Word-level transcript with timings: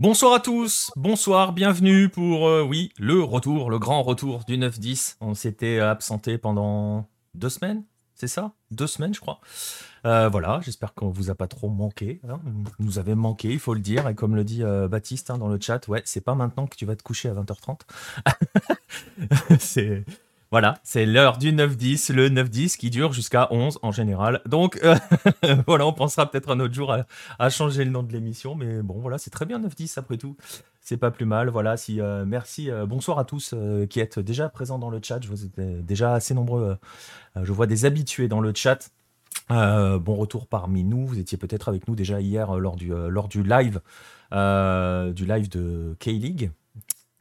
Bonsoir 0.00 0.32
à 0.32 0.40
tous, 0.40 0.90
bonsoir, 0.96 1.52
bienvenue 1.52 2.08
pour, 2.08 2.48
euh, 2.48 2.62
oui, 2.62 2.90
le 2.98 3.22
retour, 3.22 3.68
le 3.68 3.78
grand 3.78 4.02
retour 4.02 4.44
du 4.46 4.56
9-10. 4.56 5.16
On 5.20 5.34
s'était 5.34 5.78
absenté 5.78 6.38
pendant 6.38 7.06
deux 7.34 7.50
semaines, 7.50 7.84
c'est 8.14 8.26
ça? 8.26 8.52
Deux 8.70 8.86
semaines, 8.86 9.12
je 9.12 9.20
crois. 9.20 9.42
Euh, 10.06 10.30
voilà, 10.30 10.60
j'espère 10.62 10.94
qu'on 10.94 11.10
vous 11.10 11.28
a 11.28 11.34
pas 11.34 11.48
trop 11.48 11.68
manqué. 11.68 12.18
Hein. 12.26 12.40
Nous 12.78 12.98
avez 12.98 13.14
manqué, 13.14 13.50
il 13.50 13.58
faut 13.58 13.74
le 13.74 13.80
dire. 13.80 14.08
Et 14.08 14.14
comme 14.14 14.34
le 14.34 14.42
dit 14.42 14.62
euh, 14.62 14.88
Baptiste 14.88 15.28
hein, 15.28 15.36
dans 15.36 15.48
le 15.48 15.60
chat, 15.60 15.86
ouais, 15.88 16.00
c'est 16.06 16.22
pas 16.22 16.34
maintenant 16.34 16.66
que 16.66 16.76
tu 16.76 16.86
vas 16.86 16.96
te 16.96 17.02
coucher 17.02 17.28
à 17.28 17.34
20h30. 17.34 17.80
c'est 19.60 20.06
voilà, 20.50 20.80
c'est 20.82 21.06
l'heure 21.06 21.38
du 21.38 21.52
9-10, 21.52 22.12
le 22.12 22.28
9-10 22.28 22.76
qui 22.76 22.90
dure 22.90 23.12
jusqu'à 23.12 23.46
11 23.52 23.78
en 23.82 23.92
général. 23.92 24.40
Donc 24.46 24.80
euh, 24.82 24.96
voilà, 25.68 25.86
on 25.86 25.92
pensera 25.92 26.28
peut-être 26.28 26.50
un 26.50 26.58
autre 26.58 26.74
jour 26.74 26.92
à, 27.38 27.50
changer 27.50 27.84
le 27.84 27.92
nom 27.92 28.02
de 28.02 28.12
l'émission, 28.12 28.56
mais 28.56 28.82
bon 28.82 28.98
voilà, 28.98 29.18
c'est 29.18 29.30
très 29.30 29.46
bien 29.46 29.60
9-10 29.60 29.96
après 30.00 30.16
tout. 30.16 30.36
C'est 30.80 30.96
pas 30.96 31.12
plus 31.12 31.24
mal. 31.24 31.50
Voilà, 31.50 31.76
si 31.76 32.00
euh, 32.00 32.24
merci, 32.26 32.68
euh, 32.68 32.84
bonsoir 32.84 33.20
à 33.20 33.24
tous 33.24 33.54
qui 33.90 34.00
êtes 34.00 34.18
déjà 34.18 34.48
présents 34.48 34.80
dans 34.80 34.90
le 34.90 34.98
chat. 35.00 35.20
Je 35.22 35.28
vous 35.28 35.44
êtes 35.44 35.86
déjà 35.86 36.14
assez 36.14 36.34
nombreux. 36.34 36.78
je 37.40 37.52
vois 37.52 37.68
des 37.68 37.84
habitués 37.84 38.26
dans 38.26 38.40
le 38.40 38.52
chat. 38.52 38.90
bon 39.50 40.16
retour 40.16 40.48
parmi 40.48 40.82
nous. 40.82 41.06
Vous 41.06 41.20
étiez 41.20 41.38
peut-être 41.38 41.68
avec 41.68 41.86
nous 41.86 41.94
déjà 41.94 42.20
hier 42.20 42.58
lors 42.58 42.74
du 42.74 42.88
lors 42.88 43.28
live 43.28 43.80
du 44.32 45.26
live 45.26 45.48
de 45.48 45.94
K-League 46.00 46.50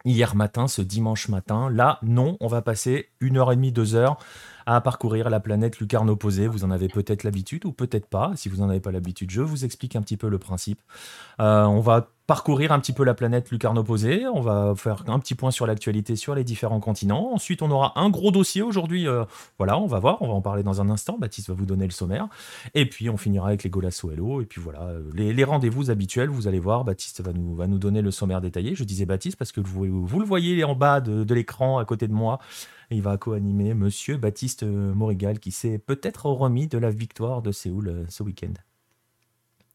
hier 0.06 0.36
matin, 0.36 0.68
ce 0.68 0.82
dimanche 0.82 1.30
matin. 1.30 1.70
Là, 1.70 2.00
non, 2.02 2.38
on 2.40 2.48
va 2.48 2.62
passer 2.62 3.10
une 3.20 3.38
heure 3.38 3.52
et 3.52 3.56
demie, 3.56 3.72
deux 3.72 3.96
heures 3.96 4.18
à 4.66 4.82
parcourir 4.82 5.30
la 5.30 5.40
planète 5.40 5.80
lucarne 5.80 6.10
opposée. 6.10 6.48
Vous 6.48 6.64
en 6.64 6.72
avez 6.72 6.88
peut-être 6.88 7.24
l'habitude 7.24 7.66
ou 7.66 7.72
peut-être 7.72 8.08
pas. 8.08 8.34
Si 8.36 8.50
vous 8.50 8.58
n'en 8.58 8.70
avez 8.70 8.80
pas 8.80 8.92
l'habitude, 8.92 9.32
je 9.32 9.42
vous 9.42 9.66
explique 9.66 9.96
un 9.96 10.02
petit 10.02 10.18
peu 10.18 10.30
le 10.30 10.38
principe. 10.38 10.80
Euh, 11.40 11.64
on 11.64 11.80
va 11.80 12.12
parcourir 12.30 12.72
un 12.72 12.80
petit 12.80 12.94
peu 12.94 13.04
la 13.04 13.16
planète 13.16 13.50
lucarne 13.50 13.80
opposée. 13.80 14.28
On 14.28 14.40
va 14.40 14.76
faire 14.78 15.04
un 15.08 15.18
petit 15.18 15.34
point 15.34 15.50
sur 15.50 15.66
l'actualité 15.66 16.16
sur 16.16 16.36
les 16.36 16.44
différents 16.44 16.80
continents. 16.80 17.34
Ensuite, 17.34 17.64
on 17.64 17.72
aura 17.72 18.00
un 18.00 18.12
gros 18.12 18.30
dossier 18.30 18.62
aujourd'hui. 18.62 19.08
Euh, 19.08 19.26
voilà, 19.58 19.80
on 19.80 19.88
va 19.88 19.98
voir. 19.98 20.22
On 20.22 20.28
va 20.28 20.34
en 20.36 20.42
parler 20.42 20.62
dans 20.62 20.80
un 20.80 20.92
instant. 20.92 21.18
Baptiste 21.18 21.50
va 21.50 21.56
vous 21.56 21.66
donner 21.66 21.86
le 21.86 21.92
sommaire. 21.92 22.28
Et 22.76 22.88
puis, 22.88 23.10
on 23.10 23.18
finira 23.18 23.48
avec 23.48 23.64
les 23.64 23.72
Golasso 23.72 24.12
Hello. 24.12 24.42
Et 24.42 24.46
puis 24.46 24.62
voilà, 24.62 24.84
euh, 24.84 25.02
les, 25.16 25.44
rendez-vous 25.44 25.90
habituels. 25.90 26.30
Vous 26.30 26.48
allez 26.48 26.60
voir, 26.60 26.84
Baptiste 26.84 27.22
va 27.22 27.34
nous, 27.34 27.80
donner 27.80 28.04
le 28.04 28.12
sommaire 28.12 28.42
détaillé. 28.42 28.76
Je 28.76 28.84
disais 28.84 29.08
Baptiste 29.08 29.36
parce 29.36 29.52
que 29.52 29.60
vous, 29.60 29.86
le 29.86 30.26
voyez 30.26 30.64
en 30.64 30.76
bas 30.76 31.02
de, 31.02 31.34
l'écran 31.34 31.80
à 31.80 31.86
côté 31.86 32.08
de 32.08 32.14
moi 32.14 32.38
il 32.92 33.02
va 33.02 33.18
co-animer 33.18 33.76
Monsieur 33.76 34.18
Baptiste 34.18 34.64
Morigal 34.64 35.40
qui 35.40 35.52
s'est 35.52 35.78
peut-être 35.78 36.26
remis 36.26 36.68
de 36.68 36.78
la 36.78 36.90
victoire 36.90 37.44
de 37.44 37.52
Séoul 37.52 37.88
euh, 37.88 38.06
ce 38.10 38.24
week-end. 38.24 38.54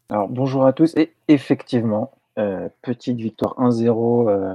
Alors 0.09 0.29
bonjour 0.29 0.67
à 0.67 0.73
tous 0.73 0.95
et 0.97 1.15
effectivement, 1.29 2.13
euh, 2.39 2.69
petite 2.83 3.17
victoire 3.17 3.55
1-0 3.59 4.29
euh, 4.29 4.55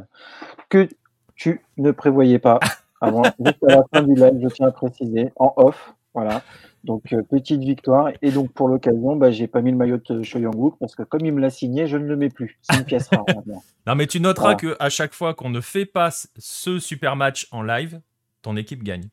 que 0.70 0.88
tu 1.36 1.62
ne 1.78 1.92
prévoyais 1.92 2.40
pas 2.40 2.60
avant, 3.02 3.24
juste 3.40 3.64
à 3.68 3.76
la 3.78 3.84
fin 3.94 4.02
du 4.02 4.16
live, 4.16 4.40
je 4.42 4.48
tiens 4.50 4.68
à 4.68 4.72
préciser, 4.72 5.32
en 5.38 5.54
off, 5.56 5.94
voilà. 6.14 6.42
Donc 6.86 7.14
petite 7.30 7.62
victoire 7.62 8.10
et 8.22 8.32
donc 8.32 8.54
pour 8.54 8.70
l'occasion, 8.70 9.18
bah, 9.18 9.32
j'ai 9.32 9.48
pas 9.48 9.62
mis 9.62 9.72
le 9.72 9.78
maillot 9.78 9.98
de 9.98 10.24
Shoyangwook 10.24 10.76
parce 10.80 10.96
que 10.96 11.04
comme 11.04 11.26
il 11.26 11.34
me 11.34 11.42
l'a 11.42 11.50
signé, 11.50 11.88
je 11.88 11.98
ne 11.98 12.06
le 12.06 12.16
mets 12.16 12.30
plus. 12.30 12.58
C'est 12.62 12.78
une 12.78 12.86
pièce 12.86 13.10
rare 13.10 13.26
non 13.86 13.96
mais 13.96 14.08
tu 14.08 14.22
noteras 14.22 14.56
qu'à 14.56 14.70
que 14.70 14.78
à 14.80 14.90
chaque 14.90 15.14
fois 15.14 15.34
qu'on 15.34 15.50
ne 15.50 15.60
fait 15.60 15.86
pas 15.86 16.10
ce 16.12 16.80
super 16.80 17.18
match 17.18 17.48
en 17.52 17.64
live, 17.64 18.00
ton 18.42 18.56
équipe 18.56 18.84
gagne. 18.84 19.10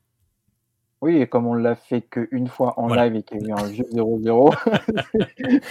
Oui, 1.03 1.19
et 1.19 1.27
comme 1.27 1.47
on 1.47 1.55
l'a 1.55 1.75
fait 1.75 2.01
qu'une 2.03 2.49
fois 2.49 2.79
en 2.79 2.89
live 2.89 3.17
et 3.17 3.23
qu'il 3.23 3.43
y 3.43 3.45
a 3.45 3.49
eu 3.49 3.53
un 3.53 3.67
vieux 3.67 3.85
0-0, 3.93 4.57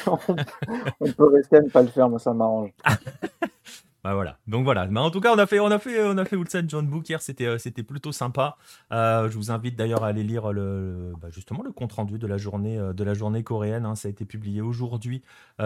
on, 1.00 1.12
peut 1.12 1.34
rester 1.34 1.58
à 1.58 1.62
ne 1.62 1.70
pas 1.70 1.82
le 1.82 1.88
faire, 1.88 2.10
moi 2.10 2.20
ça 2.20 2.34
m'arrange. 2.34 2.72
Bah 4.06 4.14
voilà. 4.14 4.38
Donc 4.46 4.66
voilà. 4.66 4.86
Mais 4.86 5.00
en 5.00 5.10
tout 5.10 5.20
cas, 5.20 5.34
on 5.34 5.40
a 5.40 5.48
fait, 5.48 5.60
on 5.60 5.72
a 5.72 5.80
fait, 5.80 6.04
on 6.04 6.16
a 6.20 6.26
fait 6.26 6.36
Ulsan 6.36 6.66
John 6.68 6.86
Book 6.86 7.10
hier. 7.10 7.24
C'était, 7.24 7.48
euh, 7.48 7.58
c'était 7.58 7.82
plutôt 7.82 8.12
sympa. 8.12 8.56
Euh, 8.92 9.32
je 9.32 9.36
vous 9.36 9.50
invite 9.50 9.76
d'ailleurs 9.76 10.04
à 10.04 10.10
aller 10.10 10.22
lire 10.22 10.54
le, 10.54 11.14
bah, 11.20 11.30
justement 11.32 11.64
le 11.64 11.72
compte 11.72 11.94
rendu 11.94 12.20
de 12.20 12.28
la 12.28 12.38
journée, 12.38 12.78
euh, 12.78 12.94
de 12.94 13.04
la 13.04 13.16
journée 13.16 13.42
coréenne. 13.42 13.84
Hein. 13.84 13.96
Ça 13.96 14.08
a 14.08 14.12
été 14.12 14.24
publié 14.24 14.62
aujourd'hui 14.62 15.24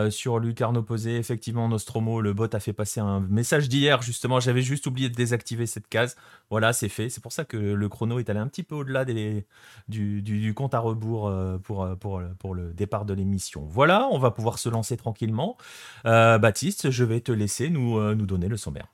sur 0.10 0.40
Lucarne 0.40 0.78
Opposé. 0.78 1.18
Effectivement, 1.18 1.68
Nostromo, 1.68 2.22
le 2.22 2.32
bot 2.32 2.48
a 2.54 2.62
fait 2.62 2.72
passer 2.72 3.02
un 3.02 3.20
message 3.20 3.68
d'hier. 3.68 4.02
Justement, 4.04 4.40
j'avais 4.40 4.62
juste 4.62 4.88
oublié 4.88 5.10
de 5.10 5.16
désactiver 5.16 5.66
cette 5.66 5.90
case. 5.90 6.16
Voilà, 6.50 6.72
c'est 6.72 6.88
fait. 6.88 7.10
C'est 7.10 7.22
pour 7.22 7.34
ça 7.34 7.44
que 7.44 7.58
le 7.58 7.90
chrono 7.90 8.20
est 8.20 8.30
allé 8.30 8.40
un 8.40 8.48
petit 8.48 8.64
peu 8.64 8.76
au-delà 8.76 9.04
des, 9.04 9.46
du, 9.90 10.22
du, 10.22 10.54
compte 10.54 10.76
à 10.76 10.80
rebours 10.80 11.34
pour, 11.64 11.90
pour, 12.00 12.22
pour 12.38 12.56
le 12.56 12.72
départ 12.72 13.04
de 13.04 13.14
l'émission. 13.14 13.66
Voilà, 13.68 14.08
on 14.12 14.20
va 14.20 14.32
pouvoir 14.32 14.60
se 14.60 14.70
lancer 14.70 14.96
tranquillement. 14.96 15.58
Baptiste, 16.06 16.92
je 16.92 17.04
vais 17.04 17.20
te 17.20 17.32
laisser 17.32 17.70
nous, 17.70 18.00
nous 18.14 18.29
donner 18.30 18.48
le 18.48 18.58
sommaire. 18.58 18.88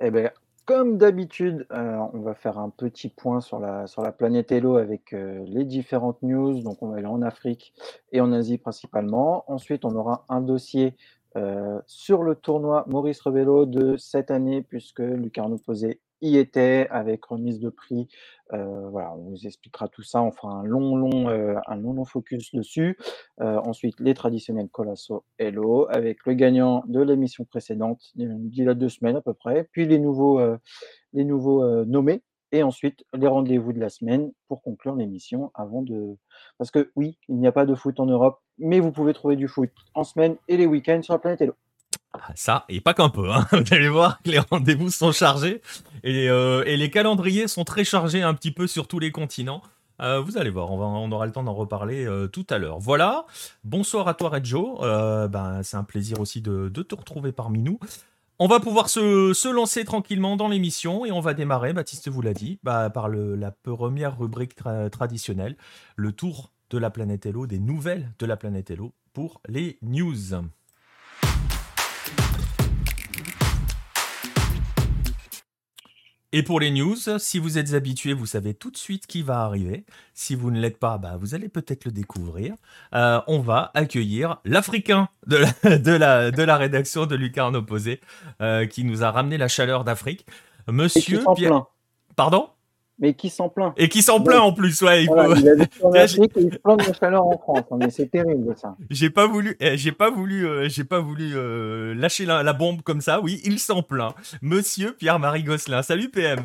Eh 0.00 0.10
bien, 0.10 0.30
comme 0.64 0.98
d'habitude, 0.98 1.66
euh, 1.72 1.96
on 2.12 2.20
va 2.20 2.34
faire 2.34 2.58
un 2.58 2.70
petit 2.70 3.08
point 3.08 3.40
sur 3.40 3.58
la, 3.58 3.86
sur 3.86 4.02
la 4.02 4.12
planète 4.12 4.52
Hello 4.52 4.76
avec 4.76 5.12
euh, 5.12 5.42
les 5.46 5.64
différentes 5.64 6.22
news. 6.22 6.62
Donc, 6.62 6.82
on 6.82 6.88
va 6.88 6.98
aller 6.98 7.06
en 7.06 7.22
Afrique 7.22 7.72
et 8.12 8.20
en 8.20 8.32
Asie 8.32 8.58
principalement. 8.58 9.50
Ensuite, 9.50 9.86
on 9.86 9.94
aura 9.96 10.26
un 10.28 10.42
dossier 10.42 10.94
euh, 11.36 11.80
sur 11.86 12.22
le 12.22 12.34
tournoi 12.34 12.84
Maurice 12.86 13.20
Revello 13.22 13.64
de 13.64 13.96
cette 13.96 14.30
année, 14.30 14.62
puisque 14.62 15.00
Lucarno 15.00 15.56
Posé 15.56 16.00
y 16.20 16.36
était 16.36 16.86
avec 16.90 17.24
remise 17.24 17.60
de 17.60 17.70
prix. 17.70 18.08
Voilà, 18.50 19.14
on 19.14 19.30
vous 19.30 19.46
expliquera 19.46 19.88
tout 19.88 20.02
ça. 20.02 20.22
On 20.22 20.32
fera 20.32 20.52
un 20.52 20.64
long, 20.64 20.96
long, 20.96 21.28
un 21.28 21.76
long, 21.76 21.92
long 21.92 22.04
focus 22.04 22.54
dessus. 22.54 22.98
Ensuite, 23.38 24.00
les 24.00 24.14
traditionnels 24.14 24.68
Colasso 24.68 25.24
Hello 25.38 25.86
avec 25.90 26.24
le 26.26 26.34
gagnant 26.34 26.82
de 26.86 27.00
l'émission 27.00 27.44
précédente, 27.44 28.00
d'il 28.14 28.64
y 28.64 28.68
a 28.68 28.74
deux 28.74 28.88
semaines 28.88 29.16
à 29.16 29.20
peu 29.20 29.34
près. 29.34 29.68
Puis 29.72 29.86
les 29.86 29.98
nouveaux, 29.98 30.40
les 31.12 31.24
nouveaux 31.24 31.84
nommés. 31.84 32.22
Et 32.50 32.62
ensuite, 32.62 33.04
les 33.12 33.26
rendez-vous 33.26 33.74
de 33.74 33.78
la 33.78 33.90
semaine 33.90 34.32
pour 34.48 34.62
conclure 34.62 34.94
l'émission 34.94 35.50
avant 35.52 35.82
de. 35.82 36.16
Parce 36.56 36.70
que 36.70 36.90
oui, 36.96 37.18
il 37.28 37.36
n'y 37.36 37.46
a 37.46 37.52
pas 37.52 37.66
de 37.66 37.74
foot 37.74 38.00
en 38.00 38.06
Europe, 38.06 38.40
mais 38.56 38.80
vous 38.80 38.90
pouvez 38.90 39.12
trouver 39.12 39.36
du 39.36 39.48
foot 39.48 39.68
en 39.92 40.02
semaine 40.02 40.36
et 40.48 40.56
les 40.56 40.64
week-ends 40.64 41.02
sur 41.02 41.12
la 41.12 41.18
planète 41.18 41.42
Hello. 41.42 41.52
Ah, 42.14 42.32
ça, 42.34 42.64
et 42.68 42.80
pas 42.80 42.94
qu'un 42.94 43.10
peu. 43.10 43.30
Hein. 43.30 43.46
Vous 43.52 43.74
allez 43.74 43.88
voir 43.88 44.22
que 44.22 44.30
les 44.30 44.38
rendez-vous 44.38 44.90
sont 44.90 45.12
chargés 45.12 45.60
euh, 46.04 46.64
et, 46.64 46.76
les 46.76 46.90
calendriers 46.90 47.48
sont 47.48 47.64
très 47.64 47.84
chargés 47.84 48.22
un 48.22 48.34
petit 48.34 48.50
peu 48.50 48.66
sur 48.66 48.88
tous 48.88 48.98
les 48.98 49.12
continents. 49.12 49.62
Euh, 50.00 50.20
vous 50.20 50.38
allez 50.38 50.50
voir, 50.50 50.70
on, 50.70 51.10
aura 51.10 51.26
le 51.26 51.32
temps 51.32 51.42
d'en 51.42 51.54
reparler 51.54 52.06
euh, 52.06 52.28
tout 52.28 52.46
à 52.50 52.58
l'heure. 52.58 52.78
Voilà, 52.78 53.26
bonsoir 53.64 54.06
à 54.06 54.14
toi 54.14 54.28
Redjo, 54.28 54.78
ben, 54.80 55.62
c'est 55.64 55.76
un 55.76 55.82
plaisir 55.82 56.20
aussi 56.20 56.40
de, 56.40 56.68
te 56.68 56.94
retrouver 56.94 57.32
parmi 57.32 57.60
nous. 57.62 57.80
On 58.38 58.46
va 58.46 58.60
pouvoir 58.60 58.88
se, 58.88 59.52
lancer 59.52 59.84
tranquillement 59.84 60.36
dans 60.36 60.46
l'émission 60.46 61.04
et 61.04 61.10
on 61.10 61.20
va 61.20 61.34
démarrer, 61.34 61.72
Baptiste 61.72 62.08
vous 62.08 62.22
l'a 62.22 62.32
dit, 62.32 62.60
bah, 62.62 62.90
par 62.90 63.08
la 63.08 63.50
première 63.50 64.16
rubrique 64.16 64.54
traditionnelle, 64.92 65.56
le 65.96 66.12
tour 66.12 66.52
de 66.70 66.78
la 66.78 66.90
planète 66.90 67.26
Hello, 67.26 67.48
des 67.48 67.58
nouvelles 67.58 68.12
de 68.20 68.26
la 68.26 68.36
planète 68.36 68.70
Hello 68.70 68.94
pour 69.12 69.40
les 69.48 69.78
news. 69.82 70.14
Et 76.32 76.42
pour 76.42 76.60
les 76.60 76.70
news, 76.70 76.96
si 77.18 77.38
vous 77.38 77.56
êtes 77.56 77.72
habitué, 77.72 78.12
vous 78.12 78.26
savez 78.26 78.52
tout 78.52 78.70
de 78.70 78.76
suite 78.76 79.06
qui 79.06 79.22
va 79.22 79.40
arriver. 79.40 79.86
Si 80.12 80.34
vous 80.34 80.50
ne 80.50 80.60
l'êtes 80.60 80.78
pas, 80.78 80.98
bah, 80.98 81.16
vous 81.18 81.34
allez 81.34 81.48
peut-être 81.48 81.86
le 81.86 81.90
découvrir. 81.90 82.54
Euh, 82.94 83.20
on 83.28 83.40
va 83.40 83.70
accueillir 83.72 84.38
l'Africain 84.44 85.08
de 85.26 85.36
la, 85.36 85.78
de, 85.78 85.92
la, 85.92 86.30
de 86.30 86.42
la 86.42 86.56
rédaction 86.58 87.06
de 87.06 87.16
Lucarne 87.16 87.56
Opposé, 87.56 88.00
euh, 88.42 88.66
qui 88.66 88.84
nous 88.84 89.02
a 89.02 89.10
ramené 89.10 89.38
la 89.38 89.48
chaleur 89.48 89.84
d'Afrique. 89.84 90.26
Monsieur 90.70 91.22
Pierre... 91.34 91.64
Pardon? 92.14 92.50
Mais 92.98 93.14
qui 93.14 93.30
s'en 93.30 93.48
plaint. 93.48 93.72
Et 93.76 93.88
qui 93.88 94.02
s'en 94.02 94.20
plaint 94.20 94.40
en 94.40 94.52
plus, 94.52 94.82
ouais. 94.82 95.04
Il, 95.04 95.06
voilà, 95.06 95.38
il 95.38 95.48
a 95.48 95.86
en 95.86 95.92
Afrique 95.92 96.36
et 96.36 96.42
il 96.42 96.52
se 96.52 96.58
plaint 96.58 96.78
de 96.78 96.84
la 96.86 96.92
chaleur 96.92 97.26
en 97.26 97.38
France. 97.38 97.64
Hein, 97.70 97.76
mais 97.78 97.90
c'est 97.90 98.10
terrible 98.10 98.54
ça. 98.56 98.76
J'ai 98.90 99.10
pas 99.10 99.26
voulu, 99.26 99.56
eh, 99.60 99.76
j'ai 99.76 99.92
pas 99.92 100.10
voulu, 100.10 100.46
euh, 100.46 100.68
j'ai 100.68 100.84
pas 100.84 101.00
voulu 101.00 101.36
euh, 101.36 101.94
lâcher 101.94 102.26
la, 102.26 102.42
la, 102.42 102.52
bombe 102.52 102.82
comme 102.82 103.00
ça. 103.00 103.20
Oui, 103.20 103.40
il 103.44 103.58
s'en 103.58 103.82
plaint. 103.82 104.14
Monsieur 104.42 104.94
Pierre-Marie 104.94 105.44
Gosselin. 105.44 105.82
Salut 105.82 106.10
PM. 106.10 106.40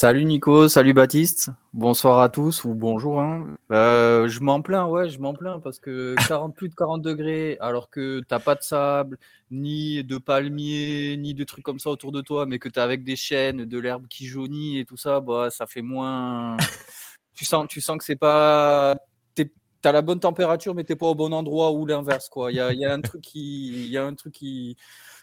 Salut 0.00 0.26
Nico, 0.26 0.68
salut 0.68 0.92
Baptiste, 0.92 1.50
bonsoir 1.72 2.20
à 2.20 2.28
tous 2.28 2.62
ou 2.62 2.72
bonjour. 2.72 3.20
Hein. 3.20 3.56
Euh, 3.72 4.28
je 4.28 4.38
m'en 4.38 4.62
plains, 4.62 4.86
ouais, 4.86 5.08
je 5.08 5.18
m'en 5.18 5.34
plains 5.34 5.58
parce 5.58 5.80
que 5.80 6.14
40, 6.28 6.54
plus 6.54 6.68
de 6.68 6.74
40 6.76 7.02
degrés 7.02 7.56
alors 7.58 7.90
que 7.90 8.22
t'as 8.28 8.38
pas 8.38 8.54
de 8.54 8.62
sable, 8.62 9.18
ni 9.50 10.04
de 10.04 10.16
palmiers, 10.18 11.16
ni 11.16 11.34
de 11.34 11.42
trucs 11.42 11.64
comme 11.64 11.80
ça 11.80 11.90
autour 11.90 12.12
de 12.12 12.20
toi, 12.20 12.46
mais 12.46 12.60
que 12.60 12.68
tu 12.68 12.78
as 12.78 12.84
avec 12.84 13.02
des 13.02 13.16
chênes, 13.16 13.64
de 13.64 13.78
l'herbe 13.80 14.06
qui 14.06 14.26
jaunit 14.26 14.78
et 14.78 14.84
tout 14.84 14.96
ça, 14.96 15.18
bah, 15.18 15.50
ça 15.50 15.66
fait 15.66 15.82
moins. 15.82 16.56
tu, 17.34 17.44
sens, 17.44 17.66
tu 17.66 17.80
sens 17.80 17.98
que 17.98 18.04
c'est 18.04 18.14
pas. 18.14 18.94
Tu 19.34 19.50
as 19.82 19.90
la 19.90 20.02
bonne 20.02 20.20
température, 20.20 20.76
mais 20.76 20.84
tu 20.84 20.94
pas 20.94 21.06
au 21.06 21.16
bon 21.16 21.32
endroit 21.32 21.72
ou 21.72 21.86
l'inverse. 21.86 22.30
Il 22.50 22.54
y 22.54 22.60
a, 22.60 22.72
y 22.72 22.84
a, 22.84 22.92
un 22.92 23.00
truc, 23.00 23.20
qui, 23.20 23.88
y 23.88 23.96
a 23.96 24.04
un 24.04 24.14
truc 24.14 24.32
qui, 24.32 24.76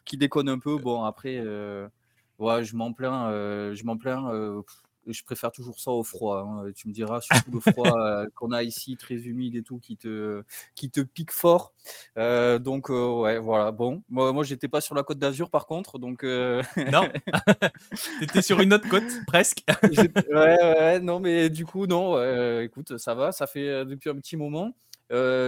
qui 0.04 0.18
déconne 0.18 0.50
un 0.50 0.60
peu. 0.60 0.78
Bon, 0.78 1.06
après. 1.06 1.38
Euh, 1.38 1.88
Ouais, 2.39 2.63
je 2.63 2.75
m'en 2.75 2.93
plains. 2.93 3.29
Euh, 3.29 3.75
je 3.75 3.83
m'en 3.85 3.97
plains. 3.97 4.29
Euh, 4.33 4.61
je 5.07 5.23
préfère 5.23 5.51
toujours 5.51 5.79
ça 5.79 5.91
au 5.91 6.03
froid. 6.03 6.39
Hein. 6.39 6.71
Tu 6.75 6.87
me 6.87 6.93
diras, 6.93 7.21
surtout 7.21 7.51
le 7.51 7.59
froid 7.59 7.97
euh, 7.99 8.25
qu'on 8.35 8.51
a 8.51 8.63
ici, 8.63 8.97
très 8.97 9.15
humide 9.15 9.55
et 9.55 9.61
tout, 9.61 9.77
qui 9.79 9.97
te, 9.97 10.43
qui 10.73 10.89
te 10.89 11.01
pique 11.01 11.31
fort. 11.31 11.73
Donc, 12.15 12.89
ouais, 12.89 13.37
voilà. 13.37 13.71
Bon, 13.71 14.03
moi, 14.09 14.33
moi 14.33 14.43
j'étais 14.43 14.67
pas 14.67 14.81
sur 14.81 14.95
la 14.95 15.03
côte 15.03 15.19
d'Azur 15.19 15.49
par 15.49 15.67
contre. 15.67 15.99
Donc, 15.99 16.23
Non, 16.23 17.07
t'étais 18.19 18.41
sur 18.41 18.59
une 18.61 18.73
autre 18.73 18.89
côte, 18.89 19.03
presque. 19.27 19.63
ouais, 19.83 20.17
ouais, 20.31 20.99
non, 20.99 21.19
mais 21.19 21.49
du 21.49 21.65
coup, 21.65 21.85
non, 21.85 22.19
écoute, 22.61 22.97
ça 22.97 23.13
va, 23.13 23.31
ça 23.31 23.45
fait 23.47 23.85
depuis 23.85 24.09
un 24.09 24.15
petit 24.15 24.37
moment. 24.37 24.75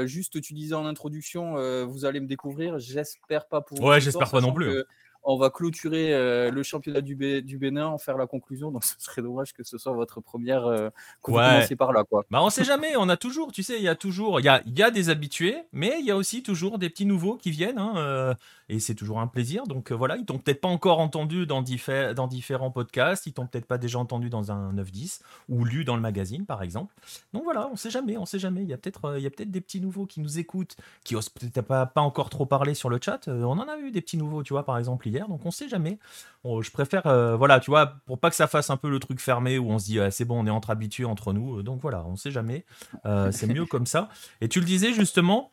juste, 0.06 0.40
tu 0.40 0.54
disais 0.54 0.76
en 0.76 0.86
introduction, 0.86 1.56
vous 1.88 2.06
allez 2.06 2.20
me 2.20 2.28
découvrir. 2.28 2.78
J'espère 2.78 3.48
pas 3.48 3.62
pour. 3.62 3.82
Ouais, 3.82 4.00
j'espère 4.00 4.30
pas 4.30 4.40
non 4.40 4.54
plus 4.54 4.84
on 5.28 5.38
va 5.38 5.50
clôturer 5.50 6.14
euh, 6.14 6.50
le 6.50 6.64
championnat 6.64 7.02
du, 7.02 7.16
Bénin, 7.16 7.88
en 7.88 7.98
faire 7.98 8.18
la 8.18 8.28
conclusion. 8.28 8.72
Donc, 8.72 8.84
ce 8.86 8.96
serait 8.98 9.22
dommage 9.22 9.54
que 9.54 9.64
ce 9.64 9.78
soit 9.78 9.92
votre 9.92 10.22
première. 10.22 10.66
Euh, 10.66 10.90
que 11.22 11.74
par 11.76 11.92
là, 11.92 12.04
quoi. 12.06 12.26
Bah, 12.32 12.42
on 12.42 12.50
sait 12.50 12.64
jamais. 12.64 12.96
On 12.98 13.10
a 13.10 13.18
toujours, 13.18 13.52
tu 13.52 13.62
sais, 13.62 13.76
il 13.76 13.84
y 13.84 13.90
a 13.90 13.96
toujours, 13.96 14.40
il 14.40 14.46
y 14.46 14.50
a, 14.50 14.64
y 14.66 14.82
a, 14.82 14.90
des 14.90 15.10
habitués, 15.10 15.58
mais 15.74 15.98
il 16.00 16.06
y 16.06 16.12
a 16.12 16.16
aussi 16.16 16.44
toujours 16.44 16.80
des 16.80 16.90
petits 16.90 17.06
nouveaux 17.06 17.36
qui 17.36 17.52
viennent. 17.52 17.78
Hein, 17.78 17.94
euh, 17.98 18.34
et 18.70 18.80
c'est 18.80 18.96
toujours 18.96 19.20
un 19.20 19.28
plaisir. 19.28 19.66
Donc 19.68 19.92
voilà, 19.92 20.16
ils 20.16 20.26
t'ont 20.26 20.40
peut-être 20.40 20.62
pas 20.62 20.70
encore 20.70 21.00
entendu 21.00 21.46
dans, 21.46 21.62
dans 21.62 22.28
différents 22.28 22.72
podcasts, 22.72 23.28
ils 23.28 23.34
t'ont 23.34 23.48
peut-être 23.48 23.66
pas 23.66 23.78
déjà 23.78 24.00
entendu 24.00 24.30
dans 24.30 24.52
un 24.52 24.74
9-10 24.74 25.20
ou 25.50 25.66
lu 25.66 25.84
dans 25.84 25.96
le 25.96 26.02
magazine, 26.02 26.46
par 26.46 26.64
exemple. 26.64 26.96
Donc 27.34 27.44
voilà, 27.44 27.70
on 27.72 27.76
sait 27.76 27.90
jamais, 27.90 28.18
on 28.18 28.26
sait 28.26 28.40
jamais. 28.40 28.64
Il 28.64 28.70
y 28.70 28.74
a 28.74 28.78
peut-être, 28.78 29.18
il 29.18 29.24
y 29.24 29.28
a 29.28 29.30
peut-être 29.30 29.52
des 29.52 29.62
petits 29.62 29.82
nouveaux 29.82 30.06
qui 30.06 30.22
nous 30.22 30.40
écoutent, 30.40 30.78
qui 31.04 31.16
osent 31.16 31.30
peut-être 31.30 31.62
pas, 31.62 31.86
pas 31.86 32.02
encore 32.02 32.30
trop 32.30 32.46
parler 32.46 32.74
sur 32.74 32.90
le 32.90 33.00
chat. 33.04 33.28
on 33.28 33.60
en 33.60 33.68
a 33.68 33.78
eu 33.78 33.92
des 33.92 34.02
petits 34.02 34.18
nouveaux, 34.18 34.44
tu 34.44 34.54
vois, 34.54 34.66
par 34.66 34.78
exemple 34.78 35.08
hier 35.08 35.17
donc 35.28 35.46
on 35.46 35.52
sait 35.52 35.68
jamais. 35.68 36.00
je 36.44 36.72
préfère, 36.72 37.08
euh, 37.08 37.36
voilà, 37.36 37.60
tu 37.60 37.72
vois, 37.72 37.96
pour 38.06 38.20
pas 38.20 38.30
que 38.30 38.36
ça 38.36 38.48
fasse 38.48 38.70
un 38.70 38.78
peu 38.78 38.90
le 38.90 39.00
truc 39.00 39.20
fermé 39.20 39.58
où 39.58 39.70
on 39.70 39.80
se 39.80 39.86
dit 39.86 40.00
c'est 40.12 40.26
bon, 40.26 40.44
on 40.44 40.46
est 40.46 40.52
entre 40.52 40.70
habitués 40.70 41.06
entre 41.06 41.34
nous, 41.34 41.60
euh, 41.60 41.64
donc 41.64 41.82
voilà, 41.82 42.06
on 42.06 42.16
sait 42.16 42.32
jamais. 42.32 42.66
Euh, 43.06 43.32
c'est 43.32 43.48
mieux 43.48 43.66
comme 43.66 43.86
ça. 43.86 44.10
Et 44.42 44.48
tu 44.48 44.60
le 44.60 44.66
disais 44.66 44.94
justement. 44.94 45.52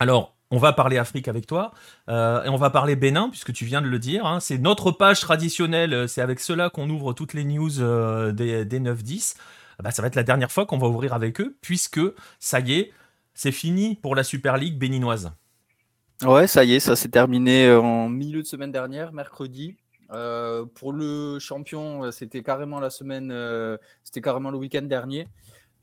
Alors, 0.00 0.36
on 0.50 0.58
va 0.58 0.72
parler 0.72 0.98
Afrique 0.98 1.26
avec 1.26 1.46
toi 1.46 1.72
et 2.08 2.12
on 2.48 2.56
va 2.56 2.70
parler 2.70 2.96
Bénin 2.96 3.30
puisque 3.30 3.52
tu 3.52 3.64
viens 3.64 3.80
de 3.80 3.88
le 3.88 3.98
dire. 3.98 4.26
Hein. 4.26 4.40
c'est 4.40 4.58
notre 4.58 4.90
page 4.90 5.20
traditionnelle. 5.20 6.08
C'est 6.08 6.20
avec 6.20 6.38
cela 6.38 6.70
qu'on 6.70 6.90
ouvre 6.90 7.12
toutes 7.12 7.34
les 7.34 7.44
news 7.44 7.70
des, 8.32 8.64
des 8.64 8.80
9-10. 8.80 9.36
Bah, 9.82 9.90
ça 9.90 10.02
va 10.02 10.08
être 10.08 10.14
la 10.14 10.22
dernière 10.22 10.52
fois 10.52 10.66
qu'on 10.66 10.78
va 10.78 10.86
ouvrir 10.86 11.14
avec 11.14 11.40
eux 11.40 11.56
puisque 11.62 12.00
ça 12.38 12.60
y 12.60 12.74
est, 12.74 12.92
c'est 13.34 13.52
fini 13.52 13.96
pour 13.96 14.14
la 14.14 14.22
Super 14.22 14.56
League 14.56 14.78
béninoise. 14.78 15.32
Ouais, 16.24 16.46
ça 16.46 16.64
y 16.64 16.72
est, 16.72 16.80
ça 16.80 16.96
s'est 16.96 17.10
terminé 17.10 17.66
euh, 17.66 17.78
en 17.78 18.08
milieu 18.08 18.40
de 18.40 18.46
semaine 18.46 18.72
dernière, 18.72 19.12
mercredi. 19.12 19.76
Euh, 20.12 20.64
pour 20.64 20.94
le 20.94 21.38
champion, 21.38 22.04
euh, 22.04 22.10
c'était 22.10 22.42
carrément 22.42 22.80
la 22.80 22.88
semaine, 22.88 23.30
c'était 24.02 24.22
carrément 24.22 24.50
le 24.50 24.56
week-end 24.56 24.82
dernier. 24.82 25.28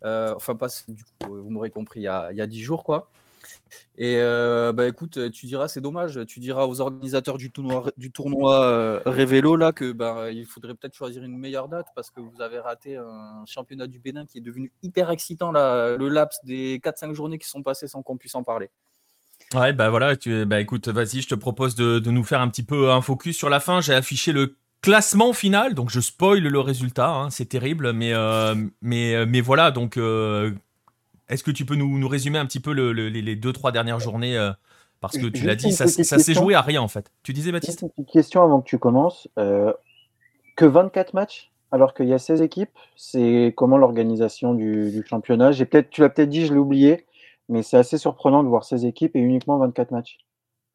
enfin, 0.03 0.55
pas 0.55 0.67
du 0.87 1.03
coup, 1.03 1.11
vous 1.29 1.49
m'aurez 1.51 1.69
compris, 1.69 1.99
il 1.99 2.03
y 2.03 2.07
a 2.07 2.47
dix 2.47 2.61
jours, 2.63 2.83
quoi. 2.83 3.11
Et 3.97 4.17
bah 4.73 4.87
écoute, 4.87 5.31
tu 5.31 5.45
diras, 5.45 5.67
c'est 5.67 5.81
dommage. 5.81 6.19
Tu 6.25 6.39
diras 6.39 6.65
aux 6.65 6.81
organisateurs 6.81 7.37
du 7.37 7.51
tournoi, 7.51 7.91
du 7.97 8.11
tournoi 8.11 9.01
Révélo 9.05 9.55
là 9.55 9.71
que 9.71 9.91
bah, 9.91 10.31
il 10.31 10.45
faudrait 10.45 10.73
peut-être 10.73 10.95
choisir 10.95 11.23
une 11.23 11.37
meilleure 11.37 11.67
date 11.67 11.87
parce 11.95 12.09
que 12.09 12.21
vous 12.21 12.41
avez 12.41 12.59
raté 12.59 12.97
un 12.97 13.43
championnat 13.45 13.87
du 13.87 13.99
Bénin 13.99 14.25
qui 14.25 14.39
est 14.39 14.41
devenu 14.41 14.71
hyper 14.81 15.11
excitant 15.11 15.51
là, 15.51 15.95
le 15.95 16.09
laps 16.09 16.39
des 16.43 16.79
4-5 16.79 17.13
journées 17.13 17.37
qui 17.37 17.47
sont 17.47 17.61
passées 17.61 17.87
sans 17.87 18.01
qu'on 18.01 18.17
puisse 18.17 18.35
en 18.35 18.43
parler. 18.43 18.71
Ouais, 19.53 19.73
bah 19.73 19.89
voilà, 19.89 20.15
tu, 20.15 20.45
bah 20.45 20.59
écoute, 20.59 20.87
vas-y, 20.87 21.21
je 21.21 21.27
te 21.27 21.35
propose 21.35 21.75
de, 21.75 21.99
nous 22.09 22.23
faire 22.23 22.41
un 22.41 22.49
petit 22.49 22.63
peu 22.63 22.91
un 22.91 23.01
focus 23.01 23.37
sur 23.37 23.49
la 23.49 23.59
fin. 23.59 23.81
J'ai 23.81 23.93
affiché 23.93 24.31
le 24.31 24.55
classement 24.81 25.33
final, 25.33 25.73
donc 25.75 25.89
je 25.89 25.99
spoil 25.99 26.39
le 26.39 26.59
résultat, 26.59 27.09
hein, 27.09 27.29
c'est 27.29 27.45
terrible, 27.45 27.93
mais, 27.93 28.13
euh, 28.13 28.55
mais, 28.81 29.15
euh, 29.15 29.25
mais 29.27 29.41
voilà, 29.41 29.71
donc 29.71 29.97
euh, 29.97 30.51
est-ce 31.29 31.43
que 31.43 31.51
tu 31.51 31.65
peux 31.65 31.75
nous, 31.75 31.97
nous, 31.97 32.07
résumer 32.07 32.37
un 32.37 32.45
petit 32.45 32.59
peu 32.59 32.71
les 32.71 33.35
deux, 33.35 33.53
trois 33.53 33.71
dernières 33.71 33.99
journées 33.99 34.37
Parce 34.99 35.17
que 35.17 35.27
tu 35.27 35.45
l'as 35.45 35.55
dit, 35.55 35.71
ça, 35.71 35.87
ça 35.87 36.19
s'est 36.19 36.33
joué 36.33 36.55
à 36.55 36.61
rien 36.61 36.81
en 36.81 36.87
fait. 36.87 37.11
Tu 37.23 37.33
disais, 37.33 37.51
Baptiste? 37.51 37.81
Une 37.81 37.89
petite 37.89 38.11
question 38.11 38.43
avant 38.43 38.61
que 38.61 38.67
tu 38.67 38.77
commences. 38.77 39.27
que 39.35 40.65
24 40.65 41.13
matchs 41.13 41.49
alors 41.71 41.95
qu'il 41.95 42.07
y 42.07 42.13
a 42.13 42.19
16 42.19 42.43
équipes, 42.43 42.69
c'est 42.95 43.51
comment 43.57 43.79
l'organisation 43.79 44.53
du, 44.53 44.91
du, 44.91 45.03
championnat? 45.03 45.51
J'ai 45.51 45.65
peut-être, 45.65 45.89
Tu 45.89 46.01
l'as 46.01 46.09
peut-être 46.09 46.29
dit, 46.29 46.45
je 46.45 46.53
l'ai 46.53 46.59
oublié, 46.59 47.07
mais 47.49 47.63
c'est 47.63 47.77
assez 47.77 47.97
surprenant 47.97 48.43
de 48.43 48.49
voir 48.49 48.65
16 48.65 48.85
équipes 48.85 49.15
et 49.15 49.19
uniquement 49.19 49.57
24 49.57 49.91
matchs. 49.91 50.19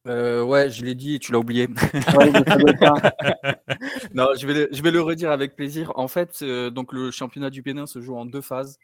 Euh, 0.07 0.43
ouais, 0.43 0.71
je 0.71 0.85
l'ai 0.85 0.95
dit 0.95 1.17
et 1.17 1.19
tu 1.19 1.33
l'as 1.33 1.39
oublié. 1.39 1.67
non, 4.15 4.29
je 4.39 4.47
vais, 4.47 4.55
le, 4.55 4.69
je 4.73 4.83
vais 4.83 4.91
le 4.91 5.03
redire 5.03 5.31
avec 5.31 5.57
plaisir. 5.57 5.93
En 5.97 6.09
fait, 6.09 6.39
euh, 6.43 6.71
donc 6.71 6.93
le 6.93 7.11
championnat 7.11 7.51
du 7.51 7.63
Bénin 7.63 7.87
se 7.87 8.01
joue 8.01 8.17
en 8.17 8.25
deux 8.25 8.41
phases. 8.41 8.79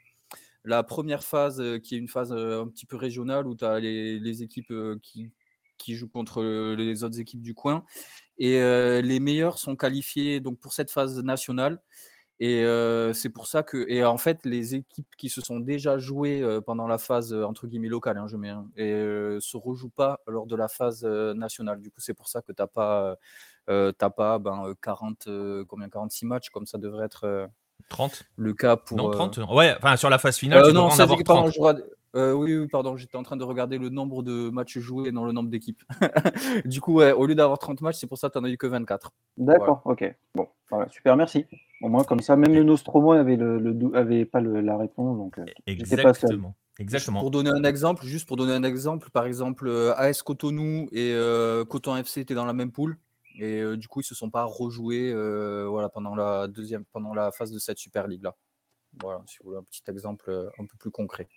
La 0.64 0.82
première 0.82 1.22
phase, 1.22 1.60
euh, 1.60 1.78
qui 1.78 1.94
est 1.94 1.98
une 1.98 2.08
phase 2.08 2.32
un 2.32 2.66
petit 2.69 2.86
peu 2.86 2.96
régionale, 2.96 3.46
où 3.46 3.54
tu 3.54 3.64
as 3.64 3.81
les, 3.81 4.42
équipes 4.42 4.72
qui, 5.02 5.31
qui, 5.78 5.94
jouent 5.94 6.08
contre 6.08 6.42
les 6.75 7.04
autres 7.04 7.20
équipes 7.20 7.42
du 7.42 7.54
coin. 7.54 7.84
Et 8.36 8.58
les 9.02 9.20
meilleurs 9.20 9.58
sont 9.58 9.76
qualifiés 9.76 10.40
donc, 10.40 10.58
pour 10.58 10.72
cette 10.72 10.90
phase 10.90 11.22
nationale. 11.22 11.81
Et 12.40 12.64
c'est 13.14 13.31
pour 13.31 13.46
ça 13.46 13.62
que, 13.62 13.86
et 13.88 14.04
en 14.04 14.19
fait, 14.19 14.44
les 14.44 14.75
équipes 14.75 15.14
qui 15.16 15.28
se 15.28 15.40
sont 15.40 15.60
déjà 15.60 15.98
jouées 15.98 16.60
pendant 16.66 16.86
la 16.86 16.98
phase 16.98 17.32
entre 17.32 17.66
guillemets 17.66 17.88
locale, 17.88 18.19
hein, 18.19 18.26
je 18.28 18.36
mets, 18.36 18.50
hein, 18.50 18.66
et 18.76 18.92
se 19.40 19.56
rejouent 19.56 19.92
pas 19.94 20.20
lors 20.26 20.46
de 20.46 20.56
la 20.56 20.69
phase 20.69 21.04
nationale. 21.04 21.81
Du 21.81 21.90
coup, 21.90 22.00
c'est 22.00 22.14
pour 22.14 22.28
ça 22.28 22.42
que 22.42 22.52
t'as 22.52 22.66
pas, 22.66 23.16
t'as 23.66 24.10
pas 24.10 24.38
ben, 24.38 24.75
40, 24.82 25.28
combien 25.69 25.88
46 25.88 26.26
matchs 26.26 26.50
comme 26.50 26.66
ça 26.66 26.78
devrait 26.78 27.06
être 27.06 27.48
30 27.88 28.25
le 28.36 28.52
cas 28.52 28.76
pour. 28.76 28.96
Non, 28.96 29.10
30. 29.10 29.38
Ouais, 29.50 29.75
enfin 29.76 29.96
sur 29.96 30.10
la 30.10 30.19
phase 30.19 30.36
finale. 30.36 30.72
non, 30.72 30.84
en 30.84 30.98
avoir 30.98 31.22
30. 31.22 31.52
Oui, 32.14 32.56
oui, 32.56 32.69
pardon, 32.69 32.96
j'étais 32.96 33.16
en 33.16 33.22
train 33.22 33.37
de 33.37 33.44
regarder 33.44 33.78
le 33.78 33.88
nombre 33.88 34.22
de 34.22 34.50
matchs 34.50 34.78
joués 34.78 35.08
et 35.08 35.12
non 35.12 35.25
le 35.25 35.32
nombre 35.32 35.50
d'équipes. 35.50 35.82
du 36.64 36.81
coup, 36.81 36.94
ouais, 36.94 37.12
au 37.12 37.26
lieu 37.26 37.34
d'avoir 37.34 37.58
30 37.58 37.81
matchs, 37.81 37.96
c'est 37.96 38.06
pour 38.06 38.19
ça 38.19 38.28
que 38.28 38.34
tu 38.34 38.38
n'en 38.38 38.44
as 38.44 38.50
eu 38.50 38.56
que 38.56 38.66
24. 38.66 39.12
D'accord, 39.37 39.82
ok. 39.84 40.14
Bon, 40.34 40.49
super, 40.90 41.16
merci. 41.16 41.46
Au 41.82 41.88
moins, 41.88 42.05
comme 42.05 42.20
ça, 42.20 42.37
même 42.37 42.55
le 42.55 42.62
Nostromo 42.62 43.12
avait, 43.12 43.37
le, 43.37 43.90
avait 43.94 44.25
pas 44.25 44.40
la 44.40 44.76
réponse. 44.76 45.19
Donc, 45.19 45.38
euh, 45.38 45.44
Exactement. 45.66 46.55
Exactement. 46.78 47.20
Pour 47.20 47.31
donner 47.31 47.50
un 47.50 47.62
exemple, 47.62 48.05
juste 48.05 48.26
pour 48.26 48.37
donner 48.37 48.52
un 48.52 48.62
exemple, 48.62 49.10
par 49.10 49.26
exemple, 49.26 49.69
euh, 49.69 49.94
AS 49.96 50.22
Cotonou 50.22 50.88
et 50.93 51.12
euh, 51.12 51.64
Coton 51.64 51.94
FC 51.96 52.22
étaient 52.22 52.34
dans 52.34 52.46
la 52.46 52.52
même 52.52 52.72
poule. 52.72 52.96
Et 53.38 53.64
du 53.76 53.88
coup, 53.88 54.00
ils 54.00 54.05
se 54.05 54.14
sont 54.14 54.31
pas 54.31 54.44
rejoués 54.44 55.12
voilà, 55.67 55.89
pendant, 55.89 56.15
la 56.15 56.46
deuxième, 56.46 56.84
pendant 56.86 57.12
la 57.15 57.32
phase 57.32 57.50
de 57.50 57.58
cette 57.58 57.79
Super 57.79 58.06
League 58.06 58.22
là. 58.22 58.36
Voilà, 59.03 59.22
si 59.27 59.39
vous 59.41 59.50
voulez 59.50 59.58
un 59.58 59.65
petit 59.65 59.82
exemple 59.89 60.31
un 60.56 60.67
peu 60.67 60.77
plus 60.79 60.93
concret. 60.93 61.29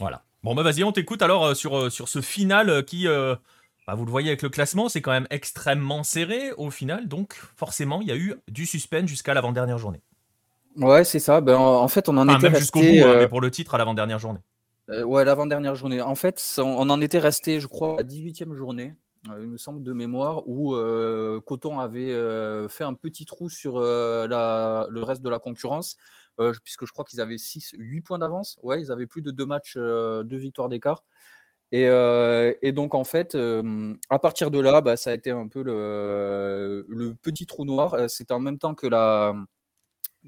Voilà. 0.00 0.24
Bon, 0.42 0.54
bah 0.54 0.62
vas-y, 0.62 0.82
on 0.82 0.92
t'écoute 0.92 1.22
alors 1.22 1.54
sur, 1.54 1.92
sur 1.92 2.08
ce 2.08 2.20
final 2.20 2.84
qui, 2.84 3.06
bah, 3.06 3.94
vous 3.94 4.04
le 4.04 4.10
voyez 4.10 4.28
avec 4.28 4.42
le 4.42 4.48
classement, 4.48 4.88
c'est 4.88 5.00
quand 5.00 5.12
même 5.12 5.26
extrêmement 5.30 6.02
serré 6.02 6.52
au 6.56 6.70
final, 6.70 7.08
donc 7.08 7.34
forcément, 7.56 8.00
il 8.00 8.08
y 8.08 8.12
a 8.12 8.16
eu 8.16 8.34
du 8.48 8.66
suspense 8.66 9.08
jusqu'à 9.08 9.34
l'avant-dernière 9.34 9.78
journée. 9.78 10.02
Ouais, 10.76 11.04
c'est 11.04 11.18
ça. 11.18 11.40
Ben, 11.40 11.56
en 11.56 11.88
fait, 11.88 12.08
on 12.08 12.16
en 12.16 12.28
était 12.28 12.50
même 12.50 12.58
jusqu'au 12.58 12.80
bout, 12.80 12.86
hein, 12.86 13.06
euh, 13.06 13.18
mais 13.20 13.28
pour 13.28 13.40
le 13.40 13.50
titre 13.50 13.74
à 13.74 13.78
l'avant-dernière 13.78 14.18
journée. 14.18 14.40
Euh, 14.88 15.02
ouais, 15.02 15.24
l'avant-dernière 15.24 15.74
journée. 15.74 16.00
En 16.00 16.14
fait, 16.14 16.42
on 16.58 16.88
en 16.88 17.00
était 17.00 17.18
resté, 17.18 17.60
je 17.60 17.66
crois, 17.66 17.94
à 17.94 17.96
la 17.98 18.04
18e 18.04 18.54
journée, 18.54 18.94
euh, 19.30 19.40
il 19.42 19.48
me 19.48 19.58
semble 19.58 19.82
de 19.82 19.92
mémoire, 19.92 20.48
où 20.48 20.74
Coton 21.44 21.78
avait 21.78 22.14
fait 22.68 22.84
un 22.84 22.94
petit 22.94 23.24
trou 23.24 23.48
sur 23.48 23.80
le 23.80 25.02
reste 25.02 25.22
de 25.22 25.30
la 25.30 25.38
concurrence, 25.38 25.96
puisque 26.62 26.86
je 26.86 26.92
crois 26.92 27.04
qu'ils 27.04 27.20
avaient 27.20 27.38
6, 27.38 27.74
8 27.78 28.00
points 28.02 28.18
d'avance. 28.18 28.58
Ouais, 28.62 28.80
ils 28.80 28.90
avaient 28.92 29.06
plus 29.06 29.22
de 29.22 29.30
deux 29.30 29.46
matchs, 29.46 29.76
deux 29.76 30.36
victoires 30.36 30.68
d'écart. 30.68 31.04
Et, 31.72 32.72
donc, 32.72 32.94
en 32.94 33.04
fait, 33.04 33.36
à 34.10 34.18
partir 34.18 34.50
de 34.50 34.58
là, 34.60 34.80
bah, 34.80 34.96
ça 34.96 35.10
a 35.10 35.14
été 35.14 35.30
un 35.30 35.48
peu 35.48 35.62
le, 35.62 37.14
petit 37.22 37.46
trou 37.46 37.64
noir. 37.64 38.10
C'était 38.10 38.34
en 38.34 38.40
même 38.40 38.58
temps 38.58 38.74
que 38.74 38.86
la, 38.86 39.34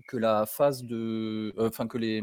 que 0.08 0.16
la 0.16 0.46
phase 0.46 0.84
de. 0.84 1.52
Enfin, 1.58 1.86
que 1.86 1.98
les, 1.98 2.22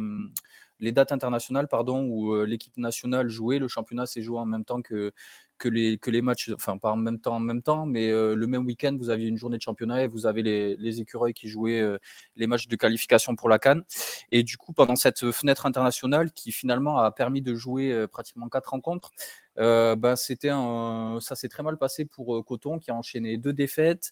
les 0.82 0.92
dates 0.92 1.12
internationales, 1.12 1.68
pardon, 1.68 2.04
où 2.04 2.44
l'équipe 2.44 2.76
nationale 2.78 3.30
jouait. 3.30 3.60
Le 3.60 3.68
championnat 3.68 4.06
s'est 4.06 4.22
joué 4.22 4.40
en 4.40 4.46
même 4.46 4.66
temps 4.66 4.82
que, 4.82 5.14
les, 5.70 6.22
matchs, 6.22 6.52
enfin 6.54 6.78
pas 6.78 6.92
en 6.92 6.98
même 6.98 7.20
temps, 7.20 7.36
en 7.36 7.40
même 7.40 7.62
temps, 7.62 7.86
mais 7.86 8.10
euh, 8.10 8.36
le 8.36 8.48
même 8.48 8.66
week-end, 8.66 8.96
vous 8.98 9.10
aviez 9.10 9.28
une 9.28 9.38
journée 9.38 9.58
de 9.58 9.62
championnat 9.62 10.04
et 10.04 10.08
vous 10.08 10.26
avez 10.26 10.42
les, 10.44 11.02
écureuils 11.02 11.34
qui 11.34 11.48
jouaient 11.48 11.80
euh, 11.80 11.98
les 12.36 12.48
matchs 12.48 12.68
de 12.68 12.76
qualification 12.76 13.36
pour 13.36 13.50
la 13.50 13.60
Cannes. 13.60 13.84
Et 14.32 14.44
du 14.44 14.58
coup, 14.58 14.74
pendant 14.74 14.96
cette 14.96 15.32
fenêtre 15.32 15.66
internationale 15.66 16.32
qui 16.32 16.52
finalement 16.52 16.98
a 16.98 17.12
permis 17.12 17.42
de 17.42 17.56
jouer 17.56 17.92
euh, 17.92 18.08
pratiquement 18.08 18.50
quatre 18.50 18.72
rencontres, 18.72 19.12
bah, 19.58 20.16
c'était 20.16 20.50
ça 21.20 21.36
s'est 21.36 21.50
très 21.50 21.62
mal 21.62 21.78
passé 21.78 22.06
pour 22.06 22.44
Coton 22.46 22.80
qui 22.80 22.90
a 22.90 22.96
enchaîné 22.96 23.38
deux 23.38 23.54
défaites. 23.54 24.12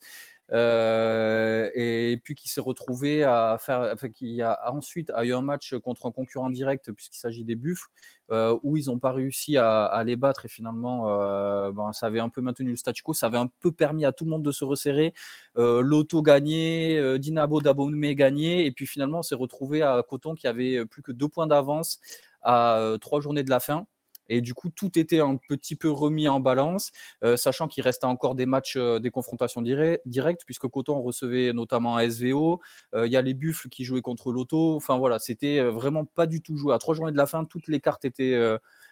Euh, 0.51 1.69
et 1.75 2.19
puis 2.23 2.33
qui 2.33 2.49
s'est 2.49 2.61
retrouvé 2.61 3.23
à 3.23 3.57
faire, 3.59 3.91
enfin, 3.93 4.09
qui 4.09 4.41
a 4.41 4.73
ensuite 4.73 5.11
a 5.11 5.23
eu 5.23 5.33
un 5.33 5.41
match 5.41 5.75
contre 5.77 6.07
un 6.07 6.11
concurrent 6.11 6.49
direct 6.49 6.91
puisqu'il 6.91 7.19
s'agit 7.19 7.43
des 7.43 7.55
Buffs, 7.55 7.87
euh, 8.31 8.57
où 8.63 8.75
ils 8.75 8.87
n'ont 8.87 8.99
pas 8.99 9.11
réussi 9.11 9.57
à, 9.57 10.03
les 10.05 10.15
battre 10.15 10.45
et 10.45 10.49
finalement, 10.49 11.09
euh, 11.09 11.71
ben, 11.71 11.93
ça 11.93 12.07
avait 12.07 12.19
un 12.19 12.29
peu 12.29 12.41
maintenu 12.41 12.71
le 12.71 12.75
statu 12.75 13.03
quo, 13.03 13.13
ça 13.13 13.27
avait 13.27 13.37
un 13.37 13.49
peu 13.59 13.71
permis 13.71 14.05
à 14.05 14.11
tout 14.11 14.25
le 14.25 14.31
monde 14.31 14.43
de 14.43 14.51
se 14.51 14.65
resserrer. 14.65 15.13
L'auto 15.55 16.21
gagné, 16.21 17.19
Dinabo 17.19 17.61
Dabomé 17.61 18.15
gagné, 18.15 18.65
et 18.65 18.71
puis 18.71 18.87
finalement 18.87 19.19
on 19.19 19.23
s'est 19.23 19.35
retrouvé 19.35 19.81
à 19.81 20.03
Coton 20.07 20.35
qui 20.35 20.47
avait 20.47 20.85
plus 20.85 21.01
que 21.01 21.11
deux 21.11 21.27
points 21.27 21.47
d'avance 21.47 21.99
à 22.41 22.95
trois 23.01 23.21
journées 23.21 23.43
de 23.43 23.49
la 23.49 23.59
fin. 23.59 23.85
Et 24.29 24.41
du 24.41 24.53
coup, 24.53 24.69
tout 24.69 24.97
était 24.97 25.19
un 25.19 25.35
petit 25.35 25.75
peu 25.75 25.89
remis 25.89 26.27
en 26.27 26.39
balance, 26.39 26.91
euh, 27.23 27.35
sachant 27.35 27.67
qu'il 27.67 27.83
restait 27.83 28.05
encore 28.05 28.35
des 28.35 28.45
matchs, 28.45 28.75
euh, 28.77 28.99
des 28.99 29.09
confrontations 29.09 29.61
directes, 29.61 30.43
puisque 30.45 30.67
Coton 30.67 31.01
recevait 31.01 31.51
notamment 31.51 31.99
SVO. 31.99 32.61
Euh, 32.93 33.07
il 33.07 33.11
y 33.11 33.17
a 33.17 33.21
les 33.21 33.33
Buffles 33.33 33.69
qui 33.69 33.83
jouaient 33.83 34.01
contre 34.01 34.31
l'Auto. 34.31 34.75
Enfin 34.75 34.97
voilà, 34.97 35.19
c'était 35.19 35.61
vraiment 35.61 36.05
pas 36.05 36.27
du 36.27 36.41
tout 36.41 36.55
joué. 36.55 36.73
À 36.73 36.77
trois 36.77 36.95
journées 36.95 37.11
de 37.11 37.17
la 37.17 37.25
fin, 37.25 37.43
toutes 37.43 37.67
les 37.67 37.79
cartes 37.79 38.05
étaient, 38.05 38.39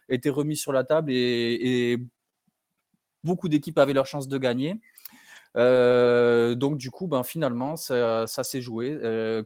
étaient 0.10 0.29
remises 0.29 0.60
sur 0.60 0.74
la 0.74 0.84
table 0.84 1.12
et, 1.12 1.98
beaucoup 3.24 3.50
d'équipes 3.50 3.77
avaient 3.77 3.94
leur 3.94 4.06
chance 4.06 4.27
de 4.27 4.38
gagner. 4.38 4.79
donc 5.56 6.77
du 6.77 6.91
coup, 6.91 7.08
ben, 7.08 7.24
finalement, 7.24 7.75
ça, 7.75 8.25
s'est 8.27 8.62
joué. 8.62 8.98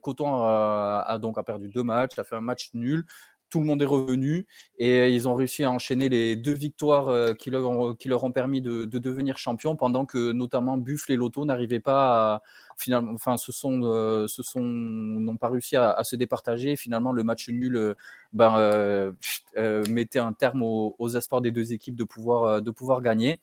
Coton 0.02 0.44
a, 0.44 1.04
a, 1.08 1.18
donc 1.20 1.38
a 1.38 1.44
perdu 1.44 1.70
deux 1.70 1.84
matchs, 1.84 2.18
a 2.20 2.24
fait 2.24 2.36
un 2.36 2.42
match 2.42 2.70
nul 2.74 3.06
tout 3.52 3.60
le 3.60 3.66
monde 3.66 3.82
est 3.82 3.86
revenu 3.86 4.48
et 4.80 5.14
ils 5.14 5.28
ont 5.28 5.36
réussi 5.36 5.64
à 5.64 5.72
enchaîner 5.72 6.10
les 6.10 6.36
deux 6.36 6.54
victoires 6.54 7.10
euh, 7.10 7.34
qui 7.34 7.52
leur 7.52 7.68
ont, 8.24 8.32
permis 8.32 8.62
de, 8.62 8.86
devenir 8.86 9.38
champions 9.38 9.76
pendant 9.76 10.06
que 10.06 10.32
notamment 10.32 10.78
Buffle 10.78 11.12
et 11.12 11.16
Lotto 11.18 11.46
n'arrivaient 11.46 11.82
pas 11.82 12.36
à, 12.36 12.42
finalement, 12.78 13.12
enfin, 13.14 13.38
se 13.38 13.52
sont, 13.52 13.82
euh, 13.84 14.28
se 14.28 14.42
sont, 14.42 14.62
n'ont 14.62 15.36
pas 15.36 15.50
réussi 15.50 15.76
à, 15.76 16.02
se 16.04 16.16
départager. 16.16 16.78
Finalement, 16.78 17.12
le 17.12 17.24
match 17.24 17.50
nul 17.50 17.76
euh, 17.76 17.94
ben, 18.34 19.14
mettait 19.90 20.20
un 20.20 20.34
terme 20.34 20.64
aux, 20.64 20.96
aux, 20.98 21.10
espoirs 21.10 21.42
des 21.42 21.52
deux 21.52 21.74
équipes 21.74 21.96
de 21.96 22.06
pouvoir, 22.06 22.62
de 22.62 22.72
pouvoir 22.72 23.02
gagner. 23.02 23.40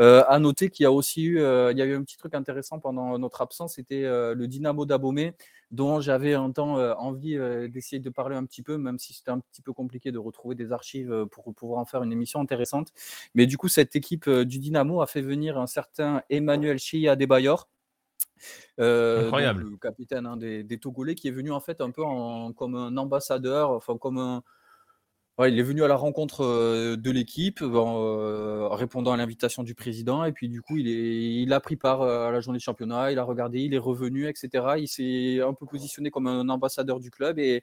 Euh, 0.00 0.24
à 0.28 0.38
noter 0.38 0.70
qu'il 0.70 0.84
y 0.84 0.86
a 0.86 0.92
aussi 0.92 1.24
eu, 1.24 1.38
il 1.38 1.78
y 1.78 1.82
a 1.82 1.84
eu 1.84 1.94
un 1.94 2.02
petit 2.02 2.16
truc 2.16 2.34
intéressant 2.34 2.78
pendant 2.78 3.18
notre 3.18 3.40
absence, 3.40 3.74
c'était 3.74 4.02
le 4.02 4.46
Dynamo 4.46 4.86
d'Abomey 4.86 5.34
dont 5.70 6.00
j'avais 6.00 6.34
un 6.34 6.50
temps 6.50 6.76
envie 6.98 7.36
d'essayer 7.68 8.00
de 8.00 8.10
parler 8.10 8.36
un 8.36 8.44
petit 8.44 8.62
peu, 8.62 8.78
même 8.78 8.98
si 8.98 9.12
c'était 9.12 9.30
un 9.30 9.40
petit 9.40 9.60
peu 9.60 9.72
compliqué 9.72 10.12
de 10.12 10.18
retrouver 10.18 10.54
des 10.54 10.72
archives 10.72 11.26
pour 11.30 11.52
pouvoir 11.54 11.80
en 11.80 11.84
faire 11.84 12.02
une 12.02 12.12
émission 12.12 12.40
intéressante. 12.40 12.92
Mais 13.34 13.46
du 13.46 13.58
coup, 13.58 13.68
cette 13.68 13.94
équipe 13.96 14.30
du 14.30 14.58
Dynamo 14.58 15.02
a 15.02 15.06
fait 15.06 15.20
venir 15.20 15.58
un 15.58 15.66
certain 15.66 16.22
Emmanuel 16.30 16.78
Chia. 16.78 17.16
Incroyable. 18.78 19.64
le 19.70 19.76
capitaine 19.76 20.26
hein, 20.26 20.36
des, 20.36 20.78
Togolais 20.78 21.14
qui 21.14 21.28
est 21.28 21.32
venu 21.32 21.50
en 21.50 21.60
fait 21.60 21.80
un 21.80 21.90
peu 21.90 22.02
comme 22.56 22.74
un 22.74 22.96
ambassadeur, 22.96 23.70
enfin 23.70 23.96
comme 23.98 24.18
un, 24.18 24.42
il 25.46 25.58
est 25.58 25.62
venu 25.62 25.84
à 25.84 25.88
la 25.88 25.94
rencontre 25.94 26.96
de 26.96 27.10
l'équipe 27.12 27.62
en 27.62 28.68
répondant 28.70 29.12
à 29.12 29.16
l'invitation 29.16 29.62
du 29.62 29.74
président. 29.74 30.24
Et 30.24 30.32
puis, 30.32 30.48
du 30.48 30.62
coup, 30.62 30.76
il, 30.78 31.52
a 31.52 31.60
pris 31.60 31.76
part 31.76 32.02
à 32.02 32.32
la 32.32 32.40
journée 32.40 32.58
de 32.58 32.62
championnat, 32.62 33.12
il 33.12 33.18
a 33.20 33.22
regardé, 33.22 33.60
il 33.60 33.72
est 33.72 33.78
revenu, 33.78 34.28
etc. 34.28 34.74
Il 34.78 34.88
s'est 34.88 35.40
un 35.40 35.54
peu 35.54 35.64
positionné 35.66 36.10
comme 36.10 36.26
un 36.26 36.48
ambassadeur 36.48 36.98
du 36.98 37.10
club. 37.12 37.38
Et, 37.38 37.62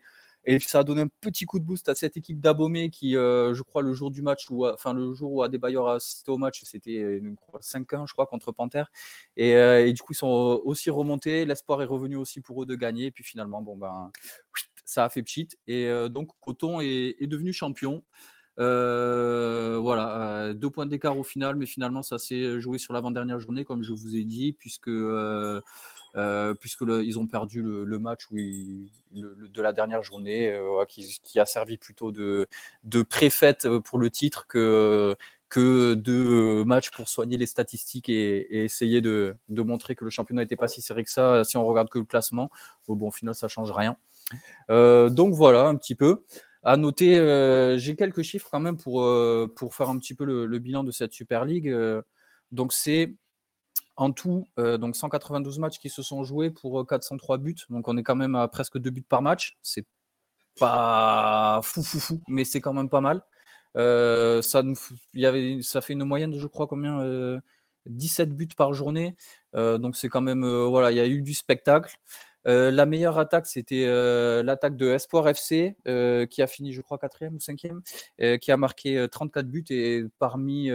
ça 0.60 0.80
a 0.80 0.84
donné 0.84 1.02
un 1.02 1.08
petit 1.22 1.46
coup 1.46 1.58
de 1.60 1.66
boost 1.66 1.90
à 1.90 1.96
cette 1.96 2.18
équipe 2.18 2.40
d'Abomé 2.40 2.90
qui, 2.92 3.14
je 3.14 3.62
crois, 3.64 3.82
le 3.82 3.94
jour 3.94 4.10
du 4.12 4.22
match, 4.22 4.46
ou 4.52 4.66
enfin 4.68 4.94
le 4.94 5.14
jour 5.14 5.34
où 5.34 5.44
Adebayor 5.44 5.90
a 5.90 5.96
assisté 5.96 6.32
au 6.32 6.38
match, 6.38 6.62
c'était 6.64 7.20
5-1, 7.62 8.08
je 8.08 8.14
crois, 8.14 8.28
contre 8.28 8.52
Panthère. 8.54 8.90
Et, 9.36 9.52
et, 9.52 9.92
du 9.92 10.02
coup, 10.02 10.14
ils 10.14 10.18
sont 10.18 10.62
aussi 10.64 10.90
remontés. 10.90 11.46
L'espoir 11.46 11.82
est 11.82 11.86
revenu 11.86 12.16
aussi 12.16 12.40
pour 12.40 12.64
eux 12.64 12.66
de 12.66 12.76
gagner. 12.76 13.08
Et 13.08 13.12
puis 13.12 13.24
finalement, 13.24 13.62
bon, 13.62 13.76
ben 13.76 14.12
ça 14.86 15.06
a 15.06 15.10
fait 15.10 15.24
pchit. 15.24 15.50
Et 15.68 15.90
donc, 16.10 16.30
Coton 16.42 16.80
est, 16.82 17.28
devenu 17.28 17.54
champion. 17.54 18.04
voilà, 18.58 20.54
deux 20.54 20.70
points 20.70 20.86
d'écart 20.86 21.18
au 21.18 21.24
final, 21.24 21.56
mais 21.56 21.66
finalement, 21.66 22.04
ça 22.04 22.18
s'est 22.20 22.60
joué 22.60 22.78
sur 22.78 22.94
l'avant-dernière 22.94 23.40
journée, 23.40 23.66
comme 23.66 23.84
je 23.84 23.94
vous 23.94 24.16
ai 24.16 24.24
dit, 24.24 24.54
puisque. 24.54 24.92
puisque 26.60 26.82
ils 26.82 27.20
ont 27.20 27.28
perdu 27.28 27.62
le, 27.62 28.00
match 28.00 28.28
de 28.32 29.62
la 29.62 29.74
dernière 29.74 30.04
journée, 30.04 30.58
qui, 30.88 31.40
a 31.40 31.46
servi 31.46 31.78
plutôt 31.78 32.12
de, 32.12 32.48
de 32.84 33.02
préfète 33.02 33.68
pour 33.80 34.00
le 34.00 34.10
titre 34.10 34.48
que, 34.48 35.16
que 35.50 35.94
de 35.94 36.64
match 36.64 36.92
pour 36.92 37.08
soigner 37.08 37.38
les 37.38 37.46
statistiques 37.46 38.10
et, 38.10 38.64
essayer 38.66 39.02
de, 39.02 39.38
montrer 39.50 39.96
que 39.96 40.04
le 40.04 40.10
championnat 40.10 40.42
n'était 40.42 40.56
pas 40.56 40.68
si 40.68 40.82
serré 40.82 41.04
que 41.04 41.12
ça 41.12 41.44
si 41.44 41.58
on 41.58 41.66
regarde 41.66 41.90
que 41.90 42.00
le 42.00 42.06
classement. 42.06 42.50
Bon, 42.88 43.08
au 43.08 43.12
final, 43.12 43.36
ça 43.36 43.48
change 43.48 43.72
rien. 43.72 43.98
Euh, 44.70 45.10
donc 45.10 45.34
voilà, 45.34 45.68
un 45.68 45.76
petit 45.76 45.96
peu. 45.96 46.24
À 46.64 46.78
noter, 46.78 47.18
euh, 47.20 47.78
j'ai 47.78 47.96
quelques 47.96 48.24
chiffres 48.24 48.50
quand 48.52 48.60
même 48.60 48.78
pour, 48.78 49.04
euh, 49.04 49.48
faire 49.72 49.90
un 49.90 49.98
petit 50.00 50.16
peu 50.16 50.26
le, 50.26 50.60
bilan 50.60 50.84
de 50.84 50.92
cette 50.92 51.14
Super 51.14 51.46
League. 51.46 51.74
donc 52.52 52.74
c'est 52.74 53.16
en 53.98 54.12
tout 54.12 54.48
donc 54.58 54.96
192 54.96 55.60
matchs 55.60 55.80
qui 55.80 55.90
se 55.90 56.02
sont 56.04 56.24
joués 56.24 56.52
pour 56.52 56.86
403 56.88 57.38
buts. 57.38 57.56
Donc 57.70 57.88
on 57.88 57.98
est 57.98 58.04
quand 58.04 58.16
même 58.16 58.36
à 58.36 58.48
presque 58.48 58.78
2 58.80 58.90
buts 58.90 59.06
par 59.08 59.22
match. 59.22 59.58
C'est 59.62 59.86
pas 60.60 61.62
fou 61.64 61.84
fou 61.84 62.00
fou, 62.00 62.22
mais 62.28 62.46
c'est 62.46 62.62
quand 62.62 62.74
même 62.74 62.90
pas 62.90 63.02
mal. 63.02 63.22
ça 63.76 64.64
fait 65.82 65.94
une 65.94 66.04
moyenne 66.06 66.32
de, 66.32 66.40
je 66.40 66.48
crois, 66.48 66.68
combien 66.68 67.40
17 67.86 68.32
buts 68.36 68.48
par 68.58 68.74
journée. 68.74 69.16
donc 69.54 69.96
c'est 69.96 70.10
quand 70.10 70.22
même, 70.22 70.46
voilà, 70.46 70.92
il 70.92 70.98
y 70.98 71.00
a 71.00 71.08
eu 71.08 71.22
du 71.22 71.34
spectacle. 71.34 71.96
Euh, 72.48 72.72
la 72.72 72.86
meilleure 72.86 73.18
attaque, 73.18 73.48
c'était 73.48 73.86
euh, 73.88 74.44
l'attaque 74.44 74.78
de 74.78 74.88
Espoir 74.90 75.28
FC, 75.28 75.76
euh, 75.88 76.26
qui 76.26 76.42
a 76.42 76.48
fini, 76.48 76.74
je 76.74 76.82
crois, 76.82 76.98
quatrième 76.98 77.36
ou 77.36 77.40
cinquième, 77.40 77.82
qui 78.42 78.52
a 78.52 78.58
marqué 78.58 79.08
34 79.12 79.48
buts 79.48 79.66
et 79.70 80.04
parmi 80.20 80.70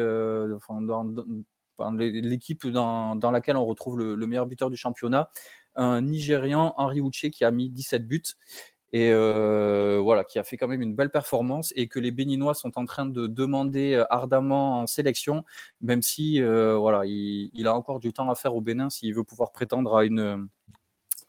l'équipe 1.99 2.67
dans, 2.67 3.31
laquelle 3.33 3.57
on 3.57 3.65
retrouve 3.65 3.99
le, 3.99 4.27
meilleur 4.27 4.47
buteur 4.47 4.71
du 4.71 4.77
championnat, 4.77 5.31
un 5.77 6.01
Nigérian, 6.03 6.75
Henri 6.77 7.01
Uche, 7.01 7.31
qui 7.31 7.45
a 7.45 7.51
mis 7.51 7.71
17 7.71 8.07
buts 8.07 8.23
et 8.93 9.13
voilà, 9.13 10.25
qui 10.25 10.39
a 10.41 10.43
fait 10.43 10.57
quand 10.57 10.69
même 10.69 10.83
une 10.83 10.97
belle 10.97 11.11
performance 11.11 11.73
et 11.77 11.87
que 11.87 12.01
les 12.01 12.11
Béninois 12.11 12.55
sont 12.55 12.77
en 12.77 12.85
train 12.85 13.07
de 13.07 13.29
demander 13.29 14.05
ardemment 14.11 14.81
en 14.81 14.87
sélection, 14.87 15.45
même 15.81 16.03
si 16.03 16.41
voilà, 16.43 17.03
il, 17.07 17.67
a 17.67 17.75
encore 17.75 18.01
du 18.01 18.13
temps 18.13 18.29
à 18.29 18.35
faire 18.35 18.55
au 18.57 18.61
Bénin 18.61 18.91
s'il 18.91 19.15
veut 19.15 19.25
pouvoir 19.25 19.53
prétendre 19.53 19.97
à 19.97 20.05
une, 20.05 20.49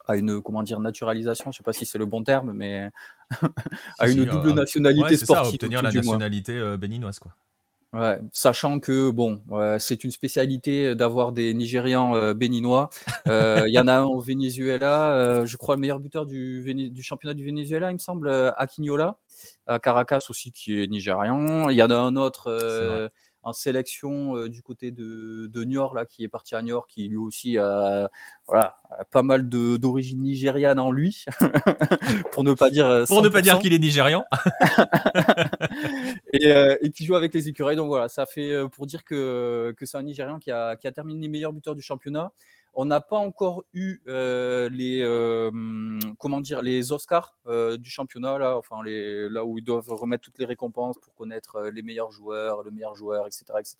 à 0.06 0.16
une 0.16 0.40
comment 0.40 0.62
dire 0.62 0.80
naturalisation, 0.80 1.46
je 1.46 1.48
ne 1.50 1.52
sais 1.54 1.62
pas 1.62 1.72
si 1.72 1.86
c'est 1.86 1.98
le 1.98 2.06
bon 2.06 2.24
terme, 2.24 2.52
mais 2.52 2.90
à 3.98 4.08
une 4.08 4.24
double 4.24 4.50
euh, 4.50 4.54
nationalité 4.54 5.16
sportive. 5.16 5.50
Ça, 5.50 5.54
obtenir 5.54 5.82
la 5.82 5.92
nationalité 5.92 6.56
euh, 6.56 6.76
béninoise, 6.76 7.18
quoi. 7.18 7.32
Ouais, 7.94 8.18
sachant 8.32 8.80
que 8.80 9.10
bon, 9.10 9.42
c'est 9.78 10.02
une 10.02 10.12
spécialité 10.12 10.94
d'avoir 10.94 11.30
des 11.30 11.52
Nigérians 11.52 12.14
euh, 12.14 12.32
béninois. 12.32 12.88
Il 13.26 13.68
y 13.68 13.78
en 13.78 13.86
a 13.86 13.98
un 13.98 14.04
au 14.04 14.18
Venezuela, 14.18 15.44
je 15.44 15.56
crois 15.58 15.74
le 15.74 15.82
meilleur 15.82 16.00
buteur 16.00 16.24
du, 16.24 16.90
du, 16.90 17.02
championnat 17.02 17.34
du 17.34 17.44
Venezuela, 17.44 17.90
il 17.90 17.94
me 17.94 17.98
semble, 17.98 18.30
Aquinola, 18.56 19.18
à 19.66 19.78
Caracas 19.78 20.24
aussi 20.30 20.52
qui 20.52 20.80
est 20.80 20.86
nigérian. 20.86 21.68
Il 21.68 21.76
y 21.76 21.82
en 21.82 21.90
a 21.90 21.96
un 21.96 22.16
autre 22.16 23.10
en 23.42 23.52
sélection 23.52 24.36
euh, 24.36 24.48
du 24.48 24.62
côté 24.62 24.90
de, 24.90 25.48
de 25.48 25.64
Niort, 25.64 25.94
là, 25.94 26.06
qui 26.06 26.24
est 26.24 26.28
parti 26.28 26.54
à 26.54 26.62
Niort, 26.62 26.86
qui 26.86 27.08
lui 27.08 27.16
aussi 27.16 27.58
a, 27.58 28.08
voilà, 28.46 28.76
pas 29.10 29.22
mal 29.22 29.48
d'origine 29.48 30.22
nigériane 30.22 30.78
en 30.78 30.90
lui, 30.90 31.24
pour 32.32 32.44
ne 32.44 32.54
pas 32.54 32.70
dire. 32.70 32.86
Euh, 32.86 33.04
pour 33.06 33.22
ne 33.22 33.28
pas 33.28 33.42
dire 33.42 33.58
qu'il 33.58 33.72
est 33.72 33.78
nigérian. 33.78 34.24
Euh, 36.44 36.76
et, 36.80 36.90
qui 36.90 37.04
joue 37.04 37.14
avec 37.14 37.34
les 37.34 37.48
écureuils. 37.48 37.76
Donc 37.76 37.88
voilà, 37.88 38.08
ça 38.08 38.24
fait 38.26 38.54
pour 38.72 38.86
dire 38.86 39.04
que, 39.04 39.74
que 39.76 39.84
c'est 39.84 39.98
un 39.98 40.02
Nigérian 40.02 40.38
qui 40.38 40.50
a, 40.50 40.76
qui 40.76 40.86
a 40.86 40.92
terminé 40.92 41.28
meilleur 41.28 41.52
buteur 41.52 41.74
du 41.74 41.82
championnat. 41.82 42.32
On 42.74 42.86
n'a 42.86 43.02
pas 43.02 43.18
encore 43.18 43.64
eu 43.74 44.00
euh, 44.08 44.70
les 44.70 45.02
euh, 45.02 45.50
comment 46.18 46.40
dire 46.40 46.62
les 46.62 46.90
Oscars 46.90 47.36
euh, 47.46 47.76
du 47.76 47.90
championnat 47.90 48.38
là, 48.38 48.56
enfin 48.56 48.82
les, 48.82 49.28
là 49.28 49.44
où 49.44 49.58
ils 49.58 49.64
doivent 49.64 49.90
remettre 49.90 50.24
toutes 50.24 50.38
les 50.38 50.46
récompenses 50.46 50.96
pour 50.98 51.14
connaître 51.14 51.64
les 51.64 51.82
meilleurs 51.82 52.10
joueurs, 52.10 52.62
le 52.62 52.70
meilleur 52.70 52.94
joueur, 52.94 53.26
etc., 53.26 53.44
etc. 53.58 53.76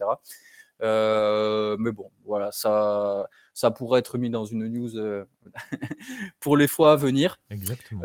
mais 0.82 1.92
bon, 1.92 2.10
voilà, 2.24 2.52
ça, 2.52 3.28
ça 3.54 3.70
pourrait 3.70 4.00
être 4.00 4.18
mis 4.18 4.30
dans 4.30 4.44
une 4.44 4.68
news 4.68 5.24
pour 6.40 6.56
les 6.56 6.68
fois 6.68 6.92
à 6.92 6.96
venir. 6.96 7.40
Exactement. 7.50 8.02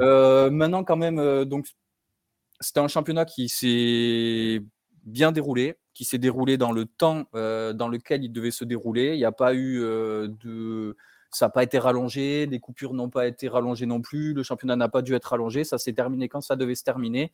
maintenant, 0.51 0.83
quand 0.83 0.97
même, 0.97 1.45
donc 1.45 1.67
c'était 2.59 2.79
un 2.79 2.87
championnat 2.87 3.25
qui 3.25 3.49
s'est 3.49 4.63
bien 5.03 5.31
déroulé 5.31 5.77
qui 5.97 6.05
s'est 6.05 6.19
déroulé 6.19 6.57
dans 6.57 6.71
le 6.71 6.85
temps 6.85 7.25
euh, 7.33 7.73
dans 7.73 7.87
lequel 7.87 8.23
il 8.23 8.31
devait 8.31 8.51
se 8.51 8.63
dérouler. 8.63 9.15
Il 9.15 9.17
n'y 9.17 9.25
a 9.25 9.31
pas 9.31 9.55
eu 9.55 9.81
euh, 9.81 10.27
de. 10.27 10.95
Ça 11.31 11.47
n'a 11.47 11.49
pas 11.49 11.63
été 11.63 11.79
rallongé, 11.79 12.45
les 12.45 12.59
coupures 12.59 12.93
n'ont 12.93 13.09
pas 13.09 13.25
été 13.25 13.47
rallongées 13.47 13.87
non 13.87 13.99
plus, 13.99 14.33
le 14.33 14.43
championnat 14.43 14.75
n'a 14.75 14.89
pas 14.89 15.01
dû 15.01 15.15
être 15.15 15.25
rallongé, 15.25 15.63
ça 15.63 15.79
s'est 15.79 15.91
terminé 15.93 16.29
quand 16.29 16.39
ça 16.39 16.55
devait 16.55 16.75
se 16.75 16.83
terminer. 16.83 17.33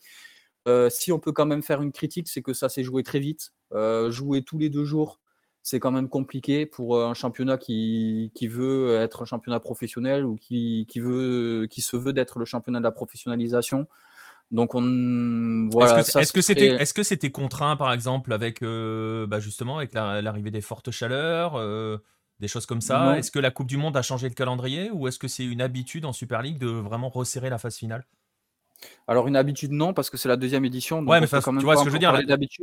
Euh, 0.67 0.89
si 0.89 1.11
on 1.11 1.19
peut 1.19 1.33
quand 1.33 1.45
même 1.45 1.61
faire 1.61 1.81
une 1.81 1.91
critique, 1.91 2.29
c'est 2.29 2.41
que 2.41 2.53
ça 2.53 2.69
s'est 2.69 2.83
joué 2.83 3.03
très 3.03 3.19
vite. 3.19 3.51
joué 4.09 4.43
tous 4.43 4.57
les 4.57 4.69
deux 4.69 4.85
jours, 4.85 5.19
c'est 5.63 5.79
quand 5.79 5.91
même 5.91 6.09
compliqué 6.09 6.65
pour 6.65 7.01
un 7.01 7.13
championnat 7.13 7.57
qui, 7.57 8.31
qui, 8.35 8.47
veut 8.47 8.97
être 8.97 9.21
un 9.21 9.25
championnat 9.25 9.61
professionnel 9.61 10.25
ou 10.25 10.35
qui, 10.35 10.85
qui 10.89 10.99
veut, 10.99 11.67
qui 11.69 11.81
se 11.81 11.95
veut 11.95 12.11
d'être 12.11 12.37
le 12.37 12.43
championnat 12.43 12.79
de 12.79 12.83
la 12.83 12.91
professionnalisation. 12.91 13.87
Donc 14.51 14.75
on 14.75 15.69
voilà. 15.71 16.01
Est-ce 16.01 16.33
que 16.33 16.41
c'était 16.41 16.67
est-ce 16.67 16.93
que 16.93 17.01
c'était 17.01 17.31
contraint 17.31 17.77
par 17.77 17.93
exemple 17.93 18.33
avec 18.33 18.61
euh, 18.61 19.25
bah, 19.25 19.39
justement 19.39 19.77
avec 19.77 19.93
l'arrivée 19.93 20.51
des 20.51 20.61
fortes 20.61 20.91
chaleurs, 20.91 21.55
euh, 21.55 21.97
des 22.41 22.49
choses 22.49 22.65
comme 22.65 22.81
ça? 22.81 23.17
Est-ce 23.17 23.31
que 23.31 23.39
la 23.39 23.49
Coupe 23.49 23.67
du 23.67 23.77
Monde 23.77 23.95
a 23.95 24.01
changé 24.01 24.27
le 24.27 24.35
calendrier 24.35 24.91
ou 24.91 25.07
est-ce 25.07 25.17
que 25.17 25.29
c'est 25.29 25.45
une 25.45 25.61
habitude 25.61 26.03
en 26.05 26.11
Super 26.11 26.41
League 26.41 26.59
de 26.59 26.67
vraiment 26.67 27.09
resserrer 27.09 27.49
la 27.49 27.57
phase 27.57 27.77
finale? 27.77 28.05
Alors 29.07 29.27
une 29.27 29.35
habitude 29.35 29.71
non 29.71 29.93
parce 29.93 30.09
que 30.09 30.17
c'est 30.17 30.29
la 30.29 30.37
deuxième 30.37 30.65
édition. 30.65 30.99
ouais, 31.05 31.19
mais 31.19 31.27
quand 31.27 31.51
même 31.51 31.59
tu 31.59 31.65
vois 31.65 31.75
ce 31.75 31.83
que 31.83 31.89
je 31.89 31.93
veux 31.93 31.99
dire. 31.99 32.17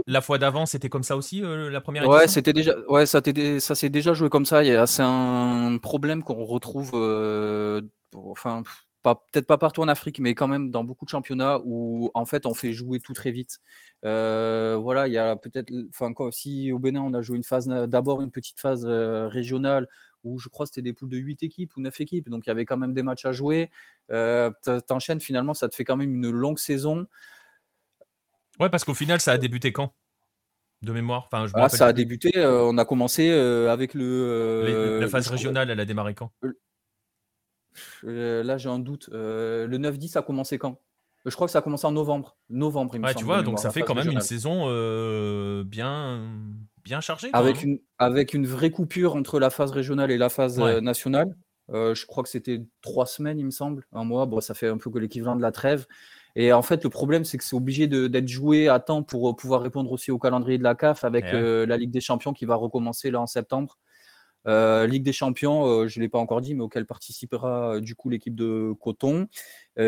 La, 0.07 0.21
fois 0.21 0.39
d'avant, 0.39 0.67
c'était 0.67 0.89
comme 0.89 1.03
ça 1.03 1.17
aussi 1.17 1.43
euh, 1.43 1.71
la 1.71 1.81
première. 1.81 2.09
Ouais, 2.09 2.29
c'était 2.29 2.53
déjà, 2.53 2.75
ouais, 2.89 3.07
ça, 3.07 3.21
ça 3.59 3.75
s'est 3.75 3.91
déjà 3.91 4.15
joué 4.15 4.29
comme 4.29 4.47
ça. 4.47 4.63
C'est 4.87 5.03
un 5.03 5.79
problème 5.79 6.23
qu'on 6.23 6.45
retrouve, 6.45 6.93
euh, 6.95 7.83
enfin, 8.15 8.63
peut-être 9.03 9.47
pas 9.47 9.59
partout 9.59 9.83
en 9.83 9.89
Afrique, 9.89 10.19
mais 10.19 10.35
quand 10.35 10.49
même 10.49 10.71
dans 10.71 10.85
beaucoup 10.85 11.05
de 11.05 11.11
championnats 11.11 11.61
où 11.65 12.11
en 12.15 12.27
fait 12.27 12.47
on 12.47 12.55
fait 12.55 12.73
jouer 12.73 13.01
tout 13.01 13.15
très 13.15 13.31
vite. 13.31 13.59
Euh, 14.05 14.79
voilà, 14.81 15.09
il 15.09 15.13
y 15.13 15.19
a 15.19 15.37
peut-être, 15.37 15.73
enfin, 15.91 16.13
si 16.31 16.73
au 16.73 16.79
Bénin 16.79 17.03
on 17.03 17.15
a 17.15 17.23
joué 17.23 17.37
une 17.37 17.45
phase, 17.45 17.67
d'abord 17.67 18.23
une 18.23 18.31
petite 18.31 18.61
phase 18.61 18.87
régionale 18.87 19.89
où 20.25 20.39
je 20.39 20.49
crois 20.49 20.67
que 20.67 20.71
c'était 20.71 20.83
des 20.83 20.93
poules 20.93 21.09
de 21.09 21.17
8 21.17 21.43
équipes 21.43 21.77
ou 21.77 21.81
9 21.81 22.01
équipes, 22.01 22.29
donc 22.29 22.47
il 22.47 22.49
y 22.49 22.53
avait 22.53 22.65
quand 22.65 22.77
même 22.77 22.93
des 22.93 23.03
matchs 23.03 23.25
à 23.25 23.33
jouer. 23.33 23.71
Euh, 24.11 24.51
T'enchaînes 24.87 25.21
finalement, 25.21 25.55
ça 25.55 25.69
te 25.69 25.75
fait 25.75 25.85
quand 25.85 25.97
même 25.97 26.15
une 26.15 26.31
longue 26.31 26.59
saison. 26.59 27.07
Ouais, 28.59 28.69
parce 28.69 28.85
qu'au 28.85 28.95
final, 28.95 29.21
ça 29.21 29.33
a 29.33 29.39
débuté 29.39 29.73
quand? 29.73 29.95
De 30.83 30.93
mémoire 30.93 31.29
enfin, 31.31 31.47
je 31.47 31.53
ah, 31.57 31.69
Ça 31.69 31.87
a 31.87 31.93
débuté, 31.93 32.39
euh, 32.39 32.63
on 32.65 32.79
a 32.79 32.87
commencé 32.87 33.29
euh, 33.31 33.71
avec 33.71 33.93
le. 33.95 34.99
La 35.01 35.09
phase 35.09 35.29
régionale, 35.29 35.71
elle 35.71 35.81
a 35.81 35.85
démarré 35.85 36.15
quand? 36.15 36.33
Là, 38.03 38.59
j'ai 38.59 38.69
un 38.69 38.79
doute. 38.79 39.09
le 39.13 39.69
9-10 39.69 40.19
a 40.19 40.23
commencé 40.23 40.59
quand? 40.59 40.81
Je 41.27 41.35
crois 41.35 41.47
que 41.47 41.53
ça 41.53 41.59
a 41.59 41.63
commencé 41.63 41.87
en 41.87 41.93
novembre. 41.93 42.39
Novembre, 42.49 42.95
il 42.95 43.01
me 43.03 43.07
ouais, 43.07 43.15
tu 43.15 43.25
vois, 43.25 43.43
donc 43.43 43.59
ça 43.59 43.71
fait 43.71 43.83
quand 43.83 43.95
même 43.95 44.11
une 44.11 44.21
saison 44.21 44.67
bien 45.65 46.31
bien 46.85 47.01
chargé. 47.01 47.31
Avec, 47.33 47.59
hein. 47.59 47.63
une, 47.65 47.79
avec 47.99 48.35
une 48.35 48.47
vraie 48.47 48.71
coupure 48.71 49.17
entre 49.17 49.39
la 49.39 49.51
phase 49.51 49.71
régionale 49.71 50.11
et 50.11 50.19
la 50.19 50.29
phase 50.29 50.59
euh, 50.61 50.81
nationale. 50.81 51.35
Euh, 51.71 51.95
je 51.95 52.07
crois 52.07 52.23
que 52.23 52.29
c'était 52.29 52.63
trois 52.83 53.07
semaines, 53.07 53.39
il 53.39 53.45
me 53.45 53.51
semble, 53.51 53.87
un 53.93 54.05
mois. 54.05 54.27
Bon, 54.27 54.41
ça 54.41 54.55
fait 54.55 54.69
un 54.69 54.79
peu 54.79 54.91
l'équivalent 54.99 55.37
de 55.37 55.43
la 55.43 55.53
trêve. 55.53 55.87
Et 56.37 56.53
en 56.53 56.63
fait, 56.63 56.85
le 56.85 56.91
problème, 56.91 57.25
c'est 57.25 57.39
que 57.39 57.45
c'est 57.45 57.57
obligé 57.57 57.87
d'être 57.87 58.29
joué 58.29 58.69
à 58.69 58.79
temps 58.81 59.03
pour 59.03 59.31
euh, 59.31 59.35
pouvoir 59.35 59.63
répondre 59.63 59.91
aussi 59.93 60.11
au 60.11 60.19
calendrier 60.19 60.59
de 60.59 60.63
la 60.63 60.75
CAF 60.75 61.05
avec 61.05 61.27
la 61.33 61.77
Ligue 61.77 61.91
des 61.91 62.01
Champions 62.01 62.33
qui 62.33 62.45
va 62.45 62.55
recommencer 62.55 63.11
là 63.11 63.21
en 63.21 63.27
septembre. 63.27 63.79
Ligue 64.47 65.03
des 65.03 65.13
Champions, 65.13 65.87
je 65.87 65.99
ne 65.99 66.03
l'ai 66.03 66.09
pas 66.09 66.19
encore 66.19 66.41
dit, 66.41 66.55
mais 66.55 66.63
auquel 66.63 66.87
participera 66.87 67.81
du 67.81 67.95
coup 67.95 68.09
l'équipe 68.11 68.35
de 68.35 68.73
Coton, 68.81 69.29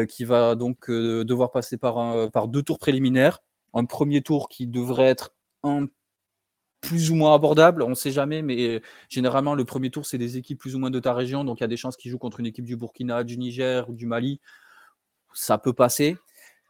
qui 0.08 0.24
va 0.24 0.56
donc 0.56 0.90
devoir 0.90 1.52
passer 1.52 1.78
par, 1.78 2.30
par 2.32 2.48
deux 2.48 2.62
tours 2.62 2.78
préliminaires. 2.78 3.38
Un 3.72 3.84
premier 3.84 4.20
tour 4.20 4.48
qui 4.48 4.66
devrait 4.66 5.06
être 5.06 5.30
un 5.62 5.86
plus 6.82 7.10
ou 7.10 7.14
moins 7.14 7.34
abordable, 7.34 7.82
on 7.82 7.88
ne 7.90 7.94
sait 7.94 8.10
jamais, 8.10 8.42
mais 8.42 8.82
généralement 9.08 9.54
le 9.54 9.64
premier 9.64 9.88
tour 9.90 10.04
c'est 10.04 10.18
des 10.18 10.36
équipes 10.36 10.58
plus 10.58 10.76
ou 10.76 10.78
moins 10.78 10.90
de 10.90 11.00
ta 11.00 11.14
région, 11.14 11.44
donc 11.44 11.60
il 11.60 11.62
y 11.62 11.64
a 11.64 11.68
des 11.68 11.78
chances 11.78 11.96
qu'ils 11.96 12.10
jouent 12.10 12.18
contre 12.18 12.40
une 12.40 12.46
équipe 12.46 12.66
du 12.66 12.76
Burkina, 12.76 13.24
du 13.24 13.38
Niger 13.38 13.88
ou 13.88 13.94
du 13.94 14.04
Mali, 14.04 14.40
ça 15.32 15.56
peut 15.58 15.72
passer. 15.72 16.18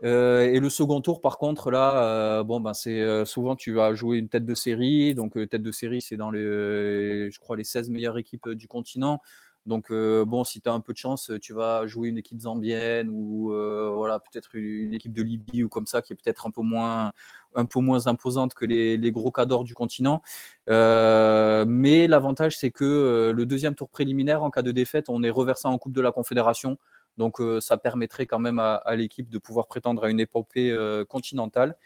Euh, 0.04 0.42
et 0.42 0.58
le 0.58 0.68
second 0.68 1.00
tour, 1.00 1.20
par 1.20 1.38
contre, 1.38 1.70
là, 1.70 2.38
euh, 2.40 2.42
bon, 2.44 2.60
ben, 2.60 2.74
c'est 2.74 3.00
euh, 3.00 3.24
souvent 3.24 3.54
tu 3.54 3.72
vas 3.72 3.94
jouer 3.94 4.18
une 4.18 4.28
tête 4.28 4.44
de 4.44 4.54
série. 4.54 5.14
Donc, 5.14 5.34
tête 5.48 5.62
de 5.62 5.72
série, 5.72 6.00
c'est 6.02 6.16
dans 6.16 6.30
les, 6.30 7.30
je 7.30 7.38
crois, 7.38 7.56
les 7.56 7.64
16 7.64 7.90
meilleures 7.90 8.18
équipes 8.18 8.50
du 8.50 8.66
continent. 8.66 9.20
Donc, 9.66 9.92
bon, 9.92 10.42
si 10.42 10.60
tu 10.60 10.68
as 10.68 10.72
un 10.72 10.80
peu 10.80 10.92
de 10.92 10.98
chance, 10.98 11.30
tu 11.40 11.52
vas 11.52 11.86
jouer 11.86 12.08
une 12.08 12.18
équipe 12.18 12.40
zambienne 12.40 13.08
ou 13.10 13.52
voilà, 13.94 14.18
peut-être 14.18 14.54
une 14.54 14.92
équipe 14.92 15.12
de 15.12 15.22
Libye 15.22 15.62
ou 15.62 15.68
comme 15.68 15.86
ça, 15.86 16.02
qui 16.02 16.12
est 16.12 16.16
peut-être 16.16 16.46
un 16.46 16.50
peu 16.50 16.62
moins, 16.62 17.12
imposante 17.54 18.54
que 18.54 18.64
les, 18.64 19.12
gros 19.12 19.30
cadors 19.30 19.62
du 19.64 19.74
continent. 19.74 20.22
mais 20.66 22.06
l'avantage, 22.08 22.58
c'est 22.58 22.70
que 22.70 23.32
le 23.34 23.46
deuxième 23.46 23.74
tour 23.76 23.88
préliminaire, 23.88 24.42
en 24.42 24.50
cas 24.50 24.62
de 24.62 24.72
défaite, 24.72 25.08
on 25.08 25.22
est 25.22 25.30
reversé 25.30 25.68
en 25.68 25.78
Coupe 25.78 25.92
de 25.92 26.00
la 26.00 26.10
Confédération. 26.10 26.78
Donc, 27.16 27.40
ça 27.60 27.76
permettrait 27.76 28.26
quand 28.26 28.40
même 28.40 28.58
à, 28.58 28.82
l'équipe 28.96 29.28
de 29.28 29.38
pouvoir 29.38 29.68
prétendre 29.68 30.02
à 30.04 30.10
une 30.10 30.18
épopée 30.18 30.76
continentale. 31.08 31.76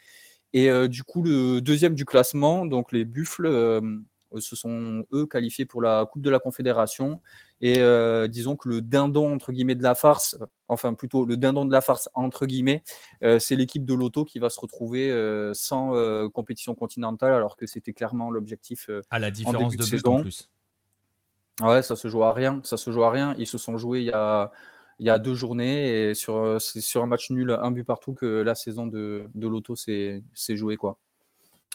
Et 0.55 0.70
du 0.88 1.05
coup, 1.05 1.22
le 1.22 1.61
deuxième 1.61 1.94
du 1.94 2.07
classement, 2.07 2.64
donc 2.64 2.92
les 2.92 3.05
Buffles, 3.05 4.00
ce 4.38 4.57
sont 4.57 5.05
eux 5.12 5.27
qualifiés 5.27 5.66
pour 5.66 5.83
la 5.83 6.07
Coupe 6.07 6.22
de 6.22 6.31
la 6.31 6.38
Confédération. 6.38 7.20
Et 7.61 7.79
euh, 7.79 8.29
disons 8.29 8.57
que 8.57 8.69
le 8.69 8.83
dindon 8.83 9.35
entre 9.35 9.53
guillemets 9.53 9.75
de 9.75 9.83
la 9.83 9.95
farce, 9.95 10.37
enfin 10.69 10.92
plutôt 10.95 11.25
le 11.25 11.37
dindon 11.37 11.64
de 11.64 11.73
la 11.73 11.81
farce 11.81 12.09
entre 12.14 12.47
guillemets, 12.47 12.83
euh, 13.23 13.38
c'est 13.38 13.57
l'équipe 13.57 13.85
de 13.85 13.95
l'auto 13.95 14.25
qui 14.25 14.38
va 14.38 14.51
se 14.51 14.61
retrouver 14.61 15.11
euh, 15.11 15.55
sans 15.55 15.92
compétition 16.31 16.75
continentale, 16.75 17.33
alors 17.33 17.57
que 17.57 17.66
c'était 17.66 17.92
clairement 17.92 18.31
l'objectif. 18.31 18.90
à 19.11 19.19
la 19.19 19.31
différence 19.31 19.77
de, 19.77 19.85
but 19.85 20.07
en 20.07 20.21
plus. 20.21 20.51
Ouais, 21.62 21.83
ça 21.83 21.97
se 21.97 22.09
joue 22.09 22.23
à 22.23 22.35
rien. 22.35 22.61
Ça 22.64 22.77
se 22.77 22.90
joue 22.90 23.05
à 23.05 23.11
rien. 23.11 23.35
Ils 23.38 23.47
se 23.47 23.57
sont 23.57 23.79
joués 23.79 24.01
il 24.01 24.07
y 24.07 24.12
a, 24.12 24.53
il 24.99 25.07
y 25.07 25.11
a 25.11 25.19
deux 25.19 25.35
journées 25.35 26.11
et 26.11 26.14
sur, 26.14 26.61
c'est 26.61 26.83
sur 26.83 27.03
un 27.03 27.07
match 27.07 27.31
nul, 27.31 27.51
un 27.51 27.71
but 27.71 27.85
partout 27.85 28.12
que 28.12 28.27
la 28.27 28.55
saison 28.55 28.87
de, 28.87 29.31
de 29.35 29.49
l'auto 29.49 29.75
s'est 29.75 30.23
jouée 30.35 30.77
quoi. 30.77 30.99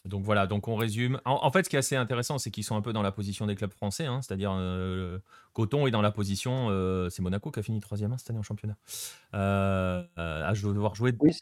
Donc 0.05 0.23
voilà, 0.23 0.47
donc 0.47 0.67
on 0.67 0.75
résume. 0.75 1.21
En, 1.25 1.51
fait, 1.51 1.63
ce 1.63 1.69
qui 1.69 1.75
est 1.75 1.79
assez 1.79 1.95
intéressant, 1.95 2.39
c'est 2.39 2.49
qu'ils 2.49 2.63
sont 2.63 2.75
un 2.75 2.81
peu 2.81 2.91
dans 2.91 3.03
la 3.03 3.11
position 3.11 3.45
des 3.45 3.55
clubs 3.55 3.71
français, 3.71 4.07
hein, 4.07 4.19
c'est-à-dire 4.21 4.51
euh, 4.55 5.19
Coton 5.53 5.85
est 5.85 5.91
dans 5.91 6.01
la 6.01 6.11
position, 6.11 6.67
euh, 6.69 7.09
c'est 7.09 7.21
Monaco 7.21 7.51
qui 7.51 7.59
a 7.59 7.63
fini 7.63 7.79
troisième 7.79 8.11
hein, 8.11 8.17
cette 8.17 8.31
année 8.31 8.39
en 8.39 8.43
championnat. 8.43 8.77
Euh, 9.35 10.03
à 10.15 10.53
devoir 10.53 10.95
jouer. 10.95 11.13
Oui, 11.19 11.35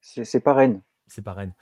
c'est 0.00 0.40
pas 0.40 0.52
Rennes. 0.52 0.82
C'est 1.06 1.22
pas 1.22 1.32
Rennes. 1.32 1.54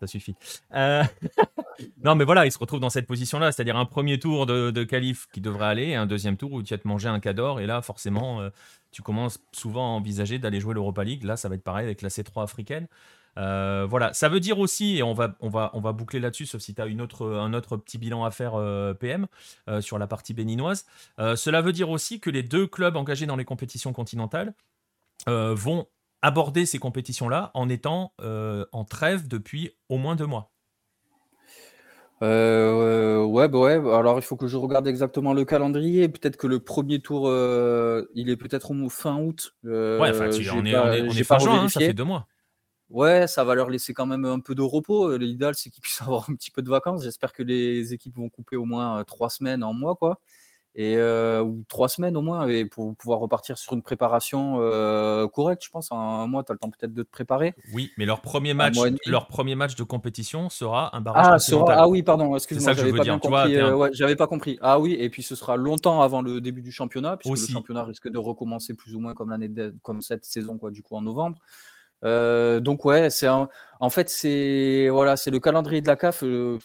Ça 0.00 0.06
suffit. 0.06 0.36
non, 0.70 2.14
mais 2.14 2.24
voilà, 2.24 2.46
ils 2.46 2.52
se 2.52 2.58
retrouvent 2.58 2.80
dans 2.80 2.88
cette 2.88 3.06
position-là, 3.06 3.52
c'est-à-dire 3.52 3.76
un 3.76 3.84
premier 3.84 4.18
tour 4.18 4.46
de, 4.46 4.70
de 4.70 4.84
qualif 4.84 5.28
qui 5.32 5.42
devrait 5.42 5.66
aller, 5.66 5.88
et 5.88 5.96
un 5.96 6.06
deuxième 6.06 6.38
tour 6.38 6.52
où 6.52 6.62
tu 6.62 6.72
vas 6.72 6.78
te 6.78 6.88
manger 6.88 7.08
un 7.08 7.20
cador, 7.20 7.60
et 7.60 7.66
là, 7.66 7.82
forcément, 7.82 8.48
tu 8.90 9.02
commences 9.02 9.38
souvent 9.52 9.94
à 9.94 9.98
envisager 9.98 10.38
d'aller 10.38 10.60
jouer 10.60 10.72
l'Europa 10.72 11.04
League. 11.04 11.24
Là, 11.24 11.36
ça 11.36 11.50
va 11.50 11.56
être 11.56 11.64
pareil 11.64 11.84
avec 11.84 12.00
la 12.00 12.08
C3 12.08 12.44
africaine. 12.44 12.86
Euh, 13.38 13.86
voilà, 13.88 14.12
ça 14.12 14.28
veut 14.28 14.40
dire 14.40 14.58
aussi, 14.58 14.98
et 14.98 15.02
on 15.02 15.12
va, 15.14 15.36
on 15.40 15.48
va, 15.48 15.70
on 15.74 15.80
va 15.80 15.92
boucler 15.92 16.20
là-dessus, 16.20 16.46
sauf 16.46 16.60
si 16.60 16.74
tu 16.74 16.82
as 16.82 16.86
une 16.86 17.00
autre, 17.00 17.26
un 17.26 17.54
autre 17.54 17.76
petit 17.76 17.98
bilan 17.98 18.24
à 18.24 18.30
faire 18.30 18.54
euh, 18.54 18.94
PM 18.94 19.26
euh, 19.68 19.80
sur 19.80 19.98
la 19.98 20.06
partie 20.06 20.34
béninoise. 20.34 20.86
cela 21.18 21.60
veut 21.60 21.72
dire 21.72 21.90
aussi 21.90 22.20
que 22.20 22.30
les 22.30 22.42
deux 22.42 22.66
clubs 22.66 22.96
engagés 22.96 23.26
dans 23.26 23.36
les 23.36 23.44
compétitions 23.44 23.92
continentales 23.92 24.54
vont 25.26 25.86
aborder 26.22 26.64
ces 26.64 26.78
compétitions-là 26.78 27.50
en 27.54 27.68
étant 27.68 28.12
en 28.18 28.84
trêve 28.84 29.28
depuis 29.28 29.72
au 29.88 29.98
moins 29.98 30.16
deux 30.16 30.26
mois. 30.26 30.50
ouais, 32.22 33.48
bah 33.48 33.58
ouais, 33.58 33.74
alors 33.74 34.18
il 34.18 34.22
faut 34.22 34.36
que 34.36 34.48
je 34.48 34.56
regarde 34.56 34.86
exactement 34.88 35.32
le 35.32 35.44
calendrier. 35.44 36.08
Peut-être 36.08 36.36
que 36.36 36.46
le 36.46 36.60
premier 36.60 37.00
tour, 37.00 37.28
il 38.14 38.30
est 38.30 38.36
peut-être 38.36 38.70
au 38.70 38.88
fin 38.88 39.16
août. 39.16 39.54
ouais, 39.64 39.98
enfin, 40.10 40.30
on, 40.54 40.64
est, 40.64 40.76
on, 40.76 41.10
est, 41.10 41.24
fin 41.24 41.38
juin, 41.38 41.64
hein, 41.64 41.68
ça 41.68 41.80
fait 41.80 41.92
deux 41.92 42.04
mois. 42.04 42.26
Ouais, 42.90 43.26
ça 43.26 43.44
va 43.44 43.54
leur 43.54 43.68
laisser 43.68 43.92
quand 43.92 44.06
même 44.06 44.24
un 44.24 44.40
peu 44.40 44.54
de 44.54 44.62
repos. 44.62 45.10
Euh, 45.10 45.18
l'idéal, 45.18 45.54
c'est 45.54 45.70
qu'ils 45.70 45.82
puissent 45.82 46.02
avoir 46.02 46.28
un 46.30 46.34
petit 46.34 46.50
peu 46.50 46.62
de 46.62 46.70
vacances. 46.70 47.02
J'espère 47.02 47.32
que 47.32 47.42
les 47.42 47.92
équipes 47.92 48.16
vont 48.16 48.28
couper 48.28 48.56
au 48.56 48.64
moins 48.64 49.00
euh, 49.00 49.04
trois 49.04 49.30
semaines 49.30 49.62
en 49.62 49.72
mois, 49.72 49.94
quoi. 49.94 50.20
Et, 50.74 50.96
euh, 50.96 51.42
ou 51.42 51.64
trois 51.66 51.88
semaines 51.88 52.16
au 52.16 52.22
moins, 52.22 52.46
et 52.46 52.64
pour 52.64 52.94
pouvoir 52.94 53.18
repartir 53.18 53.58
sur 53.58 53.72
une 53.72 53.82
préparation 53.82 54.58
correcte, 55.34 55.64
je 55.64 55.70
pense. 55.70 55.90
En 55.90 56.20
un 56.20 56.26
mois, 56.28 56.44
tu 56.44 56.52
as 56.52 56.54
le 56.54 56.58
temps 56.60 56.70
peut-être 56.70 56.94
de 56.94 57.02
te 57.02 57.10
préparer. 57.10 57.52
Oui, 57.74 57.90
mais 57.98 58.06
leur 58.06 58.20
premier 58.20 58.54
match, 58.54 58.76
leur 59.06 59.26
premier 59.26 59.56
match 59.56 59.74
de 59.74 59.82
compétition 59.82 60.48
sera 60.50 60.96
un 60.96 61.00
barrage 61.00 61.26
ah, 61.30 61.38
sera, 61.40 61.72
ah 61.72 61.88
oui, 61.88 62.04
pardon, 62.04 62.36
excuse-moi, 62.36 62.74
j'avais 62.74 62.92
pas 62.92 63.02
bien 63.02 63.18
compris. 63.18 64.14
pas 64.16 64.26
compris. 64.28 64.58
Ah 64.60 64.78
oui, 64.78 64.92
et 64.92 65.10
puis 65.10 65.24
ce 65.24 65.34
sera 65.34 65.56
longtemps 65.56 66.00
avant 66.00 66.22
le 66.22 66.40
début 66.40 66.62
du 66.62 66.70
championnat, 66.70 67.16
puisque 67.16 67.48
le 67.48 67.52
championnat 67.54 67.82
risque 67.82 68.08
de 68.08 68.18
recommencer 68.18 68.74
plus 68.74 68.94
ou 68.94 69.00
moins 69.00 69.14
comme 69.14 69.30
l'année 69.30 69.50
comme 69.82 70.00
cette 70.00 70.26
saison, 70.26 70.58
quoi, 70.58 70.70
du 70.70 70.82
coup 70.82 70.94
en 70.94 71.02
novembre. 71.02 71.38
Euh, 72.04 72.60
donc 72.60 72.84
ouais, 72.84 73.10
c'est 73.10 73.28
en 73.28 73.90
fait 73.90 74.08
c'est 74.08 74.88
voilà, 74.90 75.16
c'est 75.16 75.30
le 75.30 75.40
calendrier 75.40 75.80
de 75.80 75.86
la 75.86 75.96
CAF. 75.96 76.22
Euh, 76.22 76.58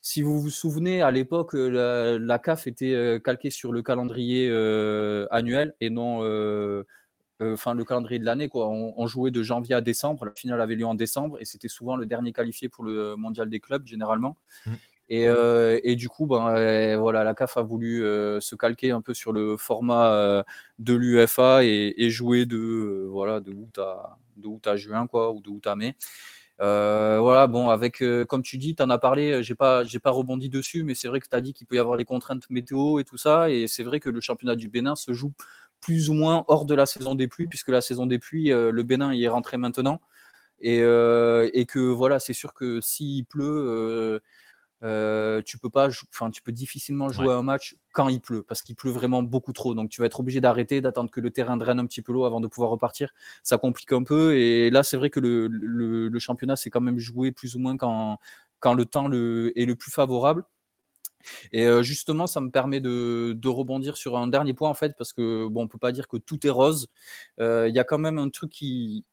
si 0.00 0.22
vous 0.22 0.40
vous 0.40 0.50
souvenez, 0.50 1.02
à 1.02 1.10
l'époque, 1.10 1.54
euh, 1.54 2.18
la, 2.20 2.38
CAF 2.38 2.66
était 2.66 3.20
calquée 3.22 3.50
sur 3.50 3.72
le 3.72 3.82
calendrier 3.82 4.48
annuel 5.30 5.74
et 5.80 5.90
non, 5.90 6.18
enfin 7.40 7.74
le 7.74 7.84
calendrier 7.84 8.18
de 8.18 8.24
l'année. 8.24 8.48
Quoi. 8.48 8.68
On, 8.68 9.06
jouait 9.06 9.30
de 9.30 9.42
janvier 9.42 9.74
à 9.74 9.80
décembre. 9.80 10.26
La 10.26 10.32
finale 10.34 10.60
avait 10.60 10.76
lieu 10.76 10.86
en 10.86 10.94
décembre 10.94 11.38
et 11.40 11.44
c'était 11.44 11.68
souvent 11.68 11.96
le 11.96 12.06
dernier 12.06 12.32
qualifié 12.32 12.68
pour 12.68 12.84
le 12.84 13.16
mondial 13.16 13.50
des 13.50 13.60
clubs 13.60 13.86
généralement. 13.86 14.36
Mmh. 14.66 14.72
Euh, 15.10 15.80
et, 15.84 15.96
du 15.96 16.08
coup, 16.08 16.26
ben, 16.26 16.48
euh, 16.48 16.96
voilà, 16.98 17.24
la 17.24 17.34
CAF 17.34 17.56
a 17.56 17.62
voulu 17.62 18.00
se 18.00 18.54
calquer 18.54 18.90
un 18.90 19.00
peu 19.00 19.14
sur 19.14 19.32
le 19.32 19.56
format 19.56 20.44
de 20.78 20.94
l'UFA 20.94 21.64
et, 21.64 22.10
jouer 22.10 22.46
de, 22.46 23.06
voilà, 23.10 23.40
de, 23.40 23.52
août 23.52 23.78
à, 23.78 24.18
de 24.38 24.68
à 24.68 24.76
juin 24.76 25.06
quoi, 25.06 25.32
ou 25.32 25.40
de 25.40 25.68
à 25.68 25.76
mai. 25.76 25.94
Euh, 26.60 27.18
voilà, 27.20 27.46
bon, 27.46 27.68
avec, 27.70 28.02
euh, 28.02 28.24
comme 28.24 28.42
tu 28.42 28.58
dis, 28.58 28.74
tu 28.74 28.82
en 28.82 28.90
as 28.90 28.98
parlé, 28.98 29.42
j'ai 29.44 29.54
pas, 29.54 29.84
j'ai 29.84 30.00
pas 30.00 30.10
rebondi 30.10 30.48
dessus, 30.48 30.82
mais 30.82 30.94
c'est 30.94 31.06
vrai 31.06 31.20
que 31.20 31.28
tu 31.28 31.36
as 31.36 31.40
dit 31.40 31.52
qu'il 31.52 31.66
peut 31.66 31.76
y 31.76 31.78
avoir 31.78 31.96
les 31.96 32.04
contraintes 32.04 32.50
météo 32.50 32.98
et 32.98 33.04
tout 33.04 33.16
ça, 33.16 33.48
et 33.50 33.68
c'est 33.68 33.84
vrai 33.84 34.00
que 34.00 34.10
le 34.10 34.20
championnat 34.20 34.56
du 34.56 34.68
Bénin 34.68 34.96
se 34.96 35.12
joue 35.12 35.32
plus 35.80 36.10
ou 36.10 36.14
moins 36.14 36.44
hors 36.48 36.64
de 36.64 36.74
la 36.74 36.86
saison 36.86 37.14
des 37.14 37.28
pluies, 37.28 37.46
puisque 37.46 37.68
la 37.68 37.80
saison 37.80 38.06
des 38.06 38.18
pluies, 38.18 38.48
le 38.50 38.82
Bénin 38.82 39.14
y 39.14 39.22
est 39.24 39.28
rentré 39.28 39.56
maintenant, 39.56 40.00
et, 40.60 40.78
et 40.78 41.66
que 41.66 41.78
voilà, 41.78 42.18
c'est 42.18 42.32
sûr 42.32 42.52
que 42.54 42.80
s'il 42.80 43.24
pleut, 43.24 44.20
euh, 44.84 45.42
tu 45.44 45.58
peux 45.58 45.70
pas, 45.70 45.88
enfin, 46.12 46.30
tu 46.30 46.42
peux 46.42 46.52
difficilement 46.52 47.08
jouer 47.08 47.32
un 47.32 47.42
match 47.42 47.76
quand 47.92 48.08
il 48.08 48.20
pleut, 48.20 48.42
parce 48.42 48.62
qu'il 48.62 48.76
pleut 48.76 48.92
vraiment 48.92 49.22
beaucoup 49.22 49.52
trop. 49.52 49.74
Donc, 49.74 49.90
tu 49.90 50.00
vas 50.00 50.06
être 50.06 50.20
obligé 50.20 50.40
d'arrêter, 50.40 50.80
d'attendre 50.80 51.10
que 51.10 51.20
le 51.20 51.30
terrain 51.30 51.56
draine 51.56 51.80
un 51.80 51.86
petit 51.86 52.02
peu 52.02 52.12
l'eau 52.12 52.24
avant 52.24 52.40
de 52.40 52.46
pouvoir 52.46 52.70
repartir. 52.70 53.12
Ça 53.42 53.58
complique 53.58 53.92
un 53.92 54.04
peu. 54.04 54.36
Et 54.36 54.70
là, 54.70 54.82
c'est 54.82 54.96
vrai 54.96 55.10
que 55.10 55.20
le, 55.20 55.48
le, 55.48 56.18
championnat, 56.18 56.56
c'est 56.56 56.70
quand 56.70 56.80
même 56.80 56.98
joué 56.98 57.32
plus 57.32 57.56
ou 57.56 57.58
moins 57.58 57.76
quand, 57.76 58.18
quand 58.60 58.74
le 58.74 58.84
temps 58.84 59.08
le, 59.08 59.52
est 59.58 59.64
le 59.64 59.74
plus 59.74 59.90
favorable. 59.90 60.44
Et 61.52 61.66
euh, 61.66 61.82
justement, 61.82 62.26
ça 62.26 62.40
me 62.40 62.50
permet 62.50 62.80
de, 62.80 63.34
de, 63.36 63.48
rebondir 63.48 63.96
sur 63.96 64.16
un 64.16 64.28
dernier 64.28 64.54
point, 64.54 64.68
en 64.68 64.74
fait, 64.74 64.94
parce 64.96 65.12
que 65.12 65.48
bon, 65.48 65.64
on 65.64 65.68
peut 65.68 65.78
pas 65.78 65.92
dire 65.92 66.08
que 66.08 66.16
tout 66.16 66.46
est 66.46 66.50
rose. 66.50 66.88
Euh, 67.40 67.68
il 67.68 67.74
y 67.74 67.78
a 67.78 67.84
quand 67.84 67.98
même 67.98 68.18
un 68.18 68.28
truc 68.30 68.50
qui, 68.50 69.04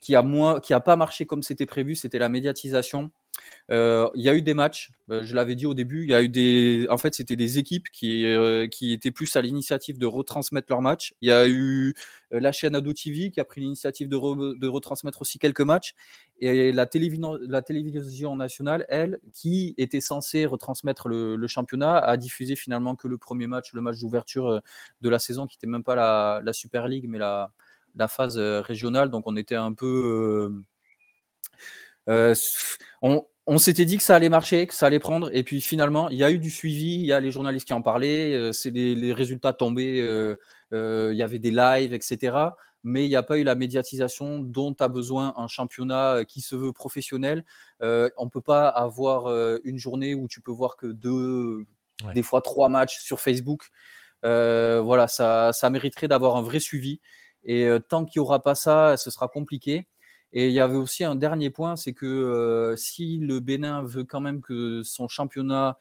qui 0.00 0.14
a, 0.14 0.22
moins, 0.22 0.60
qui 0.60 0.74
a 0.74 0.80
pas 0.80 0.96
marché 0.96 1.26
comme 1.26 1.42
c'était 1.42 1.66
prévu, 1.66 1.94
c'était 1.94 2.18
la 2.18 2.28
médiatisation. 2.28 3.10
Euh, 3.70 4.08
il 4.14 4.22
y 4.22 4.28
a 4.28 4.34
eu 4.34 4.42
des 4.42 4.54
matchs, 4.54 4.92
euh, 5.10 5.24
je 5.24 5.34
l'avais 5.34 5.56
dit 5.56 5.66
au 5.66 5.74
début, 5.74 6.04
il 6.04 6.10
y 6.10 6.14
a 6.14 6.22
eu 6.22 6.28
des. 6.28 6.86
En 6.88 6.98
fait, 6.98 7.14
c'était 7.14 7.36
des 7.36 7.58
équipes 7.58 7.88
qui, 7.90 8.24
euh, 8.24 8.68
qui 8.68 8.92
étaient 8.92 9.10
plus 9.10 9.34
à 9.36 9.42
l'initiative 9.42 9.98
de 9.98 10.06
retransmettre 10.06 10.68
leurs 10.70 10.82
matchs. 10.82 11.14
Il 11.20 11.28
y 11.28 11.32
a 11.32 11.48
eu 11.48 11.94
la 12.30 12.52
chaîne 12.52 12.74
Ado 12.76 12.92
TV 12.92 13.30
qui 13.30 13.40
a 13.40 13.44
pris 13.44 13.60
l'initiative 13.60 14.08
de, 14.08 14.58
de, 14.58 14.68
retransmettre 14.68 15.20
aussi 15.22 15.38
quelques 15.38 15.60
matchs. 15.60 15.94
Et 16.40 16.72
la, 16.72 16.86
télévision, 16.86 17.38
la 17.40 17.62
télévision 17.62 18.36
nationale, 18.36 18.84
elle, 18.88 19.20
qui 19.32 19.74
était 19.78 20.00
censée 20.00 20.46
retransmettre 20.46 21.08
le, 21.08 21.46
championnat, 21.46 21.98
a 21.98 22.16
diffusé 22.16 22.56
finalement 22.56 22.94
que 22.96 23.08
le 23.08 23.18
premier 23.18 23.46
match, 23.46 23.72
le 23.72 23.80
match 23.80 23.98
d'ouverture 24.00 24.60
de 25.00 25.08
la 25.08 25.18
saison, 25.18 25.46
qui 25.46 25.56
n'était 25.56 25.66
même 25.66 25.84
pas 25.84 25.94
la, 25.94 26.40
la, 26.44 26.52
Super 26.52 26.88
League, 26.88 27.06
mais 27.08 27.18
la, 27.18 27.52
la 27.96 28.08
phase 28.08 28.38
régionale. 28.38 29.10
Donc 29.10 29.24
on 29.26 29.36
était 29.36 29.54
un 29.56 29.72
peu 29.72 30.52
euh, 32.08 32.34
on, 33.02 33.58
s'était 33.58 33.84
dit 33.84 33.96
que 33.96 34.02
ça 34.02 34.16
allait 34.16 34.28
marcher, 34.28 34.66
que 34.66 34.74
ça 34.74 34.86
allait 34.86 34.98
prendre, 34.98 35.30
et 35.32 35.42
puis 35.42 35.60
finalement, 35.60 36.08
il 36.08 36.18
y 36.18 36.24
a 36.24 36.30
eu 36.30 36.38
du 36.38 36.50
suivi, 36.50 36.94
il 36.94 37.06
y 37.06 37.12
a 37.12 37.20
les 37.20 37.30
journalistes 37.30 37.66
qui 37.66 37.72
en 37.72 37.82
parlaient, 37.82 38.34
euh, 38.34 38.52
c'est 38.52 38.70
les, 38.70 39.12
résultats 39.12 39.52
tombaient, 39.52 40.00
euh, 40.00 40.36
il 41.12 41.16
y 41.16 41.22
avait 41.22 41.38
des 41.38 41.50
lives, 41.50 41.94
etc. 41.94 42.36
Mais 42.84 43.04
il 43.04 43.08
n'y 43.08 43.16
a 43.16 43.22
pas 43.22 43.38
eu 43.38 43.42
la 43.42 43.56
médiatisation 43.56 44.38
dont 44.38 44.74
a 44.78 44.88
besoin 44.88 45.34
un 45.36 45.48
championnat 45.48 46.24
qui 46.24 46.40
se 46.40 46.54
veut 46.54 46.72
professionnel. 46.72 47.44
on 47.80 48.24
ne 48.24 48.30
peut 48.30 48.40
pas 48.40 48.68
avoir 48.68 49.28
une 49.64 49.78
journée 49.78 50.14
où 50.14 50.28
tu 50.28 50.40
peux 50.40 50.52
voir 50.52 50.76
que 50.76 50.86
deux, 50.86 51.66
des 52.14 52.22
fois 52.22 52.42
trois 52.42 52.68
matchs 52.68 53.00
sur 53.00 53.18
Facebook. 53.18 53.70
voilà, 54.22 55.08
ça, 55.08 55.52
ça 55.52 55.68
mériterait 55.68 56.06
d'avoir 56.06 56.36
un 56.36 56.42
vrai 56.42 56.60
suivi. 56.60 57.00
Et 57.44 57.68
tant 57.88 58.04
qu'il 58.04 58.20
n'y 58.20 58.24
aura 58.24 58.40
pas 58.40 58.54
ça, 58.54 58.96
ce 58.96 59.10
sera 59.10 59.26
compliqué. 59.26 59.88
Et 60.32 60.48
il 60.48 60.52
y 60.52 60.60
avait 60.60 60.76
aussi 60.76 61.04
un 61.04 61.14
dernier 61.14 61.50
point, 61.50 61.76
c'est 61.76 61.92
que 61.92 62.74
si 62.76 63.18
le 63.18 63.40
Bénin 63.40 63.82
veut 63.82 64.04
quand 64.04 64.20
même 64.20 64.40
que 64.40 64.82
son 64.82 65.08
championnat 65.08 65.78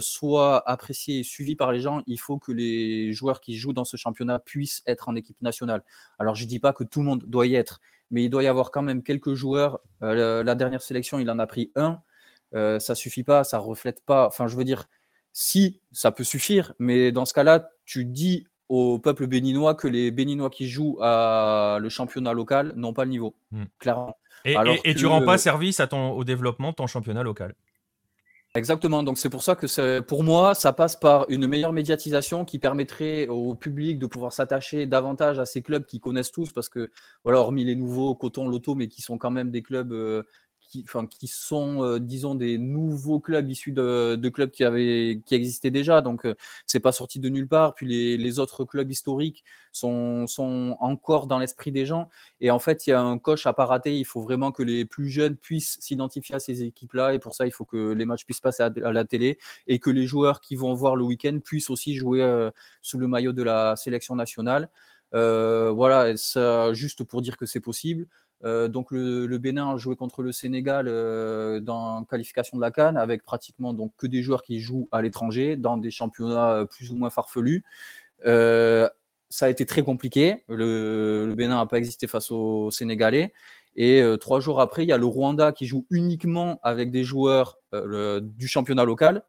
soit 0.00 0.68
apprécié 0.68 1.20
et 1.20 1.22
suivi 1.22 1.56
par 1.56 1.72
les 1.72 1.80
gens, 1.80 2.02
il 2.06 2.18
faut 2.18 2.38
que 2.38 2.52
les 2.52 3.12
joueurs 3.12 3.40
qui 3.40 3.56
jouent 3.56 3.72
dans 3.72 3.84
ce 3.84 3.96
championnat 3.96 4.38
puissent 4.38 4.82
être 4.86 5.08
en 5.08 5.16
équipe 5.16 5.40
nationale. 5.42 5.82
Alors 6.18 6.34
je 6.34 6.44
ne 6.44 6.48
dis 6.48 6.58
pas 6.58 6.72
que 6.72 6.84
tout 6.84 7.00
le 7.00 7.06
monde 7.06 7.24
doit 7.26 7.46
y 7.46 7.54
être, 7.54 7.80
mais 8.10 8.24
il 8.24 8.30
doit 8.30 8.42
y 8.42 8.48
avoir 8.48 8.70
quand 8.70 8.82
même 8.82 9.02
quelques 9.02 9.34
joueurs. 9.34 9.80
La 10.00 10.54
dernière 10.54 10.82
sélection, 10.82 11.18
il 11.18 11.30
en 11.30 11.38
a 11.38 11.46
pris 11.46 11.72
un. 11.74 12.00
ça 12.52 12.94
suffit 12.94 13.24
pas, 13.24 13.44
ça 13.44 13.58
reflète 13.58 14.04
pas. 14.04 14.26
Enfin, 14.26 14.46
je 14.46 14.56
veux 14.56 14.64
dire, 14.64 14.88
si 15.32 15.80
ça 15.92 16.12
peut 16.12 16.24
suffire, 16.24 16.74
mais 16.78 17.12
dans 17.12 17.24
ce 17.24 17.34
cas-là, 17.34 17.70
tu 17.84 18.04
dis 18.04 18.46
au 18.70 19.00
peuple 19.00 19.26
béninois 19.26 19.74
que 19.74 19.88
les 19.88 20.12
Béninois 20.12 20.48
qui 20.48 20.68
jouent 20.68 20.96
à 21.02 21.78
le 21.80 21.88
championnat 21.88 22.32
local 22.32 22.72
n'ont 22.76 22.92
pas 22.92 23.04
le 23.04 23.10
niveau, 23.10 23.34
hmm. 23.50 23.64
clairement. 23.80 24.16
Et, 24.44 24.56
et, 24.84 24.94
tu 24.94 25.06
rends 25.06 25.22
pas 25.22 25.36
service 25.36 25.80
à 25.80 25.88
ton, 25.88 26.12
au 26.12 26.24
développement 26.24 26.70
de 26.70 26.76
ton 26.76 26.86
championnat 26.86 27.22
local. 27.24 27.54
Exactement, 28.54 29.02
donc 29.02 29.18
c'est 29.18 29.28
pour 29.28 29.42
ça 29.42 29.54
que 29.54 30.00
pour 30.00 30.22
moi, 30.22 30.54
ça 30.54 30.72
passe 30.72 30.96
par 30.96 31.26
une 31.28 31.46
meilleure 31.46 31.72
médiatisation 31.72 32.44
qui 32.44 32.58
permettrait 32.58 33.26
au 33.28 33.54
public 33.54 33.98
de 33.98 34.06
pouvoir 34.06 34.32
s'attacher 34.32 34.86
davantage 34.86 35.38
à 35.38 35.46
ces 35.46 35.62
clubs 35.62 35.84
qui 35.84 36.00
connaissent 36.00 36.32
tous, 36.32 36.52
parce 36.52 36.68
que, 36.68 36.90
voilà, 37.24 37.40
hormis 37.40 37.64
les 37.64 37.76
nouveaux, 37.76 38.14
Coton, 38.14 38.48
Loto, 38.48 38.76
mais 38.76 38.88
qui 38.88 39.02
sont 39.02 39.18
quand 39.18 39.30
même 39.30 39.50
des 39.50 39.62
clubs 39.62 39.92
euh, 39.92 40.22
qui, 40.70 41.26
sont, 41.26 41.82
euh, 41.82 41.98
disons, 41.98 42.34
des 42.34 42.56
nouveaux 42.58 43.20
clubs 43.20 43.48
issus 43.50 43.72
de, 43.72 44.28
clubs 44.28 44.50
qui, 44.50 44.64
avaient, 44.64 45.20
qui 45.26 45.34
existaient 45.34 45.70
déjà. 45.70 46.00
Donc, 46.00 46.24
euh, 46.24 46.34
c'est 46.66 46.80
pas 46.80 46.92
sorti 46.92 47.18
de 47.18 47.28
nulle 47.28 47.48
part. 47.48 47.74
Puis 47.74 47.86
les, 47.86 48.38
autres 48.38 48.64
clubs 48.64 48.90
historiques 48.90 49.44
sont, 49.72 50.26
encore 50.80 51.26
dans 51.26 51.38
l'esprit 51.38 51.72
des 51.72 51.84
gens. 51.86 52.08
Et 52.40 52.50
en 52.50 52.58
fait, 52.58 52.86
il 52.86 52.90
y 52.90 52.92
a 52.92 53.00
un 53.00 53.18
coche 53.18 53.46
à 53.46 53.52
pas 53.52 53.66
rater. 53.66 53.98
Il 53.98 54.04
faut 54.04 54.22
vraiment 54.22 54.52
que 54.52 54.62
les 54.62 54.84
plus 54.84 55.08
jeunes 55.08 55.36
puissent 55.36 55.78
s'identifier 55.80 56.36
à 56.36 56.40
ces 56.40 56.62
équipes-là. 56.62 57.14
Et 57.14 57.18
pour 57.18 57.34
ça, 57.34 57.46
il 57.46 57.52
faut 57.52 57.64
que 57.64 57.92
les 57.92 58.04
matchs 58.04 58.24
puissent 58.24 58.40
passer 58.40 58.62
à, 58.62 58.70
la 58.70 59.04
télé 59.04 59.38
et 59.66 59.78
que 59.78 59.90
les 59.90 60.06
joueurs 60.06 60.40
qui 60.40 60.54
vont 60.54 60.74
voir 60.74 60.96
le 60.96 61.04
week-end 61.04 61.38
puissent 61.44 61.70
aussi 61.70 61.94
jouer 61.94 62.22
euh, 62.22 62.50
sous 62.82 62.98
le 62.98 63.08
maillot 63.08 63.32
de 63.32 63.42
la 63.42 63.74
sélection 63.76 64.14
nationale. 64.14 64.70
voilà, 65.12 66.16
ça, 66.16 66.72
juste 66.72 67.02
pour 67.04 67.22
dire 67.22 67.36
que 67.36 67.46
c'est 67.46 67.60
possible. 67.60 68.06
Euh, 68.44 68.68
donc 68.68 68.90
le, 68.90 69.26
Bénin 69.38 69.74
a 69.74 69.76
joué 69.76 69.96
contre 69.96 70.22
le 70.22 70.32
Sénégal 70.32 70.86
euh, 70.88 71.60
dans 71.60 72.04
qualification 72.04 72.56
de 72.56 72.62
la 72.62 72.70
Cannes 72.70 72.96
avec 72.96 73.22
pratiquement 73.22 73.74
donc 73.74 73.92
que 73.98 74.06
des 74.06 74.22
joueurs 74.22 74.42
qui 74.42 74.60
jouent 74.60 74.88
à 74.92 75.02
l'étranger 75.02 75.56
dans 75.56 75.76
des 75.76 75.90
championnats 75.90 76.52
euh, 76.52 76.64
plus 76.64 76.90
ou 76.90 76.96
moins 76.96 77.10
farfelus. 77.10 77.64
ça 78.24 79.46
a 79.46 79.48
été 79.48 79.66
très 79.66 79.82
compliqué. 79.82 80.44
Le, 80.48 81.34
Bénin 81.36 81.56
n'a 81.56 81.66
pas 81.66 81.78
existé 81.78 82.06
face 82.06 82.30
aux 82.30 82.70
Sénégalais. 82.70 83.32
Et 83.76 84.02
trois 84.20 84.40
jours 84.40 84.60
après, 84.60 84.82
il 84.82 84.88
y 84.88 84.92
a 84.92 84.98
le 84.98 85.06
Rwanda 85.06 85.52
qui 85.52 85.64
joue 85.66 85.86
uniquement 85.90 86.58
avec 86.64 86.90
des 86.90 87.04
joueurs 87.04 87.58
du 87.72 88.48
championnat 88.48 88.84
local. 88.84 89.22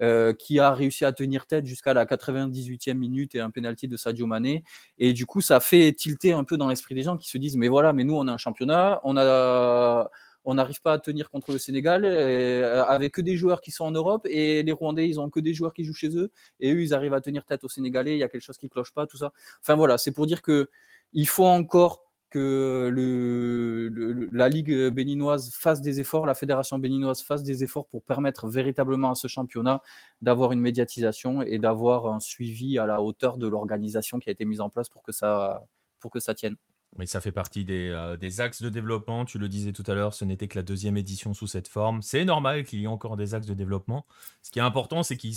Euh, 0.00 0.32
qui 0.32 0.58
a 0.58 0.72
réussi 0.72 1.04
à 1.04 1.12
tenir 1.12 1.46
tête 1.46 1.64
jusqu'à 1.66 1.94
la 1.94 2.06
98e 2.06 2.94
minute 2.94 3.34
et 3.34 3.40
un 3.40 3.50
penalty 3.50 3.86
de 3.86 3.96
Sadio 3.96 4.26
Mané. 4.26 4.64
Et 4.98 5.12
du 5.12 5.26
coup, 5.26 5.40
ça 5.40 5.60
fait 5.60 5.92
tilter 5.92 6.32
un 6.32 6.44
peu 6.44 6.56
dans 6.56 6.68
l'esprit 6.68 6.94
des 6.94 7.02
gens 7.02 7.16
qui 7.16 7.28
se 7.28 7.38
disent 7.38 7.56
mais 7.56 7.68
voilà, 7.68 7.92
mais 7.92 8.02
nous 8.02 8.14
on 8.16 8.26
a 8.26 8.32
un 8.32 8.38
championnat, 8.38 9.00
on 9.04 9.16
a 9.16 10.10
on 10.44 10.54
n'arrive 10.54 10.80
pas 10.80 10.94
à 10.94 10.98
tenir 10.98 11.30
contre 11.30 11.52
le 11.52 11.58
Sénégal 11.58 12.04
euh, 12.04 12.84
avec 12.84 13.12
que 13.12 13.20
des 13.20 13.36
joueurs 13.36 13.60
qui 13.60 13.70
sont 13.70 13.84
en 13.84 13.92
Europe 13.92 14.26
et 14.28 14.64
les 14.64 14.72
Rwandais 14.72 15.08
ils 15.08 15.20
ont 15.20 15.30
que 15.30 15.38
des 15.38 15.54
joueurs 15.54 15.72
qui 15.72 15.84
jouent 15.84 15.94
chez 15.94 16.16
eux 16.16 16.32
et 16.58 16.72
eux 16.72 16.82
ils 16.82 16.94
arrivent 16.94 17.14
à 17.14 17.20
tenir 17.20 17.44
tête 17.44 17.62
aux 17.62 17.68
Sénégalais. 17.68 18.14
Il 18.14 18.18
y 18.18 18.24
a 18.24 18.28
quelque 18.28 18.42
chose 18.42 18.58
qui 18.58 18.68
cloche 18.68 18.92
pas, 18.92 19.06
tout 19.06 19.18
ça. 19.18 19.32
Enfin 19.60 19.76
voilà, 19.76 19.98
c'est 19.98 20.12
pour 20.12 20.26
dire 20.26 20.42
que 20.42 20.68
il 21.12 21.28
faut 21.28 21.46
encore 21.46 22.02
que 22.32 24.30
la 24.32 24.48
Ligue 24.48 24.88
béninoise 24.88 25.52
fasse 25.54 25.80
des 25.80 26.00
efforts, 26.00 26.26
la 26.26 26.34
Fédération 26.34 26.78
béninoise 26.78 27.22
fasse 27.22 27.42
des 27.42 27.62
efforts 27.62 27.86
pour 27.86 28.02
permettre 28.02 28.48
véritablement 28.48 29.10
à 29.10 29.14
ce 29.14 29.28
championnat 29.28 29.82
d'avoir 30.22 30.52
une 30.52 30.60
médiatisation 30.60 31.42
et 31.42 31.58
d'avoir 31.58 32.06
un 32.06 32.20
suivi 32.20 32.78
à 32.78 32.86
la 32.86 33.02
hauteur 33.02 33.36
de 33.36 33.46
l'organisation 33.46 34.18
qui 34.18 34.30
a 34.30 34.32
été 34.32 34.44
mise 34.44 34.60
en 34.60 34.70
place 34.70 34.88
pour 34.88 35.02
que 35.02 35.12
ça, 35.12 35.64
pour 36.00 36.10
que 36.10 36.20
ça 36.20 36.34
tienne. 36.34 36.56
Mais 36.98 37.06
ça 37.06 37.22
fait 37.22 37.32
partie 37.32 37.64
des, 37.64 37.88
euh, 37.88 38.18
des, 38.18 38.42
axes 38.42 38.60
de 38.60 38.68
développement. 38.68 39.24
Tu 39.24 39.38
le 39.38 39.48
disais 39.48 39.72
tout 39.72 39.84
à 39.86 39.94
l'heure, 39.94 40.12
ce 40.12 40.26
n'était 40.26 40.46
que 40.46 40.58
la 40.58 40.62
deuxième 40.62 40.98
édition 40.98 41.32
sous 41.32 41.46
cette 41.46 41.68
forme. 41.68 42.02
C'est 42.02 42.26
normal 42.26 42.64
qu'il 42.64 42.80
y 42.80 42.84
ait 42.84 42.88
encore 42.88 43.16
des 43.16 43.34
axes 43.34 43.46
de 43.46 43.54
développement. 43.54 44.04
Ce 44.42 44.50
qui 44.50 44.58
est 44.58 44.62
important, 44.62 45.02
c'est 45.02 45.16
qu'ils 45.16 45.34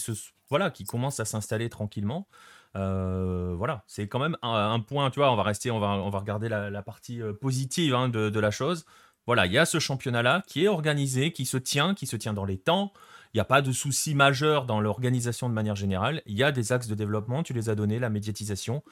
voilà, 0.50 0.70
qu 0.70 0.84
commencent 0.84 1.22
à 1.22 1.26
s'installer 1.26 1.70
tranquillement. 1.70 2.28
Euh, 2.76 3.54
voilà, 3.58 3.84
c'est 3.88 4.08
quand 4.08 4.20
même 4.20 4.38
un, 4.42 4.80
point, 4.80 5.10
tu 5.10 5.20
vois, 5.20 5.32
on 5.32 5.36
va 5.36 5.44
rester, 5.44 5.72
on 5.72 5.80
va, 5.80 5.90
on 5.90 6.10
va 6.10 6.20
regarder 6.20 6.50
la, 6.50 6.82
partie 6.82 7.22
euh, 7.22 7.34
positive 7.34 7.96
hein, 7.96 8.10
de, 8.10 8.40
la 8.40 8.52
chose. 8.52 8.86
Voilà, 9.26 9.46
il 9.46 9.54
y 9.54 9.58
a 9.58 9.66
ce 9.66 9.80
championnat-là 9.80 10.44
qui 10.46 10.66
est 10.66 10.68
organisé, 10.68 11.32
qui 11.32 11.46
se 11.46 11.58
tient, 11.58 11.96
qui 11.96 12.06
se 12.06 12.16
tient 12.16 12.34
dans 12.34 12.46
les 12.46 12.58
temps. 12.58 12.92
Il 13.34 13.38
n'y 13.38 13.42
a 13.42 13.46
pas 13.46 13.62
de 13.62 13.72
souci 13.72 14.14
majeur 14.14 14.66
dans 14.66 14.80
l'organisation 14.80 15.50
de 15.50 15.54
manière 15.54 15.76
générale. 15.76 16.22
Il 16.26 16.38
y 16.38 16.44
a 16.44 16.52
des 16.52 16.72
axes 16.72 16.88
de 16.88 16.96
développement, 16.96 17.44
tu 17.44 17.54
les 17.54 17.70
as 17.70 17.76
donnés, 17.76 18.00
la 18.00 18.10
médiatisation 18.10 18.84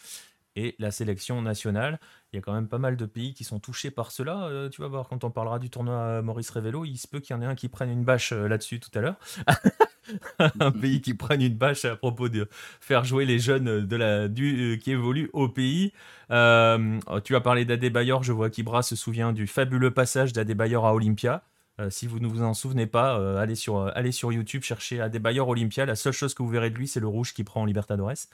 et 0.55 0.75
la 0.79 0.91
sélection 0.91 1.41
nationale. 1.41 1.99
Il 2.31 2.37
y 2.37 2.39
a 2.39 2.41
quand 2.41 2.53
même 2.53 2.67
pas 2.67 2.77
mal 2.77 2.97
de 2.97 3.05
pays 3.05 3.33
qui 3.33 3.43
sont 3.43 3.59
touchés 3.59 3.91
par 3.91 4.11
cela. 4.11 4.45
Euh, 4.45 4.69
tu 4.69 4.81
vas 4.81 4.87
voir, 4.87 5.07
quand 5.07 5.23
on 5.23 5.31
parlera 5.31 5.59
du 5.59 5.69
tournoi 5.69 6.21
Maurice 6.21 6.49
Révélo, 6.49 6.85
il 6.85 6.97
se 6.97 7.07
peut 7.07 7.19
qu'il 7.19 7.35
y 7.35 7.39
en 7.39 7.41
ait 7.41 7.45
un 7.45 7.55
qui 7.55 7.69
prenne 7.69 7.89
une 7.89 8.03
bâche 8.03 8.31
là-dessus 8.31 8.79
tout 8.79 8.91
à 8.95 9.01
l'heure. 9.01 9.15
un 10.59 10.71
pays 10.71 11.01
qui 11.01 11.13
prenne 11.13 11.41
une 11.41 11.55
bâche 11.55 11.85
à 11.85 11.95
propos 11.95 12.29
de 12.29 12.47
faire 12.79 13.03
jouer 13.03 13.25
les 13.25 13.39
jeunes 13.39 13.85
de 13.85 13.95
la, 13.95 14.27
du, 14.27 14.73
euh, 14.73 14.77
qui 14.77 14.91
évoluent 14.91 15.29
au 15.33 15.49
pays. 15.49 15.93
Euh, 16.31 16.99
tu 17.23 17.35
as 17.35 17.41
parlé 17.41 17.65
d'Adebayor, 17.65 18.23
je 18.23 18.31
vois 18.31 18.49
qu'Ibra 18.49 18.83
se 18.83 18.95
souvient 18.95 19.33
du 19.33 19.47
fabuleux 19.47 19.91
passage 19.91 20.33
d'Adebayor 20.33 20.85
à 20.85 20.93
Olympia. 20.93 21.43
Euh, 21.79 21.89
si 21.89 22.05
vous 22.05 22.19
ne 22.19 22.27
vous 22.27 22.43
en 22.43 22.53
souvenez 22.53 22.85
pas, 22.85 23.15
allez, 23.39 23.55
sur, 23.55 23.91
allez 23.95 24.11
sur 24.11 24.31
YouTube, 24.31 24.61
cherchez 24.63 25.01
Adebayor 25.01 25.47
Olympia. 25.47 25.85
La 25.85 25.95
seule 25.95 26.13
chose 26.13 26.33
que 26.33 26.43
vous 26.43 26.49
verrez 26.49 26.69
de 26.69 26.75
lui, 26.75 26.87
c'est 26.87 26.99
le 26.99 27.07
rouge 27.07 27.33
qui 27.33 27.43
prend 27.43 27.61
en 27.61 27.65
Libertadores. 27.65 28.27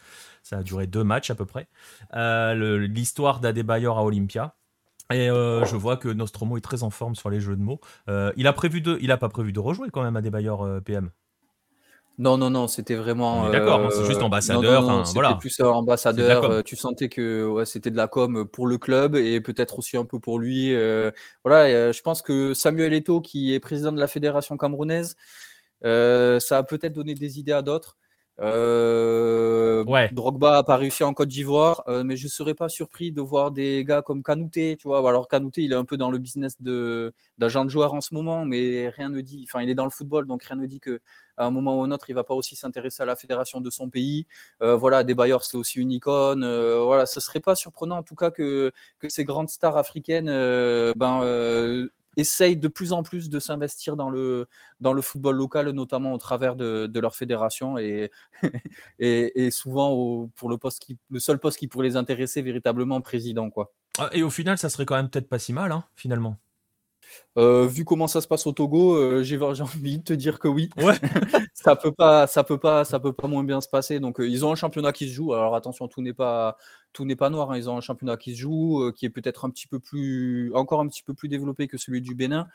Ça 0.43 0.58
a 0.58 0.63
duré 0.63 0.88
deux 0.88 1.03
matchs 1.03 1.29
à 1.29 1.36
peu 1.36 1.45
près. 1.45 1.67
L'histoire 2.13 3.39
d'Adebayor 3.39 3.97
à 3.97 4.03
Olympia. 4.03 4.55
Et 5.12 5.27
je 5.27 5.75
vois 5.75 5.97
que 5.97 6.10
Nostromo 6.10 6.58
est 6.58 6.62
très 6.62 6.84
en 6.84 6.89
forme 6.89 7.15
sur 7.15 7.29
les 7.29 7.39
jeux 7.39 7.55
de 7.55 7.63
mots. 7.63 7.79
il 8.36 8.45
a 8.45 8.53
prévu 8.53 8.82
de, 8.82 8.97
il 9.01 9.15
pas 9.17 9.29
prévu 9.29 9.53
de 9.53 9.60
rejouer 9.60 9.89
quand 9.89 10.03
même 10.03 10.21
bailleurs 10.29 10.82
PM. 10.84 11.10
Non, 12.19 12.38
non, 12.38 12.49
non, 12.49 12.67
c'était 12.67 12.95
vraiment. 12.95 13.49
D'accord, 13.49 13.79
hein, 13.79 13.89
c'est 13.91 14.05
juste 14.05 14.21
ambassadeur. 14.21 15.08
c'était 15.08 15.36
plus 15.39 15.60
ambassadeur. 15.62 16.63
tu 16.63 16.75
sentais 16.75 17.10
que 17.10 17.47
ouais, 17.47 17.65
c'était 17.65 17.91
de 17.91 17.97
la 17.97 18.08
com 18.08 18.45
pour 18.45 18.67
le 18.67 18.77
club 18.77 19.15
et 19.15 19.41
peut-être 19.41 19.79
aussi 19.79 19.97
un 19.97 20.05
peu 20.05 20.19
pour 20.19 20.38
lui. 20.38 20.75
voilà, 21.43 21.91
je 21.91 22.01
pense 22.01 22.21
que 22.21 22.53
Samuel 22.53 22.93
Eto'o, 22.93 23.21
qui 23.21 23.53
est 23.53 23.60
président 23.60 23.91
de 23.91 23.99
la 23.99 24.08
fédération 24.08 24.58
camerounaise, 24.58 25.15
ça 25.82 26.58
a 26.58 26.63
peut-être 26.63 26.93
donné 26.93 27.15
des 27.15 27.39
idées 27.39 27.53
à 27.53 27.62
d'autres. 27.62 27.98
Euh, 28.41 29.84
Drogba 30.12 30.52
n'a 30.52 30.63
pas 30.63 30.78
réussi 30.78 31.04
en 31.04 31.13
Côte 31.13 31.28
d'Ivoire, 31.28 31.84
euh, 31.88 32.04
mais 32.04 32.15
je 32.15 32.25
ne 32.25 32.30
serais 32.30 32.54
pas 32.54 32.69
surpris 32.69 33.12
de 33.12 33.21
voir 33.21 33.52
des 33.52 33.84
gars 33.84 34.02
comme 34.02 34.23
Kanouté, 34.23 34.78
tu 34.80 34.88
vois. 34.88 35.08
Alors 35.08 35.28
Kanouté, 35.28 35.63
il 35.63 35.71
est 35.71 35.75
un 35.75 35.86
peu 35.86 35.97
dans 35.97 36.12
le 36.12 36.17
business 36.17 36.62
d'agent 36.62 37.65
de, 37.65 37.69
joueur 37.69 37.93
en 37.93 38.02
ce 38.02 38.13
moment, 38.13 38.45
mais 38.45 38.89
rien 38.89 39.10
ne 39.10 39.21
dit. 39.21 39.45
Enfin, 39.47 39.62
il 39.62 39.69
est 39.69 39.75
dans 39.75 39.84
le 39.84 39.91
football, 39.91 40.25
donc 40.25 40.43
rien 40.43 40.58
ne 40.58 40.65
dit 40.65 40.80
que 40.80 41.02
à 41.38 41.45
un 41.45 41.52
moment 41.52 41.80
ou 41.80 41.84
un 41.84 41.91
autre, 41.91 42.10
il 42.10 42.13
va 42.13 42.23
pas 42.23 42.34
aussi 42.34 42.56
s'intéresser 42.56 43.04
à 43.04 43.06
la 43.06 43.15
fédération 43.15 43.62
de 43.62 43.69
son 43.69 43.89
pays. 43.89 44.25
Euh, 44.62 44.75
voilà, 44.75 45.04
des 45.04 45.13
bailleurs, 45.15 45.43
c'est 45.43 45.58
aussi 45.58 45.80
une 45.80 45.91
icône. 45.91 46.45
voilà, 46.84 47.06
ce 47.06 47.19
serait 47.19 47.39
pas 47.39 47.56
surprenant 47.56 47.97
en 47.97 48.04
tout 48.04 48.15
cas 48.15 48.32
que, 48.32 48.71
que 48.99 49.10
ces 49.10 49.23
grandes 49.23 49.49
stars 49.49 49.78
africaines 49.78 50.28
ben, 50.95 51.89
essayent 52.17 52.57
de 52.57 52.67
plus 52.67 52.93
en 52.93 53.03
plus 53.03 53.29
de 53.29 53.39
s'investir 53.39 53.95
dans 53.95 54.09
le, 54.09 54.47
dans 54.79 54.93
le 54.93 55.01
football 55.01 55.35
local, 55.35 55.69
notamment 55.69 56.13
au 56.13 56.17
travers 56.17 56.55
de, 56.55 56.99
leur 56.99 57.15
fédération 57.15 57.77
et, 57.77 58.11
et, 58.99 59.51
souvent 59.51 60.27
pour 60.35 60.49
le, 60.49 60.57
poste 60.57 60.79
qui, 60.79 60.97
le 61.09 61.19
seul 61.19 61.39
poste 61.39 61.57
qui 61.57 61.67
pourrait 61.67 61.87
les 61.87 61.95
intéresser 61.95 62.41
véritablement, 62.41 63.01
président. 63.01 63.49
Quoi. 63.49 63.71
Ah, 63.97 64.09
et 64.13 64.23
au 64.23 64.29
final, 64.29 64.57
ça 64.57 64.69
serait 64.69 64.85
quand 64.85 64.95
même 64.95 65.09
peut-être 65.09 65.29
pas 65.29 65.39
si 65.39 65.53
mal, 65.53 65.71
hein, 65.71 65.83
finalement. 65.95 66.37
Euh, 67.37 67.67
vu 67.67 67.85
comment 67.85 68.07
ça 68.07 68.21
se 68.21 68.27
passe 68.27 68.45
au 68.47 68.51
Togo, 68.51 68.95
euh, 68.95 69.23
j'ai 69.23 69.37
envie 69.41 69.99
de 69.99 70.03
te 70.03 70.13
dire 70.13 70.39
que 70.39 70.47
oui. 70.47 70.69
ça 71.53 71.75
peut 71.75 71.91
pas, 71.91 72.27
ça 72.27 72.43
peut 72.43 72.57
pas, 72.57 72.85
ça 72.85 72.99
peut 72.99 73.13
pas 73.13 73.27
moins 73.27 73.43
bien 73.43 73.61
se 73.61 73.69
passer. 73.69 73.99
Donc 73.99 74.19
euh, 74.19 74.27
ils 74.27 74.45
ont 74.45 74.51
un 74.51 74.55
championnat 74.55 74.91
qui 74.91 75.07
se 75.07 75.13
joue. 75.13 75.33
Alors 75.33 75.55
attention, 75.55 75.87
tout 75.87 76.01
n'est 76.01 76.13
pas, 76.13 76.57
tout 76.93 77.05
n'est 77.05 77.15
pas 77.15 77.29
noir. 77.29 77.51
Hein. 77.51 77.57
Ils 77.57 77.69
ont 77.69 77.77
un 77.77 77.81
championnat 77.81 78.17
qui 78.17 78.35
se 78.35 78.39
joue, 78.41 78.91
qui 78.95 79.05
est 79.05 79.09
peut-être 79.09 79.45
un 79.45 79.49
petit 79.49 79.67
peu 79.67 79.79
plus, 79.79 80.51
encore 80.53 80.81
un 80.81 80.87
petit 80.87 81.03
peu 81.03 81.13
plus 81.13 81.29
développé 81.29 81.67
que 81.67 81.77
celui 81.77 82.01
du 82.01 82.15
Bénin. 82.15 82.47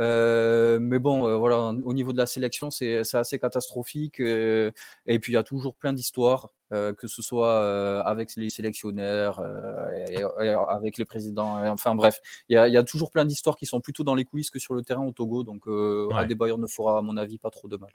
Mais 0.00 0.98
bon, 0.98 1.38
voilà, 1.38 1.74
au 1.84 1.92
niveau 1.92 2.12
de 2.12 2.18
la 2.18 2.26
sélection, 2.26 2.70
c'est 2.70 3.02
assez 3.14 3.38
catastrophique. 3.38 4.20
et 4.20 4.72
puis 5.20 5.32
il 5.32 5.34
y 5.34 5.38
a 5.38 5.42
toujours 5.42 5.74
plein 5.74 5.92
d'histoires. 5.92 6.50
Euh, 6.72 6.94
que 6.94 7.08
ce 7.08 7.20
soit 7.20 7.48
euh, 7.48 8.00
avec 8.04 8.30
les 8.36 8.48
sélectionneurs, 8.48 9.40
euh, 9.40 10.68
avec 10.68 10.98
les 10.98 11.04
présidents. 11.04 11.56
enfin 11.66 11.96
bref, 11.96 12.20
il 12.48 12.54
y, 12.54 12.76
a 12.76 12.84
toujours 12.84 13.10
plein 13.10 13.24
d'histoires 13.24 13.56
qui 13.56 13.66
sont 13.66 13.80
plutôt 13.80 14.04
dans 14.04 14.14
les 14.14 14.24
coulisses 14.24 14.50
que 14.50 14.60
sur 14.60 14.74
le 14.74 14.82
terrain 14.82 15.04
au 15.04 15.10
Togo. 15.10 15.42
Donc 15.42 15.66
ouais. 15.66 16.28
Ne 16.60 16.66
fera, 16.68 16.98
à 16.98 17.02
mon 17.02 17.16
avis, 17.16 17.38
pas 17.38 17.50
trop 17.50 17.66
de 17.66 17.76
mal. 17.76 17.90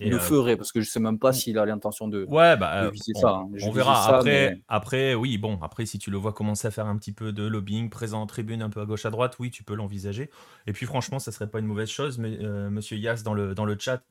Il 0.00 0.10
le 0.10 0.18
ferait, 0.18 0.56
parce 0.56 0.72
que 0.72 0.80
je 0.80 0.88
ne 0.88 0.90
sais 0.90 1.00
même 1.00 1.18
pas 1.18 1.32
s'il 1.32 1.58
a 1.58 1.66
l'intention 1.66 2.08
de, 2.08 2.24
ouais, 2.24 2.56
bah, 2.56 2.90
viser 2.90 3.12
ça. 3.14 3.30
Hein. 3.30 3.50
On 3.62 3.70
verra. 3.70 4.16
après, 4.16 4.60
après, 4.68 5.14
oui, 5.14 5.38
bon, 5.38 5.58
après, 5.62 5.86
si 5.86 5.98
tu 5.98 6.10
le 6.10 6.16
vois 6.16 6.32
commencer 6.32 6.66
à 6.68 6.70
faire 6.70 6.86
un 6.86 6.96
petit 6.96 7.12
peu 7.12 7.32
de 7.32 7.44
lobbying, 7.44 7.90
présent 7.90 8.20
en 8.20 8.26
tribune, 8.26 8.62
un 8.62 8.70
peu 8.70 8.80
à 8.80 8.86
gauche, 8.86 9.06
à 9.06 9.10
droite, 9.10 9.36
oui, 9.38 9.50
tu 9.50 9.62
peux 9.62 9.74
l'envisager. 9.74 10.30
Et 10.66 10.72
puis 10.72 10.86
franchement, 10.86 11.18
ça 11.18 11.32
serait 11.32 11.48
pas 11.48 11.60
une 11.60 11.66
mauvaise 11.66 11.88
chose. 11.88 12.18
Mais 12.18 12.36
Monsieur 12.70 12.96
Yass, 12.96 13.22
dans 13.22 13.34
le, 13.34 13.54
dans 13.54 13.64
le 13.64 13.76
chat, 13.78 14.02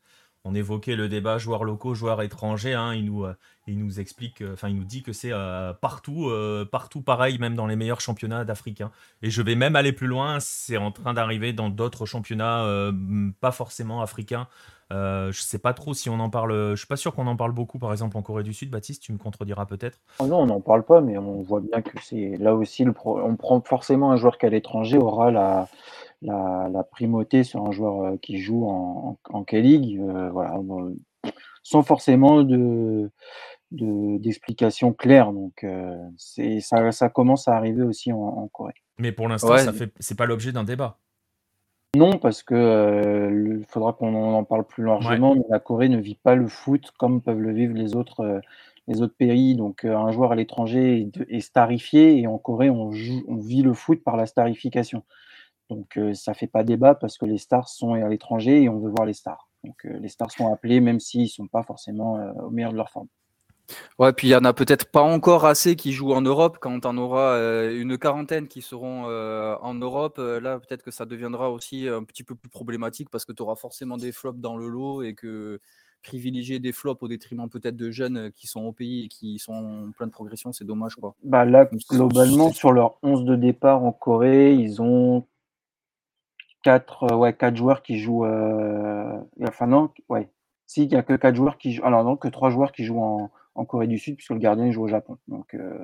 on 0.45 0.55
évoquait 0.55 0.95
le 0.95 1.07
débat 1.07 1.37
joueurs 1.37 1.63
locaux, 1.63 1.93
joueurs 1.93 2.21
étrangers. 2.21 2.73
Hein, 2.73 2.93
il, 2.93 3.05
nous, 3.05 3.23
euh, 3.23 3.33
il 3.67 3.79
nous 3.79 3.99
explique, 3.99 4.41
euh, 4.41 4.53
enfin, 4.53 4.67
il 4.67 4.75
nous 4.75 4.83
dit 4.83 5.01
que 5.01 5.13
c'est 5.13 5.31
euh, 5.31 5.73
partout, 5.73 7.01
pareil, 7.01 7.39
même 7.39 7.55
dans 7.55 7.65
les 7.65 7.77
meilleurs 7.77 8.01
championnats 8.01 8.43
d'Afrique. 8.43 8.81
Hein. 8.81 8.91
Et 9.21 9.29
je 9.29 9.41
vais 9.41 9.55
même 9.55 9.75
aller 9.77 9.93
plus 9.93 10.07
loin, 10.07 10.39
c'est 10.41 10.75
en 10.75 10.91
train 10.91 11.13
d'arriver 11.13 11.53
dans 11.53 11.69
d'autres 11.69 12.05
championnats, 12.05 12.91
pas 13.39 13.51
forcément 13.51 14.01
africains. 14.01 14.47
je 14.91 15.31
sais 15.33 15.59
pas 15.59 15.73
trop 15.73 15.93
si 15.93 16.09
on 16.09 16.19
en 16.19 16.29
parle. 16.29 16.71
Je 16.71 16.75
suis 16.75 16.87
pas 16.87 16.97
sûr 16.97 17.15
qu'on 17.15 17.27
en 17.27 17.37
parle 17.37 17.53
beaucoup, 17.53 17.79
par 17.79 17.91
exemple 17.91 18.17
en 18.17 18.21
Corée 18.21 18.43
du 18.43 18.53
Sud. 18.53 18.69
Baptiste, 18.69 19.01
tu 19.01 19.13
me 19.13 19.17
contrediras 19.17 19.65
peut-être? 19.65 19.99
Oh 20.19 20.27
non, 20.27 20.41
on 20.41 20.45
n'en 20.47 20.61
parle 20.61 20.83
pas, 20.83 20.99
mais 20.99 21.17
on 21.17 21.41
voit 21.41 21.61
bien 21.61 21.81
que 21.81 21.97
c'est 22.01 22.37
là 22.37 22.53
aussi 22.53 22.85
on 23.05 23.35
prend 23.35 23.61
forcément 23.61 24.11
un 24.11 24.17
joueur 24.17 24.37
qui 24.37 24.45
à 24.45 24.49
l'étranger 24.49 24.97
aura 24.97 25.31
la 25.31 25.67
la, 26.23 26.83
primauté 26.83 27.43
sur 27.43 27.65
un 27.65 27.71
joueur 27.71 28.01
euh, 28.03 28.17
qui 28.21 28.39
joue 28.39 28.67
en, 28.67 29.17
en, 29.29 29.43
K-League, 29.43 29.99
euh, 29.99 30.29
voilà, 30.29 30.59
sans 31.63 31.83
forcément 31.83 32.43
de 32.43 33.09
d'explications 33.71 34.93
claires. 34.93 35.33
Donc, 35.33 35.63
euh, 35.63 35.97
c'est 36.15 36.59
ça, 36.59 36.91
ça, 36.91 37.09
commence 37.09 37.47
à 37.47 37.55
arriver 37.55 37.81
aussi 37.81 38.11
en, 38.13 38.47
Corée. 38.53 38.75
Mais 38.99 39.11
pour 39.11 39.27
l'instant, 39.27 39.57
ça 39.57 39.73
fait 39.73 39.91
c'est 39.99 40.17
pas 40.17 40.27
l'objet 40.27 40.51
d'un 40.51 40.63
débat. 40.63 40.99
Non, 41.95 42.19
parce 42.19 42.43
que 42.43 43.57
il 43.57 43.65
faudra 43.65 43.93
qu'on 43.93 44.13
en 44.13 44.43
parle 44.43 44.63
plus 44.63 44.83
largement. 44.83 45.33
Mais 45.35 45.41
la 45.49 45.59
Corée 45.59 45.89
ne 45.89 45.97
vit 45.97 46.19
pas 46.21 46.35
le 46.35 46.47
foot 46.47 46.91
comme 46.99 47.21
peuvent 47.21 47.39
le 47.39 47.51
vivre 47.51 47.73
les 47.73 47.95
autres, 47.95 48.41
les 48.87 49.01
autres 49.01 49.15
pays. 49.17 49.55
Donc, 49.55 49.85
un 49.85 50.11
joueur 50.11 50.33
à 50.33 50.35
l'étranger 50.35 51.09
est, 51.27 51.39
starifié 51.39 52.19
et 52.19 52.27
en 52.27 52.37
Corée, 52.37 52.69
on, 52.69 52.91
joue, 52.91 53.23
on 53.27 53.37
vit 53.37 53.63
le 53.63 53.73
foot 53.73 54.03
par 54.03 54.17
la 54.17 54.27
starification. 54.27 55.03
Donc 55.69 55.99
ça 56.13 56.31
ne 56.31 56.35
fait 56.35 56.47
pas 56.47 56.63
débat 56.63 56.95
parce 56.95 57.17
que 57.17 57.25
les 57.25 57.37
stars 57.37 57.69
sont 57.69 57.93
à 57.93 58.09
l'étranger 58.09 58.63
et 58.63 58.69
on 58.69 58.79
veut 58.79 58.89
voir 58.89 59.05
les 59.05 59.13
stars. 59.13 59.49
Donc 59.63 59.75
les 59.83 60.09
stars 60.09 60.31
sont 60.31 60.51
appelés 60.51 60.81
même 60.81 60.99
s'ils 60.99 61.23
ne 61.23 61.27
sont 61.27 61.47
pas 61.47 61.63
forcément 61.63 62.15
au 62.43 62.49
meilleur 62.49 62.71
de 62.71 62.77
leur 62.77 62.89
forme. 62.89 63.07
Ouais, 63.97 64.11
puis 64.11 64.27
il 64.27 64.31
y 64.31 64.35
en 64.35 64.43
a 64.43 64.51
peut-être 64.51 64.91
pas 64.91 65.01
encore 65.01 65.45
assez 65.45 65.77
qui 65.77 65.93
jouent 65.93 66.11
en 66.11 66.21
Europe. 66.21 66.57
Quand 66.59 66.85
on 66.85 66.97
aura 66.97 67.37
une 67.71 67.97
quarantaine 67.97 68.47
qui 68.47 68.61
seront 68.61 69.05
en 69.05 69.73
Europe, 69.73 70.17
là 70.17 70.59
peut-être 70.59 70.83
que 70.83 70.91
ça 70.91 71.05
deviendra 71.05 71.49
aussi 71.49 71.87
un 71.87 72.03
petit 72.03 72.23
peu 72.23 72.35
plus 72.35 72.49
problématique 72.49 73.09
parce 73.09 73.23
que 73.25 73.31
tu 73.31 73.41
auras 73.41 73.55
forcément 73.55 73.97
des 73.97 74.11
flops 74.11 74.39
dans 74.39 74.57
le 74.57 74.67
lot 74.67 75.01
et 75.01 75.15
que 75.15 75.59
privilégier 76.03 76.59
des 76.59 76.73
flops 76.73 77.01
au 77.01 77.07
détriment 77.07 77.49
peut-être 77.49 77.77
de 77.77 77.89
jeunes 77.89 78.29
qui 78.33 78.45
sont 78.45 78.65
au 78.65 78.73
pays 78.73 79.05
et 79.05 79.07
qui 79.07 79.39
sont 79.39 79.53
en 79.53 79.91
pleine 79.93 80.11
progression, 80.11 80.51
c'est 80.51 80.65
dommage. 80.65 80.95
Quoi. 80.95 81.15
Bah 81.23 81.45
là, 81.45 81.69
globalement, 81.89 82.51
sur 82.51 82.73
leur 82.73 82.97
11 83.03 83.23
de 83.23 83.37
départ 83.37 83.85
en 83.85 83.93
Corée, 83.93 84.53
ils 84.53 84.81
ont 84.81 85.25
quatre, 86.63 87.03
euh, 87.11 87.15
ouais, 87.15 87.33
quatre 87.33 87.55
joueurs 87.55 87.83
qui 87.83 87.99
jouent. 87.99 88.25
Euh, 88.25 89.19
enfin, 89.47 89.67
non, 89.67 89.91
ouais. 90.09 90.29
Si, 90.65 90.83
il 90.83 90.89
n'y 90.89 90.95
a 90.95 91.03
que 91.03 91.13
quatre 91.13 91.35
joueurs 91.35 91.57
qui 91.57 91.73
jouent. 91.73 91.85
Alors, 91.85 92.03
non, 92.03 92.17
que 92.17 92.27
trois 92.27 92.49
joueurs 92.49 92.71
qui 92.71 92.85
jouent 92.85 93.01
en, 93.01 93.31
en, 93.55 93.65
Corée 93.65 93.87
du 93.87 93.99
Sud, 93.99 94.15
puisque 94.15 94.31
le 94.31 94.39
gardien 94.39 94.71
joue 94.71 94.83
au 94.83 94.87
Japon. 94.87 95.17
Donc, 95.27 95.53
euh, 95.53 95.77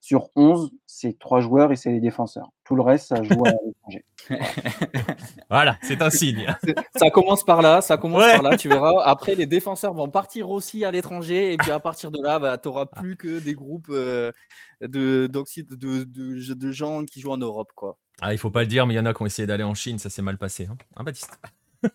sur 0.00 0.30
11, 0.36 0.70
c'est 0.86 1.18
trois 1.18 1.40
joueurs 1.40 1.72
et 1.72 1.76
c'est 1.76 1.90
les 1.90 2.00
défenseurs. 2.00 2.52
Tout 2.64 2.76
le 2.76 2.82
reste, 2.82 3.08
ça 3.08 3.22
joue 3.22 3.44
à 3.44 3.50
l'étranger. 3.64 4.04
Voilà, 5.50 5.76
c'est 5.82 6.00
un 6.00 6.10
signe. 6.10 6.46
ça 6.94 7.10
commence 7.10 7.42
par 7.44 7.60
là, 7.60 7.80
ça 7.80 7.96
commence 7.96 8.22
par 8.22 8.42
là, 8.42 8.56
tu 8.56 8.68
verras. 8.68 9.02
Après, 9.04 9.34
les 9.34 9.46
défenseurs 9.46 9.92
vont 9.92 10.08
partir 10.08 10.48
aussi 10.50 10.84
à 10.84 10.92
l'étranger 10.92 11.52
et 11.52 11.56
puis 11.56 11.72
à 11.72 11.80
partir 11.80 12.12
de 12.12 12.22
là, 12.22 12.38
bah, 12.38 12.56
tu 12.56 12.68
n'auras 12.68 12.86
plus 12.86 13.16
que 13.16 13.40
des 13.40 13.54
groupes 13.54 13.90
de, 13.90 14.32
de, 14.80 15.26
de, 15.26 16.54
de, 16.54 16.72
gens 16.72 17.04
qui 17.04 17.20
jouent 17.20 17.32
en 17.32 17.36
Europe. 17.36 17.72
Quoi. 17.74 17.98
Ah, 18.20 18.32
il 18.32 18.38
faut 18.38 18.50
pas 18.50 18.60
le 18.60 18.66
dire, 18.66 18.86
mais 18.86 18.94
il 18.94 18.96
y 18.96 19.00
en 19.00 19.06
a 19.06 19.14
qui 19.14 19.22
ont 19.22 19.26
essayé 19.26 19.46
d'aller 19.46 19.64
en 19.64 19.74
Chine, 19.74 19.98
ça 19.98 20.10
s'est 20.10 20.22
mal 20.22 20.38
passé. 20.38 20.68
Hein, 20.70 20.76
hein 20.96 21.04
Baptiste 21.04 21.38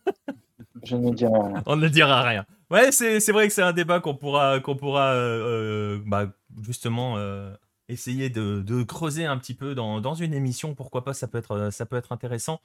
Je 0.83 0.95
ne 0.95 1.13
dirai 1.13 1.31
rien. 1.31 1.63
On 1.65 1.75
ne 1.75 1.87
dira 1.87 2.21
rien. 2.23 2.45
Ouais, 2.71 2.91
c'est 2.91 3.31
vrai 3.31 3.47
que 3.47 3.53
c'est 3.53 3.61
un 3.61 3.73
débat 3.73 3.99
qu'on 3.99 4.15
pourra, 4.15 4.59
qu'on 4.59 4.75
pourra 4.75 5.13
euh, 5.13 5.97
euh, 5.97 6.03
bah, 6.05 6.31
justement 6.61 7.17
euh, 7.17 7.53
essayer 7.89 8.29
de, 8.29 8.61
de, 8.61 8.83
creuser 8.83 9.25
un 9.25 9.37
petit 9.37 9.53
peu 9.53 9.75
dans, 9.75 10.01
dans, 10.01 10.15
une 10.15 10.33
émission. 10.33 10.73
Pourquoi 10.75 11.03
pas, 11.03 11.13
ça 11.13 11.27
peut 11.27 11.37
être, 11.37 11.69
ça 11.71 11.85
peut 11.85 11.95
être 11.95 12.11
intéressant. 12.11 12.61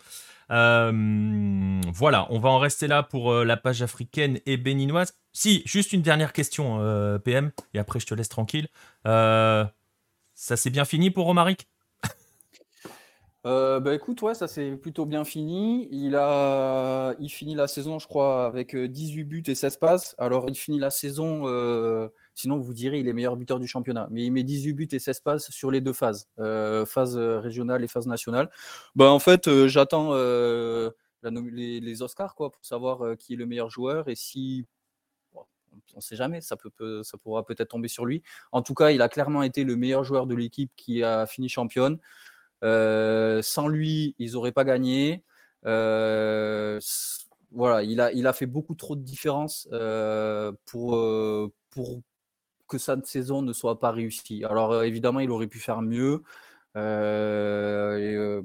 voilà, 0.49 2.27
on 2.31 2.39
va 2.39 2.49
en 2.49 2.59
rester 2.59 2.89
là 2.89 3.03
pour 3.03 3.33
la 3.33 3.57
page 3.57 3.83
africaine 3.83 4.41
et 4.47 4.57
béninoise. 4.57 5.15
Si, 5.33 5.63
juste 5.67 5.93
une 5.93 6.03
dernière 6.03 6.33
question, 6.33 6.79
PM, 7.25 7.53
et 7.75 7.79
après 7.79 8.01
je 8.01 8.07
te 8.07 8.15
laisse 8.15 8.31
tranquille. 8.31 8.69
ça 9.05 9.73
s'est 10.35 10.71
bien 10.71 10.85
fini 10.85 11.11
pour 11.11 11.27
Romaric 11.27 11.70
euh, 13.47 13.81
bah, 13.81 13.95
écoute, 13.95 14.21
ouais, 14.23 14.35
ça 14.35 14.49
s'est 14.49 14.73
plutôt 14.77 15.07
bien 15.07 15.25
fini. 15.25 15.89
Il 15.91 16.15
a 16.15 17.15
il 17.19 17.31
finit 17.31 17.55
la 17.55 17.69
saison, 17.69 17.99
je 17.99 18.07
crois, 18.07 18.47
avec, 18.47 18.77
18 18.77 19.25
buts 19.25 19.43
et 19.47 19.55
16 19.55 19.77
passes. 19.79 20.15
Alors 20.19 20.49
il 20.49 20.55
finit 20.55 20.79
la 20.79 20.91
saison, 20.91 21.45
sinon 22.35 22.59
vous 22.59 22.75
direz 22.75 23.01
il 23.01 23.09
est 23.09 23.13
meilleur 23.13 23.37
buteur 23.37 23.59
du 23.59 23.67
championnat, 23.67 24.09
mais 24.11 24.25
il 24.25 24.31
met 24.31 24.43
18 24.43 24.73
buts 24.75 24.89
et 24.93 24.99
16 24.99 25.21
passes 25.21 25.51
sur 25.51 25.71
les 25.71 25.81
deux 25.81 25.93
phases, 25.95 26.29
phase, 26.87 27.17
régionale 27.17 27.83
et 27.85 27.89
phase 27.89 28.07
nationale. 28.07 28.51
Bah, 28.95 29.11
en 29.11 29.19
fait, 29.19 29.67
j'attends, 29.67 30.15
les 31.23 32.03
Oscars 32.03 32.35
quoi, 32.35 32.51
pour 32.51 32.65
savoir, 32.65 33.17
qui 33.17 33.35
est 33.35 33.37
le 33.37 33.47
meilleur 33.47 33.71
joueur 33.71 34.09
et 34.09 34.15
si 34.15 34.67
on 35.95 35.99
ne 35.99 36.03
sait 36.03 36.17
jamais, 36.17 36.41
ça 36.41 36.57
pourra 37.23 37.45
peut-être 37.45 37.69
tomber 37.69 37.89
sur 37.89 38.05
lui. 38.05 38.23
En 38.53 38.63
tout 38.63 38.75
cas, 38.75 38.91
il 38.91 39.03
a 39.03 39.09
clairement 39.09 39.43
été 39.43 39.65
le 39.65 39.77
meilleur 39.77 40.05
joueur 40.05 40.27
de 40.27 40.35
l'équipe 40.35 40.71
qui 40.77 41.03
a 41.03 41.27
fini 41.27 41.49
championne. 41.49 41.99
Euh, 42.65 43.43
sans 43.43 43.69
lui, 43.69 44.15
ils 44.19 44.33
n'auraient 44.33 44.53
pas 44.53 44.65
gagné. 44.65 45.25
Euh, 45.67 46.81
voilà, 47.53 47.83
il 47.83 48.01
a, 48.01 48.13
il 48.13 48.27
a 48.27 48.33
fait 48.33 48.47
beaucoup 48.47 48.75
trop 48.75 48.97
de 48.97 49.03
différence 49.03 49.69
euh, 49.73 50.53
pour, 50.67 50.99
pour 51.71 52.01
que 52.69 52.79
sa 52.79 52.97
saison 53.05 53.43
ne 53.43 53.53
soit 53.53 53.79
pas 53.81 53.91
réussie. 53.91 54.45
Alors 54.45 54.85
évidemment, 54.85 55.21
il 55.21 55.31
aurait 55.31 55.47
pu 55.49 55.59
faire 55.59 55.83
mieux. 55.83 56.23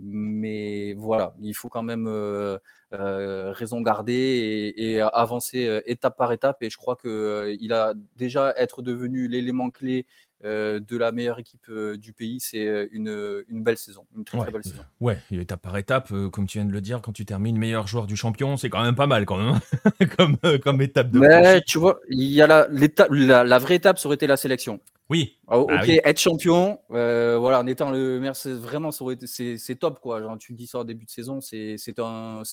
mais 0.01 0.93
voilà, 0.93 1.35
il 1.41 1.53
faut 1.53 1.69
quand 1.69 1.83
même 1.83 2.07
raison 2.91 3.81
garder 3.81 4.73
et, 4.77 5.01
avancer 5.01 5.81
étape 5.85 6.17
par 6.17 6.31
étape. 6.31 6.63
Et 6.63 6.69
je 6.69 6.77
crois 6.77 6.95
qu'il 6.95 7.73
a 7.73 7.93
déjà 8.15 8.53
être 8.57 8.81
devenu 8.81 9.27
l'élément 9.27 9.69
clé 9.69 10.05
de 10.45 10.97
la 10.97 11.11
meilleure 11.11 11.39
équipe 11.39 11.65
euh, 11.69 11.97
du 11.97 12.13
pays, 12.13 12.39
c'est 12.39 12.67
euh, 12.67 12.87
une, 12.91 13.43
une, 13.49 13.63
belle 13.63 13.77
saison, 13.77 14.05
une 14.15 14.23
très, 14.23 14.37
ouais. 14.37 14.43
très 14.43 14.51
belle 14.51 14.63
saison. 14.63 14.83
Ouais, 14.99 15.17
étape 15.31 15.61
par 15.61 15.75
étape, 15.77 16.13
comme 16.31 16.45
tu 16.45 16.59
viens 16.59 16.65
de 16.65 16.71
le 16.71 16.81
dire, 16.81 17.01
quand 17.01 17.11
tu 17.11 17.25
termines 17.25 17.57
meilleur 17.57 17.87
joueur 17.87 18.05
du 18.05 18.15
champion, 18.15 18.55
c'est 18.55 18.69
quand 18.69 18.83
même 18.83 18.95
pas 18.95 19.07
mal 19.07 19.25
quand 19.25 19.37
même, 19.37 19.55
hein, 19.55 20.05
comme, 20.17 20.37
comme 20.59 20.81
étape 20.81 21.09
de 21.09 21.19
Mais 21.19 21.61
tu 21.61 21.79
vois, 21.79 21.99
il 22.09 22.23
y 22.23 22.41
a 22.41 22.47
la, 22.47 22.67
la, 23.09 23.43
la, 23.43 23.59
vraie 23.59 23.75
étape, 23.75 23.97
ça 23.97 24.07
aurait 24.07 24.15
été 24.15 24.27
la 24.27 24.37
sélection. 24.37 24.79
Oui. 25.09 25.37
Ah, 25.47 25.59
ok, 25.59 25.71
ah 25.71 25.85
être 25.85 26.19
champion, 26.19 26.79
voilà, 26.89 27.59
en 27.59 27.67
étant 27.67 27.91
le 27.91 28.19
meilleur, 28.19 28.35
vraiment, 28.45 28.91
c'est 28.91 29.75
top 29.79 29.99
quoi. 29.99 30.21
Genre, 30.21 30.37
tu 30.37 30.53
dis 30.53 30.67
ça 30.67 30.79
au 30.79 30.83
début 30.83 31.05
de 31.05 31.11
saison, 31.11 31.41
c'était 31.41 31.73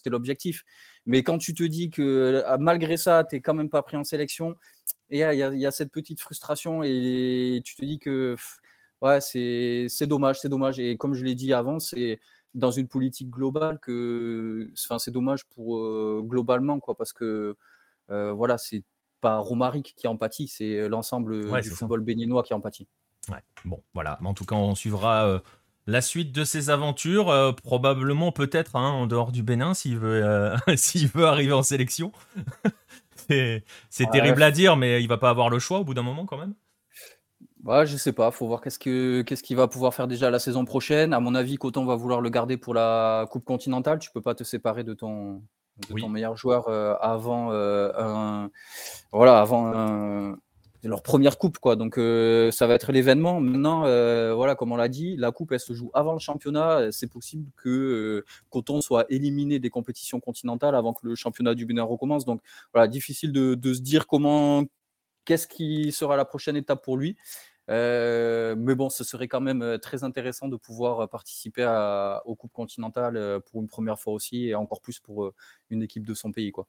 l'objectif. 0.07 0.65
Mais 1.05 1.23
quand 1.23 1.39
tu 1.39 1.53
te 1.53 1.65
dis 1.65 1.91
que 1.91 2.43
malgré 2.59 2.97
ça, 2.97 3.25
tu 3.25 3.37
n'es 3.37 3.41
quand 3.41 3.55
même 3.55 3.71
pas 3.71 3.83
pris 3.83 3.97
en 3.97 4.05
sélection, 4.05 4.57
il 5.19 5.59
y, 5.59 5.67
a 5.67 5.71
cette 5.71 5.93
petite 5.93 6.21
frustration 6.21 6.83
et 6.83 7.61
tu 7.65 7.75
te 7.75 7.85
dis 7.85 7.99
que 7.99 8.37
ouais, 9.03 9.21
c'est 9.21 10.07
dommage, 10.07 10.41
c'est 10.41 10.49
dommage. 10.49 10.79
Et 10.79 10.97
comme 10.97 11.15
je 11.15 11.25
l'ai 11.25 11.35
dit 11.35 11.53
avant, 11.53 11.79
c'est 11.79 12.19
dans 12.55 12.71
une 12.71 12.89
politique 12.89 13.31
globale 13.31 13.79
que 13.81 14.71
c'est 14.75 15.11
dommage 15.11 15.45
pour 15.47 15.79
euh, 15.79 16.23
globalement 16.23 16.81
quoi 16.81 16.95
parce 16.95 17.15
que 17.15 17.57
euh, 18.11 18.33
voilà 18.33 18.59
c'est 18.59 18.85
pas 19.23 19.39
Romaric 19.39 19.95
qui 19.97 20.07
empathie 20.07 20.49
c'est 20.49 20.87
l'ensemble 20.87 21.63
du 21.63 21.71
football 21.71 22.03
béninois 22.03 22.43
qui 22.43 22.53
empathie 22.53 22.87
ouais 23.31 23.43
bon 23.65 23.83
voilà. 23.95 24.19
En 24.23 24.35
tout 24.35 24.45
cas 24.45 24.57
on 24.57 24.75
suivra 24.75 25.27
euh, 25.27 25.39
la 25.87 26.01
suite 26.01 26.33
de 26.33 26.45
ses 26.45 26.71
aventures 26.71 27.55
probablement 27.63 28.33
peut-être 28.33 28.77
hein, 28.77 28.89
en 28.91 29.07
dehors 29.07 29.33
du 29.33 29.43
Bénin 29.43 29.75
s'il 29.75 29.99
veut 29.99 30.53
s'il 30.77 31.09
veut 31.09 31.27
arriver 31.27 31.53
en 31.53 31.63
sélection 31.63 32.13
c'est 33.91 34.11
terrible 34.11 34.43
à 34.43 34.51
dire, 34.51 34.77
mais 34.77 35.03
il 35.03 35.09
va 35.09 35.19
pas 35.19 35.31
avoir 35.31 35.51
le 35.51 35.59
choix 35.59 35.79
au 35.79 35.85
bout 35.85 35.95
d'un 35.95 36.03
moment 36.03 36.27
quand 36.27 36.39
même. 36.39 36.55
Bah, 37.61 37.85
je 37.85 37.97
sais 37.97 38.13
pas, 38.13 38.31
faut 38.33 38.49
voir 38.49 38.61
qu'est-ce 38.61 38.79
que 38.79 39.23
qu'est-ce 39.23 39.43
qu'il 39.43 39.57
va 39.57 39.69
pouvoir 39.69 39.95
faire 39.95 40.09
déjà 40.09 40.31
la 40.31 40.41
saison 40.41 40.65
prochaine. 40.65 41.13
À 41.13 41.21
mon 41.21 41.35
avis, 41.35 41.57
Coton 41.57 41.85
va 41.85 41.95
vouloir 41.95 42.21
le 42.21 42.29
garder 42.29 42.57
pour 42.57 42.75
la 42.75 43.27
Coupe 43.31 43.45
continentale. 43.45 44.01
Tu 44.01 44.11
peux 44.11 44.21
pas 44.21 44.35
te 44.35 44.43
séparer 44.43 44.83
de 44.83 44.95
ton, 44.95 45.43
ton 45.89 46.09
meilleur 46.09 46.37
joueur 46.37 46.67
euh, 46.69 46.95
avant 47.01 47.53
euh, 47.53 47.93
un, 47.97 48.51
voilà, 49.13 49.41
avant 49.41 49.73
un, 49.73 50.39
leur 50.89 51.03
première 51.03 51.39
coupe, 51.39 51.59
quoi. 51.59 51.77
Donc 51.77 51.99
euh, 51.99 52.51
ça 52.51 52.67
va 52.67 52.75
être 52.75 52.93
l'événement. 52.93 53.41
Maintenant, 53.41 53.85
euh, 53.87 54.35
voilà, 54.35 54.55
comme 54.55 54.73
on 54.73 54.77
l'a 54.77 54.89
dit, 54.89 55.17
la 55.17 55.31
coupe 55.31 55.53
elle 55.53 55.61
se 55.61 55.73
joue 55.73 55.91
avant 55.95 56.13
le 56.13 56.19
championnat. 56.19 56.91
C'est 56.91 57.07
possible 57.07 57.51
que 57.57 57.69
euh, 57.69 58.25
Coton 58.51 58.81
soit 58.81 59.07
éliminé 59.09 59.59
des 59.59 59.71
compétitions 59.71 60.21
continentales 60.21 60.75
avant 60.75 60.93
que 60.93 61.07
le 61.07 61.15
championnat 61.15 61.55
du 61.55 61.67
Bénin 61.67 61.85
recommence. 61.85 62.25
Donc 62.25 62.41
voilà, 62.73 62.89
difficile 62.89 63.33
de, 63.33 63.75
se 63.75 63.81
dire 63.81 64.07
comment, 64.07 64.65
qu'est-ce 65.25 65.47
qui 65.47 65.93
sera 65.93 66.17
la 66.17 66.25
prochaine 66.25 66.57
étape 66.57 66.83
pour 66.83 66.97
lui. 66.97 67.17
mais 67.69 68.75
bon, 68.75 68.91
ce 68.91 69.05
serait 69.05 69.29
quand 69.29 69.41
même 69.41 69.79
très 69.81 70.05
intéressant 70.05 70.49
de 70.49 70.57
pouvoir 70.57 71.09
participer 71.09 71.63
à, 71.63 72.23
aux 72.27 72.35
coupes 72.35 72.53
continentales 72.53 73.41
pour 73.51 73.61
une 73.63 73.69
première 73.69 73.99
fois 73.99 74.13
aussi, 74.15 74.49
et 74.49 74.55
encore 74.55 74.81
plus 74.81 74.99
pour 75.01 75.33
une 75.71 75.83
équipe 75.83 76.05
de 76.07 76.15
son 76.15 76.33
pays, 76.33 76.51
quoi. 76.51 76.67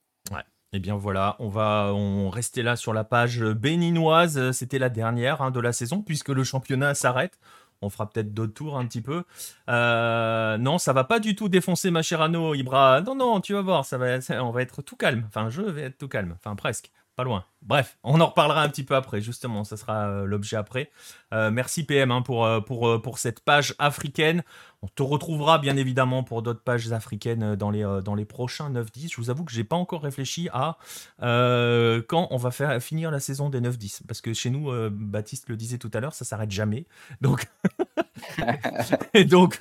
Eh 0.76 0.80
bien 0.80 0.96
voilà, 0.96 1.36
on 1.38 1.50
va 1.50 1.92
on 1.94 2.32
rester 2.32 2.64
là 2.64 2.76
sur 2.76 2.94
la 2.94 3.04
page 3.04 3.44
béninoise. 3.44 4.52
C'était 4.52 4.80
la 4.80 4.90
dernière 4.90 5.44
hein, 5.44 5.52
de 5.52 5.60
la 5.60 5.72
saison 5.72 6.02
puisque 6.02 6.30
le 6.30 6.44
championnat 6.44 6.96
s'arrête. 6.96 7.40
On 7.84 7.90
fera 7.90 8.10
peut-être 8.10 8.34
d'autres 8.34 8.54
tours 8.54 8.78
un 8.78 8.86
petit 8.88 9.02
peu. 9.02 9.24
Euh, 9.70 10.58
non, 10.58 10.78
ça 10.78 10.94
va 10.94 11.04
pas 11.04 11.20
du 11.20 11.36
tout 11.36 11.50
défoncer 11.50 11.92
ma 11.92 12.02
chère 12.02 12.22
Anno, 12.22 12.56
Ibra. 12.56 13.02
Non, 13.02 13.14
non, 13.14 13.42
tu 13.42 13.54
vas 13.54 13.62
voir, 13.62 13.86
ça 13.86 13.98
va, 13.98 14.18
on 14.42 14.52
va 14.52 14.62
être 14.62 14.82
tout 14.82 14.96
calme. 14.96 15.26
Enfin, 15.28 15.50
je 15.50 15.62
vais 15.62 15.84
être 15.84 15.98
tout 15.98 16.08
calme. 16.08 16.36
Enfin, 16.40 16.56
presque. 16.56 16.92
Pas 17.16 17.24
loin. 17.24 17.46
Bref, 17.62 18.00
on 18.04 18.20
en 18.22 18.26
reparlera 18.26 18.64
un 18.64 18.70
petit 18.70 18.84
peu 18.84 18.96
après, 18.96 19.22
justement, 19.22 19.64
ça 19.64 19.78
sera 19.78 20.08
euh, 20.08 20.26
l'objet 20.26 20.58
après. 20.58 20.90
Euh, 21.32 21.52
merci 21.52 21.84
PM 21.86 22.10
hein, 22.10 22.24
pour, 22.24 23.20
cette 23.20 23.42
page 23.42 23.76
africaine. 23.78 24.44
On 24.84 24.88
te 24.88 25.02
retrouvera 25.02 25.60
bien 25.60 25.78
évidemment 25.78 26.24
pour 26.24 26.42
d'autres 26.42 26.62
pages 26.62 26.92
africaines 26.92 27.56
dans 27.56 27.72
les, 27.72 27.84
dans 28.04 28.16
les 28.16 28.26
prochains 28.26 28.70
9-10. 28.70 29.12
Je 29.12 29.18
vous 29.18 29.30
avoue 29.30 29.46
que 29.46 29.52
j'ai 29.52 29.64
pas 29.64 29.78
encore 29.78 30.02
réfléchi 30.04 30.50
à 30.52 30.78
quand 31.20 32.28
on 32.30 32.38
va 32.38 32.52
faire, 32.52 32.82
finir 32.82 33.10
la 33.10 33.20
saison 33.20 33.50
des 33.50 33.62
9-10. 33.62 34.02
Parce 34.08 34.20
que 34.22 34.34
chez 34.34 34.50
nous, 34.50 34.72
Baptiste 34.92 35.48
le 35.48 35.56
disait 35.56 35.78
tout 35.78 35.90
à 35.94 36.02
l'heure, 36.02 36.14
ça 36.14 36.26
s'arrête 36.26 36.52
jamais. 36.52 36.86
Donc, 37.22 37.48
et 39.14 39.24
donc 39.24 39.60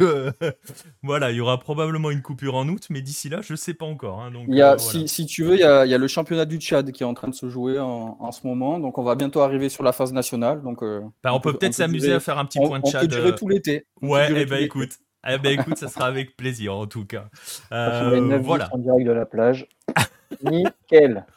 voilà, 1.02 1.30
il 1.30 1.36
y 1.36 1.40
aura 1.40 1.58
probablement 1.60 2.10
une 2.10 2.22
coupure 2.22 2.56
en 2.56 2.68
août, 2.68 2.86
mais 2.90 3.00
d'ici 3.00 3.28
là, 3.28 3.40
je 3.42 3.54
sais 3.54 3.74
pas 3.74 3.86
encore. 3.86 4.20
Hein. 4.20 4.30
donc, 4.30 4.46
il 4.48 4.56
y 4.56 4.62
a, 4.62 4.78
si, 4.78 5.08
si, 5.08 5.26
tu 5.26 5.44
veux, 5.44 5.54
il 5.54 5.60
y, 5.60 5.64
a, 5.64 5.84
il 5.86 5.90
y, 5.90 5.94
a, 5.94 5.98
le 5.98 6.08
championnat 6.08 6.44
du 6.44 6.58
Tchad 6.58 6.90
qui 6.92 7.02
est 7.02 7.06
en 7.06 7.14
train 7.14 7.28
de 7.28 7.34
se 7.34 7.48
jouer 7.48 7.78
en, 7.78 8.16
en, 8.18 8.32
ce 8.32 8.46
moment. 8.46 8.78
Donc, 8.78 8.98
on 8.98 9.02
va 9.02 9.14
bientôt 9.14 9.40
arriver 9.40 9.68
sur 9.68 9.82
la 9.82 9.92
phase 9.92 10.12
nationale. 10.12 10.62
Donc, 10.62 10.82
euh, 10.82 11.00
bah, 11.22 11.32
on, 11.34 11.40
peut 11.40 11.52
peut-être 11.52 11.74
s'amuser 11.74 12.12
à 12.12 12.20
faire 12.20 12.38
un 12.38 12.44
petit 12.44 12.58
point 12.58 12.80
de 12.80 12.86
chat. 12.86 12.98
On 12.98 13.00
peut 13.02 13.08
durer 13.08 13.34
tout 13.34 13.48
l'été. 13.48 13.86
Ouais, 14.00 14.32
et 14.32 14.42
eh 14.42 14.46
ben 14.46 14.62
écoute. 14.62 14.98
Eh 15.28 15.38
ben 15.38 15.58
écoute, 15.58 15.78
ça 15.78 15.88
sera 15.88 16.06
avec 16.06 16.36
plaisir 16.36 16.74
en 16.76 16.86
tout 16.86 17.04
cas. 17.04 17.28
Euh, 17.72 18.38
voilà. 18.38 18.68
En 18.72 18.78
direct 18.78 19.06
de 19.06 19.12
la 19.12 19.26
plage. 19.26 19.68
Nickel. 20.44 21.24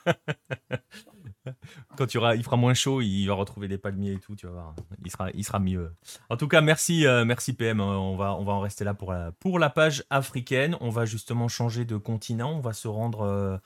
Quand 1.96 2.12
il, 2.12 2.18
aura, 2.18 2.36
il 2.36 2.44
fera 2.44 2.58
moins 2.58 2.74
chaud, 2.74 3.02
il 3.02 3.28
va 3.28 3.36
retrouver 3.36 3.68
des 3.68 3.78
palmiers 3.78 4.14
et 4.14 4.20
tout, 4.20 4.36
tu 4.36 4.48
vas 4.48 4.54
voir. 4.54 4.76
Il 5.04 5.12
sera, 5.12 5.30
il 5.32 5.44
sera 5.44 5.60
mieux. 5.60 5.94
En 6.32 6.38
tout 6.38 6.48
cas, 6.48 6.62
merci, 6.62 7.06
euh, 7.06 7.24
merci 7.24 7.54
PM. 7.54 7.80
On 7.80 8.16
va, 8.16 8.36
on 8.36 8.44
va 8.44 8.54
en 8.54 8.62
rester 8.62 8.84
là 8.84 8.96
pour 8.96 9.12
la, 9.12 9.32
pour 9.40 9.60
la 9.60 9.70
page 9.70 10.04
africaine. 10.10 10.76
On 10.82 10.90
va 10.90 11.06
justement 11.06 11.48
changer 11.48 11.86
de 11.86 11.98
continent. 11.98 12.54
On 12.56 12.62
va 12.62 12.74
se 12.74 12.88
rendre 12.88 13.62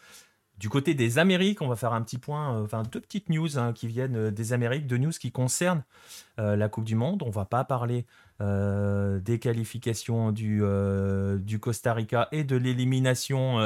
du 0.59 0.67
côté 0.67 0.93
des 0.93 1.17
Amériques, 1.19 1.61
on 1.61 1.67
va 1.67 1.77
faire 1.77 1.93
un 1.93 2.01
petit 2.01 2.17
point, 2.17 2.53
euh, 2.55 2.65
enfin 2.65 2.83
deux 2.83 2.99
petites 2.99 3.29
news 3.29 3.57
hein, 3.57 3.71
qui 3.71 3.87
viennent 3.87 4.17
euh, 4.17 4.31
des 4.31 4.51
Amériques, 4.51 4.87
deux 4.87 4.97
news 4.97 5.11
qui 5.11 5.31
concernent 5.31 5.83
euh, 6.37 6.57
la 6.57 6.67
Coupe 6.67 6.83
du 6.83 6.95
Monde. 6.95 7.23
On 7.25 7.29
va 7.29 7.45
pas 7.45 7.63
parler 7.63 8.05
des 8.39 9.39
qualifications 9.39 10.31
du, 10.31 10.61
du 11.39 11.59
Costa 11.59 11.93
Rica 11.93 12.27
et 12.31 12.43
de 12.43 12.55
l'élimination 12.55 13.59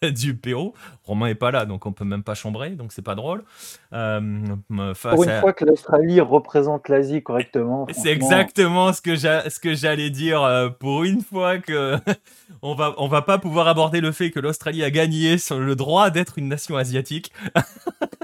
du 0.02 0.36
PO. 0.36 0.74
Romain 1.04 1.26
est 1.26 1.34
pas 1.34 1.50
là, 1.50 1.64
donc 1.64 1.86
on 1.86 1.92
peut 1.92 2.04
même 2.04 2.22
pas 2.22 2.34
chambrer, 2.34 2.70
donc 2.70 2.92
c'est 2.92 3.02
pas 3.02 3.14
drôle. 3.14 3.44
Euh, 3.92 4.20
Pour 4.68 5.24
une 5.24 5.40
fois 5.40 5.52
que 5.52 5.64
l'Australie 5.64 6.20
représente 6.20 6.88
l'Asie 6.88 7.22
correctement. 7.22 7.86
C'est 7.92 8.10
exactement 8.10 8.92
ce 8.92 9.00
que 9.00 9.74
j'allais 9.74 10.10
dire. 10.10 10.42
Euh, 10.42 10.68
pour 10.68 11.04
une 11.04 11.22
fois 11.22 11.58
que 11.58 11.96
on 12.62 12.74
va 12.74 12.94
on 12.98 13.08
va 13.08 13.22
pas 13.22 13.38
pouvoir 13.38 13.68
aborder 13.68 14.00
le 14.00 14.12
fait 14.12 14.30
que 14.30 14.40
l'Australie 14.40 14.84
a 14.84 14.90
gagné 14.90 15.38
sur 15.38 15.58
le 15.58 15.74
droit 15.74 16.10
d'être 16.10 16.38
une 16.38 16.48
nation 16.48 16.76
asiatique. 16.76 17.32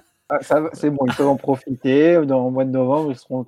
Ah, 0.50 0.70
c'est 0.72 0.90
bon, 0.90 1.06
ils 1.06 1.14
peuvent 1.14 1.28
en 1.28 1.36
profiter. 1.36 2.24
Dans 2.26 2.46
le 2.46 2.50
mois 2.50 2.64
de 2.64 2.70
novembre, 2.70 3.12
ils 3.12 3.18
seront 3.18 3.44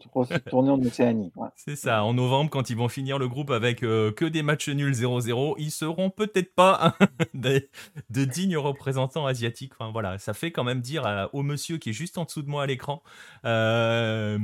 tournés 0.48 0.70
en 0.70 0.80
Océanie. 0.80 1.32
C'est 1.56 1.76
ça. 1.76 2.04
En 2.04 2.14
novembre, 2.14 2.50
quand 2.50 2.70
ils 2.70 2.76
vont 2.76 2.88
finir 2.88 3.18
le 3.18 3.28
groupe 3.28 3.50
avec 3.50 3.82
euh, 3.82 4.12
que 4.12 4.24
des 4.24 4.42
matchs 4.42 4.68
nuls 4.68 4.92
0-0, 4.92 5.54
ils 5.58 5.70
seront 5.70 6.10
peut-être 6.10 6.54
pas 6.54 6.94
de, 7.34 8.24
dignes 8.24 8.56
représentants 8.56 9.26
asiatiques. 9.26 9.72
Enfin, 9.78 9.90
voilà, 9.90 10.18
ça 10.18 10.34
fait 10.34 10.52
quand 10.52 10.64
même 10.64 10.80
dire 10.80 11.28
au 11.32 11.42
monsieur 11.42 11.78
qui 11.78 11.90
est 11.90 11.94
juste 11.94 12.18
en 12.18 12.24
dessous 12.24 12.42
de 12.42 12.48
moi 12.48 12.64
à 12.64 12.66
l'écran. 12.66 13.02
Euh, 13.44 14.38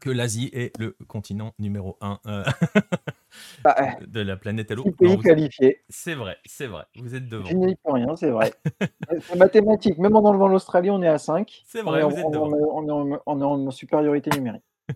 que 0.00 0.10
l'Asie 0.10 0.50
est 0.52 0.76
le 0.78 0.96
continent 1.06 1.54
numéro 1.58 1.96
1 2.00 2.18
euh, 2.26 2.44
bah, 3.64 3.74
de 4.06 4.20
la 4.20 4.36
planète. 4.36 4.74
Pays 4.98 5.18
qualifié. 5.18 5.82
C'est 5.88 6.14
vrai, 6.14 6.36
c'est 6.44 6.66
vrai. 6.66 6.84
Vous 6.96 7.14
êtes 7.14 7.28
devant. 7.28 7.46
Je 7.46 7.54
n'y 7.54 7.76
pour 7.76 7.94
rien, 7.94 8.14
c'est 8.16 8.30
vrai. 8.30 8.52
c'est 9.20 9.36
mathématique. 9.36 9.98
Même 9.98 10.16
en 10.16 10.24
enlevant 10.24 10.48
l'Australie, 10.48 10.90
on 10.90 11.02
est 11.02 11.08
à 11.08 11.18
5. 11.18 11.62
C'est 11.66 11.82
vrai, 11.82 12.02
on 12.02 12.08
vous 12.08 12.16
est, 12.16 12.20
êtes 12.20 12.26
on, 12.26 12.30
devant. 12.30 13.22
On 13.26 13.40
est, 13.40 13.44
en 13.44 13.70
supériorité 13.70 14.30
numérique. 14.30 14.64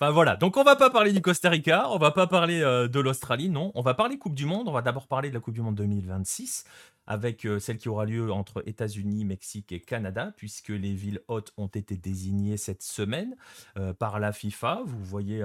Enfin 0.00 0.10
voilà, 0.10 0.34
donc 0.34 0.56
on 0.56 0.64
va 0.64 0.74
pas 0.74 0.90
parler 0.90 1.12
du 1.12 1.22
Costa 1.22 1.48
Rica, 1.48 1.88
on 1.90 1.98
va 1.98 2.10
pas 2.10 2.26
parler 2.26 2.60
euh, 2.60 2.88
de 2.88 2.98
l'Australie, 2.98 3.48
non, 3.48 3.70
on 3.76 3.82
va 3.82 3.94
parler 3.94 4.18
Coupe 4.18 4.34
du 4.34 4.46
Monde, 4.46 4.66
on 4.66 4.72
va 4.72 4.82
d'abord 4.82 5.06
parler 5.06 5.28
de 5.28 5.34
la 5.34 5.38
Coupe 5.38 5.54
du 5.54 5.60
Monde 5.60 5.76
2026 5.76 6.64
avec 7.06 7.44
euh, 7.44 7.58
celle 7.58 7.78
qui 7.78 7.88
aura 7.88 8.04
lieu 8.04 8.32
entre 8.32 8.62
États-Unis, 8.66 9.24
Mexique 9.24 9.72
et 9.72 9.80
Canada, 9.80 10.32
puisque 10.36 10.68
les 10.68 10.94
villes 10.94 11.20
hôtes 11.28 11.52
ont 11.56 11.66
été 11.66 11.96
désignées 11.96 12.56
cette 12.56 12.82
semaine 12.82 13.36
euh, 13.76 13.92
par 13.92 14.20
la 14.20 14.32
FIFA. 14.32 14.82
Vous 14.84 15.02
voyez 15.04 15.44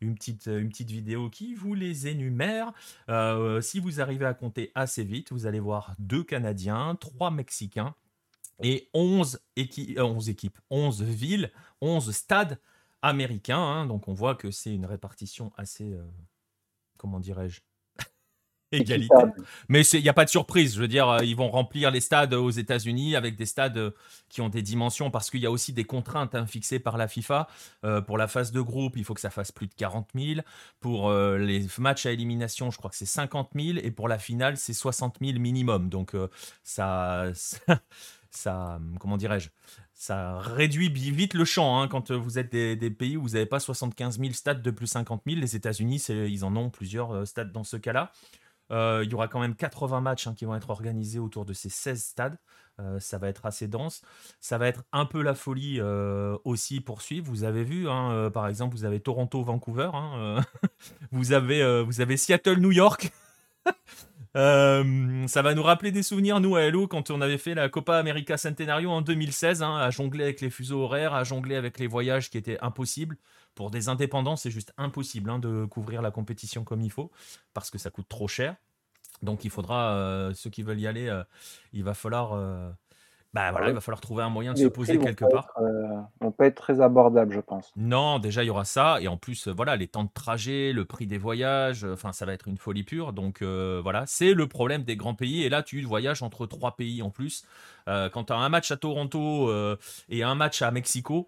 une, 0.00 0.14
petite, 0.14 0.46
une 0.46 0.68
petite 0.68 0.90
vidéo 0.90 1.30
qui 1.30 1.54
vous 1.54 1.74
les 1.74 2.08
énumère. 2.08 2.72
Euh, 3.08 3.60
si 3.60 3.80
vous 3.80 4.00
arrivez 4.00 4.26
à 4.26 4.34
compter 4.34 4.70
assez 4.74 5.04
vite, 5.04 5.32
vous 5.32 5.46
allez 5.46 5.60
voir 5.60 5.94
deux 5.98 6.24
Canadiens, 6.24 6.96
trois 6.96 7.30
Mexicains 7.30 7.94
et 8.62 8.88
11, 8.92 9.40
11 9.96 10.28
équipes, 10.28 10.58
11 10.70 11.02
villes, 11.02 11.52
11 11.80 12.10
stades 12.10 12.58
américains. 13.02 13.58
Hein. 13.58 13.86
donc 13.86 14.08
on 14.08 14.14
voit 14.14 14.34
que 14.34 14.50
c'est 14.50 14.74
une 14.74 14.86
répartition 14.86 15.52
assez, 15.56 15.96
comment 16.96 17.20
dirais-je, 17.20 17.60
égalité. 18.72 19.14
Mais 19.68 19.82
il 19.82 20.02
n'y 20.02 20.08
a 20.08 20.14
pas 20.14 20.24
de 20.24 20.30
surprise. 20.30 20.74
Je 20.74 20.80
veux 20.80 20.88
dire, 20.88 21.08
euh, 21.08 21.24
ils 21.24 21.36
vont 21.36 21.50
remplir 21.50 21.90
les 21.90 22.00
stades 22.00 22.34
aux 22.34 22.50
États-Unis 22.50 23.16
avec 23.16 23.36
des 23.36 23.46
stades 23.46 23.78
euh, 23.78 23.90
qui 24.28 24.40
ont 24.40 24.48
des 24.48 24.62
dimensions 24.62 25.10
parce 25.10 25.30
qu'il 25.30 25.40
y 25.40 25.46
a 25.46 25.50
aussi 25.50 25.72
des 25.72 25.84
contraintes 25.84 26.34
hein, 26.34 26.46
fixées 26.46 26.78
par 26.78 26.96
la 26.96 27.08
FIFA. 27.08 27.48
Euh, 27.84 28.00
pour 28.00 28.18
la 28.18 28.28
phase 28.28 28.52
de 28.52 28.60
groupe, 28.60 28.96
il 28.96 29.04
faut 29.04 29.14
que 29.14 29.20
ça 29.20 29.30
fasse 29.30 29.52
plus 29.52 29.66
de 29.66 29.74
40 29.74 30.08
000. 30.14 30.40
Pour 30.80 31.12
les 31.12 31.66
matchs 31.78 32.06
à 32.06 32.12
élimination, 32.12 32.70
je 32.70 32.78
crois 32.78 32.90
que 32.90 32.96
c'est 32.96 33.06
50 33.06 33.50
000. 33.54 33.78
Et 33.82 33.90
pour 33.90 34.08
la 34.08 34.18
finale, 34.18 34.56
c'est 34.56 34.72
60 34.72 35.16
000 35.20 35.38
minimum. 35.38 35.88
Donc, 35.88 36.14
ça, 36.62 37.26
ça, 38.30 38.80
comment 39.00 39.16
dirais-je? 39.16 39.48
Ça 39.94 40.38
réduit 40.38 40.88
vite 40.90 41.34
le 41.34 41.44
champ 41.44 41.80
hein, 41.80 41.88
quand 41.88 42.12
vous 42.12 42.38
êtes 42.38 42.52
des, 42.52 42.90
pays 42.90 43.16
où 43.16 43.22
vous 43.22 43.30
n'avez 43.30 43.46
pas 43.46 43.58
75 43.58 44.20
000 44.20 44.32
stades 44.32 44.62
de 44.62 44.70
plus 44.70 44.86
50 44.86 45.22
000. 45.26 45.40
Les 45.40 45.56
États-Unis, 45.56 46.04
ils 46.08 46.44
en 46.44 46.54
ont 46.56 46.70
plusieurs 46.70 47.26
stades 47.26 47.50
dans 47.50 47.64
ce 47.64 47.76
cas-là. 47.76 48.12
Euh, 48.70 49.02
il 49.04 49.10
y 49.10 49.14
aura 49.14 49.28
quand 49.28 49.40
même 49.40 49.54
80 49.54 50.00
matchs 50.00 50.26
hein, 50.26 50.34
qui 50.36 50.44
vont 50.44 50.54
être 50.54 50.70
organisés 50.70 51.18
autour 51.18 51.44
de 51.44 51.52
ces 51.52 51.68
16 51.68 52.02
stades. 52.02 52.38
Euh, 52.80 53.00
ça 53.00 53.18
va 53.18 53.28
être 53.28 53.46
assez 53.46 53.66
dense. 53.66 54.02
Ça 54.40 54.58
va 54.58 54.68
être 54.68 54.84
un 54.92 55.04
peu 55.04 55.22
la 55.22 55.34
folie 55.34 55.80
euh, 55.80 56.36
aussi 56.44 56.80
pour 56.80 57.02
suivre. 57.02 57.26
Vous 57.26 57.44
avez 57.44 57.64
vu, 57.64 57.88
hein, 57.88 58.30
par 58.32 58.46
exemple, 58.46 58.76
vous 58.76 58.84
avez 58.84 59.00
Toronto-Vancouver. 59.00 59.90
Hein, 59.94 60.42
vous, 61.10 61.32
avez, 61.32 61.62
avez 61.62 62.16
Seattle-New 62.16 62.72
York. 62.72 63.10
ça 64.34 65.42
va 65.42 65.54
nous 65.54 65.62
rappeler 65.62 65.90
des 65.90 66.04
souvenirs, 66.04 66.38
nous, 66.40 66.54
à 66.54 66.62
Hello, 66.62 66.86
quand 66.86 67.10
on 67.10 67.20
avait 67.20 67.38
fait 67.38 67.54
la 67.54 67.68
Copa 67.68 67.96
América 67.96 68.36
Centenario 68.36 68.90
en 68.90 69.02
2016, 69.02 69.62
à 69.62 69.90
jongler 69.90 70.24
avec 70.24 70.40
les 70.40 70.50
fuseaux 70.50 70.82
horaires, 70.82 71.14
à 71.14 71.24
jongler 71.24 71.56
avec 71.56 71.78
les 71.80 71.88
voyages 71.88 72.30
qui 72.30 72.38
étaient 72.38 72.58
impossibles 72.60 73.16
pour 73.58 73.72
des 73.72 73.88
indépendants, 73.88 74.36
c'est 74.36 74.52
juste 74.52 74.72
impossible 74.76 75.28
hein, 75.30 75.40
de 75.40 75.64
couvrir 75.64 76.00
la 76.00 76.12
compétition 76.12 76.62
comme 76.62 76.80
il 76.80 76.92
faut 76.92 77.10
parce 77.54 77.72
que 77.72 77.78
ça 77.78 77.90
coûte 77.90 78.08
trop 78.08 78.28
cher. 78.28 78.54
Donc 79.20 79.44
il 79.44 79.50
faudra, 79.50 79.94
euh, 79.94 80.32
ceux 80.32 80.48
qui 80.48 80.62
veulent 80.62 80.78
y 80.78 80.86
aller, 80.86 81.08
euh, 81.08 81.24
il 81.72 81.82
va 81.82 81.94
falloir, 81.94 82.34
euh, 82.34 82.70
bah, 83.34 83.50
voilà, 83.50 83.70
il 83.70 83.74
va 83.74 83.80
falloir 83.80 84.00
trouver 84.00 84.22
un 84.22 84.28
moyen 84.28 84.52
de 84.52 84.58
se 84.58 84.68
poser 84.68 84.96
quelque 85.00 85.24
part. 85.24 85.52
on 86.20 86.30
peut 86.30 86.44
être 86.44 86.54
très 86.54 86.80
abordable, 86.80 87.34
je 87.34 87.40
pense. 87.40 87.72
Non, 87.74 88.20
déjà 88.20 88.44
il 88.44 88.46
y 88.46 88.50
aura 88.50 88.64
ça 88.64 88.98
et 89.00 89.08
en 89.08 89.16
plus 89.16 89.48
voilà 89.48 89.74
les 89.74 89.88
temps 89.88 90.04
de 90.04 90.12
trajet, 90.14 90.72
le 90.72 90.84
prix 90.84 91.08
des 91.08 91.18
voyages, 91.18 91.82
enfin 91.82 92.12
ça 92.12 92.26
va 92.26 92.34
être 92.34 92.46
une 92.46 92.58
folie 92.58 92.84
pure. 92.84 93.12
Donc 93.12 93.42
voilà, 93.42 94.04
c'est 94.06 94.34
le 94.34 94.46
problème 94.46 94.84
des 94.84 94.94
grands 94.94 95.16
pays 95.16 95.42
et 95.42 95.48
là 95.48 95.64
tu 95.64 95.82
voyages 95.82 96.22
entre 96.22 96.46
trois 96.46 96.76
pays 96.76 97.02
en 97.02 97.10
plus. 97.10 97.44
quand 97.86 98.24
tu 98.28 98.32
as 98.32 98.36
un 98.36 98.48
match 98.50 98.70
à 98.70 98.76
Toronto 98.76 99.50
et 100.08 100.22
un 100.22 100.36
match 100.36 100.62
à 100.62 100.70
Mexico, 100.70 101.26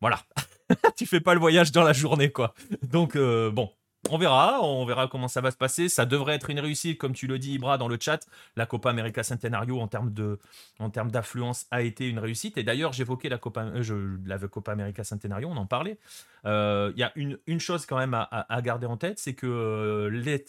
voilà. 0.00 0.18
tu 0.96 1.06
fais 1.06 1.20
pas 1.20 1.34
le 1.34 1.40
voyage 1.40 1.72
dans 1.72 1.82
la 1.82 1.92
journée, 1.92 2.30
quoi. 2.30 2.54
Donc, 2.82 3.16
euh, 3.16 3.50
bon, 3.50 3.70
on 4.10 4.18
verra, 4.18 4.62
on 4.62 4.84
verra 4.84 5.08
comment 5.08 5.28
ça 5.28 5.40
va 5.40 5.50
se 5.50 5.56
passer. 5.56 5.88
Ça 5.88 6.06
devrait 6.06 6.34
être 6.34 6.50
une 6.50 6.60
réussite, 6.60 6.98
comme 6.98 7.12
tu 7.12 7.26
le 7.26 7.38
dis, 7.38 7.54
Ibra, 7.54 7.78
dans 7.78 7.88
le 7.88 7.98
chat. 8.00 8.26
La 8.56 8.66
Copa 8.66 8.90
América 8.90 9.22
Centenario, 9.22 9.80
en 9.80 9.88
termes 9.88 11.10
d'affluence, 11.10 11.66
a 11.70 11.82
été 11.82 12.08
une 12.08 12.18
réussite. 12.18 12.56
Et 12.58 12.62
d'ailleurs, 12.62 12.92
j'évoquais 12.92 13.28
la 13.28 13.38
Copa, 13.38 13.64
euh, 13.64 14.48
Copa 14.48 14.72
América 14.72 15.04
Centenario, 15.04 15.48
on 15.48 15.56
en 15.56 15.66
parlait. 15.66 15.98
Euh, 16.46 16.92
il 16.94 17.00
y 17.00 17.02
a 17.02 17.12
une, 17.16 17.38
une, 17.46 17.60
chose 17.60 17.86
quand 17.86 17.98
même 17.98 18.14
à, 18.14 18.62
garder 18.62 18.86
en 18.86 18.96
tête, 18.96 19.18
c'est 19.18 19.34
que 19.34 20.08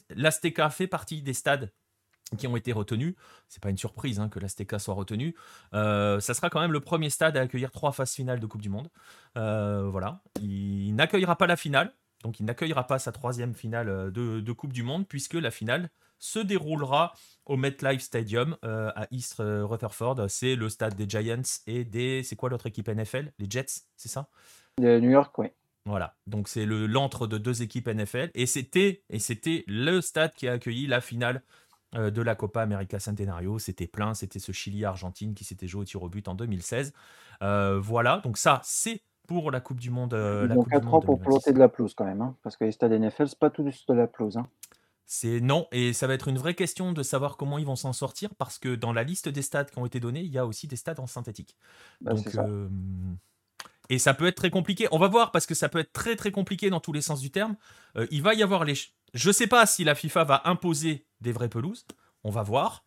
l'Azteca 0.10 0.70
fait 0.70 0.88
partie 0.88 1.22
des 1.22 1.34
stades 1.34 1.72
qui 2.38 2.48
ont 2.48 2.56
été 2.56 2.72
retenus. 2.72 3.16
C'est 3.48 3.62
pas 3.62 3.70
une 3.70 3.78
surprise 3.78 4.20
hein, 4.20 4.30
que 4.30 4.40
l'Azteca 4.40 4.80
soit 4.80 4.94
retenu. 4.94 5.36
Euh, 5.74 6.20
ça 6.20 6.34
sera 6.34 6.50
quand 6.50 6.60
même 6.60 6.72
le 6.72 6.80
premier 6.80 7.10
stade 7.10 7.38
à 7.38 7.42
accueillir 7.42 7.72
trois 7.72 7.92
phases 7.92 8.14
finales 8.14 8.40
de 8.40 8.46
Coupe 8.46 8.62
du 8.62 8.70
Monde. 8.70 8.90
Euh, 9.38 9.90
voilà. 9.90 10.22
Il 10.42 10.96
n'accueillera 10.96 11.36
pas 11.36 11.48
la 11.48 11.56
finale, 11.56 11.94
donc 12.24 12.40
il 12.40 12.46
n'accueillera 12.46 12.86
pas 12.86 13.00
sa 13.00 13.12
troisième 13.12 13.54
finale 13.54 13.90
euh, 13.90 14.12
de, 14.12 14.52
Coupe 14.52 14.74
du 14.74 14.84
Monde, 14.84 15.08
puisque 15.08 15.36
la 15.36 15.52
finale 15.52 15.90
se 16.18 16.40
déroulera 16.40 17.14
au 17.46 17.56
MetLife 17.56 18.02
Stadium 18.02 18.58
à 18.62 19.08
East 19.10 19.36
Rutherford. 19.40 20.26
C'est 20.28 20.56
le 20.56 20.68
stade 20.68 20.96
des 20.96 21.08
Giants 21.08 21.42
et 21.66 21.86
des. 21.86 22.24
C'est 22.24 22.36
quoi 22.36 22.50
l'autre 22.50 22.66
équipe 22.66 22.90
NFL 22.90 23.32
Les 23.40 23.50
Jets, 23.50 23.86
c'est 23.96 24.10
ça? 24.10 24.28
De 24.78 25.00
New 25.00 25.12
York, 25.12 25.38
oui. 25.38 25.48
Voilà, 25.86 26.16
donc 26.28 26.48
c'est 26.48 26.66
le 26.66 26.86
l'antre 26.86 27.26
de 27.26 27.38
deux 27.38 27.62
équipes 27.62 27.88
NFL 27.88 28.30
et 28.36 28.46
c'était 28.46 29.02
et 29.10 29.18
c'était 29.18 29.64
le 29.68 30.02
stade 30.02 30.34
qui 30.34 30.48
a 30.48 30.54
accueilli 30.54 30.88
la 30.88 31.02
finale 31.02 31.38
euh, 31.38 31.69
de 31.94 32.22
la 32.22 32.36
Copa 32.36 32.62
América 32.62 33.00
Centenario. 33.00 33.60
C'était 33.60 33.88
plein, 33.88 34.14
c'était 34.14 34.40
ce 34.40 34.52
Chili-Argentine 34.52 35.34
qui 35.34 35.44
s'était 35.44 35.68
joué 35.68 35.82
au 35.82 35.86
tir 35.86 36.04
au 36.04 36.10
but 36.10 36.28
en 36.28 36.36
2016. 36.36 36.94
Euh, 37.42 37.80
voilà, 37.80 38.18
donc 38.24 38.38
ça, 38.38 38.62
c'est 38.64 39.02
pour 39.28 39.52
la 39.52 39.62
Coupe 39.62 39.80
du 39.80 39.92
Monde. 39.92 40.14
Euh, 40.14 40.48
Ils 40.50 40.58
ont 40.58 40.64
4 40.64 40.94
ans 40.94 41.00
pour 41.00 41.20
ploter 41.20 41.54
de 41.54 41.60
la 41.60 41.70
pelouse 41.70 41.94
quand 41.94 42.06
même, 42.06 42.22
hein, 42.22 42.36
parce 42.44 42.58
que 42.58 42.66
les 42.66 42.72
stades 42.72 42.92
NFL, 42.92 43.28
c'est 43.28 43.40
pas 43.40 43.50
tout 43.50 43.64
juste 43.64 43.88
de 43.90 43.94
la 43.94 44.08
pelouse. 44.08 44.38
Hein. 44.38 44.48
C'est 45.06 45.40
non, 45.40 45.68
et 45.72 45.94
ça 45.94 46.06
va 46.06 46.14
être 46.14 46.28
une 46.28 46.38
vraie 46.38 46.54
question 46.54 46.94
de 46.94 47.02
savoir 47.02 47.38
comment 47.38 47.58
ils 47.58 47.66
vont 47.66 47.76
s'en 47.76 47.94
sortir, 47.94 48.30
parce 48.36 48.60
que 48.60 48.76
dans 48.76 48.94
la 48.94 49.04
liste 49.04 49.28
des 49.30 49.42
stades 49.42 49.72
qui 49.72 49.80
ont 49.80 49.86
été 49.86 50.00
donnés, 50.00 50.22
il 50.22 50.32
y 50.32 50.38
a 50.38 50.46
aussi 50.46 50.68
des 50.68 50.76
stades 50.76 51.00
en 51.00 51.08
synthétique. 51.08 51.58
Bah, 52.02 52.14
donc, 52.14 52.28
et 53.92 53.98
ça 53.98 54.14
peut 54.14 54.28
être 54.28 54.36
très 54.36 54.52
compliqué. 54.52 54.88
On 54.92 55.00
va 55.00 55.08
voir, 55.08 55.32
parce 55.32 55.48
que 55.48 55.56
ça 55.56 55.68
peut 55.68 55.80
être 55.80 55.94
très 55.94 56.16
très 56.16 56.32
compliqué 56.32 56.70
dans 56.70 56.80
tous 56.80 56.94
les 56.94 57.02
sens 57.02 57.22
du 57.22 57.32
terme. 57.32 57.56
il 58.12 58.22
va 58.22 58.36
y 58.36 58.44
avoir 58.44 58.64
les, 58.64 58.76
je 59.14 59.30
ne 59.30 59.34
sais 59.34 59.48
pas 59.48 59.66
si 59.66 59.84
la 59.84 59.96
FIFA 59.96 60.24
va 60.24 60.42
imposer 60.46 61.06
des 61.22 61.32
vraies 61.32 61.50
pelouses. 61.50 61.86
On 62.24 62.32
va 62.32 62.44
voir. 62.44 62.84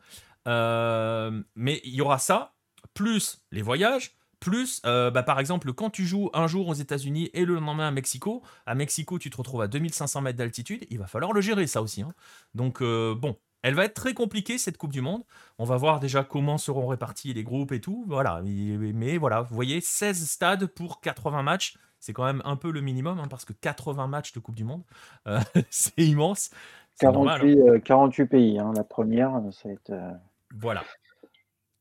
Euh, 0.49 1.43
mais 1.55 1.81
il 1.85 1.95
y 1.95 2.01
aura 2.01 2.19
ça, 2.19 2.55
plus 2.95 3.43
les 3.51 3.63
voyages, 3.63 4.17
plus, 4.41 4.83
euh, 4.87 5.11
bah, 5.11 5.23
par 5.23 5.39
exemple, 5.39 5.73
quand 5.73 5.91
tu 5.91 6.05
joues 6.05 6.29
un 6.35 6.49
jour 6.49 6.67
aux 6.69 6.75
États-Unis 6.75 7.31
et 7.33 7.45
le 7.45 7.55
lendemain 7.55 7.89
à 7.89 7.91
Mexico, 7.93 8.43
à 8.67 8.75
Mexico, 8.75 9.19
tu 9.19 9.31
te 9.31 9.37
retrouves 9.37 9.63
à 9.63 9.69
2500 9.69 10.21
mètres 10.21 10.39
d'altitude, 10.39 10.85
il 10.91 10.99
va 10.99 11.07
falloir 11.07 11.33
le 11.33 11.41
gérer, 11.41 11.67
ça 11.69 11.81
aussi. 11.81 12.03
Hein. 12.03 12.13
Donc, 12.55 12.83
euh, 12.83 13.15
bon, 13.15 13.39
elle 13.63 13.75
va 13.75 13.85
être 13.85 13.95
très 13.95 14.15
compliquée, 14.15 14.59
cette 14.59 14.79
Coupe 14.79 14.93
du 14.93 15.01
Monde. 15.01 15.23
On 15.59 15.65
va 15.65 15.77
voir 15.77 16.01
déjà 16.01 16.25
comment 16.25 16.59
seront 16.59 16.89
répartis 16.89 17.33
les 17.33 17.45
groupes 17.45 17.71
et 17.71 17.81
tout. 17.81 18.05
Voilà. 18.09 18.43
Mais 18.43 19.17
voilà, 19.17 19.43
vous 19.43 19.55
voyez, 19.55 19.81
16 19.81 20.29
stades 20.29 20.67
pour 20.67 21.01
80 21.01 21.45
matchs 21.45 21.77
c'est 22.03 22.13
quand 22.13 22.25
même 22.25 22.43
un 22.45 22.57
peu 22.57 22.73
le 22.73 22.81
minimum, 22.81 23.21
hein, 23.21 23.29
parce 23.31 23.45
que 23.45 23.53
80 23.53 24.09
matchs 24.09 24.33
de 24.33 24.41
Coupe 24.41 24.57
du 24.57 24.65
Monde, 24.65 24.83
euh, 25.29 25.39
c'est 25.71 25.97
immense. 25.99 26.51
48, 26.99 27.85
48, 27.85 28.23
hein. 28.23 28.25
euh, 28.25 28.27
pays, 28.27 28.59
hein, 28.59 28.73
la 28.75 28.83
première, 28.83 29.41
ça 29.53 29.69
va 29.69 29.75
être... 29.75 29.91
Euh, 29.91 30.11
voilà. 30.53 30.83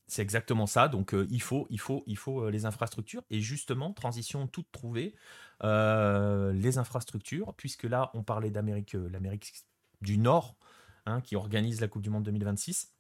C'est 0.05 0.22
exactement 0.22 0.67
ça. 0.67 0.89
Donc 0.89 1.15
il 1.30 1.41
faut, 1.41 1.65
il 1.69 1.80
faut, 1.80 2.03
il 2.05 2.17
faut 2.17 2.49
les 2.49 2.65
infrastructures. 2.65 3.24
Et 3.32 3.39
justement, 3.39 3.93
transition 3.93 4.45
toute 4.45 4.69
trouvée, 4.72 5.15
les 5.63 6.78
infrastructures, 6.78 7.53
puisque 7.55 7.84
là, 7.84 8.11
on 8.13 8.22
parlait 8.22 8.51
d'Amérique, 8.51 8.93
l'Amérique 9.09 9.53
du 10.01 10.17
Nord, 10.17 10.57
qui 11.24 11.38
organise 11.38 11.80
la 11.80 11.88
Coupe 11.88 12.01
du 12.01 12.09
Monde 12.09 12.24
2026. 12.24 12.93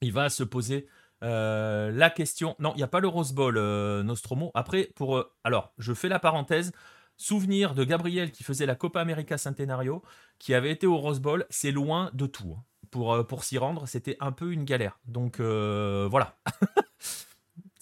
Il 0.00 0.12
va 0.12 0.28
se 0.30 0.42
poser 0.42 0.88
euh, 1.22 1.90
la 1.90 2.10
question. 2.10 2.56
Non, 2.58 2.72
il 2.74 2.78
n'y 2.78 2.82
a 2.82 2.88
pas 2.88 3.00
le 3.00 3.08
Rose 3.08 3.32
Bowl, 3.32 3.56
euh, 3.56 4.02
Nostromo. 4.02 4.50
Après, 4.54 4.90
pour. 4.94 5.16
Euh, 5.16 5.32
alors, 5.44 5.72
je 5.78 5.92
fais 5.94 6.08
la 6.08 6.18
parenthèse. 6.18 6.72
Souvenir 7.20 7.74
de 7.74 7.82
Gabriel 7.82 8.30
qui 8.30 8.44
faisait 8.44 8.64
la 8.64 8.76
Copa 8.76 9.00
América 9.00 9.38
Centenario, 9.38 10.04
qui 10.38 10.54
avait 10.54 10.70
été 10.70 10.86
au 10.86 10.96
Rose 10.96 11.18
Bowl, 11.18 11.46
c'est 11.50 11.72
loin 11.72 12.10
de 12.12 12.26
tout. 12.26 12.54
Hein. 12.56 12.62
Pour, 12.92 13.26
pour 13.26 13.42
s'y 13.42 13.58
rendre, 13.58 13.88
c'était 13.88 14.16
un 14.20 14.30
peu 14.30 14.52
une 14.52 14.64
galère. 14.64 15.00
Donc 15.04 15.40
voilà. 15.40 16.38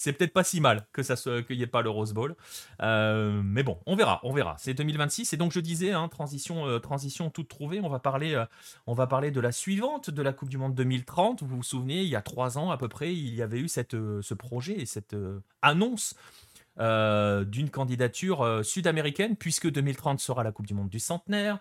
c'est 0.06 0.12
peut-être 0.12 0.32
pas 0.32 0.44
si 0.44 0.60
mal 0.60 0.86
que 0.92 1.02
ça 1.02 1.16
qu'il 1.42 1.56
n'y 1.56 1.64
ait 1.64 1.66
pas 1.66 1.82
le 1.82 1.90
Rose 1.90 2.12
Bowl. 2.12 2.36
Euh, 2.80 3.42
mais 3.44 3.64
bon, 3.64 3.80
on 3.86 3.96
verra, 3.96 4.20
on 4.22 4.32
verra. 4.32 4.54
C'est 4.56 4.72
2026 4.72 5.32
et 5.32 5.36
donc 5.36 5.50
je 5.50 5.58
disais, 5.58 5.90
hein, 5.90 6.06
transition, 6.06 6.64
euh, 6.64 6.78
transition 6.78 7.28
toute 7.28 7.48
trouvée. 7.48 7.80
On 7.82 7.88
va 7.88 7.98
parler, 7.98 8.34
euh, 8.34 8.44
on 8.86 8.94
va 8.94 9.08
parler 9.08 9.32
de 9.32 9.40
la 9.40 9.50
suivante 9.50 10.10
de 10.10 10.22
la 10.22 10.32
Coupe 10.32 10.48
du 10.48 10.58
Monde 10.58 10.76
2030. 10.76 11.42
Vous 11.42 11.56
vous 11.56 11.62
souvenez, 11.64 12.02
il 12.02 12.08
y 12.08 12.14
a 12.14 12.22
trois 12.22 12.56
ans 12.56 12.70
à 12.70 12.76
peu 12.76 12.86
près, 12.86 13.12
il 13.12 13.34
y 13.34 13.42
avait 13.42 13.58
eu 13.58 13.66
cette, 13.66 13.96
ce 13.96 14.34
projet 14.34 14.74
et 14.74 14.86
cette 14.86 15.16
annonce. 15.60 16.14
d'une 16.78 17.70
candidature 17.70 18.60
sud-américaine, 18.62 19.34
puisque 19.34 19.68
2030 19.68 20.20
sera 20.20 20.44
la 20.44 20.52
Coupe 20.52 20.66
du 20.66 20.74
Monde 20.74 20.90
du 20.90 21.00
centenaire, 21.00 21.58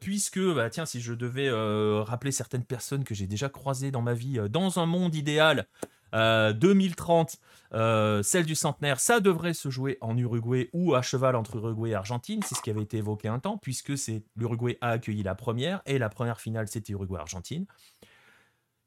puisque, 0.00 0.40
bah, 0.54 0.70
tiens, 0.70 0.86
si 0.86 1.02
je 1.02 1.12
devais 1.12 1.50
rappeler 2.00 2.32
certaines 2.32 2.64
personnes 2.64 3.04
que 3.04 3.14
j'ai 3.14 3.26
déjà 3.26 3.50
croisées 3.50 3.90
dans 3.90 4.00
ma 4.00 4.14
vie, 4.14 4.40
dans 4.48 4.78
un 4.78 4.86
monde 4.86 5.14
idéal, 5.14 5.66
2030, 6.12 7.38
euh, 7.72 7.76
euh, 7.78 8.22
celle 8.22 8.46
du 8.46 8.54
centenaire, 8.54 8.98
ça 8.98 9.20
devrait 9.20 9.54
se 9.54 9.70
jouer 9.70 9.96
en 10.00 10.16
Uruguay 10.16 10.70
ou 10.72 10.94
à 10.94 11.02
cheval 11.02 11.36
entre 11.36 11.56
Uruguay 11.56 11.90
et 11.90 11.94
Argentine. 11.94 12.42
C'est 12.44 12.54
ce 12.54 12.62
qui 12.62 12.70
avait 12.70 12.82
été 12.82 12.98
évoqué 12.98 13.28
un 13.28 13.38
temps, 13.38 13.58
puisque 13.58 13.92
l'Uruguay 14.36 14.78
a 14.80 14.90
accueilli 14.90 15.22
la 15.22 15.34
première 15.34 15.80
et 15.86 15.98
la 15.98 16.08
première 16.08 16.40
finale 16.40 16.68
c'était 16.68 16.92
Uruguay-Argentine. 16.92 17.66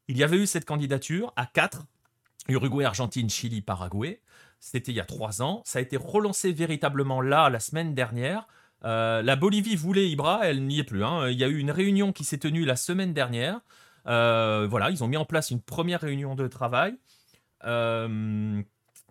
Il 0.08 0.18
y 0.18 0.22
avait 0.22 0.36
eu 0.36 0.46
cette 0.46 0.66
candidature 0.66 1.32
à 1.36 1.46
4, 1.46 1.86
Uruguay, 2.48 2.84
Argentine, 2.84 3.30
Chili, 3.30 3.62
Paraguay. 3.62 4.20
C'était 4.60 4.92
il 4.92 4.96
y 4.96 5.00
a 5.00 5.04
trois 5.04 5.40
ans. 5.40 5.62
Ça 5.64 5.78
a 5.78 5.82
été 5.82 5.96
relancé 5.96 6.52
véritablement 6.52 7.22
là 7.22 7.48
la 7.48 7.60
semaine 7.60 7.94
dernière. 7.94 8.46
Euh, 8.84 9.22
la 9.22 9.36
Bolivie 9.36 9.76
voulait 9.76 10.10
Ibra, 10.10 10.40
elle 10.46 10.66
n'y 10.66 10.78
est 10.78 10.84
plus. 10.84 11.04
Hein. 11.04 11.30
Il 11.30 11.38
y 11.38 11.44
a 11.44 11.48
eu 11.48 11.56
une 11.56 11.70
réunion 11.70 12.12
qui 12.12 12.24
s'est 12.24 12.38
tenue 12.38 12.66
la 12.66 12.76
semaine 12.76 13.14
dernière. 13.14 13.60
voilà, 14.04 14.90
ils 14.90 15.02
ont 15.02 15.08
mis 15.08 15.16
en 15.16 15.24
place 15.24 15.50
une 15.50 15.62
première 15.62 16.02
réunion 16.02 16.34
de 16.34 16.48
travail. 16.48 16.98
Euh, 17.64 18.62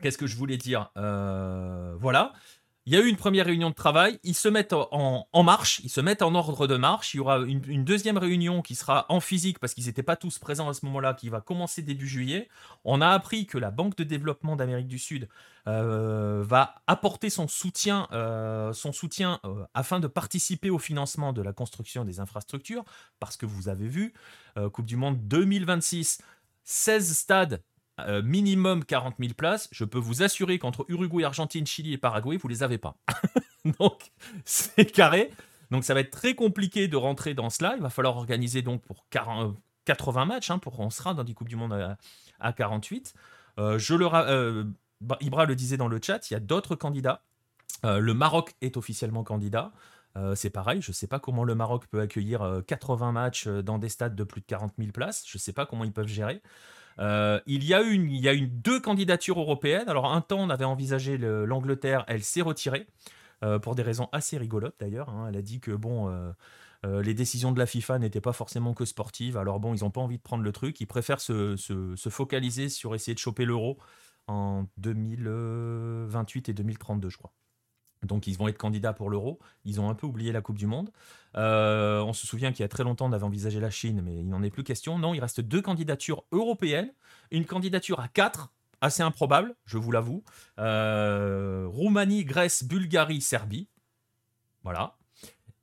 qu'est-ce 0.02 0.18
que 0.18 0.28
je 0.28 0.36
voulais 0.36 0.58
dire? 0.58 0.92
Euh, 0.98 1.96
Voilà. 2.00 2.34
il 2.86 2.92
y 2.94 2.98
a 2.98 3.00
eu 3.00 3.08
une 3.08 3.16
première 3.16 3.46
réunion 3.46 3.70
de 3.70 3.76
travail, 3.76 4.20
ils 4.24 4.36
se 4.36 4.50
mettent 4.50 4.74
en, 4.74 5.44
marche, 5.44 5.80
ils 5.86 5.90
se 5.90 6.02
mettent 6.02 6.22
en 6.22 6.36
ordre 6.36 6.68
de 6.68 6.76
marche. 6.76 7.14
Il 7.14 7.18
y 7.18 7.20
aura 7.22 7.40
une, 7.40 7.86
deuxième 7.86 8.18
réunion 8.18 8.62
qui 8.62 8.76
sera 8.76 9.06
en 9.08 9.22
physique 9.22 9.60
parce 9.60 9.74
qu'ils 9.74 9.86
n'étaient 9.86 10.04
pas 10.04 10.18
tous 10.18 10.38
présents 10.38 10.68
à 10.68 10.74
ce 10.74 10.86
moment-là, 10.88 11.14
qui 11.14 11.30
va 11.30 11.40
commencer 11.40 11.82
début 11.82 12.08
juillet. 12.08 12.50
On 12.84 13.00
a 13.00 13.08
appris 13.08 13.46
que 13.46 13.58
la 13.58 13.72
Banque 13.72 13.96
de 13.96 14.04
développement 14.04 14.58
d'Amérique 14.58 14.90
du 14.90 15.00
Sud 15.00 15.30
euh, 15.68 16.44
va 16.46 16.76
apporter 16.88 17.30
son 17.30 17.48
soutien, 17.48 18.10
son 18.74 18.92
soutien 18.92 19.40
afin 19.74 20.02
de 20.02 20.08
participer 20.08 20.70
au 20.70 20.80
financement 20.80 21.32
de 21.32 21.42
la 21.42 21.54
construction 21.54 22.04
des 22.04 22.20
infrastructures, 22.20 22.84
parce 23.22 23.38
que 23.38 23.46
vous 23.46 23.70
avez 23.70 23.88
vu, 23.88 24.14
Coupe 24.74 24.86
du 24.86 24.98
Monde 24.98 25.26
2026, 25.26 26.20
16 26.66 27.16
stades 27.16 27.62
euh, 28.00 28.24
minimum 28.24 28.84
40 28.84 29.16
000 29.20 29.34
places, 29.34 29.70
je 29.72 29.86
peux 29.86 30.00
vous 30.00 30.24
assurer 30.24 30.58
qu'entre 30.58 30.86
Uruguay, 30.90 31.24
Argentine, 31.24 31.68
Chili 31.68 31.94
et 31.94 31.98
Paraguay, 31.98 32.38
vous 32.38 32.48
les 32.48 32.64
avez 32.64 32.80
pas. 32.80 32.98
donc, 33.80 34.12
c'est 34.46 34.92
carré. 34.92 35.30
Donc, 35.70 35.84
ça 35.84 35.94
va 35.94 36.00
être 36.00 36.10
très 36.10 36.34
compliqué 36.34 36.88
de 36.88 36.98
rentrer 36.98 37.36
dans 37.36 37.52
cela. 37.52 37.76
Il 37.76 37.84
va 37.84 37.92
falloir 37.92 38.18
organiser 38.18 38.64
donc 38.64 38.82
pour 38.82 39.06
40, 39.12 39.56
80 39.86 40.26
matchs. 40.26 40.50
Hein, 40.50 40.58
pour, 40.58 40.80
on 40.80 40.90
sera 40.90 41.14
dans 41.14 41.24
des 41.24 41.36
Coupes 41.36 41.50
du 41.50 41.56
Monde 41.56 41.96
à, 42.40 42.54
48. 42.54 43.14
Euh, 43.60 43.78
je 43.78 43.94
le, 43.94 44.08
euh, 44.12 44.64
Ibra 45.22 45.46
le 45.46 45.56
disait 45.56 45.78
dans 45.78 45.88
le 45.88 46.00
chat, 46.02 46.32
il 46.32 46.34
y 46.34 46.38
a 46.38 46.40
d'autres 46.40 46.76
candidats. 46.76 47.22
le 47.84 48.14
Maroc 48.14 48.56
est 48.62 48.76
officiellement 48.76 49.24
candidat. 49.24 49.72
c'est 50.36 50.50
pareil, 50.50 50.82
je 50.82 50.90
ne 50.90 50.94
sais 50.94 51.08
pas 51.08 51.20
comment 51.20 51.44
le 51.44 51.54
Maroc 51.54 51.86
peut 51.88 52.02
accueillir 52.02 52.64
80 52.66 53.12
matchs 53.12 53.48
dans 53.48 53.78
des 53.78 53.90
stades 53.90 54.16
de 54.16 54.24
plus 54.24 54.42
de 54.42 54.46
40 54.48 54.74
000 54.80 54.92
places. 54.92 55.24
Je 55.28 55.38
ne 55.38 55.40
sais 55.40 55.54
pas 55.54 55.68
comment 55.68 55.84
ils 55.84 55.94
peuvent 55.94 56.08
gérer. 56.08 56.42
Euh, 57.00 57.40
il 57.46 57.64
y 57.64 57.74
a 57.74 57.82
eu 57.82 57.96
il 57.96 58.22
y 58.22 58.30
a 58.30 58.36
deux 58.36 58.80
candidatures 58.80 59.40
européennes. 59.40 59.90
Alors 59.90 60.12
un 60.12 60.22
temps, 60.22 60.40
on 60.40 60.50
avait 60.50 60.66
envisagé 60.66 61.18
l'Angleterre, 61.18 62.06
elle 62.08 62.24
s'est 62.24 62.42
retirée 62.42 62.88
euh, 63.44 63.60
pour 63.60 63.76
des 63.76 63.84
raisons 63.84 64.10
assez 64.12 64.38
rigolotes 64.38 64.76
d'ailleurs. 64.80 65.10
Hein. 65.10 65.28
Elle 65.30 65.38
a 65.38 65.42
dit 65.42 65.60
que 65.60 65.72
bon. 65.72 66.10
Euh, 66.10 67.02
les 67.02 67.14
décisions 67.14 67.54
de 67.54 67.60
la 67.60 67.66
FIFA 67.66 67.98
n'étaient 67.98 68.20
pas 68.20 68.34
forcément 68.34 68.74
que 68.74 68.84
sportives. 68.84 69.38
Alors 69.38 69.62
bon, 69.62 69.74
ils 69.74 69.86
n'ont 69.86 69.90
pas 69.90 70.02
envie 70.02 70.18
de 70.18 70.22
prendre 70.22 70.44
le 70.44 70.52
truc. 70.52 70.82
Ils 70.82 70.86
préfèrent 70.86 71.22
se, 71.22 71.56
se 71.56 72.10
focaliser 72.10 72.68
sur 72.68 72.94
essayer 72.94 73.14
de 73.14 73.20
choper 73.20 73.46
l'euro 73.46 73.78
en 74.28 74.66
2028 74.80 76.50
et 76.50 76.54
2032, 76.54 77.08
je 77.10 77.18
crois. 77.18 77.32
Donc 78.04 78.28
ils 78.28 78.38
vont 78.38 78.48
être 78.48 78.58
candidats 78.58 78.94
pour 78.94 79.10
l'euro. 79.10 79.40
Ils 79.66 79.80
ont 79.82 79.90
un 79.90 79.96
peu 79.96 80.08
oublié 80.08 80.32
la 80.32 80.42
Coupe 80.42 80.58
du 80.58 80.68
Monde. 80.68 80.92
Euh, 81.36 82.02
on 82.02 82.14
se 82.14 82.28
souvient 82.28 82.52
qu'il 82.52 82.62
y 82.62 82.66
a 82.66 82.70
très 82.70 82.84
longtemps, 82.84 83.08
on 83.08 83.12
avait 83.12 83.24
envisagé 83.24 83.60
la 83.60 83.70
Chine, 83.70 84.02
mais 84.04 84.16
il 84.18 84.30
n'en 84.30 84.44
est 84.44 84.50
plus 84.50 84.64
question. 84.64 85.00
Non, 85.00 85.14
il 85.14 85.20
reste 85.20 85.42
deux 85.42 85.62
candidatures 85.62 86.26
européennes. 86.32 86.92
Une 87.32 87.46
candidature 87.46 88.00
à 88.00 88.08
quatre, 88.08 88.52
assez 88.82 89.02
improbable, 89.02 89.56
je 89.66 89.78
vous 89.78 89.92
l'avoue. 89.92 90.24
Euh, 90.60 91.66
Roumanie, 91.68 92.26
Grèce, 92.26 92.64
Bulgarie, 92.64 93.22
Serbie. 93.22 93.68
Voilà. 94.64 94.98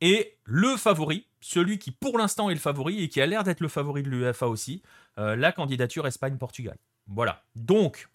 Et 0.01 0.38
le 0.45 0.76
favori, 0.76 1.26
celui 1.41 1.78
qui 1.78 1.91
pour 1.91 2.18
l'instant 2.18 2.51
est 2.51 2.55
le 2.55 2.61
favori 2.61 3.03
et 3.03 3.09
qui 3.09 3.20
a 3.20 3.26
l'air 3.26 3.45
d'être 3.45 3.61
le 3.61 3.68
favori 3.68 4.03
de 4.03 4.09
l'UEFA 4.09 4.47
aussi, 4.47 4.82
euh, 5.18 5.36
la 5.36 5.53
candidature 5.53 6.07
Espagne-Portugal. 6.07 6.76
Voilà. 7.07 7.43
Donc, 7.55 8.09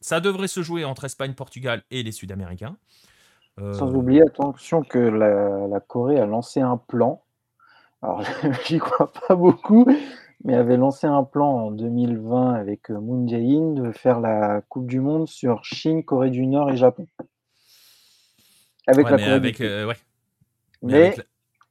ça 0.00 0.20
devrait 0.20 0.48
se 0.48 0.62
jouer 0.62 0.84
entre 0.84 1.04
Espagne, 1.04 1.34
Portugal 1.34 1.82
et 1.90 2.02
les 2.02 2.12
Sud-Américains. 2.12 2.76
Sans 3.58 3.90
euh, 3.90 3.96
oublier, 3.96 4.22
attention, 4.22 4.82
que 4.82 4.98
la, 4.98 5.80
Corée 5.80 6.18
a 6.18 6.26
lancé 6.26 6.60
un 6.60 6.78
plan. 6.78 7.22
Alors, 8.00 8.22
j'y 8.66 8.78
crois 8.78 9.12
pas 9.28 9.34
beaucoup, 9.34 9.86
mais 10.44 10.54
avait 10.54 10.76
lancé 10.76 11.06
un 11.06 11.22
plan 11.22 11.66
en 11.66 11.70
2020 11.70 12.54
avec 12.54 12.90
euh, 12.90 12.98
Moon 12.98 13.28
Jae-in 13.28 13.72
de 13.72 13.92
faire 13.92 14.20
la 14.20 14.62
Coupe 14.68 14.86
du 14.86 15.00
Monde 15.00 15.28
sur 15.28 15.64
Chine, 15.64 16.02
Corée 16.02 16.30
du 16.30 16.46
Nord 16.46 16.70
et 16.70 16.76
Japon. 16.76 17.06
Avec 18.86 19.08
la 19.10 19.16
mais 19.16 19.52
euh, 19.60 19.92
Mais, 20.82 21.14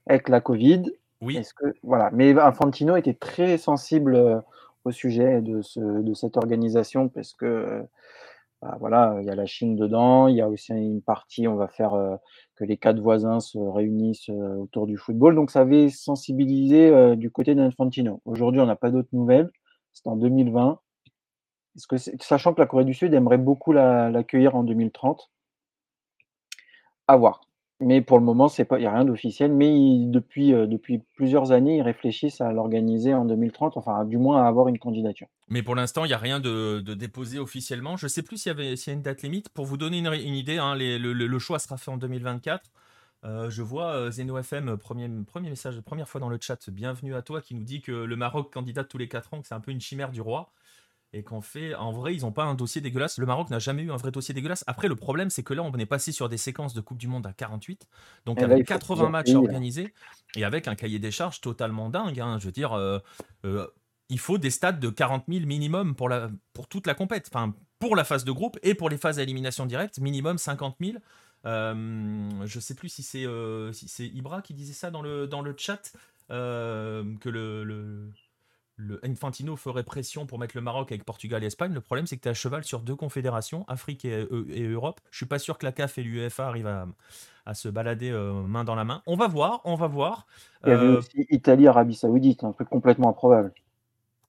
avec, 0.07 0.29
la... 0.29 0.39
Covid. 0.39 0.84
Oui. 1.19 1.41
Que, 1.57 1.73
voilà. 1.84 2.09
Mais 2.13 2.38
Infantino 2.39 2.95
était 2.95 3.13
très 3.13 3.57
sensible 3.57 4.43
au 4.86 4.91
sujet 4.91 5.41
de, 5.41 5.61
ce, 5.61 5.79
de 5.79 6.13
cette 6.13 6.38
organisation 6.38 7.09
parce 7.09 7.34
que 7.34 7.84
bah, 8.62 8.78
voilà, 8.80 9.18
il 9.22 9.26
y 9.26 9.30
a 9.30 9.36
la 9.36 9.45
Chine 9.45 9.76
dedans, 9.76 10.28
il 10.28 10.36
y 10.36 10.41
a 10.41 10.47
aussi 10.47 10.72
une 10.74 11.01
partie, 11.01 11.47
on 11.47 11.55
va 11.55 11.68
faire 11.68 11.93
que 12.55 12.64
les 12.64 12.78
quatre 12.78 12.99
voisins 12.99 13.39
se 13.39 13.57
réunissent 13.57 14.30
autour 14.30 14.86
du 14.88 14.97
football. 14.97 15.36
Donc 15.36 15.49
ça 15.51 15.62
avait 15.62 15.89
sensibilisé 15.89 17.16
du 17.16 17.32
côté 17.32 17.55
d'Infantino. 17.55 18.22
Aujourd'hui, 18.26 18.62
on 18.62 18.68
n'a 18.68 18.76
pas 18.76 18.91
d'autres 18.91 19.09
nouvelles. 19.14 19.49
C'est 19.93 20.07
en 20.07 20.16
2020. 20.16 20.80
Est-ce 21.76 21.88
que 21.88 21.97
sachant 22.24 22.53
que 22.53 22.62
la 22.62 22.68
Corée 22.68 22.86
du 22.86 22.93
Sud 22.93 23.14
aimerait 23.14 23.38
beaucoup 23.38 23.72
l'accueillir 23.72 24.55
en 24.55 24.64
2030, 24.64 25.32
à 27.07 27.16
voir. 27.16 27.41
Mais 27.82 28.01
pour 28.01 28.19
le 28.19 28.23
moment, 28.23 28.47
il 28.47 28.77
n'y 28.77 28.86
a 28.86 28.93
rien 28.93 29.05
d'officiel. 29.05 29.51
Mais 29.51 29.73
depuis, 30.05 30.53
euh, 30.53 30.67
depuis 30.67 31.01
plusieurs 31.15 31.51
années, 31.51 31.77
ils 31.77 31.82
réfléchissent 31.82 32.39
à 32.39 32.51
l'organiser 32.51 33.13
en 33.13 33.25
2030, 33.25 33.75
enfin, 33.75 34.05
du 34.05 34.17
moins 34.17 34.43
à 34.43 34.47
avoir 34.47 34.67
une 34.67 34.77
candidature. 34.77 35.27
Mais 35.49 35.63
pour 35.63 35.75
l'instant, 35.75 36.05
il 36.05 36.09
n'y 36.09 36.13
a 36.13 36.19
rien 36.19 36.39
de, 36.39 36.79
déposé 36.93 37.39
officiellement. 37.39 37.97
Je 37.97 38.05
ne 38.05 38.09
sais 38.09 38.21
plus 38.21 38.38
s'il 38.38 38.57
y, 38.59 38.63
y, 38.63 38.89
a 38.89 38.93
une 38.93 39.01
date 39.01 39.23
limite. 39.23 39.49
Pour 39.49 39.65
vous 39.65 39.77
donner 39.77 39.97
une, 39.97 40.36
idée, 40.36 40.57
hein, 40.57 40.75
le, 40.75 41.39
choix 41.39 41.59
sera 41.59 41.77
fait 41.77 41.91
en 41.91 41.97
2024. 41.97 42.69
Euh, 43.23 43.49
je 43.49 43.61
vois 43.61 43.93
euh, 43.93 44.11
Zeno 44.11 44.38
FM, 44.38 44.77
premier, 44.77 45.09
premier 45.27 45.49
message, 45.49 45.79
première 45.82 46.09
fois 46.09 46.19
dans 46.19 46.29
le 46.29 46.39
chat, 46.41 46.69
bienvenue 46.71 47.13
à 47.13 47.21
toi, 47.21 47.39
qui 47.39 47.53
nous 47.53 47.63
dit 47.63 47.82
que 47.82 47.91
le 47.91 48.15
Maroc 48.15 48.51
candidate 48.51 48.88
tous 48.88 48.97
les 48.97 49.07
4 49.07 49.34
ans, 49.36 49.41
que 49.41 49.47
c'est 49.47 49.53
un 49.53 49.59
peu 49.59 49.69
une 49.69 49.82
chimère 49.82 50.11
du 50.11 50.21
roi 50.21 50.51
et 51.14 51.24
qu'en 51.24 51.41
fait, 51.41 51.76
en 51.76 51.91
vrai, 51.91 52.16
ils 52.16 52.22
n'ont 52.22 52.32
pas 52.32 52.45
un 52.45 52.55
dossier 52.55 52.80
dégueulasse. 52.80 53.18
Le 53.18 53.26
Maroc 53.26 53.49
n'a 53.49 53.59
jamais 53.59 53.84
eu 53.84 53.91
un 53.91 53.97
vrai 53.97 54.12
dossier 54.12 54.34
dégueulasse. 54.34 54.64
Après, 54.68 54.88
le 54.88 54.95
problème, 54.95 55.30
c'est 55.30 55.43
que 55.43 55.53
là, 55.53 55.62
on 55.62 55.74
est 55.74 55.86
passé 55.86 56.12
sur 56.12 56.30
des 56.30 56.38
séquences 56.38 56.74
de 56.74 56.80
Coupe 56.80 56.97
du 56.97 57.07
Monde 57.07 57.28
à 57.28 57.34
48, 57.34 57.88
donc 58.26 58.38
eh 58.39 58.43
avec 58.43 58.66
80 58.66 59.09
matchs 59.09 59.34
organisés 59.34 59.93
et 60.36 60.45
avec 60.45 60.68
un 60.68 60.76
cahier 60.76 60.99
des 60.99 61.12
charges 61.12 61.41
totalement 61.41 61.89
dingue. 61.89 62.20
Hein. 62.20 62.38
Je 62.39 62.45
veux 62.45 62.51
dire, 62.53 62.74
euh, 62.74 62.99
euh, 63.45 63.68
il 64.07 64.20
faut 64.20 64.38
des 64.38 64.49
stades 64.49 64.80
de 64.80 64.89
40 64.89 65.26
000 65.28 65.45
minimum 65.45 65.95
pour, 65.95 66.07
la, 66.07 66.30
pour 66.53 66.68
toute 66.68 66.88
la 66.88 66.93
compète. 66.93 67.30
Enfin, 67.34 67.53
pour 67.80 67.97
la 67.97 68.05
phase 68.05 68.24
de 68.24 68.32
groupe 68.32 68.57
et 68.64 68.74
pour 68.74 68.89
les 68.89 68.97
phases 68.97 69.18
d'élimination 69.18 69.66
directe, 69.66 69.99
minimum 69.99 70.38
50 70.38 70.78
000. 70.80 70.97
Euh, 71.43 72.30
je 72.45 72.59
sais 72.59 72.76
plus 72.76 72.88
si 72.88 73.03
c'est 73.03 73.26
si 73.74 73.88
c'est 73.88 74.05
Ibra 74.05 74.43
qui 74.43 74.53
disait 74.53 74.74
ça 74.74 74.91
dans 74.91 75.01
le, 75.01 75.28
dans 75.28 75.41
le 75.41 75.55
chat, 75.57 75.91
que 76.30 77.30
le 77.30 77.64
le 77.66 78.12
Infantino 79.03 79.55
ferait 79.55 79.84
pression 79.84 80.25
pour 80.25 80.39
mettre 80.39 80.55
le 80.55 80.61
Maroc 80.61 80.91
avec 80.91 81.03
Portugal 81.03 81.43
et 81.43 81.47
Espagne. 81.47 81.73
Le 81.73 81.82
problème, 81.82 82.07
c'est 82.07 82.17
que 82.17 82.21
tu 82.21 82.27
es 82.27 82.32
à 82.32 82.34
cheval 82.34 82.63
sur 82.63 82.82
deux 82.82 82.95
confédérations, 82.95 83.65
Afrique 83.67 84.05
et, 84.05 84.27
euh, 84.32 84.73
Europe. 84.73 84.99
Je 85.11 85.17
suis 85.17 85.25
pas 85.25 85.39
sûr 85.39 85.57
que 85.57 85.65
la 85.65 85.71
CAF 85.71 85.97
et 85.97 86.03
l'UEFA 86.03 86.47
arrivent 86.47 86.86
à, 87.45 87.53
se 87.53 87.67
balader 87.69 88.11
euh, 88.11 88.34
main 88.34 88.63
dans 88.63 88.75
la 88.75 88.84
main. 88.84 89.01
On 89.07 89.15
va 89.15 89.27
voir, 89.27 89.61
on 89.65 89.75
va 89.75 89.88
voir. 89.88 90.25
Il 90.65 90.69
y 90.69 90.71
avait 90.71 90.86
euh, 90.86 90.97
aussi 90.99 91.25
Italie, 91.29 91.67
Arabie 91.67 91.95
Saoudite, 91.95 92.43
un 92.43 92.51
truc 92.53 92.69
complètement 92.69 93.09
improbable. 93.09 93.51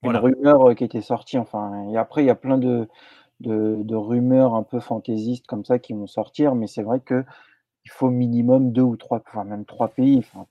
Une 0.02 0.16
rumeur 0.16 0.74
qui 0.74 0.82
était 0.82 1.02
sortie, 1.02 1.38
enfin, 1.38 1.88
et 1.90 1.96
après, 1.96 2.24
il 2.24 2.26
y 2.26 2.30
a 2.30 2.34
plein 2.34 2.58
de, 2.58 2.88
de, 3.38 3.94
rumeurs 3.94 4.54
un 4.54 4.64
peu 4.64 4.80
fantaisistes 4.80 5.46
comme 5.46 5.64
ça 5.64 5.78
qui 5.78 5.92
vont 5.92 6.08
sortir, 6.08 6.56
mais 6.56 6.66
c'est 6.66 6.82
vrai 6.82 6.98
que 6.98 7.24
il 7.84 7.90
faut 7.90 8.10
minimum 8.10 8.72
deux 8.72 8.82
ou 8.82 8.96
trois, 8.96 9.22
enfin 9.26 9.44
même 9.44 9.64
trois 9.64 9.88
pays, 9.88 10.18
enfin 10.18 10.46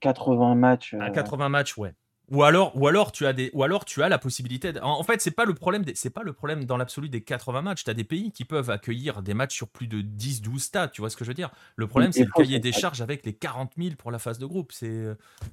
80 0.00 0.54
matchs. 0.56 0.94
À 0.98 1.10
80 1.10 1.48
matchs, 1.48 1.78
ouais. 1.78 1.94
Ou 2.28 2.42
alors, 2.42 2.76
ou 2.76 2.88
alors 2.88 3.12
tu 3.12 3.24
as 3.24 3.32
des, 3.32 3.50
ou 3.54 3.62
alors 3.62 3.84
tu 3.84 4.02
as 4.02 4.08
la 4.08 4.18
possibilité. 4.18 4.72
En, 4.82 5.02
fait, 5.04 5.20
c'est 5.20 5.30
pas 5.30 5.44
le 5.44 5.54
problème. 5.54 5.84
C'est 5.94 6.10
pas 6.10 6.24
le 6.24 6.32
problème 6.32 6.64
dans 6.64 6.76
l'absolu 6.76 7.08
des 7.08 7.20
80 7.20 7.62
matchs. 7.62 7.84
Tu 7.84 7.90
as 7.90 7.94
des 7.94 8.04
pays 8.04 8.32
qui 8.32 8.44
peuvent 8.44 8.70
accueillir 8.70 9.22
des 9.22 9.32
matchs 9.32 9.54
sur 9.54 9.68
plus 9.68 9.86
de 9.86 10.02
10-12 10.02 10.58
stades. 10.58 10.90
Tu 10.90 11.00
vois 11.00 11.10
ce 11.10 11.16
que 11.16 11.24
je 11.24 11.30
veux 11.30 11.34
dire? 11.34 11.50
Le 11.76 11.86
problème, 11.86 12.10
c'est 12.10 12.24
le 12.24 12.30
cahier 12.34 12.58
des 12.58 12.72
charges 12.72 13.00
avec 13.00 13.24
les 13.24 13.32
40 13.32 13.72
000 13.78 13.94
pour 13.96 14.10
la 14.10 14.18
phase 14.18 14.38
de 14.38 14.46
groupe. 14.46 14.72
C'est, 14.72 15.04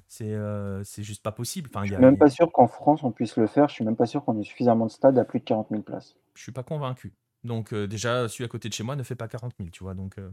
c'est, 0.08 0.32
euh, 0.32 0.82
c'est 0.82 1.04
juste 1.04 1.22
pas 1.22 1.30
possible. 1.30 1.70
Enfin, 1.72 1.84
je 1.84 1.92
suis 1.92 2.02
même 2.02 2.18
pas 2.18 2.30
sûr 2.30 2.50
qu'en 2.50 2.66
France 2.66 3.04
on 3.04 3.12
puisse 3.12 3.36
le 3.36 3.46
faire. 3.46 3.68
Je 3.68 3.74
suis 3.74 3.84
même 3.84 3.96
pas 3.96 4.06
sûr 4.06 4.24
qu'on 4.24 4.38
ait 4.40 4.44
suffisamment 4.44 4.86
de 4.86 4.90
stades 4.90 5.18
à 5.18 5.24
plus 5.24 5.38
de 5.38 5.44
40 5.44 5.68
000 5.70 5.82
places. 5.82 6.16
Je 6.34 6.42
suis 6.42 6.52
pas 6.52 6.64
convaincu. 6.64 7.12
Donc 7.44 7.72
euh, 7.72 7.86
déjà, 7.86 8.28
celui 8.28 8.44
à 8.44 8.48
côté 8.48 8.68
de 8.68 8.74
chez 8.74 8.82
moi 8.82 8.96
ne 8.96 9.04
fait 9.04 9.14
pas 9.14 9.28
40 9.28 9.52
000. 9.58 9.70
Tu 9.70 9.84
vois 9.84 9.94
donc. 9.94 10.18
Euh, 10.18 10.28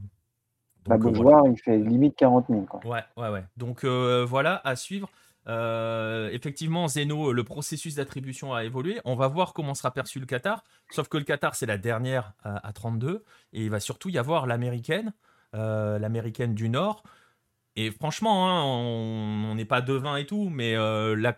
bah, 0.88 0.98
Beaujoire, 0.98 1.48
il 1.48 1.60
fait 1.60 1.78
limite 1.78 2.16
40 2.16 2.48
000. 2.50 2.62
Quoi. 2.62 2.80
Ouais, 2.84 3.04
ouais, 3.16 3.30
ouais. 3.30 3.44
Donc 3.58 3.86
voilà, 3.86 4.60
à 4.64 4.76
suivre. 4.76 5.08
Euh, 5.48 6.30
effectivement, 6.32 6.88
Zeno, 6.88 7.32
le 7.32 7.44
processus 7.44 7.96
d'attribution 7.96 8.54
a 8.54 8.64
évolué. 8.64 9.00
On 9.06 9.16
va 9.16 9.28
voir 9.28 9.54
comment 9.54 9.74
sera 9.74 9.92
perçu 9.92 10.20
le 10.20 10.26
Qatar. 10.26 10.64
Sauf 10.90 11.08
que 11.08 11.18
le 11.18 11.24
Qatar, 11.24 11.56
c'est 11.56 11.66
la 11.66 11.78
dernière 11.78 12.34
à, 12.44 12.72
32. 12.74 13.24
Et 13.54 13.64
il 13.64 13.70
va 13.70 13.80
surtout 13.80 14.10
y 14.10 14.18
avoir 14.18 14.46
l'américaine, 14.46 15.14
euh, 15.56 16.00
l'américaine 16.00 16.54
du 16.54 16.70
Nord. 16.70 17.04
Et 17.78 17.90
franchement, 17.90 18.50
hein, 18.50 18.66
on 18.66 19.56
n'est 19.56 19.64
pas 19.64 19.80
devin 19.80 20.18
et 20.18 20.26
tout, 20.26 20.50
mais 20.50 20.76
euh, 20.76 21.16
la, 21.16 21.34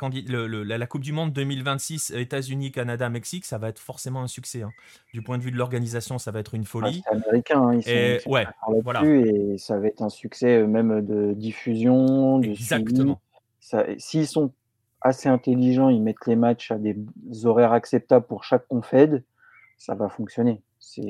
la, 0.78 0.88
Coupe 0.88 1.04
du 1.04 1.12
Monde 1.12 1.32
2026, 1.32 2.10
États-Unis, 2.10 2.72
Canada, 2.72 3.08
Mexique, 3.08 3.46
ça 3.46 3.60
va 3.60 3.70
être 3.70 3.78
forcément 3.78 4.24
un 4.24 4.28
succès. 4.28 4.64
Hein. 4.64 4.72
Du 5.14 5.22
point 5.22 5.38
de 5.38 5.44
vue 5.44 5.52
de 5.52 5.58
l'organisation, 5.58 6.18
ça 6.18 6.32
va 6.32 6.40
être 6.40 6.56
une 6.56 6.66
folie. 6.66 7.04
c'est 7.06 7.16
américain, 7.16 7.62
hein, 7.62 7.80
et, 7.86 8.20
ouais, 8.26 8.48
voilà. 8.84 9.06
et 9.06 9.60
ça 9.60 9.78
va 9.78 9.86
être 9.86 10.02
un 10.02 10.10
succès 10.10 10.66
même 10.66 11.06
de 11.06 11.34
diffusion, 11.34 12.40
de 12.40 12.48
Exactement 12.48 13.22
s'ils 13.98 14.28
sont 14.28 14.52
assez 15.02 15.30
intelligents, 15.30 15.90
ils 15.90 16.02
mettent 16.02 16.26
les 16.28 16.36
matchs 16.36 16.72
à 16.72 16.78
des 16.78 16.96
horaires 17.46 17.74
acceptables 17.74 18.26
pour 18.26 18.44
chaque 18.44 18.68
confed, 18.68 19.24
ça 19.78 19.96
va 19.96 20.10
fonctionner. 20.10 20.62
C'est 20.80 21.02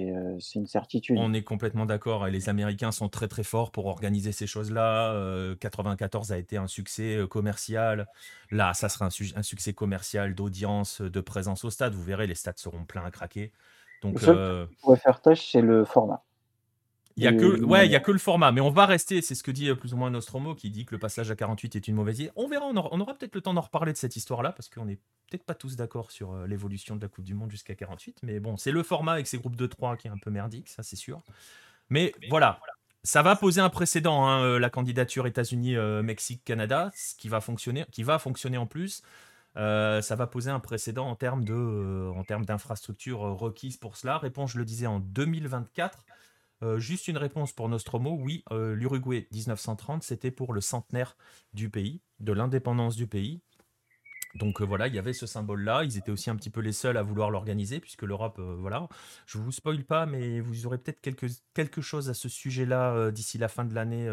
une 0.55 0.67
certitude. 0.67 1.17
On 1.19 1.33
est 1.33 1.43
complètement 1.43 1.85
d'accord. 1.87 2.27
Et 2.27 2.31
les 2.31 2.47
Américains 2.47 2.91
sont 2.91 3.09
très 3.09 3.27
très 3.27 3.43
forts 3.43 3.71
pour 3.71 3.87
organiser 3.87 4.31
ces 4.31 4.45
choses-là. 4.45 5.55
94 5.59 6.31
a 6.31 6.37
été 6.37 6.57
un 6.57 6.67
succès 6.67 7.19
commercial. 7.29 8.07
Là, 8.51 8.73
ça 8.75 8.87
sera 8.87 9.05
un, 9.05 9.09
un 9.35 9.43
succès 9.43 9.73
commercial 9.73 10.35
d'audience, 10.35 11.01
de 11.01 11.21
présence 11.21 11.65
au 11.65 11.71
stade. 11.71 11.93
Vous 11.93 12.03
verrez, 12.03 12.27
les 12.27 12.35
stades 12.35 12.59
seront 12.59 12.85
pleins 12.85 13.03
à 13.03 13.11
craquer. 13.11 13.51
Donc, 14.03 14.13
le 14.13 14.19
seul 14.19 14.67
qui 14.67 14.75
pourrait 14.75 14.97
faire 14.97 15.21
tâche, 15.21 15.51
c'est 15.51 15.61
le 15.61 15.85
format. 15.85 16.23
Il 17.15 17.23
y 17.23 17.27
a 17.27 17.33
que, 17.33 17.63
ouais, 17.63 17.85
il 17.85 17.91
y 17.91 17.95
a 17.95 17.99
que 17.99 18.11
le 18.11 18.17
format, 18.17 18.51
mais 18.51 18.61
on 18.61 18.71
va 18.71 18.85
rester. 18.85 19.21
C'est 19.21 19.35
ce 19.35 19.43
que 19.43 19.51
dit 19.51 19.73
plus 19.75 19.93
ou 19.93 19.97
moins 19.97 20.09
Nostromo, 20.09 20.55
qui 20.55 20.71
dit 20.71 20.85
que 20.85 20.95
le 20.95 20.99
passage 20.99 21.29
à 21.29 21.35
48 21.35 21.75
est 21.75 21.87
une 21.87 21.95
mauvaise 21.95 22.19
idée. 22.19 22.31
On 22.35 22.47
verra, 22.47 22.65
on 22.65 22.75
aura, 22.75 23.13
peut-être 23.13 23.35
le 23.35 23.41
temps 23.41 23.53
d'en 23.53 23.61
reparler 23.61 23.93
de 23.93 23.97
cette 23.97 24.15
histoire-là, 24.15 24.51
parce 24.51 24.69
qu'on 24.69 24.85
n'est 24.85 24.99
peut-être 25.29 25.43
pas 25.43 25.53
tous 25.53 25.75
d'accord 25.75 26.11
sur 26.11 26.33
euh, 26.33 26.47
l'évolution 26.47 26.95
de 26.95 27.01
la 27.01 27.07
Coupe 27.07 27.25
du 27.25 27.35
Monde 27.35 27.51
jusqu'à 27.51 27.75
48. 27.75 28.19
Mais 28.23 28.39
bon, 28.39 28.57
c'est 28.57 28.71
le 28.71 28.81
format 28.81 29.13
avec 29.13 29.27
ces 29.27 29.37
groupes 29.37 29.55
de 29.55 29.67
3 29.67 29.97
qui 29.97 30.07
est 30.07 30.11
un 30.11 30.17
peu 30.17 30.31
merdique, 30.31 30.69
ça 30.69 30.81
c'est 30.81 30.95
sûr. 30.95 31.21
Mais 31.89 32.13
voilà, 32.29 32.59
ça 33.03 33.21
va 33.21 33.35
poser 33.35 33.61
un 33.61 33.69
précédent, 33.69 34.25
hein, 34.25 34.41
euh, 34.43 34.59
la 34.59 34.71
candidature 34.71 35.27
États-Unis, 35.27 35.75
euh, 35.75 36.01
Mexique, 36.01 36.43
Canada, 36.43 36.91
ce 36.95 37.13
qui 37.15 37.29
va 37.29 37.41
fonctionner, 37.41 37.85
qui 37.91 38.01
va 38.01 38.17
fonctionner 38.17 38.57
en 38.57 38.65
plus. 38.65 39.03
ça 39.55 40.15
va 40.15 40.25
poser 40.25 40.49
un 40.49 40.59
précédent 40.59 41.07
en 41.07 41.15
termes 41.15 41.43
de, 41.43 42.11
en 42.15 42.23
termes 42.23 42.45
d'infrastructures 42.45 43.19
requises 43.19 43.77
pour 43.77 43.97
cela. 43.97 44.17
Réponse, 44.17 44.53
je 44.53 44.57
le 44.57 44.65
disais, 44.65 44.87
en 44.87 44.99
2024. 44.99 46.05
Euh, 46.63 46.79
juste 46.79 47.07
une 47.07 47.17
réponse 47.17 47.51
pour 47.51 47.67
Nostromo. 47.67 48.17
Oui, 48.19 48.43
euh, 48.51 48.73
l'Uruguay 48.73 49.27
1930, 49.31 50.01
c'était 50.01 50.31
pour 50.31 50.53
le 50.53 50.61
centenaire 50.61 51.17
du 51.53 51.69
pays, 51.69 52.01
de 52.19 52.31
l'indépendance 52.31 52.95
du 52.95 53.05
pays. 53.05 53.41
Donc 54.35 54.61
euh, 54.61 54.65
voilà, 54.65 54.87
il 54.87 54.95
y 54.95 54.99
avait 54.99 55.13
ce 55.13 55.27
symbole-là. 55.27 55.83
Ils 55.83 55.97
étaient 55.97 56.11
aussi 56.11 56.29
un 56.29 56.37
petit 56.37 56.49
peu 56.49 56.61
les 56.61 56.71
seuls 56.71 56.95
à 56.95 57.03
vouloir 57.03 57.29
l'organiser, 57.31 57.81
puisque 57.81 58.03
l'Europe, 58.03 58.39
voilà. 58.39 58.87
Je 59.25 59.37
vous 59.37 59.51
spoil 59.51 59.83
pas, 59.83 60.05
mais 60.05 60.39
vous 60.39 60.65
aurez 60.65 60.77
peut-être 60.77 61.01
quelque, 61.01 61.25
quelque 61.53 61.81
chose 61.81 62.09
à 62.09 62.13
ce 62.13 62.29
sujet-là 62.29 63.11
d'ici 63.11 63.37
la 63.37 63.49
fin 63.49 63.65
de 63.65 63.75
l'année 63.75 64.09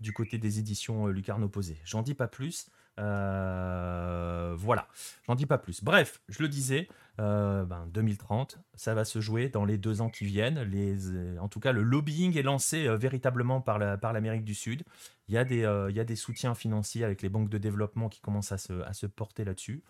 du 0.00 0.12
côté 0.12 0.38
des 0.38 0.58
éditions 0.58 1.06
Lucarne 1.06 1.42
Opposé. 1.44 1.78
J'en 1.84 2.02
dis 2.02 2.14
pas 2.14 2.28
plus. 2.28 2.66
Euh, 2.98 4.54
voilà, 4.56 4.88
j'en 5.26 5.34
dis 5.34 5.46
pas 5.46 5.58
plus. 5.58 5.84
Bref, 5.84 6.20
je 6.28 6.42
le 6.42 6.48
disais, 6.48 6.88
euh, 7.20 7.64
ben, 7.64 7.86
2030, 7.92 8.58
ça 8.74 8.94
va 8.94 9.04
se 9.04 9.20
jouer 9.20 9.48
dans 9.48 9.64
les 9.64 9.78
deux 9.78 10.00
ans 10.00 10.08
qui 10.08 10.24
viennent. 10.24 10.58
Euh, 10.58 11.38
en 11.38 11.48
tout 11.48 11.60
cas, 11.60 11.72
le 11.72 11.82
lobbying 11.82 12.36
est 12.38 12.42
lancé 12.42 12.88
véritablement 12.96 13.60
par 13.60 13.78
l'Amérique 13.78 14.44
du 14.44 14.54
Sud. 14.54 14.82
Il 15.28 15.34
y, 15.34 15.38
a 15.38 15.44
des, 15.44 15.62
il 15.90 15.96
y 15.96 16.00
a 16.00 16.04
des 16.04 16.16
soutiens 16.16 16.54
financiers 16.54 17.04
avec 17.04 17.22
les 17.22 17.28
banques 17.28 17.50
de 17.50 17.58
développement 17.58 18.08
qui 18.08 18.20
commencent 18.20 18.52
à 18.52 18.58
se, 18.58 18.72
à 18.82 18.92
se 18.92 19.06
porter 19.06 19.44
là-dessus. 19.44 19.82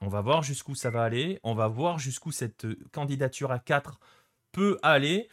On 0.00 0.08
va 0.08 0.20
voir 0.20 0.42
jusqu'où 0.42 0.74
ça 0.74 0.90
va 0.90 1.02
aller. 1.02 1.40
On 1.42 1.54
va 1.54 1.68
voir 1.68 1.98
jusqu'où 1.98 2.32
cette 2.32 2.66
candidature 2.92 3.50
à 3.52 3.58
4 3.58 3.98
peut 4.52 4.78
aller. 4.82 5.28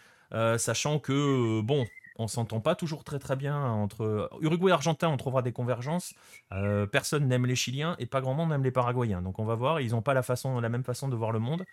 sachant 0.58 1.00
que, 1.00 1.62
bon, 1.62 1.86
on 2.20 2.28
s'entend 2.28 2.60
pas 2.60 2.76
toujours 2.76 3.06
très 3.06 3.18
très 3.18 3.38
bien 3.38 3.58
entre 3.58 4.30
Uruguay 4.42 4.70
et 4.70 4.74
Argentin. 4.74 5.08
On 5.08 5.18
trouvera 5.18 5.42
des 5.42 5.54
convergences. 5.54 6.14
Euh, 6.52 6.86
personne 6.86 7.28
n'aime 7.28 7.46
les 7.46 7.56
Chiliens 7.56 7.96
et 7.98 8.06
pas 8.06 8.20
grand 8.20 8.34
monde 8.34 8.50
n'aime 8.50 8.64
les 8.64 8.72
Paraguayens. 8.72 9.22
Donc 9.22 9.40
on 9.40 9.46
va 9.46 9.56
voir. 9.56 9.80
Ils 9.80 9.92
n'ont 9.92 10.02
pas 10.02 10.14
la 10.14 10.22
façon, 10.22 10.60
la 10.60 10.70
même 10.70 10.84
façon 10.84 11.08
de 11.08 11.16
voir 11.16 11.32
le 11.32 11.40
monde. 11.40 11.64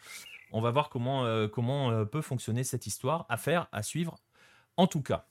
On 0.52 0.60
va 0.60 0.70
voir 0.70 0.88
comment 0.88 1.24
euh, 1.24 1.48
euh, 1.48 2.04
peut 2.04 2.22
fonctionner 2.22 2.62
cette 2.62 2.86
histoire. 2.86 3.26
À 3.28 3.36
faire, 3.36 3.66
à 3.72 3.82
suivre. 3.82 4.16
En 4.76 4.86
tout 4.86 5.02
cas, 5.02 5.26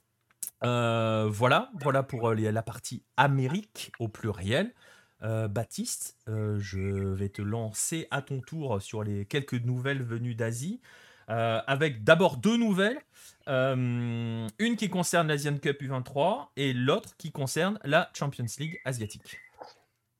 voilà, 0.62 1.70
voilà 1.76 2.04
pour 2.04 2.32
la 2.32 2.62
partie 2.62 3.04
Amérique 3.16 3.92
au 4.00 4.08
pluriel. 4.08 4.74
Baptiste, 5.22 6.18
je 6.28 7.14
vais 7.14 7.30
te 7.30 7.42
lancer 7.42 8.08
à 8.12 8.22
ton 8.22 8.42
tour 8.42 8.82
sur 8.82 9.04
les 9.04 9.26
quelques 9.26 9.64
nouvelles 9.64 10.04
venues 10.04 10.36
d'Asie. 10.36 10.82
Euh, 11.30 11.60
avec 11.68 12.04
d'abord 12.04 12.38
deux 12.38 12.58
nouvelles. 12.58 13.00
Euh, 13.48 14.48
une 14.58 14.76
qui 14.76 14.90
concerne 14.90 15.28
l'Asian 15.28 15.58
Cup 15.58 15.82
U23 15.82 16.48
et 16.58 16.74
l'autre 16.74 17.16
qui 17.18 17.32
concerne 17.32 17.80
la 17.84 18.10
Champions 18.14 18.46
League 18.60 18.80
asiatique. 18.86 19.38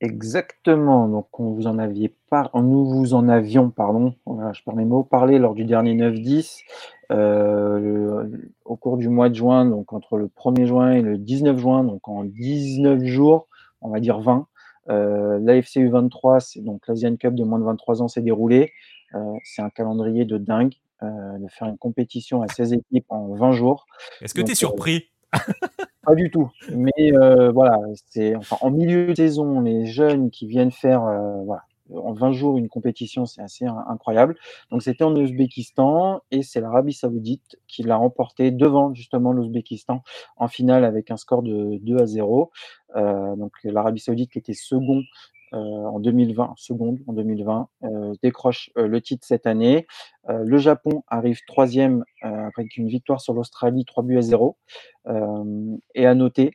Exactement. 0.00 1.08
Donc, 1.08 1.40
on 1.40 1.52
vous 1.52 1.66
en 1.66 1.78
aviez 1.78 2.14
nous 2.54 2.84
vous 2.84 3.14
en 3.14 3.28
avions, 3.28 3.70
pardon, 3.70 4.14
je 4.26 4.62
perds 4.62 4.76
mes 4.76 4.84
mots, 4.84 5.04
parlé 5.04 5.38
lors 5.38 5.54
du 5.54 5.64
dernier 5.64 5.94
9-10 5.94 6.60
euh, 7.12 8.26
au 8.64 8.76
cours 8.76 8.96
du 8.96 9.08
mois 9.08 9.28
de 9.28 9.34
juin, 9.34 9.64
donc 9.64 9.92
entre 9.92 10.18
le 10.18 10.26
1er 10.26 10.66
juin 10.66 10.92
et 10.92 11.02
le 11.02 11.16
19 11.16 11.56
juin, 11.56 11.84
donc 11.84 12.08
en 12.08 12.24
19 12.24 13.04
jours, 13.04 13.46
on 13.80 13.88
va 13.90 14.00
dire 14.00 14.20
20. 14.20 14.46
Euh, 14.88 15.38
L'AFC 15.40 15.76
U23, 15.76 16.40
c'est 16.40 16.60
donc 16.60 16.86
l'Asian 16.88 17.16
Cup 17.16 17.34
de 17.34 17.44
moins 17.44 17.58
de 17.58 17.64
23 17.64 18.02
ans, 18.02 18.08
s'est 18.08 18.22
déroulé. 18.22 18.72
c'est 19.44 19.62
un 19.62 19.70
calendrier 19.70 20.24
de 20.24 20.36
dingue. 20.36 20.74
Euh, 21.02 21.38
de 21.38 21.46
faire 21.48 21.68
une 21.68 21.76
compétition 21.76 22.40
à 22.40 22.48
16 22.48 22.72
équipes 22.72 23.04
en 23.10 23.34
20 23.34 23.52
jours. 23.52 23.84
Est-ce 24.22 24.32
que 24.32 24.40
tu 24.40 24.48
es 24.48 24.52
euh, 24.52 24.54
surpris? 24.54 25.10
Pas 26.02 26.14
du 26.14 26.30
tout. 26.30 26.50
Mais 26.70 27.12
euh, 27.12 27.52
voilà, 27.52 27.78
c'est 28.06 28.34
enfin, 28.34 28.56
en 28.62 28.70
milieu 28.70 29.08
de 29.08 29.14
saison, 29.14 29.60
les 29.60 29.84
jeunes 29.84 30.30
qui 30.30 30.46
viennent 30.46 30.70
faire 30.70 31.02
voilà, 31.44 31.64
en 31.92 32.14
20 32.14 32.32
jours 32.32 32.56
une 32.56 32.70
compétition, 32.70 33.26
c'est 33.26 33.42
assez 33.42 33.66
incroyable. 33.66 34.36
Donc 34.70 34.82
c'était 34.82 35.04
en 35.04 35.14
Ouzbékistan 35.14 36.22
et 36.30 36.42
c'est 36.42 36.62
l'Arabie 36.62 36.94
Saoudite 36.94 37.58
qui 37.66 37.82
l'a 37.82 37.96
remporté 37.96 38.50
devant 38.50 38.94
justement 38.94 39.32
l'Ouzbékistan 39.32 40.02
en 40.38 40.48
finale 40.48 40.86
avec 40.86 41.10
un 41.10 41.18
score 41.18 41.42
de 41.42 41.76
2 41.82 41.98
à 41.98 42.06
0. 42.06 42.50
donc 42.94 43.52
l'Arabie 43.64 44.00
Saoudite 44.00 44.32
qui 44.32 44.38
était 44.38 44.54
second 44.54 45.02
en 45.52 46.00
2020, 46.00 46.54
seconde 46.56 46.98
en 47.06 47.12
2020, 47.12 47.68
euh, 47.84 48.14
décroche 48.22 48.70
euh, 48.76 48.86
le 48.86 49.00
titre 49.00 49.26
cette 49.26 49.46
année. 49.46 49.86
le 50.28 50.58
Japon 50.58 51.04
arrive 51.08 51.40
troisième 51.46 52.04
avec 52.22 52.76
une 52.76 52.88
victoire 52.88 53.20
sur 53.20 53.32
l'Australie, 53.32 53.84
3 53.84 54.02
buts 54.02 54.18
à 54.18 54.22
0. 54.22 54.56
et 55.94 56.06
à 56.06 56.14
noter 56.14 56.52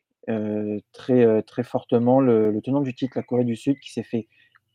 très, 0.91 1.63
fortement 1.63 2.19
le, 2.19 2.59
tenant 2.61 2.81
du 2.81 2.93
titre, 2.93 3.13
la 3.15 3.23
Corée 3.23 3.45
du 3.45 3.55
Sud, 3.55 3.79
qui 3.79 3.91
s'est 3.93 4.03
fait 4.03 4.27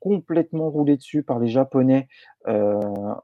complètement 0.06 0.70
roulé 0.70 0.96
dessus 0.96 1.24
par 1.24 1.40
les 1.40 1.48
Japonais 1.48 2.06
euh, 2.46 2.78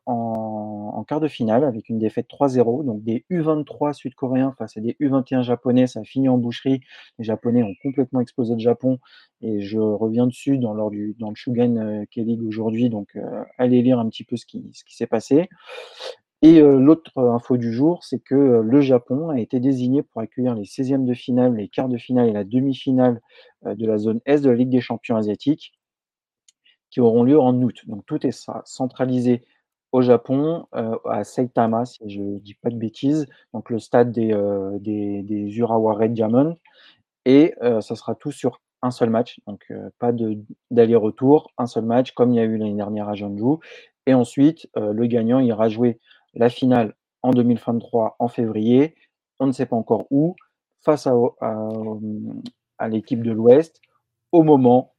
en, 0.05 1.05
quart 1.07 1.21
de 1.21 1.29
finale 1.29 1.63
avec 1.63 1.89
une 1.89 1.99
défaite 1.99 2.27
3-0. 2.29 2.85
Donc 2.85 3.05
des 3.05 3.25
U23 3.31 3.93
sud-coréens 3.93 4.53
face 4.59 4.77
à 4.77 4.81
des 4.81 4.97
U21 5.01 5.43
japonais, 5.43 5.87
ça 5.87 6.01
a 6.01 6.05
fini 6.05 6.29
en 6.29 6.39
boucherie. 6.39 6.81
Les 7.21 7.25
Japonais 7.25 7.63
ont 7.63 7.75
complètement 7.85 8.21
explosé 8.21 8.55
le 8.55 8.59
Japon 8.59 8.99
et 9.43 9.61
je 9.61 9.79
reviens 9.79 10.27
dessus 10.27 10.59
dans, 10.59 10.75
lors 10.75 10.91
du, 10.91 11.15
dans 11.21 11.29
le 11.29 11.37
Shugen 11.37 11.79
euh, 11.79 12.05
K-League 12.07 12.43
aujourd'hui. 12.45 12.91
Donc 12.91 13.11
euh, 13.15 13.45
allez 13.59 13.81
lire 13.83 14.01
un 14.01 14.09
petit 14.09 14.25
peu 14.25 14.37
ce 14.37 14.45
qui, 14.45 14.73
s'est 14.89 15.07
passé. 15.07 15.49
Et 16.45 16.61
l'autre 16.61 17.17
info 17.19 17.57
du 17.57 17.73
jour, 17.73 18.03
c'est 18.03 18.19
que 18.19 18.35
le 18.35 18.81
Japon 18.81 19.29
a 19.29 19.39
été 19.39 19.61
désigné 19.61 20.03
pour 20.03 20.21
accueillir 20.21 20.57
les 20.57 20.65
16e 20.65 21.05
de 21.05 21.15
finale, 21.15 21.55
les 21.55 21.69
quarts 21.69 21.89
de 21.89 21.97
finale 21.97 22.29
et 22.29 22.33
la 22.33 22.43
demi-finale 22.43 23.21
de 23.65 23.87
la 23.87 23.99
zone 23.99 24.21
Est 24.27 24.43
de 24.43 24.51
la 24.51 24.57
Ligue 24.57 24.71
des 24.71 24.81
champions 24.81 25.15
asiatiques 25.15 25.73
qui 26.93 27.01
auront 27.01 27.25
lieu 27.25 27.41
en 27.41 27.61
août. 27.61 27.81
Donc 27.87 28.05
tout 28.07 28.25
est 28.25 28.49
centralisé 28.65 29.43
au 29.93 30.03
Japon, 30.03 30.67
euh, 30.75 30.97
à 31.07 31.25
Saitama, 31.25 31.85
si 31.87 31.99
je 32.09 32.21
ne 32.21 32.39
dis 32.39 32.55
pas 32.55 32.71
de 32.71 32.77
bêtises, 32.77 33.27
donc 33.53 33.71
le 33.71 33.79
stade 33.79 34.13
des, 34.13 34.33
euh, 34.33 34.79
Urawa 35.27 35.95
Red 35.95 36.13
Diamond. 36.13 36.57
Et 37.25 37.55
euh, 37.63 37.81
ça 37.81 37.97
sera 37.97 38.15
tout 38.15 38.31
sur 38.31 38.61
un 38.83 38.91
seul 38.91 39.11
match, 39.11 39.41
donc 39.47 39.73
pas 40.01 40.11
d'aller-retour, 40.73 41.53
un 41.57 41.67
seul 41.67 41.85
match, 41.85 42.13
comme 42.13 42.33
il 42.33 42.37
y 42.37 42.41
a 42.41 42.45
eu 42.45 42.57
l'année 42.57 42.75
dernière 42.75 43.09
à 43.09 43.15
Jeonju. 43.15 43.59
Et 44.07 44.15
ensuite, 44.15 44.69
le 44.75 45.07
gagnant 45.07 45.39
ira 45.39 45.69
jouer 45.69 46.01
la 46.35 46.49
finale 46.49 46.97
en 47.23 47.31
2023, 47.31 48.17
en 48.19 48.27
février, 48.27 48.97
on 49.39 49.47
ne 49.47 49.53
sait 49.53 49.67
pas 49.67 49.77
encore 49.77 50.07
où, 50.11 50.35
face 50.81 51.07
à, 51.07 51.15
à 52.79 52.89
l'équipe 52.89 53.23
de 53.23 53.31
l'Ouest, 53.31 53.81
au 54.33 54.43
moment 54.43 54.93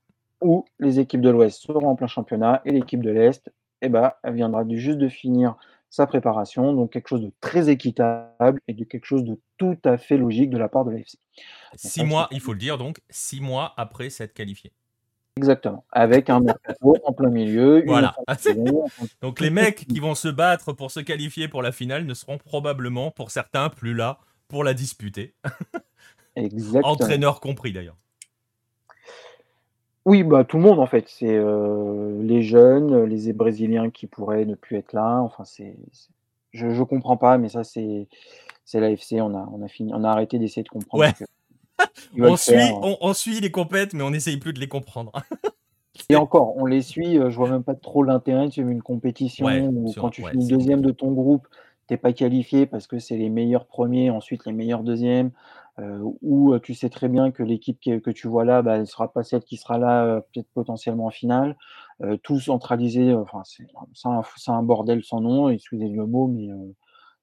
où 0.43 0.65
les 0.79 0.99
équipes 0.99 1.21
de 1.21 1.29
l'Ouest 1.29 1.61
seront 1.61 1.87
en 1.87 1.95
plein 1.95 2.07
championnat 2.07 2.61
et 2.65 2.71
l'équipe 2.71 3.01
de 3.01 3.11
l'Est, 3.11 3.51
eh 3.81 3.89
ben, 3.89 4.13
elle 4.23 4.35
viendra 4.35 4.63
juste 4.69 4.97
de 4.97 5.09
finir 5.09 5.55
sa 5.89 6.07
préparation, 6.07 6.73
donc 6.73 6.91
quelque 6.91 7.07
chose 7.07 7.21
de 7.21 7.31
très 7.39 7.69
équitable 7.69 8.59
et 8.67 8.73
de 8.73 8.83
quelque 8.83 9.05
chose 9.05 9.23
de 9.23 9.39
tout 9.57 9.77
à 9.83 9.97
fait 9.97 10.17
logique 10.17 10.49
de 10.49 10.57
la 10.57 10.67
part 10.67 10.85
de 10.85 10.91
l'AFC. 10.91 11.17
Six 11.75 12.03
mois, 12.03 12.27
il 12.31 12.39
faut 12.39 12.53
le 12.53 12.59
dire, 12.59 12.77
donc 12.77 12.99
six 13.09 13.41
mois 13.41 13.73
après 13.77 14.09
s'être 14.09 14.33
qualifié. 14.33 14.71
Exactement, 15.35 15.85
avec 15.91 16.29
un 16.29 16.39
mercato 16.39 16.97
en 17.03 17.13
plein 17.13 17.29
milieu. 17.29 17.83
Voilà. 17.85 18.15
donc 19.21 19.39
les 19.39 19.49
mecs 19.49 19.87
qui 19.87 19.99
vont 19.99 20.15
se 20.15 20.27
battre 20.27 20.73
pour 20.73 20.91
se 20.91 20.99
qualifier 20.99 21.47
pour 21.47 21.61
la 21.61 21.71
finale 21.71 22.05
ne 22.05 22.13
seront 22.13 22.37
probablement, 22.37 23.11
pour 23.11 23.31
certains, 23.31 23.69
plus 23.69 23.93
là 23.93 24.19
pour 24.47 24.63
la 24.63 24.73
disputer. 24.73 25.33
Exactement. 26.35 26.93
Entraîneur 26.93 27.39
compris 27.39 27.73
d'ailleurs. 27.73 27.97
Oui, 30.05 30.23
bah, 30.23 30.43
tout 30.43 30.57
le 30.57 30.63
monde 30.63 30.79
en 30.79 30.85
fait. 30.85 31.05
C'est, 31.07 31.35
euh, 31.35 32.21
les 32.21 32.41
jeunes, 32.41 33.05
les 33.05 33.31
brésiliens 33.33 33.89
qui 33.89 34.07
pourraient 34.07 34.45
ne 34.45 34.55
plus 34.55 34.77
être 34.77 34.93
là. 34.93 35.19
Enfin, 35.21 35.45
c'est 35.45 35.75
je 36.51 36.69
je 36.73 36.83
comprends 36.83 37.17
pas, 37.17 37.37
mais 37.37 37.49
ça 37.49 37.63
c'est 37.63 38.07
c'est 38.65 38.79
l'AFC. 38.79 39.21
On 39.21 39.35
a 39.35 39.49
on 39.53 39.63
a 39.63 39.67
fini 39.67 39.91
on 39.93 40.03
a 40.03 40.09
arrêté 40.09 40.39
d'essayer 40.39 40.63
de 40.63 40.69
comprendre 40.69 41.03
Ouais. 41.03 41.13
On 42.19 42.37
suit 42.37 42.55
on 42.81 43.13
suit 43.13 43.39
les 43.39 43.49
compètes, 43.49 43.93
mais 43.93 44.03
on 44.03 44.11
n'essaye 44.11 44.37
plus 44.37 44.53
de 44.53 44.59
les 44.59 44.67
comprendre. 44.67 45.11
Et 46.09 46.15
encore, 46.15 46.57
on 46.57 46.65
les 46.65 46.81
suit, 46.81 47.17
euh, 47.17 47.29
je 47.29 47.35
vois 47.35 47.49
même 47.49 47.63
pas 47.63 47.75
trop 47.75 48.03
l'intérêt 48.03 48.47
de 48.47 48.51
suivre 48.51 48.69
une 48.69 48.81
compétition 48.81 49.47
où 49.47 49.93
quand 49.95 50.09
tu 50.09 50.23
finis 50.23 50.47
deuxième 50.47 50.81
de 50.81 50.91
ton 50.91 51.11
groupe, 51.11 51.47
tu 51.87 51.97
pas 51.97 52.13
qualifié 52.13 52.65
parce 52.65 52.87
que 52.87 52.97
c'est 52.97 53.17
les 53.17 53.29
meilleurs 53.29 53.65
premiers, 53.65 54.09
ensuite 54.09 54.45
les 54.45 54.53
meilleurs 54.53 54.83
deuxièmes, 54.83 55.31
euh, 55.79 55.99
ou 56.21 56.57
tu 56.59 56.75
sais 56.75 56.89
très 56.89 57.09
bien 57.09 57.31
que 57.31 57.41
l'équipe 57.41 57.79
que 57.81 58.11
tu 58.11 58.27
vois 58.27 58.45
là, 58.45 58.61
bah, 58.61 58.77
elle 58.77 58.87
sera 58.87 59.11
pas 59.11 59.23
celle 59.23 59.43
qui 59.43 59.57
sera 59.57 59.77
là, 59.77 60.21
peut-être 60.21 60.49
potentiellement 60.53 61.07
en 61.07 61.11
finale. 61.11 61.57
tout 62.23 62.39
centralisé, 62.39 63.13
enfin 63.13 63.41
c'est 63.43 64.51
un 64.51 64.63
bordel 64.63 65.03
sans 65.03 65.21
nom, 65.21 65.49
excusez 65.49 65.89
le 65.89 66.05
mot, 66.05 66.27
mais 66.27 66.49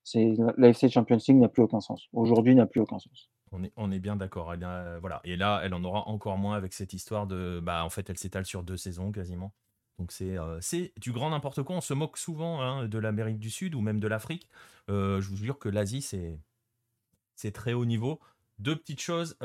c'est 0.03 0.35
l'AFC 0.57 0.89
Champions 0.89 1.19
League 1.29 1.37
n'a 1.37 1.49
plus 1.49 1.63
aucun 1.63 1.81
sens. 1.81 2.09
Aujourd'hui, 2.13 2.55
n'a 2.55 2.67
plus 2.67 2.81
aucun 2.81 2.99
sens. 2.99 3.31
On 3.77 3.91
est, 3.91 3.99
bien 3.99 4.17
d'accord. 4.17 4.55
voilà. 5.01 5.21
Et 5.25 5.37
là, 5.37 5.61
elle 5.65 5.75
en 5.75 5.83
aura 5.83 6.07
encore 6.09 6.39
moins 6.39 6.57
avec 6.57 6.73
cette 6.73 6.93
histoire 6.93 7.27
de. 7.27 7.61
Bah, 7.61 7.85
en 7.85 7.91
fait, 7.91 8.09
elle 8.09 8.19
s'étale 8.19 8.47
sur 8.47 8.63
deux 8.63 8.77
saisons 8.77 9.13
quasiment. 9.13 9.53
Donc 9.99 10.13
c'est 10.13 10.93
du 10.99 11.13
grand 11.13 11.31
n'importe 11.31 11.63
quoi. 11.63 11.77
On 11.77 11.81
se 11.81 11.93
moque 11.93 12.17
souvent 12.17 12.63
hein, 12.63 12.89
de 12.89 12.99
l'Amérique 12.99 13.39
du 13.39 13.51
Sud 13.51 13.75
ou 13.75 13.81
même 13.81 14.01
de 14.01 14.09
l'Afrique. 14.09 14.49
je 14.89 15.29
vous 15.29 15.37
jure 15.37 15.59
que 15.59 15.69
l'Asie, 15.69 16.03
c'est 16.03 17.53
très 17.53 17.73
haut 17.73 17.85
niveau. 17.85 18.19
Deux 18.61 18.77
petites 18.77 19.01
choses. 19.01 19.37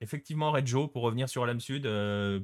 effectivement, 0.00 0.50
Red 0.50 0.66
Joe, 0.66 0.90
pour 0.90 1.02
revenir 1.02 1.28
sur 1.28 1.46
l'âme 1.46 1.60
sud, 1.60 1.82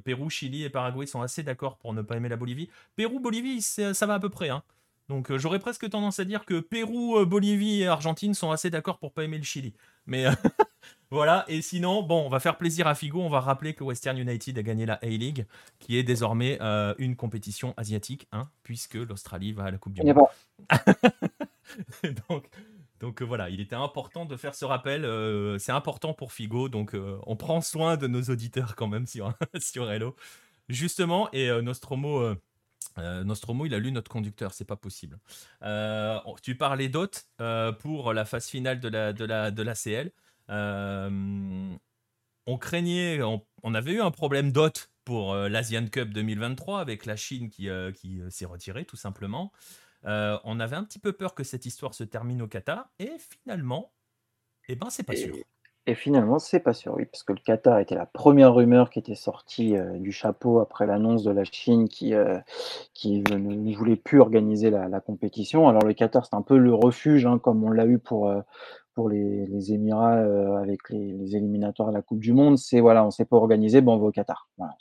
Pérou, 0.03 0.29
Chili 0.29 0.63
et 0.63 0.69
Paraguay 0.69 1.05
sont 1.05 1.21
assez 1.21 1.43
d'accord 1.43 1.77
pour 1.77 1.93
ne 1.93 2.01
pas 2.01 2.15
aimer 2.17 2.29
la 2.29 2.37
Bolivie. 2.37 2.69
Pérou, 2.95 3.19
Bolivie, 3.19 3.61
ça 3.61 4.05
va 4.05 4.15
à 4.15 4.19
peu 4.19 4.29
près. 4.29 4.49
Hein. 4.49 4.63
Donc 5.09 5.31
euh, 5.31 5.37
j'aurais 5.37 5.59
presque 5.59 5.89
tendance 5.89 6.19
à 6.19 6.25
dire 6.25 6.45
que 6.45 6.59
Pérou, 6.59 7.17
euh, 7.17 7.25
Bolivie 7.25 7.81
et 7.81 7.87
Argentine 7.87 8.33
sont 8.33 8.51
assez 8.51 8.69
d'accord 8.69 8.99
pour 8.99 9.13
pas 9.13 9.23
aimer 9.23 9.37
le 9.37 9.43
Chili. 9.43 9.73
Mais 10.05 10.25
euh, 10.25 10.31
voilà, 11.11 11.45
et 11.47 11.61
sinon, 11.61 12.03
bon, 12.03 12.25
on 12.25 12.29
va 12.29 12.39
faire 12.39 12.57
plaisir 12.57 12.87
à 12.87 12.95
Figo, 12.95 13.21
on 13.21 13.29
va 13.29 13.39
rappeler 13.39 13.73
que 13.73 13.83
Western 13.83 14.17
United 14.17 14.57
a 14.57 14.63
gagné 14.63 14.85
la 14.85 14.95
A-League, 14.95 15.45
qui 15.79 15.97
est 15.97 16.03
désormais 16.03 16.59
une 16.97 17.15
compétition 17.15 17.73
asiatique, 17.77 18.27
hein, 18.31 18.49
puisque 18.63 18.95
l'Australie 18.95 19.53
va 19.53 19.65
à 19.65 19.71
la 19.71 19.77
Coupe 19.77 19.93
du 19.93 20.03
Monde. 20.03 20.27
donc, 22.29 22.49
donc 22.99 23.21
voilà, 23.21 23.49
il 23.49 23.59
était 23.59 23.75
important 23.75 24.25
de 24.25 24.35
faire 24.35 24.55
ce 24.55 24.65
rappel. 24.65 25.05
c'est 25.59 25.71
important 25.71 26.13
pour 26.13 26.31
Figo, 26.31 26.69
donc 26.69 26.95
on 27.25 27.35
prend 27.35 27.61
soin 27.61 27.97
de 27.97 28.07
nos 28.07 28.23
auditeurs 28.23 28.75
quand 28.75 28.87
même 28.87 29.07
sur, 29.07 29.33
sur 29.59 29.89
Hello. 29.91 30.15
Justement, 30.69 31.29
et 31.31 31.49
Nostromo 31.61 32.35
euh, 32.97 33.23
Nostromo, 33.23 33.65
il 33.65 33.73
a 33.73 33.79
lu 33.79 33.91
notre 33.91 34.09
conducteur, 34.11 34.53
c'est 34.53 34.65
pas 34.65 34.75
possible. 34.75 35.19
Euh, 35.63 36.19
tu 36.41 36.55
parlais 36.55 36.89
d'hôtes 36.89 37.27
euh, 37.41 37.71
pour 37.71 38.13
la 38.13 38.25
phase 38.25 38.47
finale 38.47 38.79
de 38.79 38.87
la, 38.87 39.13
de 39.13 39.25
la, 39.25 39.51
de 39.51 39.61
la 39.63 39.75
CL. 39.75 40.11
on 40.49 41.77
craignait, 42.57 43.21
on, 43.21 43.73
avait 43.73 43.93
eu 43.93 44.01
un 44.01 44.11
problème 44.11 44.51
d'hôtes 44.51 44.91
pour 45.03 45.35
l'Asian 45.35 45.87
Cup 45.87 46.09
2023 46.09 46.81
avec 46.81 47.05
la 47.05 47.15
Chine 47.15 47.49
qui, 47.49 47.69
qui 47.95 48.21
s'est 48.29 48.45
retirée 48.45 48.85
tout 48.85 48.97
simplement. 48.97 49.51
On 50.03 50.59
avait 50.59 50.75
un 50.75 50.83
petit 50.83 50.99
peu 50.99 51.13
peur 51.13 51.35
que 51.35 51.43
cette 51.43 51.65
histoire 51.65 51.93
se 51.93 52.03
termine 52.03 52.41
au 52.41 52.47
Qatar 52.47 52.89
et 52.99 53.11
finalement, 53.19 53.93
eh 54.69 54.75
ben 54.75 54.89
c'est 54.89 55.03
pas 55.03 55.15
sûr. 55.15 55.35
Et 55.89 55.95
finalement, 55.95 56.37
c'est 56.37 56.59
pas 56.59 56.73
sûr, 56.73 56.95
oui, 56.95 57.05
parce 57.05 57.23
que 57.23 57.31
le 57.31 57.39
Qatar 57.39 57.79
était 57.79 57.95
la 57.95 58.05
première 58.05 58.53
rumeur 58.53 58.89
qui 58.89 58.99
était 58.99 59.15
sortie 59.15 59.77
euh, 59.77 59.97
du 59.97 60.11
chapeau 60.11 60.59
après 60.59 60.85
l'annonce 60.85 61.23
de 61.23 61.31
la 61.31 61.45
Chine 61.45 61.87
qui, 61.87 62.13
euh, 62.13 62.37
qui 62.93 63.21
ne 63.21 63.73
voulait 63.73 63.95
plus 63.95 64.19
organiser 64.19 64.69
la, 64.69 64.99
compétition. 64.99 65.69
Alors 65.69 65.83
le 65.83 65.93
Qatar, 65.93 66.25
c'est 66.25 66.35
un 66.35 66.41
peu 66.41 66.57
le 66.57 66.73
refuge, 66.73 67.25
hein, 67.25 67.39
comme 67.39 67.63
on 67.63 67.71
l'a 67.71 67.85
eu 67.85 67.99
pour, 67.99 68.27
euh, 68.27 68.41
pour 68.95 69.07
les, 69.07 69.71
Émirats 69.71 70.59
avec 70.59 70.89
les, 70.89 71.37
éliminatoires 71.37 71.87
de 71.87 71.93
la 71.93 72.01
Coupe 72.01 72.19
du 72.19 72.33
Monde. 72.33 72.57
C'est 72.57 72.81
voilà, 72.81 73.03
on 73.03 73.07
ne 73.07 73.11
s'est 73.11 73.25
pas 73.25 73.37
organisé, 73.37 73.79
bon, 73.79 73.93
on 73.93 73.97
va 73.97 74.07
au 74.07 74.11
Qatar. 74.11 74.49
Voilà, 74.57 74.75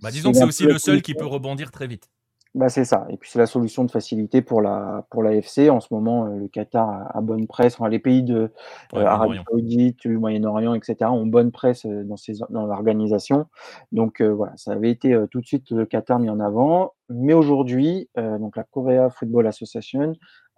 bah, 0.00 0.10
disons 0.10 0.32
que 0.32 0.38
c'est 0.38 0.44
aussi 0.44 0.64
le 0.64 0.78
seul 0.78 1.02
qui 1.02 1.12
peut 1.12 1.26
rebondir 1.26 1.70
très 1.72 1.86
vite. 1.86 2.08
Bah, 2.54 2.70
c'est 2.70 2.84
ça. 2.84 3.06
Et 3.10 3.16
puis 3.18 3.30
c'est 3.30 3.38
la 3.38 3.46
solution 3.46 3.84
de 3.84 3.90
facilité 3.90 4.40
pour 4.40 4.62
la 4.62 5.06
pour 5.10 5.22
l'AFC. 5.22 5.68
En 5.70 5.80
ce 5.80 5.92
moment, 5.92 6.26
euh, 6.26 6.36
le 6.36 6.48
Qatar 6.48 7.14
a, 7.14 7.20
bonne 7.20 7.46
presse. 7.46 7.74
Enfin, 7.74 7.88
les 7.88 7.98
pays 7.98 8.22
de 8.22 8.50
euh, 8.94 9.04
Arabie 9.04 9.38
Saoudite, 9.48 10.00
du 10.00 10.16
Moyen-Orient, 10.16 10.74
etc. 10.74 11.10
ont 11.10 11.26
bonne 11.26 11.52
presse 11.52 11.84
euh, 11.84 12.04
dans 12.04 12.16
ces 12.16 12.34
dans 12.48 12.66
l'organisation. 12.66 13.46
Donc 13.92 14.22
voilà, 14.22 14.54
ça 14.56 14.72
avait 14.72 14.90
été 14.90 15.16
tout 15.30 15.40
de 15.40 15.46
suite 15.46 15.70
le 15.70 15.84
Qatar 15.84 16.18
mis 16.18 16.30
en 16.30 16.40
avant. 16.40 16.94
Mais 17.10 17.34
aujourd'hui, 17.34 18.08
donc 18.16 18.56
la 18.56 18.64
Korea 18.64 19.08
Football 19.10 19.46
Association 19.46 20.14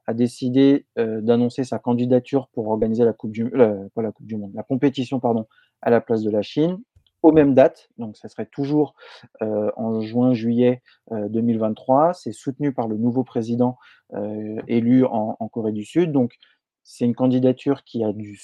a 0.06 0.14
décidé 0.14 0.86
d'annoncer 0.96 1.64
sa 1.64 1.78
candidature 1.78 2.48
pour 2.52 2.68
organiser 2.68 3.04
la 3.04 3.12
coupe 3.12 3.30
du 3.30 3.48
pas 3.50 4.02
la 4.02 4.12
coupe 4.12 4.26
du 4.26 4.36
monde, 4.36 4.52
la 4.54 4.62
compétition 4.62 5.20
pardon, 5.20 5.46
à 5.82 5.90
la 5.90 6.00
place 6.00 6.22
de 6.22 6.30
la 6.30 6.42
Chine 6.42 6.78
aux 7.22 7.32
mêmes 7.32 7.54
dates, 7.54 7.88
donc 7.98 8.16
ça 8.16 8.28
serait 8.28 8.46
toujours 8.46 8.94
euh, 9.42 9.70
en 9.76 10.00
juin-juillet 10.00 10.82
2023. 11.10 12.08
Euh, 12.08 12.12
c'est 12.14 12.32
soutenu 12.32 12.72
par 12.72 12.88
le 12.88 12.96
nouveau 12.96 13.24
président 13.24 13.76
euh, 14.14 14.60
élu 14.68 15.04
en, 15.04 15.34
Corée 15.52 15.72
du 15.72 15.84
Sud. 15.84 16.12
Donc 16.12 16.36
c'est 16.82 17.04
une 17.04 17.14
candidature 17.14 17.84
qui 17.84 18.04
a 18.04 18.12
du, 18.12 18.40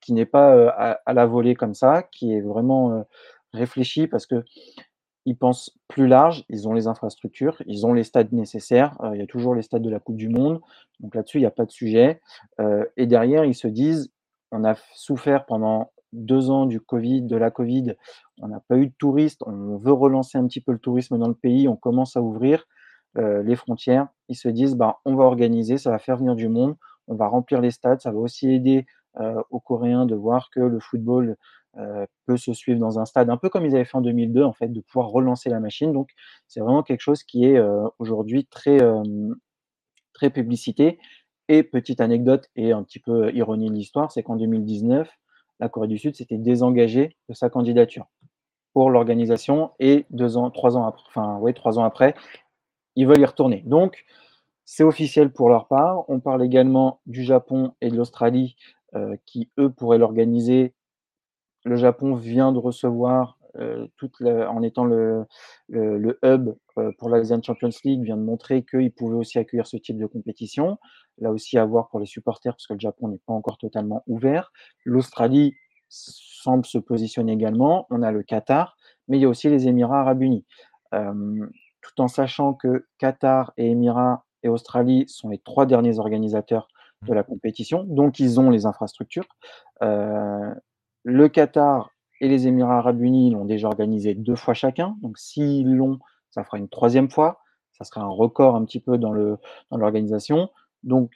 qui 0.00 0.12
n'est 0.12 0.26
pas 0.26 0.68
à, 1.04 1.12
la 1.12 1.26
volée 1.26 1.54
comme 1.54 1.74
ça, 1.74 2.02
qui 2.02 2.32
est 2.32 2.40
vraiment 2.40 3.04
réfléchie 3.52 4.06
parce 4.06 4.26
que 4.26 4.44
ils 5.26 5.36
pensent 5.36 5.76
plus 5.86 6.06
large, 6.06 6.44
ils 6.48 6.66
ont 6.66 6.72
les 6.72 6.86
infrastructures, 6.86 7.62
ils 7.66 7.84
ont 7.84 7.92
les 7.92 8.04
stades 8.04 8.32
nécessaires. 8.32 8.96
il 9.12 9.18
y 9.18 9.22
a 9.22 9.26
toujours 9.26 9.54
les 9.54 9.62
stades 9.62 9.82
de 9.82 9.90
la 9.90 9.98
Coupe 9.98 10.16
du 10.16 10.28
Monde, 10.28 10.60
donc 11.00 11.14
là-dessus 11.14 11.38
il 11.38 11.42
n'y 11.42 11.46
a 11.46 11.50
pas 11.50 11.66
de 11.66 11.70
sujet. 11.70 12.20
et 12.96 13.06
derrière 13.06 13.44
ils 13.44 13.54
se 13.54 13.68
disent, 13.68 14.12
on 14.52 14.64
a 14.64 14.76
souffert 14.94 15.44
pendant 15.46 15.90
deux 16.12 16.50
ans 16.50 16.66
du 16.66 16.80
Covid, 16.80 17.22
de 17.22 17.36
la 17.36 17.50
Covid, 17.50 17.94
on 18.38 18.48
n'a 18.48 18.60
pas 18.60 18.76
eu 18.76 18.86
de 18.86 18.92
touristes, 18.98 19.42
on 19.46 19.76
veut 19.76 19.92
relancer 19.92 20.38
un 20.38 20.46
petit 20.46 20.60
peu 20.60 20.72
le 20.72 20.78
tourisme 20.78 21.18
dans 21.18 21.28
le 21.28 21.34
pays, 21.34 21.68
on 21.68 21.76
commence 21.76 22.16
à 22.16 22.22
ouvrir 22.22 22.66
euh, 23.18 23.42
les 23.42 23.56
frontières. 23.56 24.08
Ils 24.28 24.36
se 24.36 24.48
disent, 24.48 24.76
bah, 24.76 24.98
on 25.04 25.14
va 25.14 25.24
organiser, 25.24 25.78
ça 25.78 25.90
va 25.90 25.98
faire 25.98 26.16
venir 26.16 26.36
du 26.36 26.48
monde, 26.48 26.76
on 27.08 27.14
va 27.14 27.26
remplir 27.26 27.60
les 27.60 27.70
stades, 27.70 28.00
ça 28.00 28.12
va 28.12 28.18
aussi 28.18 28.50
aider 28.50 28.86
euh, 29.18 29.42
aux 29.50 29.60
Coréens 29.60 30.06
de 30.06 30.14
voir 30.14 30.50
que 30.50 30.60
le 30.60 30.78
football 30.78 31.36
euh, 31.76 32.06
peut 32.26 32.36
se 32.36 32.52
suivre 32.52 32.78
dans 32.78 32.98
un 32.98 33.04
stade, 33.04 33.28
un 33.30 33.36
peu 33.36 33.48
comme 33.48 33.64
ils 33.64 33.74
avaient 33.74 33.84
fait 33.84 33.96
en 33.96 34.00
2002, 34.00 34.44
en 34.44 34.52
fait, 34.52 34.68
de 34.68 34.80
pouvoir 34.80 35.08
relancer 35.08 35.50
la 35.50 35.60
machine. 35.60 35.92
Donc, 35.92 36.10
c'est 36.46 36.60
vraiment 36.60 36.82
quelque 36.82 37.00
chose 37.00 37.22
qui 37.24 37.44
est 37.44 37.60
aujourd'hui 37.98 38.46
très, 38.46 38.78
très 40.12 40.30
publicité. 40.30 40.98
Et 41.48 41.64
petite 41.64 42.00
anecdote 42.00 42.48
et 42.54 42.70
un 42.70 42.84
petit 42.84 43.00
peu 43.00 43.34
ironie 43.34 43.70
de 43.70 43.74
l'histoire, 43.74 44.12
c'est 44.12 44.22
qu'en 44.22 44.36
2019, 44.36 45.10
la 45.60 45.68
Corée 45.68 45.88
du 45.88 45.98
Sud 45.98 46.16
s'était 46.16 46.38
désengagée 46.38 47.16
de 47.28 47.34
sa 47.34 47.50
candidature 47.50 48.06
pour 48.72 48.90
l'organisation 48.90 49.72
et 49.78 50.06
deux 50.10 50.36
ans, 50.36 50.50
trois 50.50 50.76
ans 50.76 50.86
après, 50.86 51.04
enfin 51.08 51.38
ouais, 51.38 51.52
trois 51.52 51.78
ans 51.78 51.84
après, 51.84 52.14
ils 52.96 53.06
veulent 53.06 53.20
y 53.20 53.24
retourner. 53.24 53.62
Donc 53.66 54.04
c'est 54.64 54.84
officiel 54.84 55.32
pour 55.32 55.48
leur 55.48 55.66
part. 55.66 56.04
On 56.08 56.20
parle 56.20 56.44
également 56.44 57.00
du 57.06 57.24
Japon 57.24 57.74
et 57.80 57.90
de 57.90 57.96
l'Australie 57.96 58.56
euh, 58.94 59.16
qui 59.26 59.50
eux 59.58 59.70
pourraient 59.70 59.98
l'organiser. 59.98 60.74
Le 61.64 61.76
Japon 61.76 62.14
vient 62.14 62.52
de 62.52 62.58
recevoir 62.58 63.36
euh, 63.56 63.86
toute 63.96 64.20
en 64.22 64.62
étant 64.62 64.84
le, 64.84 65.24
le, 65.68 66.18
hub 66.22 66.54
euh, 66.78 66.92
pour 66.98 67.08
l'Asian 67.08 67.42
Champions 67.42 67.70
League, 67.84 68.02
vient 68.02 68.16
de 68.16 68.22
montrer 68.22 68.64
qu'il 68.64 68.92
pouvait 68.92 69.16
aussi 69.16 69.38
accueillir 69.38 69.66
ce 69.66 69.76
type 69.76 69.98
de 69.98 70.06
compétition. 70.06 70.78
Là 71.18 71.30
aussi 71.32 71.58
à 71.58 71.64
voir 71.64 71.88
pour 71.88 72.00
les 72.00 72.06
supporters, 72.06 72.52
parce 72.52 72.66
que 72.66 72.74
le 72.74 72.80
Japon 72.80 73.08
n'est 73.08 73.20
pas 73.26 73.32
encore 73.32 73.58
totalement 73.58 74.02
ouvert. 74.06 74.52
L'Australie 74.84 75.54
semble 75.88 76.64
se 76.64 76.78
positionner 76.78 77.32
également. 77.32 77.86
On 77.90 78.02
a 78.02 78.12
le 78.12 78.22
Qatar, 78.22 78.76
mais 79.08 79.18
il 79.18 79.22
y 79.22 79.24
a 79.24 79.28
aussi 79.28 79.48
les 79.48 79.66
Émirats 79.66 80.00
arabes 80.00 80.22
unis. 80.22 80.46
Euh, 80.94 81.46
tout 81.82 82.00
en 82.00 82.08
sachant 82.08 82.54
que 82.54 82.86
Qatar 82.98 83.52
et 83.56 83.70
Émirats 83.70 84.24
et 84.42 84.48
Australie 84.48 85.04
sont 85.08 85.28
les 85.28 85.38
trois 85.38 85.66
derniers 85.66 85.98
organisateurs 85.98 86.68
de 87.06 87.14
la 87.14 87.22
compétition, 87.22 87.84
donc 87.84 88.20
ils 88.20 88.38
ont 88.38 88.50
les 88.50 88.66
infrastructures. 88.66 89.26
le 89.80 91.28
Qatar 91.28 91.90
et 92.20 92.28
les 92.28 92.46
Émirats 92.46 92.78
arabes 92.78 93.00
unis 93.00 93.30
l'ont 93.30 93.44
déjà 93.44 93.68
organisé 93.68 94.14
deux 94.14 94.36
fois 94.36 94.54
chacun. 94.54 94.96
Donc 95.02 95.18
s'ils 95.18 95.74
l'ont, 95.74 95.98
ça 96.30 96.44
fera 96.44 96.58
une 96.58 96.68
troisième 96.68 97.10
fois. 97.10 97.40
Ça 97.72 97.84
sera 97.84 98.02
un 98.02 98.08
record 98.08 98.56
un 98.56 98.64
petit 98.64 98.80
peu 98.80 98.98
dans 98.98 99.12
l'organisation. 99.70 100.50
Dans 100.82 101.00
Donc 101.00 101.12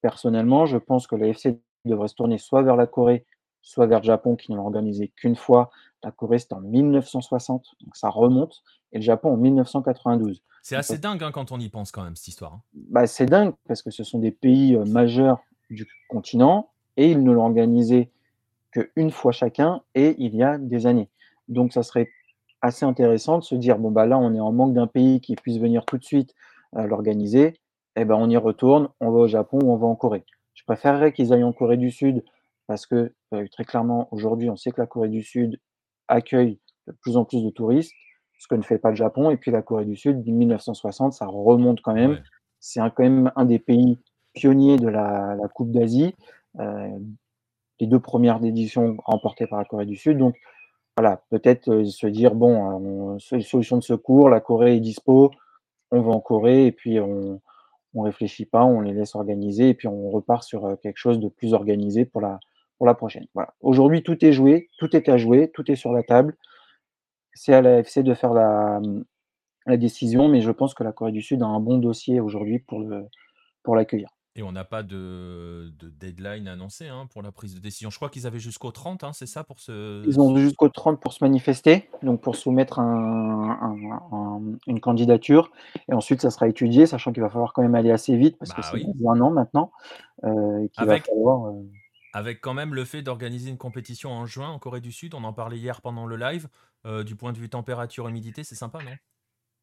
personnellement, 0.00 0.66
je 0.66 0.78
pense 0.78 1.06
que 1.06 1.16
la 1.16 1.28
FC 1.28 1.58
devrait 1.84 2.08
se 2.08 2.14
tourner 2.14 2.38
soit 2.38 2.62
vers 2.62 2.76
la 2.76 2.86
Corée, 2.86 3.26
soit 3.62 3.86
vers 3.86 3.98
le 3.98 4.04
Japon 4.04 4.36
qui 4.36 4.52
ne 4.52 4.56
l'a 4.56 4.62
organisé 4.62 5.08
qu'une 5.16 5.36
fois. 5.36 5.70
La 6.02 6.10
Corée, 6.10 6.38
c'était 6.38 6.54
en 6.54 6.60
1960, 6.60 7.64
donc 7.80 7.96
ça 7.96 8.10
remonte, 8.10 8.62
et 8.92 8.98
le 8.98 9.02
Japon 9.02 9.32
en 9.32 9.36
1992. 9.38 10.42
C'est 10.62 10.76
assez 10.76 10.98
dingue 10.98 11.22
hein, 11.22 11.30
quand 11.32 11.50
on 11.50 11.58
y 11.58 11.68
pense 11.68 11.90
quand 11.90 12.04
même, 12.04 12.14
cette 12.14 12.28
histoire. 12.28 12.54
Hein. 12.54 12.62
Bah, 12.74 13.06
c'est 13.06 13.26
dingue, 13.26 13.54
parce 13.66 13.82
que 13.82 13.90
ce 13.90 14.04
sont 14.04 14.18
des 14.18 14.30
pays 14.30 14.76
euh, 14.76 14.84
majeurs 14.84 15.40
du 15.70 15.86
continent, 16.10 16.70
et 16.96 17.10
ils 17.10 17.22
ne 17.22 17.32
l'ont 17.32 17.44
organisé 17.44 18.10
qu'une 18.74 19.10
fois 19.10 19.32
chacun 19.32 19.82
et 19.94 20.16
il 20.18 20.34
y 20.34 20.42
a 20.42 20.58
des 20.58 20.86
années. 20.86 21.08
Donc 21.48 21.72
ça 21.72 21.82
serait 21.82 22.10
assez 22.60 22.84
intéressant 22.84 23.38
de 23.38 23.44
se 23.44 23.54
dire 23.54 23.78
bon 23.78 23.90
bah 23.90 24.06
là 24.06 24.18
on 24.18 24.34
est 24.34 24.40
en 24.40 24.52
manque 24.52 24.74
d'un 24.74 24.86
pays 24.86 25.20
qui 25.20 25.36
puisse 25.36 25.58
venir 25.58 25.84
tout 25.84 25.98
de 25.98 26.04
suite 26.04 26.34
euh, 26.76 26.86
l'organiser, 26.86 27.46
et 27.46 28.00
eh 28.00 28.04
ben 28.04 28.16
on 28.16 28.28
y 28.28 28.36
retourne, 28.36 28.88
on 29.00 29.10
va 29.10 29.18
au 29.20 29.28
Japon 29.28 29.58
ou 29.62 29.72
on 29.72 29.76
va 29.76 29.86
en 29.86 29.94
Corée. 29.94 30.24
Je 30.54 30.64
préférerais 30.64 31.12
qu'ils 31.12 31.32
aillent 31.32 31.44
en 31.44 31.52
Corée 31.52 31.76
du 31.76 31.90
Sud 31.90 32.24
parce 32.66 32.86
que 32.86 33.12
euh, 33.32 33.46
très 33.52 33.64
clairement 33.64 34.08
aujourd'hui 34.10 34.50
on 34.50 34.56
sait 34.56 34.70
que 34.72 34.80
la 34.80 34.86
Corée 34.86 35.08
du 35.08 35.22
Sud 35.22 35.60
accueille 36.08 36.58
de 36.86 36.92
plus 36.92 37.16
en 37.16 37.24
plus 37.24 37.42
de 37.44 37.50
touristes, 37.50 37.92
ce 38.38 38.48
que 38.48 38.54
ne 38.54 38.62
fait 38.62 38.78
pas 38.78 38.90
le 38.90 38.96
Japon. 38.96 39.30
Et 39.30 39.36
puis 39.36 39.50
la 39.50 39.62
Corée 39.62 39.84
du 39.84 39.96
Sud, 39.96 40.26
1960, 40.26 41.12
ça 41.12 41.26
remonte 41.26 41.80
quand 41.80 41.94
même. 41.94 42.20
C'est 42.60 42.80
quand 42.80 43.00
même 43.00 43.30
un 43.36 43.44
des 43.44 43.58
pays 43.58 43.98
pionniers 44.32 44.76
de 44.76 44.88
la, 44.88 45.36
Coupe 45.54 45.70
d'Asie. 45.70 46.14
Les 47.80 47.86
deux 47.86 48.00
premières 48.00 48.44
éditions 48.44 48.96
remportées 49.04 49.46
par 49.46 49.58
la 49.58 49.64
Corée 49.64 49.86
du 49.86 49.96
Sud. 49.96 50.18
Donc, 50.18 50.36
voilà, 50.96 51.22
peut-être 51.30 51.84
se 51.84 52.06
dire, 52.06 52.34
bon, 52.34 53.18
solution 53.18 53.76
de 53.78 53.82
secours, 53.82 54.28
la 54.28 54.40
Corée 54.40 54.76
est 54.76 54.80
dispo, 54.80 55.32
on 55.90 56.00
va 56.00 56.12
en 56.12 56.20
Corée 56.20 56.66
et 56.66 56.72
puis 56.72 57.00
on 57.00 57.40
ne 57.94 58.02
réfléchit 58.02 58.46
pas, 58.46 58.64
on 58.64 58.80
les 58.80 58.92
laisse 58.92 59.14
organiser 59.14 59.70
et 59.70 59.74
puis 59.74 59.88
on 59.88 60.10
repart 60.10 60.44
sur 60.44 60.78
quelque 60.82 60.98
chose 60.98 61.18
de 61.18 61.28
plus 61.28 61.52
organisé 61.52 62.04
pour 62.04 62.20
la, 62.20 62.38
pour 62.78 62.86
la 62.86 62.94
prochaine. 62.94 63.26
Voilà. 63.34 63.54
Aujourd'hui, 63.60 64.02
tout 64.02 64.24
est 64.24 64.32
joué, 64.32 64.70
tout 64.78 64.94
est 64.96 65.08
à 65.08 65.16
jouer, 65.16 65.50
tout 65.52 65.68
est 65.70 65.76
sur 65.76 65.92
la 65.92 66.02
table. 66.02 66.36
C'est 67.32 67.54
à 67.54 67.60
l'AFC 67.60 68.00
de 68.00 68.14
faire 68.14 68.32
la, 68.32 68.80
la 69.66 69.76
décision, 69.76 70.28
mais 70.28 70.40
je 70.40 70.50
pense 70.50 70.74
que 70.74 70.84
la 70.84 70.92
Corée 70.92 71.12
du 71.12 71.22
Sud 71.22 71.42
a 71.42 71.46
un 71.46 71.60
bon 71.60 71.78
dossier 71.78 72.20
aujourd'hui 72.20 72.60
pour 72.60 73.74
l'accueillir. 73.74 74.13
Et 74.36 74.42
on 74.42 74.50
n'a 74.50 74.64
pas 74.64 74.82
de, 74.82 75.72
de, 75.78 75.88
deadline 75.88 76.48
annoncé 76.48 76.88
hein, 76.88 77.06
pour 77.12 77.22
la 77.22 77.30
prise 77.30 77.54
de 77.54 77.60
décision. 77.60 77.90
Je 77.90 77.96
crois 77.96 78.08
qu'ils 78.08 78.26
avaient 78.26 78.40
jusqu'au 78.40 78.72
30, 78.72 79.04
hein, 79.04 79.12
c'est 79.12 79.26
ça 79.26 79.44
pour 79.44 79.60
ce. 79.60 80.04
Ils 80.08 80.20
ont 80.20 80.36
jusqu'au 80.36 80.68
30 80.68 81.00
pour 81.00 81.12
se 81.12 81.22
manifester, 81.22 81.88
donc 82.02 82.20
pour 82.20 82.34
soumettre 82.34 82.80
un, 82.80 84.40
une 84.66 84.80
candidature. 84.80 85.52
Et 85.88 85.94
ensuite, 85.94 86.20
ça 86.20 86.30
sera 86.30 86.48
étudié, 86.48 86.86
sachant 86.86 87.12
qu'il 87.12 87.22
va 87.22 87.30
falloir 87.30 87.52
quand 87.52 87.62
même 87.62 87.76
aller 87.76 87.92
assez 87.92 88.16
vite 88.16 88.36
parce 88.36 88.52
que 88.52 88.60
bah 88.60 88.68
c'est 88.72 89.06
un 89.08 89.20
an 89.20 89.30
maintenant. 89.30 89.70
Euh, 90.24 90.66
Avec... 90.78 91.06
Va 91.06 91.14
falloir, 91.14 91.46
euh, 91.46 91.62
avec 92.12 92.40
quand 92.40 92.54
même 92.54 92.74
le 92.74 92.84
fait 92.84 93.02
d'organiser 93.02 93.50
une 93.50 93.58
compétition 93.58 94.10
en 94.10 94.26
juin 94.26 94.48
en 94.48 94.58
Corée 94.58 94.80
du 94.80 94.92
Sud, 94.92 95.14
on 95.14 95.22
en 95.22 95.32
parlait 95.32 95.58
hier 95.58 95.80
pendant 95.80 96.06
le 96.06 96.16
live, 96.16 96.48
euh, 96.86 97.04
du 97.04 97.16
point 97.16 97.32
de 97.32 97.38
vue 97.38 97.48
température, 97.48 98.08
humidité, 98.08 98.42
c'est 98.42 98.54
sympa, 98.54 98.78
non? 98.84 98.92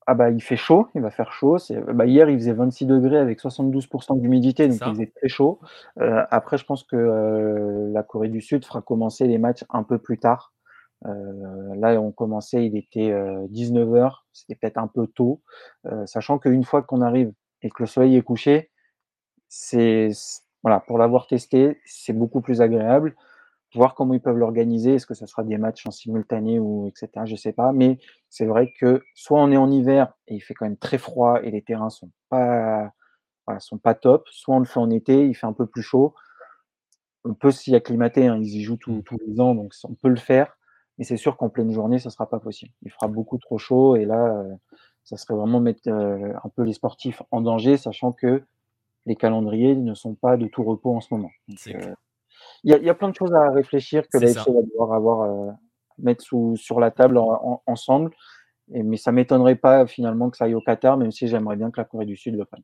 Ah 0.08 0.16
bah 0.16 0.32
il 0.32 0.42
fait 0.42 0.58
chaud, 0.58 0.88
il 0.96 1.02
va 1.02 1.12
faire 1.12 1.32
chaud. 1.32 1.58
Bah, 1.94 2.06
hier 2.06 2.30
il 2.30 2.38
faisait 2.38 2.54
26 2.54 2.86
degrés 2.88 3.18
avec 3.18 3.40
72% 3.40 4.20
d'humidité, 4.20 4.68
donc 4.68 4.80
il 4.86 4.94
faisait 4.94 5.14
très 5.16 5.28
chaud. 5.28 5.60
Euh, 6.00 6.24
après 6.32 6.58
je 6.58 6.66
pense 6.66 6.84
que 6.84 6.96
euh, 6.96 7.92
la 7.94 8.02
Corée 8.02 8.30
du 8.30 8.42
Sud 8.42 8.66
fera 8.66 8.82
commencer 8.82 9.28
les 9.28 9.38
matchs 9.38 9.64
un 9.70 9.84
peu 9.84 10.00
plus 10.00 10.18
tard. 10.18 10.54
là 11.04 12.02
on 12.02 12.12
commençait, 12.12 12.66
il 12.66 12.76
était 12.78 13.12
19h, 13.52 14.24
c'était 14.34 14.56
peut-être 14.56 14.78
un 14.78 14.88
peu 14.88 15.08
tôt, 15.08 15.42
sachant 16.06 16.40
qu'une 16.40 16.64
fois 16.64 16.82
qu'on 16.82 17.02
arrive 17.02 17.32
et 17.62 17.70
que 17.70 17.84
le 17.84 17.88
soleil 17.88 18.18
est 18.18 18.22
couché, 18.24 18.72
c'est 19.48 20.10
voilà, 20.64 20.80
pour 20.80 20.98
l'avoir 20.98 21.28
testé, 21.28 21.80
c'est 21.86 22.14
beaucoup 22.14 22.42
plus 22.42 22.62
agréable. 22.62 23.16
Voir 23.74 23.96
comment 23.96 24.14
ils 24.14 24.22
peuvent 24.22 24.38
l'organiser, 24.38 24.96
est-ce 24.96 25.06
que 25.06 25.14
ce 25.14 25.26
sera 25.26 25.44
des 25.44 25.58
matchs 25.58 25.86
en 25.88 25.92
simultané 25.92 26.60
ou 26.60 26.88
etc. 26.88 27.26
Je 27.26 27.36
sais 27.36 27.54
pas, 27.54 27.72
mais 27.72 28.00
c'est 28.30 28.46
vrai 28.46 28.74
que 28.80 29.02
soit 29.16 29.42
on 29.42 29.52
est 29.52 29.58
en 29.58 29.72
hiver 29.72 30.14
et 30.28 30.36
il 30.36 30.42
fait 30.42 30.54
quand 30.54 30.66
même 30.66 30.78
très 30.78 30.98
froid 30.98 31.42
et 31.42 31.52
les 31.52 31.62
terrains 31.62 31.90
sont 31.90 32.12
pas 32.30 32.92
sont 33.60 33.78
pas 33.78 33.96
top, 33.96 34.28
soit 34.32 34.56
on 34.56 34.60
le 34.60 34.66
fait 34.66 34.80
en 34.80 34.90
été, 34.90 35.28
il 35.28 35.36
fait 35.36 35.48
un 35.48 35.54
peu 35.54 35.66
plus 35.66 35.82
chaud. 35.82 36.14
On 37.24 37.34
peut 37.34 37.52
s'y 37.52 37.76
acclimater, 37.76 38.28
hein, 38.28 38.38
ils 38.38 38.56
y 38.56 38.64
jouent 38.64 38.80
mmh. 38.88 39.04
tous 39.04 39.18
les 39.26 39.40
ans, 39.40 39.54
donc 39.56 39.74
on 39.84 39.94
peut 39.94 40.10
le 40.10 40.16
faire, 40.16 40.58
mais 40.98 41.04
c'est 41.04 41.18
sûr 41.18 41.38
qu'en 41.38 41.50
pleine 41.50 41.72
journée, 41.72 42.00
ça 42.00 42.10
sera 42.10 42.30
pas 42.30 42.40
possible. 42.40 42.72
Il 42.84 42.92
fera 42.92 43.08
beaucoup 43.08 43.38
trop 43.38 43.58
chaud 43.58 43.96
et 43.96 44.06
là, 44.06 44.38
euh, 44.38 44.56
ça 45.04 45.18
serait 45.18 45.36
vraiment 45.36 45.60
mettre 45.60 45.88
euh, 45.88 46.34
un 46.44 46.50
peu 46.56 46.64
les 46.64 46.74
sportifs 46.74 47.22
en 47.32 47.42
danger, 47.42 47.78
sachant 47.78 48.12
que 48.12 48.44
les 49.06 49.16
calendriers 49.16 49.76
ne 49.76 49.94
sont 49.94 50.16
pas 50.16 50.38
de 50.38 50.48
tout 50.48 50.64
repos 50.64 50.96
en 50.96 51.02
ce 51.02 51.14
moment. 51.14 51.32
Euh, 51.68 51.96
il 52.64 52.84
y, 52.84 52.90
a 52.90 52.94
plein 52.94 53.10
de 53.10 53.16
choses 53.16 53.34
à 53.34 53.50
réfléchir 53.50 54.08
que 54.08 54.18
l'AFC 54.18 54.48
va 54.48 54.62
devoir 54.62 54.94
avoir, 54.94 55.22
euh, 55.22 55.52
mettre 55.98 56.24
sous, 56.24 56.56
sur 56.58 56.80
la 56.80 56.92
table 56.92 57.18
ensemble. 57.66 58.12
Et, 58.74 58.84
mais 58.84 58.98
ça 58.98 59.12
ne 59.12 59.16
m'étonnerait 59.16 59.56
pas 59.56 59.88
finalement 59.88 60.30
que 60.30 60.38
ça 60.38 60.46
aille 60.46 60.54
au 60.54 60.62
Qatar, 60.62 60.98
même 60.98 61.12
si 61.12 61.28
j'aimerais 61.28 61.56
bien 61.56 61.72
que 61.72 61.80
la 61.80 61.86
Corée 61.86 62.06
du 62.06 62.16
Sud 62.16 62.36
le 62.36 62.46
fasse. 62.46 62.62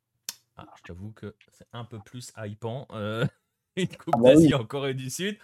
Ah, 0.56 0.68
je 0.76 0.84
t'avoue 0.84 1.12
que 1.12 1.36
c'est 1.52 1.68
un 1.74 1.84
peu 1.84 2.00
plus 2.00 2.32
hypant 2.38 2.88
euh, 2.92 3.26
une 3.76 3.88
Coupe 3.88 4.14
ah 4.14 4.20
bah 4.22 4.34
d'Asie 4.36 4.54
en 4.54 4.66
Corée 4.66 4.94
du 4.94 5.10
Sud 5.10 5.38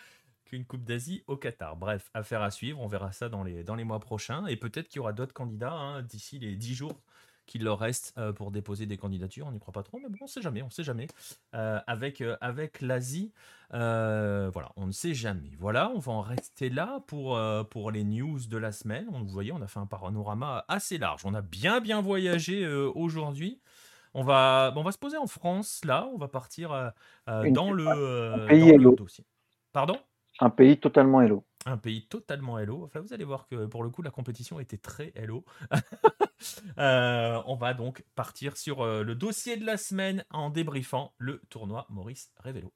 qu'une 0.45 0.65
Coupe 0.65 0.83
d'Asie 0.83 1.23
au 1.27 1.35
Qatar. 1.35 1.75
Bref, 1.75 2.09
affaire 2.13 2.41
à 2.41 2.51
suivre, 2.51 2.79
on 2.79 2.87
verra 2.87 3.11
ça 3.11 3.29
dans 3.29 3.43
les, 3.43 3.63
dans 3.63 3.75
les 3.75 3.83
mois 3.83 3.99
prochains. 3.99 4.45
Et 4.47 4.55
peut-être 4.55 4.87
qu'il 4.87 4.97
y 4.97 4.99
aura 4.99 5.13
d'autres 5.13 5.33
candidats 5.33 5.73
hein, 5.73 6.01
d'ici 6.03 6.37
les 6.39 6.55
10 6.55 6.75
jours 6.75 7.01
qu'il 7.45 7.63
leur 7.63 7.79
reste 7.79 8.13
euh, 8.17 8.33
pour 8.33 8.51
déposer 8.51 8.85
des 8.85 8.97
candidatures. 8.97 9.47
On 9.47 9.51
n'y 9.51 9.59
croit 9.59 9.73
pas 9.73 9.83
trop, 9.83 9.99
mais 9.99 10.09
bon, 10.09 10.17
on 10.21 10.25
ne 10.25 10.29
sait 10.29 10.41
jamais, 10.41 10.61
on 10.61 10.69
sait 10.69 10.83
jamais. 10.83 11.07
Euh, 11.55 11.79
avec 11.87 12.21
euh, 12.21 12.37
avec 12.41 12.81
l'Asie, 12.81 13.31
voilà, 13.71 14.71
on 14.75 14.87
ne 14.87 14.91
sait 14.91 15.13
jamais. 15.13 15.51
Voilà, 15.59 15.89
on 15.89 15.99
va 15.99 16.11
en 16.11 16.21
rester 16.21 16.69
là 16.69 17.01
pour, 17.07 17.39
pour 17.69 17.91
les 17.91 18.03
news 18.03 18.39
de 18.47 18.57
la 18.57 18.71
semaine. 18.71 19.07
Vous 19.11 19.27
voyez, 19.27 19.51
on 19.51 19.61
a 19.61 19.67
fait 19.67 19.79
un 19.79 19.87
panorama 19.87 20.63
assez 20.67 20.97
large. 20.97 21.21
On 21.25 21.33
a 21.33 21.41
bien 21.41 21.81
bien 21.81 22.01
voyagé 22.01 22.67
aujourd'hui. 22.67 23.59
On 24.15 24.23
va, 24.23 24.71
on 24.75 24.83
va 24.83 24.91
se 24.91 24.99
poser 24.99 25.17
en 25.17 25.25
France, 25.25 25.81
là, 25.85 26.07
on 26.13 26.17
va 26.17 26.27
partir 26.27 26.91
dans 27.25 27.71
le, 27.71 28.45
pays 28.47 28.71
dans 28.71 28.77
le 28.77 28.95
dossier. 28.95 29.25
Pardon? 29.71 29.97
Un 30.39 30.51
pays 30.51 30.77
totalement 30.77 31.21
hello 31.21 31.43
un 31.65 31.77
pays 31.77 32.05
totalement 32.07 32.59
hello. 32.59 32.83
Enfin, 32.83 32.99
vous 32.99 33.13
allez 33.13 33.23
voir 33.23 33.47
que 33.47 33.65
pour 33.65 33.83
le 33.83 33.89
coup, 33.89 34.01
la 34.01 34.11
compétition 34.11 34.59
était 34.59 34.77
très 34.77 35.11
hello. 35.15 35.45
Euh, 36.77 37.41
on 37.45 37.55
va 37.55 37.73
donc 37.73 38.03
partir 38.15 38.57
sur 38.57 38.81
euh, 38.81 39.01
le 39.01 39.15
dossier 39.15 39.55
de 39.55 39.65
la 39.65 39.77
semaine 39.77 40.25
en 40.29 40.49
débriefant 40.49 41.13
le 41.17 41.41
tournoi 41.49 41.85
Maurice 41.89 42.33
Révélo. 42.37 42.73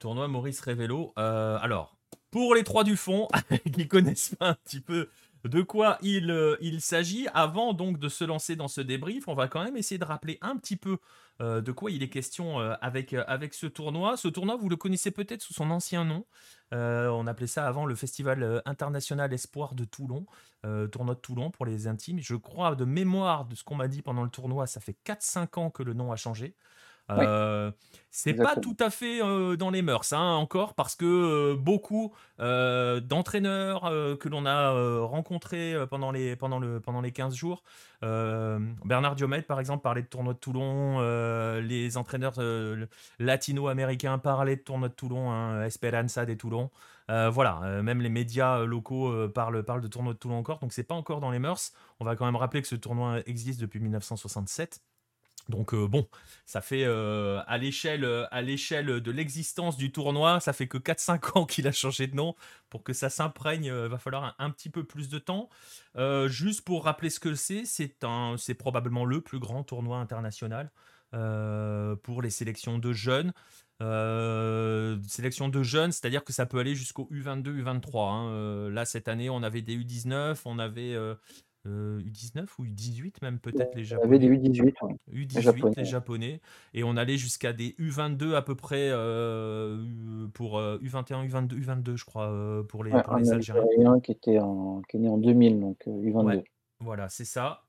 Tournoi 0.00 0.26
Maurice 0.26 0.60
Révélo. 0.60 1.12
Euh, 1.18 1.58
alors, 1.60 1.96
pour 2.30 2.54
les 2.56 2.64
trois 2.64 2.82
du 2.82 2.96
fond 2.96 3.28
qui 3.72 3.86
connaissent 3.86 4.34
pas 4.34 4.48
un 4.48 4.54
petit 4.54 4.80
peu 4.80 5.08
de 5.44 5.62
quoi 5.62 5.98
il, 6.02 6.56
il 6.60 6.80
s'agit, 6.80 7.28
avant 7.34 7.72
donc 7.72 7.98
de 7.98 8.08
se 8.08 8.24
lancer 8.24 8.56
dans 8.56 8.68
ce 8.68 8.80
débrief, 8.80 9.28
on 9.28 9.34
va 9.34 9.48
quand 9.48 9.64
même 9.64 9.76
essayer 9.76 9.98
de 9.98 10.04
rappeler 10.04 10.38
un 10.42 10.56
petit 10.56 10.76
peu 10.76 10.98
euh, 11.40 11.60
de 11.62 11.72
quoi 11.72 11.90
il 11.90 12.02
est 12.02 12.08
question 12.10 12.60
euh, 12.60 12.74
avec, 12.82 13.14
euh, 13.14 13.24
avec 13.26 13.54
ce 13.54 13.66
tournoi. 13.66 14.16
Ce 14.16 14.28
tournoi, 14.28 14.56
vous 14.56 14.68
le 14.68 14.76
connaissez 14.76 15.10
peut-être 15.10 15.42
sous 15.42 15.54
son 15.54 15.70
ancien 15.70 16.04
nom. 16.04 16.26
on 16.72 17.26
appelait 17.26 17.46
ça 17.46 17.66
avant 17.66 17.86
le 17.86 17.94
Festival 17.94 18.62
international 18.64 19.32
Espoir 19.32 19.74
de 19.74 19.84
Toulon, 19.84 20.26
tournoi 20.92 21.14
de 21.14 21.20
Toulon 21.20 21.50
pour 21.50 21.66
les 21.66 21.86
intimes. 21.86 22.20
Je 22.20 22.36
crois 22.36 22.74
de 22.76 22.84
mémoire 22.84 23.46
de 23.46 23.54
ce 23.54 23.64
qu'on 23.64 23.74
m'a 23.74 23.88
dit 23.88 24.02
pendant 24.02 24.22
le 24.22 24.30
tournoi, 24.30 24.66
ça 24.66 24.80
fait 24.80 24.96
4-5 25.04 25.58
ans 25.58 25.70
que 25.70 25.82
le 25.82 25.94
nom 25.94 26.12
a 26.12 26.16
changé. 26.16 26.54
Euh, 27.18 27.70
c'est 28.12 28.34
pas 28.34 28.56
tout 28.56 28.76
à 28.80 28.90
fait 28.90 29.22
euh, 29.22 29.56
dans 29.56 29.70
les 29.70 29.82
mœurs 29.82 30.12
hein, 30.12 30.34
encore 30.34 30.74
parce 30.74 30.96
que 30.96 31.04
euh, 31.04 31.56
beaucoup 31.56 32.12
d'entraîneurs 32.38 33.82
que 34.18 34.28
l'on 34.28 34.46
a 34.46 34.70
rencontrés 35.02 35.76
pendant 35.90 36.10
les, 36.10 36.36
pendant, 36.36 36.58
le, 36.58 36.80
pendant 36.80 37.02
les 37.02 37.12
15 37.12 37.34
jours, 37.34 37.62
Bernard 38.00 39.14
Diomède 39.14 39.46
par 39.46 39.60
exemple 39.60 39.82
parlait 39.82 40.02
de 40.02 40.06
tournoi 40.06 40.32
de 40.32 40.38
Toulon, 40.38 41.00
les 41.60 41.98
entraîneurs 41.98 42.40
latino-américains 43.18 44.16
parlaient 44.18 44.56
de 44.56 44.62
tournoi 44.62 44.88
de 44.88 44.94
Toulon, 44.94 45.30
hein, 45.30 45.64
Esperanza 45.64 46.24
des 46.24 46.38
Toulon. 46.38 46.70
voilà, 47.08 47.82
même 47.82 48.00
les 48.00 48.08
médias 48.08 48.64
locaux 48.64 49.28
parlent, 49.28 49.62
parlent 49.62 49.82
de 49.82 49.88
tournoi 49.88 50.14
de 50.14 50.18
Toulon 50.18 50.38
encore, 50.38 50.60
donc 50.60 50.72
c'est 50.72 50.82
pas 50.82 50.94
encore 50.94 51.20
dans 51.20 51.30
les 51.30 51.38
mœurs. 51.40 51.72
On 52.00 52.06
va 52.06 52.16
quand 52.16 52.24
même 52.24 52.36
rappeler 52.36 52.62
que 52.62 52.68
ce 52.68 52.76
tournoi 52.76 53.20
existe 53.26 53.60
depuis 53.60 53.80
1967. 53.80 54.80
Donc 55.48 55.74
euh, 55.74 55.88
bon, 55.88 56.06
ça 56.46 56.60
fait 56.60 56.84
euh, 56.84 57.40
à 57.46 57.58
l'échelle 57.58 58.04
euh, 58.04 58.26
à 58.30 58.42
l'échelle 58.42 59.00
de 59.00 59.10
l'existence 59.10 59.76
du 59.76 59.92
tournoi, 59.92 60.40
ça 60.40 60.52
fait 60.52 60.68
que 60.68 60.78
4-5 60.78 61.38
ans 61.38 61.46
qu'il 61.46 61.66
a 61.66 61.72
changé 61.72 62.06
de 62.06 62.16
nom. 62.16 62.34
Pour 62.68 62.84
que 62.84 62.92
ça 62.92 63.10
s'imprègne, 63.10 63.64
il 63.64 63.72
va 63.72 63.98
falloir 63.98 64.36
un, 64.38 64.50
petit 64.50 64.70
peu 64.70 64.84
plus 64.84 65.08
de 65.08 65.18
temps. 65.18 65.48
juste 66.28 66.62
pour 66.62 66.84
rappeler 66.84 67.10
ce 67.10 67.18
que 67.18 67.34
c'est, 67.34 67.64
c'est 67.64 68.54
probablement 68.54 69.04
le 69.04 69.20
plus 69.20 69.40
grand 69.40 69.64
tournoi 69.64 69.98
international 69.98 70.70
pour 71.10 72.22
les 72.22 72.30
sélections 72.30 72.78
de 72.78 72.92
jeunes. 72.92 73.32
sélection 75.08 75.48
de 75.48 75.62
jeunes, 75.64 75.90
c'est-à-dire 75.90 76.22
que 76.22 76.32
ça 76.32 76.46
peut 76.46 76.60
aller 76.60 76.76
jusqu'au 76.76 77.08
U22, 77.10 77.60
U23. 77.60 78.08
Hein. 78.08 78.70
là, 78.70 78.84
cette 78.84 79.08
année, 79.08 79.30
on 79.30 79.42
avait 79.42 79.62
des 79.62 79.76
U19, 79.76 80.42
on 80.44 80.60
avait 80.60 80.96
U19 81.66 82.38
euh, 82.38 82.46
ou 82.58 82.64
U18 82.64 83.14
même 83.22 83.38
peut-être 83.38 83.74
les 83.74 83.84
Japonais. 83.84 84.16
avait 84.16 84.18
des 84.18 84.28
U18. 84.28 84.74
U18 85.12 85.76
les 85.76 85.84
Japonais. 85.84 86.40
Et 86.72 86.84
on 86.84 86.96
allait 86.96 87.18
jusqu'à 87.18 87.52
des 87.52 87.74
U22 87.78 88.34
à 88.34 88.42
peu 88.42 88.54
près 88.54 88.88
euh, 88.90 90.26
pour 90.32 90.58
U21, 90.58 91.28
U22, 91.28 91.48
U22 91.48 91.96
je 91.96 92.04
crois 92.04 92.64
pour 92.68 92.84
les, 92.84 92.90
pour 93.02 93.16
les 93.16 93.30
Algériens. 93.30 94.00
qui 94.00 94.12
était 94.12 94.38
en, 94.38 94.82
qui 94.88 94.96
est 94.96 95.00
né 95.00 95.08
en 95.08 95.18
2000 95.18 95.60
donc 95.60 95.78
U22. 95.86 96.44
voilà, 96.80 97.08
c'est 97.08 97.26
ça. 97.26 97.62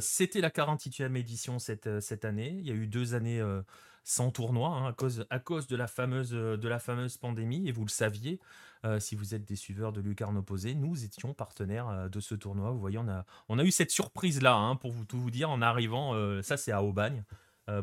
C'était 0.00 0.40
la 0.40 0.50
48e 0.50 1.16
édition 1.16 1.58
cette, 1.58 2.00
cette 2.00 2.24
année. 2.24 2.56
Il 2.58 2.66
y 2.66 2.72
a 2.72 2.74
eu 2.74 2.88
deux 2.88 3.14
années 3.14 3.42
sans 4.04 4.30
tournoi 4.30 4.68
hein, 4.68 4.88
à, 4.88 4.92
cause, 4.92 5.26
à 5.30 5.38
cause 5.38 5.66
de 5.66 5.76
la, 5.76 5.86
fameuse, 5.86 6.30
de 6.30 6.68
la 6.68 6.78
fameuse 6.78 7.16
pandémie, 7.16 7.66
et 7.66 7.72
vous 7.72 7.84
le 7.84 7.90
saviez, 7.90 8.38
euh, 8.84 9.00
si 9.00 9.14
vous 9.14 9.34
êtes 9.34 9.44
des 9.44 9.56
suiveurs 9.56 9.92
de 9.92 10.00
Lucarne 10.00 10.36
Opposé, 10.36 10.74
nous 10.74 11.04
étions 11.04 11.32
partenaires 11.32 11.88
euh, 11.88 12.08
de 12.08 12.20
ce 12.20 12.34
tournoi. 12.34 12.70
Vous 12.70 12.80
voyez, 12.80 12.98
on 12.98 13.58
a, 13.58 13.64
eu 13.64 13.70
cette 13.70 13.90
surprise-là, 13.90 14.54
hein, 14.54 14.76
pour 14.76 14.92
vous 14.92 15.04
tout 15.04 15.18
vous 15.18 15.30
dire, 15.30 15.48
en 15.50 15.62
arrivant, 15.62 16.14
euh, 16.14 16.42
ça 16.42 16.56
c'est 16.56 16.72
à 16.72 16.82
Aubagne, 16.82 17.24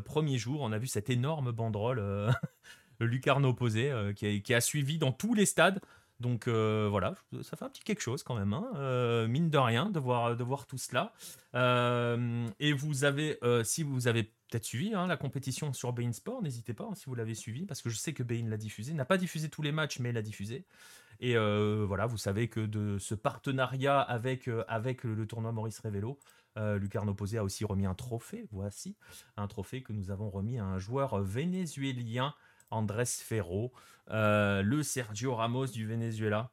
premier 0.04 0.38
jour, 0.38 0.60
on 0.60 0.70
a 0.70 0.78
vu 0.78 0.86
cette 0.86 1.10
énorme 1.10 1.50
banderole, 1.50 1.98
le 3.00 3.06
Lucarne 3.06 3.44
Opposé, 3.44 3.92
qui 4.14 4.26
a, 4.26 4.38
qui, 4.38 4.54
a, 4.54 4.60
suivi 4.60 4.96
dans 4.96 5.10
tous 5.10 5.34
les 5.34 5.44
stades 5.44 5.80
Donc 6.20 6.46
voilà, 6.46 7.16
ça 7.42 7.56
fait 7.56 7.64
un 7.64 7.68
petit 7.68 7.82
quelque 7.82 8.00
chose 8.00 8.22
quand 8.22 8.36
même, 8.36 8.52
hein, 8.52 9.26
mine 9.26 9.50
de 9.50 9.58
rien, 9.58 9.90
de 9.90 9.98
voir, 9.98 10.36
de 10.36 10.44
voir 10.44 10.66
tout 10.66 10.78
cela. 10.78 11.12
et 12.60 12.72
vous 12.72 13.02
avez, 13.02 13.40
si 13.64 13.82
vous 13.82 14.06
avez 14.06 14.32
peut-être 14.52 14.64
suivi 14.64 14.94
hein, 14.94 15.06
la 15.06 15.16
compétition 15.16 15.72
sur 15.72 15.92
Bein 15.92 16.12
Sport, 16.12 16.42
n'hésitez 16.42 16.74
pas 16.74 16.84
hein, 16.84 16.94
si 16.94 17.06
vous 17.06 17.14
l'avez 17.14 17.34
suivi, 17.34 17.64
parce 17.64 17.82
que 17.82 17.90
je 17.90 17.96
sais 17.96 18.12
que 18.12 18.22
Bein 18.22 18.48
l'a 18.48 18.56
diffusé, 18.56 18.92
n'a 18.92 19.04
pas 19.04 19.18
diffusé 19.18 19.48
tous 19.48 19.62
les 19.62 19.72
matchs, 19.72 19.98
mais 19.98 20.12
l'a 20.12 20.22
diffusé. 20.22 20.64
Et 21.20 21.36
voilà, 21.36 22.06
vous 22.06 22.16
savez 22.18 22.48
que 22.48 22.58
de 22.58 22.98
ce 22.98 23.14
partenariat 23.14 24.00
avec, 24.00 24.50
avec 24.66 25.04
le, 25.04 25.24
tournoi 25.24 25.52
Maurice 25.52 25.78
Révélo, 25.78 26.18
Lucarno 26.56 27.14
Posé 27.14 27.38
a 27.38 27.44
aussi 27.44 27.64
remis 27.64 27.86
un 27.86 27.94
trophée, 27.94 28.48
voici, 28.50 28.96
un 29.36 29.46
trophée 29.46 29.82
que 29.82 29.92
nous 29.92 30.10
avons 30.10 30.30
remis 30.30 30.58
à 30.58 30.64
un 30.64 30.78
joueur 30.78 31.22
vénézuélien 31.22 32.34
Andrés 32.72 33.04
Ferro, 33.06 33.70
euh, 34.10 34.62
le 34.62 34.82
Sergio 34.82 35.34
Ramos 35.34 35.66
du 35.66 35.86
Venezuela. 35.86 36.50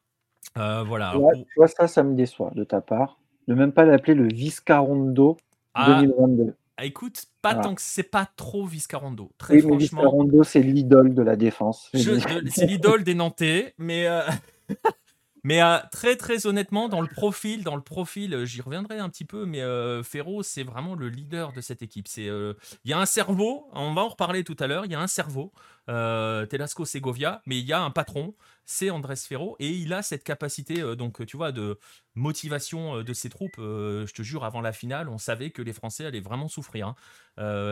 Euh, 0.57 0.83
voilà. 0.83 1.13
tu 1.13 1.45
vois, 1.55 1.67
ça, 1.67 1.87
ça 1.87 2.03
me 2.03 2.15
déçoit 2.15 2.51
de 2.55 2.63
ta 2.63 2.81
part. 2.81 3.19
De 3.47 3.55
même 3.55 3.71
pas 3.71 3.85
l'appeler 3.85 4.13
le 4.13 4.27
Viscarondo 4.27 5.37
2022. 5.75 6.55
Ah, 6.81 6.85
écoute, 6.85 7.25
pas 7.41 7.55
tant 7.55 7.75
que 7.75 7.81
c'est 7.81 8.03
pas 8.03 8.25
trop 8.37 8.65
Viscarondo. 8.65 9.31
Très 9.37 9.59
franchement. 9.59 9.77
Viscarondo, 9.77 10.43
c'est 10.45 10.61
l'idole 10.61 11.13
de 11.13 11.21
la 11.21 11.35
défense. 11.35 11.89
c'est 11.93 12.65
l'idole 12.65 13.03
des 13.03 13.15
Nantais, 13.15 13.73
mais. 13.77 14.07
Euh, 14.07 14.21
mais 15.43 15.59
très 15.91 16.15
très 16.15 16.47
honnêtement, 16.47 16.87
dans 16.87 17.01
le 17.01 17.09
profil, 17.09 17.65
dans 17.65 17.75
le 17.75 17.81
profil, 17.81 18.45
j'y 18.45 18.61
reviendrai 18.61 18.97
un 18.97 19.09
petit 19.09 19.25
peu, 19.25 19.45
mais 19.45 19.61
Ferro, 20.03 20.41
c'est 20.41 20.63
vraiment 20.63 20.95
le 20.95 21.09
leader 21.09 21.51
de 21.51 21.59
cette 21.59 21.81
équipe. 21.81 22.07
C'est, 22.07 22.27
il 22.27 22.89
y 22.89 22.93
a 22.93 22.99
un 22.99 23.05
cerveau, 23.05 23.67
on 23.73 23.93
va 23.93 24.03
en 24.03 24.09
reparler 24.09 24.45
tout 24.45 24.55
à 24.57 24.67
l'heure. 24.67 24.85
Il 24.85 24.91
y 24.93 24.95
a 24.95 25.01
un 25.01 25.07
cerveau, 25.07 25.51
euh, 25.89 26.45
Telasco 26.45 26.85
Segovia, 26.85 27.41
mais 27.47 27.57
il 27.57 27.65
y 27.65 27.73
a 27.73 27.81
un 27.81 27.89
patron, 27.89 28.35
c'est 28.63 28.91
Andrés 28.91 29.15
Ferro, 29.15 29.55
et 29.59 29.69
il 29.69 29.91
a 29.91 30.03
cette 30.03 30.23
capacité, 30.23 30.81
euh, 30.81 30.95
donc 30.95 31.25
tu 31.25 31.35
vois, 31.35 31.51
de 31.51 31.79
motivation 32.13 32.97
euh, 32.97 33.03
de 33.03 33.13
ses 33.13 33.29
troupes. 33.29 33.57
je 33.57 34.13
te 34.13 34.21
jure, 34.21 34.45
avant 34.45 34.61
la 34.61 34.71
finale, 34.71 35.09
on 35.09 35.17
savait 35.17 35.49
que 35.49 35.63
les 35.63 35.73
Français 35.73 36.05
allaient 36.05 36.19
vraiment 36.19 36.47
souffrir. 36.47 36.89
Hein. 36.89 36.95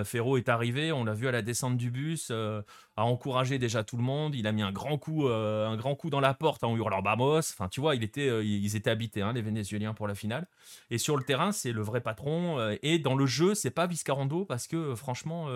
Ferro 0.05 0.37
est 0.37 0.47
arrivé, 0.47 0.93
on 0.93 1.03
l'a 1.03 1.13
vu 1.13 1.27
à 1.27 1.31
la 1.31 1.41
descente 1.41 1.77
du 1.77 1.91
bus, 1.91 2.31
a 2.31 2.63
encouragé 2.95 3.59
déjà 3.59 3.83
tout 3.83 3.97
le 3.97 4.03
monde. 4.03 4.33
Il 4.33 4.47
a 4.47 4.53
mis 4.53 4.61
un 4.61 4.71
grand 4.71 4.97
coup, 4.97 5.27
un 5.27 5.75
grand 5.75 5.93
coup 5.95 6.09
dans 6.09 6.21
la 6.21 6.33
porte 6.33 6.63
en 6.63 6.73
hurlant 6.77 7.01
Bamos. 7.01 7.39
Enfin, 7.39 7.67
tu 7.67 7.81
vois, 7.81 7.95
il 7.95 8.03
était, 8.03 8.45
ils 8.45 8.77
étaient 8.77 8.89
habités, 8.89 9.21
hein, 9.21 9.33
les 9.33 9.41
Vénézuéliens 9.41 9.93
pour 9.93 10.07
la 10.07 10.15
finale. 10.15 10.47
Et 10.89 10.97
sur 10.97 11.17
le 11.17 11.23
terrain, 11.25 11.51
c'est 11.51 11.73
le 11.73 11.81
vrai 11.81 11.99
patron. 11.99 12.77
et 12.81 12.97
dans 12.97 13.15
le 13.15 13.25
jeu, 13.25 13.55
c'est 13.55 13.71
pas 13.71 13.87
Viscarando 13.87 14.45
parce 14.45 14.67
que 14.67 14.95
franchement 14.95 15.49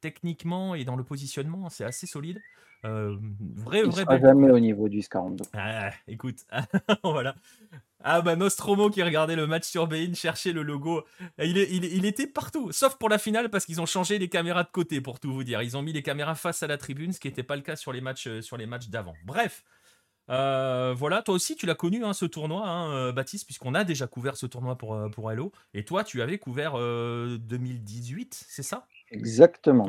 techniquement 0.00 0.74
et 0.74 0.84
dans 0.84 0.96
le 0.96 1.04
positionnement, 1.04 1.68
c'est 1.68 1.84
assez 1.84 2.06
solide. 2.06 2.40
Euh, 2.84 3.16
vrai, 3.56 3.80
Il 3.80 3.90
vrai. 3.90 4.02
Sera 4.02 4.18
jamais 4.20 4.50
au 4.50 4.60
niveau 4.60 4.88
du 4.88 5.00
42. 5.02 5.44
Ah, 5.54 5.90
écoute, 6.06 6.46
voilà. 7.02 7.34
Ah 8.04 8.22
bah 8.22 8.36
Nostromo 8.36 8.90
qui 8.90 9.02
regardait 9.02 9.34
le 9.34 9.48
match 9.48 9.64
sur 9.64 9.88
Bein 9.88 10.14
cherchait 10.14 10.52
le 10.52 10.62
logo. 10.62 11.04
Il, 11.38 11.58
il, 11.58 12.04
était 12.04 12.28
partout, 12.28 12.70
sauf 12.70 12.96
pour 12.96 13.08
la 13.08 13.18
finale 13.18 13.50
parce 13.50 13.64
qu'ils 13.64 13.80
ont 13.80 13.86
changé 13.86 14.18
les 14.18 14.28
caméras 14.28 14.62
de 14.62 14.68
côté 14.70 15.00
pour 15.00 15.18
tout 15.18 15.32
vous 15.32 15.42
dire. 15.42 15.62
Ils 15.62 15.76
ont 15.76 15.82
mis 15.82 15.92
les 15.92 16.02
caméras 16.02 16.36
face 16.36 16.62
à 16.62 16.68
la 16.68 16.78
tribune, 16.78 17.12
ce 17.12 17.18
qui 17.18 17.26
n'était 17.26 17.42
pas 17.42 17.56
le 17.56 17.62
cas 17.62 17.74
sur 17.74 17.92
les 17.92 18.00
matchs, 18.00 18.28
euh, 18.28 18.40
sur 18.40 18.56
les 18.56 18.66
matchs 18.66 18.88
d'avant. 18.88 19.14
Bref. 19.24 19.64
Euh, 20.30 20.94
voilà, 20.96 21.22
toi 21.22 21.34
aussi 21.34 21.56
tu 21.56 21.64
l'as 21.64 21.74
connu 21.74 22.04
hein, 22.04 22.12
ce 22.12 22.26
tournoi, 22.26 22.68
hein, 22.68 22.92
euh, 22.92 23.12
Baptiste, 23.12 23.46
puisqu'on 23.46 23.74
a 23.74 23.82
déjà 23.82 24.06
couvert 24.06 24.36
ce 24.36 24.46
tournoi 24.46 24.76
pour, 24.76 25.10
pour 25.10 25.32
Hello. 25.32 25.50
Et 25.74 25.84
toi, 25.84 26.04
tu 26.04 26.22
avais 26.22 26.38
couvert 26.38 26.74
2018, 26.74 28.44
c'est 28.46 28.62
ça? 28.62 28.86
Exactement, 29.10 29.86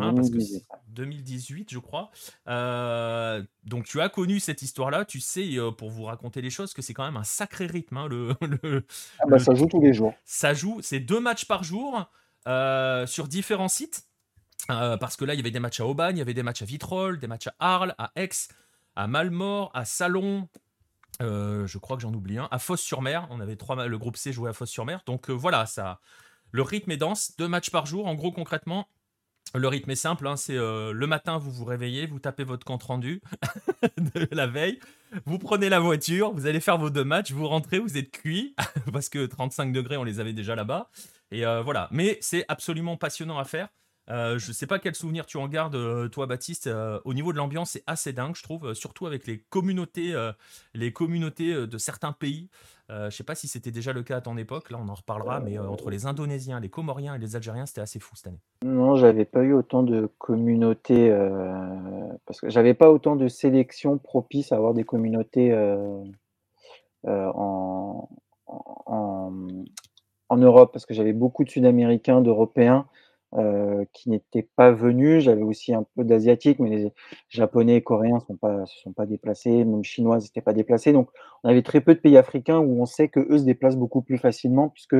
2018. 0.87 1.61
Hein, 1.61 1.65
je 1.69 1.79
crois. 1.79 2.11
Euh, 2.47 3.43
donc 3.65 3.85
tu 3.85 3.99
as 3.99 4.09
connu 4.09 4.39
cette 4.39 4.61
histoire-là, 4.61 5.05
tu 5.05 5.19
sais, 5.19 5.57
euh, 5.57 5.71
pour 5.71 5.89
vous 5.89 6.03
raconter 6.03 6.41
les 6.41 6.49
choses, 6.49 6.73
que 6.73 6.81
c'est 6.81 6.93
quand 6.93 7.05
même 7.05 7.17
un 7.17 7.23
sacré 7.23 7.65
rythme. 7.65 7.97
Hein, 7.97 8.07
le, 8.07 8.35
ah 9.19 9.25
bah, 9.27 9.39
ça 9.39 9.53
joue 9.55 9.65
tous 9.65 9.81
les 9.81 9.93
jours. 9.93 10.13
Ça 10.25 10.53
joue, 10.53 10.79
c'est 10.81 10.99
deux 10.99 11.19
matchs 11.19 11.45
par 11.45 11.63
jour 11.63 12.09
euh, 12.47 13.05
sur 13.07 13.27
différents 13.27 13.67
sites. 13.67 14.05
parce 14.67 15.17
que 15.17 15.25
là, 15.25 15.33
il 15.33 15.37
y 15.37 15.41
avait 15.41 15.51
des 15.51 15.59
matchs 15.59 15.81
à 15.81 15.85
Aubagne, 15.85 16.17
il 16.17 16.19
y 16.19 16.23
avait 16.23 16.33
des 16.33 16.43
matchs 16.43 16.61
à 16.61 16.65
Vitrolles, 16.65 17.19
des 17.19 17.27
matchs 17.27 17.47
à 17.47 17.55
Arles, 17.59 17.95
à 17.97 18.11
Aix, 18.15 18.29
à 18.95 19.07
Malmort, 19.07 19.71
à 19.73 19.83
Salon. 19.83 20.47
je 21.19 21.77
crois 21.77 21.97
que 21.97 22.03
j'en 22.03 22.13
oublie 22.13 22.37
un. 22.37 22.47
À 22.51 22.59
Fosse-sur-Mer, 22.59 23.27
on 23.31 23.41
avait 23.41 23.57
trois. 23.57 23.85
Le 23.85 23.97
groupe 23.97 24.15
C 24.15 24.31
jouait 24.31 24.49
à 24.49 24.53
Fosse-sur-Mer. 24.53 25.03
Donc 25.05 25.29
voilà, 25.29 25.65
ça. 25.65 25.99
Le 26.51 26.61
rythme 26.63 26.91
est 26.91 26.97
dense, 26.97 27.35
deux 27.37 27.47
matchs 27.47 27.69
par 27.69 27.85
jour. 27.85 28.07
En 28.07 28.15
gros, 28.15 28.31
concrètement, 28.31 28.87
le 29.55 29.67
rythme 29.67 29.89
est 29.91 29.95
simple, 29.95 30.27
hein, 30.27 30.35
c'est 30.35 30.55
euh, 30.55 30.91
le 30.91 31.07
matin, 31.07 31.37
vous 31.37 31.51
vous 31.51 31.65
réveillez, 31.65 32.05
vous 32.05 32.19
tapez 32.19 32.43
votre 32.43 32.65
compte 32.65 32.83
rendu 32.83 33.21
de 33.97 34.27
la 34.31 34.45
veille, 34.45 34.79
vous 35.25 35.39
prenez 35.39 35.69
la 35.69 35.79
voiture, 35.79 36.31
vous 36.31 36.45
allez 36.45 36.59
faire 36.59 36.77
vos 36.77 36.89
deux 36.89 37.03
matchs, 37.03 37.31
vous 37.31 37.47
rentrez, 37.47 37.79
vous 37.79 37.97
êtes 37.97 38.11
cuit, 38.11 38.55
parce 38.93 39.09
que 39.09 39.25
35 39.25 39.71
degrés, 39.71 39.97
on 39.97 40.03
les 40.03 40.19
avait 40.19 40.33
déjà 40.33 40.55
là-bas. 40.55 40.89
Et 41.31 41.45
euh, 41.45 41.61
voilà, 41.61 41.87
mais 41.91 42.17
c'est 42.21 42.45
absolument 42.47 42.97
passionnant 42.97 43.39
à 43.39 43.45
faire. 43.45 43.69
Euh, 44.09 44.39
je 44.39 44.49
ne 44.49 44.53
sais 44.53 44.67
pas 44.67 44.79
quel 44.79 44.95
souvenir 44.95 45.25
tu 45.25 45.37
en 45.37 45.47
gardes, 45.47 46.09
toi, 46.11 46.25
Baptiste. 46.25 46.69
au 47.05 47.13
niveau 47.13 47.31
de 47.31 47.37
l'ambiance, 47.37 47.71
c'est 47.71 47.83
assez 47.87 48.13
dingue, 48.13 48.35
je 48.35 48.43
trouve, 48.43 48.73
surtout 48.73 49.07
avec 49.07 49.27
les 49.27 49.39
communautés, 49.49 50.13
les 50.73 50.91
communautés 50.93 51.67
de 51.67 51.77
certains 51.77 52.11
pays. 52.11 52.49
Euh, 52.91 53.01
je 53.01 53.05
ne 53.05 53.11
sais 53.11 53.23
pas 53.23 53.35
si 53.35 53.47
c'était 53.47 53.69
déjà 53.69 53.93
le 53.93 54.01
cas 54.01 54.17
à 54.17 54.21
ton 54.21 54.35
époque, 54.35 54.71
là 54.71 54.79
on 54.83 54.89
en 54.89 54.95
reparlera, 54.95 55.39
mais 55.41 55.59
euh, 55.59 55.69
entre 55.69 55.91
les 55.91 56.07
Indonésiens, 56.07 56.59
les 56.59 56.69
Comoriens 56.69 57.13
et 57.13 57.19
les 57.19 57.35
Algériens, 57.35 57.67
c'était 57.67 57.81
assez 57.81 57.99
fou 57.99 58.15
cette 58.15 58.27
année. 58.27 58.39
Non, 58.65 58.95
j'avais 58.95 59.25
pas 59.25 59.43
eu 59.43 59.53
autant 59.53 59.83
de 59.83 60.09
communautés, 60.17 61.11
euh, 61.11 61.37
parce 62.25 62.41
que 62.41 62.49
j'avais 62.49 62.73
pas 62.73 62.89
autant 62.89 63.15
de 63.15 63.27
sélections 63.27 63.99
propices 63.99 64.51
à 64.51 64.55
avoir 64.55 64.73
des 64.73 64.83
communautés 64.83 65.53
en, 67.05 68.07
Europe, 70.31 70.71
parce 70.73 70.85
que 70.87 70.93
j'avais 70.95 71.13
beaucoup 71.13 71.43
de 71.43 71.49
Sud-Américains, 71.49 72.21
d'Européens 72.21 72.87
euh, 73.37 73.85
qui 73.93 74.09
n'étaient 74.09 74.47
pas 74.55 74.71
venus. 74.71 75.23
J'avais 75.23 75.43
aussi 75.43 75.71
un 75.71 75.85
peu 75.95 76.03
d'asiatiques, 76.03 76.57
mais 76.57 76.69
les 76.69 76.93
japonais 77.29 77.75
et 77.75 77.83
coréens 77.83 78.17
ne 78.27 78.65
se 78.65 78.79
sont 78.79 78.91
pas 78.91 79.05
déplacés, 79.05 79.65
même 79.65 79.83
chinois 79.83 80.17
n'étaient 80.17 80.41
pas 80.41 80.53
déplacés. 80.53 80.93
Donc, 80.93 81.11
on 81.43 81.49
avait 81.49 81.61
très 81.61 81.79
peu 81.79 81.93
de 81.93 81.99
pays 81.99 82.17
africains 82.17 82.57
où 82.57 82.81
on 82.81 82.87
sait 82.87 83.07
qu'eux 83.07 83.37
se 83.37 83.43
déplacent 83.43 83.77
beaucoup 83.77 84.01
plus 84.01 84.17
facilement, 84.17 84.69
puisque 84.69 84.95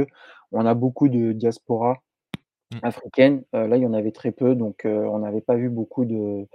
on 0.52 0.64
a 0.68 0.76
beaucoup 0.76 1.10
de 1.10 1.32
diaspora 1.32 2.04
mmh. 2.72 2.78
africaine. 2.84 3.44
Euh, 3.56 3.68
là, 3.68 3.78
il 3.78 3.82
y 3.82 3.88
en 3.88 3.94
avait 3.94 4.12
très 4.12 4.32
peu, 4.32 4.54
donc 4.54 4.86
euh, 4.86 5.06
on 5.06 5.20
n'avait 5.20 5.42
pas 5.42 5.56
vu 5.56 5.70
beaucoup 5.70 6.06
de, 6.06 6.46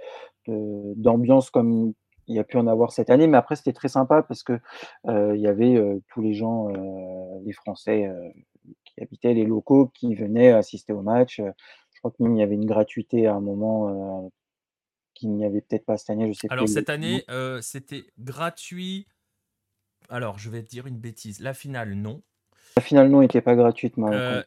d'ambiance 0.47 1.49
comme 1.49 1.91
il 2.27 2.35
y 2.35 2.39
a 2.39 2.45
pu 2.45 2.55
en 2.55 2.67
avoir 2.67 2.93
cette 2.93 3.09
année. 3.09 3.27
Mais 3.27 3.37
après, 3.37 3.57
c'était 3.57 3.73
très 3.73 3.89
sympa 3.89 4.23
parce 4.23 4.43
que 4.43 4.59
il 5.07 5.41
y 5.41 5.47
avait 5.47 5.77
tous 6.07 6.21
les 6.21 6.33
gens, 6.33 6.69
les 7.43 7.51
Français 7.51 8.09
qui 8.83 9.01
habitaient, 9.01 9.33
les 9.33 9.45
locaux 9.45 9.87
qui 9.93 10.15
venaient 10.15 10.51
assister 10.51 10.93
au 10.93 11.01
match. 11.01 11.39
Je 11.39 11.99
crois 11.99 12.11
que 12.11 12.21
même 12.23 12.35
il 12.35 12.39
y 12.39 12.43
avait 12.43 12.55
une 12.55 12.65
gratuité 12.65 13.27
à 13.27 13.35
un 13.35 13.41
moment 13.41 14.31
qu'il 15.13 15.33
n'y 15.33 15.45
avait 15.45 15.61
peut-être 15.61 15.85
pas 15.85 15.97
cette 15.97 16.09
année. 16.09 16.31
Je 16.33 16.39
sais 16.39 16.47
Alors 16.49 16.67
cette 16.67 16.89
année, 16.89 17.23
c'était 17.61 18.05
gratuit. 18.19 19.07
Alors 20.09 20.37
je 20.37 20.49
vais 20.49 20.61
te 20.61 20.69
dire 20.69 20.87
une 20.87 20.99
bêtise. 20.99 21.39
La 21.39 21.53
finale, 21.53 21.93
non. 21.93 22.21
La 22.77 22.81
finale, 22.81 23.07
non, 23.09 23.21
n'était 23.21 23.41
pas 23.41 23.55
gratuite. 23.55 23.95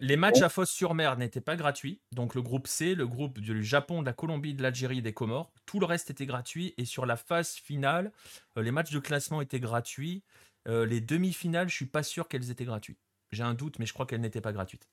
les 0.01 0.17
matchs 0.17 0.43
à 0.43 0.51
Fosse-sur-Mer 0.51 1.17
n'étaient 1.17 1.41
pas 1.41 1.57
gratuits. 1.57 2.01
Donc 2.13 2.35
le 2.35 2.43
groupe 2.43 2.67
C, 2.67 2.95
le 2.95 3.07
groupe 3.07 3.39
du 3.39 3.65
Japon, 3.65 4.03
de 4.03 4.07
la 4.07 4.13
Colombie, 4.13 4.53
de 4.53 4.63
l'Algérie, 4.63 5.01
des 5.01 5.15
Comores, 5.15 5.51
tout 5.65 5.81
le 5.81 5.87
reste 5.87 6.11
était 6.11 6.27
gratuit. 6.27 6.75
Et 6.77 6.85
sur 6.85 7.07
la 7.07 7.17
phase 7.17 7.55
finale, 7.55 8.13
les 8.57 8.71
matchs 8.71 8.93
de 8.93 8.99
classement 8.99 9.41
étaient 9.41 9.61
gratuits. 9.61 10.23
les 10.67 11.01
demi-finales, 11.01 11.71
je 11.71 11.75
suis 11.75 11.87
pas 11.87 12.03
sûr 12.03 12.29
qu'elles 12.29 12.51
étaient 12.51 12.67
gratuites. 12.67 13.01
J'ai 13.31 13.43
un 13.43 13.55
doute, 13.55 13.79
mais 13.79 13.87
je 13.87 13.93
crois 13.93 14.07
qu'elle 14.07 14.21
n'était 14.21 14.41
pas 14.41 14.53
gratuite. 14.53 14.89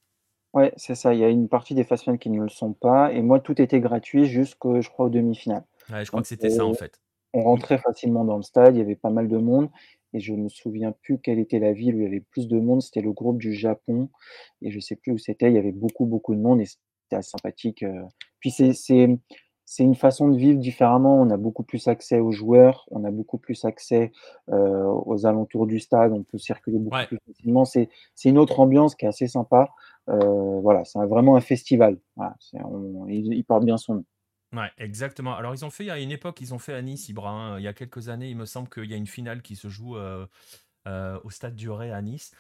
Ouais, 0.54 0.72
c'est 0.78 0.96
ça. 0.96 1.14
Il 1.14 1.20
y 1.20 1.24
a 1.24 1.30
une 1.30 1.50
partie 1.50 1.76
des 1.76 1.84
phases 1.84 2.04
finales 2.04 2.20
qui 2.20 2.30
ne 2.30 2.42
le 2.42 2.50
sont 2.50 2.74
pas. 2.74 3.12
Et 3.12 3.22
moi, 3.22 3.42
tout 3.42 3.62
était 3.62 3.82
gratuit 3.82 4.26
jusqu'au, 4.26 4.82
je 4.82 4.90
crois, 4.90 5.08
aux 5.08 5.10
demi-finales. 5.10 5.66
Ouais, 5.92 6.06
je 6.06 6.10
crois 6.10 6.22
que 6.22 6.28
c'était 6.28 6.50
ça, 6.50 6.66
en 6.66 6.74
fait. 6.74 7.02
On 7.34 7.44
rentrait 7.44 7.78
facilement 7.78 8.24
dans 8.24 8.38
le 8.38 8.44
stade. 8.44 8.76
Il 8.76 8.80
y 8.80 8.82
avait 8.82 8.96
pas 8.96 9.10
mal 9.10 9.28
de 9.28 9.38
monde. 9.38 9.70
Et 10.14 10.22
je 10.22 10.34
me 10.34 10.48
souviens 10.48 10.94
plus 10.94 11.20
quelle 11.20 11.40
était 11.40 11.60
la 11.60 11.74
ville 11.74 11.96
où 11.96 12.00
il 12.00 12.04
y 12.04 12.08
avait 12.08 12.22
plus 12.22 12.48
de 12.48 12.58
monde. 12.58 12.82
C'était 12.82 13.02
le 13.02 13.12
groupe 13.12 13.38
du 13.38 13.54
Japon. 13.54 14.10
Et 14.62 14.72
je 14.72 14.80
sais 14.80 14.96
plus 14.96 15.12
où 15.12 15.18
c'était. 15.18 15.50
Il 15.50 15.56
y 15.56 15.60
avait 15.60 15.74
beaucoup, 15.74 16.06
beaucoup 16.06 16.34
de 16.34 16.40
monde. 16.40 16.62
Et 16.62 16.66
c'était 16.66 17.22
sympathique. 17.22 17.84
Euh. 17.84 18.04
Puis 18.40 18.52
c'est, 18.52 19.10
c'est 19.66 19.84
une 19.84 19.96
façon 19.96 20.30
de 20.30 20.38
vivre 20.38 20.60
différemment. 20.60 21.20
On 21.20 21.30
a 21.32 21.38
beaucoup 21.38 21.64
plus 21.64 21.88
accès 21.88 22.20
aux 22.20 22.32
joueurs, 22.32 22.86
on 22.92 23.04
a 23.04 23.12
beaucoup 23.12 23.38
plus 23.38 23.66
accès 23.66 24.12
euh, 24.50 24.84
aux 25.06 25.26
alentours 25.26 25.66
du 25.66 25.80
stade, 25.80 26.12
on 26.12 26.24
peut 26.24 26.38
circuler 26.38 26.78
beaucoup 26.78 27.08
plus 27.08 27.20
facilement. 27.28 27.66
C'est 27.66 27.90
une 28.24 28.38
autre 28.38 28.60
ambiance 28.60 28.96
qui 28.96 29.06
est 29.06 29.10
assez 29.10 29.28
sympa. 29.28 29.70
Euh, 30.08 30.60
voilà, 30.62 30.86
c'est 30.86 31.00
vraiment 31.06 31.36
un 31.36 31.42
festival. 31.42 31.98
il, 33.08 33.44
porte 33.46 33.66
bien 33.66 33.78
son 33.78 33.96
nom. 33.96 34.06
Ouais, 34.54 34.70
exactement. 34.78 35.36
Alors, 35.36 35.54
ils 35.54 35.66
ont 35.66 35.70
fait 35.70 35.90
à 35.90 36.00
une 36.00 36.12
époque, 36.12 36.40
ils 36.40 36.54
ont 36.54 36.60
fait 36.60 36.74
à 36.74 36.82
Nice, 36.82 37.10
Ibra. 37.10 37.30
Hein. 37.30 37.60
il 37.60 37.64
y 37.64 37.68
a 37.68 37.74
quelques 37.74 38.08
années, 38.10 38.30
il 38.30 38.38
me 38.38 38.46
semble 38.46 38.70
qu'il 38.70 38.86
y 38.86 38.94
a 38.94 38.98
une 38.98 39.08
finale 39.08 39.42
qui 39.42 39.56
se 39.56 39.68
joue 39.68 39.98
euh, 39.98 40.26
au 40.86 41.30
stade 41.30 41.56
du 41.56 41.70
Ré 41.70 41.92
à 41.92 42.02
Nice. 42.02 42.32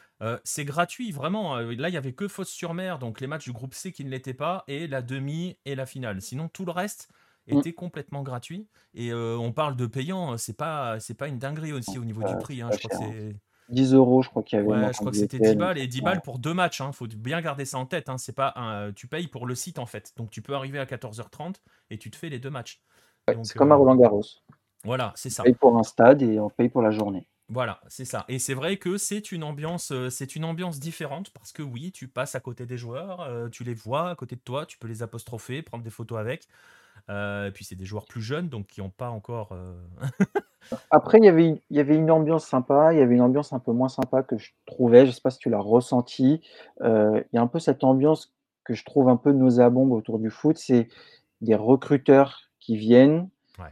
c'est 0.43 0.65
gratuit, 0.65 1.11
vraiment. 1.11 1.57
Là, 1.57 1.89
il 1.89 1.93
y 1.93 1.97
avait 1.97 2.13
que 2.13 2.27
Fosse-sur-Mer, 2.27 2.99
donc 2.99 3.21
les 3.21 3.27
matchs 3.27 3.45
du 3.45 3.51
groupe 3.51 3.73
C 3.73 3.91
qui 3.91 4.05
ne 4.05 4.09
l'étaient 4.09 4.33
pas, 4.33 4.63
et 4.67 4.87
la 4.87 5.01
demi 5.01 5.57
et 5.65 5.75
la 5.75 5.85
finale. 5.85 6.21
Sinon, 6.21 6.47
tout 6.47 6.65
le 6.65 6.71
reste, 6.71 7.09
mmh. 7.47 7.57
était 7.57 7.73
complètement 7.73 8.23
gratuit. 8.23 8.67
Et 8.93 9.13
on 9.13 9.51
parle 9.51 9.75
de 9.75 9.85
payant, 9.85 10.37
c'est 10.37 10.57
pas, 10.57 10.99
c'est 10.99 11.15
pas 11.15 11.27
une 11.27 11.39
dinguerie 11.39 11.73
aussi 11.73 11.97
au 11.97 12.05
niveau 12.05 12.23
du 12.23 12.35
prix. 12.37 12.61
Hein, 12.61 12.69
je 12.71 12.77
crois 12.77 12.99
que 12.99 13.05
c'est. 13.05 13.35
10 13.69 13.93
euros, 13.93 14.21
je 14.21 14.29
crois 14.29 14.43
qu'il 14.43 14.59
y 14.59 14.61
avait. 14.61 14.69
Ouais, 14.69 14.93
je 14.93 14.97
crois 14.97 15.11
que 15.11 15.17
c'était 15.17 15.39
10 15.39 15.55
balles 15.55 15.77
et 15.77 15.87
10 15.87 16.01
balles 16.01 16.21
pour 16.21 16.39
deux 16.39 16.53
matchs. 16.53 16.81
Hein. 16.81 16.91
Faut 16.91 17.07
bien 17.07 17.41
garder 17.41 17.65
ça 17.65 17.77
en 17.77 17.85
tête. 17.85 18.09
Hein. 18.09 18.17
C'est 18.17 18.35
pas 18.35 18.53
un... 18.55 18.91
tu 18.91 19.07
payes 19.07 19.27
pour 19.27 19.47
le 19.47 19.55
site 19.55 19.79
en 19.79 19.85
fait. 19.85 20.13
Donc 20.17 20.29
tu 20.29 20.41
peux 20.41 20.53
arriver 20.53 20.79
à 20.79 20.85
14h30 20.85 21.55
et 21.89 21.97
tu 21.97 22.11
te 22.11 22.15
fais 22.15 22.29
les 22.29 22.39
deux 22.39 22.49
matchs. 22.49 22.81
c'est 23.43 23.57
comme 23.57 23.71
à 23.71 23.75
Roland 23.75 23.95
Garros. 23.95 24.23
Voilà, 24.83 25.13
c'est 25.15 25.31
ça. 25.31 25.41
On 25.41 25.45
paye 25.45 25.55
pour 25.55 25.77
un 25.77 25.83
stade 25.83 26.21
et 26.21 26.39
on 26.39 26.49
paye 26.49 26.69
pour 26.69 26.83
la 26.83 26.91
journée. 26.91 27.27
Voilà, 27.47 27.79
c'est 27.87 28.05
ça. 28.05 28.25
Et 28.27 28.39
c'est 28.39 28.55
vrai 28.55 28.77
que 28.77 28.97
c'est 28.97 29.31
une 29.31 29.43
ambiance, 29.43 29.93
c'est 30.09 30.35
une 30.35 30.45
ambiance 30.45 30.79
différente 30.79 31.29
parce 31.31 31.51
que 31.51 31.61
oui, 31.61 31.91
tu 31.91 32.07
passes 32.07 32.33
à 32.33 32.39
côté 32.39 32.65
des 32.65 32.77
joueurs, 32.77 33.49
tu 33.51 33.63
les 33.63 33.75
vois 33.75 34.09
à 34.09 34.15
côté 34.15 34.35
de 34.35 34.41
toi, 34.41 34.65
tu 34.65 34.79
peux 34.79 34.87
les 34.87 35.03
apostropher, 35.03 35.61
prendre 35.61 35.83
des 35.83 35.91
photos 35.91 36.17
avec. 36.19 36.47
et 37.09 37.51
puis 37.53 37.65
c'est 37.65 37.75
des 37.75 37.85
joueurs 37.85 38.05
plus 38.07 38.21
jeunes, 38.21 38.49
donc 38.49 38.67
qui 38.67 38.81
n'ont 38.81 38.89
pas 38.89 39.09
encore. 39.11 39.55
Après, 40.91 41.17
il 41.19 41.25
y 41.25 41.27
avait, 41.27 41.61
il 41.69 41.77
y 41.77 41.79
avait 41.79 41.95
une 41.95 42.09
ambiance 42.11 42.45
sympa, 42.45 42.93
il 42.93 42.99
y 42.99 43.01
avait 43.01 43.15
une 43.15 43.21
ambiance 43.21 43.53
un 43.53 43.59
peu 43.59 43.71
moins 43.71 43.89
sympa 43.89 44.23
que 44.23 44.37
je 44.37 44.51
trouvais. 44.65 45.01
Je 45.01 45.07
ne 45.07 45.11
sais 45.11 45.21
pas 45.21 45.29
si 45.29 45.39
tu 45.39 45.49
l'as 45.49 45.59
ressenti. 45.59 46.41
il 46.81 47.23
y 47.33 47.37
a 47.37 47.41
un 47.41 47.47
peu 47.47 47.59
cette 47.59 47.83
ambiance 47.83 48.33
que 48.63 48.73
je 48.73 48.83
trouve 48.83 49.09
un 49.09 49.17
peu 49.17 49.31
nauséabonde 49.31 49.91
autour 49.91 50.19
du 50.19 50.29
foot. 50.29 50.57
C'est 50.57 50.87
des 51.41 51.55
recruteurs 51.55 52.49
qui 52.59 52.77
viennent, 52.77 53.29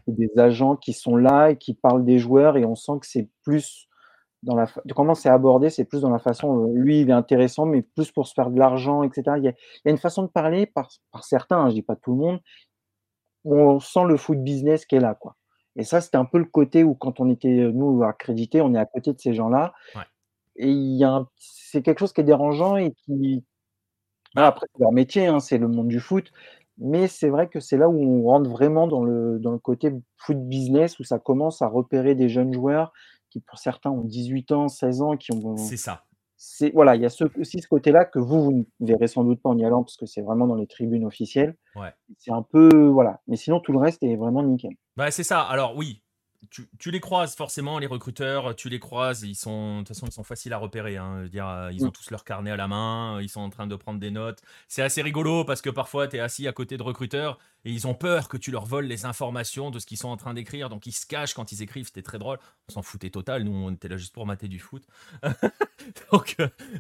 des 0.07 0.29
agents 0.37 0.75
qui 0.75 0.93
sont 0.93 1.15
là 1.15 1.51
et 1.51 1.57
qui 1.57 1.73
parlent 1.73 2.05
des 2.05 2.19
joueurs 2.19 2.57
et 2.57 2.65
on 2.65 2.75
sent 2.75 2.93
que 3.01 3.07
c'est 3.07 3.29
plus 3.43 3.87
dans 4.43 4.55
la 4.55 4.67
comment 4.95 5.15
c'est 5.15 5.29
abordé, 5.29 5.69
c'est 5.69 5.85
plus 5.85 6.01
dans 6.01 6.09
la 6.09 6.19
façon 6.19 6.65
lui 6.73 7.01
il 7.01 7.09
est 7.09 7.13
intéressant, 7.13 7.65
mais 7.65 7.81
plus 7.81 8.11
pour 8.11 8.27
se 8.27 8.33
faire 8.33 8.49
de 8.49 8.59
l'argent, 8.59 9.03
etc. 9.03 9.23
Il 9.37 9.43
y, 9.43 9.47
a, 9.47 9.53
une 9.85 9.97
façon 9.97 10.23
de 10.23 10.27
parler 10.27 10.65
par, 10.65 10.89
par 11.11 11.23
certains, 11.23 11.59
hein, 11.59 11.69
je 11.69 11.75
dis 11.75 11.81
pas 11.81 11.95
tout 11.95 12.11
le 12.11 12.17
monde, 12.17 12.39
où 13.45 13.55
on 13.55 13.79
sent 13.79 14.05
le 14.07 14.17
foot 14.17 14.37
business 14.43 14.85
qui 14.85 14.95
est 14.95 14.99
là, 14.99 15.15
quoi. 15.15 15.35
Et 15.75 15.83
ça, 15.83 16.01
c'était 16.01 16.17
un 16.17 16.25
peu 16.25 16.37
le 16.37 16.45
côté 16.45 16.83
où 16.83 16.93
quand 16.93 17.19
on 17.19 17.29
était 17.29 17.71
nous 17.73 18.03
accrédités, 18.03 18.61
on 18.61 18.75
est 18.75 18.79
à 18.79 18.85
côté 18.85 19.11
de 19.11 19.19
ces 19.19 19.33
gens-là. 19.33 19.73
Et 20.55 20.69
il 20.69 20.97
y 20.97 21.03
a 21.03 21.25
c'est 21.35 21.81
quelque 21.81 21.99
chose 21.99 22.13
qui 22.13 22.21
est 22.21 22.25
dérangeant 22.25 22.77
et 22.77 22.91
qui 22.91 23.43
après 24.35 24.67
c'est 24.73 24.81
leur 24.81 24.91
métier, 24.91 25.27
hein, 25.27 25.39
c'est 25.39 25.57
le 25.57 25.67
monde 25.67 25.87
du 25.87 25.99
foot, 25.99 26.31
mais 26.77 27.07
c'est 27.07 27.29
vrai 27.29 27.47
que 27.47 27.59
c'est 27.59 27.77
là 27.77 27.89
où 27.89 28.01
on 28.01 28.23
rentre 28.23 28.49
vraiment 28.49 28.87
dans 28.87 29.03
le, 29.03 29.39
dans 29.39 29.51
le 29.51 29.59
côté 29.59 29.91
foot 30.17 30.37
business, 30.37 30.99
où 30.99 31.03
ça 31.03 31.19
commence 31.19 31.61
à 31.61 31.67
repérer 31.67 32.15
des 32.15 32.29
jeunes 32.29 32.53
joueurs 32.53 32.93
qui, 33.29 33.39
pour 33.39 33.57
certains, 33.57 33.91
ont 33.91 34.03
18 34.03 34.51
ans, 34.51 34.67
16 34.67 35.01
ans, 35.01 35.17
qui 35.17 35.31
ont. 35.33 35.57
C'est 35.57 35.77
ça. 35.77 36.03
C'est, 36.35 36.71
voilà, 36.71 36.95
il 36.95 37.01
y 37.01 37.05
a 37.05 37.09
ce, 37.09 37.23
aussi 37.39 37.61
ce 37.61 37.67
côté-là 37.67 38.03
que 38.03 38.19
vous, 38.19 38.43
vous 38.43 38.65
ne 38.79 38.87
verrez 38.87 39.07
sans 39.07 39.23
doute 39.23 39.41
pas 39.41 39.49
en 39.49 39.57
y 39.57 39.63
allant, 39.63 39.83
parce 39.83 39.95
que 39.95 40.05
c'est 40.05 40.21
vraiment 40.21 40.45
dans 40.45 40.55
les 40.55 40.67
tribunes 40.67 41.05
officielles. 41.05 41.55
Ouais. 41.75 41.93
C'est 42.19 42.31
un 42.31 42.41
peu. 42.41 42.87
Voilà. 42.87 43.21
Mais 43.27 43.37
sinon, 43.37 43.59
tout 43.59 43.71
le 43.71 43.79
reste 43.79 44.03
est 44.03 44.15
vraiment 44.15 44.43
nickel. 44.43 44.73
Bah, 44.97 45.09
c'est 45.09 45.23
ça. 45.23 45.41
Alors, 45.41 45.77
oui, 45.77 46.01
tu, 46.49 46.91
les 46.91 46.99
croises 46.99 47.35
forcément, 47.35 47.79
les 47.79 47.87
recruteurs, 47.87 48.55
tu 48.55 48.69
les 48.69 48.79
croises, 48.79 49.23
ils 49.23 49.35
sont, 49.35 49.75
de 49.75 49.77
toute 49.79 49.89
façon, 49.89 50.07
ils 50.07 50.11
sont 50.11 50.23
faciles 50.23 50.53
à 50.53 50.57
repérer. 50.57 50.97
Hein, 50.97 51.25
dire, 51.25 51.47
euh, 51.47 51.71
ils 51.71 51.83
ont 51.85 51.89
mm. 51.89 51.91
tous 51.91 52.11
leur 52.11 52.23
carnet 52.23 52.51
à 52.51 52.55
la 52.55 52.67
main, 52.67 53.21
ils 53.21 53.29
sont 53.29 53.41
en 53.41 53.49
train 53.49 53.67
de 53.67 53.75
prendre 53.75 53.99
des 53.99 54.11
notes. 54.11 54.41
C'est 54.67 54.81
assez 54.81 55.01
rigolo 55.01 55.45
parce 55.45 55.61
que 55.61 55.69
parfois, 55.69 56.07
tu 56.07 56.17
es 56.17 56.19
assis 56.19 56.47
à 56.47 56.53
côté 56.53 56.77
de 56.77 56.83
recruteurs 56.83 57.37
et 57.65 57.71
ils 57.71 57.87
ont 57.87 57.93
peur 57.93 58.29
que 58.29 58.37
tu 58.37 58.51
leur 58.51 58.65
voles 58.65 58.85
les 58.85 59.05
informations 59.05 59.71
de 59.71 59.79
ce 59.79 59.85
qu'ils 59.85 59.97
sont 59.97 60.09
en 60.09 60.17
train 60.17 60.33
d'écrire. 60.33 60.69
Donc, 60.69 60.85
ils 60.87 60.91
se 60.91 61.05
cachent 61.05 61.33
quand 61.33 61.51
ils 61.51 61.61
écrivent. 61.61 61.85
C'était 61.85 62.01
très 62.01 62.19
drôle. 62.19 62.39
On 62.69 62.73
s'en 62.73 62.81
foutait 62.81 63.09
total. 63.09 63.43
Nous, 63.43 63.53
on 63.53 63.71
était 63.71 63.87
là 63.87 63.97
juste 63.97 64.13
pour 64.13 64.25
mater 64.25 64.47
du 64.47 64.59
foot. 64.59 64.83
donc, 66.11 66.35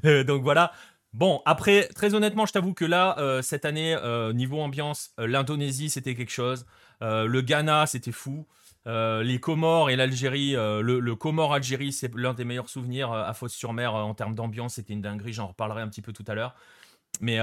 euh, 0.05 0.23
donc, 0.23 0.43
voilà. 0.43 0.71
Bon, 1.13 1.41
après, 1.45 1.87
très 1.89 2.15
honnêtement, 2.15 2.45
je 2.47 2.53
t'avoue 2.53 2.73
que 2.73 2.85
là, 2.85 3.15
euh, 3.19 3.43
cette 3.43 3.65
année, 3.65 3.95
niveau 4.33 4.59
ambiance, 4.59 5.13
l'Indonésie, 5.17 5.89
c'était 5.89 6.15
quelque 6.15 6.31
chose. 6.31 6.65
le 7.01 7.41
Ghana, 7.41 7.85
c'était 7.85 8.11
fou. 8.11 8.47
Euh, 8.85 9.23
les 9.23 9.39
Comores 9.39 9.89
et 9.89 9.95
l'Algérie, 9.95 10.55
euh, 10.55 10.81
le, 10.81 10.99
le 10.99 11.15
Comore-Algérie, 11.15 11.93
c'est 11.93 12.13
l'un 12.15 12.33
des 12.33 12.43
meilleurs 12.43 12.69
souvenirs 12.69 13.11
euh, 13.11 13.23
à 13.23 13.33
Fos-sur-Mer 13.33 13.93
en 13.95 14.13
termes 14.13 14.35
d'ambiance. 14.35 14.75
C'était 14.75 14.93
une 14.93 15.01
dinguerie, 15.01 15.33
j'en 15.33 15.47
reparlerai 15.47 15.81
un 15.81 15.87
petit 15.87 16.01
peu 16.01 16.11
tout 16.11 16.25
à 16.27 16.35
l'heure. 16.35 16.55
Mais, 17.21 17.37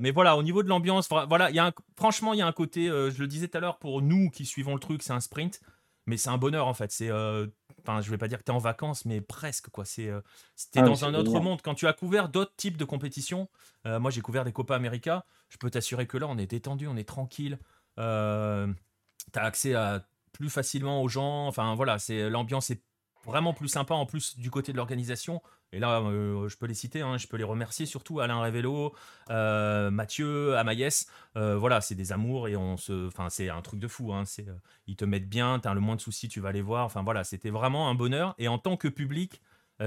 mais 0.00 0.10
voilà, 0.10 0.36
au 0.36 0.42
niveau 0.42 0.64
de 0.64 0.68
l'ambiance, 0.68 1.08
voilà, 1.08 1.48
y 1.52 1.60
a 1.60 1.72
franchement, 1.96 2.32
il 2.32 2.40
y 2.40 2.42
a 2.42 2.46
un 2.46 2.52
côté, 2.52 2.88
je 2.88 3.20
le 3.20 3.28
disais 3.28 3.46
tout 3.46 3.56
à 3.56 3.60
l'heure, 3.60 3.78
pour 3.78 4.02
nous 4.02 4.30
qui 4.30 4.44
suivons 4.44 4.74
le 4.74 4.80
truc, 4.80 5.00
c'est 5.00 5.12
un 5.12 5.20
sprint, 5.20 5.60
mais 6.06 6.16
c'est 6.16 6.28
un 6.28 6.38
bonheur 6.38 6.66
en 6.66 6.74
fait. 6.74 6.90
C'est, 6.90 7.08
enfin, 7.12 8.00
je 8.00 8.10
vais 8.10 8.18
pas 8.18 8.26
dire 8.26 8.38
que 8.38 8.42
tu 8.42 8.50
es 8.50 8.54
en 8.54 8.58
vacances, 8.58 9.04
mais 9.04 9.20
presque 9.20 9.68
quoi. 9.70 9.84
C'est, 9.84 10.10
c'était 10.56 10.80
ah 10.80 10.82
dans 10.82 11.04
un 11.04 11.14
autre 11.14 11.38
monde. 11.38 11.62
Quand 11.62 11.76
tu 11.76 11.86
as 11.86 11.92
couvert 11.92 12.28
d'autres 12.28 12.56
types 12.56 12.76
de 12.76 12.84
compétitions, 12.84 13.48
moi 13.84 14.10
j'ai 14.10 14.22
couvert 14.22 14.44
des 14.44 14.52
Copa 14.52 14.74
América, 14.74 15.24
je 15.50 15.56
peux 15.56 15.70
t'assurer 15.70 16.08
que 16.08 16.18
là, 16.18 16.26
on 16.28 16.36
est 16.36 16.50
détendu, 16.50 16.88
on 16.88 16.96
est 16.96 17.08
tranquille. 17.08 17.60
tu 17.96 18.02
as 18.02 18.74
accès 19.34 19.74
à 19.74 20.04
plus 20.32 20.50
facilement 20.50 21.02
aux 21.02 21.08
gens. 21.08 21.46
Enfin 21.46 21.74
voilà, 21.74 21.98
c'est 21.98 22.28
l'ambiance 22.28 22.70
est 22.70 22.82
vraiment 23.24 23.52
plus 23.54 23.68
sympa 23.68 23.94
en 23.94 24.06
plus 24.06 24.36
du 24.36 24.50
côté 24.50 24.72
de 24.72 24.76
l'organisation. 24.76 25.40
Et 25.72 25.78
là, 25.78 26.00
euh, 26.00 26.48
je 26.48 26.56
peux 26.58 26.66
les 26.66 26.74
citer, 26.74 27.00
hein, 27.00 27.16
je 27.16 27.26
peux 27.26 27.36
les 27.36 27.44
remercier 27.44 27.86
surtout 27.86 28.20
Alain 28.20 28.40
Révélo, 28.40 28.94
euh, 29.30 29.90
Mathieu, 29.90 30.56
Amaïs. 30.56 31.06
Euh, 31.36 31.56
voilà, 31.56 31.80
c'est 31.80 31.94
des 31.94 32.12
amours 32.12 32.48
et 32.48 32.56
on 32.56 32.76
se, 32.76 33.06
enfin 33.06 33.30
c'est 33.30 33.48
un 33.48 33.62
truc 33.62 33.80
de 33.80 33.88
fou. 33.88 34.12
Hein, 34.12 34.24
c'est, 34.26 34.46
ils 34.86 34.96
te 34.96 35.04
mettent 35.04 35.28
bien, 35.28 35.58
t'as 35.58 35.72
le 35.74 35.80
moins 35.80 35.96
de 35.96 36.00
soucis, 36.00 36.28
tu 36.28 36.40
vas 36.40 36.52
les 36.52 36.62
voir. 36.62 36.84
Enfin 36.84 37.02
voilà, 37.02 37.24
c'était 37.24 37.50
vraiment 37.50 37.88
un 37.88 37.94
bonheur. 37.94 38.34
Et 38.38 38.48
en 38.48 38.58
tant 38.58 38.76
que 38.76 38.88
public 38.88 39.40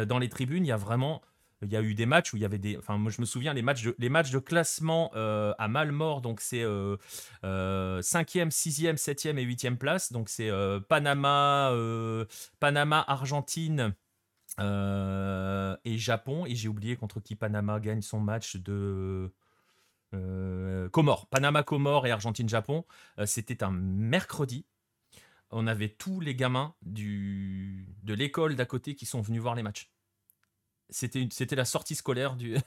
dans 0.08 0.20
les 0.20 0.28
tribunes, 0.28 0.66
il 0.66 0.70
y 0.70 0.74
a 0.74 0.78
vraiment 0.78 1.22
il 1.66 1.72
y 1.72 1.76
a 1.76 1.82
eu 1.82 1.96
des 1.96 2.06
matchs 2.06 2.34
où 2.34 2.38
il 2.38 2.42
y 2.42 2.46
avait 2.46 2.58
des. 2.58 2.78
Enfin, 2.78 2.98
moi, 2.98 3.12
je 3.12 3.20
me 3.20 3.26
souviens, 3.26 3.54
les 3.54 3.62
matchs 3.62 3.84
de, 3.84 4.40
classement 4.40 5.12
euh, 5.16 5.54
à 5.58 5.68
Malmort, 5.68 6.22
donc 6.22 6.40
c'est 6.42 6.64
5e, 6.64 7.00
6e, 8.04 8.96
7e 8.96 9.38
et 9.38 9.46
8e 9.46 9.78
place. 9.78 10.12
Donc 10.12 10.30
c'est 10.30 10.50
euh, 10.50 10.80
Panama, 10.80 11.72
euh, 11.72 12.26
Panama, 12.60 13.04
Argentine 13.08 13.94
et 14.60 15.98
Japon. 15.98 16.46
Et 16.46 16.56
j'ai 16.56 16.70
oublié 16.70 16.96
contre 16.96 17.20
qui 17.20 17.36
Panama 17.36 17.80
gagne 17.80 18.02
son 18.02 18.20
match 18.20 18.58
de. 18.58 19.32
Comores, 20.94 21.28
Panama, 21.28 21.64
Comores 21.64 22.08
et 22.08 22.12
Argentine, 22.12 22.48
Japon. 22.48 22.86
C'était 23.26 23.64
un 23.64 23.72
mercredi. 23.72 24.66
On 25.52 25.68
avait 25.68 25.90
tous 25.90 26.22
les 26.22 26.36
gamins 26.36 26.74
de 26.84 28.14
l'école 28.14 28.56
d'à 28.56 28.66
côté 28.66 28.96
qui 28.96 29.06
sont 29.06 29.22
venus 29.22 29.42
voir 29.42 29.56
les 29.56 29.64
matchs 29.64 29.90
c'était 30.90 31.28
c'était 31.32 31.56
la 31.56 31.66
sortie 31.66 31.96
scolaire 31.96 32.36
du 32.36 32.58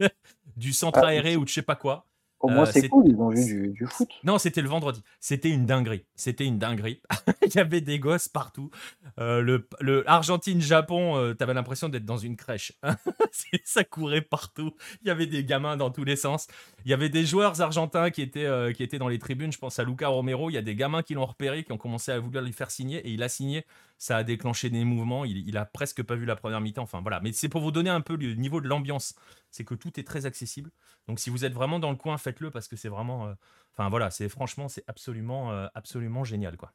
du 0.56 0.72
centre 0.72 1.00
ah, 1.02 1.08
aéré 1.08 1.36
ou 1.36 1.44
de 1.44 1.48
je 1.48 1.54
sais 1.54 1.62
pas 1.62 1.76
quoi. 1.76 2.06
Au 2.40 2.48
moins, 2.48 2.64
euh, 2.64 2.70
c'est 2.70 2.88
cool, 2.88 3.04
ils 3.08 3.16
ont 3.16 3.30
vu 3.30 3.72
du, 3.72 3.86
foot. 3.86 4.08
Non, 4.22 4.38
c'était 4.38 4.60
le 4.60 4.68
vendredi. 4.68 5.02
C'était 5.20 5.48
une 5.48 5.64
dinguerie. 5.64 6.04
C'était 6.14 6.44
une 6.44 6.58
dinguerie. 6.58 7.00
Il 7.42 7.54
y 7.54 7.58
avait 7.58 7.80
des 7.80 7.98
gosses 7.98 8.28
partout. 8.28 8.70
Euh, 9.18 9.40
le, 9.40 9.66
le 9.80 10.08
Argentine-Japon, 10.08 11.16
euh, 11.16 11.34
t'avais 11.34 11.54
l'impression 11.54 11.88
d'être 11.88 12.04
dans 12.04 12.18
une 12.18 12.36
crèche. 12.36 12.72
ça 13.64 13.84
courait 13.84 14.20
partout. 14.20 14.72
Il 15.00 15.08
y 15.08 15.10
avait 15.10 15.26
des 15.26 15.44
gamins 15.44 15.78
dans 15.78 15.90
tous 15.90 16.04
les 16.04 16.16
sens. 16.16 16.46
Il 16.84 16.90
y 16.90 16.94
avait 16.94 17.08
des 17.08 17.24
joueurs 17.24 17.60
argentins 17.62 18.10
qui 18.10 18.20
étaient, 18.20 18.48
qui 18.74 18.82
étaient 18.82 18.98
dans 18.98 19.08
les 19.08 19.18
tribunes. 19.18 19.50
Je 19.50 19.58
pense 19.58 19.78
à 19.78 19.84
Luca 19.84 20.08
Romero. 20.08 20.50
Il 20.50 20.54
y 20.54 20.58
a 20.58 20.62
des 20.62 20.76
gamins 20.76 21.02
qui 21.02 21.14
l'ont 21.14 21.26
repéré, 21.26 21.64
qui 21.64 21.72
ont 21.72 21.78
commencé 21.78 22.12
à 22.12 22.18
vouloir 22.18 22.44
lui 22.44 22.52
faire 22.52 22.70
signer. 22.70 22.98
Et 22.98 23.10
il 23.10 23.22
a 23.22 23.28
signé. 23.28 23.64
Ça 23.98 24.18
a 24.18 24.24
déclenché 24.24 24.68
des 24.68 24.84
mouvements. 24.84 25.24
Il, 25.24 25.56
a 25.56 25.64
presque 25.64 26.02
pas 26.02 26.16
vu 26.16 26.26
la 26.26 26.36
première 26.36 26.60
mi-temps. 26.60 26.82
Enfin, 26.82 27.00
voilà. 27.00 27.20
Mais 27.20 27.32
c'est 27.32 27.48
pour 27.48 27.62
vous 27.62 27.70
donner 27.70 27.90
un 27.90 28.02
peu 28.02 28.16
le 28.16 28.34
niveau 28.34 28.60
de 28.60 28.68
l'ambiance. 28.68 29.14
C'est 29.50 29.64
que 29.64 29.74
tout 29.74 29.98
est 29.98 30.04
très 30.04 30.26
accessible. 30.26 30.70
Donc, 31.08 31.18
si 31.18 31.30
vous 31.30 31.44
êtes 31.44 31.54
vraiment 31.54 31.78
dans 31.78 31.90
le 31.90 31.96
coin, 31.96 32.18
faites-le 32.18 32.50
parce 32.50 32.68
que 32.68 32.76
c'est 32.76 32.88
vraiment. 32.90 33.26
Euh, 33.26 33.34
enfin, 33.72 33.88
voilà, 33.88 34.10
c'est 34.10 34.28
franchement, 34.28 34.68
c'est 34.68 34.84
absolument, 34.86 35.50
euh, 35.52 35.66
absolument 35.74 36.24
génial, 36.24 36.56
quoi. 36.58 36.72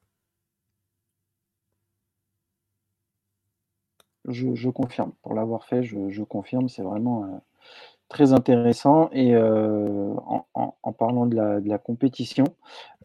Je, 4.28 4.70
confirme. 4.70 5.12
Pour 5.22 5.34
l'avoir 5.34 5.66
fait, 5.66 5.84
je, 5.84 6.24
confirme. 6.24 6.70
C'est 6.70 6.84
vraiment 6.84 7.26
euh, 7.26 7.38
très 8.08 8.34
intéressant. 8.34 9.10
Et 9.12 9.36
en, 9.38 10.94
parlant 10.98 11.28
de 11.28 11.36
la, 11.68 11.78
compétition, 11.78 12.46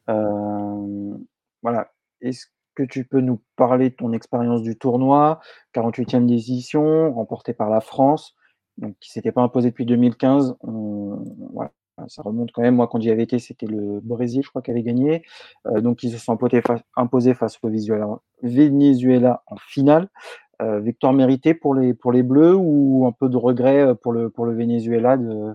voilà. 0.07 1.93
Est-ce 2.23 2.47
que 2.77 2.85
tu 2.85 3.05
peux 3.05 3.21
nous 3.21 3.41
parler 3.57 3.91
de 3.91 3.95
ton 3.95 4.13
expérience 4.13 4.63
du 4.63 4.79
tournoi 4.79 5.41
48e 5.75 6.33
édition, 6.33 7.13
remportée 7.13 7.55
par 7.55 7.71
la 7.71 7.81
France, 7.81 8.37
donc 8.79 8.97
qui 9.01 9.11
s'était 9.11 9.33
pas 9.33 9.43
imposé 9.43 9.71
depuis 9.71 9.87
2015. 9.87 10.57
voilà, 10.63 11.73
ça 12.09 12.23
remonte 12.23 12.53
quand 12.53 12.63
même. 12.63 12.77
Moi, 12.77 12.89
quand 12.89 13.01
j'y 13.01 13.11
avais 13.11 13.23
été, 13.23 13.39
c'était 13.39 13.67
le 13.67 14.01
Brésil, 14.01 14.43
je 14.45 14.51
crois, 14.51 14.63
qui 14.63 14.71
avait 14.71 14.83
gagné. 14.83 15.23
Euh, 15.67 15.81
donc, 15.81 16.03
ils 16.03 16.13
se 16.13 16.19
sont 16.19 16.39
imposés 16.97 17.35
face 17.35 17.59
au 17.63 17.69
Venezuela, 18.43 19.43
en 19.47 19.57
finale. 19.57 20.09
Euh, 20.63 20.81
victoire 20.81 21.13
méritée 21.13 21.53
pour 21.53 21.75
les, 21.75 21.93
pour 21.93 22.13
les 22.13 22.23
Bleus 22.23 22.55
ou 22.55 23.07
un 23.07 23.13
peu 23.13 23.29
de 23.29 23.37
regret 23.37 23.81
euh, 23.83 23.95
pour 23.95 24.13
le, 24.13 24.31
pour 24.31 24.47
le 24.47 24.55
Venezuela 24.55 25.19
de, 25.19 25.55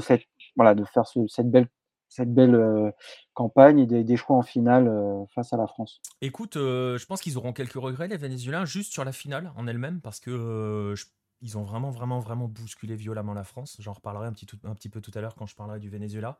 cette, 0.00 0.24
voilà, 0.54 0.74
de 0.74 0.84
faire 0.84 1.04
cette 1.28 1.50
belle, 1.50 1.66
cette 2.12 2.32
belle 2.32 2.92
campagne 3.34 3.78
et 3.78 4.04
des, 4.04 4.16
choix 4.16 4.36
en 4.36 4.42
finale 4.42 4.90
face 5.34 5.52
à 5.52 5.56
la 5.56 5.66
France 5.66 6.00
Écoute, 6.20 6.54
je 6.54 7.04
pense 7.06 7.20
qu'ils 7.20 7.38
auront 7.38 7.52
quelques 7.52 7.72
regrets, 7.74 8.08
les 8.08 8.16
Vénézuéliens, 8.16 8.64
juste 8.64 8.92
sur 8.92 9.04
la 9.04 9.12
finale 9.12 9.52
en 9.56 9.66
elle-même, 9.66 10.00
parce 10.00 10.20
que 10.20 10.94
ils 11.40 11.58
ont 11.58 11.64
vraiment, 11.64 11.90
vraiment, 11.90 12.20
vraiment 12.20 12.46
bousculé 12.46 12.94
violemment 12.94 13.34
la 13.34 13.42
France. 13.42 13.76
J'en 13.80 13.92
reparlerai 13.92 14.28
un 14.28 14.32
petit, 14.32 14.46
un 14.64 14.74
petit 14.74 14.88
peu 14.88 15.00
tout 15.00 15.10
à 15.14 15.20
l'heure 15.20 15.34
quand 15.34 15.46
je 15.46 15.56
parlerai 15.56 15.80
du 15.80 15.90
Venezuela. 15.90 16.38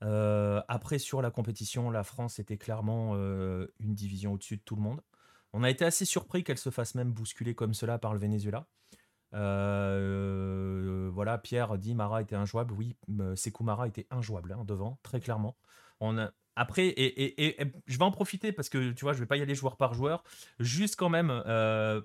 après, 0.00 0.98
sur 0.98 1.22
la 1.22 1.30
compétition, 1.30 1.90
la 1.90 2.04
France 2.04 2.38
était 2.38 2.58
clairement 2.58 3.14
une 3.16 3.94
division 3.94 4.32
au-dessus 4.34 4.58
de 4.58 4.62
tout 4.62 4.76
le 4.76 4.82
monde. 4.82 5.00
On 5.56 5.62
a 5.62 5.70
été 5.70 5.84
assez 5.84 6.04
surpris 6.04 6.42
qu'elle 6.42 6.58
se 6.58 6.70
fasse 6.70 6.96
même 6.96 7.12
bousculer 7.12 7.54
comme 7.54 7.74
cela 7.74 7.96
par 7.96 8.12
le 8.12 8.18
Venezuela. 8.18 8.66
Voilà, 9.34 11.38
Pierre 11.38 11.78
dit 11.78 11.94
Mara 11.94 12.22
était 12.22 12.36
injouable. 12.36 12.74
Oui, 12.74 12.96
Sekou 13.36 13.64
Mara 13.64 13.88
était 13.88 14.06
injouable 14.10 14.56
hein, 14.58 14.64
devant, 14.64 14.98
très 15.02 15.20
clairement. 15.20 15.56
On 16.00 16.18
a, 16.18 16.30
après, 16.56 16.92
et, 16.96 17.56
je 17.86 17.98
vais 17.98 18.04
en 18.04 18.10
profiter 18.10 18.52
parce 18.52 18.68
que 18.68 18.92
tu 18.92 19.04
vois, 19.04 19.12
je 19.12 19.18
vais 19.18 19.26
pas 19.26 19.36
y 19.36 19.42
aller 19.42 19.54
joueur 19.54 19.76
par 19.76 19.94
joueur. 19.94 20.22
Juste 20.60 20.96
quand 20.96 21.08
même 21.08 21.30
euh, 21.46 22.00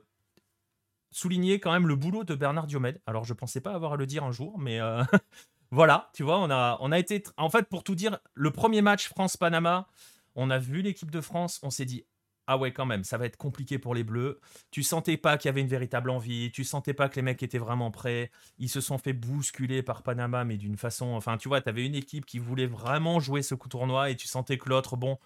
souligner 1.12 1.60
quand 1.60 1.72
même 1.72 1.88
le 1.88 1.96
boulot 1.96 2.24
de 2.24 2.36
Bernard 2.36 2.68
Diomède. 2.68 3.02
Alors, 3.06 3.26
je 3.26 3.34
pensais 3.34 3.62
pas 3.62 3.74
avoir 3.74 3.94
à 3.94 3.98
le 3.98 4.08
dire 4.08 4.24
un 4.24 4.32
jour, 4.32 4.58
mais 4.58 4.82
euh, 4.82 5.04
voilà, 5.72 6.10
tu 6.14 6.24
vois, 6.24 6.40
on 6.40 6.50
a, 6.50 6.78
on 6.82 6.92
a 6.92 6.98
été. 6.98 7.24
En 7.38 7.50
fait, 7.50 7.68
pour 7.70 7.84
tout 7.84 7.96
dire, 7.96 8.18
le 8.34 8.52
premier 8.52 8.82
match 8.82 9.08
France-Panama, 9.10 9.88
on 10.36 10.50
a 10.50 10.58
vu 10.58 10.82
l'équipe 10.82 11.12
de 11.12 11.22
France, 11.22 11.60
on 11.62 11.70
s'est 11.70 11.86
dit 11.86 12.06
ah 12.52 12.58
ouais, 12.58 12.72
quand 12.72 12.88
même, 12.88 13.04
ça 13.04 13.20
va 13.20 13.28
être 13.28 13.38
compliqué 13.38 13.78
pour 13.78 13.94
les 13.94 14.04
Bleus. 14.04 14.40
Tu 14.72 14.82
sentais 14.82 15.18
pas 15.18 15.38
qu'il 15.38 15.50
y 15.50 15.52
avait 15.52 15.62
une 15.62 15.68
véritable 15.68 16.10
envie, 16.10 16.52
tu 16.52 16.64
sentais 16.64 16.96
pas 16.96 17.08
que 17.08 17.16
les 17.18 17.22
mecs 17.22 17.44
étaient 17.44 17.60
vraiment 17.60 17.92
prêts. 17.92 18.32
Ils 18.58 18.70
se 18.70 18.82
sont 18.82 18.98
fait 18.98 19.14
bousculer 19.14 19.84
par 19.84 20.02
Panama, 20.02 20.44
mais 20.46 20.58
d'une 20.58 20.76
façon. 20.76 21.10
Enfin, 21.14 21.38
tu 21.38 21.48
vois, 21.48 21.62
tu 21.62 21.70
avais 21.70 21.86
une 21.86 21.94
équipe 21.94 22.26
qui 22.26 22.40
voulait 22.40 22.66
vraiment 22.66 23.20
jouer 23.20 23.44
ce 23.44 23.54
coup 23.54 23.70
tournoi 23.70 24.10
et 24.10 24.16
tu 24.16 24.28
sentais 24.28 24.58
que 24.58 24.68
l'autre, 24.68 24.98
bon, 24.98 25.20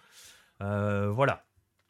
euh, 0.60 1.08
voilà. 1.08 1.46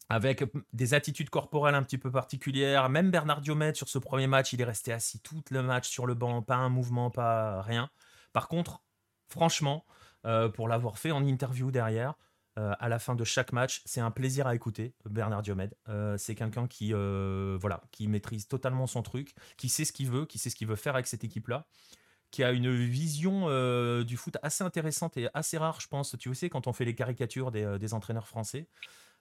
Avec 0.08 0.44
des 0.72 0.94
attitudes 0.94 1.30
corporelles 1.30 1.74
un 1.74 1.82
petit 1.82 1.98
peu 1.98 2.12
particulières. 2.12 2.88
Même 2.88 3.10
Bernard 3.10 3.40
Diomède, 3.40 3.74
sur 3.74 3.88
ce 3.88 3.98
premier 3.98 4.28
match, 4.28 4.52
il 4.52 4.60
est 4.60 4.64
resté 4.64 4.92
assis 4.92 5.18
tout 5.18 5.42
le 5.50 5.64
match 5.64 5.88
sur 5.88 6.06
le 6.06 6.14
banc, 6.14 6.42
pas 6.42 6.56
un 6.56 6.68
mouvement, 6.68 7.10
pas 7.10 7.60
rien. 7.62 7.90
Par 8.32 8.46
contre, 8.46 8.82
franchement, 9.26 9.84
euh, 10.26 10.48
pour 10.48 10.68
l'avoir 10.68 10.96
fait 10.96 11.10
en 11.10 11.26
interview 11.26 11.72
derrière, 11.72 12.14
à 12.56 12.88
la 12.88 12.98
fin 12.98 13.14
de 13.14 13.24
chaque 13.24 13.52
match. 13.52 13.82
C'est 13.84 14.00
un 14.00 14.10
plaisir 14.10 14.46
à 14.46 14.54
écouter, 14.54 14.94
Bernard 15.08 15.42
Diomède. 15.42 15.74
Euh, 15.88 16.16
c'est 16.18 16.34
quelqu'un 16.34 16.66
qui, 16.66 16.92
euh, 16.92 17.58
voilà, 17.60 17.82
qui 17.90 18.06
maîtrise 18.08 18.46
totalement 18.46 18.86
son 18.86 19.02
truc, 19.02 19.34
qui 19.56 19.68
sait 19.68 19.84
ce 19.84 19.92
qu'il 19.92 20.08
veut, 20.08 20.24
qui 20.24 20.38
sait 20.38 20.50
ce 20.50 20.56
qu'il 20.56 20.68
veut 20.68 20.76
faire 20.76 20.94
avec 20.94 21.06
cette 21.06 21.24
équipe-là, 21.24 21.66
qui 22.30 22.44
a 22.44 22.52
une 22.52 22.72
vision 22.74 23.48
du 24.02 24.16
foot 24.16 24.36
assez 24.42 24.64
intéressante 24.64 25.16
et 25.16 25.28
assez 25.34 25.58
rare, 25.58 25.80
je 25.80 25.88
pense. 25.88 26.16
Tu 26.18 26.34
sais, 26.34 26.48
quand 26.48 26.66
on 26.66 26.72
fait 26.72 26.84
les 26.84 26.94
caricatures 26.94 27.50
des, 27.50 27.94
entraîneurs 27.94 28.28
français, 28.28 28.68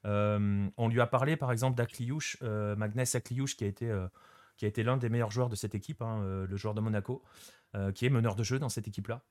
on 0.03 0.87
lui 0.89 1.01
a 1.01 1.07
parlé 1.07 1.37
par 1.37 1.51
exemple 1.51 1.77
d'Akliouche, 1.77 2.41
Magnès 2.41 3.15
Akliouche, 3.15 3.55
qui 3.55 3.63
a 3.63 3.67
été 3.67 3.91
qui 4.57 4.65
a 4.65 4.67
été 4.67 4.83
l'un 4.83 4.97
des 4.97 5.09
meilleurs 5.09 5.31
joueurs 5.31 5.49
de 5.49 5.55
cette 5.55 5.73
équipe, 5.73 6.01
hein, 6.01 6.45
le 6.47 6.57
joueur 6.57 6.73
de 6.73 6.81
Monaco, 6.81 7.23
qui 7.95 8.05
est 8.05 8.09
meneur 8.09 8.35
de 8.35 8.43
jeu 8.43 8.59
dans 8.59 8.69
cette 8.69 8.87
équipe-là. 8.87 9.23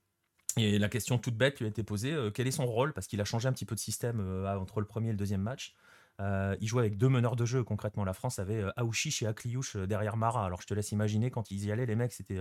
Et 0.56 0.78
la 0.78 0.88
question 0.88 1.18
toute 1.18 1.36
bête 1.36 1.60
lui 1.60 1.66
a 1.66 1.68
été 1.68 1.82
posée 1.82 2.12
euh, 2.12 2.30
quel 2.30 2.46
est 2.46 2.52
son 2.52 2.66
rôle? 2.66 2.92
Parce 2.92 3.06
qu'il 3.06 3.20
a 3.20 3.24
changé 3.24 3.48
un 3.48 3.52
petit 3.52 3.64
peu 3.64 3.74
de 3.74 3.80
système 3.80 4.20
euh, 4.20 4.56
entre 4.58 4.80
le 4.80 4.86
premier 4.86 5.08
et 5.08 5.12
le 5.12 5.16
deuxième 5.16 5.40
match. 5.40 5.74
Euh, 6.20 6.54
il 6.60 6.68
jouait 6.68 6.82
avec 6.82 6.98
deux 6.98 7.08
meneurs 7.08 7.36
de 7.36 7.46
jeu 7.46 7.64
concrètement. 7.64 8.04
La 8.04 8.12
France 8.12 8.38
avait 8.38 8.64
Aouchiche 8.76 9.22
et 9.22 9.26
Akliouche 9.26 9.76
derrière 9.76 10.16
Mara. 10.16 10.44
Alors 10.44 10.60
je 10.60 10.66
te 10.66 10.74
laisse 10.74 10.92
imaginer 10.92 11.30
quand 11.30 11.50
ils 11.50 11.64
y 11.64 11.72
allaient, 11.72 11.86
les 11.86 11.96
mecs, 11.96 12.12
c'était 12.12 12.38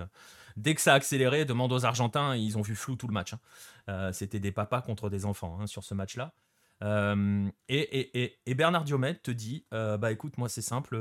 dès 0.58 0.76
que 0.76 0.82
ça 0.82 0.92
a 0.92 0.96
accéléré, 0.96 1.46
demande 1.46 1.72
aux 1.72 1.86
Argentins, 1.86 2.36
ils 2.36 2.58
ont 2.58 2.62
vu 2.62 2.76
flou 2.76 2.98
tout 2.98 3.08
le 3.08 3.14
match. 3.14 3.34
Hein. 3.88 4.12
c'était 4.12 4.42
des 4.42 4.52
papas 4.52 4.82
contre 4.82 5.10
des 5.10 5.26
enfants 5.26 5.58
hein, 5.60 5.68
sur 5.68 5.86
ce 5.86 5.94
match-là. 5.94 6.34
Et, 7.70 8.54
Bernard 8.56 8.84
Diomède 8.84 9.22
te 9.22 9.32
dit 9.32 9.66
bah 9.72 10.12
écoute, 10.12 10.38
moi 10.38 10.50
c'est 10.50 10.62
simple, 10.62 11.00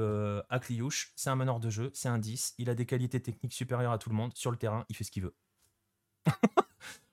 Akliouche, 0.49 1.13
c'est 1.17 1.29
un 1.29 1.37
meneur 1.37 1.59
de 1.59 1.71
jeu, 1.71 1.91
c'est 1.93 2.09
un 2.09 2.19
10, 2.19 2.55
il 2.59 2.71
a 2.71 2.75
des 2.77 2.87
qualités 2.87 3.21
techniques 3.21 3.53
supérieures 3.53 3.93
à 3.93 3.99
tout 3.99 4.11
le 4.11 4.17
monde. 4.17 4.31
Sur 4.37 4.53
le 4.53 4.57
terrain, 4.57 4.87
il 4.89 4.97
fait 4.97 5.05
ce 5.05 5.11
qu'il 5.11 5.25
veut. 5.25 5.35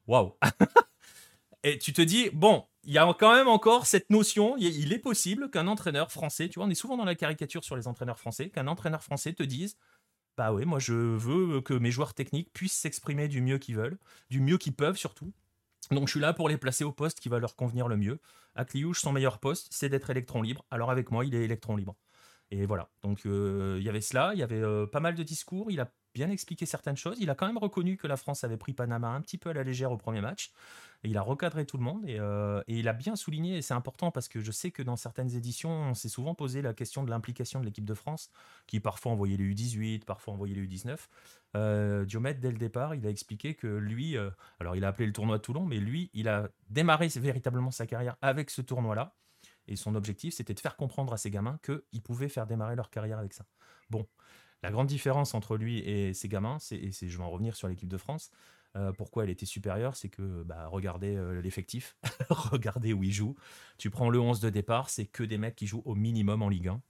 Waouh 0.08 0.34
Et 1.64 1.78
tu 1.78 1.92
te 1.92 2.02
dis, 2.02 2.30
bon, 2.32 2.66
il 2.84 2.94
y 2.94 2.98
a 2.98 3.14
quand 3.20 3.34
même 3.34 3.48
encore 3.48 3.86
cette 3.86 4.10
notion, 4.10 4.56
il 4.58 4.94
est 4.94 5.00
possible 5.00 5.50
qu'un 5.50 5.68
entraîneur 5.68 6.12
français, 6.12 6.48
tu 6.48 6.60
vois, 6.60 6.68
on 6.68 6.70
est 6.70 6.76
souvent 6.76 6.96
dans 6.96 7.04
la 7.04 7.16
caricature 7.16 7.64
sur 7.64 7.76
les 7.76 7.88
entraîneurs 7.88 8.20
français, 8.20 8.50
qu'un 8.50 8.68
entraîneur 8.68 9.04
français 9.04 9.34
te 9.34 9.44
dise, 9.44 9.76
bah 10.38 10.54
oui, 10.54 10.66
moi 10.66 10.80
je 10.80 10.94
veux 10.94 11.62
que 11.62 11.74
mes 11.74 11.92
joueurs 11.92 12.14
techniques 12.14 12.54
puissent 12.54 12.78
s'exprimer 12.78 13.28
du 13.28 13.42
mieux 13.42 13.58
qu'ils 13.58 13.76
veulent, 13.76 13.98
du 14.30 14.40
mieux 14.40 14.58
qu'ils 14.58 14.76
peuvent 14.76 14.96
surtout. 14.96 15.34
Donc 15.92 16.08
je 16.08 16.12
suis 16.12 16.20
là 16.20 16.32
pour 16.34 16.48
les 16.48 16.58
placer 16.58 16.84
au 16.84 16.92
poste 16.92 17.20
qui 17.20 17.28
va 17.28 17.40
leur 17.40 17.56
convenir 17.56 17.88
le 17.88 17.98
mieux. 17.98 18.20
À 18.56 18.66
Cliouche, 18.66 19.02
son 19.02 19.12
meilleur 19.12 19.40
poste, 19.40 19.68
c'est 19.72 19.90
d'être 19.90 20.10
électron 20.10 20.42
libre. 20.42 20.66
Alors 20.70 20.92
avec 20.92 21.12
moi, 21.12 21.26
il 21.26 21.34
est 21.34 21.44
électron 21.44 21.76
libre. 21.76 21.96
Et 22.52 22.66
voilà. 22.66 22.90
Donc 23.04 23.26
euh, 23.26 23.78
il 23.80 23.86
y 23.86 23.90
avait 23.90 24.02
cela, 24.02 24.32
il 24.34 24.40
y 24.40 24.44
avait 24.44 24.62
euh, 24.62 24.86
pas 24.86 25.00
mal 25.00 25.16
de 25.16 25.24
discours. 25.24 25.72
Il 25.72 25.80
a 25.80 25.92
bien 26.18 26.32
expliqué 26.32 26.66
certaines 26.66 26.98
choses. 26.98 27.18
Il 27.20 27.30
a 27.30 27.36
quand 27.36 27.46
même 27.46 27.60
reconnu 27.60 27.96
que 27.96 28.08
la 28.08 28.18
France 28.18 28.44
avait 28.44 28.58
pris 28.58 28.74
Panama 28.74 29.10
un 29.10 29.22
petit 29.22 29.38
peu 29.38 29.52
à 29.52 29.54
la 29.54 29.64
légère 29.64 29.92
au 29.92 29.98
premier 29.98 30.20
match. 30.20 30.52
Et 31.04 31.10
il 31.10 31.18
a 31.18 31.22
recadré 31.22 31.64
tout 31.68 31.78
le 31.78 31.84
monde 31.84 32.04
et, 32.10 32.20
euh, 32.20 32.64
il 32.68 32.88
a 32.88 32.94
bien 32.94 33.16
souligné, 33.16 33.58
et 33.58 33.62
c'est 33.62 33.76
important 33.76 34.10
parce 34.10 34.28
que 34.28 34.42
je 34.42 34.52
sais 34.52 34.72
que 34.72 34.82
dans 34.82 34.96
certaines 34.96 35.36
éditions, 35.36 35.70
on 35.70 35.94
s'est 35.94 36.10
souvent 36.10 36.34
posé 36.34 36.64
la 36.64 36.74
question 36.74 37.04
de 37.04 37.12
l'implication 37.12 37.60
de 37.60 37.66
l'équipe 37.66 37.86
de 37.86 37.94
France, 37.94 38.32
qui 38.66 38.80
parfois 38.80 39.12
envoyait 39.12 39.38
les 39.38 39.54
U18, 39.54 40.06
parfois 40.06 40.34
envoyait 40.34 40.56
les 40.56 40.66
U19. 40.66 40.98
Euh, 41.56 42.04
Diomède, 42.06 42.40
dès 42.40 42.52
le 42.52 42.58
départ, 42.58 42.96
il 42.96 43.06
a 43.06 43.12
expliqué 43.12 43.54
que 43.54 43.68
lui, 43.68 44.18
euh, 44.18 44.32
alors 44.60 44.76
il 44.76 44.84
a 44.84 44.88
appelé 44.88 45.06
le 45.06 45.14
tournoi 45.14 45.38
de 45.38 45.44
Toulon, 45.44 45.66
mais 45.66 45.78
lui, 45.78 46.10
il 46.14 46.28
a 46.28 46.50
démarré 46.72 47.10
véritablement 47.10 47.70
sa 47.70 47.86
carrière 47.86 48.18
avec 48.24 48.50
ce 48.50 48.64
tournoi-là. 48.64 49.16
Et 49.68 49.76
son 49.76 49.94
objectif, 49.94 50.34
c'était 50.34 50.56
de 50.56 50.60
faire 50.60 50.78
comprendre 50.78 51.14
à 51.14 51.18
ses 51.18 51.30
gamins 51.30 51.60
qu'ils 51.64 52.02
pouvaient 52.02 52.30
faire 52.30 52.48
démarrer 52.48 52.76
leur 52.76 52.90
carrière 52.90 53.20
avec 53.20 53.34
ça. 53.34 53.46
Bon, 53.90 54.08
la 54.68 54.72
grande 54.72 54.88
différence 54.88 55.34
entre 55.34 55.56
lui 55.56 55.80
et 55.80 56.14
ses 56.14 56.28
gamins, 56.28 56.58
c'est, 56.60 56.76
et 56.76 56.92
je 56.92 57.18
vais 57.18 57.24
en 57.24 57.30
revenir 57.30 57.56
sur 57.56 57.70
l'équipe 57.70 57.88
de 57.88 57.96
France, 57.96 58.32
euh, 58.76 58.92
pourquoi 58.92 59.24
elle 59.24 59.30
était 59.30 59.46
supérieure, 59.46 59.96
c'est 59.96 60.10
que 60.10 60.44
bah, 60.44 60.68
regardez 60.68 61.16
euh, 61.16 61.42
l'effectif, 61.42 61.96
regardez 62.30 62.92
où 62.92 63.02
il 63.02 63.14
joue. 63.14 63.38
Tu 63.78 63.90
prends 63.90 64.10
le 64.10 64.20
11 64.20 64.42
de 64.42 64.50
départ, 64.50 64.90
c'est 64.90 65.06
que 65.06 65.24
des 65.24 65.38
mecs 65.38 65.56
qui 65.56 65.68
jouent 65.68 65.84
au 65.86 65.96
minimum 65.96 66.42
en 66.42 66.50
Ligue 66.50 66.68
1, 66.68 66.82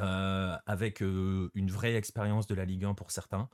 euh, 0.00 0.56
avec 0.66 1.00
une 1.00 1.70
vraie 1.70 1.94
expérience 1.94 2.46
de 2.46 2.54
la 2.54 2.66
Ligue 2.66 2.84
1 2.84 2.92
pour 2.92 3.10
certains. 3.10 3.48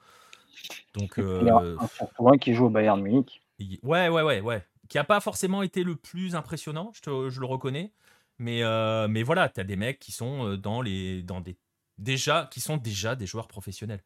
Donc, 0.95 1.21
un 1.21 2.39
qui 2.39 2.55
joue 2.55 2.65
au 2.65 2.71
Bayern 2.71 3.01
Munich. 3.01 3.43
Ouais, 3.85 4.09
ouais, 4.09 4.23
ouais, 4.23 4.41
ouais. 4.41 4.67
Qui 4.89 4.97
n'a 4.97 5.05
pas 5.05 5.21
forcément 5.21 5.63
été 5.63 5.85
le 5.85 5.95
plus 5.95 6.35
impressionnant, 6.35 6.91
je, 6.95 7.31
je 7.31 7.39
le 7.39 7.47
reconnais. 7.47 7.93
Mais, 8.41 8.63
mais 9.09 9.23
voilà, 9.23 9.49
tu 9.49 9.61
as 9.61 9.65
des 9.65 9.77
mecs 9.77 10.01
qui 10.01 10.11
sont 10.11 10.57
dans, 10.57 10.83
les, 10.83 11.23
dans 11.23 11.41
des 11.41 11.57
déjà, 11.99 12.49
qui 12.51 12.61
sont 12.61 12.77
déjà 12.77 13.17
des 13.17 13.27
joueurs 13.27 13.49
professionnels. 13.49 14.03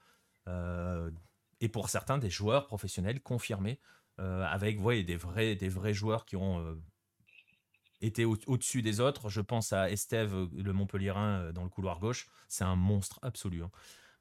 Euh, 0.48 1.10
et 1.60 1.68
pour 1.68 1.88
certains, 1.88 2.18
des 2.18 2.30
joueurs 2.30 2.66
professionnels 2.66 3.20
confirmés, 3.20 3.80
euh, 4.20 4.44
avec 4.44 4.80
ouais, 4.80 5.02
des, 5.02 5.16
vrais, 5.16 5.56
des 5.56 5.68
vrais 5.68 5.94
joueurs 5.94 6.26
qui 6.26 6.36
ont 6.36 6.60
euh, 6.60 6.74
été 8.00 8.24
au-dessus 8.24 8.82
des 8.82 9.00
autres. 9.00 9.28
Je 9.28 9.40
pense 9.40 9.72
à 9.72 9.90
Estève, 9.90 10.48
le 10.52 10.72
Montpellierin, 10.72 11.52
dans 11.52 11.64
le 11.64 11.70
couloir 11.70 11.98
gauche. 11.98 12.28
C'est 12.48 12.64
un 12.64 12.76
monstre 12.76 13.18
absolu. 13.22 13.62
Hein. 13.62 13.70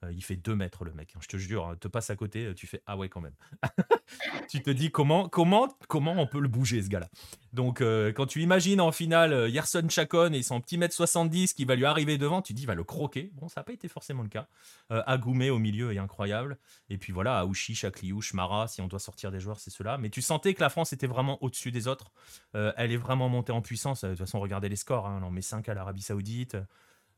Euh, 0.05 0.11
il 0.13 0.23
fait 0.23 0.35
2 0.35 0.55
mètres 0.55 0.85
le 0.85 0.93
mec, 0.93 1.13
hein, 1.15 1.19
je 1.21 1.27
te 1.27 1.37
jure, 1.37 1.67
hein, 1.67 1.75
te 1.79 1.87
passe 1.87 2.09
à 2.09 2.15
côté, 2.15 2.53
tu 2.55 2.67
fais 2.67 2.81
ah 2.85 2.97
ouais 2.97 3.09
quand 3.09 3.21
même. 3.21 3.35
tu 4.49 4.61
te 4.61 4.69
dis 4.69 4.91
comment, 4.91 5.29
comment, 5.29 5.67
comment 5.87 6.13
on 6.17 6.27
peut 6.27 6.39
le 6.39 6.47
bouger 6.47 6.81
ce 6.81 6.89
gars-là? 6.89 7.09
Donc 7.53 7.81
euh, 7.81 8.11
quand 8.11 8.25
tu 8.25 8.41
imagines 8.41 8.81
en 8.81 8.91
finale 8.91 9.33
euh, 9.33 9.49
Yerson 9.49 9.87
Chacon 9.89 10.31
et 10.33 10.43
son 10.43 10.61
petit 10.61 10.77
mètre 10.77 10.93
70 10.93 11.53
qui 11.53 11.65
va 11.65 11.75
lui 11.75 11.85
arriver 11.85 12.17
devant, 12.17 12.41
tu 12.41 12.53
dis 12.53 12.63
il 12.63 12.67
va 12.67 12.75
le 12.75 12.83
croquer. 12.83 13.31
Bon, 13.33 13.47
ça 13.47 13.61
n'a 13.61 13.63
pas 13.63 13.73
été 13.73 13.87
forcément 13.87 14.23
le 14.23 14.29
cas. 14.29 14.47
Agoumé 14.89 15.49
au 15.49 15.59
milieu 15.59 15.93
est 15.93 15.97
incroyable. 15.97 16.57
Et 16.89 16.97
puis 16.97 17.11
voilà, 17.11 17.39
Aouchi, 17.39 17.75
Chakliou, 17.75 18.21
Mara, 18.33 18.67
si 18.67 18.81
on 18.81 18.87
doit 18.87 18.99
sortir 18.99 19.31
des 19.31 19.39
joueurs, 19.39 19.59
c'est 19.59 19.71
cela. 19.71 19.97
Mais 19.97 20.09
tu 20.09 20.21
sentais 20.21 20.53
que 20.53 20.61
la 20.61 20.69
France 20.69 20.93
était 20.93 21.07
vraiment 21.07 21.41
au-dessus 21.43 21.71
des 21.71 21.87
autres. 21.87 22.11
elle 22.53 22.91
est 22.91 22.97
vraiment 22.97 23.29
montée 23.29 23.51
en 23.51 23.61
puissance. 23.61 24.03
De 24.03 24.09
toute 24.09 24.19
façon, 24.19 24.39
regardez 24.39 24.69
les 24.69 24.75
scores. 24.75 25.07
Hein. 25.07 25.19
on 25.21 25.27
en 25.27 25.31
met 25.31 25.41
5 25.41 25.67
à 25.69 25.73
l'Arabie 25.73 26.01
Saoudite. 26.01 26.57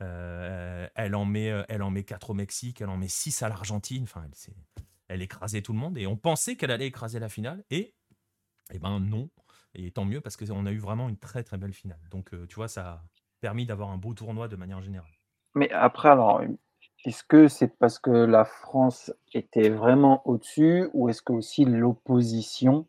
Euh, 0.02 0.88
elle, 0.96 1.16
en 1.16 1.26
met, 1.26 1.50
euh, 1.50 1.64
elle 1.70 1.82
en 1.82 1.90
met 1.90 2.04
4 2.04 2.30
au 2.30 2.34
Mexique, 2.34 2.82
elle 2.82 2.90
en 2.90 2.98
met 2.98 3.08
6 3.08 3.42
à 3.42 3.50
l'Argentine. 3.50 4.04
Enfin, 4.04 4.26
elle, 5.08 5.22
écrasait 5.22 5.62
tout 5.62 5.74
le 5.74 5.80
monde 5.80 5.98
et 5.98 6.06
on 6.06 6.16
pensait 6.16 6.56
qu'elle 6.56 6.72
allait 6.72 6.88
écraser 6.88 7.20
la 7.20 7.30
finale 7.30 7.64
et, 7.72 7.96
eh 8.72 8.80
ben 8.80 9.00
non. 9.00 9.30
Et 9.74 9.92
tant 9.92 10.06
mieux 10.06 10.22
parce 10.22 10.38
qu'on 10.38 10.66
a 10.66 10.72
eu 10.72 10.80
vraiment 10.80 11.10
une 11.10 11.18
très 11.18 11.44
très 11.44 11.58
belle 11.58 11.74
finale. 11.74 12.00
Donc 12.12 12.34
euh, 12.34 12.46
tu 12.48 12.56
vois, 12.56 12.68
ça 12.68 12.90
a 12.90 13.04
permis 13.42 13.66
d'avoir 13.66 13.90
un 13.90 13.98
beau 13.98 14.14
tournoi 14.14 14.48
de 14.48 14.56
manière 14.56 14.82
générale. 14.82 15.12
Mais 15.56 15.72
après, 15.72 16.10
alors, 16.10 16.42
est-ce 17.06 17.24
que 17.24 17.48
c'est 17.48 17.78
parce 17.78 18.00
que 18.00 18.12
la 18.12 18.46
France 18.46 19.14
était 19.34 19.70
vraiment 19.70 20.28
au-dessus 20.28 20.90
ou 20.94 21.10
est-ce 21.10 21.22
que 21.22 21.34
aussi 21.34 21.66
l'opposition 21.66 22.88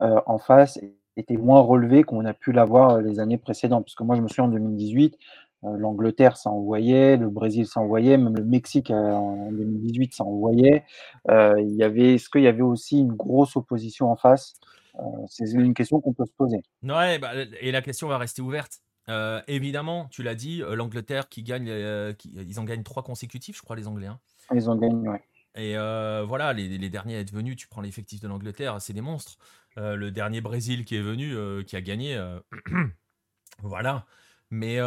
en 0.00 0.38
face 0.38 0.80
était 1.16 1.36
moins 1.36 1.60
relevée 1.60 2.02
qu'on 2.02 2.24
a 2.24 2.34
pu 2.34 2.52
l'avoir 2.52 3.00
les 3.00 3.20
années 3.20 3.38
précédentes? 3.38 3.84
Parce 3.84 3.94
que 3.94 4.02
moi, 4.02 4.16
je 4.16 4.22
me 4.22 4.28
souviens 4.28 4.44
en 4.44 4.48
2018, 4.48 5.16
euh, 5.64 5.76
L'Angleterre 5.76 6.36
s'envoyait, 6.36 7.16
le 7.16 7.28
Brésil 7.28 7.66
s'envoyait, 7.66 8.16
même 8.16 8.36
le 8.36 8.44
Mexique 8.44 8.90
euh, 8.90 9.12
en 9.12 9.50
2018 9.52 10.14
s'envoyait. 10.14 10.84
Euh, 11.30 11.60
il 11.60 11.74
y 11.74 11.84
avait, 11.84 12.14
est-ce 12.14 12.28
qu'il 12.28 12.42
y 12.42 12.48
avait 12.48 12.62
aussi 12.62 12.98
une 12.98 13.12
grosse 13.12 13.56
opposition 13.56 14.10
en 14.10 14.16
face? 14.16 14.54
C'est 15.28 15.50
une 15.50 15.72
question 15.72 16.02
qu'on 16.02 16.12
peut 16.12 16.26
se 16.26 16.32
poser. 16.36 16.60
Ouais, 16.82 17.18
bah, 17.18 17.32
et 17.60 17.72
la 17.72 17.80
question 17.80 18.08
va 18.08 18.18
rester 18.18 18.42
ouverte. 18.42 18.82
évidemment, 19.48 20.06
tu 20.10 20.22
l'as 20.22 20.34
dit, 20.34 20.62
l'Angleterre 20.68 21.30
qui 21.30 21.42
gagne, 21.42 21.68
ils 22.34 22.60
en 22.60 22.64
gagnent 22.64 22.82
trois 22.82 23.02
consécutifs, 23.02 23.56
je 23.56 23.62
crois, 23.62 23.74
les 23.74 23.88
Anglais. 23.88 24.08
Hein. 24.08 24.20
Ils 24.54 24.68
en 24.68 24.76
gagnent, 24.76 25.08
ouais. 25.08 25.22
Et 25.54 25.76
voilà, 26.26 26.52
les, 26.52 26.90
derniers 26.90 27.16
à 27.16 27.20
être 27.20 27.32
venus, 27.32 27.56
tu 27.56 27.68
prends 27.68 27.80
l'effectif 27.80 28.20
de 28.20 28.28
l'Angleterre, 28.28 28.82
c'est 28.82 28.92
des 28.92 29.00
monstres. 29.00 29.38
le 29.76 30.10
dernier 30.10 30.42
Brésil 30.42 30.84
qui 30.84 30.96
est 30.96 31.02
venu, 31.02 31.64
qui 31.64 31.74
a 31.74 31.80
gagné, 31.80 32.22
voilà. 33.62 34.04
Mais 34.50 34.78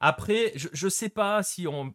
après, 0.00 0.52
je, 0.56 0.86
ne 0.86 0.90
sais 0.90 1.08
pas 1.08 1.42
si 1.42 1.66
on. 1.66 1.94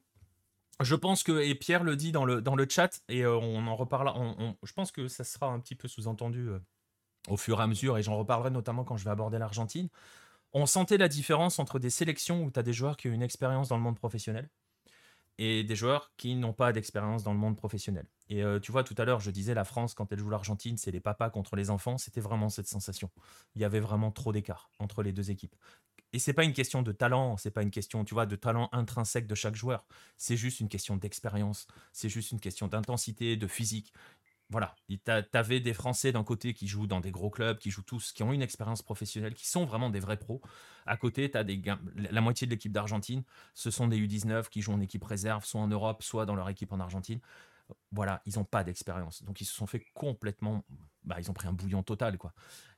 Je 0.81 0.95
pense 0.95 1.23
que, 1.23 1.41
et 1.41 1.55
Pierre 1.55 1.83
le 1.83 1.95
dit 1.95 2.11
dans 2.11 2.25
le, 2.25 2.67
chat, 2.69 3.01
et 3.07 3.25
on 3.25 3.67
en 3.67 3.75
reparlera, 3.75 4.19
je 4.63 4.73
pense 4.73 4.91
que 4.91 5.07
ça 5.07 5.23
sera 5.23 5.47
un 5.47 5.59
petit 5.59 5.75
peu 5.75 5.87
sous-entendu 5.87 6.49
au 7.27 7.37
fur 7.37 7.59
et 7.59 7.63
à 7.63 7.67
mesure, 7.67 7.97
et 7.97 8.03
j'en 8.03 8.17
reparlerai 8.17 8.49
notamment 8.49 8.83
quand 8.83 8.97
je 8.97 9.05
vais 9.05 9.11
aborder 9.11 9.37
l'Argentine. 9.37 9.89
On 10.53 10.65
sentait 10.65 10.97
la 10.97 11.07
différence 11.07 11.59
entre 11.59 11.79
des 11.79 11.89
sélections 11.89 12.43
où 12.43 12.51
tu 12.51 12.59
as 12.59 12.63
des 12.63 12.73
joueurs 12.73 12.97
qui 12.97 13.07
ont 13.07 13.13
une 13.13 13.23
expérience 13.23 13.69
dans 13.69 13.77
le 13.77 13.83
monde 13.83 13.97
professionnel 13.97 14.49
et 15.39 15.63
des 15.63 15.75
joueurs 15.75 16.11
qui 16.15 16.35
n'ont 16.35 16.53
pas 16.53 16.71
d'expérience 16.73 17.23
dans 17.23 17.33
le 17.33 17.39
monde 17.39 17.57
professionnel. 17.57 18.05
Et 18.29 18.43
euh, 18.43 18.59
tu 18.59 18.71
vois, 18.71 18.83
tout 18.83 18.95
à 18.97 19.05
l'heure, 19.05 19.19
je 19.19 19.31
disais 19.31 19.53
la 19.53 19.63
France, 19.63 19.93
quand 19.93 20.11
elle 20.11 20.19
joue 20.19 20.29
l'Argentine, 20.29 20.77
c'est 20.77 20.91
les 20.91 20.99
papas 20.99 21.29
contre 21.31 21.55
les 21.55 21.69
enfants. 21.69 21.97
C'était 21.97 22.21
vraiment 22.21 22.49
cette 22.49 22.67
sensation. 22.67 23.09
Il 23.55 23.61
y 23.61 23.65
avait 23.65 23.79
vraiment 23.79 24.11
trop 24.11 24.31
d'écart 24.31 24.69
entre 24.79 25.01
les 25.01 25.11
deux 25.11 25.31
équipes. 25.31 25.55
Et 26.13 26.19
c'est 26.19 26.33
pas 26.33 26.43
une 26.43 26.53
question 26.53 26.81
de 26.83 26.91
talent, 26.91 27.37
c'est 27.37 27.51
pas 27.51 27.63
une 27.63 27.71
question, 27.71 28.05
tu 28.05 28.13
vois, 28.13 28.25
de 28.25 28.35
talent 28.35 28.69
intrinsèque 28.71 29.27
de 29.27 29.35
chaque 29.35 29.55
joueur. 29.55 29.85
C'est 30.17 30.37
juste 30.37 30.59
une 30.59 30.69
question 30.69 30.95
d'expérience. 30.95 31.67
C'est 31.91 32.09
juste 32.09 32.31
une 32.31 32.39
question 32.39 32.67
d'intensité, 32.67 33.35
de 33.35 33.47
physique 33.47 33.93
voilà, 34.53 34.75
t'avais 35.31 35.59
des 35.59 35.73
Français 35.73 36.11
d'un 36.11 36.23
côté 36.23 36.53
qui 36.53 36.67
jouent 36.67 36.85
dans 36.85 36.99
des 36.99 37.09
gros 37.11 37.31
clubs, 37.31 37.57
qui 37.57 37.71
jouent 37.71 37.81
tous, 37.81 38.11
qui 38.11 38.21
ont 38.21 38.33
une 38.33 38.41
expérience 38.43 38.83
professionnelle, 38.83 39.33
qui 39.33 39.47
sont 39.47 39.65
vraiment 39.65 39.89
des 39.89 39.99
vrais 39.99 40.17
pros. 40.17 40.41
À 40.85 40.95
côté, 40.95 41.31
t'as 41.31 41.43
des 41.43 41.59
la 41.95 42.21
moitié 42.21 42.45
de 42.45 42.51
l'équipe 42.51 42.71
d'Argentine, 42.71 43.23
ce 43.55 43.71
sont 43.71 43.87
des 43.87 43.97
U19 43.97 44.49
qui 44.49 44.61
jouent 44.61 44.73
en 44.73 44.81
équipe 44.81 45.03
réserve, 45.03 45.43
soit 45.43 45.59
en 45.59 45.67
Europe, 45.67 46.03
soit 46.03 46.25
dans 46.27 46.35
leur 46.35 46.49
équipe 46.49 46.71
en 46.71 46.79
Argentine. 46.79 47.19
Voilà, 47.91 48.21
ils 48.25 48.37
n'ont 48.37 48.43
pas 48.43 48.63
d'expérience, 48.63 49.23
donc 49.23 49.41
ils 49.41 49.45
se 49.45 49.53
sont 49.53 49.65
fait 49.65 49.85
complètement, 49.95 50.63
bah, 51.03 51.15
ils 51.19 51.31
ont 51.31 51.33
pris 51.33 51.47
un 51.47 51.53
bouillon 51.53 51.81
total, 51.81 52.17
quoi. 52.17 52.33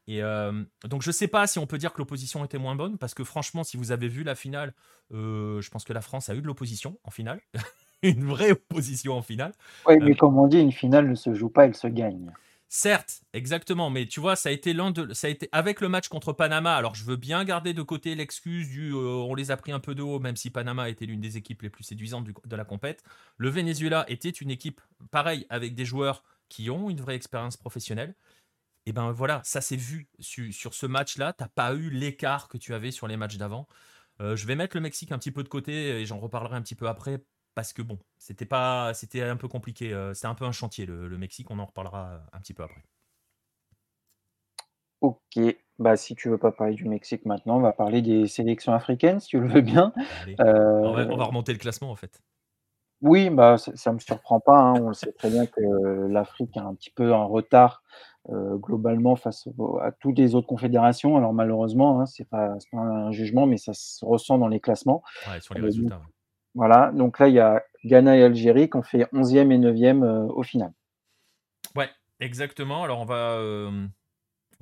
Et 0.07 0.22
euh, 0.22 0.64
donc 0.84 1.02
je 1.02 1.11
sais 1.11 1.27
pas 1.27 1.48
si 1.48 1.57
on 1.57 1.65
peut 1.65 1.77
dire 1.77 1.94
que 1.94 1.98
l'opposition 1.98 2.45
était 2.45 2.57
moins 2.57 2.76
bonne, 2.76 2.98
parce 2.98 3.14
que 3.14 3.23
franchement, 3.23 3.64
si 3.64 3.77
vous 3.77 3.91
avez 3.91 4.07
vu 4.07 4.23
la 4.23 4.36
finale, 4.36 4.73
euh, 5.14 5.61
je 5.61 5.69
pense 5.69 5.84
que 5.84 5.94
la 5.94 6.02
France 6.02 6.30
a 6.30 6.36
eu 6.36 6.41
de 6.41 6.48
l'opposition 6.48 6.99
en 7.03 7.11
finale. 7.11 7.41
une 8.03 8.26
vraie 8.26 8.52
opposition 8.52 9.18
en 9.18 9.22
finale. 9.22 9.53
Oui, 9.88 9.98
mais 9.99 10.11
euh, 10.11 10.15
comme 10.15 10.38
on 10.38 10.48
dit, 10.48 10.60
une 10.60 10.72
finale 10.72 11.10
ne 11.10 11.15
se 11.15 11.34
joue 11.34 11.49
pas, 11.49 11.65
elle 11.65 11.76
se 11.76 11.88
gagne. 11.88 12.32
Certes, 12.68 13.22
exactement, 13.34 13.90
mais 13.90 14.06
tu 14.06 14.19
vois, 14.19 14.36
ça 14.36 14.49
a 14.49 14.52
été 14.52 14.73
l'un 14.73 14.91
de, 14.91 15.14
ça 15.14 15.27
a 15.27 15.30
été 15.30 15.48
avec 15.52 15.82
le 15.82 15.88
match 15.88 16.07
contre 16.07 16.34
Panama. 16.34 16.76
Alors, 16.76 16.95
je 16.95 17.06
veux 17.06 17.15
bien 17.15 17.44
garder 17.45 17.73
de 17.73 17.82
côté 17.82 18.15
l'excuse 18.15 18.69
du, 18.69 18.91
euh, 18.91 18.98
on 18.98 19.36
les 19.36 19.52
a 19.52 19.57
pris 19.57 19.72
un 19.72 19.80
peu 19.80 19.95
de 19.95 20.02
haut, 20.02 20.19
même 20.19 20.36
si 20.36 20.49
Panama 20.49 20.90
était 20.90 21.06
l'une 21.06 21.22
des 21.22 21.38
équipes 21.38 21.61
les 21.61 21.69
plus 21.69 21.84
séduisantes 21.84 22.26
de 22.26 22.56
la 22.56 22.65
compète. 22.65 23.03
Le 23.38 23.49
Venezuela 23.49 24.03
était 24.07 24.30
une 24.30 24.52
équipe 24.52 24.82
pareil 25.11 25.45
avec 25.49 25.76
des 25.76 25.86
joueurs 25.86 26.23
qui 26.49 26.69
ont 26.69 26.90
une 26.90 26.99
vraie 26.99 27.15
expérience 27.15 27.57
professionnelle. 27.57 28.14
Et 28.86 28.94
ben 28.94 29.12
voilà, 29.12 29.41
ça 29.44 29.62
s'est 29.62 29.76
vu 29.76 30.07
sur 30.20 30.74
ce 30.74 30.86
match-là. 30.86 31.34
T'as 31.34 31.48
pas 31.48 31.74
eu 31.74 31.90
l'écart 31.90 32.48
que 32.48 32.57
tu 32.57 32.74
avais 32.74 32.91
sur 32.91 33.07
les 33.07 33.18
matchs 33.18 33.38
d'avant. 33.38 33.68
Euh, 34.22 34.36
je 34.36 34.45
vais 34.45 34.56
mettre 34.56 34.78
le 34.78 34.82
Mexique 34.82 35.12
un 35.12 35.18
petit 35.18 35.32
peu 35.32 35.44
de 35.44 35.49
côté 35.49 36.02
et 36.02 36.06
j'en 36.06 36.20
reparlerai 36.20 36.56
un 36.56 36.62
petit 36.62 36.76
peu 36.76 36.88
après 36.88 37.24
parce 37.56 37.74
que 37.74 37.82
bon, 37.82 37.98
c'était 38.18 38.45
pas, 38.45 38.94
c'était 38.94 39.24
un 39.24 39.38
peu 39.38 39.48
compliqué. 39.48 39.94
Euh, 39.94 40.14
c'était 40.14 40.28
un 40.28 40.36
peu 40.36 40.45
un 40.45 40.52
chantier 40.52 40.86
le, 40.86 41.18
Mexique. 41.18 41.49
On 41.49 41.60
en 41.60 41.66
reparlera 41.66 42.22
un 42.32 42.40
petit 42.40 42.53
peu 42.53 42.64
après. 42.64 42.84
Ok, 45.02 45.40
bah 45.78 45.98
si 45.98 46.16
tu 46.16 46.30
veux 46.30 46.38
pas 46.38 46.52
parler 46.52 46.74
du 46.74 46.86
Mexique 46.86 47.26
maintenant, 47.26 47.57
on 47.57 47.62
va 47.62 47.74
parler 47.74 48.02
des 48.02 48.28
sélections 48.28 48.74
africaines, 48.74 49.20
si 49.20 49.28
tu 49.28 49.40
le 49.40 49.48
veux 49.48 49.62
bien. 49.62 49.94
Euh, 50.40 50.82
on, 50.82 51.18
va, 51.18 51.26
remonter 51.26 51.53
le 51.53 51.60
classement 51.60 51.91
en 51.91 51.95
fait. 51.95 52.22
Oui, 53.06 53.30
bah 53.30 53.57
ça, 53.60 53.91
ne 53.91 53.95
me 53.95 53.99
surprend 53.99 54.40
pas. 54.40 54.57
Hein. 54.57 54.82
On 54.82 54.91
sait 54.94 55.11
très 55.11 55.30
bien 55.30 55.45
que 55.45 55.61
l'Afrique 56.07 56.57
a 56.57 56.64
un 56.64 56.73
petit 56.73 56.90
peu 56.90 57.14
un 57.14 57.23
retard 57.23 57.84
euh, 58.32 58.56
globalement 58.56 59.15
face 59.15 59.48
à 59.84 59.91
toutes 59.91 60.18
les 60.18 60.34
autres 60.34 60.48
confédérations. 60.48 61.15
Alors 61.15 61.32
malheureusement, 61.32 62.02
hein, 62.02 62.07
c'est 62.07 62.27
pas, 62.27 62.56
pas, 62.72 62.80
un 62.80 63.11
jugement, 63.11 63.45
mais 63.45 63.57
ça 63.57 63.73
se 63.76 64.03
ressent 64.03 64.40
dans 64.40 64.48
les 64.48 64.60
classements. 64.60 65.03
Ouais, 65.30 65.40
sur 65.40 65.53
les 65.53 65.61
résultats. 65.61 66.02
Voilà, 66.56 66.91
donc 66.94 67.19
là, 67.19 67.27
il 67.27 67.36
y 67.36 67.40
a 67.40 67.61
Ghana 67.84 68.18
et 68.18 68.23
Algérie 68.23 68.72
qui 68.72 68.77
ont 68.77 68.82
fait 68.82 69.03
11e 69.14 69.52
et 69.52 69.60
9e 69.60 70.03
euh, 70.03 70.26
au 70.30 70.41
final. 70.41 70.72
Ouais, 71.76 71.90
exactement. 72.19 72.84
Alors, 72.84 73.02
on 73.02 73.06
va, 73.06 73.34
euh, 73.34 73.86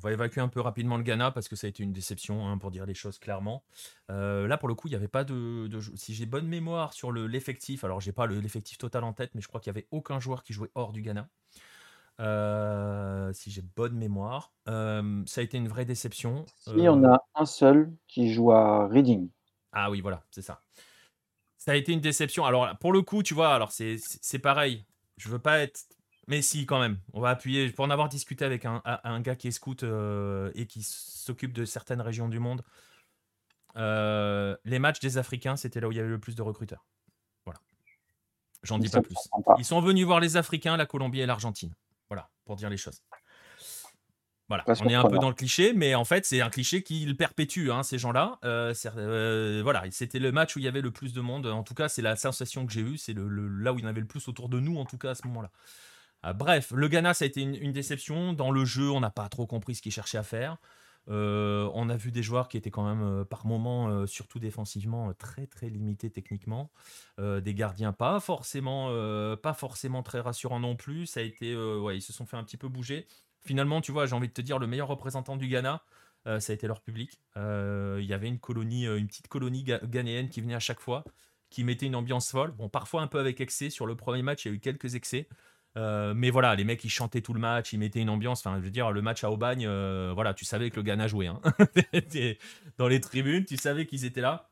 va 0.04 0.12
évacuer 0.12 0.42
un 0.42 0.48
peu 0.48 0.62
rapidement 0.62 0.98
le 0.98 1.04
Ghana 1.04 1.32
parce 1.32 1.48
que 1.48 1.56
ça 1.56 1.68
a 1.68 1.70
été 1.70 1.84
une 1.84 1.94
déception, 1.94 2.48
hein, 2.48 2.58
pour 2.58 2.72
dire 2.72 2.86
les 2.86 2.94
choses 2.94 3.18
clairement. 3.18 3.64
Euh, 4.12 4.48
là, 4.48 4.58
pour 4.58 4.68
le 4.68 4.76
coup, 4.76 4.88
il 4.88 4.92
n'y 4.92 4.96
avait 4.96 5.08
pas 5.08 5.24
de. 5.24 5.70
si 5.96 6.14
j'ai 6.14 6.26
bonne 6.26 6.48
mémoire 6.48 6.94
sur 6.94 7.12
l'effectif, 7.12 7.84
alors 7.84 8.02
j'ai 8.02 8.12
pas 8.12 8.28
l'effectif 8.28 8.78
total 8.78 9.04
en 9.04 9.14
tête, 9.14 9.32
mais 9.36 9.42
je 9.42 9.48
crois 9.48 9.60
qu'il 9.60 9.72
n'y 9.72 9.78
avait 9.78 9.88
aucun 9.92 10.20
joueur 10.20 10.44
qui 10.44 10.54
jouait 10.54 10.72
hors 10.76 10.92
du 10.92 11.02
Ghana. 11.02 11.28
si 13.34 13.52
j'ai 13.52 13.64
bonne 13.76 13.96
mémoire. 13.96 14.54
ça 14.66 15.02
a 15.02 15.42
été 15.42 15.58
une 15.58 15.68
vraie 15.68 15.86
déception. 15.86 16.46
Il 16.68 16.80
y 16.84 16.90
en 16.90 17.04
a 17.04 17.24
un 17.36 17.46
seul 17.46 17.92
qui 18.08 18.32
joue 18.32 18.52
à 18.52 18.88
Reading. 18.88 19.30
Ah 19.72 19.90
oui, 19.90 20.02
voilà, 20.02 20.24
c'est 20.30 20.44
ça. 20.44 20.62
Ça 21.58 21.72
a 21.72 21.76
été 21.76 21.94
une 21.94 22.02
déception. 22.02 22.46
Alors, 22.46 22.78
pour 22.78 22.92
le 22.92 23.02
coup, 23.02 23.24
tu 23.24 23.34
vois, 23.34 23.54
alors 23.56 23.72
c'est 23.72 24.40
pareil. 24.40 24.86
Je 25.18 25.30
veux 25.30 25.40
pas 25.40 25.60
être. 25.60 25.80
Mais 26.28 26.42
si, 26.42 26.66
quand 26.66 26.80
même. 26.80 27.00
On 27.14 27.22
va 27.22 27.30
appuyer. 27.30 27.72
Pour 27.72 27.86
en 27.86 27.90
avoir 27.90 28.10
discuté 28.10 28.46
avec 28.46 28.66
un, 28.66 28.82
un 28.86 29.20
gars 29.22 29.36
qui 29.36 29.48
est 29.48 29.52
scout 29.52 29.84
euh, 29.84 30.52
et 30.56 30.68
qui 30.68 30.84
s'occupe 30.84 31.54
de 31.54 31.66
certaines 31.66 32.02
régions 32.02 32.30
du 32.30 32.40
monde, 32.40 32.64
euh, 33.76 34.56
les 34.66 34.80
matchs 34.80 35.00
des 35.00 35.18
Africains, 35.18 35.56
c'était 35.56 35.80
là 35.80 35.88
où 35.88 35.92
il 35.92 35.98
y 35.98 36.00
avait 36.00 36.10
le 36.10 36.20
plus 36.20 36.36
de 36.36 36.42
recruteurs. 36.42 36.86
Voilà. 37.46 37.60
J'en 38.62 38.78
dis 38.78 38.90
pas 38.90 39.02
plus. 39.02 39.16
Ils 39.58 39.66
sont 39.66 39.82
venus 39.82 40.06
voir 40.06 40.20
les 40.20 40.38
Africains, 40.38 40.78
la 40.78 40.86
Colombie 40.86 41.22
et 41.22 41.26
l'Argentine. 41.26 41.74
Voilà, 42.10 42.30
pour 42.46 42.56
dire 42.56 42.70
les 42.70 42.78
choses. 42.78 43.02
Voilà, 44.50 44.66
on 44.68 44.90
est 44.90 44.94
un 44.94 45.06
peu 45.06 45.18
dans 45.18 45.30
le 45.30 45.36
cliché, 45.36 45.74
mais 45.74 45.96
en 45.96 46.04
fait, 46.04 46.26
c'est 46.26 46.42
un 46.42 46.50
cliché 46.50 46.84
qui 46.84 47.12
perpétue 47.14 47.72
hein, 47.72 47.82
ces 47.82 47.98
gens-là. 47.98 48.40
Euh, 48.44 48.74
euh, 48.98 49.62
voilà, 49.64 49.84
c'était 49.90 50.20
le 50.20 50.32
match 50.32 50.56
où 50.56 50.60
il 50.60 50.66
y 50.66 50.68
avait 50.68 50.82
le 50.82 50.92
plus 50.92 51.14
de 51.14 51.22
monde. 51.22 51.48
En 51.48 51.64
tout 51.64 51.74
cas, 51.74 51.88
c'est 51.88 52.02
la 52.02 52.16
sensation 52.16 52.66
que 52.66 52.72
j'ai 52.72 52.82
eue. 52.82 52.98
C'est 52.98 53.14
le, 53.14 53.48
là 53.48 53.74
où 53.74 53.80
il 53.80 53.84
y 53.84 53.86
en 53.86 53.90
avait 53.90 54.02
le 54.02 54.06
plus 54.06 54.28
autour 54.28 54.50
de 54.50 54.60
nous, 54.60 54.78
en 54.78 54.86
tout 54.86 54.98
cas 54.98 55.12
à 55.12 55.16
ce 55.16 55.26
moment-là. 55.28 55.50
Ah, 56.24 56.34
bref, 56.34 56.72
le 56.72 56.88
Ghana, 56.88 57.14
ça 57.14 57.26
a 57.26 57.28
été 57.28 57.42
une, 57.42 57.72
déception. 57.72 58.34
Dans 58.34 58.52
le 58.52 58.66
jeu, 58.66 58.90
on 58.90 59.00
n'a 59.00 59.12
pas 59.12 59.30
trop 59.30 59.46
compris 59.46 59.76
ce 59.76 59.82
qu'il 59.82 59.92
cherchait 59.92 60.18
à 60.18 60.24
faire. 60.24 60.58
Euh, 61.10 61.70
on 61.74 61.90
a 61.90 61.98
vu 61.98 62.12
des 62.12 62.24
joueurs 62.24 62.48
qui 62.48 62.56
étaient 62.56 62.72
quand 62.72 62.86
même 62.86 63.26
par 63.26 63.46
moments, 63.46 64.08
surtout 64.08 64.40
défensivement, 64.40 65.14
très 65.14 65.48
très 65.48 65.70
limités 65.70 66.10
techniquement. 66.10 66.72
des 67.20 67.54
gardiens 67.54 67.92
pas 67.92 68.22
forcément, 68.22 68.90
très 70.04 70.22
rassurants 70.22 70.62
non 70.62 70.78
plus. 70.78 71.06
Ça 71.08 71.20
a 71.20 71.24
été, 71.24 71.56
ouais, 71.56 71.98
ils 71.98 72.02
se 72.02 72.14
sont 72.14 72.26
fait 72.26 72.38
un 72.38 72.44
petit 72.44 72.58
peu 72.58 72.70
bouger 72.70 73.06
finalement, 73.46 73.82
tu 73.82 73.92
vois, 73.92 74.06
j'ai 74.06 74.16
envie 74.16 74.28
de 74.28 74.34
te 74.34 74.42
dire, 74.42 74.60
le 74.60 74.68
meilleur 74.68 74.88
représentant 74.88 75.38
du 75.38 75.48
Ghana, 75.48 75.84
euh, 76.28 76.40
ça 76.40 76.54
a 76.54 76.56
été 76.56 76.68
leur 76.68 76.82
public. 76.82 77.20
Euh, 77.38 78.00
il 78.02 78.06
y 78.06 78.14
avait 78.14 78.28
une 78.28 78.40
colonie, 78.40 78.88
euh, 78.88 78.98
une 78.98 79.08
petite 79.08 79.28
colonie 79.28 79.64
ghanéenne 79.64 80.30
qui 80.30 80.42
venait 80.42 80.56
à 80.56 80.60
chaque 80.60 80.80
fois, 80.80 81.04
qui 81.50 81.64
mettait 81.64 81.86
une 81.86 81.96
ambiance 81.96 82.32
folle. 82.32 82.52
Bon, 82.52 82.70
parfois 82.70 83.02
un 83.02 83.08
peu 83.08 83.20
avec 83.20 83.42
excès. 83.42 83.70
Sur 83.70 83.86
le 83.86 83.96
premier 83.96 84.22
match, 84.22 84.46
il 84.46 84.48
y 84.50 84.52
a 84.52 84.56
eu 84.56 84.60
quelques 84.60 84.96
excès. 84.96 85.28
Mais 85.76 86.30
voilà, 86.30 86.56
les 86.56 86.64
mecs 86.64 86.84
ils 86.84 86.90
chantaient 86.90 87.22
tout 87.22 87.34
le 87.34 87.40
match, 87.40 87.74
ils 87.74 87.80
mettaient 87.80 88.02
une 88.02 88.10
ambiance. 88.10 88.46
Enfin, 88.46 88.58
je 88.60 88.64
veux 88.64 88.72
dire, 88.72 88.92
le 88.92 89.02
match 89.02 89.24
à 89.24 89.32
Aubagne, 89.32 89.68
voilà, 90.14 90.34
tu 90.34 90.46
savais 90.46 90.70
que 90.70 90.78
le 90.78 90.84
Ghana 90.84 91.08
jouait. 91.08 91.28
Hein. 91.28 91.42
Dans 92.78 92.88
les 92.88 93.02
tribunes, 93.02 93.46
tu 93.46 93.58
savais 93.58 93.86
qu'ils 93.86 94.06
étaient 94.06 94.22
là. 94.22 94.50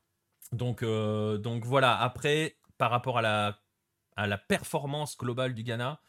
Donc, 0.52 0.84
donc 0.84 1.65
voilà. 1.65 1.98
Après, 1.98 2.57
par 2.77 2.91
rapport 2.91 3.19
à 3.19 3.22
la, 3.22 3.60
à 4.15 4.27
la 4.27 4.38
performance 4.38 5.18
globale 5.18 5.53
du 5.53 5.64
Ghana, 5.64 6.02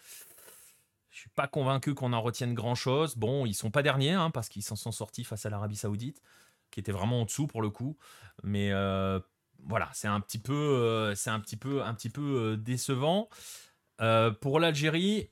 je 1.12 1.20
suis 1.20 1.30
pas 1.30 1.47
convaincu 1.47 1.94
qu'on 1.94 2.14
en 2.14 2.22
retienne 2.22 2.55
grand 2.55 2.74
chose. 2.74 3.16
Bon, 3.16 3.44
ils 3.44 3.55
sont 3.55 3.70
pas 3.70 3.82
derniers 3.82 4.12
hein, 4.12 4.30
parce 4.30 4.48
qu'ils 4.48 4.62
s'en 4.62 4.76
sont 4.76 4.93
sortis 4.93 5.24
face 5.24 5.44
à 5.44 5.51
l'Arabie 5.51 5.76
Saoudite, 5.76 6.22
qui 6.70 6.80
était 6.80 6.93
vraiment 6.93 7.20
en 7.20 7.24
dessous 7.26 7.47
pour 7.47 7.60
le 7.60 7.68
coup. 7.68 7.98
Mais 8.43 8.72
euh, 8.72 9.20
voilà, 9.62 9.90
c'est 9.93 10.09
un 10.09 10.20
petit 10.20 10.39
peu, 10.39 10.55
euh, 10.55 11.14
c'est 11.14 11.30
un 11.30 11.39
petit 11.39 11.59
peu, 11.59 11.82
un 11.82 11.94
petit 11.94 12.09
peu 12.09 12.56
euh, 14.01 14.31
pour 14.31 14.60
l'Algérie, 14.60 15.31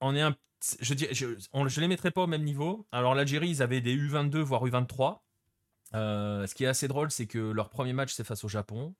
on 0.00 0.14
est 0.14 0.20
un, 0.20 0.36
je, 0.80 0.94
dis, 0.94 1.06
je, 1.12 1.26
je 1.38 1.80
les 1.80 1.88
mettrai 1.88 2.10
pas 2.10 2.22
au 2.22 2.26
même 2.26 2.44
niveau. 2.44 2.86
Alors 2.92 3.14
l'Algérie, 3.14 3.48
ils 3.48 3.62
avaient 3.62 3.80
des 3.80 3.96
U22 3.96 4.38
voire 4.38 4.64
U23. 4.66 5.20
ce 5.92 6.54
qui 6.54 6.64
est 6.64 6.68
assez 6.68 6.88
drôle, 6.88 7.10
c'est 7.10 7.26
que 7.26 7.38
leur 7.38 7.70
premier 7.70 7.92
match 7.92 8.12
c'est 8.12 8.24
face 8.24 8.44
au 8.44 8.48
Japon. 8.48 8.94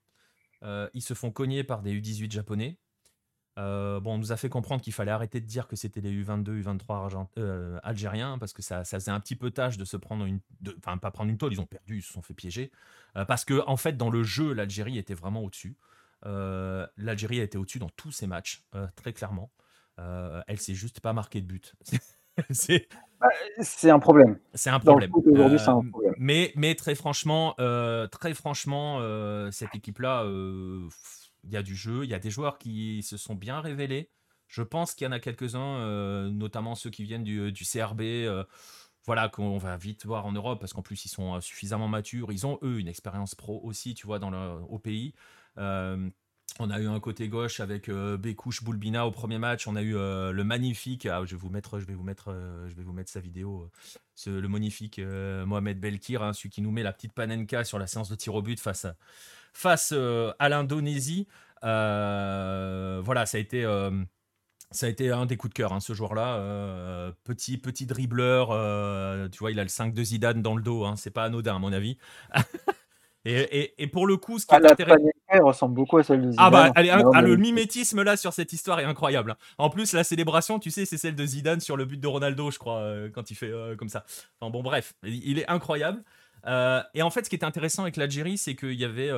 ils 0.62 1.02
se 1.02 1.14
font 1.14 1.30
cogner 1.30 1.64
par 1.64 1.82
des 1.82 1.94
U18 2.00 2.30
japonais. 2.30 2.78
Euh, 3.58 4.00
bon, 4.00 4.14
on 4.14 4.18
nous 4.18 4.32
a 4.32 4.36
fait 4.36 4.48
comprendre 4.48 4.80
qu'il 4.80 4.92
fallait 4.92 5.10
arrêter 5.10 5.40
de 5.40 5.46
dire 5.46 5.68
que 5.68 5.76
c'était 5.76 6.00
les 6.00 6.10
U22, 6.10 6.62
U23 6.62 7.28
euh, 7.38 7.78
algériens, 7.82 8.38
parce 8.38 8.52
que 8.52 8.62
ça, 8.62 8.84
faisait 8.84 9.10
un 9.10 9.20
petit 9.20 9.36
peu 9.36 9.50
tâche 9.50 9.76
de 9.76 9.84
se 9.84 9.96
prendre 9.96 10.24
une. 10.24 10.40
Enfin, 10.78 10.96
pas 10.96 11.10
prendre 11.10 11.30
une 11.30 11.38
tôle, 11.38 11.52
ils 11.52 11.60
ont 11.60 11.66
perdu, 11.66 11.98
ils 11.98 12.02
se 12.02 12.12
sont 12.12 12.22
fait 12.22 12.34
piéger. 12.34 12.70
Euh, 13.16 13.24
parce 13.24 13.44
que, 13.44 13.62
en 13.66 13.76
fait, 13.76 13.96
dans 13.96 14.10
le 14.10 14.22
jeu, 14.22 14.52
l'Algérie 14.54 14.96
était 14.98 15.14
vraiment 15.14 15.42
au-dessus. 15.42 15.76
L'Algérie 16.24 17.40
a 17.40 17.44
été 17.44 17.58
au-dessus 17.58 17.78
dans 17.78 17.90
tous 17.90 18.12
ses 18.12 18.26
matchs, 18.26 18.64
très 18.96 19.12
clairement. 19.12 19.50
elle 19.98 20.58
s'est 20.58 20.74
juste 20.74 21.00
pas 21.00 21.12
marquée 21.12 21.40
de 21.40 21.46
but. 21.46 21.74
Bah, 23.20 23.28
c'est 23.60 23.90
un 23.90 23.98
problème. 23.98 24.38
C'est 24.54 24.70
un 24.70 24.80
problème. 24.80 25.10
Aujourd'hui, 25.12 25.58
c'est 25.58 25.68
un 25.68 25.86
problème. 25.86 26.14
Mais, 26.16 26.50
mais 26.56 26.74
très 26.74 26.94
franchement, 26.94 27.54
très 28.10 28.32
franchement, 28.32 29.00
cette 29.50 29.74
équipe-là 29.74 30.24
il 31.44 31.50
y 31.50 31.56
a 31.56 31.62
du 31.62 31.76
jeu, 31.76 32.04
il 32.04 32.10
y 32.10 32.14
a 32.14 32.18
des 32.18 32.30
joueurs 32.30 32.56
qui 32.56 33.02
se 33.02 33.18
sont 33.18 33.34
bien 33.34 33.60
révélés. 33.60 34.10
Je 34.46 34.62
pense 34.62 34.94
qu'il 34.94 35.04
y 35.04 35.08
en 35.08 35.12
a 35.12 35.20
quelques-uns, 35.20 36.30
notamment 36.30 36.74
ceux 36.74 36.88
qui 36.88 37.04
viennent 37.04 37.24
du, 37.24 37.52
du 37.52 37.64
CRB 37.64 38.00
voilà, 39.04 39.28
qu'on 39.28 39.58
va 39.58 39.76
vite 39.76 40.06
voir 40.06 40.26
en 40.26 40.32
Europe 40.32 40.60
parce 40.60 40.72
qu'en 40.72 40.82
plus 40.82 41.04
ils 41.04 41.08
sont 41.08 41.40
suffisamment 41.40 41.88
matures. 41.88 42.32
Ils 42.32 42.46
ont 42.46 42.58
eux 42.62 42.78
une 42.78 42.88
expérience 42.88 43.34
pro 43.34 43.60
aussi, 43.64 43.94
tu 43.94 44.06
vois, 44.06 44.18
dans 44.18 44.30
le, 44.30 44.62
au 44.68 44.78
pays. 44.78 45.14
On 45.56 46.70
a 46.70 46.80
eu 46.80 46.86
un 46.86 47.00
côté 47.00 47.28
gauche 47.28 47.60
avec 47.60 47.88
euh, 47.88 48.18
Boulbina 48.62 49.06
au 49.06 49.10
premier 49.10 49.38
match. 49.38 49.66
On 49.66 49.76
a 49.76 49.82
eu 49.82 49.94
le 49.94 50.42
magnifique. 50.42 51.06
Ah, 51.06 51.22
je 51.24 51.34
vais 51.34 51.40
vous 51.40 51.50
mettre, 51.50 51.78
je 51.80 51.86
vais 51.86 51.94
vous 51.94 52.04
mettre, 52.04 52.34
je 52.68 52.74
vais 52.74 52.82
vous 52.82 52.92
mettre 52.92 53.10
sa 53.10 53.20
vidéo. 53.20 53.70
le 54.26 54.46
magnifique 54.48 55.00
Mohamed 55.00 55.80
Belkir, 55.80 56.22
hein, 56.22 56.32
celui 56.32 56.50
qui 56.50 56.62
nous 56.62 56.70
met 56.70 56.82
la 56.82 56.92
petite 56.92 57.12
panenka 57.12 57.64
sur 57.64 57.78
la 57.78 57.86
séance 57.86 58.08
de 58.08 58.14
tir 58.14 58.34
au 58.34 58.42
but 58.42 58.60
face 58.60 58.84
à, 58.84 58.96
face 59.52 59.92
à 59.92 60.48
l'Indonésie. 60.48 61.26
voilà, 61.62 63.24
ça 63.26 63.38
a 63.38 63.40
été 63.40 63.64
ça 64.72 64.86
a 64.86 64.88
été 64.88 65.10
un 65.10 65.26
des 65.26 65.36
coups 65.36 65.50
de 65.50 65.54
cœur, 65.54 65.72
hein, 65.72 65.80
ce 65.80 65.92
joueur-là. 65.92 66.36
Euh, 66.36 67.12
petit, 67.24 67.58
petit 67.58 67.86
dribbleur. 67.86 68.50
Euh, 68.50 69.28
tu 69.28 69.38
vois, 69.38 69.50
il 69.50 69.60
a 69.60 69.62
le 69.62 69.68
5 69.68 69.92
de 69.92 70.02
Zidane 70.02 70.42
dans 70.42 70.56
le 70.56 70.62
dos. 70.62 70.84
Hein, 70.84 70.96
c'est 70.96 71.10
pas 71.10 71.24
anodin, 71.24 71.56
à 71.56 71.58
mon 71.58 71.72
avis. 71.72 71.98
et, 73.24 73.86
pour 73.86 74.06
le 74.06 74.16
coup, 74.16 74.38
ce 74.38 74.46
qui 74.46 74.54
ah, 74.54 74.58
est 74.58 74.70
intéressant. 74.70 75.04
ressemble 75.42 75.74
beaucoup 75.74 75.98
à 75.98 76.02
celle 76.02 76.22
de 76.22 76.30
Zidane. 76.32 76.44
Ah, 76.44 76.50
bah, 76.50 76.72
ah, 76.74 77.22
le 77.22 77.36
mimétisme 77.36 78.02
là 78.02 78.16
sur 78.16 78.32
cette 78.32 78.52
histoire 78.52 78.80
est 78.80 78.84
incroyable. 78.84 79.32
Hein. 79.32 79.36
En 79.58 79.70
plus, 79.70 79.92
la 79.92 80.04
célébration, 80.04 80.58
tu 80.58 80.70
sais, 80.70 80.84
c'est 80.84 80.98
celle 80.98 81.14
de 81.14 81.24
Zidane 81.24 81.60
sur 81.60 81.76
le 81.76 81.84
but 81.84 82.00
de 82.00 82.06
Ronaldo, 82.06 82.50
je 82.50 82.58
crois, 82.58 82.78
euh, 82.78 83.10
quand 83.10 83.30
il 83.30 83.34
fait 83.34 83.52
comme 83.78 83.88
ça. 83.88 84.04
Enfin, 84.40 84.50
bon, 84.50 84.62
bref, 84.62 84.94
il 85.04 85.38
est 85.38 85.48
incroyable. 85.48 86.02
et 86.46 87.02
en 87.02 87.10
fait, 87.10 87.24
ce 87.24 87.30
qui 87.30 87.36
était 87.36 87.46
intéressant 87.46 87.82
avec 87.82 87.96
l'Algérie, 87.96 88.38
c'est 88.38 88.56
qu'il 88.56 88.74
y 88.74 88.84
avait 88.84 89.10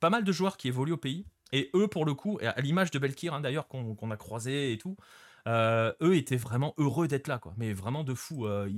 pas 0.00 0.10
mal 0.10 0.24
de 0.24 0.32
joueurs 0.32 0.56
qui 0.56 0.68
évoluent 0.68 0.92
au 0.92 0.98
pays. 0.98 1.26
Et 1.52 1.70
eux, 1.74 1.88
pour 1.88 2.04
le 2.04 2.14
coup, 2.14 2.38
à 2.42 2.60
l'image 2.60 2.90
de 2.90 2.98
Belkir, 2.98 3.34
hein, 3.34 3.40
d'ailleurs, 3.40 3.68
qu'on 3.68 4.10
a 4.10 4.16
croisé 4.16 4.72
et 4.72 4.78
tout, 4.78 4.96
euh, 5.46 5.92
eux 6.02 6.16
étaient 6.16 6.36
vraiment 6.36 6.74
heureux 6.78 7.08
d'être 7.08 7.28
là, 7.28 7.38
quoi. 7.38 7.54
Mais 7.56 7.72
vraiment 7.72 8.04
de 8.04 8.14
fou. 8.14 8.46
Euh, 8.46 8.68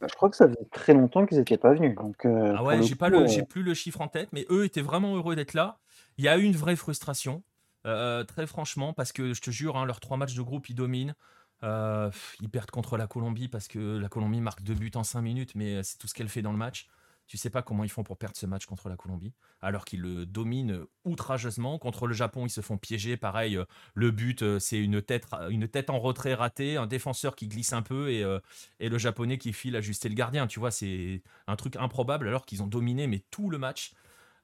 bah, 0.00 0.06
je 0.08 0.14
crois 0.14 0.30
que 0.30 0.36
ça 0.36 0.48
faisait 0.48 0.68
très 0.70 0.94
longtemps 0.94 1.26
qu'ils 1.26 1.38
n'étaient 1.38 1.56
pas 1.56 1.74
venus. 1.74 1.94
Donc, 1.94 2.24
euh, 2.24 2.54
ah 2.56 2.62
ouais, 2.62 2.82
j'ai 2.82 2.94
pas 2.94 3.08
le, 3.08 3.26
j'ai 3.26 3.42
plus 3.42 3.62
le 3.62 3.74
chiffre 3.74 4.00
en 4.00 4.08
tête, 4.08 4.28
mais 4.32 4.46
eux 4.50 4.64
étaient 4.64 4.82
vraiment 4.82 5.16
heureux 5.16 5.36
d'être 5.36 5.54
là. 5.54 5.78
Il 6.18 6.24
y 6.24 6.28
a 6.28 6.36
eu 6.38 6.42
une 6.42 6.56
vraie 6.56 6.76
frustration, 6.76 7.42
très 7.84 8.46
franchement, 8.46 8.92
parce 8.92 9.12
que 9.12 9.32
je 9.32 9.40
te 9.40 9.50
jure, 9.50 9.76
hein, 9.76 9.86
leurs 9.86 10.00
trois 10.00 10.16
matchs 10.16 10.34
de 10.34 10.42
groupe, 10.42 10.68
ils 10.68 10.74
dominent. 10.74 11.14
ils 11.62 12.50
perdent 12.50 12.70
contre 12.70 12.96
la 12.96 13.06
Colombie 13.06 13.48
parce 13.48 13.68
que 13.68 13.98
la 13.98 14.08
Colombie 14.08 14.40
marque 14.40 14.62
deux 14.62 14.74
buts 14.74 14.92
en 14.94 15.04
cinq 15.04 15.22
minutes, 15.22 15.54
mais 15.54 15.82
c'est 15.82 15.98
tout 15.98 16.06
ce 16.06 16.14
qu'elle 16.14 16.28
fait 16.28 16.42
dans 16.42 16.52
le 16.52 16.58
match. 16.58 16.88
Tu 17.30 17.36
sais 17.36 17.48
pas 17.48 17.62
comment 17.62 17.84
ils 17.84 17.88
font 17.88 18.02
pour 18.02 18.18
perdre 18.18 18.36
ce 18.36 18.44
match 18.44 18.66
contre 18.66 18.88
la 18.88 18.96
Colombie, 18.96 19.32
alors 19.60 19.84
qu'ils 19.84 20.00
le 20.00 20.26
dominent 20.26 20.84
outrageusement. 21.04 21.78
Contre 21.78 22.08
le 22.08 22.12
Japon, 22.12 22.44
ils 22.44 22.50
se 22.50 22.60
font 22.60 22.76
piéger. 22.76 23.16
Pareil, 23.16 23.56
euh, 23.56 23.66
le 23.94 24.10
but, 24.10 24.42
euh, 24.42 24.58
c'est 24.58 24.80
une 24.80 25.00
tête, 25.00 25.28
une 25.48 25.68
tête 25.68 25.90
en 25.90 26.00
retrait 26.00 26.34
ratée, 26.34 26.76
un 26.76 26.88
défenseur 26.88 27.36
qui 27.36 27.46
glisse 27.46 27.72
un 27.72 27.82
peu 27.82 28.10
et, 28.10 28.24
euh, 28.24 28.40
et 28.80 28.88
le 28.88 28.98
japonais 28.98 29.38
qui 29.38 29.52
file 29.52 29.76
ajuster 29.76 30.08
le 30.08 30.16
gardien. 30.16 30.48
Tu 30.48 30.58
vois, 30.58 30.72
c'est 30.72 31.22
un 31.46 31.54
truc 31.54 31.76
improbable 31.76 32.26
alors 32.26 32.46
qu'ils 32.46 32.64
ont 32.64 32.66
dominé 32.66 33.06
mais 33.06 33.20
tout 33.30 33.48
le 33.48 33.58
match. 33.58 33.92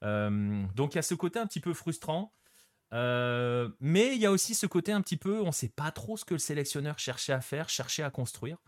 donc 0.03 0.95
il 0.95 0.95
y 0.95 0.99
a 1.01 1.03
ce 1.03 1.17
côté 1.17 1.41
un 1.41 1.47
petit 1.49 1.59
peu 1.59 1.75
frustrant. 1.75 2.33
mais 2.93 4.15
il 4.15 4.19
y 4.21 4.27
a 4.27 4.31
aussi 4.31 4.55
ce 4.55 4.67
côté 4.67 4.93
un 4.93 5.01
petit 5.01 5.17
peu, 5.17 5.41
on 5.41 5.47
ne 5.47 5.51
sait 5.51 5.71
pas 5.71 5.91
trop 5.91 6.17
ce 6.17 6.25
que 6.25 6.35
le 6.35 6.39
sélectionneur 6.39 7.01
cherchait 7.01 7.33
à 7.33 7.41
faire, 7.41 7.69
cherchait 7.69 8.05
à 8.05 8.11
construire. 8.11 8.59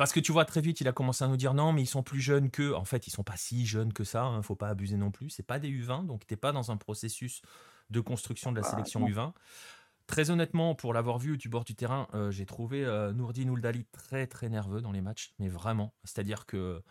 Parce 0.00 0.14
que 0.14 0.20
tu 0.20 0.32
vois, 0.32 0.46
très 0.46 0.62
vite, 0.62 0.80
il 0.80 0.88
a 0.88 0.92
commencé 0.92 1.24
à 1.24 1.28
nous 1.28 1.36
dire 1.36 1.52
non, 1.52 1.74
mais 1.74 1.82
ils 1.82 1.86
sont 1.86 2.02
plus 2.02 2.22
jeunes 2.22 2.50
que. 2.50 2.72
En 2.72 2.86
fait, 2.86 3.06
ils 3.06 3.10
sont 3.10 3.22
pas 3.22 3.36
si 3.36 3.66
jeunes 3.66 3.92
que 3.92 4.02
ça, 4.02 4.24
hein, 4.24 4.40
faut 4.40 4.56
pas 4.56 4.70
abuser 4.70 4.96
non 4.96 5.10
plus. 5.10 5.28
C'est 5.28 5.42
pas 5.42 5.58
des 5.58 5.68
U20, 5.68 6.06
donc 6.06 6.26
t'es 6.26 6.36
pas 6.36 6.52
dans 6.52 6.70
un 6.70 6.78
processus 6.78 7.42
de 7.90 8.00
construction 8.00 8.50
de 8.50 8.58
la 8.58 8.66
ah, 8.66 8.70
sélection 8.70 9.06
U20. 9.06 9.34
Très 10.06 10.30
honnêtement, 10.30 10.74
pour 10.74 10.94
l'avoir 10.94 11.18
vu 11.18 11.36
du 11.36 11.50
bord 11.50 11.64
du 11.64 11.74
terrain, 11.74 12.08
euh, 12.14 12.30
j'ai 12.30 12.46
trouvé 12.46 12.82
euh, 12.82 13.12
Nourdine 13.12 13.50
Ouldali 13.50 13.84
très 13.92 14.26
très 14.26 14.48
nerveux 14.48 14.80
dans 14.80 14.90
les 14.90 15.02
matchs, 15.02 15.34
mais 15.38 15.48
vraiment. 15.48 15.92
C'est-à-dire 16.04 16.46
que 16.46 16.82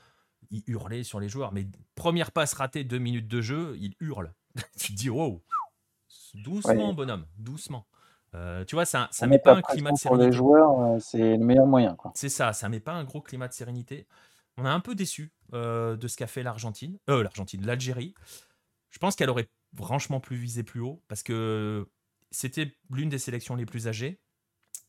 il 0.52 0.62
hurlait 0.68 1.02
sur 1.02 1.20
les 1.20 1.30
joueurs. 1.30 1.52
Mais 1.52 1.66
première 1.96 2.32
passe 2.32 2.54
ratée, 2.54 2.84
deux 2.84 3.00
minutes 3.00 3.28
de 3.28 3.42
jeu, 3.42 3.76
il 3.80 3.96
hurle. 4.02 4.36
tu 4.80 4.94
te 4.94 4.98
dis 5.00 5.10
wow, 5.10 5.44
doucement 6.36 6.94
bonhomme, 6.94 7.26
doucement. 7.40 7.88
Euh, 8.36 8.64
tu 8.66 8.76
vois, 8.76 8.86
ça, 8.86 9.08
ça 9.12 9.28
met 9.28 9.40
pas 9.40 9.56
un 9.56 9.62
climat 9.62 9.92
de 9.92 9.98
sérénité. 9.98 10.08
Pour 10.08 10.18
les 10.18 10.32
joueurs, 10.32 10.80
euh, 10.82 11.00
c'est 11.00 11.38
le 11.38 11.44
meilleur 11.44 11.66
moyen. 11.66 11.98
C'est 12.14 12.30
ça, 12.30 12.54
ça 12.54 12.70
met 12.70 12.80
pas 12.80 12.94
un 12.94 13.04
gros 13.04 13.22
climat 13.22 13.48
de 13.48 13.54
sérénité. 13.54 14.08
On 14.58 14.66
est 14.66 14.70
un 14.70 14.80
peu 14.80 14.94
déçu 14.94 15.32
euh, 15.54 15.96
de 15.96 16.08
ce 16.08 16.18
qu'a 16.18 16.28
fait 16.28 16.44
l'Argentine, 16.44 16.98
l'Argentine, 17.08 17.66
l'Algérie. 17.66 18.14
Je 18.92 19.00
pense 19.00 19.16
qu'elle 19.16 19.30
aurait 19.30 19.48
franchement 19.76 20.20
plus 20.20 20.36
visé 20.36 20.64
plus 20.64 20.82
haut 20.82 21.02
parce 21.08 21.24
que 21.24 21.88
c'était 22.32 22.76
l'une 22.92 23.10
des 23.10 23.20
sélections 23.20 23.56
les 23.56 23.66
plus 23.66 23.88
âgées. 23.88 24.20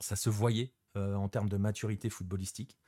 Ça 0.00 0.16
se 0.16 0.30
voyait 0.30 0.72
en 0.96 1.28
termes 1.28 1.48
de 1.48 1.56
maturité 1.56 2.10
footballistique. 2.10 2.78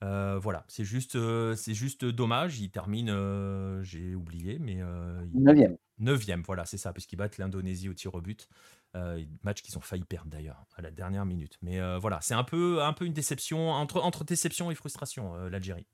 voilà, 0.00 0.64
c'est 0.68 0.84
juste, 0.84 1.18
c'est 1.56 1.74
juste 1.74 2.04
dommage. 2.04 2.60
Il 2.60 2.70
termine, 2.70 3.82
j'ai 3.82 4.14
oublié, 4.14 4.58
mais. 4.60 4.80
9 5.34 5.76
Neuvième, 6.00 6.42
voilà, 6.46 6.64
c'est 6.64 6.78
ça, 6.78 6.94
puisqu'ils 6.94 7.16
battent 7.16 7.36
l'Indonésie 7.36 7.90
au 7.90 7.94
tir 7.94 8.14
au 8.14 8.22
but. 8.22 8.48
Euh, 8.96 9.22
match 9.44 9.62
qu'ils 9.62 9.78
ont 9.78 9.80
failli 9.80 10.04
perdre 10.04 10.30
d'ailleurs, 10.30 10.64
à 10.76 10.82
la 10.82 10.90
dernière 10.90 11.24
minute. 11.24 11.56
Mais 11.62 11.80
euh, 11.80 11.98
voilà, 11.98 12.18
c'est 12.22 12.34
un 12.34 12.42
peu, 12.42 12.82
un 12.82 12.92
peu 12.92 13.04
une 13.04 13.12
déception, 13.12 13.70
entre, 13.70 14.00
entre 14.02 14.24
déception 14.24 14.70
et 14.72 14.74
frustration, 14.74 15.36
euh, 15.36 15.48
l'Algérie. 15.48 15.86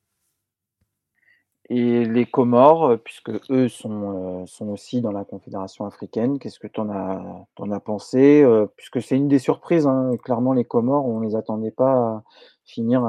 Et 1.69 2.05
les 2.05 2.25
Comores, 2.25 2.97
puisque 3.05 3.33
eux 3.51 3.69
sont, 3.69 4.47
sont 4.47 4.69
aussi 4.69 5.03
dans 5.03 5.11
la 5.11 5.25
Confédération 5.25 5.85
africaine, 5.85 6.39
qu'est-ce 6.39 6.61
que 6.61 6.69
tu 6.69 6.81
en 6.81 6.89
as, 6.89 7.75
as 7.75 7.81
pensé 7.81 8.47
Puisque 8.77 9.03
c'est 9.03 9.17
une 9.17 9.27
des 9.27 9.41
surprises, 9.41 9.85
hein, 9.85 10.13
clairement, 10.23 10.53
les 10.53 10.65
Comores, 10.65 11.07
on 11.07 11.19
ne 11.19 11.27
les 11.27 11.35
attendait 11.35 11.73
pas 11.73 12.23
finir 12.67 13.03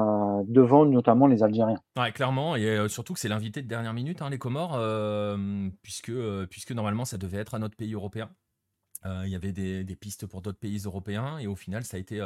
devant 0.46 0.86
notamment 0.86 1.26
les 1.26 1.42
Algériens. 1.42 1.80
Ouais, 1.96 2.12
clairement, 2.12 2.56
et 2.56 2.64
euh, 2.64 2.88
surtout 2.88 3.12
que 3.12 3.20
c'est 3.20 3.28
l'invité 3.28 3.62
de 3.62 3.68
dernière 3.68 3.92
minute, 3.92 4.22
hein, 4.22 4.30
les 4.30 4.38
Comores, 4.38 4.74
euh, 4.76 5.68
puisque, 5.82 6.10
euh, 6.10 6.46
puisque 6.46 6.72
normalement 6.72 7.04
ça 7.04 7.18
devait 7.18 7.38
être 7.38 7.54
un 7.54 7.62
autre 7.62 7.76
pays 7.76 7.94
européen. 7.94 8.30
Il 9.04 9.28
y 9.28 9.36
avait 9.36 9.52
des, 9.52 9.96
pistes 9.96 10.26
pour 10.26 10.42
d'autres 10.42 10.58
pays 10.58 10.78
européens 10.84 11.38
et 11.38 11.46
au 11.46 11.56
final 11.56 11.84
ça 11.84 11.96
a 11.96 12.00
été, 12.00 12.18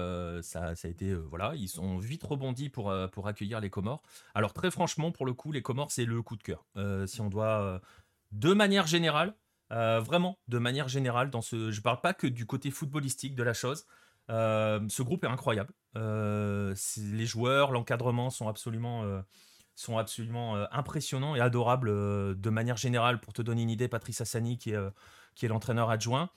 ça, 0.43 0.75
ça, 0.75 0.89
a 0.89 0.91
été 0.91 1.15
voilà, 1.15 1.53
ils 1.55 1.81
ont 1.81 1.99
vite 1.99 2.25
rebondi 2.25 2.71
pour, 2.71 2.93
pour 3.13 3.29
accueillir 3.29 3.61
les 3.61 3.71
Comores. 3.71 4.03
Alors 4.35 4.53
très 4.53 4.71
franchement, 4.71 5.13
pour 5.13 5.27
le 5.27 5.33
coup, 5.33 5.53
les 5.53 5.63
Comores 5.63 5.93
c'est 5.93 6.07
le 6.07 6.23
coup 6.23 6.35
de 6.37 6.43
cœur. 6.43 6.65
si 7.07 7.21
on 7.21 7.29
doit, 7.29 7.81
de 8.33 8.53
manière 8.53 8.87
générale, 8.87 9.35
vraiment 9.71 10.39
de 10.49 10.59
manière 10.59 10.89
générale, 10.89 11.31
dans 11.31 11.43
ce, 11.43 11.71
je 11.71 11.81
parle 11.83 12.01
pas 12.01 12.15
que 12.15 12.27
du 12.27 12.47
côté 12.47 12.71
footballistique 12.71 13.35
de 13.35 13.43
la 13.43 13.55
chose. 13.55 13.87
Euh, 14.31 14.81
ce 14.89 15.03
groupe 15.03 15.25
est 15.25 15.29
incroyable. 15.29 15.73
Euh, 15.97 16.75
les 16.97 17.27
joueurs, 17.27 17.73
l'encadrement 17.73 18.31
sont 18.31 18.49
absolument, 18.49 19.03
euh, 19.05 19.21
sont 19.75 19.99
absolument 19.99 20.55
impressionnants 20.71 21.35
et 21.35 21.41
adorables 21.41 21.91
de 22.41 22.51
manière 22.51 22.77
générale. 22.77 23.21
Pour 23.21 23.33
te 23.33 23.43
donner 23.43 23.63
une 23.63 23.71
idée, 23.71 23.89
Patrice 23.89 24.21
Hassani, 24.21 24.59
qui 24.59 24.71
est, 24.71 24.79
qui 25.35 25.47
est 25.47 25.49
l'entraîneur 25.49 25.91
adjoint, 25.91 26.31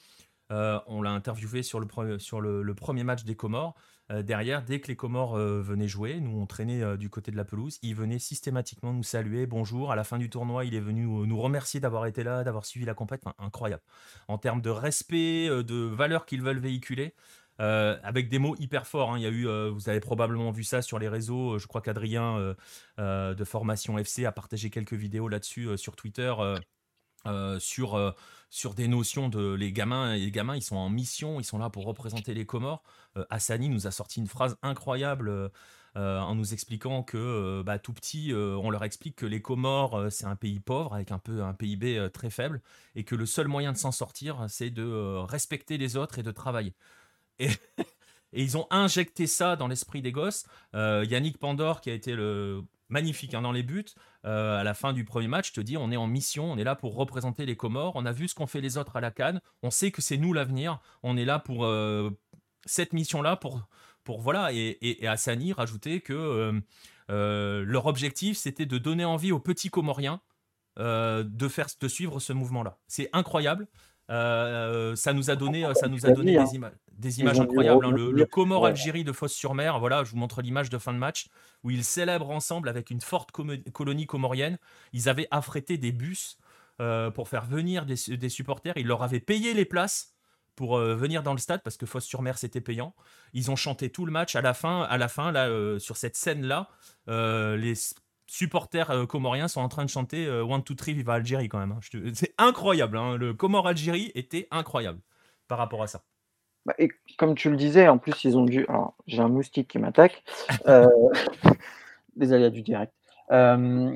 on 0.50 1.02
l'a 1.02 1.12
interviewé 1.12 1.64
sur, 1.64 1.80
le, 1.80 2.74
premier 2.76 3.04
match 3.04 3.24
des 3.24 3.36
Comores. 3.36 3.76
derrière, 4.10 4.64
dès 4.64 4.80
que 4.80 4.88
les 4.88 4.96
Comores 4.96 5.38
venaient 5.38 5.88
jouer, 5.88 6.20
nous 6.20 6.40
on 6.40 6.46
traînait 6.46 6.98
du 6.98 7.10
côté 7.10 7.32
de 7.32 7.38
la 7.38 7.46
pelouse, 7.46 7.80
il 7.82 7.96
venait 7.96 8.20
systématiquement 8.20 8.94
nous 8.94 9.04
saluer, 9.04 9.46
bonjour. 9.48 9.92
À 9.92 9.96
la 9.96 10.04
fin 10.04 10.18
du 10.18 10.30
tournoi, 10.30 10.66
il 10.66 10.76
est 10.76 10.80
venu 10.80 11.06
nous 11.06 11.40
remercier 11.40 11.80
d'avoir 11.80 12.06
été 12.06 12.24
là, 12.24 12.44
d'avoir 12.44 12.66
suivi 12.66 12.86
la 12.86 12.94
compétition. 12.94 13.34
incroyable. 13.40 13.84
En 14.28 14.38
termes 14.38 14.62
de 14.62 14.70
respect, 14.70 15.48
de 15.48 15.86
valeurs 15.86 16.26
qu'ils 16.26 16.42
veulent 16.42 16.60
véhiculer, 16.60 17.14
euh, 17.62 17.98
avec 18.04 18.28
des 18.30 18.40
mots 18.40 18.56
hyper 18.60 18.86
forts. 18.86 19.12
Hein. 19.12 19.18
Il 19.18 19.24
y 19.24 19.26
a 19.26 19.30
eu, 19.30 19.48
euh, 19.48 19.70
vous 19.70 19.88
avez 19.90 20.02
probablement 20.02 20.52
vu 20.52 20.64
ça 20.64 20.82
sur 20.82 21.00
les 21.00 21.08
réseaux. 21.08 21.58
Je 21.58 21.68
crois 21.68 21.82
qu'Adrien 21.82 22.56
euh, 23.00 23.34
de 23.34 23.44
Formation 23.46 23.98
FC 23.98 24.26
a 24.26 24.32
partagé 24.32 24.70
quelques 24.70 24.94
vidéos 24.94 25.28
là-dessus 25.28 25.78
sur 25.78 25.96
Twitter. 25.96 26.34
sur, 27.60 28.16
sur 28.56 28.74
des 28.74 28.88
notions 28.88 29.28
de 29.28 29.54
les 29.54 29.72
gamins 29.74 30.16
les 30.16 30.32
gamins 30.32 30.56
ils 30.56 30.62
sont 30.62 30.78
en 30.78 30.90
mission 30.90 31.40
ils 31.42 31.44
sont 31.44 31.58
là 31.58 31.70
pour 31.70 31.86
représenter 31.86 32.34
les 32.34 32.46
Comores 32.46 32.84
Hassani 33.30 33.68
nous 33.68 33.86
a 33.86 33.92
sorti 33.92 34.20
une 34.22 34.28
phrase 34.28 34.58
incroyable 34.62 35.52
en 35.96 36.36
nous 36.36 36.54
expliquant 36.54 37.04
que 37.04 37.64
bah, 37.66 37.80
tout 37.80 37.92
petit 37.92 38.32
on 38.34 38.70
leur 38.70 38.86
explique 38.86 39.18
que 39.18 39.26
les 39.26 39.42
Comores 39.42 40.10
c'est 40.10 40.26
un 40.26 40.38
pays 40.38 40.62
pauvre 40.62 40.94
avec 40.94 41.12
un 41.12 41.20
peu 41.20 41.44
un 41.44 41.54
PIB 41.54 42.10
très 42.14 42.30
faible 42.30 42.62
et 42.96 43.04
que 43.04 43.16
le 43.16 43.26
seul 43.26 43.50
moyen 43.50 43.74
de 43.74 43.78
s'en 43.78 43.92
sortir 43.92 44.46
c'est 44.48 44.70
de 44.70 45.18
respecter 45.26 45.78
les 45.78 45.98
autres 45.98 46.20
et 46.20 46.24
de 46.24 46.32
travailler 46.32 46.74
et, 47.40 47.50
ils 48.44 48.58
ont 48.58 48.68
injecté 48.70 49.28
ça 49.28 49.56
dans 49.56 49.68
l'esprit 49.68 50.02
des 50.02 50.12
gosses. 50.12 50.46
Euh, 50.74 51.06
Yannick 51.08 51.38
Pandore, 51.38 51.82
qui 51.82 51.90
a 51.90 51.94
été 51.94 52.16
le 52.16 52.64
magnifique 52.90 53.34
hein, 53.34 53.42
dans 53.42 53.52
les 53.52 53.64
buts, 53.64 53.86
euh, 53.86 54.15
à 54.26 54.64
la 54.64 54.74
fin 54.74 54.94
du 54.94 55.06
premier 55.06 55.28
match, 55.28 55.54
te 55.54 55.62
dit 55.62 55.78
on 55.78 55.92
est 55.92 55.98
en 55.98 56.08
mission, 56.08 56.52
on 56.52 56.58
est 56.58 56.64
là 56.64 56.76
pour 56.76 56.96
représenter 56.96 57.46
les 57.46 57.56
Comores, 57.56 57.94
on 57.96 58.06
a 58.06 58.12
vu 58.12 58.28
ce 58.28 58.36
qu'ont 58.36 58.48
fait 58.48 58.62
les 58.62 58.78
autres 58.78 58.96
à 58.96 59.02
la 59.02 59.12
Cannes, 59.12 59.40
on 59.62 59.70
sait 59.70 59.92
que 59.92 60.02
c'est 60.02 60.18
nous 60.18 60.34
l'avenir, 60.34 60.80
on 61.04 61.16
est 61.16 61.26
là 61.26 61.40
pour 61.40 61.66
euh, 61.66 62.10
cette 62.66 62.94
mission-là, 62.94 63.36
pour, 63.36 63.68
pour 64.04 64.22
voilà, 64.22 64.52
et, 64.52 64.78
et, 64.82 65.08
Hassani 65.08 65.54
rajoutait 65.54 66.02
que 66.02 66.62
leur 67.08 67.86
objectif 67.86 68.38
c'était 68.38 68.66
de 68.66 68.78
donner 68.78 69.06
envie 69.06 69.32
aux 69.32 69.40
petits 69.40 69.70
Comoriens 69.70 70.22
de 70.78 71.48
faire 71.48 71.68
de 71.80 71.88
suivre 71.88 72.20
ce 72.20 72.34
mouvement-là. 72.34 72.78
C'est 72.88 73.10
incroyable. 73.14 73.68
Ça 74.08 75.14
nous 75.14 75.30
a 75.30 75.36
donné, 75.36 75.66
ça 75.76 75.88
nous 75.88 76.06
a 76.06 76.12
donné 76.12 76.38
hein. 76.38 76.44
des, 76.44 76.56
images 76.56 76.74
des 76.92 77.20
images 77.20 77.40
incroyables. 77.40 77.86
Hein. 77.86 77.92
Le, 77.92 78.26
Comore-Algérie 78.26 79.04
de 79.04 79.12
Fosse-sur-Mer, 79.12 79.80
voilà, 79.80 80.04
je 80.04 80.12
vous 80.12 80.18
montre 80.18 80.42
l'image 80.42 80.70
de 80.70 80.78
fin 80.78 80.94
de 80.94 80.98
match 80.98 81.28
où 81.64 81.72
ils 81.72 81.84
célèbrent 81.84 82.30
ensemble 82.30 82.70
avec 82.70 82.90
une 82.90 83.02
forte 83.02 83.32
colonie 83.32 84.06
comorienne. 84.06 84.58
Ils 84.94 85.10
avaient 85.10 85.28
affrété 85.32 85.78
des 85.78 85.92
bus 85.92 86.38
pour 86.78 87.28
faire 87.30 87.46
venir 87.46 87.86
des, 87.86 88.30
supporters. 88.30 88.74
Ils 88.78 88.88
leur 88.88 89.04
avaient 89.04 89.20
payé 89.20 89.54
les 89.54 89.66
places 89.66 90.14
pour 90.56 90.78
venir 90.78 91.22
dans 91.22 91.34
le 91.34 91.38
stade 91.38 91.62
parce 91.64 91.76
que 91.76 91.86
Fosse-sur-Mer 91.86 92.38
c'était 92.38 92.62
payant. 92.62 92.96
Ils 93.34 93.52
ont 93.52 93.58
chanté 93.58 93.90
tout 93.90 94.06
le 94.06 94.12
match 94.12 94.36
à 94.36 94.42
la 94.42 94.54
fin, 94.54 94.84
à 94.84 94.98
la 94.98 95.08
fin 95.08 95.32
là 95.32 95.80
sur 95.80 95.98
cette 95.98 96.16
scène 96.16 96.46
là, 96.46 96.70
les 97.08 97.76
supporters 98.28 99.08
comoriens 99.08 99.48
sont 99.48 99.62
en 99.62 99.70
train 99.70 99.86
de 99.86 99.90
chanter 99.90 100.30
One 100.30 100.64
Two 100.64 100.76
Three 100.76 100.94
Viva 100.94 101.14
Algérie 101.14 101.50
quand 101.50 101.60
même. 101.60 101.74
Hein. 101.74 101.80
C'est 102.14 102.34
incroyable, 102.38 102.98
hein. 102.98 103.18
le 103.18 103.34
Comore 103.34 103.68
Algérie 103.68 104.12
était 104.16 104.48
incroyable 104.52 105.00
par 105.48 105.58
rapport 105.58 105.84
à 105.84 105.88
ça. 105.88 106.02
Bah, 106.66 106.74
et 106.80 106.90
comme 107.18 107.36
tu 107.36 107.50
le 107.50 107.58
disais, 107.58 107.88
en 107.88 107.98
plus 107.98 108.24
ils 108.24 108.38
ont 108.38 108.44
dû. 108.44 108.66
J'ai 109.06 109.22
un 109.22 109.28
moustique 109.28 109.68
qui 109.68 109.78
m'attaque. 109.78 110.24
Euh... 110.68 110.88
Désolé 112.16 112.50
du 112.50 112.62
direct. 112.62 112.94
Euh, 113.32 113.96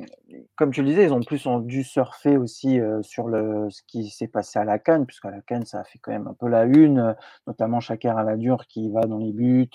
comme 0.56 0.72
tu 0.72 0.82
le 0.82 0.88
disais, 0.88 1.04
ils 1.04 1.14
ont 1.14 1.22
plus 1.22 1.48
dû 1.62 1.84
surfer 1.84 2.38
aussi 2.38 2.80
euh, 2.80 3.02
sur 3.04 3.30
ce 3.30 3.82
qui 3.88 4.10
s'est 4.10 4.28
passé 4.28 4.60
à 4.60 4.64
la 4.64 4.80
Cannes, 4.80 5.06
puisqu'à 5.06 5.30
la 5.30 5.42
Cannes, 5.42 5.66
ça 5.66 5.80
a 5.80 5.84
fait 5.84 6.00
quand 6.00 6.12
même 6.12 6.28
un 6.28 6.34
peu 6.34 6.48
la 6.48 6.64
une, 6.64 7.00
euh, 7.00 7.14
notamment 7.48 7.80
Chaker 7.80 8.18
à 8.18 8.38
dure 8.38 8.66
qui 8.68 8.90
va 8.90 9.02
dans 9.02 9.18
les 9.18 9.32
buts, 9.32 9.70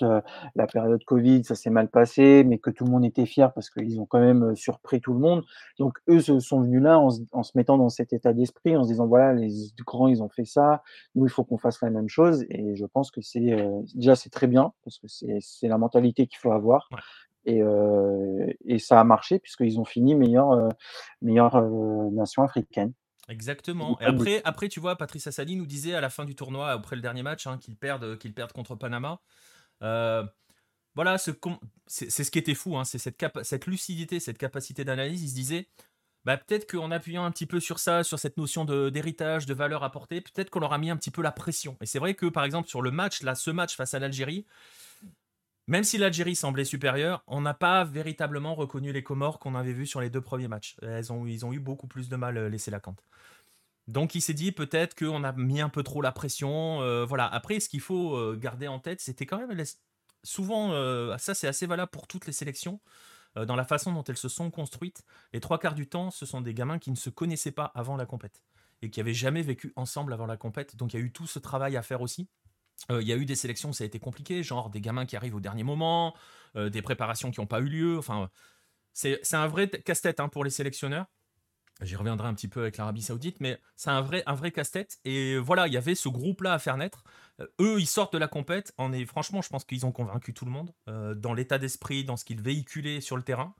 la 0.55 0.67
période 0.67 1.03
Covid, 1.05 1.43
ça 1.43 1.55
s'est 1.55 1.69
mal 1.69 1.89
passé, 1.89 2.43
mais 2.45 2.57
que 2.57 2.69
tout 2.69 2.85
le 2.85 2.91
monde 2.91 3.05
était 3.05 3.25
fier 3.25 3.53
parce 3.53 3.69
qu'ils 3.69 3.99
ont 3.99 4.05
quand 4.05 4.19
même 4.19 4.55
surpris 4.55 5.01
tout 5.01 5.13
le 5.13 5.19
monde. 5.19 5.43
Donc 5.79 5.97
eux 6.09 6.19
se 6.19 6.39
sont 6.39 6.61
venus 6.61 6.81
là 6.81 6.99
en, 6.99 7.09
en 7.31 7.43
se 7.43 7.51
mettant 7.55 7.77
dans 7.77 7.89
cet 7.89 8.13
état 8.13 8.33
d'esprit, 8.33 8.75
en 8.75 8.83
se 8.83 8.89
disant 8.89 9.07
voilà, 9.07 9.33
les 9.33 9.49
grands, 9.85 10.07
ils 10.07 10.21
ont 10.23 10.29
fait 10.29 10.45
ça, 10.45 10.83
nous, 11.15 11.25
il 11.25 11.29
faut 11.29 11.43
qu'on 11.43 11.57
fasse 11.57 11.81
la 11.81 11.89
même 11.89 12.09
chose. 12.09 12.45
Et 12.49 12.75
je 12.75 12.85
pense 12.85 13.11
que 13.11 13.21
c'est 13.21 13.55
déjà, 13.93 14.15
c'est 14.15 14.29
très 14.29 14.47
bien, 14.47 14.73
parce 14.83 14.99
que 14.99 15.07
c'est 15.07 15.67
la 15.67 15.77
mentalité 15.77 16.27
qu'il 16.27 16.39
faut 16.39 16.51
avoir. 16.51 16.89
Et, 17.45 17.61
et, 18.65 18.79
ça 18.79 18.99
a 18.99 19.03
marché 19.03 19.39
puisqu'ils 19.39 19.79
ont 19.79 19.85
fini 19.85 20.15
meilleure, 20.15 20.69
meilleure 21.21 21.61
nation 22.11 22.43
africaine. 22.43 22.93
Exactement. 23.27 23.99
Et 24.01 24.05
après, 24.05 24.41
après, 24.43 24.67
tu 24.67 24.79
vois, 24.79 24.95
Patrice 24.95 25.27
Assali 25.27 25.55
nous 25.55 25.65
disait 25.65 25.95
à 25.95 26.01
la 26.01 26.09
fin 26.09 26.25
du 26.25 26.35
tournoi, 26.35 26.71
après 26.71 26.95
le 26.95 27.01
dernier 27.01 27.23
match, 27.23 27.47
hein, 27.47 27.57
qu'ils 27.57 27.75
perdent, 27.75 28.17
qu'ils 28.17 28.33
perdent 28.33 28.51
contre 28.51 28.75
Panama. 28.75 29.19
voilà, 29.81 31.17
c'est 31.17 31.33
ce, 31.87 32.23
ce 32.23 32.31
qui 32.31 32.39
était 32.39 32.55
fou, 32.55 32.77
hein, 32.77 32.83
c'est 32.83 32.97
cette, 32.97 33.23
cette 33.43 33.67
lucidité, 33.67 34.19
cette 34.19 34.37
capacité 34.37 34.83
d'analyse. 34.83 35.23
Il 35.23 35.29
se 35.29 35.35
disait, 35.35 35.67
bah, 36.25 36.37
peut-être 36.37 36.69
qu'en 36.69 36.89
appuyant 36.89 37.23
un 37.23 37.31
petit 37.31 37.45
peu 37.45 37.59
sur 37.59 37.77
ça, 37.77 38.03
sur 38.03 38.17
cette 38.17 38.37
notion 38.37 38.65
d'héritage, 38.65 39.45
de, 39.45 39.53
de, 39.53 39.57
valeur 39.57 39.83
apportée, 39.83 40.21
peut-être 40.21 40.49
qu'on 40.49 40.59
leur 40.59 40.73
a 40.73 40.79
mis 40.79 40.89
un 40.89 40.97
petit 40.97 41.11
peu 41.11 41.21
la 41.21 41.31
pression. 41.31 41.77
Et 41.81 41.85
c'est 41.85 41.99
vrai 41.99 42.15
que, 42.15 42.25
par 42.25 42.43
exemple, 42.43 42.67
sur 42.67 42.81
le 42.81 42.89
match, 42.89 43.21
là, 43.21 43.35
ce 43.35 43.51
match 43.51 43.75
face 43.75 43.93
à 43.93 43.99
l'Algérie, 43.99 44.45
même 45.67 45.83
si 45.83 45.97
l'Algérie 45.97 46.35
semblait 46.35 46.65
supérieure, 46.65 47.23
on 47.27 47.41
n'a 47.41 47.53
pas 47.53 47.83
véritablement 47.83 48.53
reconnu 48.53 48.91
les 48.91 49.03
Comores 49.03 49.39
qu'on 49.39 49.55
avait 49.55 49.73
vus 49.73 49.87
sur 49.87 49.99
les 49.99 50.09
deux 50.09 50.21
premiers 50.21 50.47
matchs. 50.47 50.77
Ils 50.81 51.11
ont 51.45 51.53
eu 51.53 51.59
beaucoup 51.59 51.87
plus 51.87 52.07
de 52.07 52.15
mal 52.15 52.37
à 52.37 52.41
euh, 52.41 52.49
laisser 52.49 52.69
la 52.69 52.79
cante. 52.79 53.03
Donc 53.87 54.15
il 54.15 54.21
s'est 54.21 54.33
dit 54.33 54.51
peut-être 54.51 54.95
qu'on 54.95 55.23
a 55.23 55.31
mis 55.33 55.61
un 55.61 55.69
peu 55.69 55.83
trop 55.83 56.01
la 56.01 56.11
pression. 56.11 56.81
Euh, 56.81 57.05
voilà. 57.05 57.27
Après, 57.27 57.59
ce 57.59 57.69
qu'il 57.69 57.81
faut 57.81 58.15
euh, 58.15 58.35
garder 58.35 58.67
en 58.67 58.79
tête, 58.79 59.01
c'était 59.01 59.25
quand 59.25 59.39
même 59.39 59.63
souvent, 60.23 60.71
ça 61.19 61.35
c'est 61.35 61.47
assez 61.47 61.67
valable 61.67 61.91
pour 61.91 62.07
toutes 62.07 62.25
les 62.25 62.33
sélections, 62.33 62.79
dans 63.35 63.55
la 63.55 63.63
façon 63.63 63.93
dont 63.93 64.03
elles 64.03 64.17
se 64.17 64.27
sont 64.27 64.49
construites. 64.49 65.03
Les 65.33 65.39
trois 65.39 65.59
quarts 65.59 65.75
du 65.75 65.87
temps, 65.87 66.09
ce 66.09 66.25
sont 66.25 66.41
des 66.41 66.55
gamins 66.55 66.79
qui 66.79 66.89
ne 66.89 66.95
se 66.95 67.11
connaissaient 67.11 67.51
pas 67.51 67.71
avant 67.75 67.95
la 67.95 68.07
compète 68.07 68.41
et 68.81 68.89
qui 68.89 68.99
avaient 68.99 69.13
jamais 69.13 69.43
vécu 69.43 69.71
ensemble 69.75 70.13
avant 70.13 70.25
la 70.25 70.35
compète. 70.35 70.75
Donc 70.77 70.93
il 70.93 70.99
y 70.99 71.03
a 71.03 71.05
eu 71.05 71.11
tout 71.11 71.27
ce 71.27 71.37
travail 71.37 71.77
à 71.77 71.83
faire 71.83 72.01
aussi. 72.01 72.27
Euh, 72.91 73.01
il 73.01 73.07
y 73.07 73.13
a 73.13 73.15
eu 73.15 73.25
des 73.25 73.35
sélections 73.35 73.73
ça 73.73 73.83
a 73.83 73.87
été 73.87 73.99
compliqué, 73.99 74.43
genre 74.43 74.69
des 74.69 74.81
gamins 74.81 75.05
qui 75.05 75.15
arrivent 75.15 75.35
au 75.35 75.39
dernier 75.39 75.63
moment, 75.63 76.15
euh, 76.55 76.69
des 76.69 76.81
préparations 76.81 77.31
qui 77.31 77.39
n'ont 77.39 77.47
pas 77.47 77.59
eu 77.59 77.67
lieu. 77.67 77.97
Enfin, 77.97 78.29
c'est 78.93 79.33
un 79.33 79.47
vrai 79.47 79.69
casse-tête 79.69 80.19
hein, 80.19 80.29
pour 80.29 80.43
les 80.43 80.49
sélectionneurs. 80.49 81.07
J'y 81.81 81.97
reviendrai 81.97 82.29
un 82.29 82.33
petit 82.33 82.47
peu 82.47 82.61
avec 82.61 82.77
l'Arabie 82.77 83.01
Saoudite, 83.01 83.41
mais 83.41 83.59
c'est 83.75 83.89
un 83.89 83.99
vrai, 83.99 84.23
un 84.27 84.33
vrai 84.33 84.51
casse-tête. 84.51 84.97
Et 85.03 85.37
voilà, 85.37 85.67
il 85.67 85.73
y 85.73 85.77
avait 85.77 85.95
ce 85.95 86.07
groupe-là 86.07 86.53
à 86.53 86.59
faire 86.59 86.77
naître. 86.77 87.03
Euh, 87.41 87.47
eux, 87.59 87.81
ils 87.81 87.87
sortent 87.87 88.13
de 88.13 88.17
la 88.17 88.29
compète. 88.29 88.73
On 88.77 88.93
est, 88.93 89.05
franchement, 89.05 89.41
je 89.41 89.49
pense 89.49 89.65
qu'ils 89.65 89.85
ont 89.85 89.91
convaincu 89.91 90.33
tout 90.33 90.45
le 90.45 90.51
monde 90.51 90.71
dans 90.87 91.33
l'état 91.33 91.57
d'esprit, 91.57 92.05
dans 92.05 92.15
ce 92.15 92.23
qu'ils 92.23 92.41
véhiculaient 92.41 93.01
sur 93.01 93.17
le 93.17 93.23
terrain. 93.23 93.53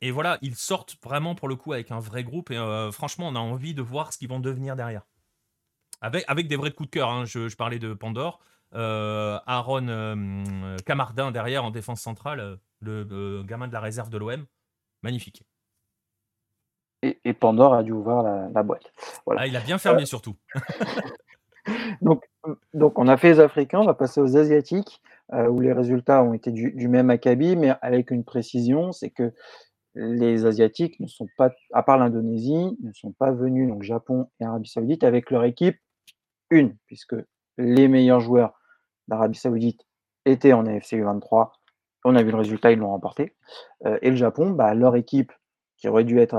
et 0.00 0.10
voilà, 0.10 0.38
ils 0.42 0.56
sortent 0.56 0.96
vraiment 1.04 1.36
pour 1.36 1.46
le 1.46 1.54
coup 1.54 1.72
avec 1.72 1.92
un 1.92 2.00
vrai 2.00 2.24
groupe. 2.24 2.50
Et 2.50 2.88
franchement, 2.90 3.28
on 3.28 3.36
a 3.36 3.40
envie 3.40 3.74
de 3.74 3.82
voir 3.82 4.12
ce 4.12 4.18
qu'ils 4.18 4.28
vont 4.28 4.40
devenir 4.40 4.74
derrière. 4.74 5.02
Avec, 6.02 6.48
des 6.48 6.56
vrais 6.56 6.72
coups 6.72 6.90
de 6.90 6.94
cœur. 6.94 7.08
Hein. 7.08 7.24
Je, 7.24 7.54
parlais 7.54 7.78
de 7.78 7.94
Pandore. 7.94 8.40
Euh, 8.74 9.38
Aaron 9.46 9.86
euh, 9.88 10.76
Camardin 10.84 11.30
derrière 11.30 11.64
en 11.64 11.70
défense 11.70 12.00
centrale, 12.00 12.40
euh, 12.40 12.56
le 12.80 13.42
gamin 13.42 13.68
de 13.68 13.72
la 13.72 13.80
réserve 13.80 14.10
de 14.10 14.18
l'OM. 14.18 14.44
Magnifique. 15.02 15.44
Et, 17.02 17.20
et, 17.24 17.34
Pandore 17.34 17.74
a 17.74 17.82
dû 17.82 17.92
ouvrir 17.92 18.22
la, 18.22 18.62
boîte. 18.62 18.92
Voilà. 19.26 19.42
Ah, 19.42 19.46
il 19.46 19.56
a 19.56 19.60
bien 19.60 19.78
fermé 19.78 20.06
surtout. 20.06 20.36
donc, 22.02 22.24
donc, 22.74 22.98
on 22.98 23.06
a 23.08 23.16
fait 23.16 23.30
les 23.30 23.40
Africains, 23.40 23.80
on 23.80 23.86
va 23.86 23.94
passer 23.94 24.20
aux 24.20 24.36
Asiatiques, 24.36 25.00
où 25.32 25.60
les 25.60 25.72
résultats 25.72 26.22
ont 26.22 26.34
été 26.34 26.50
du, 26.50 26.72
du 26.72 26.88
même 26.88 27.10
acabit, 27.10 27.56
mais 27.56 27.72
avec 27.80 28.10
une 28.10 28.24
précision, 28.24 28.92
c'est 28.92 29.10
que 29.10 29.32
les 29.94 30.46
Asiatiques 30.46 31.00
ne 31.00 31.06
sont 31.06 31.26
pas, 31.36 31.50
à 31.72 31.82
part 31.82 31.98
l'Indonésie, 31.98 32.76
ne 32.82 32.92
sont 32.92 33.12
pas 33.12 33.32
venus, 33.32 33.68
donc 33.68 33.82
Japon 33.82 34.28
et 34.40 34.44
Arabie 34.44 34.68
Saoudite, 34.68 35.04
avec 35.04 35.30
leur 35.30 35.44
équipe 35.44 35.76
une, 36.52 36.76
puisque 36.86 37.16
les 37.58 37.88
meilleurs 37.88 38.20
joueurs 38.20 38.54
d'Arabie 39.08 39.38
Saoudite 39.38 39.80
étaient 40.24 40.52
en 40.52 40.66
AFC 40.66 40.92
U23. 40.92 41.50
On 42.04 42.16
a 42.16 42.22
vu 42.22 42.30
le 42.30 42.36
résultat, 42.36 42.72
ils 42.72 42.78
l'ont 42.78 42.90
remporté. 42.90 43.34
Euh, 43.86 43.98
et 44.02 44.10
le 44.10 44.16
Japon, 44.16 44.50
bah, 44.50 44.74
leur 44.74 44.96
équipe, 44.96 45.32
qui 45.76 45.88
aurait 45.88 46.04
dû 46.04 46.18
être 46.20 46.36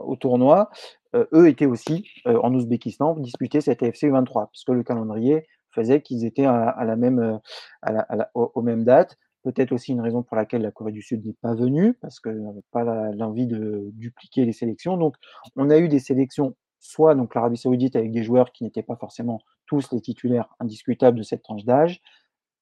au 0.00 0.16
tournoi, 0.16 0.70
euh, 1.14 1.26
eux 1.34 1.48
étaient 1.48 1.66
aussi 1.66 2.06
euh, 2.26 2.40
en 2.42 2.54
Ouzbékistan 2.54 3.14
pour 3.14 3.22
disputer 3.22 3.60
cette 3.60 3.82
AFC 3.82 4.04
U23, 4.04 4.48
puisque 4.50 4.70
le 4.70 4.82
calendrier 4.82 5.46
faisait 5.72 6.00
qu'ils 6.00 6.24
étaient 6.24 6.46
à, 6.46 6.82
la 6.84 6.96
même, 6.96 7.40
aux, 8.34 8.62
mêmes 8.62 8.84
dates. 8.84 9.18
Peut-être 9.44 9.72
aussi 9.72 9.92
une 9.92 10.00
raison 10.00 10.22
pour 10.22 10.36
laquelle 10.36 10.62
la 10.62 10.70
Corée 10.70 10.92
du 10.92 11.02
Sud 11.02 11.24
n'est 11.24 11.36
pas 11.40 11.54
venue, 11.54 11.94
parce 11.94 12.20
qu'elle 12.20 12.42
n'avait 12.42 12.64
pas 12.72 12.84
l'envie 13.12 13.46
de 13.46 13.90
dupliquer 13.92 14.44
les 14.46 14.52
sélections. 14.52 14.96
Donc, 14.96 15.16
on 15.56 15.70
a 15.70 15.78
eu 15.78 15.88
des 15.88 16.00
sélections 16.00 16.56
soit 16.78 17.14
donc 17.14 17.34
l'Arabie 17.34 17.56
Saoudite 17.56 17.96
avec 17.96 18.12
des 18.12 18.22
joueurs 18.22 18.52
qui 18.52 18.64
n'étaient 18.64 18.82
pas 18.82 18.96
forcément 18.96 19.40
tous 19.66 19.90
les 19.92 20.00
titulaires 20.00 20.48
indiscutables 20.60 21.18
de 21.18 21.22
cette 21.22 21.42
tranche 21.42 21.64
d'âge, 21.64 22.00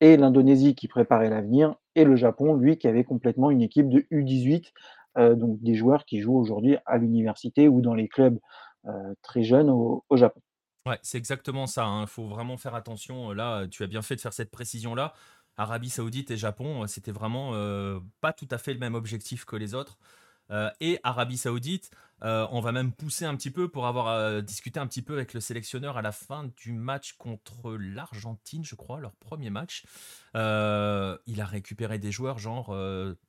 et 0.01 0.17
l'Indonésie 0.17 0.75
qui 0.75 0.89
préparait 0.89 1.31
l'avenir, 1.31 1.75
et 1.95 2.05
le 2.05 2.17
Japon, 2.17 2.55
lui, 2.55 2.77
qui 2.77 2.89
avait 2.89 3.05
complètement 3.05 3.51
une 3.51 3.63
équipe 3.63 3.89
de 3.89 4.01
U18, 4.11 4.73
euh, 5.19 5.35
donc 5.35 5.61
des 5.63 5.75
joueurs 5.75 6.05
qui 6.05 6.21
jouent 6.21 6.37
aujourd'hui 6.37 6.77
à 6.85 6.99
l'université 6.99 7.69
ou 7.69 7.81
dans 7.81 7.95
les 7.95 8.09
clubs 8.09 8.39
euh, 8.87 9.15
très 9.23 9.43
jeunes 9.43 9.71
au, 9.71 10.05
Japon. 10.13 10.41
Ouais, 10.87 10.99
c'est 11.03 11.19
exactement 11.19 11.67
ça. 11.67 11.83
Il 11.83 12.03
hein. 12.03 12.07
faut 12.07 12.29
vraiment 12.29 12.57
faire 12.59 12.75
attention. 12.75 13.33
Là, 13.33 13.67
tu 13.69 13.83
as 13.83 13.87
bien 13.87 14.03
fait 14.03 14.17
de 14.17 14.21
faire 14.21 14.35
cette 14.35 14.51
précision-là. 14.51 15.15
Arabie 15.57 15.89
Saoudite 15.89 16.31
et 16.31 16.37
Japon, 16.37 16.87
c'était 16.87 17.13
vraiment 17.13 17.53
euh, 17.55 17.99
pas 18.21 18.35
tout 18.35 18.49
à 18.51 18.59
fait 18.59 18.75
le 18.75 18.79
même 18.79 18.95
objectif 18.95 19.47
que 19.47 19.57
les 19.57 19.75
autres. 19.75 19.99
Euh, 20.51 20.70
et 20.81 20.98
Arabie 21.02 21.39
Saoudite. 21.39 21.90
Euh, 22.23 22.47
on 22.51 22.60
va 22.60 22.73
même 22.73 22.93
pousser 22.93 23.27
un 23.27 23.36
petit 23.36 23.51
peu 23.51 23.68
pour 23.68 23.86
avoir 23.86 24.09
euh, 24.09 24.40
discuté 24.40 24.81
un 24.81 24.86
petit 24.86 25.02
peu 25.02 25.12
avec 25.12 25.35
le 25.35 25.40
sélectionneur 25.40 25.98
à 25.98 26.02
la 26.02 26.12
fin 26.12 26.51
du 26.56 26.73
match 26.73 27.12
contre 27.14 27.77
l'Argentine, 27.77 28.64
je 28.64 28.74
crois, 28.74 29.01
leur 29.01 29.12
premier 29.16 29.51
match. 29.51 29.85
il 30.35 30.40
a 30.40 31.47
récupéré 31.47 31.98
des 31.98 32.12
joueurs, 32.12 32.39
genre 32.39 32.74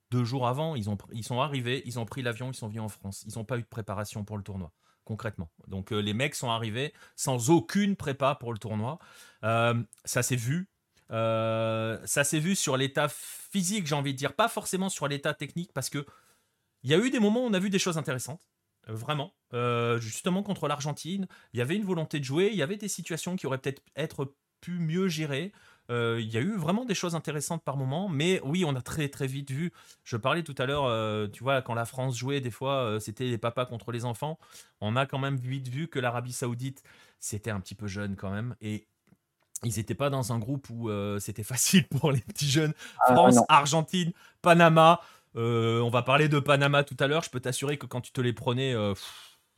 deux 0.10 0.24
jours 0.24 0.48
avant, 0.48 0.76
ils, 0.76 0.90
ont, 0.90 0.98
ils 1.12 1.26
sont 1.26 1.42
arrivés, 1.42 1.84
ils 1.86 2.00
ont 2.00 2.06
pris 2.06 2.22
l'avion, 2.22 2.50
ils 2.50 2.56
sont 2.56 2.68
venus 2.68 2.82
en 2.82 2.90
France. 2.90 3.26
Ils 3.28 3.38
n'ont 3.38 3.44
pas 3.44 3.58
eu 3.58 3.62
de 3.62 3.68
préparation 3.68 4.24
pour 4.24 4.38
le 4.38 4.44
tournoi 4.44 4.72
concrètement. 5.04 5.50
Donc 5.68 5.92
les 5.92 6.14
mecs 6.14 6.36
sont 6.36 6.50
arrivés 6.50 6.94
sans 7.16 7.50
aucune 7.50 7.96
prépa 7.96 8.36
pour 8.36 8.54
le 8.54 8.60
tournoi. 8.60 9.00
ça 9.42 10.24
s'est 10.24 10.36
vu. 10.38 10.70
ça 11.10 12.24
s'est 12.24 12.40
vu 12.40 12.56
sur 12.56 12.78
l'état 12.78 13.10
physique, 13.10 13.88
j'ai 13.88 13.96
envie 13.96 14.14
de 14.14 14.18
dire, 14.18 14.34
pas 14.34 14.48
forcément 14.48 14.90
sur 14.90 15.08
l'état 15.08 15.34
technique, 15.34 15.72
parce 15.74 15.90
que 15.90 16.06
il 16.88 16.92
y 16.92 16.94
a 16.94 16.98
eu 16.98 17.10
des 17.10 17.20
moments 17.20 17.44
où 17.44 17.48
on 17.48 17.54
a 17.54 17.60
vu 17.60 17.70
des 17.70 17.80
choses 17.80 17.98
intéressantes. 17.98 18.48
Euh, 18.90 18.94
vraiment. 18.94 19.34
Euh, 19.54 20.00
justement, 20.00 20.42
contre 20.42 20.70
l'Argentine, 20.70 21.28
il 21.52 21.60
y 21.60 21.62
avait 21.62 21.76
une 21.76 21.84
volonté 21.84 22.18
de 22.20 22.24
jouer, 22.24 22.50
il 22.50 22.58
y 22.58 22.62
avait 22.62 22.78
des 22.78 22.88
situations 22.88 23.36
qui 23.36 23.46
auraient 23.46 23.58
peut-être 23.58 23.82
être 23.98 24.34
pu 24.62 24.80
mieux 24.80 25.10
gérées. 25.10 25.52
Euh, 25.90 26.18
il 26.22 26.34
y 26.34 26.38
a 26.38 26.42
eu 26.42 26.56
vraiment 26.56 26.86
des 26.86 26.96
choses 26.96 27.14
intéressantes 27.14 27.62
par 27.62 27.76
moment, 27.76 28.08
mais 28.08 28.40
oui, 28.46 28.64
on 28.64 28.74
a 28.74 28.82
très 28.82 29.10
très 29.10 29.28
vite 29.28 29.52
vu. 29.52 29.74
Je 30.06 30.16
parlais 30.16 30.44
tout 30.44 30.56
à 30.58 30.66
l'heure, 30.66 31.30
tu 31.32 31.44
vois, 31.44 31.62
quand 31.62 31.74
la 31.74 31.84
France 31.84 32.18
jouait, 32.18 32.40
des 32.40 32.52
fois, 32.52 33.00
c'était 33.02 33.26
les 33.26 33.38
papas 33.38 33.66
contre 33.66 33.92
les 33.92 34.06
enfants. 34.06 34.40
On 34.80 34.96
a 34.96 35.06
quand 35.06 35.20
même 35.20 35.36
vite 35.36 35.68
vu 35.68 35.90
que 35.90 36.00
l'Arabie 36.00 36.34
Saoudite, 36.34 36.84
c'était 37.20 37.52
un 37.52 37.60
petit 37.60 37.76
peu 37.76 37.88
jeune 37.88 38.16
quand 38.16 38.32
même, 38.32 38.56
et 38.62 38.88
ils 39.64 39.76
n'étaient 39.78 39.96
pas 39.96 40.10
dans 40.10 40.34
un 40.34 40.40
groupe 40.40 40.70
où 40.70 40.90
c'était 41.20 41.44
facile 41.56 41.88
pour 41.88 42.12
les 42.12 42.22
petits 42.22 42.50
jeunes. 42.50 42.74
Ah, 43.06 43.14
France, 43.14 43.38
Argentine, 43.48 44.12
Panama. 44.42 45.02
On 45.36 45.90
va 45.90 46.02
parler 46.02 46.30
de 46.30 46.40
Panama 46.40 46.84
tout 46.84 46.98
à 47.00 47.08
l'heure. 47.08 47.24
Je 47.24 47.30
peux 47.30 47.40
t'assurer 47.40 47.78
que 47.78 47.86
quand 47.86 48.02
tu 48.02 48.12
te 48.12 48.22
les 48.22 48.34
prenais, 48.34 48.76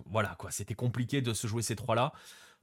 voilà 0.05 0.35
quoi, 0.37 0.51
c'était 0.51 0.75
compliqué 0.75 1.21
de 1.21 1.33
se 1.33 1.47
jouer 1.47 1.61
ces 1.61 1.75
trois-là. 1.75 2.13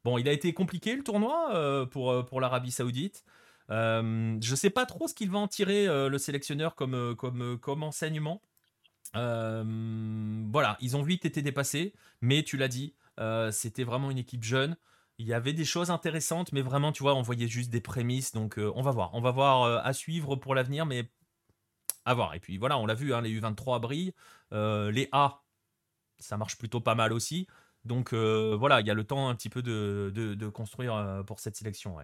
Bon, 0.05 0.19
il 0.19 0.29
a 0.29 0.33
été 0.33 0.53
compliqué 0.53 0.95
le 0.95 1.03
tournoi 1.03 1.89
pour, 1.91 2.25
pour 2.27 2.41
l'Arabie 2.41 2.71
Saoudite. 2.71 3.25
je 3.69 4.55
sais 4.55 4.71
pas 4.71 4.87
trop 4.87 5.09
ce 5.09 5.15
qu'il 5.15 5.31
va 5.31 5.39
en 5.39 5.49
tirer 5.49 5.87
le 5.87 6.19
sélectionneur 6.19 6.75
comme, 6.75 7.17
comme, 7.17 7.59
comme 7.59 7.83
enseignement. 7.83 8.43
voilà, 9.15 10.77
ils 10.81 10.97
ont 10.97 11.03
vite 11.03 11.25
été 11.25 11.43
dépassés, 11.43 11.95
mais 12.21 12.43
tu 12.43 12.57
l'as 12.57 12.69
dit, 12.69 12.95
c'était 13.51 13.85
vraiment 13.85 14.11
une 14.11 14.19
équipe 14.19 14.45
jeune. 14.45 14.77
Il 15.19 15.27
y 15.27 15.33
avait 15.33 15.55
des 15.55 15.65
choses 15.65 15.91
intéressantes, 15.91 16.53
mais 16.53 16.61
vraiment, 16.61 16.93
tu 16.93 17.03
vois, 17.03 17.15
on 17.15 17.23
voyait 17.23 17.49
juste 17.49 17.71
des 17.71 17.81
prémices. 17.81 18.33
Donc, 18.33 18.59
on 18.59 18.83
va 18.83 18.91
voir. 18.91 19.15
On 19.15 19.21
va 19.23 19.31
voir 19.31 19.85
à 19.85 19.93
suivre 19.95 20.37
pour 20.37 20.55
l'avenir, 20.55 20.85
mais 20.85 21.09
à 22.07 22.15
voir. 22.15 22.35
Et 22.35 22.41
puis 22.41 22.57
voilà, 22.57 22.79
on 22.79 22.87
l'a 22.87 22.95
vu, 22.95 23.13
hein, 23.13 23.21
les 23.21 23.39
U23 23.39 23.81
brillent. 23.81 24.15
les 24.53 25.09
A, 25.13 25.43
ça 26.19 26.39
marche 26.39 26.57
plutôt 26.57 26.81
pas 26.81 26.95
mal 26.95 27.13
aussi. 27.13 27.47
Donc 27.85 28.15
voilà, 28.15 28.81
il 28.81 28.87
y 28.87 28.91
a 28.91 28.95
le 28.95 29.05
temps 29.05 29.29
un 29.29 29.35
petit 29.35 29.51
peu 29.51 29.63
de, 29.63 30.49
construire 30.49 31.23
pour 31.27 31.41
cette 31.41 31.57
sélection. 31.57 31.97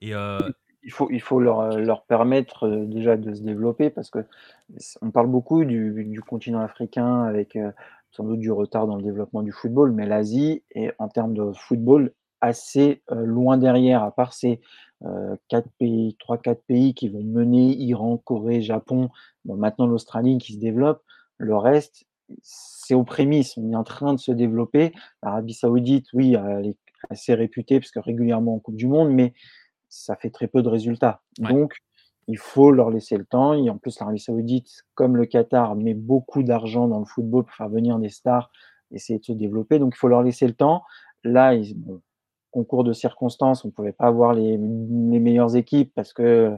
Il 0.00 0.90
faut, 0.90 1.08
il 1.10 1.20
faut 1.20 1.40
leur, 1.40 1.78
leur 1.78 2.04
permettre 2.04 2.68
déjà 2.68 3.16
de 3.16 3.34
se 3.34 3.42
développer 3.42 3.88
parce 3.90 4.10
que 4.10 4.24
on 5.00 5.10
parle 5.12 5.28
beaucoup 5.28 5.64
du, 5.64 6.04
du 6.04 6.20
continent 6.22 6.60
africain 6.60 7.22
avec 7.22 7.56
sans 8.12 8.24
doute 8.24 8.40
du 8.40 8.52
retard 8.52 8.86
dans 8.86 8.96
le 8.96 9.02
développement 9.02 9.42
du 9.42 9.52
football, 9.52 9.92
mais 9.92 10.06
l'Asie 10.06 10.62
est 10.74 10.92
en 10.98 11.08
termes 11.08 11.34
de 11.34 11.52
football 11.52 12.12
assez 12.40 13.02
loin 13.10 13.56
derrière, 13.56 14.02
à 14.02 14.14
part 14.14 14.34
ces 14.34 14.60
quatre 15.48 15.68
pays, 15.78 16.16
trois 16.18 16.38
quatre 16.38 16.62
pays 16.64 16.94
qui 16.94 17.08
vont 17.08 17.22
mener 17.22 17.74
Iran, 17.76 18.18
Corée, 18.18 18.62
Japon, 18.62 19.10
bon, 19.44 19.56
maintenant 19.56 19.86
l'Australie 19.86 20.38
qui 20.38 20.54
se 20.54 20.58
développe. 20.58 21.02
Le 21.38 21.56
reste, 21.56 22.04
c'est 22.42 22.94
aux 22.94 23.04
prémices. 23.04 23.56
On 23.56 23.70
est 23.70 23.76
en 23.76 23.84
train 23.84 24.14
de 24.14 24.18
se 24.18 24.32
développer. 24.32 24.92
L'Arabie 25.22 25.54
Saoudite, 25.54 26.06
oui, 26.12 26.34
elle 26.34 26.66
est 26.66 26.76
assez 27.10 27.34
réputée 27.34 27.80
parce 27.80 27.90
que 27.90 27.98
régulièrement 27.98 28.54
en 28.54 28.58
Coupe 28.58 28.76
du 28.76 28.86
Monde, 28.86 29.10
mais 29.10 29.34
ça 29.88 30.16
fait 30.16 30.30
très 30.30 30.46
peu 30.46 30.62
de 30.62 30.68
résultats. 30.68 31.20
Donc, 31.38 31.74
il 32.28 32.38
faut 32.38 32.70
leur 32.70 32.90
laisser 32.90 33.16
le 33.16 33.24
temps. 33.24 33.54
Et 33.54 33.68
en 33.68 33.78
plus, 33.78 33.98
l'Arabie 33.98 34.20
Saoudite, 34.20 34.84
comme 34.94 35.16
le 35.16 35.26
Qatar, 35.26 35.74
met 35.74 35.94
beaucoup 35.94 36.42
d'argent 36.42 36.86
dans 36.88 37.00
le 37.00 37.04
football 37.04 37.44
pour 37.44 37.54
faire 37.54 37.68
venir 37.68 37.98
des 37.98 38.08
stars, 38.08 38.50
essayer 38.92 39.18
de 39.18 39.24
se 39.24 39.32
développer. 39.32 39.78
Donc, 39.78 39.94
il 39.96 39.98
faut 39.98 40.08
leur 40.08 40.22
laisser 40.22 40.46
le 40.46 40.54
temps. 40.54 40.82
Là, 41.24 41.54
ils, 41.54 41.76
concours 42.52 42.84
de 42.84 42.92
circonstances, 42.92 43.64
on 43.64 43.68
ne 43.68 43.72
pouvait 43.72 43.92
pas 43.92 44.06
avoir 44.06 44.34
les, 44.34 44.56
meilleures 44.58 45.56
équipes 45.56 45.92
parce 45.94 46.12
que 46.12 46.52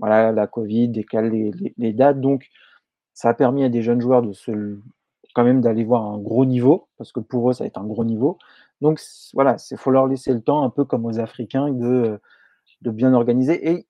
voilà, 0.00 0.32
la 0.32 0.46
Covid 0.46 0.88
décale 0.88 1.30
les, 1.76 1.92
dates. 1.92 2.20
Donc, 2.20 2.48
ça 3.14 3.28
a 3.28 3.34
permis 3.34 3.62
à 3.62 3.68
des 3.68 3.82
jeunes 3.82 4.00
joueurs 4.00 4.22
de 4.22 4.32
quand 5.34 5.44
même 5.44 5.60
d'aller 5.60 5.84
voir 5.84 6.06
un 6.06 6.18
gros 6.18 6.44
niveau, 6.44 6.88
parce 6.96 7.12
que 7.12 7.20
pour 7.20 7.50
eux, 7.50 7.52
ça 7.52 7.64
va 7.64 7.68
être 7.68 7.78
un 7.78 7.86
gros 7.86 8.04
niveau. 8.04 8.38
Donc, 8.80 9.00
voilà, 9.34 9.56
il 9.70 9.76
faut 9.76 9.90
leur 9.90 10.06
laisser 10.06 10.32
le 10.32 10.40
temps, 10.40 10.64
un 10.64 10.70
peu 10.70 10.84
comme 10.84 11.06
aux 11.06 11.20
Africains, 11.20 11.70
de, 11.70 12.18
bien 12.82 13.12
organiser. 13.12 13.70
Et 13.70 13.86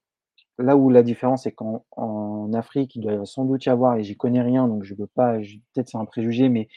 là 0.59 0.77
où 0.77 0.91
la 0.91 1.03
différence, 1.03 1.45
c'est 1.45 1.53
qu'en 1.53 1.85
en 1.93 2.53
Afrique, 2.53 2.97
il 2.97 3.03
doit 3.03 3.25
sans 3.25 3.45
doute 3.45 3.65
y 3.65 3.71
avoir, 3.71 3.97
et 3.97 4.03
j'y 4.03 4.17
connais 4.17 4.43
rien, 4.43 4.69
donc 4.69 4.85
je 4.85 4.95
ne 4.95 4.99
veux 4.99 5.07
pas, 5.07 5.39
peut-être 5.39 5.89
c'est 5.89 5.99
un 5.99 6.05
préjugé, 6.05 6.49
mais 6.49 6.69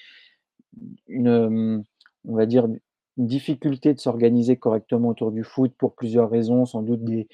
une, 1.07 1.83
on 2.25 2.35
va 2.35 2.45
dire, 2.45 2.67
difficulté 3.17 3.93
de 3.93 3.99
s'organiser 3.99 4.57
correctement 4.57 5.09
autour 5.09 5.31
du 5.31 5.43
foot 5.43 5.73
pour 5.77 5.95
plusieurs 5.95 6.29
raisons, 6.29 6.65
sans 6.65 6.81
doute 6.81 7.03
des, 7.03 7.27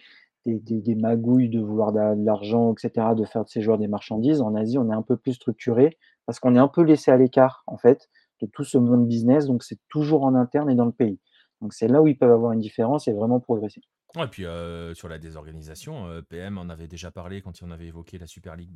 des, 0.45 0.95
magouilles 0.95 1.49
de 1.49 1.60
vouloir 1.60 1.91
de, 1.91 2.26
l'argent, 2.26 2.73
etc., 2.73 3.07
de 3.15 3.26
faire 3.26 3.43
de 3.43 3.49
ces 3.49 3.61
joueurs 3.61 3.77
des 3.77 3.88
marchandises. 3.88 4.41
En 4.41 4.56
Asie, 4.56 4.77
on 4.77 4.89
est 4.91 4.95
un 4.95 5.01
peu 5.01 5.18
plus 5.18 5.34
structuré 5.34 5.97
parce 6.26 6.39
qu'on 6.39 6.56
est 6.56 6.60
un 6.60 6.68
peu 6.68 6.81
laissé 6.81 7.11
à 7.11 7.18
l'écart, 7.18 7.64
en 7.68 7.77
fait, 7.77 8.10
de 8.41 8.47
tout 8.47 8.64
ce 8.64 8.77
monde 8.77 9.07
business. 9.07 9.45
Donc, 9.45 9.64
c'est 9.64 9.80
toujours 9.89 10.23
en 10.23 10.35
interne 10.35 10.69
et 10.69 10.76
dans 10.76 10.85
le 10.85 10.91
pays. 10.91 11.19
Donc, 11.61 11.73
c'est 11.73 11.88
là 11.88 12.01
où 12.01 12.07
ils 12.07 12.18
peuvent 12.18 12.31
avoir 12.31 12.51
une 12.51 12.60
différence 12.60 13.07
et 13.07 13.14
vraiment 13.14 13.39
progresser. 13.39 13.81
Et 14.18 14.27
puis 14.27 14.45
euh, 14.45 14.95
sur 14.95 15.07
la 15.07 15.19
désorganisation, 15.19 16.07
euh, 16.07 16.22
PM 16.23 16.57
en 16.57 16.69
avait 16.69 16.88
déjà 16.88 17.11
parlé 17.11 17.41
quand 17.41 17.53
on 17.61 17.69
avait 17.69 17.88
évoqué 17.88 18.18
la 18.18 18.26
Super 18.26 18.56
League 18.56 18.72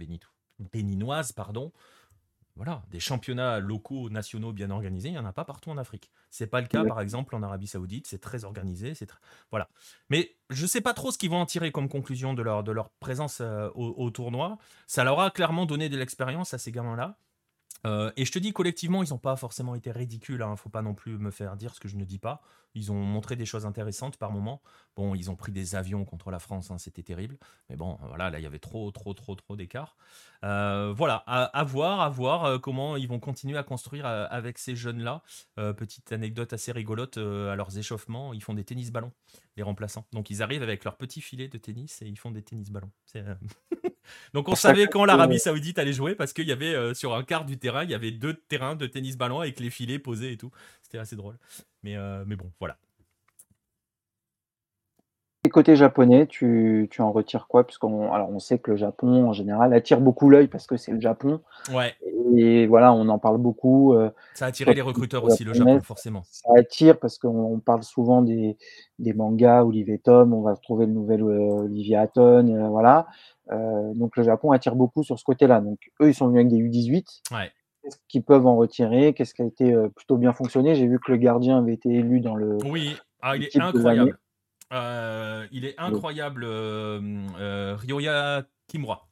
béninoise, 0.60 1.32
pardon 1.32 1.72
voilà, 2.56 2.84
des 2.92 3.00
championnats 3.00 3.60
locaux, 3.60 4.10
nationaux 4.10 4.54
bien 4.54 4.70
organisés, 4.70 5.10
il 5.10 5.14
n'y 5.14 5.18
en 5.18 5.26
a 5.26 5.34
pas 5.34 5.44
partout 5.44 5.72
en 5.72 5.78
Afrique. 5.78 6.12
C'est 6.30 6.46
pas 6.46 6.62
le 6.62 6.68
cas, 6.68 6.86
par 6.86 7.02
exemple, 7.02 7.36
en 7.36 7.42
Arabie 7.42 7.66
Saoudite, 7.66 8.06
c'est 8.06 8.20
très 8.20 8.44
organisé, 8.44 8.94
c'est 8.94 9.10
voilà. 9.50 9.70
Mais 10.10 10.36
je 10.52 10.68
sais 10.68 10.82
pas 10.82 10.94
trop 10.94 11.12
ce 11.12 11.18
qu'ils 11.18 11.32
vont 11.32 11.42
en 11.42 11.48
tirer 11.48 11.72
comme 11.72 11.90
conclusion 11.90 12.36
de 12.36 12.44
leur, 12.44 12.64
de 12.64 12.72
leur 12.72 12.92
présence 12.92 13.40
euh, 13.42 13.70
au, 13.74 14.10
tournoi. 14.12 14.58
Ça 14.86 15.04
leur 15.04 15.20
a 15.20 15.32
clairement 15.32 15.66
donné 15.66 15.90
de 15.90 15.98
l'expérience 15.98 16.54
à 16.54 16.60
ces 16.60 16.72
gamins-là. 16.72 17.18
Euh, 17.86 18.12
et 18.16 18.26
je 18.26 18.32
te 18.32 18.40
dis, 18.40 18.54
collectivement, 18.54 19.04
ils 19.04 19.10
n'ont 19.10 19.18
pas 19.18 19.36
forcément 19.36 19.76
été 19.76 19.92
ridicules. 19.92 20.42
Hein. 20.42 20.56
Faut 20.56 20.70
pas 20.70 20.82
non 20.82 20.94
plus 20.94 21.18
me 21.18 21.32
faire 21.32 21.56
dire 21.58 21.74
ce 21.76 21.80
que 21.80 21.88
je 21.88 21.98
ne 21.98 22.06
dis 22.06 22.20
pas. 22.20 22.42
Ils 22.76 22.92
ont 22.92 23.04
montré 23.04 23.36
des 23.36 23.46
choses 23.46 23.66
intéressantes 23.66 24.18
par 24.18 24.32
moment. 24.32 24.62
Bon, 24.96 25.14
ils 25.16 25.30
ont 25.30 25.36
pris 25.36 25.52
des 25.52 25.76
avions 25.76 26.06
contre 26.06 26.32
la 26.32 26.40
France, 26.40 26.72
hein, 26.72 26.78
c'était 26.78 27.04
terrible. 27.04 27.38
Mais 27.70 27.76
bon, 27.76 28.00
voilà, 28.08 28.30
là, 28.30 28.40
il 28.40 28.44
y 28.44 28.48
avait 28.48 28.60
trop, 28.60 28.90
trop, 28.92 29.14
trop, 29.14 29.36
trop 29.36 29.56
d'écart. 29.56 29.96
Euh, 30.44 30.94
voilà, 30.96 31.18
à, 31.28 31.64
voir, 31.64 32.02
à 32.02 32.10
voir 32.10 32.46
euh, 32.46 32.58
comment 32.58 32.98
ils 32.98 33.08
vont 33.08 33.20
continuer 33.20 33.58
à 33.58 33.64
construire 33.64 34.06
avec 34.06 34.58
ces 34.58 34.76
jeunes-là. 34.76 35.22
petite 35.56 36.12
anecdote 36.12 36.54
assez 36.54 36.72
rigolote, 36.72 37.18
à 37.18 37.56
leurs 37.56 37.78
échauffements, 37.78 38.34
ils 38.34 38.42
font 38.42 38.54
des 38.54 38.64
tennis-ballons, 38.64 39.12
les 39.56 39.64
remplaçants. 39.64 40.06
Donc, 40.14 40.30
ils 40.30 40.42
arrivent 40.42 40.64
avec 40.64 40.84
leur 40.84 40.98
petit 40.98 41.22
filet 41.22 41.48
de 41.48 41.58
tennis 41.58 42.02
et 42.02 42.08
ils 42.08 42.18
font 42.18 42.32
des 42.32 42.42
tennis-ballons. 42.42 42.92
Donc 44.34 44.50
on 44.50 44.56
savait 44.56 44.88
quand 44.88 45.06
l'Arabie 45.06 45.40
Saoudite 45.40 45.80
allait 45.80 45.94
jouer 45.94 46.16
parce 46.16 46.34
qu'il 46.34 46.48
y 46.48 46.52
avait 46.52 46.74
euh, 46.74 46.94
sur 46.94 47.16
un 47.16 47.24
quart 47.24 47.46
du 47.46 47.58
terrain, 47.58 47.84
il 47.84 47.90
y 47.90 47.94
avait 47.94 48.12
deux 48.12 48.34
terrains 48.34 48.76
de 48.76 48.88
tennis 48.88 49.18
ballon 49.18 49.40
avec 49.40 49.60
les 49.60 49.70
filets 49.70 50.00
posés 50.00 50.32
et 50.34 50.38
tout. 50.38 50.52
C'était 50.82 50.98
assez 50.98 51.16
drôle. 51.16 51.38
Mais, 51.84 51.98
euh, 51.98 52.24
mais 52.26 52.36
bon, 52.36 52.52
voilà. 52.60 52.78
Et 55.46 55.50
côté 55.50 55.76
japonais, 55.76 56.26
tu, 56.26 56.88
tu 56.90 57.02
en 57.02 57.12
retires 57.12 57.48
quoi? 57.48 57.66
Puisqu'on 57.66 58.14
alors 58.14 58.30
on 58.30 58.40
sait 58.40 58.60
que 58.60 58.72
le 58.72 58.78
Japon 58.78 59.28
en 59.28 59.34
général 59.34 59.74
attire 59.74 60.00
beaucoup 60.00 60.30
l'œil 60.30 60.48
parce 60.48 60.68
que 60.68 60.78
c'est 60.78 60.94
le 60.94 61.02
Japon. 61.02 61.42
Ouais. 61.74 61.94
Et 62.38 62.66
voilà, 62.66 62.94
on 62.94 63.10
en 63.10 63.20
parle 63.20 63.40
beaucoup. 63.40 63.94
Euh, 63.94 64.10
ça 64.34 64.46
a 64.46 64.48
attiré 64.48 64.74
les 64.74 64.82
recruteurs 64.82 65.24
aussi, 65.26 65.44
le 65.44 65.54
Japon, 65.54 65.82
forcément. 65.82 66.24
Ça 66.32 66.50
attire 66.58 66.98
parce 66.98 67.18
qu'on 67.18 67.60
parle 67.60 67.84
souvent 67.84 68.22
des, 68.22 68.58
des 69.00 69.14
mangas, 69.14 69.64
Olivier 69.66 70.00
Tom, 70.00 70.34
on 70.34 70.42
va 70.42 70.56
trouver 70.56 70.86
le 70.86 70.94
nouvel 70.94 71.24
Olivier 71.24 71.98
Hatton, 71.98 72.70
voilà. 72.70 73.08
Euh, 73.52 73.94
donc 73.94 74.16
le 74.16 74.24
Japon 74.24 74.52
attire 74.52 74.76
beaucoup 74.76 75.04
sur 75.04 75.20
ce 75.20 75.24
côté-là. 75.24 75.62
Donc 75.62 75.80
eux, 76.02 76.10
ils 76.10 76.14
sont 76.16 76.28
venus 76.28 76.40
avec 76.40 76.50
des 76.50 76.58
U18. 76.58 77.22
Qu'est-ce 77.84 77.98
qu'ils 78.08 78.24
peuvent 78.24 78.48
en 78.48 78.56
retirer? 78.56 79.14
Qu'est-ce 79.14 79.34
qui 79.34 79.42
a 79.42 79.46
été 79.46 79.74
euh, 79.74 79.90
plutôt 79.90 80.16
bien 80.16 80.32
fonctionné? 80.32 80.74
J'ai 80.76 80.88
vu 80.88 81.00
que 81.00 81.12
le 81.12 81.18
gardien 81.18 81.58
avait 81.58 81.74
été 81.74 81.90
élu 81.90 82.22
dans 82.22 82.36
le. 82.36 82.58
Oui, 82.66 82.96
ah, 83.22 83.36
il 83.36 83.44
est 83.44 83.60
incroyable. 83.60 84.18
Euh, 84.74 85.48
il 85.52 85.66
est 85.66 85.80
incroyable, 85.80 86.46
Ryoya 86.46 88.44
Kimura. 88.68 89.08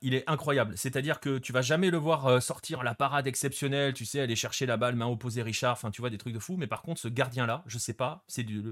il 0.00 0.14
est 0.14 0.28
incroyable. 0.28 0.76
C'est-à-dire 0.76 1.20
que 1.20 1.38
tu 1.38 1.52
vas 1.52 1.62
jamais 1.62 1.90
le 1.90 1.98
voir 1.98 2.42
sortir 2.42 2.82
la 2.82 2.94
parade 2.94 3.26
exceptionnelle, 3.26 3.92
tu 3.92 4.04
sais, 4.04 4.20
aller 4.20 4.36
chercher 4.36 4.66
la 4.66 4.76
balle, 4.76 4.96
main 4.96 5.06
opposée 5.06 5.42
Richard, 5.42 5.72
enfin 5.72 5.90
tu 5.90 6.00
vois 6.00 6.10
des 6.10 6.18
trucs 6.18 6.34
de 6.34 6.38
fou. 6.38 6.56
Mais 6.56 6.66
par 6.66 6.82
contre, 6.82 7.00
ce 7.00 7.08
gardien-là, 7.08 7.62
je 7.66 7.78
sais 7.78 7.94
pas, 7.94 8.24
c'est 8.28 8.44
du, 8.44 8.62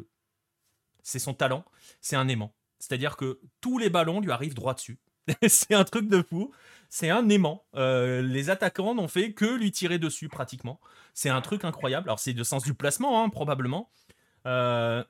c'est 1.03 1.19
son 1.19 1.35
talent, 1.35 1.65
c'est 2.01 2.17
un 2.17 2.29
aimant. 2.29 2.55
C'est-à-dire 2.79 3.17
que 3.17 3.41
tous 3.61 3.79
les 3.79 3.91
ballons 3.91 4.21
lui 4.21 4.31
arrivent 4.31 4.55
droit 4.55 4.75
dessus. 4.75 4.99
c'est 5.49 5.75
un 5.75 5.85
truc 5.85 6.09
de 6.09 6.23
fou. 6.23 6.53
C'est 6.89 7.11
un 7.11 7.29
aimant. 7.29 7.67
Euh, 7.75 8.23
les 8.23 8.51
attaquants 8.51 8.95
n'ont 8.95 9.09
fait 9.09 9.33
que 9.33 9.45
lui 9.45 9.73
tirer 9.73 9.99
dessus 9.99 10.29
pratiquement. 10.29 10.81
C'est 11.15 11.29
un 11.29 11.41
truc 11.41 11.65
incroyable. 11.65 12.09
Alors 12.09 12.19
c'est 12.19 12.33
de 12.33 12.45
sens 12.45 12.63
du 12.63 12.75
placement 12.75 13.23
hein, 13.23 13.29
probablement. 13.29 13.91
Euh, 14.47 15.05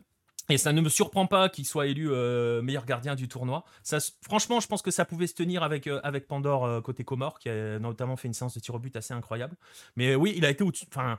et 0.48 0.58
ça 0.58 0.72
ne 0.72 0.80
me 0.80 0.88
surprend 0.88 1.26
pas 1.26 1.48
qu'il 1.48 1.66
soit 1.66 1.86
élu 1.86 2.10
euh, 2.10 2.62
meilleur 2.62 2.84
gardien 2.84 3.14
du 3.14 3.28
tournoi. 3.28 3.64
Ça, 3.82 3.98
franchement, 4.22 4.60
je 4.60 4.66
pense 4.66 4.82
que 4.82 4.90
ça 4.90 5.04
pouvait 5.04 5.26
se 5.26 5.34
tenir 5.34 5.62
avec, 5.62 5.88
avec 6.02 6.26
Pandore 6.26 6.82
côté 6.82 7.04
Comore, 7.04 7.38
qui 7.38 7.48
a 7.48 7.78
notamment 7.78 8.16
fait 8.16 8.28
une 8.28 8.34
séance 8.34 8.54
de 8.54 8.60
tir 8.60 8.74
au 8.74 8.78
but 8.78 8.94
assez 8.96 9.14
incroyable. 9.14 9.56
Mais 9.96 10.14
oui, 10.14 10.34
il 10.36 10.44
a 10.44 10.50
été 10.50 10.64
au-dessus. 10.64 10.86
Enfin, 10.90 11.18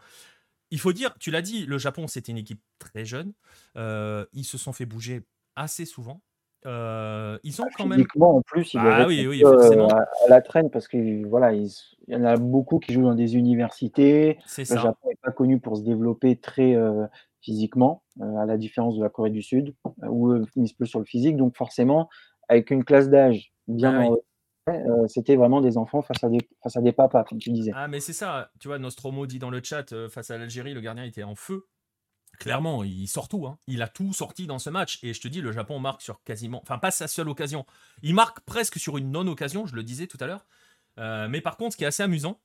il 0.72 0.80
faut 0.80 0.94
dire, 0.94 1.14
tu 1.20 1.32
l'as 1.32 1.42
dit, 1.42 1.66
le 1.66 1.78
Japon, 1.78 2.08
c'était 2.08 2.32
une 2.32 2.38
équipe 2.38 2.62
très 2.80 3.06
jeune. 3.06 3.34
ils 3.76 4.46
se 4.46 4.58
sont 4.58 4.74
fait 4.74 4.86
bouger 4.86 5.24
assez 5.56 5.86
souvent. 5.86 6.22
Euh, 6.66 7.38
ils 7.44 7.62
ont 7.62 7.68
quand 7.78 7.86
même. 7.86 8.06
en 8.20 8.42
plus, 8.42 8.74
ils 8.74 8.80
ah, 8.80 9.06
oui, 9.08 9.26
oui, 9.28 9.40
forcément. 9.42 9.88
À, 9.88 10.06
la 10.28 10.42
traîne 10.42 10.70
parce 10.70 10.88
que 10.88 11.26
voilà, 11.28 11.54
il 11.54 11.70
y 12.08 12.16
en 12.16 12.26
a 12.26 12.36
beaucoup 12.36 12.80
qui 12.80 12.94
jouent 12.94 13.04
dans 13.04 13.16
des 13.16 13.36
universités. 13.36 14.40
Le 14.58 14.64
Japon 14.66 15.10
n'est 15.10 15.16
pas 15.22 15.32
connu 15.32 15.60
pour 15.60 15.78
se 15.78 15.84
développer 15.84 16.36
très 16.36 16.76
physiquement, 17.42 18.04
à 18.22 18.46
la 18.46 18.58
différence 18.58 18.98
de 18.98 19.04
la 19.04 19.10
Corée 19.10 19.30
du 19.30 19.42
Sud, 19.42 19.76
où 20.08 20.36
ils 20.36 20.48
finissent 20.48 20.74
plus 20.74 20.88
sur 20.88 21.00
le 21.00 21.06
physique. 21.06 21.38
Donc 21.38 21.56
forcément, 21.56 22.10
avec 22.48 22.72
une 22.72 22.84
classe 22.84 23.10
d'âge 23.10 23.54
bien 23.68 24.12
ah 24.12 24.16
c'était 25.08 25.36
vraiment 25.36 25.62
des 25.62 25.78
enfants 25.78 26.04
face 26.04 26.24
à 26.24 26.30
des, 26.30 26.38
face 26.62 26.78
à 26.78 26.82
des 26.82 26.92
papas, 26.92 27.24
comme 27.24 27.40
tu 27.40 27.50
disais. 27.50 27.72
Ah, 27.74 27.88
mais 27.88 28.00
c'est 28.00 28.14
ça, 28.14 28.52
tu 28.60 28.68
vois, 28.68 28.78
Nostromo 28.78 29.26
dit 29.26 29.40
dans 29.40 29.50
le 29.50 29.62
chat, 29.64 29.96
face 30.10 30.30
à 30.30 30.38
l'Algérie, 30.38 30.76
le 30.76 30.82
gardien 30.82 31.06
était 31.06 31.24
en 31.24 31.34
feu 31.34 31.66
clairement, 32.40 32.84
il 32.84 33.08
sort 33.08 33.28
tout. 33.28 33.46
Hein. 33.46 33.60
Il 33.68 33.82
a 33.82 33.88
tout 33.88 34.14
sorti 34.14 34.48
dans 34.48 34.60
ce 34.60 34.70
match. 34.70 35.00
Et 35.04 35.14
je 35.14 35.22
te 35.22 35.28
dis, 35.28 35.42
le 35.42 35.52
Japon 35.52 35.80
marque 35.80 36.02
sur 36.02 36.24
quasiment. 36.24 36.62
Enfin, 36.62 36.80
pas 36.80 36.92
sa 36.92 37.08
seule 37.08 37.30
occasion. 37.30 37.66
Il 38.02 38.16
marque 38.16 38.40
presque 38.42 38.80
sur 38.80 38.98
une 38.98 39.12
non-occasion, 39.12 39.66
je 39.66 39.76
le 39.76 39.84
disais 39.84 40.08
tout 40.08 40.18
à 40.22 40.26
l'heure. 40.28 40.48
mais 41.30 41.42
par 41.42 41.58
contre, 41.58 41.74
ce 41.74 41.78
qui 41.78 41.84
est 41.84 41.88
assez 41.88 42.04
amusant, 42.04 42.40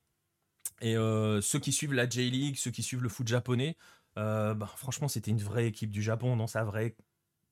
et 0.81 0.95
ceux 0.95 1.59
qui 1.59 1.71
suivent 1.71 1.93
la 1.93 2.07
J-League, 2.07 2.57
ceux 2.57 2.71
qui 2.71 2.83
suivent 2.83 3.03
le 3.03 3.09
foot 3.09 3.27
japonais, 3.27 3.77
bah, 4.15 4.71
franchement, 4.77 5.07
c'était 5.07 5.31
une 5.31 5.41
vraie 5.41 5.67
équipe 5.67 5.91
du 5.91 6.01
Japon 6.01 6.35
dans 6.35 6.47
sa 6.47 6.63
vraie 6.63 6.95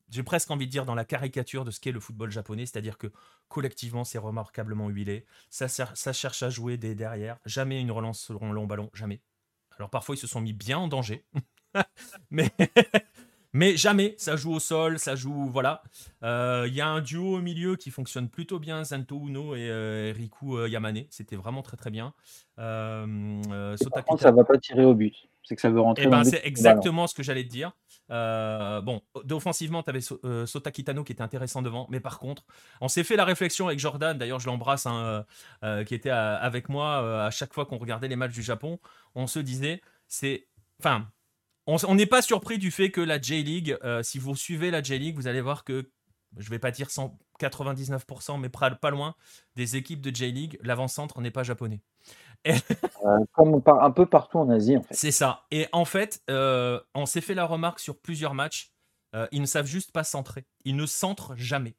j'ai 0.10 0.24
presque 0.24 0.52
envie 0.52 0.68
de 0.68 0.72
dire 0.72 0.86
dans 0.86 0.96
la 0.96 1.06
caricature 1.06 1.66
de 1.66 1.72
ce 1.72 1.80
qu'est 1.80 1.92
le 1.92 2.00
football 2.00 2.30
japonais, 2.30 2.66
c'est-à-dire 2.66 2.98
que 2.98 3.08
collectivement 3.48 4.04
c'est 4.04 4.20
remarquablement 4.20 4.90
huilé, 4.90 5.26
ça, 5.50 5.68
ça 5.68 6.14
cherche 6.14 6.44
à 6.44 6.50
jouer 6.50 6.78
des 6.78 6.94
derrière, 6.94 7.40
jamais 7.46 7.82
une 7.82 7.92
relance 7.92 8.20
sur 8.20 8.44
un 8.44 8.52
long 8.52 8.68
ballon, 8.68 8.92
jamais. 8.94 9.22
Alors 9.78 9.90
parfois 9.90 10.16
ils 10.16 10.20
se 10.20 10.28
sont 10.28 10.42
mis 10.42 10.54
bien 10.54 10.78
en 10.78 10.88
danger, 10.88 11.26
mais 12.30 12.52
mais 13.54 13.78
jamais, 13.78 14.16
ça 14.18 14.36
joue 14.36 14.54
au 14.54 14.60
sol, 14.60 14.98
ça 14.98 15.16
joue. 15.16 15.48
Voilà. 15.48 15.84
Euh, 16.24 16.66
il 16.68 16.74
y 16.74 16.82
a 16.82 16.88
un 16.88 17.02
duo 17.02 17.38
au 17.38 17.42
milieu 17.42 17.76
qui 17.76 17.92
fonctionne 17.92 18.28
plutôt 18.28 18.60
bien, 18.60 18.84
Zanto 18.84 19.20
Uno 19.28 19.56
et 19.56 19.70
euh, 19.70 20.12
Riku 20.16 20.58
euh, 20.58 20.68
Yamane. 20.68 21.06
C'était 21.12 21.36
vraiment 21.36 21.62
très 21.62 21.78
très 21.78 21.92
bien. 21.92 22.14
Euh, 22.58 23.76
Par 23.92 24.06
contre, 24.06 24.24
ça 24.24 24.32
va 24.32 24.44
pas 24.44 24.58
tirer 24.58 24.84
au 24.84 24.96
but. 24.96 25.16
C'est 25.44 25.56
que 25.56 25.62
ça 25.62 25.70
veut 25.70 25.82
rentrer. 25.82 26.06
Eh 26.06 26.10
ben, 26.10 26.24
c'est 26.24 26.42
exactement 26.46 27.08
ce 27.08 27.14
que 27.14 27.24
j'allais 27.24 27.44
te 27.44 27.50
dire. 27.50 27.74
bon, 28.10 29.02
offensivement, 29.32 29.84
tu 29.84 29.90
avais 29.90 30.02
Sota 30.02 30.72
Kitano 30.72 31.04
qui 31.04 31.12
était 31.12 31.22
intéressant 31.22 31.62
devant, 31.62 31.88
mais 31.90 32.00
par 32.00 32.20
contre, 32.20 32.44
on 32.82 32.88
s'est 32.88 33.04
fait 33.04 33.16
la 33.16 33.26
réflexion 33.26 33.68
avec 33.68 33.80
Jordan, 33.80 34.18
d'ailleurs 34.18 34.40
je 34.40 34.48
l'embrasse, 34.48 34.86
hein, 34.86 35.26
qui 35.86 35.96
était 35.96 36.10
avec 36.10 36.70
moi 36.70 37.26
à 37.26 37.32
chaque 37.32 37.54
fois 37.54 37.66
qu'on 37.66 37.78
regardait 37.78 38.08
les 38.08 38.16
matchs 38.16 38.34
du 38.34 38.44
Japon, 38.44 38.80
on 39.16 39.28
se 39.28 39.40
disait, 39.40 39.82
c'est... 40.08 40.48
Enfin, 40.80 41.08
on 41.66 41.96
n'est 41.96 42.06
pas 42.06 42.22
surpris 42.22 42.58
du 42.58 42.72
fait 42.72 42.92
que 42.92 43.02
la 43.02 43.22
J-League, 43.22 43.78
euh, 43.84 44.04
si 44.04 44.20
vous 44.20 44.36
suivez 44.36 44.72
la 44.72 44.84
J-League, 44.84 45.16
vous 45.16 45.28
allez 45.28 45.42
voir 45.42 45.64
que, 45.64 45.90
je 46.38 46.50
vais 46.50 46.60
pas 46.60 46.72
dire 46.72 46.88
199%, 46.88 48.40
mais 48.40 48.50
pas 48.50 48.90
loin, 48.90 49.16
des 49.56 49.76
équipes 49.76 50.02
de 50.02 50.14
J-League, 50.14 50.60
l'avant-centre 50.64 51.22
n'est 51.22 51.32
pas 51.32 51.44
japonais. 51.44 51.82
Euh, 52.46 53.20
comme 53.34 53.62
un 53.66 53.92
peu 53.92 54.06
partout 54.06 54.38
en 54.38 54.50
Asie, 54.50 54.78
en 54.78 54.84
fait. 54.84 54.94
C'est 54.94 55.12
ça. 55.12 55.46
Et 55.52 55.68
en 55.72 55.86
fait, 55.86 56.22
euh, 56.30 56.80
on 56.94 57.06
s'est 57.06 57.22
fait 57.22 57.34
la 57.34 57.46
remarque 57.46 57.80
sur 57.80 58.00
plusieurs 58.00 58.34
matchs, 58.34 58.72
ils 59.32 59.42
ne 59.42 59.46
savent 59.46 59.68
juste 59.68 59.92
pas 59.92 60.04
centrer. 60.04 60.46
Ils 60.66 60.76
ne 60.76 60.88
centrent 60.88 61.36
jamais. 61.36 61.76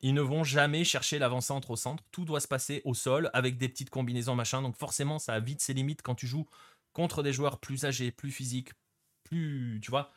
Ils 0.00 0.14
ne 0.14 0.20
vont 0.20 0.44
jamais 0.44 0.84
chercher 0.84 1.18
l'avant-centre 1.18 1.70
au 1.72 1.76
centre. 1.76 2.04
Tout 2.12 2.24
doit 2.24 2.40
se 2.40 2.46
passer 2.46 2.82
au 2.84 2.94
sol 2.94 3.30
avec 3.32 3.58
des 3.58 3.68
petites 3.68 3.90
combinaisons 3.90 4.36
machin. 4.36 4.62
Donc 4.62 4.76
forcément, 4.76 5.18
ça 5.18 5.34
a 5.34 5.40
vite 5.40 5.60
ses 5.60 5.74
limites 5.74 6.02
quand 6.02 6.14
tu 6.14 6.26
joues 6.26 6.46
contre 6.92 7.22
des 7.22 7.32
joueurs 7.32 7.58
plus 7.58 7.84
âgés, 7.84 8.10
plus 8.12 8.30
physiques, 8.30 8.72
plus, 9.24 9.80
tu 9.82 9.90
vois. 9.90 10.10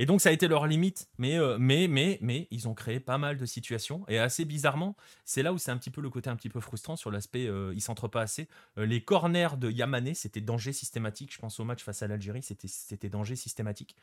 Et 0.00 0.06
donc 0.06 0.22
ça 0.22 0.30
a 0.30 0.32
été 0.32 0.48
leur 0.48 0.66
limite, 0.66 1.10
mais, 1.18 1.38
euh, 1.38 1.58
mais, 1.60 1.86
mais, 1.86 2.16
mais 2.22 2.48
ils 2.50 2.68
ont 2.68 2.74
créé 2.74 3.00
pas 3.00 3.18
mal 3.18 3.36
de 3.36 3.44
situations. 3.44 4.02
Et 4.08 4.18
assez 4.18 4.46
bizarrement, 4.46 4.96
c'est 5.26 5.42
là 5.42 5.52
où 5.52 5.58
c'est 5.58 5.70
un 5.70 5.76
petit 5.76 5.90
peu 5.90 6.00
le 6.00 6.08
côté 6.08 6.30
un 6.30 6.36
petit 6.36 6.48
peu 6.48 6.58
frustrant 6.58 6.96
sur 6.96 7.10
l'aspect 7.10 7.46
euh, 7.46 7.74
ils 7.74 7.82
s'entrent 7.82 8.08
pas 8.08 8.22
assez. 8.22 8.48
Euh, 8.78 8.86
les 8.86 9.04
corners 9.04 9.58
de 9.58 9.70
Yamane, 9.70 10.14
c'était 10.14 10.40
danger 10.40 10.72
systématique. 10.72 11.34
Je 11.34 11.38
pense 11.38 11.60
au 11.60 11.64
match 11.64 11.84
face 11.84 12.02
à 12.02 12.06
l'Algérie, 12.06 12.42
c'était, 12.42 13.10
danger 13.10 13.36
systématique. 13.36 13.94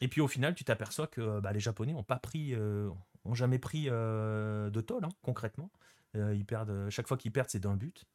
Et 0.00 0.08
puis 0.08 0.20
au 0.20 0.26
final, 0.26 0.56
tu 0.56 0.64
t'aperçois 0.64 1.06
que 1.06 1.38
bah, 1.38 1.52
les 1.52 1.60
Japonais 1.60 1.94
ont 1.94 2.02
pas 2.02 2.18
pris, 2.18 2.56
ont 3.24 3.34
jamais 3.34 3.60
pris 3.60 3.84
de 3.84 4.80
toll 4.80 5.04
hein, 5.04 5.10
concrètement. 5.22 5.70
ils 6.14 6.44
perdent 6.46 6.90
chaque 6.90 7.06
fois 7.06 7.16
qu'ils 7.16 7.30
perdent, 7.30 7.50
c'est 7.50 7.60
d'un 7.60 7.76
but. 7.76 8.06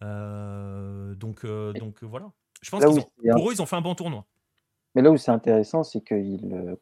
donc, 0.00 1.44
donc 1.44 2.02
voilà. 2.02 2.32
Je 2.62 2.70
pense 2.70 2.82
que 2.82 3.32
pour 3.32 3.50
eux, 3.50 3.52
ils 3.52 3.60
ont 3.60 3.66
fait 3.66 3.76
un 3.76 3.82
bon 3.82 3.94
tournoi. 3.94 4.26
Mais 4.94 5.02
là 5.02 5.10
où 5.10 5.16
c'est 5.16 5.30
intéressant, 5.30 5.82
c'est 5.82 6.02
qu'ils 6.02 6.52
euh, 6.52 6.76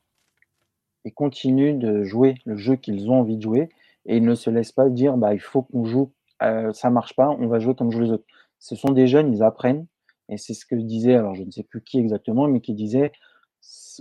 continuent 1.15 1.78
de 1.78 2.03
jouer 2.05 2.35
le 2.45 2.57
jeu 2.57 2.77
qu'ils 2.77 3.11
ont 3.11 3.20
envie 3.20 3.37
de 3.37 3.43
jouer 3.43 3.69
et 4.07 4.16
ils 4.16 4.24
ne 4.24 4.35
se 4.35 4.51
laissent 4.51 4.73
pas 4.73 4.89
dire 4.89 5.16
bah, 5.16 5.35
il 5.35 5.41
faut 5.41 5.62
qu'on 5.62 5.85
joue, 5.85 6.12
euh, 6.43 6.73
ça 6.73 6.91
marche 6.91 7.15
pas, 7.15 7.28
on 7.28 7.47
va 7.47 7.59
jouer 7.59 7.74
comme 7.74 7.91
jouent 7.91 8.01
les 8.01 8.11
autres. 8.11 8.27
Ce 8.59 8.77
sont 8.77 8.91
des 8.91 9.07
jeunes, 9.07 9.32
ils 9.32 9.43
apprennent 9.43 9.87
et 10.28 10.37
c'est 10.37 10.55
ce 10.55 10.66
que 10.66 10.74
disait, 10.74 11.15
alors 11.15 11.35
je 11.35 11.43
ne 11.43 11.51
sais 11.51 11.62
plus 11.62 11.82
qui 11.82 11.99
exactement, 11.99 12.49
mais 12.49 12.61
qui 12.61 12.74
disait 12.74 13.12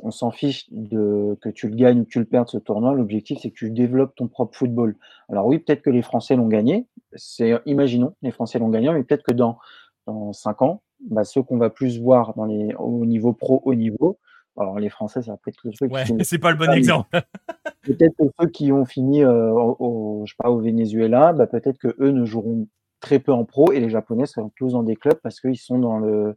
on 0.03 0.11
s'en 0.11 0.31
fiche 0.31 0.67
de 0.71 1.37
que 1.41 1.49
tu 1.49 1.67
le 1.67 1.75
gagnes 1.75 2.01
ou 2.01 2.03
que 2.05 2.09
tu 2.09 2.19
le 2.19 2.25
perdes 2.25 2.47
ce 2.47 2.57
tournoi, 2.57 2.93
l'objectif 2.93 3.39
c'est 3.41 3.49
que 3.49 3.55
tu 3.55 3.71
développes 3.71 4.15
ton 4.15 4.27
propre 4.27 4.57
football. 4.57 4.95
Alors 5.27 5.45
oui, 5.47 5.59
peut-être 5.59 5.81
que 5.81 5.89
les 5.89 6.01
Français 6.01 6.35
l'ont 6.35 6.47
gagné, 6.47 6.87
c'est 7.13 7.61
imaginons, 7.65 8.15
les 8.21 8.31
Français 8.31 8.59
l'ont 8.59 8.69
gagné, 8.69 8.89
mais 8.91 9.03
peut-être 9.03 9.23
que 9.23 9.33
dans, 9.33 9.57
dans 10.05 10.31
5 10.31 10.61
ans, 10.61 10.81
bah, 11.01 11.23
ceux 11.23 11.41
qu'on 11.41 11.57
va 11.57 11.69
plus 11.69 11.99
voir 11.99 12.33
dans 12.35 12.45
les, 12.45 12.73
au 12.75 13.05
niveau 13.05 13.33
pro, 13.33 13.61
haut 13.63 13.75
niveau. 13.75 14.17
Alors, 14.57 14.79
les 14.79 14.89
Français, 14.89 15.21
ça 15.21 15.37
peut-être 15.37 15.59
le 15.63 15.71
truc. 15.71 15.91
Ouais, 15.91 16.03
c'est 16.23 16.39
pas 16.39 16.51
le 16.51 16.57
bon 16.57 16.71
exemple. 16.71 17.09
peut-être 17.83 18.15
que 18.17 18.25
ceux 18.39 18.47
qui 18.47 18.71
ont 18.71 18.85
fini 18.85 19.23
euh, 19.23 19.51
au, 19.51 20.23
je 20.25 20.31
sais 20.31 20.37
pas, 20.37 20.49
au 20.49 20.59
Venezuela, 20.59 21.33
bah, 21.33 21.47
peut-être 21.47 21.77
que 21.77 21.95
eux 21.99 22.11
ne 22.11 22.25
joueront 22.25 22.67
très 22.99 23.19
peu 23.19 23.31
en 23.31 23.45
pro 23.45 23.71
et 23.71 23.79
les 23.79 23.89
Japonais 23.89 24.25
seront 24.25 24.51
tous 24.55 24.73
dans 24.73 24.83
des 24.83 24.95
clubs 24.95 25.19
parce 25.23 25.39
qu'ils 25.39 25.57
sont 25.57 25.79
dans 25.79 25.97
le. 25.99 26.35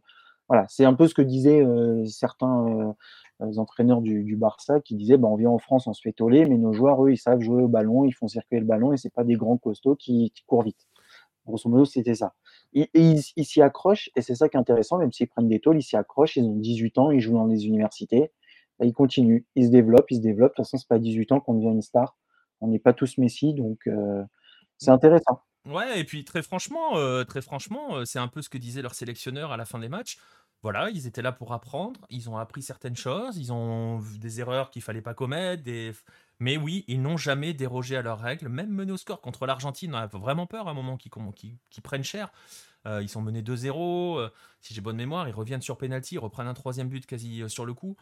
Voilà, 0.49 0.65
c'est 0.69 0.85
un 0.85 0.93
peu 0.93 1.07
ce 1.07 1.13
que 1.13 1.21
disaient 1.21 1.61
euh, 1.61 2.05
certains 2.05 2.93
euh, 3.41 3.57
entraîneurs 3.57 4.01
du, 4.01 4.23
du, 4.23 4.35
Barça 4.35 4.81
qui 4.81 4.95
disaient 4.95 5.17
bah, 5.17 5.27
on 5.29 5.35
vient 5.35 5.49
en 5.49 5.57
France, 5.57 5.87
on 5.87 5.93
se 5.93 6.01
fait 6.01 6.11
toller, 6.11 6.45
mais 6.45 6.57
nos 6.57 6.73
joueurs, 6.73 7.03
eux, 7.05 7.11
ils 7.11 7.17
savent 7.17 7.39
jouer 7.39 7.63
au 7.63 7.67
ballon, 7.67 8.05
ils 8.05 8.13
font 8.13 8.27
circuler 8.27 8.59
le 8.61 8.67
ballon 8.67 8.93
et 8.93 8.97
c'est 8.97 9.13
pas 9.13 9.23
des 9.23 9.35
grands 9.35 9.57
costauds 9.57 9.95
qui, 9.95 10.31
qui 10.31 10.43
courent 10.45 10.63
vite. 10.63 10.87
Grosso 11.45 11.69
modo, 11.69 11.85
c'était 11.85 12.15
ça. 12.15 12.33
Et, 12.73 12.89
ils 12.93 13.45
s'y 13.45 13.61
accrochent, 13.61 14.09
et 14.15 14.21
c'est 14.21 14.35
ça 14.35 14.49
qui 14.49 14.57
est 14.57 14.59
intéressant, 14.59 14.97
même 14.97 15.11
s'ils 15.11 15.27
prennent 15.27 15.47
des 15.47 15.59
tôles, 15.59 15.77
ils 15.77 15.83
s'y 15.83 15.95
accrochent, 15.95 16.35
ils 16.37 16.45
ont 16.45 16.55
18 16.55 16.97
ans, 16.97 17.11
ils 17.11 17.19
jouent 17.19 17.33
dans 17.33 17.45
les 17.45 17.65
universités, 17.67 18.31
bah, 18.79 18.85
ils 18.85 18.93
continuent, 18.93 19.45
ils 19.55 19.67
se 19.67 19.71
développent, 19.71 20.09
ils 20.09 20.17
se 20.17 20.21
développent. 20.21 20.51
De 20.51 20.55
toute 20.55 20.65
façon, 20.65 20.77
c'est 20.77 20.87
pas 20.87 20.95
à 20.95 20.99
18 20.99 21.31
ans 21.33 21.39
qu'on 21.39 21.55
devient 21.55 21.73
une 21.73 21.81
star. 21.81 22.17
On 22.61 22.67
n'est 22.67 22.79
pas 22.79 22.93
tous 22.93 23.17
Messi, 23.17 23.53
donc 23.53 23.87
euh, 23.87 24.23
c'est 24.77 24.91
intéressant. 24.91 25.41
Ouais, 25.65 25.99
et 25.99 26.03
puis 26.03 26.25
très 26.25 26.41
franchement, 26.41 26.97
euh, 26.97 27.23
très 27.23 27.41
franchement, 27.41 27.95
euh, 27.95 28.05
c'est 28.05 28.19
un 28.19 28.27
peu 28.27 28.41
ce 28.41 28.49
que 28.49 28.57
disait 28.57 28.81
leur 28.81 28.93
sélectionneur 28.93 29.51
à 29.51 29.57
la 29.57 29.65
fin 29.65 29.79
des 29.79 29.89
matchs. 29.89 30.17
Voilà, 30.63 30.89
ils 30.89 31.07
étaient 31.07 31.21
là 31.21 31.33
pour 31.33 31.53
apprendre, 31.53 31.99
ils 32.09 32.29
ont 32.29 32.37
appris 32.37 32.61
certaines 32.61 32.95
choses, 32.95 33.37
ils 33.37 33.51
ont 33.51 33.97
vu 33.97 34.17
des 34.17 34.39
erreurs 34.39 34.71
qu'il 34.71 34.81
fallait 34.81 35.01
pas 35.01 35.13
commettre, 35.13 35.61
des... 35.61 35.91
mais 36.39 36.55
oui, 36.55 36.85
ils 36.87 37.01
n'ont 37.01 37.17
jamais 37.17 37.53
dérogé 37.53 37.97
à 37.97 38.01
leurs 38.01 38.19
règles, 38.19 38.47
même 38.47 38.69
mené 38.69 38.93
au 38.93 38.97
score 38.97 39.19
contre 39.19 39.45
l'Argentine, 39.45 39.93
on 39.93 39.97
a 39.97 40.07
vraiment 40.07 40.47
peur 40.47 40.69
à 40.69 40.71
un 40.71 40.73
moment 40.73 40.97
qu'ils 40.97 41.11
prennent 41.83 42.03
cher. 42.05 42.31
Euh, 42.85 43.01
ils 43.01 43.09
sont 43.09 43.21
menés 43.21 43.41
2-0. 43.41 44.19
Euh, 44.19 44.29
si 44.61 44.73
j'ai 44.73 44.81
bonne 44.81 44.97
mémoire, 44.97 45.27
ils 45.27 45.33
reviennent 45.33 45.61
sur 45.61 45.77
penalty, 45.77 46.15
ils 46.15 46.19
reprennent 46.19 46.47
un 46.47 46.53
troisième 46.53 46.89
but 46.89 47.05
quasi 47.05 47.41
euh, 47.41 47.47
sur 47.47 47.65
le 47.65 47.73
coup. 47.73 47.95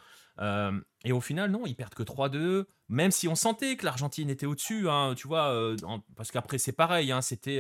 et 1.03 1.11
au 1.11 1.21
final, 1.21 1.51
non, 1.51 1.65
ils 1.65 1.75
perdent 1.75 1.93
que 1.93 2.03
3-2. 2.03 2.65
Même 2.89 3.11
si 3.11 3.27
on 3.27 3.35
sentait 3.35 3.77
que 3.77 3.85
l'Argentine 3.85 4.29
était 4.29 4.45
au-dessus, 4.45 4.89
hein, 4.89 5.13
tu 5.15 5.27
vois, 5.27 5.75
parce 6.15 6.31
qu'après 6.31 6.57
c'est 6.57 6.73
pareil, 6.73 7.11
hein, 7.11 7.21
c'était 7.21 7.59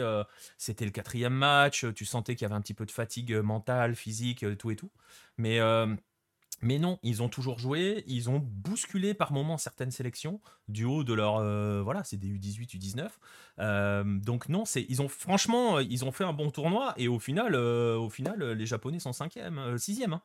c'était 0.57 0.85
le 0.85 0.91
quatrième 0.91 1.33
match. 1.33 1.85
Tu 1.93 2.05
sentais 2.05 2.35
qu'il 2.35 2.43
y 2.43 2.45
avait 2.45 2.55
un 2.55 2.61
petit 2.61 2.73
peu 2.73 2.85
de 2.85 2.91
fatigue 2.91 3.33
mentale, 3.35 3.95
physique, 3.95 4.45
tout 4.57 4.71
et 4.71 4.75
tout. 4.75 4.91
Mais 5.37 5.59
mais 6.61 6.77
non, 6.77 6.99
ils 7.01 7.23
ont 7.23 7.29
toujours 7.29 7.57
joué, 7.59 8.03
ils 8.07 8.29
ont 8.29 8.39
bousculé 8.39 9.13
par 9.13 9.31
moments 9.31 9.57
certaines 9.57 9.91
sélections 9.91 10.39
du 10.67 10.85
haut 10.85 11.03
de 11.03 11.13
leur 11.13 11.37
euh, 11.37 11.81
voilà, 11.83 12.03
c'est 12.03 12.17
des 12.17 12.27
U18, 12.27 12.77
U19. 12.77 13.09
Euh, 13.59 14.03
donc 14.03 14.47
non, 14.47 14.65
c'est 14.65 14.85
ils 14.87 15.01
ont 15.01 15.07
franchement 15.07 15.79
ils 15.79 16.05
ont 16.05 16.11
fait 16.11 16.23
un 16.23 16.33
bon 16.33 16.51
tournoi 16.51 16.93
et 16.97 17.07
au 17.07 17.19
final 17.19 17.55
euh, 17.55 17.97
au 17.97 18.09
final 18.09 18.51
les 18.51 18.65
Japonais 18.65 18.99
sont 18.99 19.13
cinquième, 19.13 19.77
sixième. 19.77 20.13
Hein. 20.13 20.21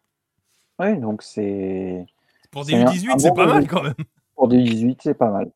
Oui, 0.79 0.99
donc 0.99 1.23
c'est 1.23 2.05
pour 2.51 2.65
des 2.65 2.75
U18 2.75 3.19
c'est 3.19 3.35
pas 3.35 3.47
mal 3.47 3.67
quand 3.67 3.83
même. 3.83 3.95
Pour 4.35 4.49
des 4.49 4.59
U18 4.59 4.99
c'est 5.03 5.15
pas 5.15 5.31
mal. 5.31 5.51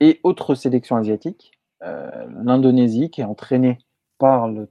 Et 0.00 0.20
autre 0.22 0.54
sélection 0.54 0.96
asiatique, 0.96 1.52
l'Indonésie 1.80 3.08
qui 3.08 3.20
est 3.20 3.24
entraînée 3.24 3.78
par 4.18 4.48
le 4.48 4.68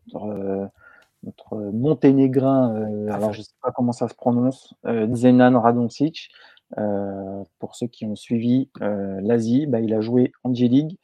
notre 1.23 1.55
monténégrin, 1.55 2.75
euh, 2.75 3.11
alors 3.11 3.33
je 3.33 3.39
ne 3.39 3.43
sais 3.43 3.55
pas 3.61 3.71
comment 3.71 3.91
ça 3.91 4.07
se 4.07 4.15
prononce, 4.15 4.73
euh, 4.85 5.07
Zenan 5.13 5.59
Radoncic. 5.59 6.29
Euh, 6.77 7.43
pour 7.59 7.75
ceux 7.75 7.87
qui 7.87 8.05
ont 8.05 8.15
suivi 8.15 8.69
l'Asie, 8.79 9.67
bah, 9.67 9.81
il 9.81 9.93
a 9.93 9.99
joué 9.99 10.31
en 10.45 10.53
J-League. 10.53 10.97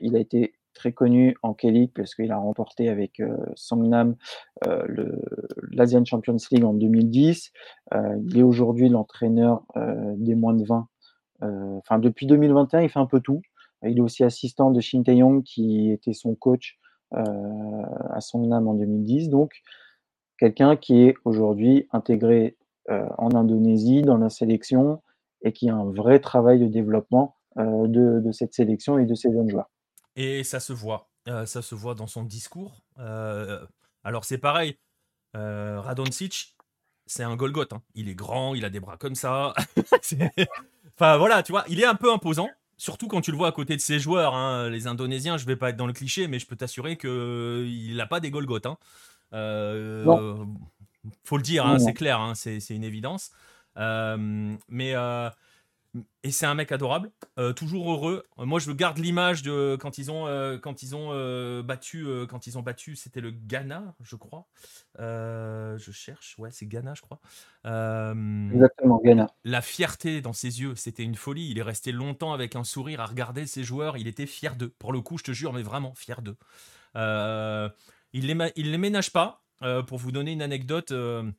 il 0.00 0.16
a 0.16 0.18
été 0.18 0.54
très 0.72 0.92
connu 0.92 1.36
en 1.42 1.52
K-League 1.52 1.90
parce 1.94 2.14
qu'il 2.14 2.32
a 2.32 2.38
remporté 2.38 2.88
avec 2.88 3.20
Songnam 3.54 4.16
l'Asian 5.70 6.06
Champions 6.06 6.38
League 6.50 6.64
en 6.64 6.72
2010. 6.72 7.52
il 7.94 8.38
est 8.38 8.42
aujourd'hui 8.42 8.88
l'entraîneur 8.88 9.66
des 10.16 10.34
moins 10.34 10.54
de 10.54 10.64
20. 10.64 10.88
Enfin, 11.42 11.98
depuis 11.98 12.24
2021, 12.24 12.80
il 12.80 12.88
fait 12.88 12.98
un 12.98 13.04
peu 13.04 13.20
tout. 13.20 13.42
Il 13.84 13.98
est 13.98 14.02
aussi 14.02 14.24
assistant 14.24 14.70
de 14.70 14.80
Shin 14.80 15.02
Tae-yong 15.02 15.42
qui 15.42 15.90
était 15.90 16.14
son 16.14 16.34
coach 16.34 16.78
euh, 17.14 17.82
à 18.10 18.20
Songnam 18.20 18.68
en 18.68 18.74
2010. 18.74 19.28
Donc, 19.28 19.62
quelqu'un 20.38 20.76
qui 20.76 21.02
est 21.02 21.14
aujourd'hui 21.24 21.86
intégré 21.92 22.56
euh, 22.90 23.06
en 23.18 23.34
Indonésie 23.34 24.02
dans 24.02 24.16
la 24.16 24.30
sélection 24.30 25.02
et 25.42 25.52
qui 25.52 25.68
a 25.68 25.74
un 25.74 25.90
vrai 25.90 26.20
travail 26.20 26.58
de 26.58 26.66
développement 26.66 27.36
euh, 27.58 27.86
de, 27.86 28.32
cette 28.32 28.54
sélection 28.54 28.98
et 28.98 29.04
de 29.04 29.14
ces 29.14 29.32
jeunes 29.32 29.50
joueurs. 29.50 29.70
Et 30.16 30.42
ça 30.44 30.60
se 30.60 30.72
voit, 30.72 31.08
ça 31.26 31.62
se 31.62 31.74
voit 31.74 31.94
dans 31.94 32.06
son 32.06 32.22
discours. 32.22 32.82
alors 32.96 34.24
c'est 34.24 34.38
pareil, 34.38 34.78
Radoncic, 35.34 36.56
c'est 37.06 37.22
un 37.22 37.36
Golgoth. 37.36 37.72
Hein. 37.72 37.82
Il 37.94 38.08
est 38.08 38.14
grand, 38.14 38.54
il 38.54 38.64
a 38.64 38.70
des 38.70 38.80
bras 38.80 38.96
comme 38.98 39.14
ça. 39.14 39.54
enfin 40.94 41.16
voilà, 41.16 41.42
tu 41.42 41.52
vois, 41.52 41.64
il 41.68 41.80
est 41.80 41.86
un 41.86 41.94
peu 41.94 42.12
imposant 42.12 42.48
Surtout 42.82 43.06
quand 43.06 43.20
tu 43.20 43.30
le 43.30 43.36
vois 43.36 43.46
à 43.46 43.52
côté 43.52 43.76
de 43.76 43.80
ses 43.80 44.00
joueurs, 44.00 44.34
hein, 44.34 44.68
les 44.68 44.88
Indonésiens, 44.88 45.36
je 45.36 45.46
vais 45.46 45.54
pas 45.54 45.70
être 45.70 45.76
dans 45.76 45.86
le 45.86 45.92
cliché, 45.92 46.26
mais 46.26 46.40
je 46.40 46.48
peux 46.48 46.56
t'assurer 46.56 46.96
qu'il 46.96 47.94
n'a 47.94 48.06
pas 48.06 48.18
des 48.18 48.32
Golgoth. 48.32 48.66
Hein. 48.66 48.76
Euh, 49.34 50.34
faut 51.22 51.36
le 51.36 51.44
dire, 51.44 51.64
hein, 51.64 51.78
c'est 51.78 51.92
clair, 51.92 52.18
hein, 52.18 52.34
c'est 52.34 52.58
une 52.70 52.82
évidence. 52.82 53.30
Euh, 53.76 54.56
mais 54.68 54.96
euh, 54.96 55.30
et 56.22 56.30
c'est 56.30 56.46
un 56.46 56.54
mec 56.54 56.72
adorable, 56.72 57.10
euh, 57.38 57.52
toujours 57.52 57.92
heureux. 57.92 58.24
Moi, 58.38 58.58
je 58.58 58.72
garde 58.72 58.98
l'image 58.98 59.42
de 59.42 59.76
quand 59.80 59.98
ils 59.98 60.10
ont 60.10 60.24
quand 60.62 60.82
ils 60.82 60.96
ont 60.96 61.62
battu 61.62 62.06
quand 62.28 62.46
ils 62.46 62.58
ont 62.58 62.62
battu, 62.62 62.96
c'était 62.96 63.20
le 63.20 63.30
Ghana, 63.30 63.94
je 64.00 64.16
crois. 64.16 64.46
je 64.98 65.90
cherche, 65.92 66.38
ouais, 66.38 66.50
c'est 66.50 66.66
Ghana, 66.66 66.94
je 66.94 67.02
crois. 67.02 67.20
Exactement, 67.64 69.00
Ghana. 69.04 69.28
La 69.44 69.60
fierté 69.60 70.20
dans 70.20 70.32
ses 70.32 70.60
yeux, 70.60 70.74
c'était 70.76 71.04
une 71.04 71.16
folie. 71.16 71.50
Il 71.50 71.58
est 71.58 71.62
resté 71.62 71.92
longtemps 71.92 72.32
avec 72.32 72.56
un 72.56 72.64
sourire 72.64 73.00
à 73.00 73.06
regarder 73.06 73.46
ses 73.46 73.64
joueurs. 73.64 73.96
Il 73.96 74.06
était 74.08 74.26
fier 74.26 74.56
d'eux. 74.56 74.72
Pour 74.78 74.92
le 74.92 75.00
coup, 75.00 75.18
je 75.18 75.24
te 75.24 75.32
jure, 75.32 75.52
mais 75.52 75.62
vraiment 75.62 75.94
fier 75.94 76.22
d'eux. 76.22 76.36
il 76.94 78.26
les 78.26 78.52
il 78.56 78.70
les 78.70 78.78
ménage 78.78 79.12
pas. 79.12 79.42
Euh, 79.62 79.82
pour 79.82 79.98
vous 79.98 80.12
donner 80.12 80.32
une 80.32 80.42
anecdote, 80.42 80.90
euh, 80.90 81.30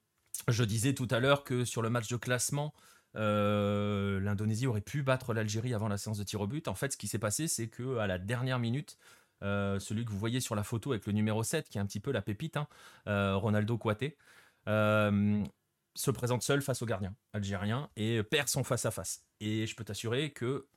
je 0.48 0.64
disais 0.64 0.94
tout 0.94 1.08
à 1.12 1.20
l'heure 1.20 1.44
que 1.44 1.66
sur 1.66 1.82
le 1.82 1.90
match 1.90 2.08
de 2.08 2.16
classement, 2.16 2.74
euh, 3.16 4.20
l'Indonésie 4.20 4.68
aurait 4.68 4.82
pu 4.82 5.04
battre 5.04 5.34
l'Algérie 5.34 5.74
avant 5.74 5.88
la 5.88 5.98
séance 5.98 6.18
de 6.18 6.24
tir 6.24 6.42
au 6.42 6.48
but. 6.48 6.68
En 6.68 6.76
fait, 6.76 6.94
ce 6.94 6.98
qui 6.98 7.08
s'est 7.08 7.20
passé, 7.20 7.48
c'est 7.48 7.68
que 7.68 7.98
à 7.98 8.08
la 8.08 8.18
dernière 8.18 8.60
minute, 8.60 8.98
celui 9.42 10.06
que 10.06 10.12
vous 10.12 10.18
voyez 10.18 10.40
sur 10.40 10.56
la 10.56 10.64
photo 10.64 10.92
avec 10.92 11.06
le 11.06 11.12
numéro 11.12 11.44
7, 11.44 11.68
qui 11.68 11.78
est 11.78 11.82
un 11.82 11.86
petit 11.86 12.00
peu 12.00 12.12
la 12.12 12.22
pépite, 12.22 12.58
hein, 12.58 12.68
Ronaldo 13.06 13.78
Kouaté, 13.78 14.18
se 14.66 16.12
présente 16.12 16.44
seul 16.44 16.62
face 16.62 16.82
au 16.82 16.86
gardien 16.86 17.14
algérien 17.34 17.90
et 17.96 18.24
perd 18.24 18.48
son 18.48 18.64
face-à-face. 18.64 19.26
Et 19.42 19.68
je 19.68 19.76
peux 19.76 19.84
t'assurer 19.84 20.32
que 20.32 20.68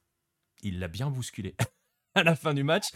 il 0.63 0.79
l'a 0.79 0.89
bien 0.89 1.11
bousculé 1.11 1.55
à 2.15 2.23
la 2.23 2.35
fin 2.35 2.55
du 2.55 2.65
match. 2.65 2.87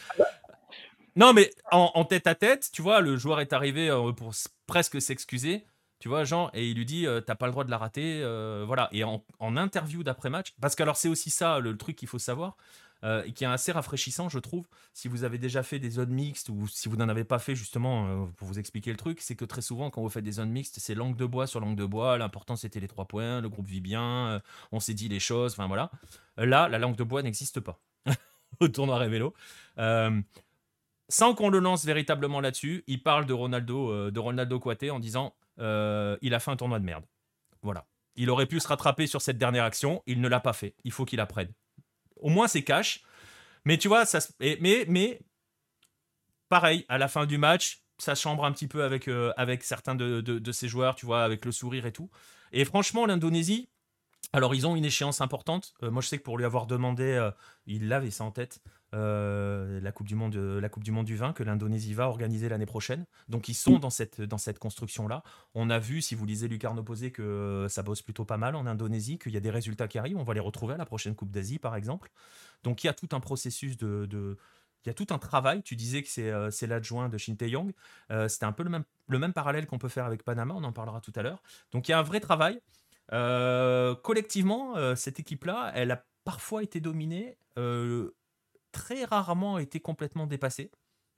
Non, 1.17 1.33
mais 1.33 1.51
en, 1.71 2.05
tête 2.05 2.27
à 2.27 2.35
tête, 2.35 2.71
tu 2.73 2.83
vois, 2.83 3.01
le 3.01 3.17
joueur 3.17 3.41
est 3.41 3.53
arrivé 3.53 3.91
euh, 3.91 4.13
pour 4.13 4.33
presque 4.67 5.03
s'excuser, 5.03 5.67
tu 6.01 6.09
vois, 6.09 6.25
Jean, 6.25 6.51
et 6.55 6.69
il 6.69 6.77
lui 6.77 6.87
dit 6.87 7.07
euh, 7.07 7.21
T'as 7.21 7.35
pas 7.35 7.47
le 7.47 7.53
droit 7.53 7.65
de 7.65 7.71
la 7.71 7.79
rater. 7.79 8.21
Euh, 8.23 8.65
voilà. 8.67 8.89
Et 8.91 9.05
en, 9.05 9.23
interview 9.41 10.03
d'après-match, 10.03 10.55
parce 10.61 10.75
que 10.75 10.83
alors 10.83 10.97
c'est 10.97 11.09
aussi 11.09 11.29
ça 11.31 11.59
le, 11.61 11.77
truc 11.77 11.97
qu'il 11.97 12.09
faut 12.09 12.19
savoir, 12.19 12.57
et 13.25 13.33
qui 13.33 13.45
est 13.45 13.47
assez 13.47 13.73
rafraîchissant, 13.73 14.29
je 14.29 14.39
trouve, 14.39 14.67
si 14.93 15.09
vous 15.09 15.25
avez 15.25 15.39
déjà 15.39 15.63
fait 15.63 15.79
des 15.79 15.89
zones 15.89 16.11
mixtes 16.13 16.51
ou 16.51 16.69
si 16.69 16.89
vous 16.89 16.97
n'en 16.97 17.09
avez 17.09 17.25
pas 17.25 17.39
fait, 17.39 17.55
justement, 17.55 18.27
pour 18.37 18.47
vous 18.47 18.59
expliquer 18.59 18.91
le 18.91 18.99
truc, 18.99 19.23
c'est 19.23 19.35
que 19.35 19.47
très 19.47 19.63
souvent, 19.63 19.89
quand 19.89 20.03
vous 20.03 20.11
faites 20.11 20.25
des 20.25 20.33
zones 20.33 20.51
mixtes, 20.51 20.79
c'est 20.79 20.95
langue 20.95 21.17
de 21.17 21.25
bois 21.25 21.47
sur 21.47 21.61
langue 21.61 21.77
de 21.77 21.87
bois. 21.87 22.19
L'important, 22.19 22.57
c'était 22.57 22.79
les 22.79 22.89
trois 22.89 23.07
points, 23.07 23.41
le 23.41 23.49
groupe 23.49 23.67
vit 23.67 23.81
bien, 23.81 24.43
on 24.71 24.81
s'est 24.81 24.93
dit 24.93 25.09
les 25.09 25.21
choses, 25.21 25.53
enfin 25.53 25.67
voilà. 25.67 25.91
Là, 26.37 26.69
la 26.69 26.79
langue 26.79 26.97
de 26.97 27.05
bois 27.05 27.23
n'existe 27.23 27.61
pas 27.61 27.81
au 28.61 28.69
tournoi 28.69 28.99
Révélo 28.99 29.35
sans 31.11 31.35
qu'on 31.35 31.51
le 31.51 31.59
lance 31.59 31.85
véritablement 31.85 32.41
là-dessus, 32.41 32.85
il 32.87 33.03
parle 33.03 33.27
de 33.27 33.33
Ronaldo, 33.35 33.91
euh, 33.91 34.11
de 34.11 34.19
Ronaldo 34.21 34.61
en 34.91 34.99
disant 35.01 35.35
euh, 35.61 36.17
il 36.23 36.35
a 36.35 36.41
fait 36.41 36.51
un 36.51 36.57
tournoi 36.57 36.79
de 36.79 36.85
merde. 36.85 37.05
Voilà. 37.63 37.87
Il 38.17 38.31
aurait 38.31 38.47
pu 38.47 38.61
se 38.61 38.69
rattraper 38.69 39.07
sur 39.07 39.23
cette 39.23 39.39
dernière 39.39 39.65
action, 39.65 40.03
il 40.07 40.21
ne 40.21 40.29
l'a 40.29 40.41
pas 40.41 40.53
fait. 40.53 40.75
Il 40.85 40.93
faut 40.93 41.05
qu'il 41.05 41.21
apprenne. 41.21 41.53
Au 42.17 42.29
moins 42.29 42.49
c'est 42.49 42.63
cash. 42.63 43.03
Mais 43.65 43.79
tu 43.79 43.89
vois, 43.89 44.05
ça 44.05 44.21
mais, 44.41 44.85
mais 44.89 45.21
pareil, 46.49 46.85
à 46.89 46.99
la 46.99 47.09
fin 47.09 47.27
du 47.27 47.39
match, 47.39 47.83
ça 47.99 48.15
chambre 48.15 48.45
un 48.45 48.53
petit 48.53 48.69
peu 48.69 48.83
avec, 48.83 49.09
euh, 49.09 49.33
avec 49.37 49.63
certains 49.63 49.95
de, 49.95 50.21
de, 50.21 50.53
ses 50.53 50.69
joueurs, 50.69 50.95
tu 50.95 51.05
vois, 51.07 51.23
avec 51.23 51.45
le 51.45 51.53
sourire 51.53 51.87
et 51.87 51.93
tout. 51.93 52.11
Et 52.53 52.65
franchement, 52.65 53.05
l'Indonésie, 53.05 53.69
alors 54.33 54.55
ils 54.55 54.67
ont 54.67 54.77
une 54.77 54.85
échéance 54.85 55.21
importante. 55.21 55.75
moi 55.83 56.01
je 56.01 56.09
sais 56.09 56.19
que 56.19 56.23
pour 56.23 56.39
lui 56.39 56.45
avoir 56.45 56.67
demandé, 56.67 57.31
il 57.67 57.93
avait 57.93 58.11
ça 58.11 58.25
en 58.25 58.31
tête. 58.31 58.61
Euh, 58.93 59.81
la, 59.81 59.93
coupe 59.93 60.09
du 60.09 60.17
monde, 60.17 60.35
la 60.35 60.69
Coupe 60.69 60.83
du 60.83 60.91
Monde 60.91 61.07
du 61.07 61.17
vin 61.17 61.33
que 61.33 61.43
l'Indonésie 61.43 61.95
va 61.95 62.09
organiser 62.09 62.49
l'année 62.49 62.67
prochaine. 62.67 63.07
Donc 63.29 63.49
ils 63.49 63.55
sont 63.55 63.79
dans 63.79 63.91
cette, 63.91 64.21
dans 64.21 64.39
cette 64.39 64.59
construction-là. 64.59 65.23
On 65.55 65.71
a 65.71 65.79
vu, 65.79 66.03
si 66.03 66.15
vous 66.15 66.27
lisez 66.27 66.49
Lucarne 66.49 66.79
Opposé, 66.79 67.13
que 67.13 67.67
ça 67.69 67.83
bosse 67.83 68.03
plutôt 68.03 68.25
pas 68.25 68.37
mal 68.37 68.57
en 68.57 68.67
Indonésie, 68.67 69.19
qu'il 69.19 69.33
y 69.33 69.37
a 69.37 69.41
des 69.41 69.51
résultats 69.51 69.89
qui 69.89 69.99
arrivent. 69.99 70.17
On 70.17 70.25
va 70.25 70.35
les 70.35 70.41
retrouver 70.41 70.75
à 70.75 70.77
la 70.77 70.87
prochaine 70.87 71.15
Coupe 71.15 71.31
d'Asie, 71.31 71.59
par 71.59 71.77
exemple. 71.77 72.11
Donc 72.63 72.83
il 72.83 72.89
y 72.89 72.91
a 72.91 72.95
tout 72.95 73.09
un 73.13 73.21
processus 73.21 73.77
de, 73.77 74.37
il 74.85 74.89
y 74.89 74.91
a 74.91 74.95
tout 74.95 75.07
un 75.11 75.19
travail. 75.19 75.63
Tu 75.63 75.77
disais 75.77 76.03
que 76.03 76.09
c'est 76.09 76.31
euh, 76.31 76.51
l'adjoint 76.63 77.09
de 77.09 77.17
Shin 77.17 77.35
Tae-yong. 77.35 77.73
Euh, 78.11 78.29
C'était 78.29 78.47
un 78.47 78.53
peu 78.53 78.65
le 78.65 78.71
même, 78.71 78.85
le 79.09 79.19
même 79.19 79.33
parallèle 79.33 79.67
qu'on 79.67 79.79
peut 79.79 79.89
faire 79.89 80.05
avec 80.05 80.25
Panama. 80.25 80.55
On 80.57 80.65
en 80.65 80.73
parlera 80.73 81.01
tout 81.01 81.13
à 81.15 81.23
l'heure. 81.23 81.43
Donc 81.71 81.89
il 81.89 81.93
y 81.93 81.95
a 81.95 81.99
un 81.99 82.03
vrai 82.03 82.19
travail. 82.19 82.61
collectivement, 84.03 84.75
cette 84.97 85.21
équipe-là, 85.21 85.71
elle 85.75 85.93
a 85.93 86.05
parfois 86.25 86.65
été 86.65 86.81
dominée 86.81 87.37
très 88.73 89.05
rarement 89.05 89.59
été 89.59 89.81
complètement 89.81 90.27
dépassée. 90.27 90.71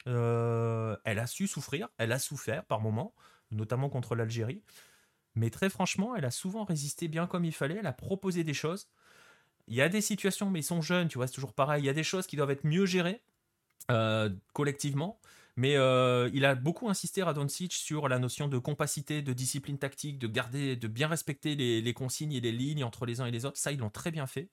Euh, 0.06 0.96
elle 1.04 1.18
a 1.18 1.26
su 1.26 1.46
souffrir, 1.46 1.88
elle 1.98 2.12
a 2.12 2.18
souffert 2.18 2.64
par 2.64 2.80
moments, 2.80 3.14
notamment 3.50 3.88
contre 3.88 4.14
l'Algérie. 4.14 4.62
Mais 5.34 5.50
très 5.50 5.70
franchement, 5.70 6.14
elle 6.16 6.24
a 6.24 6.30
souvent 6.30 6.64
résisté 6.64 7.08
bien 7.08 7.26
comme 7.26 7.44
il 7.44 7.52
fallait, 7.52 7.76
elle 7.76 7.86
a 7.86 7.92
proposé 7.92 8.44
des 8.44 8.54
choses. 8.54 8.88
Il 9.68 9.74
y 9.74 9.82
a 9.82 9.88
des 9.88 10.00
situations, 10.00 10.50
mais 10.50 10.60
ils 10.60 10.64
sont 10.64 10.82
jeunes, 10.82 11.08
tu 11.08 11.18
vois, 11.18 11.26
c'est 11.26 11.34
toujours 11.34 11.54
pareil. 11.54 11.82
Il 11.82 11.86
y 11.86 11.90
a 11.90 11.94
des 11.94 12.02
choses 12.02 12.26
qui 12.26 12.36
doivent 12.36 12.50
être 12.50 12.64
mieux 12.64 12.86
gérées 12.86 13.22
euh, 13.90 14.30
collectivement. 14.52 15.20
Mais 15.56 15.76
euh, 15.76 16.30
il 16.32 16.44
a 16.46 16.54
beaucoup 16.54 16.88
insisté, 16.88 17.22
Radoncic, 17.22 17.72
sur 17.74 18.08
la 18.08 18.18
notion 18.18 18.48
de 18.48 18.58
compacité, 18.58 19.22
de 19.22 19.32
discipline 19.32 19.78
tactique, 19.78 20.18
de 20.18 20.26
garder, 20.26 20.76
de 20.76 20.88
bien 20.88 21.08
respecter 21.08 21.54
les 21.56 21.94
consignes 21.94 22.32
et 22.32 22.40
les 22.40 22.52
lignes 22.52 22.84
entre 22.84 23.06
les 23.06 23.20
uns 23.20 23.26
et 23.26 23.30
les 23.30 23.44
autres. 23.44 23.58
Ça, 23.58 23.70
ils 23.70 23.78
l'ont 23.78 23.90
très 23.90 24.10
bien 24.10 24.26
fait. 24.26 24.48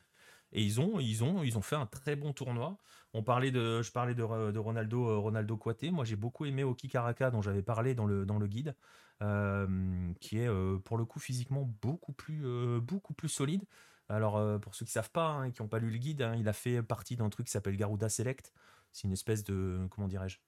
Et 0.51 0.63
ils 0.63 0.79
ont, 0.81 0.99
ils 0.99 1.23
ont, 1.23 1.43
ils 1.43 1.57
ont 1.57 1.61
fait 1.61 1.75
un 1.75 1.85
très 1.85 2.15
bon 2.15 2.33
tournoi. 2.33 2.77
On 3.13 3.23
parlait 3.23 3.51
de, 3.51 3.81
je 3.81 3.91
parlais 3.91 4.15
de, 4.15 4.23
Ronaldo, 4.23 5.07
euh, 5.07 5.17
Ronaldo. 5.17 5.59
Moi, 5.91 6.05
j'ai 6.05 6.15
beaucoup 6.15 6.45
aimé 6.45 6.63
Oki 6.63 6.87
Karaka, 6.87 7.31
dont 7.31 7.41
j'avais 7.41 7.61
parlé 7.61 7.95
dans 7.95 8.05
le, 8.05 8.25
dans 8.25 8.37
le 8.37 8.47
guide, 8.47 8.75
euh, 9.21 10.11
qui 10.19 10.39
est 10.39 10.47
euh, 10.47 10.77
pour 10.77 10.97
le 10.97 11.05
coup 11.05 11.19
physiquement 11.19 11.71
beaucoup 11.81 12.13
plus, 12.13 12.43
beaucoup 12.81 13.13
plus 13.13 13.29
solide. 13.29 13.63
Alors, 14.09 14.59
pour 14.59 14.73
ceux 14.73 14.85
qui 14.85 14.91
savent 14.91 15.11
pas 15.11 15.27
hein, 15.27 15.43
et 15.45 15.51
qui 15.51 15.61
n'ont 15.61 15.67
pas 15.67 15.77
lu 15.77 15.91
le 15.91 15.97
guide, 15.97 16.23
hein, 16.23 16.35
il 16.35 16.47
a 16.47 16.53
fait 16.53 16.81
partie 16.81 17.15
d'un 17.15 17.29
truc 17.29 17.45
qui 17.45 17.51
s'appelle 17.51 17.77
Garuda 17.77 18.09
Select. 18.09 18.53
C'est 18.91 19.07
une 19.07 19.13
espèce 19.13 19.43
de, 19.43 19.87
comment 19.91 20.07
dirais-je 20.07 20.39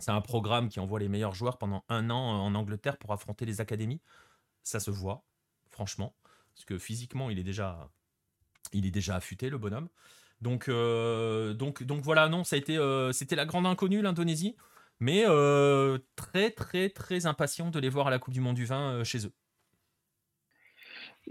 C'est 0.00 0.10
un 0.10 0.22
programme 0.22 0.70
qui 0.70 0.80
envoie 0.80 1.00
les 1.00 1.08
meilleurs 1.08 1.34
joueurs 1.34 1.58
pendant 1.58 1.84
un 1.90 2.08
an 2.08 2.16
en 2.16 2.54
Angleterre 2.54 2.96
pour 2.96 3.12
affronter 3.12 3.44
les 3.44 3.60
académies. 3.60 4.00
Ça 4.62 4.80
se 4.80 4.90
voit, 4.90 5.22
franchement, 5.68 6.14
parce 6.54 6.64
que 6.64 6.78
physiquement, 6.78 7.28
il 7.28 7.38
est 7.38 7.44
déjà 7.44 7.90
il 8.74 8.86
est 8.86 8.90
déjà 8.90 9.16
affûté, 9.16 9.48
le 9.50 9.58
bonhomme. 9.58 9.88
Donc, 10.40 10.68
euh, 10.68 11.54
donc, 11.54 11.82
donc 11.82 12.02
voilà, 12.02 12.28
non, 12.28 12.44
ça 12.44 12.56
a 12.56 12.58
été, 12.58 12.76
euh, 12.76 13.12
c'était 13.12 13.36
la 13.36 13.46
grande 13.46 13.66
inconnue, 13.66 14.02
l'Indonésie. 14.02 14.56
Mais 15.00 15.24
euh, 15.26 15.98
très, 16.16 16.50
très, 16.50 16.88
très 16.88 17.26
impatient 17.26 17.70
de 17.70 17.80
les 17.80 17.88
voir 17.88 18.06
à 18.06 18.10
la 18.10 18.18
Coupe 18.18 18.34
du 18.34 18.40
Monde 18.40 18.54
du 18.54 18.64
vin 18.64 19.02
chez 19.04 19.26
eux. 19.26 19.32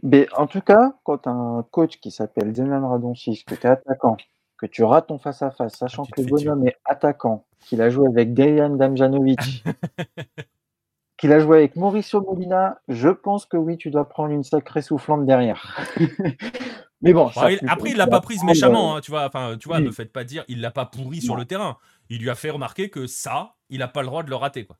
Mais 0.01 0.27
en 0.35 0.47
tout 0.47 0.61
cas, 0.61 0.95
quand 1.03 1.19
tu 1.19 1.29
as 1.29 1.31
un 1.31 1.63
coach 1.63 1.99
qui 1.99 2.11
s'appelle 2.11 2.53
Zenan 2.53 2.89
Radonchis, 2.89 3.43
que 3.45 3.55
tu 3.55 3.67
es 3.67 3.69
attaquant, 3.69 4.17
que 4.57 4.65
tu 4.65 4.83
rates 4.83 5.07
ton 5.07 5.17
face-à-face, 5.17 5.77
sachant 5.77 6.05
que 6.05 6.21
le 6.21 6.27
bonhomme 6.27 6.67
est 6.67 6.77
attaquant, 6.85 7.45
qu'il 7.59 7.81
a 7.81 7.89
joué 7.89 8.07
avec 8.07 8.33
Dejan 8.33 8.71
Damjanovic, 8.71 9.63
qu'il 11.17 11.31
a 11.31 11.39
joué 11.39 11.59
avec 11.59 11.75
Mauricio 11.75 12.21
Molina, 12.21 12.81
je 12.87 13.09
pense 13.09 13.45
que 13.45 13.57
oui, 13.57 13.77
tu 13.77 13.91
dois 13.91 14.09
prendre 14.09 14.33
une 14.33 14.43
sacrée 14.43 14.81
soufflante 14.81 15.25
derrière. 15.25 15.79
Mais 17.03 17.13
bon. 17.13 17.29
après, 17.67 17.89
il 17.91 17.97
l'a 17.97 18.07
pas 18.07 18.21
prise 18.21 18.43
méchamment, 18.43 18.95
hein, 18.95 19.01
tu 19.01 19.11
vois. 19.11 19.25
Enfin, 19.25 19.57
tu 19.59 19.67
vois, 19.67 19.79
ne 19.79 19.91
faites 19.91 20.11
pas 20.11 20.23
dire, 20.23 20.43
il 20.47 20.61
l'a 20.61 20.71
pas 20.71 20.85
pourri 20.85 21.21
sur 21.21 21.35
le 21.35 21.45
terrain. 21.45 21.77
Il 22.09 22.21
lui 22.21 22.29
a 22.29 22.35
fait 22.35 22.49
remarquer 22.49 22.89
que 22.89 23.07
ça, 23.07 23.55
il 23.69 23.79
n'a 23.79 23.87
pas 23.87 24.01
le 24.01 24.07
droit 24.07 24.23
de 24.23 24.29
le 24.29 24.35
rater, 24.35 24.65
quoi. 24.65 24.77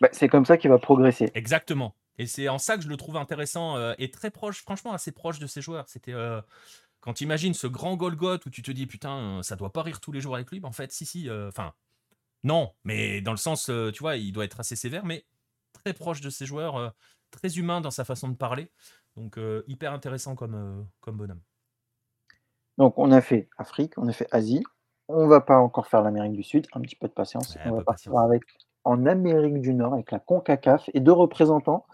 Bah, 0.00 0.08
c'est 0.12 0.28
comme 0.28 0.44
ça 0.44 0.56
qu'il 0.56 0.70
va 0.70 0.78
progresser. 0.78 1.30
Exactement. 1.34 1.94
Et 2.18 2.26
c'est 2.26 2.48
en 2.48 2.58
ça 2.58 2.76
que 2.76 2.82
je 2.82 2.88
le 2.88 2.96
trouve 2.96 3.16
intéressant 3.16 3.76
euh, 3.76 3.94
et 3.98 4.10
très 4.10 4.30
proche, 4.30 4.62
franchement, 4.62 4.92
assez 4.92 5.12
proche 5.12 5.38
de 5.38 5.46
ses 5.46 5.60
joueurs. 5.60 5.88
C'était 5.88 6.12
euh, 6.12 6.40
quand 7.00 7.14
tu 7.14 7.24
imagines 7.24 7.54
ce 7.54 7.66
grand 7.66 7.96
Golgoth 7.96 8.46
où 8.46 8.50
tu 8.50 8.62
te 8.62 8.70
dis 8.70 8.86
putain, 8.86 9.40
ça 9.42 9.56
doit 9.56 9.72
pas 9.72 9.82
rire 9.82 10.00
tous 10.00 10.12
les 10.12 10.20
jours 10.20 10.34
avec 10.34 10.50
lui. 10.50 10.60
en 10.62 10.72
fait, 10.72 10.92
si, 10.92 11.04
si. 11.04 11.28
Euh, 11.28 11.48
enfin, 11.48 11.72
non, 12.42 12.72
mais 12.84 13.20
dans 13.20 13.32
le 13.32 13.38
sens, 13.38 13.70
tu 13.92 14.00
vois, 14.00 14.16
il 14.16 14.32
doit 14.32 14.44
être 14.44 14.60
assez 14.60 14.76
sévère, 14.76 15.04
mais 15.04 15.24
très 15.72 15.92
proche 15.92 16.20
de 16.20 16.30
ses 16.30 16.46
joueurs, 16.46 16.94
très 17.30 17.58
humain 17.58 17.80
dans 17.80 17.90
sa 17.90 18.04
façon 18.04 18.28
de 18.28 18.36
parler. 18.36 18.70
Donc 19.16 19.38
hyper 19.66 19.92
intéressant 19.92 20.36
comme, 20.36 20.86
comme 21.00 21.16
bonhomme. 21.16 21.40
Donc, 22.78 22.94
on 22.98 23.10
a 23.12 23.20
fait 23.20 23.48
Afrique, 23.58 23.94
on 23.96 24.08
a 24.08 24.12
fait 24.12 24.28
Asie. 24.30 24.62
On 25.08 25.26
va 25.26 25.40
pas 25.40 25.58
encore 25.58 25.86
faire 25.86 26.02
l'Amérique 26.02 26.32
du 26.32 26.42
Sud, 26.42 26.66
un 26.72 26.80
petit 26.80 26.96
peu 26.96 27.08
de 27.08 27.12
patience. 27.12 27.56
on 27.64 27.72
va 27.72 27.84
partir 27.84 28.16
avec 28.18 28.42
en 28.84 29.06
Amérique 29.06 29.60
du 29.60 29.74
Nord 29.74 29.94
avec 29.94 30.10
la 30.10 30.18
CONCACAF 30.18 30.90
et 30.94 31.00
deux 31.00 31.12
représentants. 31.12 31.86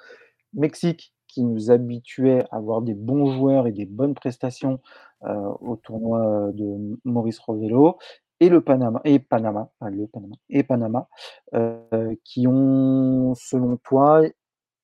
Mexique, 0.54 1.14
qui 1.28 1.42
nous 1.42 1.70
habituait 1.70 2.44
à 2.50 2.56
avoir 2.56 2.82
des 2.82 2.94
bons 2.94 3.26
joueurs 3.26 3.66
et 3.66 3.72
des 3.72 3.86
bonnes 3.86 4.14
prestations 4.14 4.80
euh, 5.24 5.52
au 5.60 5.76
tournoi 5.76 6.50
de 6.52 6.98
Maurice 7.04 7.38
Rovello, 7.38 7.98
et 8.40 8.48
le 8.48 8.60
Panama 8.60 9.00
et 9.04 9.18
Panama, 9.18 9.70
le 9.80 10.06
Panama 10.06 10.34
et 10.50 10.62
Panama, 10.62 11.08
euh, 11.54 12.14
qui 12.24 12.46
ont, 12.48 13.34
selon 13.34 13.76
toi, 13.76 14.22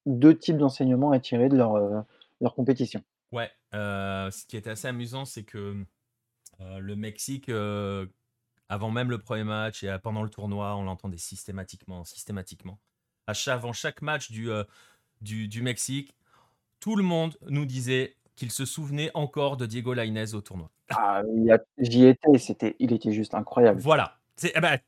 deux 0.07 0.39
types 0.39 0.57
d'enseignements 0.57 1.11
à 1.11 1.19
tirer 1.19 1.49
de 1.49 1.57
leur, 1.57 1.75
euh, 1.75 2.01
leur 2.41 2.55
compétition. 2.55 3.03
Ouais, 3.33 3.51
euh, 3.75 4.31
ce 4.31 4.47
qui 4.47 4.57
était 4.57 4.71
assez 4.71 4.89
amusant, 4.89 5.25
c'est 5.25 5.45
que 5.45 5.85
Euh, 6.61 6.81
le 6.81 6.97
Mexique, 6.97 7.51
euh, 7.51 8.05
avant 8.69 8.91
même 8.91 9.11
le 9.11 9.19
premier 9.19 9.45
match 9.45 9.85
et 9.85 9.97
pendant 10.03 10.25
le 10.25 10.29
tournoi, 10.29 10.75
on 10.75 10.83
l'entendait 10.83 11.17
systématiquement, 11.17 12.05
systématiquement. 12.05 12.81
À 13.29 13.33
chaque, 13.33 13.55
avant 13.55 13.73
chaque 13.73 14.03
match 14.03 14.33
du, 14.33 14.51
du, 15.21 15.47
du 15.47 15.63
Mexique, 15.63 16.17
tout 16.81 16.97
le 16.97 17.05
monde 17.05 17.37
nous 17.49 17.65
disait 17.65 18.17
qu'il 18.35 18.51
se 18.51 18.65
souvenait 18.65 19.13
encore 19.15 19.57
de 19.57 19.67
Diego 19.67 19.95
Lainez 19.95 20.35
au 20.35 20.41
tournoi. 20.41 20.69
Ah, 20.91 21.23
j'y 21.79 22.07
étais, 22.07 22.39
c'était, 22.39 22.75
il 22.81 22.93
était 22.93 23.13
juste 23.13 23.35
incroyable. 23.35 23.79
Voilà. 23.81 24.19
C'est, 24.35 24.53
eh 24.57 24.61
ben, 24.61 24.79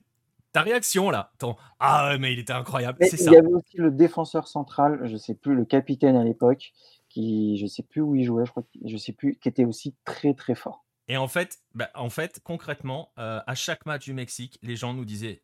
ta 0.50 0.62
réaction 0.62 1.10
là, 1.10 1.30
ton 1.38 1.54
ah 1.78 2.08
ouais, 2.08 2.18
mais 2.18 2.32
il 2.32 2.40
était 2.40 2.52
incroyable. 2.52 2.98
C'est 3.02 3.20
il 3.20 3.32
y 3.32 3.36
avait 3.36 3.52
aussi 3.52 3.76
le 3.76 3.92
défenseur 3.92 4.48
central, 4.48 5.02
je 5.04 5.16
sais 5.16 5.34
plus, 5.34 5.54
le 5.54 5.64
capitaine 5.64 6.16
à 6.16 6.24
l'époque, 6.24 6.72
qui 7.10 7.58
je 7.58 7.66
sais 7.66 7.82
plus 7.82 8.00
où 8.00 8.14
il 8.14 8.24
jouait, 8.24 8.46
je 8.46 8.50
crois, 8.50 8.64
je 8.84 8.96
sais 8.96 9.12
plus, 9.12 9.36
qui 9.36 9.48
était 9.48 9.64
aussi 9.64 9.94
très 10.04 10.32
très 10.32 10.54
fort. 10.54 10.86
Et 11.08 11.16
en 11.16 11.28
fait, 11.28 11.58
bah, 11.74 11.90
en 11.94 12.08
fait, 12.08 12.40
concrètement, 12.42 13.12
euh, 13.18 13.40
à 13.46 13.54
chaque 13.54 13.84
match 13.84 14.04
du 14.04 14.14
Mexique, 14.14 14.58
les 14.62 14.76
gens 14.76 14.94
nous 14.94 15.04
disaient 15.04 15.42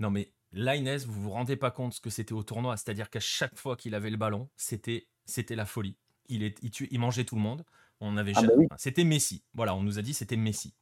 non 0.00 0.10
mais 0.10 0.32
Lainez, 0.52 0.98
vous 1.06 1.20
vous 1.20 1.30
rendez 1.30 1.56
pas 1.56 1.70
compte 1.70 1.94
ce 1.94 2.00
que 2.00 2.10
c'était 2.10 2.32
au 2.32 2.42
tournoi, 2.42 2.76
c'est-à-dire 2.76 3.10
qu'à 3.10 3.20
chaque 3.20 3.56
fois 3.58 3.76
qu'il 3.76 3.94
avait 3.94 4.10
le 4.10 4.16
ballon, 4.16 4.48
c'était 4.56 5.08
c'était 5.26 5.56
la 5.56 5.66
folie. 5.66 5.96
Il, 6.28 6.42
est, 6.42 6.56
il, 6.62 6.98
mangeait 6.98 7.24
tout 7.24 7.34
le 7.34 7.40
monde. 7.40 7.64
On 8.00 8.16
avait 8.16 8.32
ah 8.36 8.42
bah 8.42 8.76
C'était 8.78 9.04
Messi. 9.04 9.42
Voilà, 9.52 9.74
on 9.74 9.82
nous 9.82 9.98
a 9.98 10.02
dit 10.02 10.14
c'était 10.14 10.36
Messi. 10.36 10.74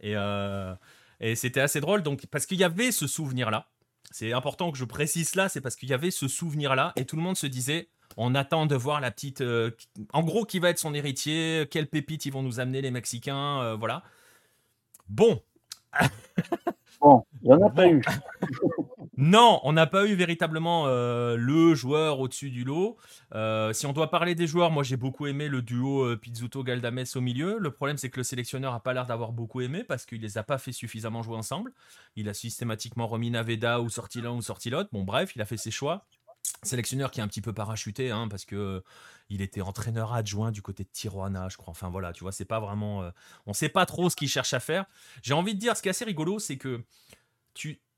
Et, 0.00 0.12
euh, 0.14 0.74
et 1.20 1.34
c'était 1.34 1.60
assez 1.60 1.80
drôle, 1.80 2.02
donc 2.02 2.26
parce 2.26 2.46
qu'il 2.46 2.58
y 2.58 2.64
avait 2.64 2.92
ce 2.92 3.06
souvenir-là. 3.06 3.70
C'est 4.10 4.32
important 4.32 4.70
que 4.70 4.78
je 4.78 4.84
précise 4.84 5.34
là, 5.34 5.48
c'est 5.48 5.60
parce 5.60 5.76
qu'il 5.76 5.88
y 5.88 5.94
avait 5.94 6.10
ce 6.10 6.28
souvenir-là 6.28 6.92
et 6.96 7.04
tout 7.04 7.16
le 7.16 7.22
monde 7.22 7.36
se 7.36 7.46
disait 7.46 7.88
on 8.18 8.34
attend 8.34 8.66
de 8.66 8.74
voir 8.74 9.00
la 9.00 9.12
petite. 9.12 9.40
Euh, 9.40 9.70
en 10.12 10.24
gros, 10.24 10.44
qui 10.44 10.58
va 10.58 10.70
être 10.70 10.78
son 10.78 10.92
héritier 10.92 11.66
Quelle 11.70 11.86
pépite 11.86 12.26
ils 12.26 12.32
vont 12.32 12.42
nous 12.42 12.58
amener, 12.58 12.82
les 12.82 12.90
Mexicains 12.90 13.62
euh, 13.62 13.76
Voilà. 13.76 14.02
Bon. 15.08 15.40
bon, 17.00 17.24
il 17.42 17.48
n'y 17.48 17.54
en 17.54 17.66
a 17.66 17.70
pas 17.70 17.88
eu. 17.88 18.02
Non, 19.20 19.58
on 19.64 19.72
n'a 19.72 19.88
pas 19.88 20.06
eu 20.06 20.14
véritablement 20.14 20.84
euh, 20.86 21.34
le 21.36 21.74
joueur 21.74 22.20
au-dessus 22.20 22.50
du 22.50 22.62
lot. 22.62 22.96
Si 23.72 23.84
on 23.84 23.92
doit 23.92 24.12
parler 24.12 24.36
des 24.36 24.46
joueurs, 24.46 24.70
moi 24.70 24.84
j'ai 24.84 24.96
beaucoup 24.96 25.26
aimé 25.26 25.48
le 25.48 25.60
duo 25.60 26.16
Pizzuto-Galdames 26.16 27.04
au 27.16 27.20
milieu. 27.20 27.58
Le 27.58 27.72
problème 27.72 27.96
c'est 27.96 28.10
que 28.10 28.20
le 28.20 28.22
sélectionneur 28.22 28.72
n'a 28.72 28.78
pas 28.78 28.92
l'air 28.92 29.06
d'avoir 29.06 29.32
beaucoup 29.32 29.60
aimé 29.60 29.82
parce 29.82 30.06
qu'il 30.06 30.20
les 30.20 30.38
a 30.38 30.44
pas 30.44 30.56
fait 30.56 30.70
suffisamment 30.70 31.24
jouer 31.24 31.34
ensemble. 31.34 31.72
Il 32.14 32.28
a 32.28 32.34
systématiquement 32.34 33.08
remis 33.08 33.32
Naveda 33.32 33.80
ou 33.80 33.90
sorti 33.90 34.20
l'un 34.20 34.30
ou 34.30 34.40
sorti 34.40 34.70
l'autre. 34.70 34.90
Bon 34.92 35.02
bref, 35.02 35.34
il 35.34 35.42
a 35.42 35.46
fait 35.46 35.56
ses 35.56 35.72
choix. 35.72 36.06
Sélectionneur 36.62 37.10
qui 37.10 37.20
est 37.20 37.22
un 37.22 37.28
petit 37.28 37.40
peu 37.40 37.52
parachuté 37.52 38.10
hein, 38.10 38.26
parce 38.28 38.44
que 38.44 38.82
il 39.30 39.42
était 39.42 39.60
entraîneur 39.60 40.12
adjoint 40.12 40.50
du 40.50 40.62
côté 40.62 40.84
de 40.84 40.88
Tijuana, 40.88 41.48
je 41.48 41.56
crois. 41.56 41.70
Enfin 41.70 41.88
voilà, 41.88 42.12
tu 42.12 42.24
vois, 42.24 42.32
c'est 42.32 42.44
pas 42.44 42.60
vraiment. 42.60 43.10
on 43.46 43.52
sait 43.52 43.68
pas 43.68 43.86
trop 43.86 44.10
ce 44.10 44.16
qu'il 44.16 44.28
cherche 44.28 44.54
à 44.54 44.60
faire. 44.60 44.86
J'ai 45.22 45.34
envie 45.34 45.54
de 45.54 45.60
dire, 45.60 45.76
ce 45.76 45.82
qui 45.82 45.88
est 45.88 45.90
assez 45.90 46.04
rigolo, 46.04 46.38
c'est 46.38 46.56
que 46.56 46.82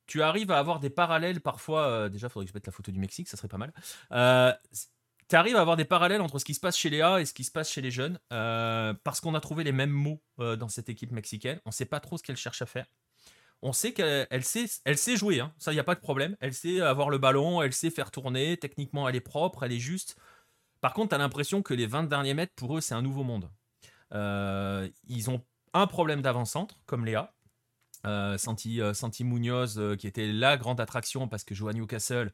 tu, 0.07 0.23
arrives 0.23 0.51
à 0.51 0.59
avoir 0.59 0.81
des 0.81 0.91
parallèles 0.91 1.41
parfois. 1.41 1.87
Euh, 1.87 2.09
déjà, 2.09 2.29
faudrait 2.29 2.47
que 2.47 2.51
je 2.51 2.55
mette 2.55 2.67
la 2.67 2.73
photo 2.73 2.91
du 2.91 2.99
Mexique, 2.99 3.29
ça 3.29 3.37
serait 3.37 3.49
pas 3.49 3.59
mal. 3.59 3.73
Euh, 4.13 4.53
tu 5.29 5.37
arrives 5.37 5.57
à 5.57 5.61
avoir 5.61 5.77
des 5.77 5.85
parallèles 5.85 6.21
entre 6.21 6.39
ce 6.39 6.45
qui 6.45 6.55
se 6.55 6.61
passe 6.61 6.77
chez 6.77 6.91
les 6.91 7.01
A 7.01 7.21
et 7.21 7.25
ce 7.25 7.33
qui 7.33 7.45
se 7.45 7.53
passe 7.53 7.71
chez 7.71 7.81
les 7.81 7.93
jeunes, 7.93 8.19
euh, 8.33 8.93
parce 9.05 9.21
qu'on 9.21 9.35
a 9.35 9.41
trouvé 9.41 9.63
les 9.63 9.73
mêmes 9.73 9.91
mots 9.91 10.21
dans 10.39 10.69
cette 10.69 10.89
équipe 10.89 11.13
mexicaine. 11.13 11.61
On 11.65 11.71
sait 11.71 11.85
pas 11.85 12.01
trop 12.01 12.19
ce 12.19 12.23
qu'elle 12.23 12.37
cherche 12.37 12.63
à 12.63 12.67
faire. 12.67 12.87
On 13.63 13.73
sait 13.73 13.93
qu'elle 13.93 14.45
sait, 14.45 14.67
elle 14.85 14.97
jouer, 14.97 15.41
hein. 15.41 15.53
ça, 15.59 15.73
il 15.73 15.75
n'y 15.75 15.81
a 15.81 15.85
pas 15.85 15.95
de 15.95 16.01
problème. 16.01 16.37
Elle 16.41 16.55
sait 16.55 16.81
avoir 16.81 17.11
le 17.11 17.19
ballon, 17.19 17.61
elle 17.61 17.75
sait 17.75 17.91
faire 17.91 18.11
tourner. 18.11 18.57
Techniquement, 18.57 19.09
elle 19.09 19.17
est 19.17 19.21
propre, 19.21 19.65
elle 19.65 19.73
est 19.73 19.79
juste. 19.79 20.17
Par 20.81 20.95
contre, 20.95 21.11
tu 21.11 21.15
as 21.15 21.19
l'impression 21.19 21.63
que 21.63 21.75
les 21.75 21.87
20 21.87 22.05
derniers 22.05 22.35
mètres, 22.35 22.55
pour 22.57 22.77
eux, 22.77 22.81
c'est 22.81 22.95
un 22.95 23.03
nouveau 23.03 23.23
monde. 23.23 23.51
ils 24.13 25.31
ont 25.31 25.45
un 25.73 25.87
problème 25.87 26.23
d'avant-centre, 26.23 26.81
comme 26.87 27.05
Léa. 27.05 27.33
Euh, 28.07 28.39
Santi, 28.39 28.81
euh, 28.81 28.95
Santi, 28.95 29.25
Munoz, 29.25 29.79
euh, 29.79 29.95
qui 29.95 30.07
était 30.07 30.27
la 30.27 30.57
grande 30.57 30.81
attraction 30.81 31.29
parce 31.29 31.45
que 31.45 31.55
joue 31.55 31.69
à 31.69 31.73
Newcastle. 31.73 32.33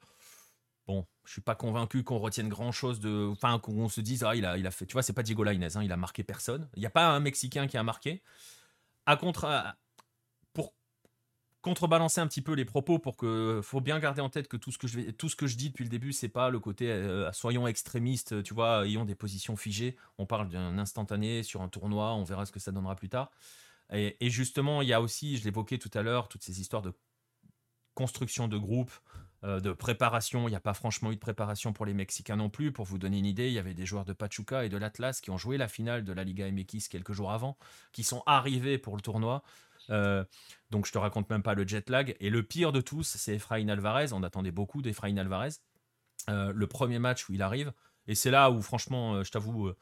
Bon, 0.87 1.05
je 1.25 1.33
suis 1.33 1.41
pas 1.41 1.57
convaincu 1.57 2.05
qu'on 2.05 2.19
retienne 2.19 2.49
grand 2.49 2.71
chose 2.71 3.01
de. 3.01 3.29
Enfin, 3.33 3.59
qu'on 3.59 3.89
se 3.89 4.01
dise, 4.01 4.23
ah, 4.23 4.37
il 4.37 4.45
a, 4.47 4.57
il 4.59 4.67
a 4.67 4.71
fait. 4.71 4.87
Tu 4.87 4.93
vois, 4.93 5.03
c'est 5.03 5.13
pas 5.13 5.25
Diego 5.25 5.43
Lainez, 5.43 5.77
hein, 5.77 5.83
il 5.83 5.91
a 5.93 5.97
marqué 5.97 6.23
personne. 6.23 6.69
Il 6.77 6.81
n'y 6.81 6.87
a 6.87 6.91
pas 6.91 7.09
un 7.09 7.21
Mexicain 7.21 7.67
qui 7.67 7.77
a 7.77 7.83
marqué. 7.83 8.23
À 9.07 9.17
contre. 9.17 9.45
Contrebalancer 11.67 12.21
un 12.21 12.29
petit 12.29 12.43
peu 12.43 12.53
les 12.53 12.65
propos, 12.65 13.01
pour 13.01 13.17
que. 13.17 13.61
Faut 13.63 13.81
bien 13.81 13.99
garder 13.99 14.21
en 14.21 14.31
tête 14.31 14.47
que 14.47 14.57
tout 14.57 14.71
ce 14.71 14.79
que 14.79 14.87
je, 14.87 15.11
tout 15.11 15.29
ce 15.29 15.35
que 15.35 15.49
je 15.49 15.57
dis 15.57 15.71
depuis 15.71 15.83
le 15.83 15.91
début, 15.91 16.13
c'est 16.13 16.29
pas 16.29 16.49
le 16.49 16.61
côté 16.61 16.87
soyons 17.33 17.67
extrémistes, 17.67 18.43
tu 18.45 18.55
vois, 18.55 18.87
ayons 18.87 19.05
des 19.05 19.17
positions 19.17 19.57
figées. 19.57 19.97
On 20.19 20.27
parle 20.27 20.49
d'un 20.49 20.79
instantané 20.79 21.43
sur 21.43 21.63
un 21.63 21.69
tournoi, 21.69 22.15
on 22.15 22.23
verra 22.23 22.47
ce 22.47 22.53
que 22.53 22.61
ça 22.61 22.71
donnera 22.71 22.95
plus 22.95 23.09
tard. 23.09 23.33
Et, 23.93 24.31
justement, 24.31 24.83
il 24.83 24.89
y 24.89 24.93
a 24.93 25.01
aussi, 25.01 25.37
je 25.37 25.45
l'évoquais 25.45 25.79
tout 25.79 25.91
à 25.95 26.03
l'heure, 26.03 26.29
toutes 26.29 26.43
ces 26.43 26.61
histoires 26.61 26.83
de 26.83 26.93
construction 27.95 28.47
de 28.47 28.59
groupe, 28.59 28.93
euh, 29.45 29.61
de 29.61 29.73
préparation. 29.73 30.49
Il 30.49 30.51
n'y 30.51 30.57
a 30.57 30.61
pas 30.61 30.75
franchement 30.75 31.13
eu 31.13 31.15
de 31.15 31.21
préparation 31.21 31.73
pour 31.73 31.87
les 31.87 31.95
Mexicains 31.95 32.37
non 32.37 32.51
plus. 32.51 32.73
Pour 32.73 32.85
vous 32.85 32.99
donner 32.99 33.19
une 33.19 33.27
idée, 33.27 33.47
il 33.47 33.55
y 33.55 33.59
avait 33.59 33.75
des 33.75 33.87
joueurs 33.87 34.05
de 34.05 34.13
Pachuca 34.13 34.65
et 34.65 34.69
de 34.69 34.77
l'Atlas 34.77 35.21
qui 35.21 35.31
ont 35.31 35.39
joué 35.39 35.57
la 35.57 35.69
finale 35.69 36.05
de 36.05 36.13
la 36.13 36.25
Liga 36.25 36.51
MX 36.51 36.89
quelques 36.91 37.13
jours 37.13 37.33
avant, 37.33 37.57
qui 37.93 38.05
sont 38.05 38.23
arrivés 38.27 38.79
pour 38.79 38.97
le 38.97 39.03
tournoi. 39.03 39.43
Euh, 39.91 40.25
donc 40.71 40.87
je 40.87 40.93
te 40.93 40.99
raconte 40.99 41.31
même 41.31 41.43
pas 41.43 41.55
le 41.55 41.67
jet 41.67 41.89
lag. 41.91 42.17
Et 42.21 42.31
le 42.31 42.43
pire 42.43 42.73
de 42.73 42.81
tous, 42.81 43.05
c'est 43.05 43.35
Efraín 43.35 43.71
Alvarez. 43.71 44.13
On 44.13 44.23
attendait 44.23 44.51
beaucoup 44.51 44.83
d'Efraín 44.83 45.19
Alvarez. 45.19 45.51
Euh, 46.29 46.53
le 46.55 46.67
premier 46.67 46.99
match 46.99 47.29
où 47.29 47.33
il 47.33 47.43
arrive. 47.43 47.73
Et 48.09 48.15
c'est 48.15 48.31
là 48.31 48.51
où, 48.51 48.63
franchement, 48.63 49.23
je 49.25 49.31
t'avoue, 49.31 49.73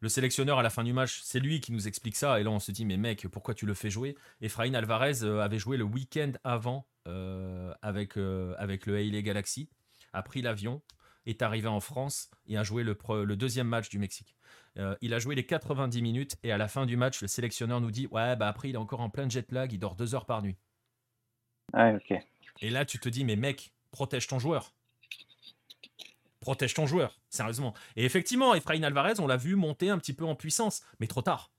le 0.00 0.08
sélectionneur 0.08 0.58
à 0.58 0.62
la 0.62 0.70
fin 0.70 0.82
du 0.82 0.94
match, 0.94 1.20
c'est 1.22 1.40
lui 1.40 1.60
qui 1.60 1.72
nous 1.72 1.86
explique 1.86 2.16
ça. 2.16 2.40
Et 2.40 2.42
là, 2.42 2.50
on 2.50 2.58
se 2.58 2.72
dit, 2.72 2.86
mais 2.86 2.96
mec, 2.96 3.28
pourquoi 3.28 3.54
tu 3.54 3.66
le 3.66 3.74
fais 3.74 3.90
jouer? 3.90 4.16
Efraín 4.40 4.74
Alvarez 4.74 5.22
euh, 5.22 5.40
avait 5.40 5.58
joué 5.58 5.76
le 5.76 5.84
week-end 5.84 6.32
avant 6.42 6.86
euh, 7.06 7.74
avec, 7.82 8.16
euh, 8.16 8.56
le 8.86 8.98
Haile 8.98 9.22
Galaxy, 9.22 9.68
a 10.14 10.22
pris 10.22 10.40
l'avion, 10.40 10.80
est 11.26 11.42
arrivé 11.42 11.68
en 11.68 11.80
France 11.80 12.30
et 12.46 12.56
a 12.56 12.62
joué 12.62 12.82
le 12.82 13.36
deuxième 13.36 13.68
match 13.68 13.90
du 13.90 13.98
Mexique. 13.98 14.34
Il 14.76 15.14
a 15.14 15.18
joué 15.18 15.34
les 15.34 15.44
90 15.44 16.00
minutes 16.02 16.36
et 16.42 16.52
à 16.52 16.58
la 16.58 16.68
fin 16.68 16.86
du 16.86 16.96
match, 16.96 17.20
le 17.20 17.28
sélectionneur 17.28 17.80
nous 17.80 17.90
dit, 17.90 18.06
ouais, 18.08 18.36
bah 18.36 18.48
après, 18.48 18.70
il 18.70 18.74
est 18.74 18.78
encore 18.78 19.00
en 19.00 19.10
plein 19.10 19.28
jet 19.28 19.50
lag, 19.52 19.72
il 19.72 19.78
dort 19.78 19.94
deux 19.94 20.14
heures 20.14 20.26
par 20.26 20.42
nuit. 20.42 20.56
Ah, 21.72 21.92
ok. 21.92 22.14
Et 22.62 22.70
là, 22.70 22.84
tu 22.84 22.98
te 22.98 23.08
dis, 23.08 23.24
mais 23.24 23.36
mec, 23.36 23.72
protège 23.90 24.26
ton 24.26 24.38
joueur 24.38 24.72
protège 26.40 26.74
ton 26.74 26.86
joueur, 26.86 27.20
sérieusement. 27.28 27.74
Et 27.96 28.04
effectivement, 28.04 28.54
Efraín 28.54 28.82
Alvarez, 28.82 29.20
on 29.20 29.26
l'a 29.26 29.36
vu 29.36 29.54
monter 29.54 29.90
un 29.90 29.98
petit 29.98 30.14
peu 30.14 30.24
en 30.24 30.34
puissance, 30.34 30.82
mais 30.98 31.06
trop 31.06 31.22
tard. 31.22 31.52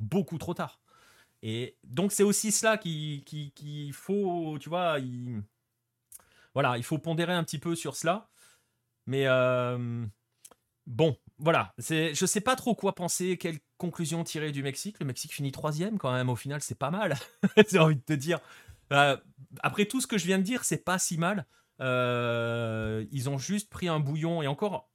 Beaucoup 0.00 0.38
trop 0.38 0.54
tard. 0.54 0.80
Et 1.42 1.76
donc, 1.84 2.12
c'est 2.12 2.22
aussi 2.22 2.52
cela 2.52 2.76
qu'il 2.76 3.24
qui, 3.24 3.90
faut, 3.92 4.58
tu 4.60 4.68
vois, 4.68 4.98
il... 4.98 5.42
voilà, 6.52 6.76
il 6.76 6.84
faut 6.84 6.98
pondérer 6.98 7.32
un 7.32 7.44
petit 7.44 7.58
peu 7.58 7.74
sur 7.74 7.96
cela. 7.96 8.28
Mais 9.06 9.26
euh, 9.26 10.04
bon, 10.86 11.16
voilà, 11.38 11.74
c'est, 11.78 12.14
je 12.14 12.26
sais 12.26 12.40
pas 12.40 12.56
trop 12.56 12.74
quoi 12.74 12.94
penser, 12.94 13.36
quelle 13.36 13.58
conclusion 13.76 14.22
tirer 14.24 14.52
du 14.52 14.62
Mexique. 14.62 14.98
Le 15.00 15.06
Mexique 15.06 15.34
finit 15.34 15.52
troisième 15.52 15.98
quand 15.98 16.12
même, 16.12 16.28
au 16.28 16.36
final, 16.36 16.60
c'est 16.62 16.78
pas 16.78 16.90
mal. 16.90 17.16
J'ai 17.70 17.78
envie 17.78 17.96
de 17.96 18.00
te 18.00 18.12
dire. 18.12 18.40
Euh, 18.92 19.16
après 19.60 19.86
tout 19.86 20.00
ce 20.00 20.06
que 20.06 20.18
je 20.18 20.26
viens 20.26 20.38
de 20.38 20.44
dire, 20.44 20.64
c'est 20.64 20.84
pas 20.84 20.98
si 20.98 21.18
mal. 21.18 21.46
Euh, 21.80 23.04
ils 23.10 23.28
ont 23.28 23.38
juste 23.38 23.68
pris 23.68 23.88
un 23.88 23.98
bouillon 23.98 24.42
et 24.42 24.46
encore 24.46 24.90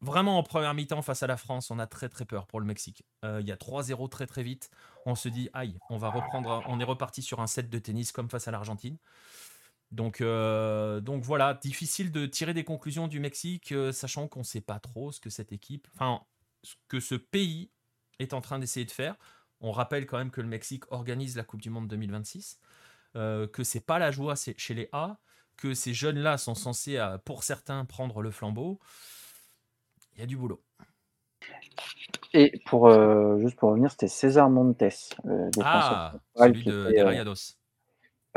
vraiment 0.00 0.38
en 0.38 0.42
première 0.42 0.72
mi-temps 0.74 1.02
face 1.02 1.22
à 1.22 1.26
la 1.26 1.36
France, 1.36 1.70
on 1.70 1.78
a 1.78 1.86
très 1.86 2.08
très 2.08 2.24
peur 2.24 2.46
pour 2.46 2.60
le 2.60 2.66
Mexique. 2.66 3.04
Euh, 3.24 3.40
il 3.40 3.46
y 3.46 3.52
a 3.52 3.56
3-0 3.56 4.08
très 4.08 4.26
très 4.26 4.42
vite. 4.42 4.70
On 5.04 5.14
se 5.14 5.28
dit 5.28 5.50
aïe, 5.52 5.78
on 5.90 5.98
va 5.98 6.08
reprendre, 6.08 6.62
on 6.68 6.80
est 6.80 6.84
reparti 6.84 7.22
sur 7.22 7.40
un 7.40 7.46
set 7.46 7.68
de 7.68 7.78
tennis 7.78 8.12
comme 8.12 8.30
face 8.30 8.48
à 8.48 8.50
l'Argentine. 8.50 8.96
Donc, 9.92 10.20
euh, 10.20 11.00
donc 11.00 11.22
voilà, 11.22 11.54
difficile 11.54 12.10
de 12.10 12.26
tirer 12.26 12.54
des 12.54 12.64
conclusions 12.64 13.08
du 13.08 13.20
Mexique, 13.20 13.72
sachant 13.92 14.28
qu'on 14.28 14.40
ne 14.40 14.44
sait 14.44 14.60
pas 14.60 14.78
trop 14.78 15.12
ce 15.12 15.20
que 15.20 15.30
cette 15.30 15.52
équipe, 15.52 15.86
enfin, 15.94 16.22
ce 16.62 16.74
que 16.88 17.00
ce 17.00 17.14
pays 17.14 17.70
est 18.18 18.34
en 18.34 18.40
train 18.40 18.58
d'essayer 18.58 18.86
de 18.86 18.90
faire. 18.90 19.16
On 19.60 19.72
rappelle 19.72 20.06
quand 20.06 20.18
même 20.18 20.30
que 20.30 20.40
le 20.40 20.48
Mexique 20.48 20.84
organise 20.90 21.36
la 21.36 21.44
Coupe 21.44 21.62
du 21.62 21.70
Monde 21.70 21.88
2026, 21.88 22.58
que 23.14 23.62
c'est 23.62 23.80
pas 23.80 23.98
la 23.98 24.10
joie 24.10 24.34
chez 24.36 24.74
les 24.74 24.88
A, 24.92 25.18
que 25.56 25.72
ces 25.72 25.94
jeunes-là 25.94 26.36
sont 26.36 26.54
censés, 26.54 27.02
pour 27.24 27.44
certains, 27.44 27.84
prendre 27.84 28.20
le 28.20 28.30
flambeau, 28.30 28.78
il 30.14 30.20
y 30.20 30.22
a 30.22 30.26
du 30.26 30.36
boulot. 30.36 30.62
Et 32.32 32.60
pour 32.66 32.88
euh, 32.88 33.38
juste 33.38 33.56
pour 33.56 33.70
revenir, 33.70 33.90
c'était 33.90 34.08
César 34.08 34.50
Montes, 34.50 34.82
ah, 35.62 36.14
celui 36.36 36.64
de, 36.64 36.90
des 36.90 36.98
euh, 36.98 37.06
Rayados. 37.06 37.55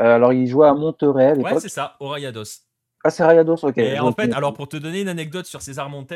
Euh, 0.00 0.16
alors, 0.16 0.32
il 0.32 0.46
jouait 0.46 0.68
à 0.68 0.74
Monterrey. 0.74 1.36
ouais, 1.36 1.60
c'est 1.60 1.68
ça, 1.68 1.96
au 2.00 2.08
Rayados. 2.08 2.62
Ah, 3.04 3.10
c'est 3.10 3.24
Rayados, 3.24 3.62
ok. 3.62 3.78
Et 3.78 3.98
en 3.98 4.12
fait, 4.12 4.32
alors 4.32 4.54
pour 4.54 4.68
te 4.68 4.76
donner 4.76 5.00
une 5.00 5.08
anecdote 5.08 5.46
sur 5.46 5.62
César 5.62 5.88
Montes, 5.88 6.12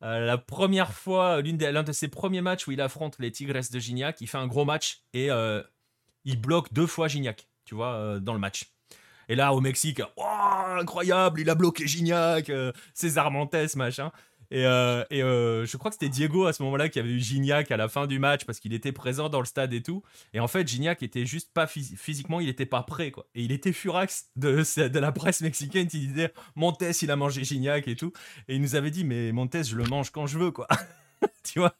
la 0.00 0.38
première 0.38 0.92
fois, 0.92 1.40
l'un 1.42 1.82
de, 1.82 1.92
ses 1.92 2.08
premiers 2.08 2.40
matchs 2.40 2.66
où 2.66 2.72
il 2.72 2.80
affronte 2.80 3.16
les 3.18 3.32
Tigres 3.32 3.60
de 3.72 3.78
Gignac, 3.78 4.20
il 4.20 4.26
fait 4.26 4.38
un 4.38 4.46
gros 4.46 4.64
match 4.64 5.02
et 5.14 5.28
il 6.24 6.40
bloque 6.40 6.72
deux 6.72 6.86
fois 6.86 7.08
Gignac, 7.08 7.48
tu 7.64 7.74
vois, 7.74 8.18
dans 8.20 8.34
le 8.34 8.40
match. 8.40 8.70
Et 9.28 9.34
là, 9.34 9.52
au 9.52 9.60
Mexique, 9.60 10.00
oh, 10.16 10.24
incroyable, 10.80 11.40
il 11.40 11.50
a 11.50 11.54
bloqué 11.54 11.86
Gignac, 11.86 12.48
euh, 12.48 12.72
César 12.94 13.30
Montes, 13.30 13.76
machin. 13.76 14.10
Et, 14.50 14.64
euh, 14.64 15.04
et 15.10 15.22
euh, 15.22 15.66
je 15.66 15.76
crois 15.76 15.90
que 15.90 15.96
c'était 15.96 16.08
Diego 16.08 16.46
à 16.46 16.52
ce 16.52 16.62
moment-là 16.62 16.88
qui 16.88 16.98
avait 16.98 17.10
eu 17.10 17.20
Gignac 17.20 17.70
à 17.70 17.76
la 17.76 17.88
fin 17.88 18.06
du 18.06 18.18
match 18.18 18.44
parce 18.44 18.60
qu'il 18.60 18.72
était 18.72 18.92
présent 18.92 19.28
dans 19.28 19.40
le 19.40 19.46
stade 19.46 19.72
et 19.74 19.82
tout. 19.82 20.02
Et 20.32 20.40
en 20.40 20.48
fait, 20.48 20.66
Gignac 20.66 21.02
était 21.02 21.26
juste 21.26 21.52
pas 21.52 21.66
physiquement, 21.66 22.40
il 22.40 22.46
n'était 22.46 22.66
pas 22.66 22.82
prêt 22.82 23.10
quoi. 23.10 23.26
Et 23.34 23.42
il 23.42 23.52
était 23.52 23.72
furax 23.72 24.30
de, 24.36 24.62
de 24.88 24.98
la 24.98 25.12
presse 25.12 25.42
mexicaine 25.42 25.86
qui 25.86 25.98
disait 25.98 26.32
Montes, 26.56 26.82
il 27.02 27.10
a 27.10 27.16
mangé 27.16 27.44
Gignac 27.44 27.88
et 27.88 27.96
tout. 27.96 28.12
Et 28.48 28.56
il 28.56 28.62
nous 28.62 28.74
avait 28.74 28.90
dit 28.90 29.04
mais 29.04 29.32
Montes, 29.32 29.62
je 29.62 29.76
le 29.76 29.84
mange 29.84 30.10
quand 30.10 30.26
je 30.26 30.38
veux 30.38 30.50
quoi. 30.50 30.66
tu 31.44 31.58
vois? 31.58 31.74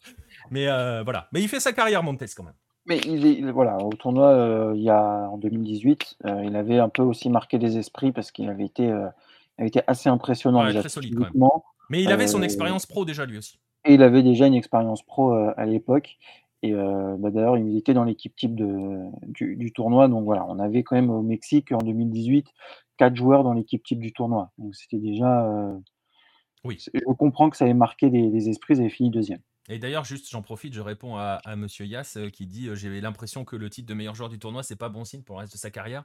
Mais 0.50 0.68
euh, 0.68 1.02
voilà. 1.02 1.28
Mais 1.32 1.40
il 1.40 1.48
fait 1.48 1.60
sa 1.60 1.72
carrière 1.72 2.02
Montes 2.02 2.24
quand 2.36 2.44
même. 2.44 2.54
Mais 2.84 2.98
il 3.04 3.26
est, 3.26 3.50
voilà, 3.50 3.76
au 3.78 3.92
tournoi, 3.92 4.72
il 4.74 4.82
y 4.82 4.88
a, 4.88 5.28
en 5.30 5.36
2018, 5.36 6.16
il 6.42 6.56
avait 6.56 6.78
un 6.78 6.88
peu 6.88 7.02
aussi 7.02 7.28
marqué 7.28 7.58
des 7.58 7.76
esprits 7.76 8.12
parce 8.12 8.32
qu'il 8.32 8.48
avait 8.48 8.64
été, 8.64 8.90
avait 8.90 9.68
été 9.68 9.82
assez 9.86 10.08
impressionnant. 10.08 10.66
très 10.70 10.88
solide 10.88 11.14
quand 11.14 11.34
même. 11.34 11.50
Mais 11.90 12.02
il 12.02 12.12
avait 12.12 12.28
son 12.28 12.40
euh, 12.40 12.44
expérience 12.44 12.86
pro 12.86 13.04
déjà 13.04 13.26
lui 13.26 13.38
aussi. 13.38 13.58
Et 13.84 13.94
il 13.94 14.02
avait 14.02 14.22
déjà 14.22 14.46
une 14.46 14.54
expérience 14.54 15.02
pro 15.02 15.32
euh, 15.32 15.52
à 15.56 15.66
l'époque. 15.66 16.18
Et 16.62 16.72
euh, 16.74 17.16
bah, 17.18 17.30
d'ailleurs, 17.30 17.56
il 17.56 17.76
était 17.76 17.94
dans 17.94 18.04
l'équipe 18.04 18.34
type 18.34 18.54
de, 18.54 19.10
du, 19.28 19.72
tournoi. 19.72 20.08
Donc 20.08 20.24
voilà, 20.24 20.44
on 20.48 20.58
avait 20.58 20.82
quand 20.82 20.96
même 20.96 21.10
au 21.10 21.22
Mexique 21.22 21.72
en 21.72 21.78
2018 21.78 22.46
quatre 22.96 23.14
joueurs 23.14 23.44
dans 23.44 23.52
l'équipe 23.52 23.82
type 23.84 24.00
du 24.00 24.12
tournoi. 24.12 24.50
Donc 24.58 24.74
c'était 24.74 24.98
déjà. 24.98 25.48
oui. 26.64 26.84
Je 26.92 27.12
comprends 27.14 27.48
que 27.48 27.56
ça 27.56 27.66
ait 27.66 27.74
marqué 27.74 28.10
des, 28.10 28.48
esprits. 28.48 28.74
Ils 28.74 28.80
avaient 28.80 28.90
fini 28.90 29.10
deuxième. 29.10 29.40
Et 29.70 29.78
d'ailleurs, 29.78 30.04
juste, 30.04 30.28
j'en 30.30 30.42
profite, 30.42 30.72
je 30.72 30.80
réponds 30.80 31.16
à, 31.16 31.40
à 31.44 31.54
Monsieur 31.54 31.84
Yass 31.84 32.18
qui 32.32 32.46
dit 32.46 32.70
J'ai 32.74 33.00
l'impression 33.00 33.44
que 33.44 33.54
le 33.54 33.70
titre 33.70 33.86
de 33.88 33.94
meilleur 33.94 34.16
joueur 34.16 34.30
du 34.30 34.38
tournoi, 34.38 34.62
c'est 34.64 34.76
pas 34.76 34.88
bon 34.88 35.04
signe 35.04 35.22
pour 35.22 35.36
le 35.36 35.40
reste 35.42 35.52
de 35.52 35.58
sa 35.58 35.70
carrière. 35.70 36.04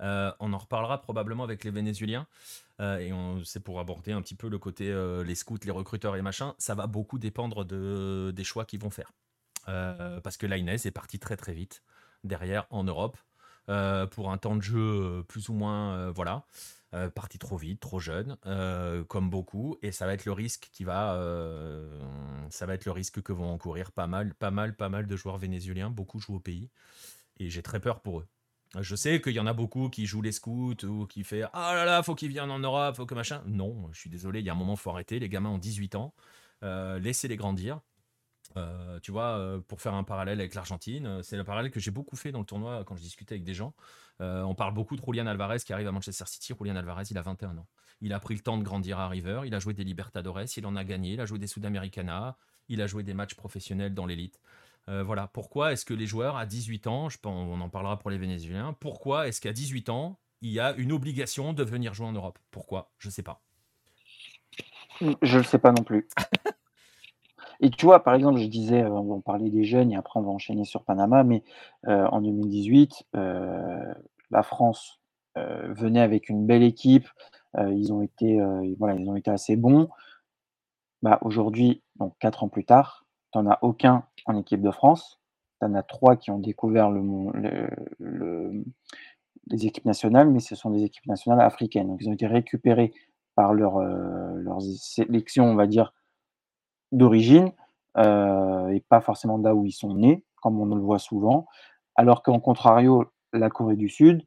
Euh, 0.00 0.32
on 0.40 0.52
en 0.52 0.58
reparlera 0.58 1.00
probablement 1.00 1.44
avec 1.44 1.64
les 1.64 1.70
Vénézuéliens. 1.70 2.26
Euh, 2.80 2.98
et 2.98 3.12
c'est 3.44 3.60
pour 3.60 3.80
aborder 3.80 4.12
un 4.12 4.22
petit 4.22 4.34
peu 4.34 4.48
le 4.48 4.58
côté 4.58 4.90
euh, 4.90 5.22
les 5.22 5.34
scouts, 5.34 5.58
les 5.64 5.70
recruteurs 5.70 6.16
et 6.16 6.22
machin. 6.22 6.54
Ça 6.58 6.74
va 6.74 6.86
beaucoup 6.86 7.18
dépendre 7.18 7.64
de, 7.64 8.32
des 8.34 8.44
choix 8.44 8.64
qu'ils 8.64 8.80
vont 8.80 8.90
faire. 8.90 9.12
parce 9.66 10.36
que 10.36 10.46
l'Ainez 10.46 10.74
est 10.84 10.90
parti 10.90 11.18
très 11.18 11.36
très 11.36 11.52
vite 11.52 11.82
derrière 12.24 12.66
en 12.70 12.84
Europe. 12.84 13.18
pour 14.10 14.32
un 14.32 14.38
temps 14.38 14.56
de 14.56 14.62
jeu 14.62 15.24
plus 15.28 15.48
ou 15.48 15.54
moins 15.54 16.10
voilà 16.10 16.44
parti 17.14 17.38
trop 17.38 17.56
vite 17.56 17.78
trop 17.78 18.00
jeune 18.00 18.36
comme 19.08 19.30
beaucoup 19.30 19.76
et 19.82 19.92
ça 19.92 20.06
va 20.06 20.14
être 20.14 20.24
le 20.24 20.32
risque 20.32 20.70
qui 20.72 20.82
va 20.82 21.14
ça 22.50 22.66
va 22.66 22.74
être 22.74 22.84
le 22.84 22.90
risque 22.92 23.22
que 23.22 23.32
vont 23.32 23.52
encourir 23.52 23.92
pas 23.92 24.08
mal 24.08 24.34
pas 24.34 24.50
mal 24.50 24.74
pas 24.74 24.88
mal 24.88 25.06
de 25.06 25.16
joueurs 25.16 25.38
vénézuéliens 25.38 25.90
beaucoup 25.90 26.18
jouent 26.18 26.36
au 26.36 26.40
pays 26.40 26.68
et 27.38 27.48
j'ai 27.48 27.62
très 27.62 27.78
peur 27.78 28.00
pour 28.00 28.20
eux 28.20 28.26
je 28.78 28.94
sais 28.94 29.20
qu'il 29.20 29.32
y 29.32 29.40
en 29.40 29.46
a 29.46 29.52
beaucoup 29.52 29.88
qui 29.88 30.06
jouent 30.06 30.22
les 30.22 30.32
scouts 30.32 30.84
ou 30.84 31.06
qui 31.06 31.24
fait 31.24 31.42
Ah 31.52 31.74
là 31.74 31.84
là, 31.84 32.02
faut 32.02 32.14
qu'ils 32.14 32.28
viennent 32.28 32.50
en 32.50 32.58
Europe, 32.58 32.96
faut 32.96 33.06
que 33.06 33.14
machin. 33.14 33.42
Non, 33.46 33.88
je 33.92 33.98
suis 33.98 34.10
désolé, 34.10 34.40
il 34.40 34.46
y 34.46 34.50
a 34.50 34.52
un 34.52 34.56
moment, 34.56 34.76
faut 34.76 34.90
arrêter. 34.90 35.18
Les 35.18 35.28
gamins 35.28 35.50
ont 35.50 35.58
18 35.58 35.96
ans, 35.96 36.14
euh, 36.62 36.98
laissez-les 36.98 37.36
grandir. 37.36 37.80
Euh, 38.56 38.98
tu 39.00 39.12
vois, 39.12 39.38
euh, 39.38 39.60
pour 39.60 39.80
faire 39.80 39.94
un 39.94 40.04
parallèle 40.04 40.40
avec 40.40 40.54
l'Argentine, 40.54 41.22
c'est 41.22 41.36
le 41.36 41.44
parallèle 41.44 41.70
que 41.70 41.80
j'ai 41.80 41.90
beaucoup 41.90 42.16
fait 42.16 42.32
dans 42.32 42.40
le 42.40 42.44
tournoi 42.44 42.84
quand 42.84 42.96
je 42.96 43.02
discutais 43.02 43.34
avec 43.34 43.44
des 43.44 43.54
gens. 43.54 43.74
on 44.20 44.54
parle 44.54 44.74
beaucoup 44.74 44.96
de 44.96 45.02
Julian 45.04 45.26
Alvarez 45.26 45.58
qui 45.60 45.72
arrive 45.72 45.88
à 45.88 45.92
Manchester 45.92 46.24
City. 46.26 46.52
Julian 46.58 46.76
Alvarez, 46.76 47.04
il 47.10 47.18
a 47.18 47.22
21 47.22 47.56
ans. 47.58 47.66
Il 48.00 48.12
a 48.12 48.20
pris 48.20 48.34
le 48.34 48.40
temps 48.40 48.58
de 48.58 48.62
grandir 48.62 48.98
à 48.98 49.08
River. 49.08 49.42
Il 49.46 49.54
a 49.54 49.58
joué 49.58 49.74
des 49.74 49.84
Libertadores, 49.84 50.56
il 50.56 50.66
en 50.66 50.76
a 50.76 50.84
gagné. 50.84 51.14
Il 51.14 51.20
a 51.20 51.26
joué 51.26 51.38
des 51.38 51.46
Sudamericana. 51.46 52.36
Il 52.68 52.82
a 52.82 52.86
joué 52.86 53.02
des 53.02 53.14
matchs 53.14 53.34
professionnels 53.34 53.94
dans 53.94 54.06
l'élite. 54.06 54.40
Euh, 54.90 55.04
voilà, 55.04 55.28
pourquoi 55.28 55.72
est-ce 55.72 55.84
que 55.84 55.94
les 55.94 56.06
joueurs 56.06 56.36
à 56.36 56.46
18 56.46 56.88
ans, 56.88 57.08
je 57.08 57.18
pense, 57.18 57.48
on 57.48 57.60
en 57.60 57.68
parlera 57.68 57.98
pour 57.98 58.10
les 58.10 58.18
Vénézuéliens, 58.18 58.74
pourquoi 58.80 59.28
est-ce 59.28 59.40
qu'à 59.40 59.52
18 59.52 59.88
ans, 59.88 60.18
il 60.42 60.50
y 60.50 60.58
a 60.58 60.74
une 60.74 60.90
obligation 60.90 61.52
de 61.52 61.62
venir 61.62 61.94
jouer 61.94 62.06
en 62.06 62.12
Europe? 62.12 62.38
Pourquoi? 62.50 62.90
Je 62.98 63.06
ne 63.06 63.12
sais 63.12 63.22
pas. 63.22 63.40
Je 65.22 65.38
ne 65.38 65.42
sais 65.44 65.58
pas 65.58 65.70
non 65.70 65.84
plus. 65.84 66.08
et 67.60 67.70
tu 67.70 67.86
vois, 67.86 68.02
par 68.02 68.14
exemple, 68.14 68.40
je 68.40 68.46
disais, 68.46 68.82
euh, 68.82 68.90
on 68.90 69.14
va 69.14 69.22
parler 69.22 69.48
des 69.50 69.62
jeunes 69.62 69.92
et 69.92 69.96
après 69.96 70.18
on 70.18 70.24
va 70.24 70.30
enchaîner 70.30 70.64
sur 70.64 70.82
Panama, 70.82 71.22
mais 71.22 71.44
euh, 71.86 72.06
en 72.08 72.20
2018, 72.20 73.04
la 73.14 74.42
France 74.42 75.00
venait 75.36 76.00
avec 76.00 76.28
une 76.28 76.46
belle 76.46 76.62
équipe, 76.62 77.08
ils, 77.56 77.92
ont 77.92 78.02
été, 78.02 78.38
voilà, 78.78 78.94
ils 78.96 79.08
ont 79.08 79.16
été 79.16 79.30
assez 79.30 79.56
bons. 79.56 79.88
Bah, 81.02 81.18
Aujourd'hui, 81.22 81.82
donc 81.96 82.14
quatre 82.18 82.44
ans 82.44 82.48
plus 82.48 82.64
tard, 82.64 83.06
tu 83.32 83.38
n'en 83.38 83.50
as 83.50 83.58
aucun 83.62 84.04
en 84.26 84.36
équipe 84.36 84.62
de 84.62 84.70
France. 84.70 85.20
Tu 85.60 85.66
en 85.66 85.74
as 85.74 85.82
trois 85.82 86.16
qui 86.16 86.30
ont 86.30 86.38
découvert 86.38 86.90
le, 86.90 88.64
les 89.46 89.66
équipes 89.66 89.84
nationales, 89.84 90.30
mais 90.30 90.40
ce 90.40 90.54
sont 90.54 90.70
des 90.70 90.84
équipes 90.84 91.06
nationales 91.06 91.40
africaines. 91.40 91.88
Donc, 91.88 91.98
ils 92.00 92.08
ont 92.08 92.14
été 92.14 92.26
récupérés 92.26 92.92
par 93.34 93.54
leur, 93.54 93.78
euh, 93.78 94.34
leurs 94.36 94.62
sélections, 94.62 95.44
on 95.44 95.54
va 95.54 95.66
dire, 95.66 95.92
d'origine, 96.92 97.52
euh, 97.96 98.68
et 98.68 98.80
pas 98.80 99.00
forcément 99.00 99.38
là 99.38 99.54
où 99.54 99.64
ils 99.66 99.72
sont 99.72 99.94
nés, 99.94 100.24
comme 100.42 100.60
on 100.60 100.66
le 100.66 100.80
voit 100.80 100.98
souvent. 100.98 101.46
Alors 101.96 102.22
qu'en 102.22 102.40
contrario, 102.40 103.04
la 103.32 103.50
Corée 103.50 103.76
du 103.76 103.88
Sud, 103.88 104.26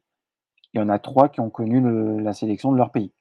il 0.72 0.80
y 0.80 0.82
en 0.82 0.88
a 0.88 0.98
trois 0.98 1.28
qui 1.28 1.40
ont 1.40 1.50
connu 1.50 2.20
la 2.20 2.32
sélection 2.32 2.72
de 2.72 2.76
leur 2.76 2.90
pays. 2.90 3.12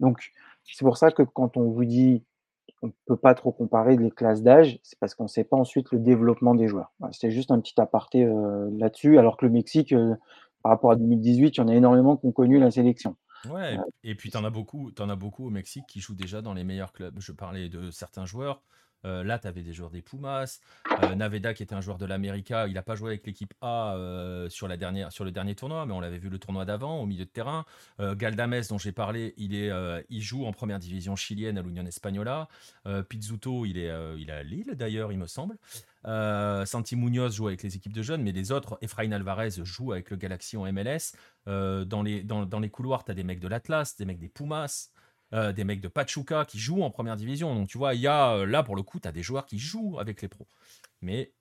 Donc, 0.00 0.32
c'est 0.64 0.84
pour 0.84 0.96
ça 0.96 1.10
que 1.10 1.22
quand 1.22 1.56
on 1.56 1.70
vous 1.70 1.84
dit 1.84 2.24
on 2.82 2.88
ne 2.88 2.92
peut 3.06 3.16
pas 3.16 3.34
trop 3.34 3.52
comparer 3.52 3.96
les 3.96 4.10
classes 4.10 4.42
d'âge, 4.42 4.78
c'est 4.82 4.98
parce 4.98 5.14
qu'on 5.14 5.24
ne 5.24 5.28
sait 5.28 5.44
pas 5.44 5.56
ensuite 5.56 5.90
le 5.92 5.98
développement 5.98 6.54
des 6.54 6.68
joueurs. 6.68 6.92
C'était 7.12 7.30
juste 7.30 7.50
un 7.50 7.60
petit 7.60 7.80
aparté 7.80 8.24
euh, 8.24 8.68
là-dessus, 8.76 9.18
alors 9.18 9.36
que 9.36 9.46
le 9.46 9.52
Mexique, 9.52 9.92
euh, 9.92 10.14
par 10.62 10.72
rapport 10.72 10.90
à 10.90 10.96
2018, 10.96 11.56
il 11.56 11.60
y 11.60 11.62
en 11.62 11.68
a 11.68 11.74
énormément 11.74 12.16
qui 12.16 12.26
ont 12.26 12.32
connu 12.32 12.58
la 12.58 12.70
sélection. 12.70 13.16
Ouais, 13.48 13.78
euh, 13.78 13.82
et 14.04 14.14
puis 14.14 14.30
tu 14.30 14.36
en, 14.36 14.44
as 14.44 14.50
beaucoup, 14.50 14.90
en 14.98 15.08
as 15.08 15.16
beaucoup 15.16 15.46
au 15.46 15.50
Mexique 15.50 15.84
qui 15.88 16.00
jouent 16.00 16.14
déjà 16.14 16.42
dans 16.42 16.54
les 16.54 16.64
meilleurs 16.64 16.92
clubs. 16.92 17.18
Je 17.18 17.32
parlais 17.32 17.68
de 17.68 17.90
certains 17.90 18.26
joueurs. 18.26 18.62
Euh, 19.06 19.22
là, 19.22 19.38
tu 19.38 19.46
avais 19.46 19.62
des 19.62 19.72
joueurs 19.72 19.90
des 19.90 20.02
Pumas. 20.02 20.60
Euh, 21.02 21.14
Naveda, 21.14 21.54
qui 21.54 21.62
était 21.62 21.74
un 21.74 21.80
joueur 21.80 21.98
de 21.98 22.06
l'América, 22.06 22.66
il 22.66 22.74
n'a 22.74 22.82
pas 22.82 22.96
joué 22.96 23.10
avec 23.10 23.26
l'équipe 23.26 23.54
A 23.60 23.94
euh, 23.94 24.48
sur, 24.48 24.68
le 24.68 24.76
dernier 24.76 25.54
tournoi, 25.54 25.86
mais 25.86 25.92
on 25.92 26.00
l'avait 26.00 26.18
vu 26.18 26.28
le 26.28 26.38
tournoi 26.38 26.64
d'avant, 26.64 27.00
au 27.00 27.06
milieu 27.06 27.24
de 27.24 27.30
terrain. 27.30 27.64
Galdames, 27.98 28.62
dont 28.68 28.78
j'ai 28.78 28.92
parlé, 28.92 29.34
il, 29.38 30.20
joue 30.20 30.44
en 30.44 30.52
première 30.52 30.78
division 30.78 31.16
chilienne 31.16 31.58
à 31.58 31.62
l'Union 31.62 31.86
Espagnola. 31.86 32.48
Pizzuto, 33.08 33.64
il 33.64 33.78
est, 33.78 33.92
il 34.18 34.30
à 34.30 34.42
Lille 34.42 34.72
d'ailleurs, 34.74 35.12
il 35.12 35.18
me 35.18 35.26
semble. 35.26 35.56
Santi 36.04 36.96
Munoz 36.96 37.34
joue 37.34 37.48
avec 37.48 37.62
les 37.62 37.76
équipes 37.76 37.92
de 37.92 38.02
jeunes, 38.02 38.22
mais 38.22 38.32
les 38.32 38.52
autres, 38.52 38.78
Efraín 38.80 39.12
Alvarez 39.12 39.50
joue 39.62 39.92
avec 39.92 40.10
le 40.10 40.16
Galaxy 40.16 40.56
en 40.56 40.70
MLS. 40.72 41.14
dans, 41.46 42.02
les, 42.02 42.22
dans 42.22 42.60
les 42.60 42.70
couloirs, 42.70 43.04
tu 43.04 43.12
as 43.12 43.14
des 43.14 43.24
mecs 43.24 43.40
de 43.40 43.48
l'Atlas, 43.48 43.96
des 43.96 44.04
mecs 44.04 44.18
des 44.18 44.28
Pumas. 44.28 44.90
Euh, 45.34 45.52
des 45.52 45.64
mecs 45.64 45.80
de 45.80 45.88
Pachuca 45.88 46.44
qui 46.44 46.58
jouent 46.58 46.82
en 46.82 46.90
première 46.90 47.16
division. 47.16 47.52
Donc 47.52 47.66
tu 47.66 47.78
vois, 47.78 47.94
il 47.94 48.00
y 48.00 48.06
a 48.06 48.34
euh, 48.36 48.46
là 48.46 48.62
pour 48.62 48.76
le 48.76 48.82
coup, 48.82 49.00
tu 49.00 49.08
as 49.08 49.12
des 49.12 49.22
joueurs 49.22 49.44
qui 49.44 49.58
jouent 49.58 49.98
avec 49.98 50.22
les 50.22 50.28
pros. 50.28 50.46
Mais 51.02 51.32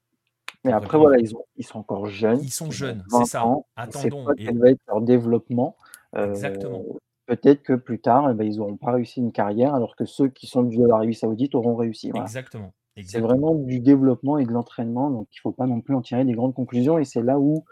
mais 0.64 0.72
après, 0.72 0.98
voilà, 0.98 1.20
ils, 1.20 1.36
ont, 1.36 1.46
ils, 1.58 1.64
sont 1.64 1.78
encore 1.78 2.08
jeunes. 2.08 2.40
Ils 2.42 2.52
sont 2.52 2.72
jeunes, 2.72 3.04
c'est 3.10 3.26
ça. 3.26 3.46
Attendons. 3.76 4.26
quel 4.36 4.58
va 4.58 4.72
être 4.72 4.82
leur 4.88 5.02
développement. 5.02 5.78
Euh, 6.16 6.32
Exactement. 6.32 6.84
Peut-être 7.28 7.62
que 7.62 7.74
plus 7.74 8.00
tard, 8.00 8.32
eh 8.32 8.34
ben, 8.34 8.48
ils 8.48 8.58
n'auront 8.58 8.78
pas 8.78 8.94
réussi 8.94 9.20
une 9.20 9.32
carrière, 9.32 9.76
alors 9.76 9.96
que 9.96 10.06
ceux 10.06 10.30
qui 10.30 10.48
sont 10.48 10.64
de 10.64 10.84
l'Arabie 10.84 11.14
Saoudite 11.14 11.54
auront 11.54 11.76
réussi. 11.76 12.12
Exactement. 12.16 12.74
C'est 13.04 13.20
vraiment 13.20 13.54
du 13.54 13.80
développement 13.80 14.40
et 14.40 14.46
de 14.46 14.52
l'entraînement, 14.52 15.12
donc 15.12 15.28
il 15.32 15.38
ne 15.38 15.42
faut 15.42 15.52
pas 15.52 15.68
non 15.68 15.82
plus 15.82 15.94
en 15.94 16.02
tirer 16.02 16.26
des 16.26 16.34
grandes 16.34 16.56
conclusions. 16.56 16.98
Et 16.98 17.06
c'est 17.06 17.22
là 17.22 17.38
où 17.38 17.64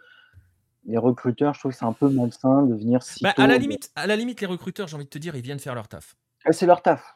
les 0.86 0.98
recruteurs, 0.98 1.54
je 1.54 1.60
trouve 1.60 1.72
que 1.72 1.78
c'est 1.78 1.86
un 1.86 1.94
peu 1.94 2.10
malsain 2.10 2.64
de 2.64 2.76
venir 2.76 3.04
si 3.04 3.24
bah, 3.24 3.34
à, 3.38 3.48
la 3.48 3.58
limite, 3.58 3.92
à 3.96 4.08
la 4.08 4.16
limite, 4.16 4.42
les 4.42 4.48
recruteurs, 4.48 4.88
j'ai 4.88 4.96
envie 4.96 5.06
de 5.06 5.10
te 5.10 5.18
dire, 5.18 5.36
ils 5.36 5.42
viennent 5.42 5.60
faire 5.60 5.76
leur 5.76 5.88
taf. 5.88 6.16
Ah, 6.46 6.52
c'est 6.52 6.66
leur 6.66 6.82
taf. 6.82 7.16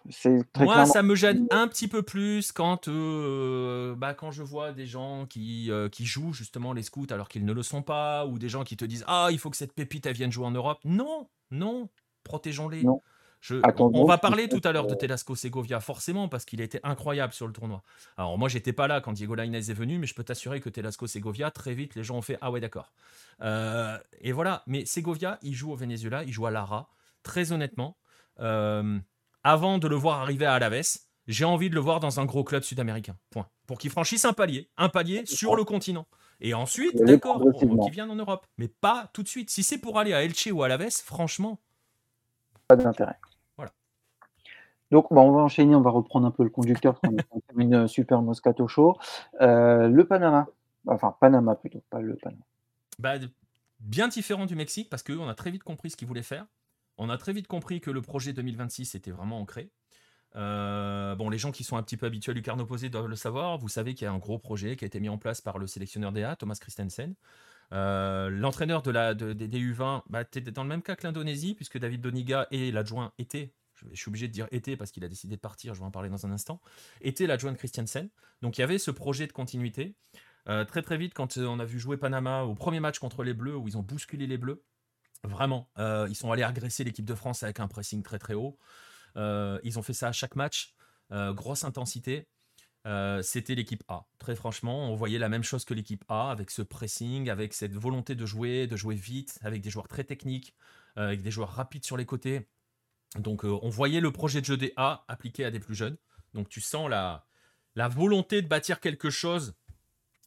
Moi, 0.58 0.86
ça 0.86 1.04
me 1.04 1.14
gêne 1.14 1.48
un 1.52 1.68
petit 1.68 1.90
peu 1.90 2.02
plus 2.02 2.54
quand, 2.54 2.88
euh, 2.88 3.94
bah, 3.96 4.14
quand 4.14 4.32
je 4.32 4.42
vois 4.42 4.72
des 4.72 4.86
gens 4.86 5.26
qui, 5.26 5.70
euh, 5.70 5.90
qui 5.90 6.06
jouent 6.06 6.32
justement 6.32 6.72
les 6.72 6.84
scouts 6.84 7.08
alors 7.10 7.28
qu'ils 7.28 7.44
ne 7.44 7.52
le 7.52 7.62
sont 7.62 7.82
pas, 7.82 8.26
ou 8.26 8.40
des 8.40 8.48
gens 8.48 8.64
qui 8.64 8.78
te 8.78 8.86
disent 8.86 9.04
Ah, 9.08 9.28
il 9.32 9.38
faut 9.38 9.50
que 9.50 9.58
cette 9.58 9.74
pépite 9.74 10.06
elle 10.06 10.16
vienne 10.16 10.32
jouer 10.32 10.46
en 10.46 10.52
Europe. 10.52 10.80
Non, 10.86 11.28
non, 11.52 11.90
protégeons-les. 12.24 12.86
On 13.52 14.06
va 14.06 14.18
parler 14.18 14.50
tout 14.50 14.62
à 14.64 14.72
l'heure 14.72 14.88
de 14.88 14.96
Telasco 14.96 15.36
Segovia, 15.36 15.80
forcément, 15.80 16.28
parce 16.28 16.46
qu'il 16.46 16.62
a 16.62 16.64
été 16.64 16.80
incroyable 16.84 17.34
sur 17.34 17.48
le 17.48 17.54
tournoi. 17.54 17.84
Alors, 18.18 18.38
moi, 18.38 18.50
j'étais 18.50 18.74
pas 18.74 18.88
là 18.88 19.02
quand 19.02 19.14
Diego 19.14 19.36
Lainez 19.36 19.58
est 19.58 19.74
venu, 19.74 20.00
mais 20.00 20.08
je 20.08 20.16
peux 20.16 20.24
t'assurer 20.24 20.60
que 20.60 20.70
Telasco 20.70 21.08
Segovia, 21.08 21.52
très 21.52 21.74
vite, 21.74 21.96
les 21.96 22.04
gens 22.04 22.18
ont 22.18 22.22
fait 22.22 22.38
Ah 22.42 22.52
ouais, 22.52 22.60
d'accord. 22.60 22.92
Euh, 23.42 23.98
et 24.22 24.32
voilà, 24.32 24.64
mais 24.68 24.86
Segovia, 24.86 25.38
il 25.42 25.54
joue 25.54 25.72
au 25.72 25.76
Venezuela, 25.76 26.24
il 26.24 26.32
joue 26.32 26.46
à 26.46 26.52
Lara. 26.52 26.90
Très 27.24 27.52
honnêtement, 27.52 27.98
euh, 28.40 28.98
avant 29.44 29.78
de 29.78 29.88
le 29.88 29.96
voir 29.96 30.22
arriver 30.22 30.46
à 30.46 30.54
Alaves, 30.54 30.98
j'ai 31.28 31.46
envie 31.46 31.70
de 31.70 31.76
le 31.76 31.82
voir 31.82 32.00
dans 32.00 32.20
un 32.20 32.26
gros 32.26 32.44
club 32.44 32.64
sud-américain. 32.64 33.18
Point. 33.30 33.48
Pour 33.68 33.78
qu'il 33.78 33.92
franchisse 33.92 34.26
un 34.26 34.34
palier, 34.34 34.70
un 34.78 34.90
palier 34.90 35.26
sur 35.26 35.56
le 35.56 35.64
continent. 35.64 36.08
Et 36.40 36.54
ensuite, 36.54 36.96
d'accord, 37.04 37.44
qu'il 37.58 37.92
vienne 37.92 38.12
en 38.12 38.16
Europe. 38.16 38.46
Mais 38.58 38.68
pas 38.68 39.10
tout 39.14 39.24
de 39.24 39.28
suite. 39.28 39.50
Si 39.50 39.64
c'est 39.64 39.80
pour 39.80 40.00
aller 40.00 40.14
à 40.14 40.24
Elche 40.24 40.48
ou 40.52 40.64
à 40.64 40.68
Alaves, 40.68 40.90
franchement. 40.92 41.60
Pas 42.68 42.76
d'intérêt. 42.76 43.18
Voilà. 43.56 43.72
Donc, 44.92 45.12
on 45.12 45.16
va 45.16 45.22
enchaîner, 45.22 45.76
on 45.76 45.82
va 45.82 45.92
reprendre 45.92 46.28
un 46.28 46.32
peu 46.32 46.44
le 46.44 46.50
conducteur 46.50 47.00
parce 47.00 47.16
qu'on 47.16 47.40
a 47.40 47.62
une 47.62 47.88
super 47.88 48.22
Moscato 48.22 48.68
Show. 48.68 48.98
Euh, 49.42 49.88
le 49.88 50.06
Panama, 50.06 50.48
enfin 50.86 51.16
Panama 51.20 51.56
plutôt, 51.56 51.84
pas 51.90 52.02
le 52.02 52.16
Panama. 52.16 52.44
Bah, 53.00 53.14
bien 53.80 54.08
différent 54.08 54.46
du 54.46 54.56
Mexique 54.56 54.90
parce 54.90 55.04
qu'on 55.04 55.28
a 55.28 55.36
très 55.36 55.52
vite 55.52 55.64
compris 55.64 55.92
ce 55.92 55.98
qu'ils 55.98 56.08
voulaient 56.08 56.24
faire. 56.24 56.46
On 56.98 57.10
a 57.10 57.18
très 57.18 57.32
vite 57.32 57.48
compris 57.48 57.80
que 57.80 57.92
le 57.92 58.02
projet 58.02 58.34
2026 58.34 58.96
était 58.96 59.12
vraiment 59.12 59.40
ancré. 59.40 59.72
bon, 60.34 61.30
les 61.30 61.38
gens 61.38 61.52
qui 61.52 61.64
sont 61.64 61.78
un 61.78 61.84
petit 61.84 61.96
peu 61.96 62.08
habitués 62.08 62.32
à 62.32 62.36
Lucarne 62.36 62.60
opposé 62.60 62.90
doivent 62.90 63.08
le 63.08 63.16
savoir. 63.16 63.58
Vous 63.60 63.70
savez 63.70 63.94
qu'il 63.94 64.06
y 64.06 64.08
a 64.08 64.12
un 64.12 64.18
gros 64.18 64.40
projet 64.40 64.76
qui 64.76 64.84
a 64.84 64.88
été 64.88 65.00
mis 65.00 65.10
en 65.10 65.18
place 65.18 65.42
par 65.42 65.58
le 65.58 65.68
sélectionneur 65.68 66.12
DA, 66.12 66.36
Thomas 66.36 66.58
Christensen. 66.60 67.14
L'entraîneur 67.72 68.82
de 68.82 68.92
la, 68.92 69.14
des 69.14 69.48
U20, 69.48 70.04
bah, 70.10 70.24
dans 70.24 70.64
le 70.64 70.70
même 70.70 70.82
cas 70.82 70.96
que 70.96 71.06
l'Indonésie, 71.06 71.54
puisque 71.54 71.78
David 71.78 72.02
Doniga 72.02 72.48
et 72.52 72.72
l'adjoint 72.72 73.12
étaient 73.18 73.54
je 73.92 74.00
suis 74.00 74.10
obligé 74.10 74.28
de 74.28 74.34
dire 74.34 74.48
était 74.52 74.76
parce 74.76 74.92
qu'il 74.92 75.04
a 75.04 75.08
décidé 75.08 75.36
de 75.36 75.42
partir, 75.42 75.74
je 75.74 75.80
vais 75.80 75.86
en 75.86 75.92
parler 75.92 76.10
dans 76.10 76.26
un 76.26 76.32
instant, 76.32 76.62
était 77.02 77.28
l'adjoint 77.28 77.52
de 77.52 77.58
Christiansen. 77.58 78.10
Donc 78.42 78.58
il 78.58 78.62
y 78.62 78.64
avait 78.64 78.78
ce 78.78 78.92
projet 78.92 79.28
de 79.28 79.32
continuité. 79.32 79.96
Euh, 80.50 80.64
très 80.66 80.82
très 80.82 80.98
vite, 80.98 81.14
quand 81.14 81.38
euh, 81.38 81.46
on 81.46 81.60
a 81.60 81.66
vu 81.66 81.80
jouer 81.80 81.98
Panama 81.98 82.44
au 82.44 82.56
premier 82.56 82.80
match 82.80 83.00
contre 83.00 83.24
les 83.24 83.34
Bleus, 83.34 83.58
où 83.58 83.68
ils 83.68 83.78
ont 83.78 83.84
bousculé 83.84 84.28
les 84.28 84.38
Bleus, 84.38 84.64
vraiment, 85.24 85.70
euh, 85.78 86.08
ils 86.10 86.16
sont 86.16 86.32
allés 86.32 86.44
agresser 86.44 86.84
l'équipe 86.84 87.06
de 87.06 87.16
France 87.16 87.44
avec 87.44 87.60
un 87.60 87.68
pressing 87.68 88.02
très 88.04 88.20
très 88.20 88.34
haut. 88.34 88.58
ils 89.16 89.78
ont 89.78 89.82
fait 89.82 89.94
ça 89.94 90.08
à 90.08 90.12
chaque 90.12 90.36
match, 90.36 90.76
grosse 91.12 91.64
intensité. 91.64 92.28
C'était 93.22 93.56
l'équipe 93.56 93.84
A. 93.88 94.06
Très 94.20 94.36
franchement, 94.36 94.92
on 94.92 94.96
voyait 94.96 95.20
la 95.20 95.30
même 95.30 95.44
chose 95.44 95.66
que 95.66 95.74
l'équipe 95.74 96.06
A, 96.08 96.32
avec 96.32 96.52
ce 96.52 96.62
pressing, 96.62 97.30
avec 97.30 97.54
cette 97.54 97.74
volonté 97.74 98.16
de 98.16 98.26
jouer, 98.26 98.68
de 98.68 98.76
jouer 98.76 98.96
vite, 98.96 99.38
avec 99.42 99.62
des 99.62 99.70
joueurs 99.70 99.88
très 99.88 100.04
techniques, 100.04 100.54
avec 100.96 101.22
des 101.22 101.32
joueurs 101.32 101.50
rapides 101.50 101.86
sur 101.86 101.98
les 101.98 102.06
côtés. 102.06 102.48
Donc 103.16 103.46
euh, 103.46 103.58
on 103.62 103.70
voyait 103.70 104.02
le 104.02 104.12
projet 104.12 104.42
de 104.42 104.46
jeu 104.46 104.58
des 104.58 104.74
A 104.76 105.06
appliqué 105.08 105.46
à 105.46 105.52
des 105.52 105.60
plus 105.60 105.76
jeunes. 105.76 105.98
Donc 106.34 106.50
tu 106.50 106.62
sens 106.62 106.90
la, 106.90 107.26
la 107.76 107.88
volonté 107.88 108.42
de 108.42 108.48
bâtir 108.48 108.80
quelque 108.80 109.10
chose 109.10 109.56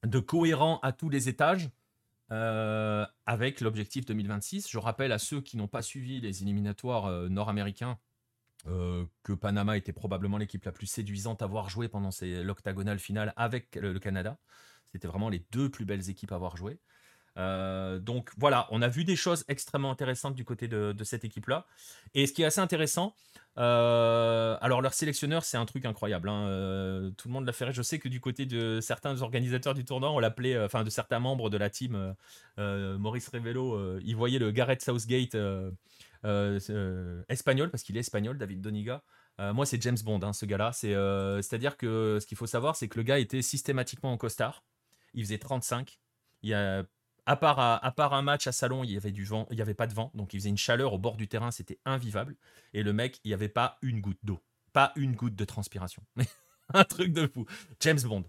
de 0.05 0.19
cohérent 0.19 0.81
à 0.83 0.93
tous 0.93 1.09
les 1.09 1.29
étages 1.29 1.71
euh, 2.33 3.05
avec 3.27 3.61
l'objectif 3.61 4.07
2026. 4.07 4.69
Je 4.71 4.79
rappelle 4.79 5.13
à 5.13 5.19
ceux 5.19 5.41
qui 5.41 5.57
n'ont 5.57 5.69
pas 5.69 5.83
suivi 5.83 6.21
les 6.21 6.43
éliminatoires 6.43 7.07
euh, 8.67 9.07
que 9.23 9.33
Panama 9.33 9.77
était 9.77 9.93
probablement 9.93 10.37
l'équipe 10.37 10.65
la 10.65 10.73
plus 10.73 10.87
séduisante 10.87 11.41
à 11.41 11.47
avoir 11.47 11.71
joué 11.71 11.89
pendant 11.89 12.11
l'octagonale 12.21 12.99
finale 12.99 13.33
avec 13.37 13.77
le 13.77 13.99
Canada. 13.99 14.39
C'était 14.93 15.09
vraiment 15.09 15.29
les 15.31 15.45
deux 15.51 15.71
plus 15.71 15.87
belles 15.87 16.11
équipes 16.11 16.33
à 16.33 16.35
avoir 16.35 16.57
joué. 16.57 16.79
Euh, 17.39 17.99
donc 18.01 18.31
voilà, 18.37 18.67
on 18.71 18.83
a 18.83 18.89
vu 18.89 19.05
des 19.05 19.17
choses 19.17 19.45
extrêmement 19.49 19.91
intéressantes 19.91 20.35
du 20.35 20.45
côté 20.45 20.69
de, 20.69 20.95
cette 21.05 21.25
équipe-là. 21.25 21.65
Et 22.15 22.27
ce 22.27 22.33
qui 22.33 22.43
est 22.43 22.45
assez 22.45 22.61
intéressant, 22.61 23.15
euh, 23.57 24.59
alors 24.61 24.83
leur 24.83 24.93
sélectionneur, 24.93 25.45
c'est 25.45 25.57
un 25.57 25.65
truc 25.65 25.87
incroyable. 25.87 26.29
Hein. 26.29 27.13
Tout 27.17 27.29
le 27.29 27.33
monde 27.33 27.47
l'a 27.47 27.53
fait. 27.53 27.73
Je 27.73 27.83
sais 27.83 27.99
que 27.99 28.09
du 28.09 28.21
côté 28.21 28.45
de 28.45 28.81
certains 28.83 29.23
organisateurs 29.23 29.75
du 29.75 29.87
tournoi, 29.87 30.11
on 30.11 30.19
l'appelait, 30.19 30.63
enfin 30.63 30.85
de 30.85 30.91
certains 30.91 31.21
membres 31.21 31.49
de 31.49 31.57
la 31.57 31.71
team, 31.71 32.15
Maurice 32.59 33.29
Revelo, 33.29 33.99
il 34.01 34.17
voyait 34.17 34.39
le 34.39 34.51
Gareth 34.51 34.83
Southgate 34.83 35.37
espagnol, 36.25 37.71
parce 37.71 37.83
qu'il 37.83 37.97
est 37.97 38.01
espagnol, 38.01 38.39
David 38.39 38.61
Doniga. 38.61 39.03
moi, 39.39 39.67
c'est 39.67 39.81
James 39.83 39.99
Bond, 40.05 40.21
hein, 40.23 40.33
ce 40.33 40.47
gars-là. 40.47 40.73
C'est-à-dire 40.73 41.77
que 41.77 42.19
ce 42.21 42.27
qu'il 42.27 42.37
faut 42.37 42.47
savoir, 42.47 42.77
c'est 42.77 42.89
que 42.89 42.99
le 42.99 43.05
gars 43.05 43.19
était 43.19 43.43
systématiquement 43.43 44.13
en 44.13 44.17
costard. 44.17 44.65
Il 45.15 45.25
faisait 45.25 45.39
35. 45.39 45.99
Il 46.43 46.51
y 46.51 46.55
a 46.55 46.85
à 47.27 47.37
part, 47.37 47.61
à, 47.61 47.93
part, 47.93 48.13
un 48.15 48.23
match 48.23 48.47
à 48.47 48.53
Salon, 48.53 48.83
il 48.83 48.91
y 48.91 48.97
avait 48.97 49.13
du 49.13 49.25
vent, 49.25 49.47
il 49.51 49.59
y 49.59 49.63
avait 49.63 49.75
pas 49.75 49.87
de 49.87 49.95
vent, 49.95 50.11
donc 50.15 50.35
il 50.35 50.41
faisait 50.41 50.49
une 50.49 50.59
chaleur 50.59 50.93
au 50.93 50.99
bord 50.99 51.17
du 51.17 51.29
terrain, 51.29 51.51
c'était 51.51 51.79
invivable. 51.85 52.37
Et 52.73 52.83
le 52.83 52.93
mec, 52.93 53.21
il 53.25 53.29
n'y 53.29 53.35
avait 53.35 53.49
pas 53.49 53.79
une 53.83 54.01
goutte 54.01 54.19
d'eau, 54.25 54.41
pas 54.73 54.93
une 54.97 55.15
goutte 55.15 55.37
de 55.37 55.45
transpiration. 55.45 56.03
un 56.75 56.85
truc 56.85 57.13
de 57.13 57.27
fou. 57.27 57.47
James 57.81 58.01
Bond. 58.03 58.25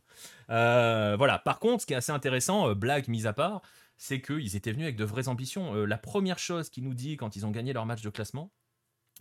Euh, 0.49 1.15
voilà. 1.17 1.39
Par 1.39 1.59
contre, 1.59 1.81
ce 1.81 1.85
qui 1.87 1.93
est 1.93 1.97
assez 1.97 2.11
intéressant, 2.11 2.69
euh, 2.69 2.75
blague 2.75 3.07
mise 3.07 3.27
à 3.27 3.33
part, 3.33 3.61
c'est 4.01 4.19
qu'ils 4.19 4.55
étaient 4.55 4.71
venus 4.71 4.85
avec 4.85 4.95
de 4.95 5.03
vraies 5.03 5.27
ambitions. 5.27 5.75
Euh, 5.75 5.85
la 5.85 5.99
première 5.99 6.39
chose 6.39 6.71
qu'ils 6.71 6.83
nous 6.83 6.95
dit 6.95 7.17
quand 7.17 7.35
ils 7.35 7.45
ont 7.45 7.51
gagné 7.51 7.71
leur 7.71 7.85
match 7.85 8.01
de 8.01 8.09
classement, 8.09 8.51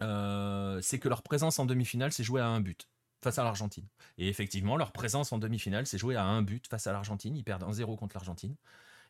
c'est 0.00 0.98
que 0.98 1.08
leur 1.10 1.22
présence 1.22 1.58
en 1.58 1.66
demi-finale 1.66 2.12
s'est 2.12 2.24
jouée 2.24 2.40
à 2.40 2.46
un 2.46 2.62
but 2.62 2.88
face 3.22 3.38
à 3.38 3.44
l'Argentine. 3.44 3.86
Et 4.16 4.28
effectivement, 4.28 4.78
leur 4.78 4.92
présence 4.92 5.32
en 5.32 5.38
demi-finale 5.38 5.86
s'est 5.86 5.98
jouée 5.98 6.16
à 6.16 6.24
un 6.24 6.40
but 6.40 6.66
face 6.66 6.86
à 6.86 6.92
l'Argentine. 6.92 7.36
Ils 7.36 7.44
perdent 7.44 7.64
1-0 7.64 7.94
contre 7.98 8.16
l'Argentine. 8.16 8.56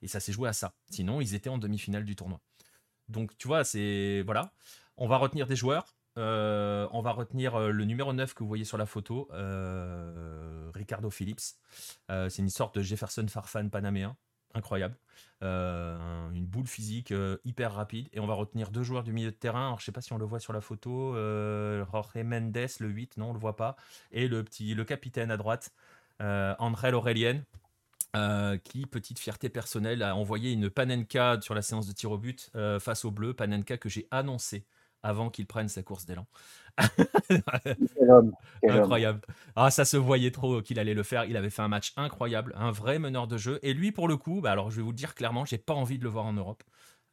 Et 0.02 0.08
ça 0.08 0.18
s'est 0.18 0.32
joué 0.32 0.48
à 0.48 0.52
ça. 0.52 0.74
Sinon, 0.90 1.20
ils 1.20 1.36
étaient 1.36 1.50
en 1.50 1.58
demi-finale 1.58 2.04
du 2.04 2.16
tournoi. 2.16 2.40
Donc, 3.08 3.38
tu 3.38 3.46
vois, 3.46 3.62
c'est. 3.62 4.22
Voilà. 4.24 4.52
On 4.96 5.06
va 5.06 5.18
retenir 5.18 5.46
des 5.46 5.54
joueurs. 5.54 5.94
Euh, 6.18 6.88
on 6.90 7.00
va 7.00 7.12
retenir 7.12 7.54
euh, 7.54 7.70
le 7.70 7.84
numéro 7.84 8.12
9 8.12 8.34
que 8.34 8.42
vous 8.42 8.48
voyez 8.48 8.64
sur 8.64 8.76
la 8.76 8.86
photo, 8.86 9.28
euh, 9.32 10.68
Ricardo 10.74 11.10
Phillips. 11.10 11.54
c'est 12.08 12.38
une 12.38 12.50
sorte 12.50 12.76
de 12.76 12.82
Jefferson 12.82 13.26
Farfan 13.28 13.68
panaméen. 13.68 14.16
Incroyable. 14.54 14.96
une 15.42 16.46
boule 16.46 16.66
physique 16.66 17.14
hyper 17.44 17.72
rapide. 17.72 18.08
Et 18.12 18.20
on 18.20 18.26
va 18.26 18.34
retenir 18.34 18.70
deux 18.70 18.82
joueurs 18.82 19.04
du 19.04 19.12
milieu 19.12 19.30
de 19.30 19.36
terrain. 19.36 19.66
Alors, 19.66 19.80
je 19.80 19.84
sais 19.84 19.92
pas 19.92 20.00
si 20.00 20.12
on 20.12 20.18
le 20.18 20.24
voit 20.24 20.40
sur 20.40 20.52
la 20.52 20.60
photo. 20.60 21.14
Jorge 21.14 22.16
Mendes, 22.16 22.68
le 22.80 22.88
8, 22.88 23.16
non, 23.16 23.30
on 23.30 23.32
le 23.32 23.38
voit 23.38 23.56
pas. 23.56 23.76
Et 24.12 24.28
le 24.28 24.42
petit, 24.42 24.74
le 24.74 24.84
capitaine 24.84 25.30
à 25.30 25.36
droite, 25.36 25.72
André 26.18 26.92
Aurelien. 26.92 27.42
Euh, 28.16 28.58
qui, 28.58 28.86
petite 28.86 29.20
fierté 29.20 29.48
personnelle, 29.48 30.02
a 30.02 30.16
envoyé 30.16 30.50
une 30.50 30.68
Panenka 30.68 31.38
sur 31.42 31.54
la 31.54 31.62
séance 31.62 31.86
de 31.86 31.92
tir 31.92 32.10
au 32.10 32.18
but 32.18 32.50
euh, 32.56 32.80
face 32.80 33.04
au 33.04 33.12
bleu. 33.12 33.34
Panenka 33.34 33.76
que 33.76 33.88
j'ai 33.88 34.08
annoncé 34.10 34.64
avant 35.04 35.30
qu'il 35.30 35.46
prenne 35.46 35.68
sa 35.68 35.82
course 35.84 36.06
d'élan. 36.06 36.26
incroyable. 38.68 39.20
Ah, 39.56 39.70
ça 39.70 39.84
se 39.84 39.96
voyait 39.96 40.30
trop 40.30 40.62
qu'il 40.62 40.78
allait 40.78 40.94
le 40.94 41.02
faire. 41.02 41.24
Il 41.24 41.36
avait 41.36 41.50
fait 41.50 41.62
un 41.62 41.68
match 41.68 41.92
incroyable, 41.96 42.54
un 42.56 42.70
vrai 42.70 42.98
meneur 42.98 43.26
de 43.26 43.36
jeu. 43.36 43.58
Et 43.62 43.74
lui, 43.74 43.92
pour 43.92 44.08
le 44.08 44.16
coup, 44.16 44.40
bah 44.40 44.52
alors 44.52 44.70
je 44.70 44.76
vais 44.76 44.82
vous 44.82 44.90
le 44.90 44.96
dire 44.96 45.14
clairement, 45.14 45.44
j'ai 45.44 45.58
pas 45.58 45.74
envie 45.74 45.98
de 45.98 46.04
le 46.04 46.10
voir 46.10 46.26
en 46.26 46.32
Europe. 46.32 46.62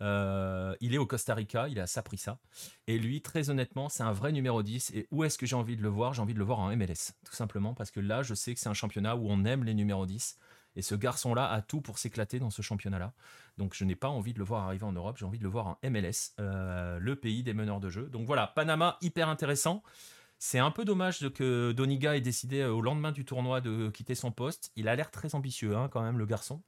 Euh, 0.02 0.76
il 0.80 0.94
est 0.94 0.98
au 0.98 1.06
Costa 1.06 1.34
Rica, 1.34 1.68
il 1.68 1.78
est 1.78 1.82
à 1.82 1.88
Saprissa. 1.88 2.40
Et 2.88 2.98
lui, 3.00 3.22
très 3.22 3.50
honnêtement, 3.50 3.90
c'est 3.90 4.04
un 4.04 4.12
vrai 4.12 4.32
numéro 4.32 4.62
10. 4.64 4.92
Et 4.96 5.08
où 5.12 5.24
est-ce 5.24 5.38
que 5.38 5.46
j'ai 5.46 5.56
envie 5.56 5.76
de 5.76 5.82
le 5.82 5.90
voir? 5.90 6.14
J'ai 6.14 6.22
envie 6.22 6.34
de 6.34 6.40
le 6.40 6.46
voir 6.46 6.60
en 6.60 6.76
MLS, 6.76 7.14
tout 7.26 7.34
simplement, 7.34 7.74
parce 7.74 7.92
que 7.92 8.00
là, 8.00 8.24
je 8.24 8.34
sais 8.34 8.54
que 8.54 8.60
c'est 8.60 8.70
un 8.70 8.74
championnat 8.74 9.16
où 9.16 9.28
on 9.28 9.44
aime 9.46 9.64
les 9.64 9.74
numéros 9.74 10.06
10. 10.06 10.38
Et 10.78 10.84
ce 10.84 10.96
garçon-là 10.96 11.52
a 11.52 11.62
tout 11.62 11.82
pour 11.82 11.98
s'éclater 11.98 12.38
dans 12.40 12.52
ce 12.52 12.62
championnat-là. 12.62 13.12
Donc 13.58 13.74
je 13.74 13.84
n'ai 13.84 13.96
pas 13.96 14.10
envie 14.10 14.34
de 14.34 14.40
le 14.40 14.46
voir 14.46 14.64
arriver 14.64 14.86
en 14.86 14.94
Europe, 14.94 15.18
j'ai 15.18 15.26
envie 15.26 15.40
de 15.40 15.44
le 15.44 15.50
voir 15.50 15.68
en 15.68 15.80
MLS, 15.84 16.34
euh, 16.40 17.00
le 17.00 17.16
pays 17.16 17.42
des 17.42 17.56
meneurs 17.56 17.80
de 17.80 17.90
jeu. 17.90 18.04
Donc 18.04 18.28
voilà, 18.28 18.48
Panama, 18.48 18.98
hyper 19.02 19.28
intéressant. 19.28 19.84
C'est 20.38 20.60
un 20.60 20.70
peu 20.70 20.86
dommage 20.86 21.30
que 21.30 21.72
Doniga 21.72 22.16
ait 22.16 22.22
décidé 22.22 22.60
euh, 22.60 22.72
au 22.72 22.82
lendemain 22.82 23.12
du 23.12 23.26
tournoi 23.26 23.60
de 23.60 23.90
quitter 23.90 24.14
son 24.14 24.32
poste. 24.32 24.72
Il 24.76 24.88
a 24.88 24.96
l'air 24.96 25.10
très 25.10 25.34
ambitieux 25.34 25.76
hein, 25.76 25.90
quand 25.92 26.04
même, 26.04 26.20
le 26.20 26.28
garçon. 26.28 26.62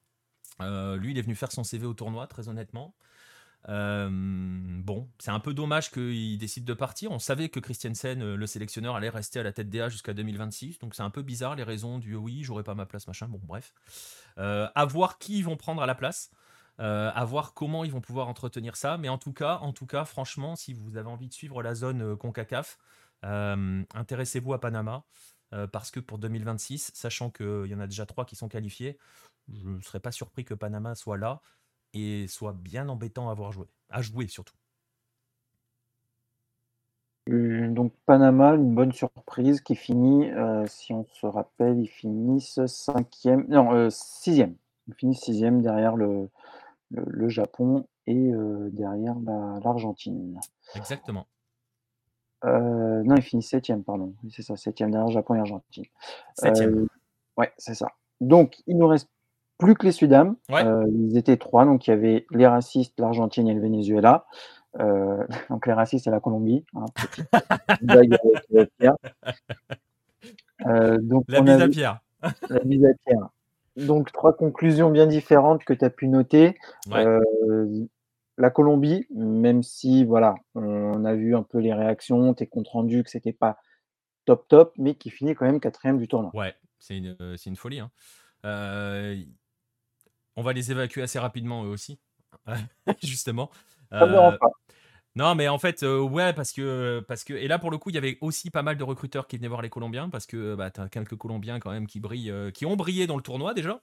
Euh, 0.61 0.97
lui, 0.97 1.11
il 1.11 1.17
est 1.19 1.21
venu 1.21 1.35
faire 1.35 1.51
son 1.51 1.63
CV 1.63 1.85
au 1.85 1.93
tournoi, 1.93 2.25
très 2.25 2.49
honnêtement. 2.49 2.95
Euh, 3.67 4.09
bon, 4.09 5.09
c'est 5.19 5.31
un 5.31 5.39
peu 5.39 5.53
dommage 5.53 5.91
qu'il 5.91 6.37
décide 6.37 6.65
de 6.65 6.73
partir. 6.73 7.11
On 7.11 7.19
savait 7.19 7.49
que 7.49 7.59
Christiansen, 7.59 8.21
euh, 8.21 8.35
le 8.35 8.47
sélectionneur, 8.47 8.95
allait 8.95 9.09
rester 9.09 9.39
à 9.39 9.43
la 9.43 9.51
tête 9.51 9.69
DA 9.69 9.89
jusqu'à 9.89 10.13
2026. 10.13 10.79
Donc 10.79 10.95
c'est 10.95 11.03
un 11.03 11.09
peu 11.09 11.21
bizarre 11.21 11.55
les 11.55 11.63
raisons 11.63 11.99
du 11.99 12.15
oui, 12.15 12.43
j'aurai 12.43 12.63
pas 12.63 12.75
ma 12.75 12.85
place, 12.85 13.07
machin. 13.07 13.27
Bon, 13.27 13.39
bref. 13.43 13.73
Euh, 14.37 14.67
à 14.75 14.85
voir 14.85 15.17
qui 15.17 15.39
ils 15.39 15.43
vont 15.43 15.57
prendre 15.57 15.81
à 15.81 15.85
la 15.85 15.95
place. 15.95 16.31
à 16.77 17.25
voir 17.25 17.53
comment 17.53 17.83
ils 17.83 17.91
vont 17.91 17.99
pouvoir 18.01 18.29
entretenir 18.29 18.77
ça. 18.77 18.97
Mais 18.97 19.09
en 19.09 19.17
tout 19.17 19.33
cas, 19.33 19.57
en 19.57 19.73
tout 19.73 19.85
cas, 19.85 20.05
franchement, 20.05 20.55
si 20.55 20.73
vous 20.73 20.95
avez 20.95 21.09
envie 21.09 21.27
de 21.27 21.33
suivre 21.33 21.61
la 21.61 21.75
zone 21.75 22.15
Concacaf, 22.15 22.77
intéressez-vous 23.21 24.53
à 24.53 24.61
Panama. 24.61 25.03
parce 25.73 25.91
que 25.91 25.99
pour 25.99 26.19
2026, 26.19 26.91
sachant 26.93 27.31
qu'il 27.31 27.65
y 27.65 27.75
en 27.75 27.81
a 27.81 27.87
déjà 27.87 28.05
trois 28.05 28.23
qui 28.23 28.37
sont 28.37 28.47
qualifiés, 28.47 28.97
je 29.53 29.67
ne 29.67 29.81
serais 29.81 29.99
pas 29.99 30.11
surpris 30.13 30.45
que 30.45 30.53
Panama 30.53 30.95
soit 30.95 31.17
là 31.17 31.41
et 31.93 32.27
soit 32.27 32.53
bien 32.53 32.89
embêtant 32.89 33.29
à 33.29 33.31
avoir 33.31 33.51
joué, 33.51 33.67
à 33.89 34.01
jouer 34.01 34.27
surtout. 34.27 34.55
Euh, 37.29 37.69
donc 37.69 37.93
Panama, 38.05 38.55
une 38.55 38.73
bonne 38.73 38.91
surprise 38.91 39.61
qui 39.61 39.75
finit, 39.75 40.31
euh, 40.31 40.65
si 40.67 40.93
on 40.93 41.05
se 41.05 41.25
rappelle, 41.25 41.79
ils 41.79 41.87
finissent 41.87 42.65
cinquième, 42.65 43.45
non 43.47 43.73
euh, 43.73 43.89
sixième. 43.89 44.55
Ils 44.87 44.95
finissent 44.95 45.21
sixième 45.21 45.61
derrière 45.61 45.95
le, 45.95 46.29
le, 46.89 47.29
Japon 47.29 47.85
et 48.07 48.31
derrière 48.71 49.15
l'Argentine. 49.63 50.39
Exactement. 50.73 51.27
non, 52.43 53.15
ils 53.15 53.21
finissent 53.21 53.49
septième, 53.49 53.83
pardon. 53.83 54.15
C'est 54.31 54.41
ça, 54.41 54.55
septième 54.55 54.89
derrière 54.89 55.11
Japon 55.11 55.35
et 55.35 55.39
Argentine. 55.39 55.85
Septième. 56.33 56.87
ouais, 57.37 57.53
c'est 57.59 57.75
ça. 57.75 57.89
Donc 58.19 58.63
il 58.65 58.79
nous 58.79 58.87
reste 58.87 59.09
plus 59.59 59.75
que 59.75 59.85
les 59.85 59.91
Sudam. 59.91 60.35
Euh, 60.49 60.87
ils 60.91 61.17
étaient 61.17 61.37
trois, 61.37 61.65
donc 61.65 61.85
il 61.85 61.91
y 61.91 61.93
avait 61.93 62.25
les 62.31 62.47
racistes, 62.47 62.99
l'Argentine 62.99 63.47
et 63.47 63.53
le 63.53 63.61
Venezuela. 63.61 64.25
Euh, 64.79 65.23
donc 65.51 65.67
les 65.67 65.73
racistes, 65.73 66.05
c'est 66.05 66.11
la 66.11 66.19
Colombie. 66.19 66.65
Hein, 66.73 66.85
euh, 70.65 70.97
donc 70.99 71.25
la 71.27 71.41
mise 71.41 71.61
à 71.61 71.67
Pierre. 71.67 71.99
la 72.49 72.63
mise 72.63 72.85
à 72.85 72.93
Pierre. 73.05 73.29
Donc 73.75 74.11
trois 74.11 74.35
conclusions 74.35 74.89
bien 74.89 75.05
différentes 75.05 75.63
que 75.63 75.73
tu 75.73 75.85
as 75.85 75.89
pu 75.89 76.07
noter. 76.07 76.57
la 78.37 78.49
Colombie, 78.49 79.05
même 79.13 79.63
si 79.63 80.05
voilà, 80.05 80.35
on 80.55 81.03
a 81.03 81.13
vu 81.13 81.35
un 81.35 81.43
peu 81.43 81.59
les 81.59 81.73
réactions, 81.73 82.33
tes 82.33 82.47
comptes 82.47 82.69
rendus 82.69 83.03
que 83.03 83.09
c'était 83.09 83.33
pas 83.33 83.57
top 84.23 84.47
top, 84.47 84.73
mais 84.77 84.95
qui 84.95 85.09
finit 85.09 85.35
quand 85.35 85.45
même 85.45 85.59
quatrième 85.59 85.97
du 85.97 86.07
tournoi. 86.07 86.31
Ouais, 86.33 86.55
c'est 86.77 86.97
une, 86.97 87.17
une, 87.45 87.55
folie. 87.57 87.81
Hein. 87.81 87.91
On 90.35 90.41
va 90.41 90.53
les 90.53 90.71
évacuer 90.71 91.01
assez 91.01 91.19
rapidement 91.19 91.65
eux 91.65 91.69
aussi, 91.69 91.99
justement. 93.03 93.49
Euh, 93.93 94.37
Non, 95.15 95.35
mais 95.35 95.47
en 95.47 95.57
fait, 95.57 95.83
euh, 95.83 95.99
ouais, 95.99 96.33
parce 96.33 96.51
que, 96.51 97.03
parce 97.07 97.23
que. 97.23 97.33
Et 97.33 97.47
là, 97.47 97.59
pour 97.59 97.71
le 97.71 97.77
coup, 97.77 97.89
il 97.89 97.95
y 97.95 97.97
avait 97.97 98.17
aussi 98.21 98.51
pas 98.51 98.61
mal 98.61 98.77
de 98.77 98.83
recruteurs 98.83 99.27
qui 99.27 99.37
venaient 99.37 99.47
voir 99.47 99.61
les 99.61 99.69
Colombiens, 99.69 100.09
parce 100.09 100.25
que 100.25 100.55
bah, 100.55 100.69
tu 100.71 100.79
as 100.81 100.87
quelques 100.87 101.15
Colombiens 101.15 101.59
quand 101.59 101.71
même 101.71 101.87
qui 101.87 101.99
brillent, 101.99 102.31
euh, 102.31 102.51
qui 102.51 102.65
ont 102.65 102.75
brillé 102.75 103.07
dans 103.07 103.17
le 103.17 103.23
tournoi 103.23 103.53
déjà. 103.53 103.81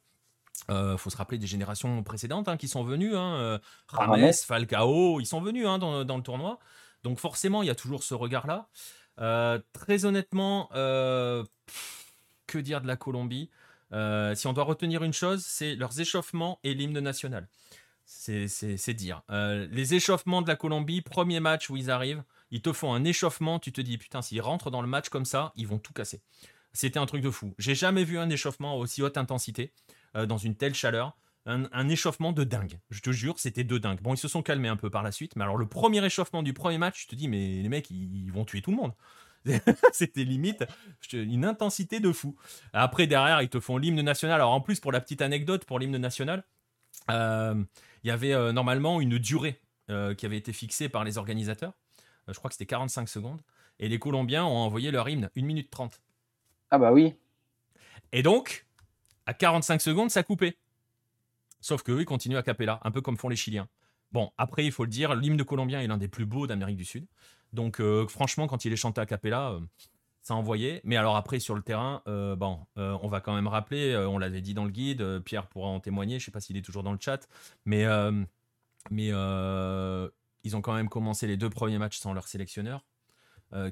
Euh, 0.70 0.96
faut 0.96 1.10
se 1.10 1.16
rappeler 1.16 1.36
des 1.36 1.46
générations 1.46 2.02
précédentes 2.02 2.48
hein, 2.48 2.56
qui 2.56 2.68
sont 2.68 2.82
venues. 2.84 3.14
Hein, 3.16 3.60
Rames, 3.88 4.32
Falcao, 4.32 5.20
ils 5.20 5.26
sont 5.26 5.40
venus 5.40 5.66
hein, 5.66 5.78
dans, 5.78 6.04
dans, 6.04 6.16
le 6.16 6.22
tournoi. 6.22 6.58
Donc 7.02 7.18
forcément, 7.18 7.62
il 7.62 7.66
y 7.66 7.70
a 7.70 7.74
toujours 7.74 8.02
ce 8.02 8.14
regard-là. 8.14 8.68
très 9.74 10.04
honnêtement, 10.06 10.68
que 10.72 12.58
dire 12.58 12.80
de 12.80 12.86
la 12.86 12.96
Colombie? 12.96 13.50
Si 13.92 14.46
on 14.46 14.52
doit 14.52 14.64
retenir 14.64 15.02
une 15.02 15.12
chose, 15.12 15.44
c'est 15.44 15.76
leurs 15.76 16.00
échauffements 16.00 16.58
et 16.64 16.74
l'hymne 16.74 17.00
national. 17.00 17.48
C'est 18.06 18.94
dire. 18.94 19.22
Euh, 19.30 19.66
les 19.70 19.94
échauffements 19.94 20.40
de 20.40 20.48
la 20.48 20.56
Colombie, 20.56 21.02
premier 21.02 21.40
match 21.40 21.70
où 21.70 21.76
ils 21.76 21.90
arrivent, 21.90 22.22
ils 22.50 22.62
te 22.62 22.72
font 22.72 22.94
un 22.94 23.04
échauffement, 23.04 23.58
tu 23.58 23.72
te 23.72 23.80
dis 23.80 23.98
putain, 23.98 24.22
s'ils 24.22 24.40
rentrent 24.40 24.70
dans 24.70 24.80
le 24.80 24.86
match 24.86 25.08
comme 25.08 25.24
ça, 25.24 25.52
ils 25.56 25.66
vont 25.66 25.78
tout 25.78 25.92
casser. 25.92 26.22
C'était 26.72 27.00
un 27.00 27.06
truc 27.06 27.22
de 27.22 27.30
fou. 27.30 27.54
J'ai 27.58 27.74
jamais 27.74 28.04
vu 28.04 28.18
un 28.18 28.30
échauffement 28.30 28.72
à 28.72 28.76
aussi 28.76 29.02
haute 29.02 29.16
intensité, 29.16 29.72
euh, 30.14 30.26
dans 30.26 30.38
une 30.38 30.54
telle 30.54 30.74
chaleur. 30.74 31.16
Un, 31.48 31.88
échauffement 31.88 32.32
de 32.32 32.42
dingue. 32.42 32.80
Je 32.90 33.00
te 33.00 33.12
jure, 33.12 33.38
c'était 33.38 33.62
de 33.62 33.78
dingue. 33.78 34.00
Bon, 34.02 34.14
ils 34.14 34.18
se 34.18 34.26
sont 34.26 34.42
calmés 34.42 34.66
un 34.66 34.74
peu 34.74 34.90
par 34.90 35.04
la 35.04 35.12
suite, 35.12 35.36
mais 35.36 35.44
alors 35.44 35.56
le 35.56 35.68
premier 35.68 36.04
échauffement 36.04 36.42
du 36.42 36.52
premier 36.52 36.76
match, 36.76 37.04
je 37.04 37.06
te 37.06 37.14
dis, 37.14 37.28
mais 37.28 37.62
les 37.62 37.68
mecs, 37.68 37.88
ils, 37.88 38.32
vont 38.32 38.44
tuer 38.44 38.62
tout 38.62 38.72
le 38.72 38.76
monde. 38.76 38.92
c'était 39.92 40.24
limite 40.24 40.64
une 41.12 41.44
intensité 41.44 42.00
de 42.00 42.12
fou. 42.12 42.36
Après, 42.72 43.06
derrière, 43.06 43.42
ils 43.42 43.48
te 43.48 43.60
font 43.60 43.78
l'hymne 43.78 44.02
national. 44.02 44.36
Alors, 44.36 44.52
en 44.52 44.60
plus, 44.60 44.80
pour 44.80 44.92
la 44.92 45.00
petite 45.00 45.22
anecdote, 45.22 45.64
pour 45.64 45.78
l'hymne 45.78 45.96
national, 45.98 46.44
euh, 47.10 47.62
il 48.02 48.08
y 48.08 48.10
avait 48.10 48.32
euh, 48.32 48.52
normalement 48.52 49.00
une 49.00 49.18
durée 49.18 49.60
euh, 49.90 50.14
qui 50.14 50.26
avait 50.26 50.36
été 50.36 50.52
fixée 50.52 50.88
par 50.88 51.04
les 51.04 51.18
organisateurs. 51.18 51.72
je 52.28 52.34
crois 52.34 52.48
que 52.48 52.54
c'était 52.54 52.66
45 52.66 53.08
secondes. 53.08 53.40
Et 53.78 53.88
les 53.88 53.98
Colombiens 53.98 54.44
ont 54.44 54.56
envoyé 54.56 54.90
leur 54.90 55.08
hymne 55.08 55.30
1 55.36 55.42
minute 55.42 55.70
30. 55.70 56.00
Ah 56.70 56.78
bah 56.78 56.92
oui. 56.92 57.14
Et 58.12 58.22
donc, 58.22 58.66
à 59.26 59.34
45 59.34 59.80
secondes, 59.80 60.10
ça 60.10 60.22
coupait. 60.22 60.56
Sauf 61.60 61.82
qu'eux, 61.82 62.00
ils 62.00 62.06
continuent 62.06 62.36
à 62.36 62.42
capella, 62.42 62.80
un 62.84 62.90
peu 62.90 63.00
comme 63.00 63.16
font 63.16 63.28
les 63.28 63.36
Chiliens. 63.36 63.68
Bon, 64.12 64.30
après, 64.38 64.64
il 64.64 64.72
faut 64.72 64.84
le 64.84 64.90
dire, 64.90 65.14
l'hymne 65.14 65.44
colombien 65.44 65.80
est 65.80 65.86
l'un 65.86 65.98
des 65.98 66.08
plus 66.08 66.26
beaux 66.26 66.46
d'Amérique 66.46 66.76
du 66.76 66.84
Sud. 66.84 67.06
Donc, 67.52 67.80
franchement, 68.08 68.46
quand 68.46 68.64
il 68.64 68.72
est 68.72 68.76
chanté 68.76 69.00
à 69.00 69.06
capella, 69.06 69.58
ça 70.26 70.34
envoyé. 70.34 70.80
Mais 70.82 70.96
alors 70.96 71.14
après, 71.14 71.38
sur 71.38 71.54
le 71.54 71.62
terrain, 71.62 72.02
euh, 72.08 72.34
bon, 72.34 72.66
euh, 72.78 72.98
on 73.00 73.06
va 73.06 73.20
quand 73.20 73.32
même 73.32 73.46
rappeler, 73.46 73.92
euh, 73.92 74.08
on 74.08 74.18
l'avait 74.18 74.40
dit 74.40 74.54
dans 74.54 74.64
le 74.64 74.72
guide, 74.72 75.20
Pierre 75.20 75.46
pourra 75.46 75.68
en 75.68 75.78
témoigner, 75.78 76.18
je 76.18 76.24
sais 76.24 76.32
pas 76.32 76.40
s'il 76.40 76.56
est 76.56 76.62
toujours 76.62 76.82
dans 76.82 76.92
le 76.92 76.98
chat, 77.00 77.28
mais, 77.64 77.84
mais 78.90 79.08
ils 80.42 80.56
ont 80.56 80.60
quand 80.62 80.74
même 80.74 80.88
commencé 80.88 81.28
les 81.28 81.36
deux 81.36 81.50
premiers 81.50 81.78
matchs 81.78 81.98
sans 81.98 82.12
leur 82.12 82.26
sélectionneur, 82.26 82.84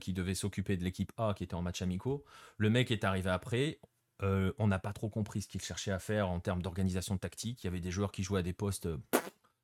qui 0.01 0.13
devait 0.13 0.37
s'occuper 0.37 0.77
de 0.77 0.85
l'équipe 0.85 1.13
A 1.19 1.35
qui 1.35 1.43
était 1.43 1.55
en 1.55 1.63
match 1.63 1.83
amicaux. 1.83 2.25
Le 2.57 2.71
mec 2.71 2.93
est 2.93 3.03
arrivé 3.03 3.31
après. 3.31 3.81
on 4.23 4.69
n'a 4.69 4.79
pas 4.79 4.93
trop 4.93 5.09
compris 5.09 5.43
ce 5.43 5.49
qu'il 5.49 5.61
cherchait 5.61 5.91
à 5.91 5.99
faire 5.99 6.31
en 6.31 6.39
termes 6.39 6.63
d'organisation 6.63 7.19
tactique. 7.19 7.65
Il 7.65 7.67
y 7.67 7.69
avait 7.69 7.81
des 7.81 7.91
joueurs 7.91 8.13
qui 8.13 8.23
jouaient 8.23 8.41
à 8.41 8.45
des 8.45 8.53
postes, 8.53 8.89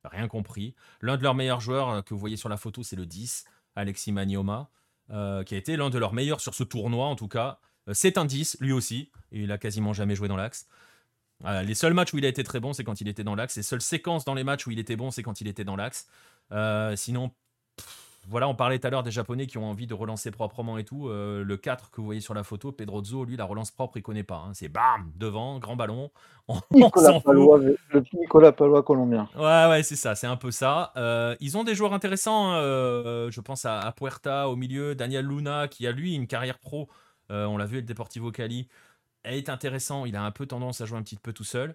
rien 0.03 0.27
compris. 0.27 0.75
L'un 1.01 1.17
de 1.17 1.23
leurs 1.23 1.37
meilleurs 1.37 1.61
joueurs 1.61 2.05
que 2.05 2.15
vous 2.15 2.21
voyez 2.21 2.37
sur 2.37 2.49
la 2.49 2.57
photo, 2.57 2.83
c'est 2.83 2.97
le 2.97 3.07
10, 3.07 3.45
Alexis 3.77 4.13
Manioma. 4.13 4.71
Euh, 5.13 5.43
qui 5.43 5.57
a 5.57 5.59
été 5.59 5.77
l'un 5.77 5.91
de 5.91 5.99
leurs 5.99 6.13
meilleurs 6.13 6.41
sur 6.41 6.55
ce 6.55 6.63
tournoi 6.63 7.07
en 7.07 7.17
tout 7.17 7.27
cas. 7.27 7.59
Euh, 7.89 7.95
c'est 7.95 8.17
un 8.17 8.25
10, 8.25 8.59
lui 8.61 8.71
aussi, 8.71 9.11
il 9.33 9.51
a 9.51 9.59
quasiment 9.59 9.93
jamais 9.93 10.15
joué 10.15 10.29
dans 10.29 10.37
l'axe. 10.37 10.69
Euh, 11.45 11.63
les 11.63 11.75
seuls 11.75 11.95
matchs 11.95 12.15
où 12.15 12.19
il 12.19 12.25
a 12.25 12.29
été 12.29 12.45
très 12.45 12.61
bon, 12.61 12.73
c'est 12.73 12.85
quand 12.85 13.01
il 13.01 13.09
était 13.09 13.25
dans 13.25 13.35
l'axe. 13.35 13.57
Les 13.57 13.65
seules 13.65 13.81
séquences 13.81 14.25
dans 14.25 14.35
les 14.35 14.45
matchs 14.45 14.69
où 14.69 14.71
il 14.71 14.79
était 14.79 14.95
bon, 14.95 15.11
c'est 15.11 15.25
quand 15.25 15.41
il 15.41 15.49
était 15.49 15.65
dans 15.65 15.75
l'axe. 15.75 16.07
sinon, 16.97 17.33
voilà, 18.29 18.49
on 18.49 18.55
parlait 18.55 18.79
tout 18.79 18.87
à 18.87 18.91
l'heure 18.91 19.03
des 19.03 19.11
Japonais 19.11 19.47
qui 19.47 19.59
ont 19.59 19.65
envie 19.65 19.87
de 19.87 19.95
relancer 19.95 20.31
proprement 20.31 20.79
et 20.79 20.85
tout. 20.85 21.09
Euh, 21.09 21.43
le 21.43 21.57
4 21.57 21.91
que 21.91 22.01
vous 22.01 22.05
voyez 22.05 22.21
sur 22.21 22.35
la 22.35 22.45
photo, 22.45 22.71
Pedrozo, 22.71 23.25
lui, 23.25 23.37
la 23.37 23.45
relance 23.45 23.71
propre, 23.71 23.97
il 23.97 24.03
connaît 24.03 24.23
pas. 24.23 24.45
Hein. 24.47 24.53
C'est 24.55 24.69
bam, 24.69 25.11
devant, 25.17 25.59
grand 25.59 25.75
ballon. 25.75 26.11
Nicolas 26.71 27.21
Palois, 27.21 27.59
le 27.59 28.05
Nicolas 28.13 28.53
Palois 28.53 28.83
colombien. 28.83 29.29
Ouais, 29.37 29.69
ouais, 29.69 29.83
c'est 29.83 29.97
ça, 29.97 30.15
c'est 30.15 30.27
un 30.27 30.37
peu 30.37 30.51
ça. 30.51 30.93
Euh, 30.97 31.35
ils 31.41 31.57
ont 31.57 31.65
des 31.65 31.75
joueurs 31.75 31.95
intéressants. 31.95 32.53
Hein, 32.53 32.61
euh, 32.61 33.31
je 33.31 33.41
pense 33.41 33.65
à, 33.65 33.93
Puerta 33.97 34.49
au 34.49 34.57
milieu, 34.57 34.95
Daniel 34.95 35.27
Luna, 35.27 35.69
qui 35.69 35.87
a 35.87 35.93
lui 35.93 36.15
une 36.15 36.27
carrière 36.27 36.59
pro. 36.59 36.89
on 37.31 37.57
l'a 37.57 37.67
vu, 37.67 37.77
le 37.77 37.83
Deportivo 37.83 38.31
Cali. 38.31 38.69
est 39.25 39.49
intéressant. 39.49 40.05
Il 40.05 40.15
a 40.15 40.23
un 40.23 40.31
peu 40.31 40.47
tendance 40.47 40.81
à 40.81 40.87
jouer 40.87 40.99
un 40.99 41.03
petit 41.03 41.17
peu 41.17 41.33
tout 41.33 41.45
seul. 41.45 41.75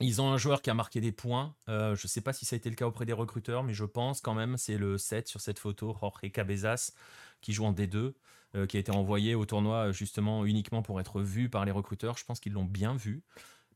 Ils 0.00 0.20
ont 0.20 0.32
un 0.32 0.36
joueur 0.36 0.60
qui 0.60 0.70
a 0.70 0.74
marqué 0.74 1.00
des 1.00 1.12
points. 1.12 1.54
Euh, 1.68 1.94
je 1.94 2.04
ne 2.06 2.08
sais 2.08 2.20
pas 2.20 2.32
si 2.32 2.44
ça 2.44 2.54
a 2.54 2.58
été 2.58 2.68
le 2.68 2.74
cas 2.74 2.86
auprès 2.86 3.06
des 3.06 3.12
recruteurs, 3.12 3.62
mais 3.62 3.74
je 3.74 3.84
pense 3.84 4.20
quand 4.20 4.34
même, 4.34 4.56
c'est 4.56 4.76
le 4.76 4.98
7 4.98 5.28
sur 5.28 5.40
cette 5.40 5.58
photo, 5.58 5.96
Jorge 6.00 6.32
Cabezas, 6.32 6.92
qui 7.40 7.52
joue 7.52 7.64
en 7.64 7.72
D2, 7.72 8.14
euh, 8.56 8.66
qui 8.66 8.76
a 8.76 8.80
été 8.80 8.90
envoyé 8.90 9.34
au 9.36 9.46
tournoi 9.46 9.92
justement 9.92 10.44
uniquement 10.44 10.82
pour 10.82 11.00
être 11.00 11.20
vu 11.20 11.48
par 11.48 11.64
les 11.64 11.70
recruteurs. 11.70 12.18
Je 12.18 12.24
pense 12.24 12.40
qu'ils 12.40 12.52
l'ont 12.52 12.64
bien 12.64 12.96
vu. 12.96 13.22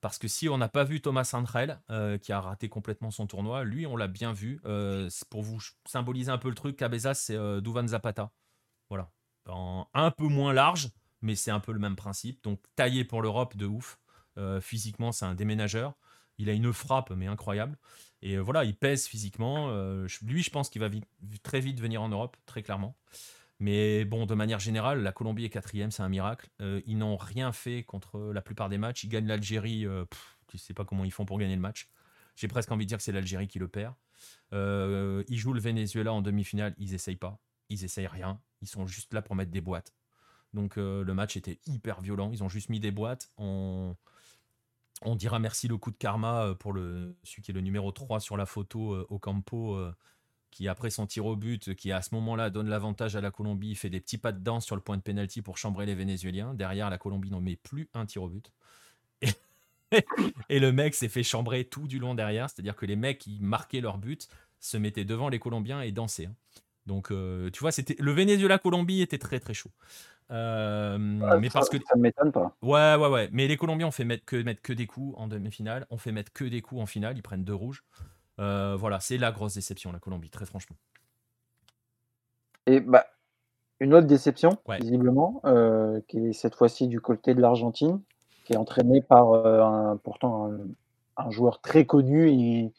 Parce 0.00 0.18
que 0.18 0.28
si 0.28 0.48
on 0.48 0.58
n'a 0.58 0.68
pas 0.68 0.84
vu 0.84 1.00
Thomas 1.00 1.28
Andrel, 1.34 1.80
euh, 1.90 2.18
qui 2.18 2.32
a 2.32 2.40
raté 2.40 2.68
complètement 2.68 3.10
son 3.10 3.26
tournoi, 3.26 3.64
lui, 3.64 3.86
on 3.86 3.96
l'a 3.96 4.06
bien 4.08 4.32
vu. 4.32 4.60
pour 5.30 5.42
vous 5.42 5.60
symboliser 5.86 6.30
un 6.30 6.38
peu 6.38 6.48
le 6.48 6.54
truc, 6.54 6.76
Cabezas, 6.76 7.14
c'est 7.14 7.60
Duvan 7.62 7.86
Zapata. 7.86 8.32
Voilà. 8.88 9.10
un 9.94 10.10
peu 10.10 10.26
moins 10.26 10.52
large, 10.52 10.90
mais 11.20 11.34
c'est 11.36 11.50
un 11.50 11.60
peu 11.60 11.72
le 11.72 11.78
même 11.78 11.96
principe. 11.96 12.42
Donc 12.42 12.60
taillé 12.76 13.04
pour 13.04 13.22
l'Europe 13.22 13.56
de 13.56 13.66
ouf. 13.66 13.98
Physiquement, 14.60 15.12
c'est 15.12 15.24
un 15.24 15.34
déménageur. 15.34 15.94
Il 16.38 16.48
a 16.48 16.52
une 16.52 16.72
frappe, 16.72 17.10
mais 17.10 17.26
incroyable. 17.26 17.76
Et 18.22 18.36
euh, 18.36 18.40
voilà, 18.40 18.64
il 18.64 18.74
pèse 18.74 19.06
physiquement. 19.06 19.68
Euh, 19.70 20.06
lui, 20.22 20.42
je 20.42 20.50
pense 20.50 20.70
qu'il 20.70 20.80
va 20.80 20.88
très 21.42 21.60
vite 21.60 21.80
venir 21.80 22.02
en 22.02 22.08
Europe, 22.08 22.36
très 22.46 22.62
clairement. 22.62 22.96
Mais 23.60 24.04
bon, 24.04 24.24
de 24.26 24.34
manière 24.34 24.60
générale, 24.60 25.02
la 25.02 25.12
Colombie 25.12 25.44
est 25.44 25.50
quatrième, 25.50 25.90
c'est 25.90 26.02
un 26.02 26.08
miracle. 26.08 26.48
Euh, 26.60 26.80
ils 26.86 26.96
n'ont 26.96 27.16
rien 27.16 27.52
fait 27.52 27.82
contre 27.82 28.32
la 28.32 28.40
plupart 28.40 28.68
des 28.68 28.78
matchs. 28.78 29.04
Ils 29.04 29.08
gagnent 29.08 29.26
l'Algérie. 29.26 29.86
tu 30.46 30.56
ne 30.56 30.58
sais 30.58 30.74
pas 30.74 30.84
comment 30.84 31.04
ils 31.04 31.12
font 31.12 31.24
pour 31.24 31.38
gagner 31.38 31.56
le 31.56 31.60
match. 31.60 31.88
J'ai 32.36 32.46
presque 32.46 32.70
envie 32.70 32.84
de 32.84 32.88
dire 32.88 32.98
que 32.98 33.04
c'est 33.04 33.12
l'Algérie 33.12 33.48
qui 33.48 33.58
le 33.58 33.66
perd. 33.68 33.94
ils 34.52 35.38
jouent 35.38 35.54
le 35.54 35.60
Venezuela 35.60 36.12
en 36.12 36.22
demi-finale. 36.22 36.74
Ils 36.78 36.94
essayent 36.94 37.16
pas. 37.16 37.40
Ils 37.68 37.84
essayent 37.84 38.06
rien. 38.06 38.40
Ils 38.62 38.68
sont 38.68 38.86
juste 38.86 39.12
là 39.12 39.22
pour 39.22 39.34
mettre 39.34 39.50
des 39.50 39.60
boîtes. 39.60 39.92
Donc 40.54 40.76
le 40.76 41.12
match 41.12 41.36
était 41.36 41.58
hyper 41.66 42.00
violent. 42.00 42.30
Ils 42.32 42.44
ont 42.44 42.48
juste 42.48 42.68
mis 42.68 42.78
des 42.78 42.92
boîtes. 42.92 43.28
en 43.38 43.96
on 45.02 45.16
dira 45.16 45.38
merci 45.38 45.68
le 45.68 45.76
coup 45.76 45.90
de 45.90 45.96
karma 45.96 46.46
euh, 46.46 46.54
pour 46.54 46.74
celui 46.74 47.42
qui 47.42 47.50
est 47.50 47.54
le 47.54 47.60
numéro 47.60 47.92
3 47.92 48.20
sur 48.20 48.36
la 48.36 48.46
photo 48.46 49.06
au 49.08 49.16
euh, 49.16 49.18
Campo, 49.18 49.74
euh, 49.74 49.94
qui 50.50 50.68
après 50.68 50.90
son 50.90 51.06
tir 51.06 51.26
au 51.26 51.36
but, 51.36 51.74
qui 51.74 51.92
à 51.92 52.02
ce 52.02 52.14
moment-là 52.14 52.50
donne 52.50 52.68
l'avantage 52.68 53.16
à 53.16 53.20
la 53.20 53.30
Colombie, 53.30 53.74
fait 53.74 53.90
des 53.90 54.00
petits 54.00 54.18
pas 54.18 54.32
de 54.32 54.40
danse 54.40 54.64
sur 54.64 54.76
le 54.76 54.82
point 54.82 54.96
de 54.96 55.02
pénalty 55.02 55.42
pour 55.42 55.58
chambrer 55.58 55.86
les 55.86 55.94
Vénézuéliens. 55.94 56.54
Derrière, 56.54 56.90
la 56.90 56.98
Colombie 56.98 57.30
n'en 57.30 57.40
met 57.40 57.56
plus 57.56 57.88
un 57.94 58.06
tir 58.06 58.22
au 58.22 58.28
but. 58.28 58.50
Et, 59.22 59.28
le 60.60 60.72
mec 60.72 60.94
s'est 60.94 61.08
fait 61.08 61.22
chambrer 61.22 61.64
tout 61.64 61.86
du 61.86 61.98
long 61.98 62.14
derrière, 62.14 62.50
c'est-à-dire 62.50 62.76
que 62.76 62.86
les 62.86 62.96
mecs 62.96 63.18
qui 63.18 63.38
marquaient 63.40 63.80
leur 63.80 63.98
but 63.98 64.28
se 64.60 64.76
mettaient 64.76 65.04
devant 65.04 65.28
les 65.28 65.38
Colombiens 65.38 65.82
et 65.82 65.92
dansaient. 65.92 66.26
Hein. 66.26 66.34
Donc, 66.86 67.08
tu 67.08 67.60
vois, 67.60 67.70
c'était 67.70 67.96
le 67.98 68.12
Venezuela-Colombie 68.12 69.02
était 69.02 69.18
très 69.18 69.40
très 69.40 69.52
chaud. 69.52 69.70
Euh, 70.30 70.98
mais 70.98 71.48
parce 71.48 71.68
que 71.68 71.78
ça 71.78 71.96
ne 71.96 72.02
m'étonne 72.02 72.32
pas. 72.32 72.54
Ouais, 72.62 72.96
ouais, 72.96 73.08
ouais. 73.08 73.28
Mais 73.32 73.48
les 73.48 73.56
Colombiens 73.56 73.86
ont 73.86 73.92
fait 73.92 74.04
mettre 74.04 74.24
que, 74.24 74.36
mettre 74.42 74.60
que 74.60 74.72
des 74.72 74.86
coups 74.86 75.14
en 75.18 75.26
demi-finale, 75.26 75.86
on 75.90 75.96
fait 75.96 76.12
mettre 76.12 76.32
que 76.32 76.44
des 76.44 76.60
coups 76.60 76.82
en 76.82 76.86
finale, 76.86 77.16
ils 77.16 77.22
prennent 77.22 77.44
deux 77.44 77.54
rouges. 77.54 77.84
Euh, 78.38 78.76
voilà, 78.78 79.00
c'est 79.00 79.18
la 79.18 79.32
grosse 79.32 79.54
déception, 79.54 79.90
la 79.90 79.98
Colombie, 79.98 80.30
très 80.30 80.44
franchement. 80.44 80.76
Et 82.66 82.80
bah, 82.80 83.06
une 83.80 83.94
autre 83.94 84.06
déception, 84.06 84.58
visiblement, 84.80 85.40
euh, 85.46 86.00
qui 86.08 86.18
est 86.18 86.32
cette 86.34 86.54
fois-ci 86.54 86.88
du 86.88 87.00
côté 87.00 87.34
de 87.34 87.40
l'Argentine, 87.40 88.00
qui 88.44 88.52
est 88.52 88.58
entraîné 88.58 89.00
par 89.00 89.32
un, 89.32 89.96
pourtant 89.96 90.50
un, 91.16 91.30
joueur 91.30 91.60
très 91.60 91.86
connu 91.86 92.28
et, 92.28 92.72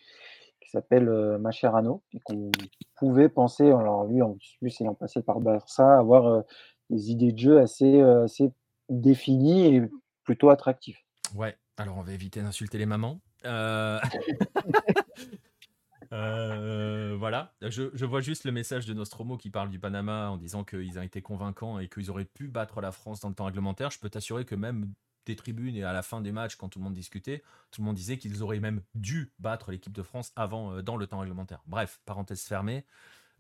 qui 0.61 0.69
s'appelle 0.69 1.09
Macherano, 1.39 2.03
et 2.13 2.19
qu'on 2.19 2.51
pouvait 2.95 3.29
penser, 3.29 3.71
alors 3.71 4.05
lui 4.05 4.21
en 4.21 4.37
plus 4.59 4.79
ayant 4.81 4.93
passé 4.93 5.23
par 5.23 5.39
Barça, 5.39 5.97
avoir 5.97 6.43
des 6.89 7.11
idées 7.11 7.31
de 7.31 7.39
jeu 7.39 7.59
assez, 7.59 8.01
euh, 8.01 8.23
assez 8.23 8.51
définies 8.89 9.75
et 9.75 9.81
plutôt 10.23 10.49
attractives. 10.49 10.97
Ouais, 11.35 11.57
alors 11.77 11.97
on 11.97 12.01
va 12.01 12.13
éviter 12.13 12.41
d'insulter 12.41 12.77
les 12.77 12.85
mamans. 12.85 13.21
Euh, 13.45 13.99
euh, 16.11 17.15
voilà, 17.17 17.53
je, 17.61 17.89
je, 17.93 18.05
vois 18.05 18.21
juste 18.21 18.43
le 18.43 18.51
message 18.51 18.85
de 18.85 18.93
Nostromo 18.93 19.37
qui 19.37 19.49
parle 19.49 19.69
du 19.69 19.79
Panama 19.79 20.29
en 20.29 20.37
disant 20.37 20.63
qu'ils 20.63 20.99
ont 20.99 21.03
été 21.03 21.21
convaincants 21.21 21.79
et 21.79 21.87
qu'ils 21.87 22.09
auraient 22.09 22.25
pu 22.25 22.47
battre 22.47 22.81
la 22.81 22.91
France 22.91 23.19
dans 23.19 23.29
le 23.29 23.35
temps 23.35 23.45
réglementaire. 23.45 23.91
Je 23.91 23.99
peux 23.99 24.09
t'assurer 24.09 24.45
que 24.45 24.55
même 24.55 24.91
des 25.25 25.35
tribunes 25.35 25.75
et 25.75 25.83
à 25.83 25.93
la 25.93 26.01
fin 26.01 26.21
des 26.21 26.31
matchs, 26.31 26.55
quand 26.55 26.69
tout 26.69 26.79
le 26.79 26.85
monde 26.85 26.93
discutait, 26.93 27.43
tout 27.71 27.81
le 27.81 27.85
monde 27.85 27.95
disait 27.95 28.17
qu'ils 28.17 28.41
auraient 28.41 28.59
même 28.59 28.81
dû 28.95 29.31
battre 29.37 29.71
l'équipe 29.71 29.93
de 29.93 30.01
France 30.01 30.31
avant, 30.35 30.81
dans 30.81 30.97
le 30.97 31.05
temps 31.05 31.19
réglementaire. 31.19 31.61
Bref, 31.67 32.01
parenthèse 32.05 32.41
fermée. 32.41 32.85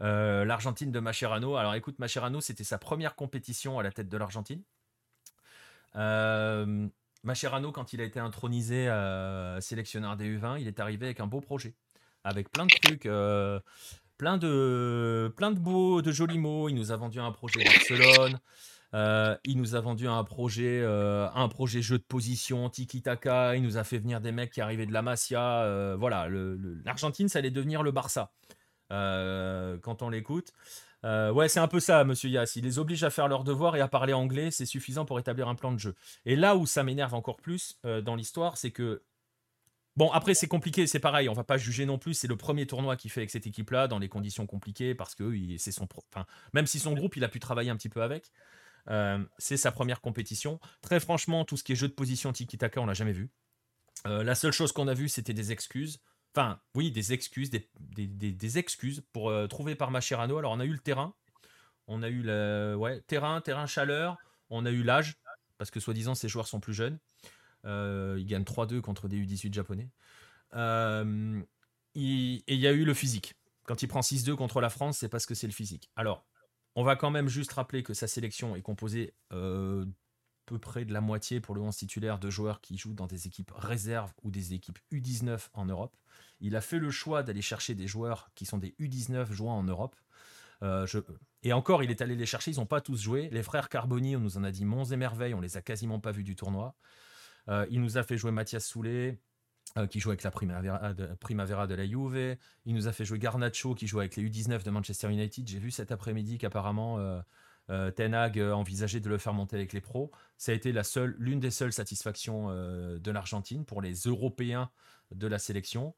Euh, 0.01 0.45
L'Argentine 0.45 0.91
de 0.91 0.99
Macherano. 0.99 1.55
Alors 1.55 1.75
écoute, 1.75 1.99
Macherano, 1.99 2.41
c'était 2.41 2.63
sa 2.63 2.77
première 2.77 3.15
compétition 3.15 3.79
à 3.79 3.83
la 3.83 3.91
tête 3.91 4.09
de 4.09 4.17
l'Argentine. 4.17 4.61
Euh, 5.95 6.87
Macherano, 7.23 7.71
quand 7.71 7.93
il 7.93 8.01
a 8.01 8.03
été 8.03 8.19
intronisé 8.19 8.87
euh, 8.87 9.59
sélectionneur 9.59 10.15
des 10.15 10.37
U20, 10.37 10.61
il 10.61 10.67
est 10.67 10.79
arrivé 10.79 11.07
avec 11.07 11.19
un 11.19 11.27
beau 11.27 11.41
projet, 11.41 11.75
avec 12.23 12.51
plein 12.51 12.65
de 12.65 12.73
trucs. 12.81 13.03
plein 14.17 14.37
de, 14.37 15.33
plein 15.35 15.51
de 15.51 15.59
beaux, 15.59 16.01
de 16.01 16.11
jolis 16.11 16.39
mots. 16.39 16.69
Il 16.69 16.75
nous 16.75 16.91
a 16.91 16.95
vendu 16.95 17.19
un 17.19 17.31
projet 17.31 17.63
Barcelone. 17.63 18.39
Euh, 18.95 19.37
il 19.43 19.57
nous 19.57 19.75
a 19.75 19.81
vendu 19.81 20.07
un 20.07 20.23
projet, 20.23 20.81
euh, 20.81 21.29
un 21.35 21.47
projet 21.47 21.81
jeu 21.81 21.97
de 21.97 22.03
position, 22.03 22.69
tiki-taka. 22.69 23.55
Il 23.55 23.61
nous 23.61 23.77
a 23.77 23.83
fait 23.83 23.99
venir 23.99 24.19
des 24.19 24.31
mecs 24.31 24.51
qui 24.51 24.61
arrivaient 24.61 24.87
de 24.87 24.93
la 24.93 25.01
Masia. 25.01 25.63
Euh, 25.63 25.95
voilà, 25.97 26.27
l'Argentine, 26.85 27.29
ça 27.29 27.39
allait 27.39 27.51
devenir 27.51 27.83
le 27.83 27.91
Barça 27.91 28.31
quand 28.89 30.01
on 30.01 30.09
l'écoute. 30.09 30.53
ouais, 31.03 31.47
c'est 31.47 31.59
un 31.59 31.67
peu 31.67 31.79
ça, 31.79 32.03
monsieur 32.03 32.29
Yass. 32.29 32.55
Il 32.55 32.63
les 32.63 32.79
oblige 32.79 33.03
à 33.03 33.09
faire 33.09 33.27
leur 33.27 33.43
devoir 33.43 33.75
et 33.75 33.81
à 33.81 33.87
parler 33.87 34.13
anglais. 34.13 34.51
C'est 34.51 34.65
suffisant 34.65 35.05
pour 35.05 35.19
établir 35.19 35.47
un 35.47 35.55
plan 35.55 35.71
de 35.71 35.79
jeu. 35.79 35.95
Et 36.25 36.35
là 36.35 36.55
où 36.55 36.65
ça 36.65 36.83
m'énerve 36.83 37.13
encore 37.13 37.37
plus 37.37 37.79
dans 37.83 38.15
l'histoire, 38.15 38.57
c'est 38.57 38.71
que 38.71 39.03
Bon, 39.99 40.09
après, 40.11 40.33
c'est 40.33 40.47
compliqué, 40.47 40.87
c'est 40.87 41.01
pareil, 41.01 41.27
on 41.27 41.33
va 41.33 41.43
pas 41.43 41.57
juger 41.57 41.85
non 41.85 41.97
plus. 41.97 42.13
C'est 42.13 42.27
le 42.27 42.37
premier 42.37 42.65
tournoi 42.65 42.95
qu'il 42.95 43.11
fait 43.11 43.19
avec 43.19 43.31
cette 43.31 43.47
équipe-là, 43.47 43.89
dans 43.89 43.99
les 43.99 44.07
conditions 44.07 44.47
compliquées, 44.47 44.95
parce 44.95 45.13
que 45.13 45.57
c'est 45.57 45.73
son. 45.73 45.89
Enfin, 46.13 46.25
même 46.53 46.67
si 46.67 46.79
son 46.79 46.93
groupe, 46.93 47.17
il 47.17 47.23
a 47.25 47.27
pu 47.27 47.41
travailler 47.41 47.69
un 47.69 47.75
petit 47.75 47.89
peu 47.89 48.01
avec. 48.01 48.31
Euh, 48.89 49.21
c'est 49.37 49.57
sa 49.57 49.73
première 49.73 49.99
compétition. 49.99 50.61
Très 50.81 51.01
franchement, 51.01 51.43
tout 51.43 51.57
ce 51.57 51.65
qui 51.65 51.73
est 51.73 51.75
jeu 51.75 51.89
de 51.89 51.93
position 51.93 52.31
tiki-taka, 52.31 52.79
on 52.79 52.85
l'a 52.85 52.93
jamais 52.93 53.11
vu. 53.11 53.29
Euh, 54.07 54.23
la 54.23 54.35
seule 54.35 54.53
chose 54.53 54.71
qu'on 54.71 54.87
a 54.87 54.93
vu, 54.93 55.09
c'était 55.09 55.33
des 55.33 55.51
excuses. 55.51 55.99
Enfin, 56.35 56.59
oui, 56.75 56.91
des 56.91 57.13
excuses, 57.13 57.49
des, 57.49 58.57
excuses 58.57 59.01
pour 59.13 59.29
euh, 59.29 59.47
trouver 59.47 59.75
par 59.75 59.91
Macherano. 59.91 60.37
Alors, 60.37 60.51
on 60.51 60.59
a 60.59 60.65
eu 60.65 60.71
le 60.71 60.79
terrain, 60.79 61.13
on 61.87 62.03
a 62.03 62.09
eu 62.09 62.21
le 62.21 62.75
ouais, 62.77 63.01
terrain, 63.01 63.41
terrain 63.41 63.65
chaleur, 63.65 64.17
on 64.49 64.65
a 64.65 64.71
eu 64.71 64.83
l'âge, 64.83 65.17
parce 65.57 65.71
que 65.71 65.79
soi-disant, 65.79 66.15
ces 66.15 66.29
joueurs 66.29 66.47
sont 66.47 66.59
plus 66.59 66.73
jeunes. 66.73 66.99
ils 67.65 68.25
gagnent 68.25 68.43
3-2 68.43 68.81
contre 68.81 69.07
des 69.07 69.17
U18 69.17 69.53
japonais. 69.53 69.89
et 70.53 71.43
il 71.95 72.59
y 72.59 72.67
a 72.67 72.71
eu 72.71 72.85
le 72.85 72.93
physique. 72.93 73.35
Quand 73.65 73.83
il 73.83 73.87
prend 73.87 74.01
6-2 74.01 74.35
contre 74.35 74.61
la 74.61 74.69
France, 74.69 74.97
c'est 74.97 75.09
parce 75.09 75.25
que 75.25 75.35
c'est 75.35 75.47
le 75.47 75.53
physique. 75.53 75.91
Alors, 75.95 76.25
on 76.75 76.83
va 76.83 76.95
quand 76.95 77.11
même 77.11 77.27
juste 77.27 77.51
rappeler 77.51 77.83
que 77.83 77.93
sa 77.93 78.07
sélection 78.07 78.55
est 78.55 78.61
composée 78.61 79.13
euh, 79.33 79.85
peu 80.49 80.57
près 80.57 80.83
de 80.83 80.91
la 80.91 80.99
moitié 80.99 81.39
pour 81.39 81.53
le 81.53 81.61
11 81.61 81.75
titulaire 81.75 82.17
de 82.17 82.31
joueurs 82.31 82.59
qui 82.59 82.75
jouent 82.75 82.95
dans 82.95 83.05
des 83.05 83.27
équipes 83.27 83.51
réserves 83.55 84.11
ou 84.23 84.31
des 84.31 84.53
équipes 84.53 84.79
U19 84.91 85.49
en 85.53 85.65
Europe. 85.65 85.95
Il 86.41 86.55
a 86.55 86.61
fait 86.61 86.79
le 86.79 86.89
choix 86.89 87.21
d'aller 87.21 87.43
chercher 87.43 87.75
des 87.75 87.85
joueurs 87.85 88.31
qui 88.33 88.45
sont 88.45 88.57
des 88.57 88.73
U19 88.79 89.31
jouant 89.31 89.53
en 89.53 89.63
Europe. 89.63 89.95
Euh, 90.63 90.87
et 91.43 91.53
encore, 91.53 91.83
il 91.83 91.91
est 91.91 92.01
allé 92.01 92.15
les 92.15 92.25
chercher, 92.25 92.49
ils 92.49 92.57
n'ont 92.57 92.65
pas 92.65 92.81
tous 92.81 92.99
joué. 92.99 93.29
Les 93.31 93.43
frères 93.43 93.69
Carboni, 93.69 94.15
on 94.15 94.21
nous 94.21 94.37
en 94.37 94.43
a 94.43 94.51
dit 94.51 94.65
monts 94.65 94.85
et 94.85 94.97
merveilles, 94.97 95.35
on 95.35 95.39
les 95.39 95.55
a 95.55 95.61
quasiment 95.61 95.99
pas 95.99 96.11
vus 96.11 96.23
du 96.23 96.35
tournoi. 96.35 96.75
Euh, 97.47 97.67
il 97.69 97.79
nous 97.79 97.99
a 97.99 98.03
fait 98.03 98.17
jouer 98.17 98.31
Mathias 98.31 98.65
Soulet, 98.65 99.19
euh, 99.77 99.85
qui 99.85 99.99
joue 99.99 100.09
avec 100.09 100.23
la 100.23 100.31
Primavera 100.31 100.93
de, 100.95 101.05
de 101.67 101.75
la 101.75 101.85
Juve. 101.85 102.37
Il 102.65 102.73
nous 102.73 102.87
a 102.87 102.91
fait 102.91 103.05
jouer 103.05 103.19
Garnacho, 103.19 103.75
qui 103.75 103.85
joue 103.85 103.99
avec 103.99 104.15
les 104.15 104.27
U19 104.27 104.63
de 104.63 104.71
Manchester 104.71 105.11
United. 105.11 105.47
J'ai 105.47 105.59
vu 105.59 105.69
cet 105.69 105.91
après-midi 105.91 106.39
qu'apparemment 106.39 106.97
euh, 107.69 107.91
Ten 107.91 108.13
Hag 108.13 108.39
envisageait 108.39 108.99
de 108.99 109.09
le 109.09 109.17
faire 109.17 109.33
monter 109.33 109.55
avec 109.55 109.73
les 109.73 109.81
pros. 109.81 110.11
Ça 110.37 110.51
a 110.51 110.55
été 110.55 110.71
la 110.71 110.83
seule, 110.83 111.15
l'une 111.19 111.39
des 111.39 111.51
seules 111.51 111.73
satisfactions 111.73 112.49
de 112.49 113.11
l'Argentine 113.11 113.65
pour 113.65 113.81
les 113.81 113.93
Européens 113.93 114.69
de 115.11 115.27
la 115.27 115.39
sélection. 115.39 115.93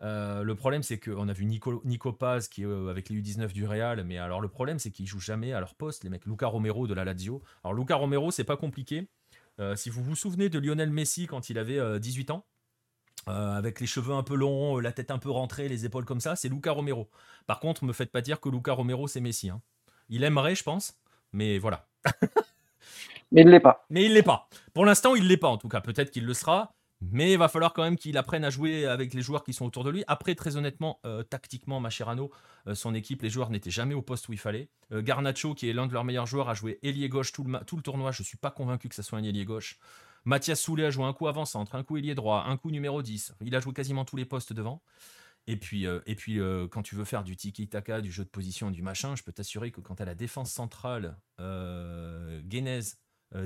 le 0.00 0.52
problème, 0.54 0.82
c'est 0.82 0.98
qu'on 0.98 1.28
a 1.28 1.32
vu 1.32 1.44
Nico, 1.44 2.12
Paz 2.12 2.48
qui 2.48 2.64
avec 2.64 3.08
les 3.08 3.22
U19 3.22 3.52
du 3.52 3.66
Real, 3.66 4.02
mais 4.04 4.18
alors 4.18 4.40
le 4.40 4.48
problème, 4.48 4.78
c'est 4.78 4.90
qu'ils 4.90 5.06
jouent 5.06 5.20
jamais 5.20 5.52
à 5.52 5.60
leur 5.60 5.74
poste, 5.74 6.04
les 6.04 6.10
mecs. 6.10 6.26
Luca 6.26 6.46
Romero 6.46 6.86
de 6.86 6.94
la 6.94 7.04
Lazio. 7.04 7.42
Alors 7.62 7.74
Luca 7.74 7.94
Romero, 7.94 8.30
c'est 8.30 8.44
pas 8.44 8.56
compliqué. 8.56 9.08
si 9.76 9.90
vous 9.90 10.02
vous 10.02 10.16
souvenez 10.16 10.48
de 10.48 10.58
Lionel 10.58 10.90
Messi 10.90 11.26
quand 11.26 11.50
il 11.50 11.58
avait 11.58 12.00
18 12.00 12.30
ans, 12.30 12.44
euh, 13.28 13.56
avec 13.56 13.80
les 13.80 13.86
cheveux 13.86 14.12
un 14.12 14.22
peu 14.22 14.34
longs, 14.34 14.78
la 14.78 14.92
tête 14.92 15.10
un 15.10 15.18
peu 15.18 15.30
rentrée, 15.30 15.68
les 15.68 15.86
épaules 15.86 16.04
comme 16.04 16.20
ça, 16.20 16.36
c'est 16.36 16.50
Luca 16.50 16.72
Romero. 16.72 17.08
Par 17.46 17.58
contre, 17.58 17.84
me 17.84 17.94
faites 17.94 18.12
pas 18.12 18.20
dire 18.20 18.38
que 18.38 18.50
Luca 18.50 18.72
Romero 18.72 19.08
c'est 19.08 19.20
Messi. 19.20 19.48
Hein. 19.48 19.62
Il 20.10 20.24
aimerait, 20.24 20.54
je 20.54 20.62
pense, 20.62 20.98
mais 21.34 21.58
voilà. 21.58 21.86
mais 23.32 23.42
il 23.42 23.48
l'est 23.48 23.60
pas. 23.60 23.84
Mais 23.90 24.04
il 24.04 24.14
l'est 24.14 24.22
pas. 24.22 24.48
Pour 24.72 24.86
l'instant, 24.86 25.14
il 25.14 25.28
l'est 25.28 25.36
pas 25.36 25.48
en 25.48 25.58
tout 25.58 25.68
cas. 25.68 25.80
Peut-être 25.80 26.10
qu'il 26.10 26.24
le 26.24 26.32
sera, 26.32 26.72
mais 27.02 27.32
il 27.32 27.38
va 27.38 27.48
falloir 27.48 27.74
quand 27.74 27.82
même 27.82 27.96
qu'il 27.96 28.16
apprenne 28.16 28.44
à 28.44 28.50
jouer 28.50 28.86
avec 28.86 29.12
les 29.12 29.20
joueurs 29.20 29.44
qui 29.44 29.52
sont 29.52 29.66
autour 29.66 29.84
de 29.84 29.90
lui. 29.90 30.04
Après, 30.06 30.34
très 30.34 30.56
honnêtement, 30.56 31.00
euh, 31.04 31.22
tactiquement, 31.22 31.80
Macherano, 31.80 32.30
euh, 32.66 32.74
son 32.74 32.94
équipe, 32.94 33.20
les 33.22 33.30
joueurs 33.30 33.50
n'étaient 33.50 33.70
jamais 33.70 33.94
au 33.94 34.02
poste 34.02 34.28
où 34.28 34.32
il 34.32 34.38
fallait. 34.38 34.68
Garnacho, 34.90 35.54
qui 35.54 35.68
est 35.68 35.72
l'un 35.72 35.86
de 35.86 35.92
leurs 35.92 36.04
meilleurs 36.04 36.26
joueurs, 36.26 36.48
a 36.48 36.54
joué 36.54 36.78
ailier 36.82 37.08
gauche 37.08 37.32
tout 37.32 37.44
le, 37.44 37.58
tout 37.64 37.76
le 37.76 37.82
tournoi. 37.82 38.12
Je 38.12 38.22
suis 38.22 38.38
pas 38.38 38.50
convaincu 38.50 38.88
que 38.88 38.94
ça 38.94 39.02
soit 39.02 39.18
un 39.18 39.24
ailier 39.24 39.44
gauche. 39.44 39.78
Mathias 40.24 40.60
Soulet 40.60 40.86
a 40.86 40.90
joué 40.90 41.04
un 41.04 41.12
coup 41.12 41.28
avant-centre, 41.28 41.74
un 41.74 41.82
coup 41.82 41.98
ailier 41.98 42.14
droit, 42.14 42.44
un 42.46 42.56
coup 42.56 42.70
numéro 42.70 43.02
10. 43.02 43.34
Il 43.42 43.54
a 43.54 43.60
joué 43.60 43.74
quasiment 43.74 44.04
tous 44.04 44.16
les 44.16 44.24
postes 44.24 44.52
devant. 44.54 44.82
Et 45.46 45.56
puis, 45.56 45.86
euh, 45.86 46.00
euh, 46.08 46.68
quand 46.68 46.82
tu 46.82 46.94
veux 46.94 47.04
faire 47.04 47.22
du 47.22 47.36
tiki-taka, 47.36 48.00
du 48.00 48.10
jeu 48.10 48.24
de 48.24 48.28
position, 48.28 48.70
du 48.70 48.82
machin, 48.82 49.14
je 49.14 49.22
peux 49.22 49.32
t'assurer 49.32 49.70
que 49.70 49.80
quand 49.80 50.00
à 50.00 50.04
la 50.04 50.14
défense 50.14 50.50
centrale, 50.50 51.16
euh, 51.40 52.40
Guénez 52.42 52.80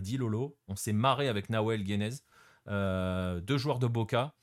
dit 0.00 0.18
Lolo, 0.18 0.54
on 0.68 0.76
s'est 0.76 0.92
marré 0.92 1.28
avec 1.28 1.48
Nawel 1.48 1.82
Guénez, 1.82 2.10
deux 2.66 3.56
joueurs 3.56 3.78
de 3.78 3.86
Boca. 3.86 4.34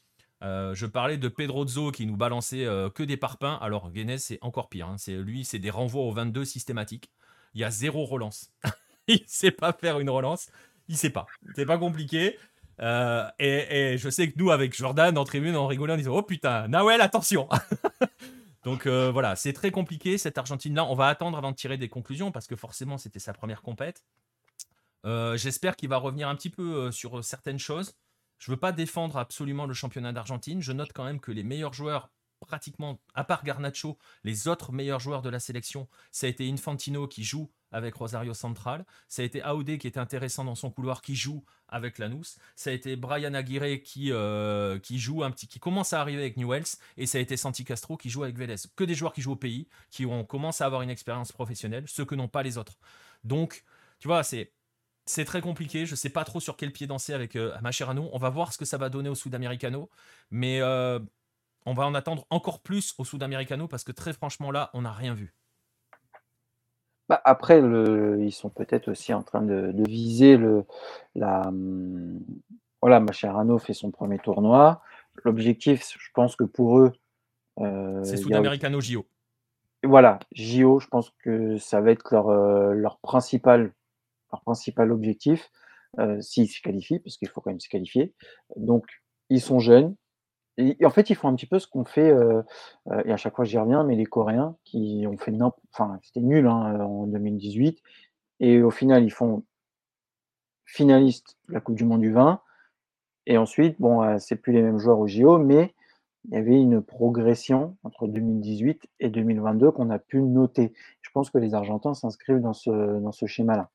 je 0.42 0.86
parlais 0.88 1.20
de 1.20 1.28
Pedro 1.28 1.68
Zo 1.68 1.92
qui 1.92 2.08
nous 2.08 2.18
balançait 2.18 2.66
que 2.96 3.04
des 3.04 3.16
parpaings. 3.16 3.60
Alors 3.62 3.92
Guénez, 3.92 4.18
c'est 4.18 4.40
encore 4.42 4.70
pire. 4.70 4.88
Hein. 4.88 4.98
C'est 4.98 5.16
lui, 5.16 5.46
c'est 5.46 5.60
des 5.60 5.70
renvois 5.70 6.02
au 6.02 6.12
22 6.12 6.46
systématiques. 6.46 7.12
Il 7.54 7.62
y 7.62 7.64
a 7.64 7.70
zéro 7.70 8.06
relance. 8.06 8.52
il 9.08 9.24
sait 9.28 9.52
pas 9.52 9.72
faire 9.72 10.00
une 10.00 10.10
relance 10.10 10.50
il 10.88 10.98
sait 10.98 11.10
pas. 11.10 11.26
C'est 11.56 11.66
pas 11.66 11.78
compliqué. 11.78 12.38
Euh, 12.82 13.30
et, 13.40 13.98
je 13.98 14.10
sais 14.10 14.32
que 14.32 14.38
nous, 14.38 14.52
avec 14.52 14.76
Jordan, 14.76 15.18
en 15.18 15.24
tribune, 15.24 15.56
on 15.56 15.68
rigolait 15.68 15.94
en 15.94 15.98
disant 15.98 16.16
Oh 16.16 16.24
putain, 16.24 16.68
Nawel, 16.68 17.02
attention 17.02 17.48
Donc 18.64 18.88
euh, 18.88 19.12
voilà, 19.12 19.36
c'est 19.36 19.54
très 19.54 19.72
compliqué 19.72 20.18
cette 20.18 20.38
Argentine-là. 20.38 20.86
On 20.86 20.96
va 20.96 21.08
attendre 21.08 21.38
avant 21.38 21.52
de 21.52 21.56
tirer 21.56 21.78
des 21.78 21.90
conclusions 21.90 22.32
parce 22.32 22.48
que 22.48 22.56
forcément, 22.56 22.98
c'était 22.98 23.20
sa 23.20 23.34
première 23.34 23.62
compète. 23.62 24.04
Euh, 25.06 25.38
j'espère 25.38 25.76
qu'il 25.76 25.90
va 25.90 25.98
revenir 25.98 26.28
un 26.28 26.36
petit 26.36 26.50
peu 26.50 26.92
sur 26.92 27.24
certaines 27.24 27.60
choses. 27.60 27.94
Je 28.40 28.52
veux 28.52 28.58
pas 28.58 28.72
défendre 28.72 29.18
absolument 29.18 29.68
le 29.68 29.74
championnat 29.74 30.12
d'Argentine. 30.12 30.62
Je 30.62 30.72
note 30.72 30.92
quand 30.94 31.04
même 31.04 31.20
que 31.20 31.32
les 31.32 31.44
meilleurs 31.44 31.74
joueurs 31.74 32.10
pratiquement, 32.46 33.00
à 33.14 33.24
part 33.24 33.44
Garnacho, 33.44 33.98
les 34.24 34.48
autres 34.48 34.72
meilleurs 34.72 35.00
joueurs 35.00 35.22
de 35.22 35.30
la 35.30 35.40
sélection, 35.40 35.88
ça 36.12 36.28
a 36.28 36.30
été 36.30 36.50
Infantino 36.50 37.08
qui 37.08 37.24
joue 37.24 37.52
avec 37.76 37.94
Rosario 37.96 38.34
Central, 38.34 38.86
ça 39.08 39.22
a 39.22 39.26
été 39.26 39.44
Aoudé 39.44 39.78
qui 39.78 39.88
était 39.88 40.00
intéressant 40.00 40.46
dans 40.46 40.56
son 40.56 40.72
couloir, 40.72 41.02
qui 41.02 41.16
joue 41.16 41.44
avec 41.68 41.98
Lanús, 42.00 42.38
ça 42.56 42.70
a 42.70 42.74
été 42.74 42.96
Brian 42.96 43.34
Aguirre 43.34 43.82
qui, 43.84 44.12
euh, 44.12 44.80
qui 44.80 44.98
joue 44.98 45.24
un 45.24 45.32
petit, 45.32 45.48
qui 45.48 45.60
commence 45.60 45.92
à 45.92 46.00
arriver 46.00 46.22
avec 46.22 46.38
Newells, 46.38 46.78
et 46.96 47.06
ça 47.06 47.18
a 47.18 47.22
été 47.22 47.36
Santi 47.36 47.66
Castro 47.66 47.98
qui 47.98 48.10
joue 48.10 48.24
avec 48.24 48.38
Vélez. 48.38 48.56
Que 48.76 48.86
des 48.86 48.96
joueurs 48.96 49.14
qui 49.14 49.22
jouent 49.22 49.34
au 49.34 49.36
pays, 49.36 49.68
qui 49.92 50.06
ont 50.06 50.24
commencé 50.24 50.64
à 50.64 50.68
avoir 50.68 50.84
une 50.84 50.90
expérience 50.90 51.32
professionnelle, 51.32 51.84
ceux 51.88 52.06
que 52.06 52.16
n'ont 52.16 52.30
pas 52.30 52.44
les 52.44 52.58
autres. 52.58 52.78
Donc, 53.24 53.64
tu 54.00 54.08
vois, 54.08 54.24
c'est 54.24 54.54
c'est 55.06 55.26
très 55.26 55.42
compliqué. 55.42 55.86
Je 55.86 55.96
sais 55.96 56.10
pas 56.10 56.24
trop 56.24 56.40
sur 56.40 56.58
quel 56.58 56.72
pied 56.72 56.88
danser 56.88 57.14
avec 57.14 57.36
euh, 57.36 57.56
Macherano. 57.62 58.10
On 58.14 58.18
va 58.18 58.30
voir 58.30 58.54
ce 58.54 58.58
que 58.58 58.66
ça 58.66 58.78
va 58.78 58.90
donner 58.90 59.10
au 59.10 59.16
Sud-Americano. 59.16 59.90
Mais 60.32 60.62
euh, 60.62 61.00
on 61.66 61.74
va 61.74 61.86
en 61.86 61.94
attendre 61.94 62.26
encore 62.30 62.62
plus 62.62 62.96
au 62.98 63.06
Sud-Americano 63.06 63.68
parce 63.68 63.84
que 63.84 63.92
très 63.92 64.14
franchement 64.14 64.52
là, 64.52 64.72
on 64.74 64.82
n'a 64.84 64.92
rien 64.94 65.14
vu. 65.14 65.36
Bah, 67.08 67.22
après, 67.24 67.60
ils 67.60 68.32
sont 68.32 68.50
peut-être 68.50 68.90
aussi 68.90 69.14
en 69.14 69.22
train 69.22 69.42
de, 69.42 69.74
viser 69.88 70.38
le, 70.38 70.64
la. 71.14 71.48
Hum, 71.48 72.20
voilà, 72.82 73.00
Mascherano 73.00 73.58
fait 73.58 73.74
son 73.74 73.92
premier 73.92 74.20
tournoi. 74.20 74.82
L'objectif, 75.24 75.84
je 75.98 76.10
pense 76.14 76.36
que 76.36 76.44
pour 76.44 76.80
eux. 76.80 76.94
Euh, 77.60 78.04
c'est 78.04 78.18
Sud-Americano 78.18 78.82
JO. 78.82 79.06
Voilà, 79.84 80.20
JO, 80.34 80.80
je 80.80 80.88
pense 80.88 81.12
que 81.24 81.58
ça 81.58 81.80
va 81.80 81.92
être 81.92 82.12
leur, 82.12 82.30
euh, 82.30 82.74
leur, 82.74 82.98
principal, 83.00 83.72
leur 84.32 84.42
principal 84.42 84.92
objectif, 84.92 85.52
euh, 86.00 86.20
s'ils 86.22 86.50
se 86.50 86.60
qualifient, 86.62 87.00
parce 87.00 87.18
qu'il 87.18 87.28
faut 87.30 87.40
quand 87.40 87.52
même 87.52 87.60
se 87.60 87.70
qualifier. 87.70 88.14
Donc, 88.56 88.86
ils 89.30 89.42
sont 89.42 89.60
jeunes, 89.60 89.96
et 90.58 90.86
en 90.86 90.90
fait, 90.90 91.10
ils 91.10 91.16
font 91.16 91.28
un 91.28 91.36
petit 91.36 91.48
peu 91.48 91.60
ce 91.60 91.68
qu'on 91.68 91.84
fait, 91.84 92.10
euh, 92.10 92.42
euh, 92.88 93.02
et 93.06 93.12
à 93.12 93.18
chaque 93.18 93.36
fois 93.36 93.46
j'y 93.46 93.58
reviens, 93.58 93.84
mais 93.84 93.96
les 93.96 94.06
Coréens 94.06 94.56
qui 94.64 95.06
ont 95.08 95.18
fait 95.18 95.34
enfin, 95.74 96.00
c'était 96.02 96.22
nul 96.22 96.48
hein, 96.48 96.80
en 96.80 97.08
2018, 97.08 97.82
et 98.40 98.62
au 98.62 98.72
final, 98.72 99.04
ils 99.04 99.12
font 99.12 99.44
finaliste 100.66 101.38
la 101.50 101.60
Coupe 101.60 101.76
du 101.76 101.86
Monde 101.86 102.02
du 102.02 102.12
vin, 102.12 102.42
et 103.26 103.38
ensuite, 103.38 103.80
bon, 103.80 104.04
euh, 104.04 104.18
c'est 104.20 104.36
plus 104.36 104.54
les 104.54 104.62
mêmes 104.62 104.80
joueurs 104.80 105.00
au 105.00 105.08
JO, 105.08 105.38
mais 105.40 105.74
il 106.26 106.34
y 106.34 106.38
avait 106.38 106.60
une 106.60 106.82
progression 106.82 107.78
entre 107.84 108.08
2018 108.08 108.88
et 109.00 109.10
2022 109.10 109.72
qu'on 109.72 109.90
a 109.90 110.00
pu 110.00 110.22
noter. 110.22 110.74
Je 111.02 111.10
pense 111.12 111.30
que 111.30 111.38
les 111.38 111.54
Argentins 111.54 111.94
s'inscrivent 111.94 112.42
dans 112.42 112.54
ce 112.54 113.26
schéma-là. 113.26 113.70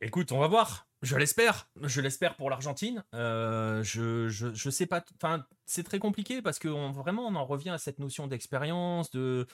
Écoute, 0.00 0.32
on 0.32 0.38
va 0.38 0.48
voir. 0.48 0.88
Je 1.02 1.16
l'espère. 1.16 1.68
Je 1.82 2.00
l'espère 2.00 2.36
pour 2.36 2.48
l'Argentine. 2.48 3.04
Euh, 3.14 3.82
je, 3.82 4.28
je, 4.28 4.70
sais 4.70 4.86
pas. 4.86 5.04
Enfin, 5.16 5.44
c'est 5.66 5.82
très 5.82 5.98
compliqué 5.98 6.42
parce 6.42 6.58
que 6.58 6.68
vraiment, 6.68 7.26
on 7.26 7.34
en 7.34 7.44
revient 7.44 7.70
à 7.70 7.78
cette 7.78 7.98
notion 7.98 8.28
d'expérience, 8.28 9.10
de. 9.10 9.46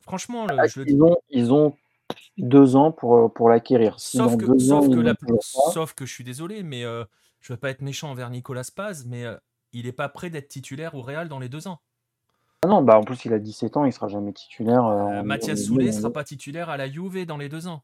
Franchement, 0.00 0.46
ah, 0.50 0.66
ils, 0.86 1.02
ont, 1.02 1.16
ils 1.30 1.52
ont 1.52 1.74
deux 2.38 2.76
ans 2.76 2.92
pour, 2.92 3.32
pour 3.32 3.48
l'acquérir. 3.48 3.98
Sauf, 3.98 4.36
que, 4.36 4.58
sauf, 4.58 4.88
que 4.88 5.34
sauf 5.40 5.94
que 5.94 6.06
je 6.06 6.12
suis 6.12 6.24
désolé, 6.24 6.62
mais 6.62 6.84
euh, 6.84 7.04
je 7.40 7.52
veux 7.52 7.58
pas 7.58 7.70
être 7.70 7.82
méchant 7.82 8.10
envers 8.10 8.30
Nicolas 8.30 8.68
Paz, 8.74 9.04
mais 9.06 9.24
euh, 9.24 9.36
il 9.72 9.86
n'est 9.86 9.92
pas 9.92 10.08
prêt 10.08 10.30
d'être 10.30 10.48
titulaire 10.48 10.94
au 10.94 11.02
Real 11.02 11.28
dans 11.28 11.38
les 11.38 11.48
deux 11.48 11.66
ans. 11.68 11.80
Ah 12.64 12.68
non, 12.68 12.82
bah 12.82 12.98
en 12.98 13.04
plus 13.04 13.24
il 13.24 13.32
a 13.32 13.38
17 13.38 13.76
ans, 13.76 13.84
il 13.84 13.92
sera 13.92 14.08
jamais 14.08 14.32
titulaire. 14.32 14.86
Euh, 14.86 15.22
Mathias 15.22 15.64
Soulet 15.64 15.86
ne 15.86 15.92
sera 15.92 16.12
pas 16.12 16.24
titulaire 16.24 16.70
à 16.70 16.76
la 16.76 16.88
Juve 16.88 17.24
dans 17.26 17.36
les 17.36 17.48
deux 17.48 17.68
ans. 17.68 17.82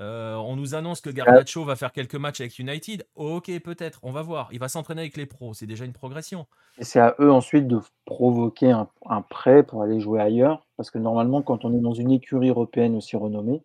Euh, 0.00 0.36
on 0.36 0.54
nous 0.54 0.74
annonce 0.74 1.00
que 1.00 1.10
Garnacho 1.10 1.64
va 1.64 1.74
faire 1.74 1.92
quelques 1.92 2.14
matchs 2.14 2.40
avec 2.40 2.58
United. 2.58 3.04
Ok, 3.16 3.50
peut-être, 3.60 3.98
on 4.02 4.12
va 4.12 4.22
voir. 4.22 4.48
Il 4.52 4.60
va 4.60 4.68
s'entraîner 4.68 5.02
avec 5.02 5.16
les 5.16 5.26
pros, 5.26 5.54
c'est 5.54 5.66
déjà 5.66 5.84
une 5.84 5.92
progression. 5.92 6.46
Et 6.78 6.84
c'est 6.84 7.00
à 7.00 7.16
eux 7.18 7.32
ensuite 7.32 7.66
de 7.66 7.80
provoquer 8.04 8.70
un, 8.70 9.22
prêt 9.22 9.64
pour 9.64 9.82
aller 9.82 9.98
jouer 9.98 10.20
ailleurs. 10.20 10.64
Parce 10.76 10.90
que 10.90 10.98
normalement, 10.98 11.42
quand 11.42 11.64
on 11.64 11.76
est 11.76 11.80
dans 11.80 11.94
une 11.94 12.12
écurie 12.12 12.50
européenne 12.50 12.94
aussi 12.94 13.16
renommée, 13.16 13.62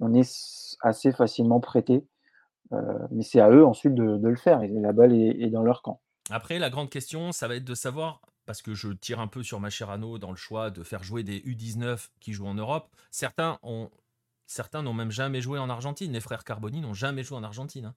on 0.00 0.12
est 0.14 0.76
assez 0.82 1.12
facilement 1.12 1.60
prêté. 1.60 2.04
Euh, 2.72 2.98
mais 3.10 3.22
c'est 3.22 3.40
à 3.40 3.50
eux 3.50 3.64
ensuite 3.64 3.94
de, 3.94 4.20
le 4.22 4.36
faire. 4.36 4.62
Et 4.62 4.68
la 4.68 4.92
balle 4.92 5.14
est, 5.14 5.48
dans 5.48 5.62
leur 5.62 5.80
camp. 5.80 6.00
Après, 6.30 6.58
la 6.58 6.68
grande 6.68 6.90
question, 6.90 7.32
ça 7.32 7.48
va 7.48 7.56
être 7.56 7.64
de 7.64 7.74
savoir, 7.74 8.20
parce 8.44 8.60
que 8.60 8.74
je 8.74 8.88
tire 8.88 9.18
un 9.18 9.26
peu 9.26 9.42
sur 9.42 9.58
Macherano 9.60 10.18
dans 10.18 10.30
le 10.30 10.36
choix 10.36 10.70
de 10.70 10.84
faire 10.84 11.02
jouer 11.02 11.22
des 11.22 11.40
U19 11.40 12.10
qui 12.20 12.32
jouent 12.34 12.46
en 12.46 12.54
Europe. 12.54 12.88
Certains 13.10 13.58
ont 13.62 13.90
Certains 14.50 14.82
n'ont 14.82 14.94
même 14.94 15.12
jamais 15.12 15.40
joué 15.40 15.60
en 15.60 15.70
Argentine. 15.70 16.12
Les 16.12 16.18
frères 16.18 16.42
Carboni 16.42 16.80
n'ont 16.80 16.92
jamais 16.92 17.22
joué 17.22 17.38
en 17.38 17.44
Argentine. 17.44 17.84
Hein. 17.84 17.94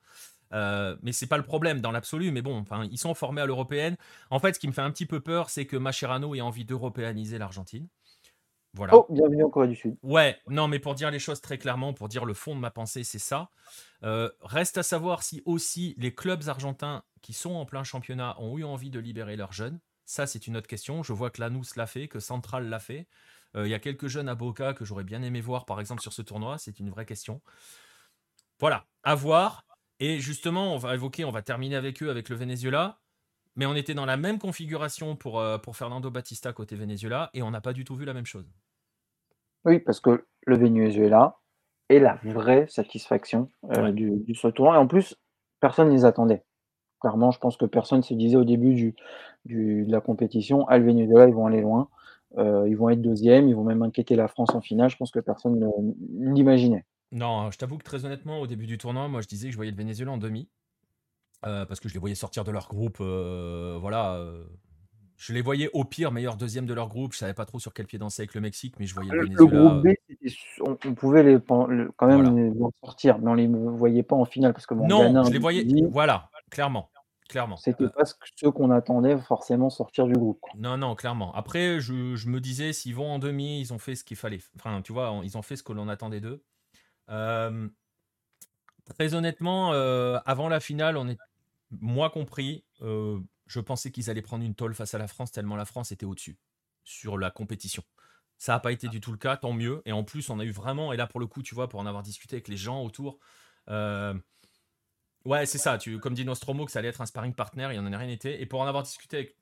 Euh, 0.53 0.95
mais 1.01 1.11
c'est 1.11 1.25
pas 1.25 1.37
le 1.37 1.43
problème 1.43 1.81
dans 1.81 1.91
l'absolu. 1.91 2.29
Mais 2.29 2.43
bon, 2.43 2.59
enfin, 2.59 2.87
ils 2.91 2.99
sont 2.99 3.15
formés 3.15 3.41
à 3.41 3.47
l'européenne. 3.47 3.97
En 4.29 4.37
fait, 4.37 4.53
ce 4.53 4.59
qui 4.59 4.67
me 4.67 4.71
fait 4.71 4.81
un 4.81 4.91
petit 4.91 5.07
peu 5.07 5.19
peur, 5.19 5.49
c'est 5.49 5.65
que 5.65 5.77
Macherano 5.77 6.35
ait 6.35 6.41
envie 6.41 6.63
d'européaniser 6.63 7.39
l'Argentine. 7.39 7.87
Voilà. 8.75 8.95
Oh, 8.95 9.07
bienvenue 9.09 9.43
en 9.43 9.49
Corée 9.49 9.67
du 9.67 9.75
Sud. 9.75 9.97
Ouais, 10.03 10.37
non, 10.47 10.67
mais 10.67 10.77
pour 10.77 10.93
dire 10.93 11.09
les 11.09 11.17
choses 11.17 11.41
très 11.41 11.57
clairement, 11.57 11.91
pour 11.91 12.07
dire 12.07 12.23
le 12.23 12.35
fond 12.35 12.53
de 12.53 12.59
ma 12.59 12.69
pensée, 12.69 13.03
c'est 13.03 13.17
ça. 13.17 13.49
Euh, 14.03 14.29
reste 14.41 14.77
à 14.77 14.83
savoir 14.83 15.23
si 15.23 15.41
aussi 15.45 15.95
les 15.97 16.13
clubs 16.13 16.47
argentins 16.49 17.03
qui 17.23 17.33
sont 17.33 17.55
en 17.55 17.65
plein 17.65 17.83
championnat 17.83 18.35
ont 18.39 18.59
eu 18.59 18.63
envie 18.63 18.91
de 18.91 18.99
libérer 18.99 19.37
leurs 19.37 19.53
jeunes. 19.53 19.79
Ça, 20.05 20.27
c'est 20.27 20.45
une 20.45 20.55
autre 20.55 20.67
question. 20.67 21.01
Je 21.01 21.13
vois 21.13 21.31
que 21.31 21.41
Lanous 21.41 21.75
l'a 21.77 21.87
fait, 21.87 22.07
que 22.07 22.19
Central 22.19 22.69
l'a 22.69 22.79
fait. 22.79 23.07
Euh, 23.55 23.67
il 23.67 23.71
y 23.71 23.73
a 23.73 23.79
quelques 23.79 24.07
jeunes 24.07 24.29
à 24.29 24.35
Boca 24.35 24.73
que 24.73 24.85
j'aurais 24.85 25.03
bien 25.03 25.21
aimé 25.21 25.41
voir, 25.41 25.65
par 25.65 25.79
exemple, 25.79 26.01
sur 26.01 26.13
ce 26.13 26.21
tournoi. 26.21 26.57
C'est 26.57 26.79
une 26.79 26.89
vraie 26.89 27.05
question. 27.05 27.41
Voilà, 28.59 28.85
à 29.03 29.15
voir. 29.15 29.65
Et 29.99 30.19
justement, 30.19 30.73
on 30.73 30.77
va 30.77 30.95
évoquer, 30.95 31.25
on 31.25 31.31
va 31.31 31.41
terminer 31.41 31.75
avec 31.75 32.01
eux, 32.01 32.09
avec 32.09 32.29
le 32.29 32.35
Venezuela. 32.35 32.99
Mais 33.55 33.65
on 33.65 33.75
était 33.75 33.93
dans 33.93 34.05
la 34.05 34.17
même 34.17 34.39
configuration 34.39 35.15
pour, 35.15 35.39
euh, 35.39 35.57
pour 35.57 35.75
Fernando 35.75 36.09
Batista 36.09 36.53
côté 36.53 36.75
Venezuela 36.75 37.29
et 37.33 37.43
on 37.43 37.51
n'a 37.51 37.61
pas 37.61 37.73
du 37.73 37.85
tout 37.85 37.95
vu 37.95 38.05
la 38.05 38.13
même 38.13 38.25
chose. 38.25 38.51
Oui, 39.65 39.79
parce 39.79 39.99
que 39.99 40.25
le 40.45 40.57
Venezuela 40.57 41.37
est 41.89 41.99
la 41.99 42.15
vraie 42.23 42.65
satisfaction 42.67 43.49
euh, 43.71 43.91
du, 43.91 44.11
du 44.17 44.33
ce 44.33 44.47
tournoi. 44.47 44.75
Et 44.75 44.79
en 44.79 44.87
plus, 44.87 45.15
personne 45.59 45.89
ne 45.89 45.93
les 45.93 46.05
attendait. 46.05 46.43
Clairement, 46.99 47.31
je 47.31 47.39
pense 47.39 47.57
que 47.57 47.65
personne 47.65 48.01
se 48.01 48.13
disait 48.13 48.37
au 48.37 48.43
début 48.43 48.73
du, 48.73 48.95
du 49.45 49.85
de 49.85 49.91
la 49.91 50.01
compétition, 50.01 50.65
ah, 50.67 50.77
le 50.77 50.85
Venezuela, 50.85 51.27
ils 51.27 51.33
vont 51.33 51.45
aller 51.45 51.61
loin. 51.61 51.89
Euh, 52.37 52.67
ils 52.67 52.75
vont 52.75 52.89
être 52.89 53.01
deuxième, 53.01 53.47
ils 53.47 53.55
vont 53.55 53.63
même 53.63 53.81
inquiéter 53.81 54.15
la 54.15 54.27
France 54.27 54.53
en 54.55 54.61
finale. 54.61 54.89
Je 54.89 54.97
pense 54.97 55.11
que 55.11 55.19
personne 55.19 55.59
ne 55.59 56.33
l'imaginait. 56.33 56.85
Non, 57.11 57.51
je 57.51 57.57
t'avoue 57.57 57.77
que 57.77 57.83
très 57.83 58.05
honnêtement, 58.05 58.39
au 58.39 58.47
début 58.47 58.65
du 58.65 58.77
tournoi, 58.77 59.07
moi 59.07 59.21
je 59.21 59.27
disais 59.27 59.47
que 59.47 59.51
je 59.51 59.57
voyais 59.57 59.71
le 59.71 59.77
Venezuela 59.77 60.11
en 60.11 60.17
demi. 60.17 60.49
Euh, 61.45 61.65
parce 61.65 61.79
que 61.79 61.89
je 61.89 61.93
les 61.93 61.99
voyais 61.99 62.15
sortir 62.15 62.43
de 62.43 62.51
leur 62.51 62.69
groupe. 62.69 62.97
Euh, 63.01 63.77
voilà. 63.79 64.25
je 65.17 65.33
les 65.33 65.41
voyais 65.41 65.69
au 65.73 65.83
pire 65.83 66.11
meilleur 66.11 66.37
deuxième 66.37 66.65
de 66.65 66.73
leur 66.73 66.87
groupe. 66.87 67.13
Je 67.13 67.19
savais 67.19 67.33
pas 67.33 67.45
trop 67.45 67.59
sur 67.59 67.73
quel 67.73 67.85
pied 67.85 67.99
danser 67.99 68.21
avec 68.21 68.33
le 68.33 68.41
Mexique, 68.41 68.75
mais 68.79 68.87
je 68.87 68.95
voyais 68.95 69.11
le, 69.11 69.25
Venezuela. 69.25 69.51
Le 69.51 69.69
groupe 69.69 69.83
B, 69.83 70.87
on, 70.87 70.93
pouvait 70.95 71.23
les, 71.23 71.37
quand 71.39 72.07
même 72.07 72.35
les 72.35 72.51
sortir, 72.83 73.19
mais 73.19 73.29
on 73.29 73.33
les 73.33 73.47
voyait 73.47 74.03
pas 74.03 74.15
en 74.15 74.25
finale. 74.25 74.53
Parce 74.53 74.65
que 74.65 74.73
non, 74.73 75.23
je 75.23 75.31
les 75.31 75.39
voyais. 75.39 75.67
Voilà, 75.91 76.29
clairement. 76.49 76.89
Clairement. 77.29 77.57
C'était 77.57 77.89
pas 77.89 78.03
ce 78.05 78.47
qu'on 78.47 78.71
attendait 78.71 79.17
forcément 79.17 79.69
sortir 79.69 80.07
du 80.07 80.13
groupe. 80.13 80.41
Non, 80.55 80.77
non, 80.77 80.95
clairement. 80.95 81.33
Après, 81.33 81.79
je, 81.79 81.93
me 81.93 82.39
disais, 82.39 82.73
s'ils 82.73 82.95
vont 82.95 83.11
en 83.11 83.19
demi, 83.19 83.61
ils 83.61 83.73
ont 83.73 83.79
fait 83.79 83.95
ce 83.95 84.03
qu'il 84.03 84.17
fallait. 84.17 84.39
Enfin, 84.57 84.81
tu 84.81 84.93
vois, 84.93 85.19
ils 85.23 85.37
ont 85.37 85.41
fait 85.41 85.55
ce 85.55 85.63
que 85.63 85.73
l'on 85.73 85.87
attendait 85.87 86.21
d'eux. 86.21 86.43
Euh, 87.09 87.67
très 88.85 89.13
honnêtement, 89.13 89.73
euh, 89.73 90.19
avant 90.25 90.49
la 90.49 90.59
finale, 90.59 90.97
on 90.97 91.07
est, 91.07 91.17
moi 91.71 92.09
compris, 92.09 92.65
euh, 92.81 93.19
je 93.47 93.59
pensais 93.59 93.91
qu'ils 93.91 94.09
allaient 94.09 94.21
prendre 94.21 94.43
une 94.43 94.55
tôle 94.55 94.73
face 94.73 94.93
à 94.93 94.97
la 94.97 95.07
France, 95.07 95.31
tellement 95.31 95.55
la 95.55 95.65
France 95.65 95.91
était 95.91 96.05
au-dessus 96.05 96.37
sur 96.83 97.17
la 97.17 97.31
compétition. 97.31 97.83
Ça 98.37 98.53
n'a 98.53 98.59
pas 98.59 98.73
été 98.73 98.89
du 98.89 98.99
tout 98.99 99.11
le 99.11 99.17
cas, 99.17 99.37
tant 99.37 99.53
mieux. 99.53 99.81
Et 99.85 99.93
en 99.93 100.03
plus, 100.03 100.29
on 100.29 100.39
a 100.39 100.43
eu 100.43 100.51
vraiment, 100.51 100.91
et 100.91 100.97
là 100.97 101.07
pour 101.07 101.21
le 101.21 101.27
coup, 101.27 101.41
tu 101.41 101.55
vois, 101.55 101.69
pour 101.69 101.79
en 101.79 101.85
avoir 101.85 102.03
discuté 102.03 102.35
avec 102.35 102.49
les 102.49 102.57
gens 102.57 102.83
autour, 102.83 103.19
Ouais, 105.25 105.45
c'est 105.45 105.57
ça. 105.57 105.77
Tu, 105.77 105.99
comme 105.99 106.13
dit 106.13 106.25
Nostromo, 106.25 106.65
que 106.65 106.71
ça 106.71 106.79
allait 106.79 106.89
être 106.89 107.01
un 107.01 107.05
sparring 107.05 107.33
partner, 107.33 107.69
il 107.71 107.79
n'y 107.79 107.87
en 107.87 107.91
a 107.91 107.97
rien 107.97 108.09
été. 108.09 108.41
Et 108.41 108.45
pour 108.45 108.61
en 108.61 108.67
avoir 108.67 108.83
discuté 108.83 109.17
avec 109.17 109.37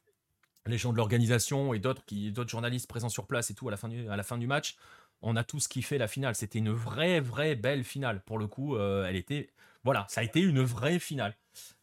les 0.67 0.77
gens 0.77 0.91
de 0.91 0.97
l'organisation 0.97 1.73
et 1.73 1.79
d'autres 1.79 2.03
journalistes 2.47 2.87
présents 2.87 3.09
sur 3.09 3.25
place 3.25 3.49
et 3.49 3.55
tout 3.55 3.67
à 3.67 3.71
la 3.71 3.77
fin 3.77 3.89
du, 3.89 4.07
à 4.07 4.15
la 4.15 4.23
fin 4.23 4.37
du 4.37 4.47
match, 4.47 4.77
on 5.21 5.35
a 5.35 5.43
tous 5.43 5.67
kiffé 5.67 5.97
la 5.97 6.07
finale. 6.07 6.35
C'était 6.35 6.59
une 6.59 6.71
vraie, 6.71 7.19
vraie 7.19 7.55
belle 7.55 7.83
finale. 7.83 8.21
Pour 8.21 8.37
le 8.37 8.47
coup, 8.47 8.75
euh, 8.75 9.05
elle 9.05 9.15
était, 9.15 9.49
voilà, 9.83 10.05
ça 10.09 10.21
a 10.21 10.23
été 10.23 10.39
une 10.39 10.61
vraie 10.61 10.99
finale. 10.99 11.35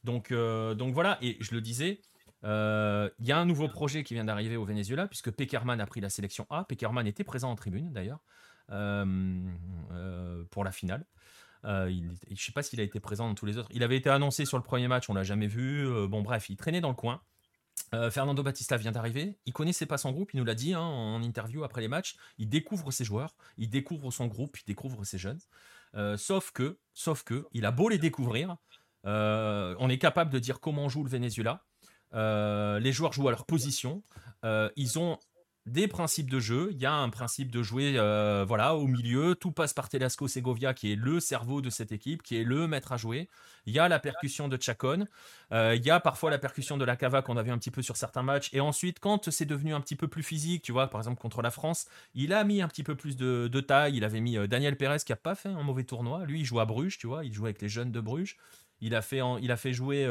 Donc, 0.04 0.30
euh, 0.30 0.74
donc 0.74 0.94
voilà. 0.94 1.18
Et 1.22 1.36
je 1.40 1.54
le 1.54 1.60
disais, 1.60 2.00
euh, 2.44 3.10
il 3.18 3.26
y 3.26 3.32
a 3.32 3.38
un 3.38 3.46
nouveau 3.46 3.68
projet 3.68 4.04
qui 4.04 4.14
vient 4.14 4.24
d'arriver 4.24 4.56
au 4.56 4.64
Venezuela 4.64 5.08
puisque 5.08 5.30
Peckerman 5.30 5.80
a 5.80 5.86
pris 5.86 6.00
la 6.00 6.10
sélection 6.10 6.46
A. 6.50 6.64
Peckerman 6.64 7.06
était 7.06 7.24
présent 7.24 7.50
en 7.50 7.56
tribune 7.56 7.92
d'ailleurs 7.92 8.20
pour 10.50 10.64
la 10.64 10.72
finale. 10.72 11.04
Euh, 11.64 11.90
je 12.26 12.32
ne 12.32 12.36
sais 12.36 12.52
pas 12.52 12.62
s'il 12.62 12.80
a 12.80 12.82
été 12.82 13.00
présent 13.00 13.28
dans 13.28 13.34
tous 13.34 13.46
les 13.46 13.58
autres. 13.58 13.68
Il 13.72 13.82
avait 13.82 13.96
été 13.96 14.10
annoncé 14.10 14.44
sur 14.44 14.56
le 14.56 14.62
premier 14.62 14.88
match, 14.88 15.08
on 15.10 15.14
l'a 15.14 15.24
jamais 15.24 15.46
vu. 15.46 15.86
Euh, 15.86 16.06
bon, 16.06 16.22
bref, 16.22 16.48
il 16.50 16.56
traînait 16.56 16.80
dans 16.80 16.88
le 16.88 16.94
coin. 16.94 17.20
Euh, 17.94 18.10
Fernando 18.10 18.42
Batista 18.42 18.76
vient 18.76 18.92
d'arriver. 18.92 19.38
Il 19.46 19.52
connaissait 19.52 19.86
pas 19.86 19.98
son 19.98 20.12
groupe, 20.12 20.32
il 20.34 20.38
nous 20.38 20.44
l'a 20.44 20.54
dit 20.54 20.74
hein, 20.74 20.80
en 20.80 21.22
interview 21.22 21.64
après 21.64 21.80
les 21.80 21.88
matchs. 21.88 22.16
Il 22.38 22.48
découvre 22.48 22.90
ses 22.90 23.04
joueurs, 23.04 23.34
il 23.56 23.70
découvre 23.70 24.10
son 24.10 24.26
groupe, 24.26 24.58
il 24.58 24.64
découvre 24.66 25.04
ses 25.04 25.18
jeunes. 25.18 25.40
sauf 26.16 26.50
que, 26.50 26.78
sauf 26.92 27.22
que, 27.22 27.46
il 27.52 27.64
a 27.64 27.70
beau 27.70 27.88
les 27.88 27.98
découvrir, 27.98 28.56
on 29.04 29.88
est 29.88 29.98
capable 29.98 30.30
de 30.30 30.38
dire 30.38 30.60
comment 30.60 30.88
joue 30.88 31.04
le 31.04 31.10
Venezuela. 31.10 31.64
les 32.12 32.92
joueurs 32.92 33.12
jouent 33.12 33.28
à 33.28 33.30
leur 33.30 33.46
position. 33.46 34.02
ils 34.42 34.98
ont 34.98 35.18
des 35.68 35.88
principes 35.88 36.30
de 36.30 36.40
jeu. 36.40 36.68
Il 36.72 36.78
y 36.78 36.86
a 36.86 36.92
un 36.92 37.08
principe 37.08 37.50
de 37.50 37.62
jouer 37.62 37.94
euh, 37.96 38.44
voilà, 38.46 38.74
au 38.74 38.86
milieu. 38.86 39.34
Tout 39.34 39.52
passe 39.52 39.72
par 39.72 39.88
Telasco 39.88 40.28
Segovia, 40.28 40.74
qui 40.74 40.92
est 40.92 40.96
le 40.96 41.20
cerveau 41.20 41.60
de 41.60 41.70
cette 41.70 41.92
équipe, 41.92 42.22
qui 42.22 42.36
est 42.36 42.44
le 42.44 42.66
maître 42.66 42.92
à 42.92 42.96
jouer. 42.96 43.28
Il 43.66 43.72
y 43.72 43.78
a 43.78 43.88
la 43.88 43.98
percussion 43.98 44.48
de 44.48 44.60
Chacon. 44.60 45.06
Euh, 45.52 45.74
il 45.76 45.84
y 45.84 45.90
a 45.90 46.00
parfois 46.00 46.30
la 46.30 46.38
percussion 46.38 46.76
de 46.76 46.84
la 46.84 46.96
Cava 46.96 47.22
qu'on 47.22 47.36
a 47.36 47.42
vu 47.42 47.50
un 47.50 47.58
petit 47.58 47.70
peu 47.70 47.82
sur 47.82 47.96
certains 47.96 48.22
matchs. 48.22 48.48
Et 48.52 48.60
ensuite, 48.60 48.98
quand 49.00 49.30
c'est 49.30 49.46
devenu 49.46 49.74
un 49.74 49.80
petit 49.80 49.96
peu 49.96 50.08
plus 50.08 50.22
physique, 50.22 50.62
tu 50.62 50.72
vois, 50.72 50.88
par 50.88 51.00
exemple 51.00 51.20
contre 51.20 51.42
la 51.42 51.50
France, 51.50 51.86
il 52.14 52.32
a 52.32 52.42
mis 52.44 52.62
un 52.62 52.68
petit 52.68 52.82
peu 52.82 52.96
plus 52.96 53.16
de, 53.16 53.60
taille. 53.60 53.96
Il 53.96 54.04
avait 54.04 54.20
mis 54.20 54.38
euh, 54.38 54.46
Daniel 54.46 54.76
Pérez 54.76 54.98
qui 55.04 55.12
a 55.12 55.16
pas 55.16 55.34
fait 55.34 55.48
un 55.48 55.62
mauvais 55.62 55.84
tournoi. 55.84 56.24
Lui, 56.24 56.40
il 56.40 56.44
joue 56.44 56.60
à 56.60 56.64
Bruges, 56.64 56.98
tu 56.98 57.06
vois. 57.06 57.24
Il 57.24 57.32
joue 57.32 57.44
avec 57.44 57.60
les 57.60 57.68
jeunes 57.68 57.92
de 57.92 58.00
Bruges. 58.00 58.36
Il 58.80 58.94
a 58.94 59.02
fait, 59.02 59.20
il 59.40 59.50
a 59.50 59.56
fait 59.56 59.72
jouer, 59.72 60.06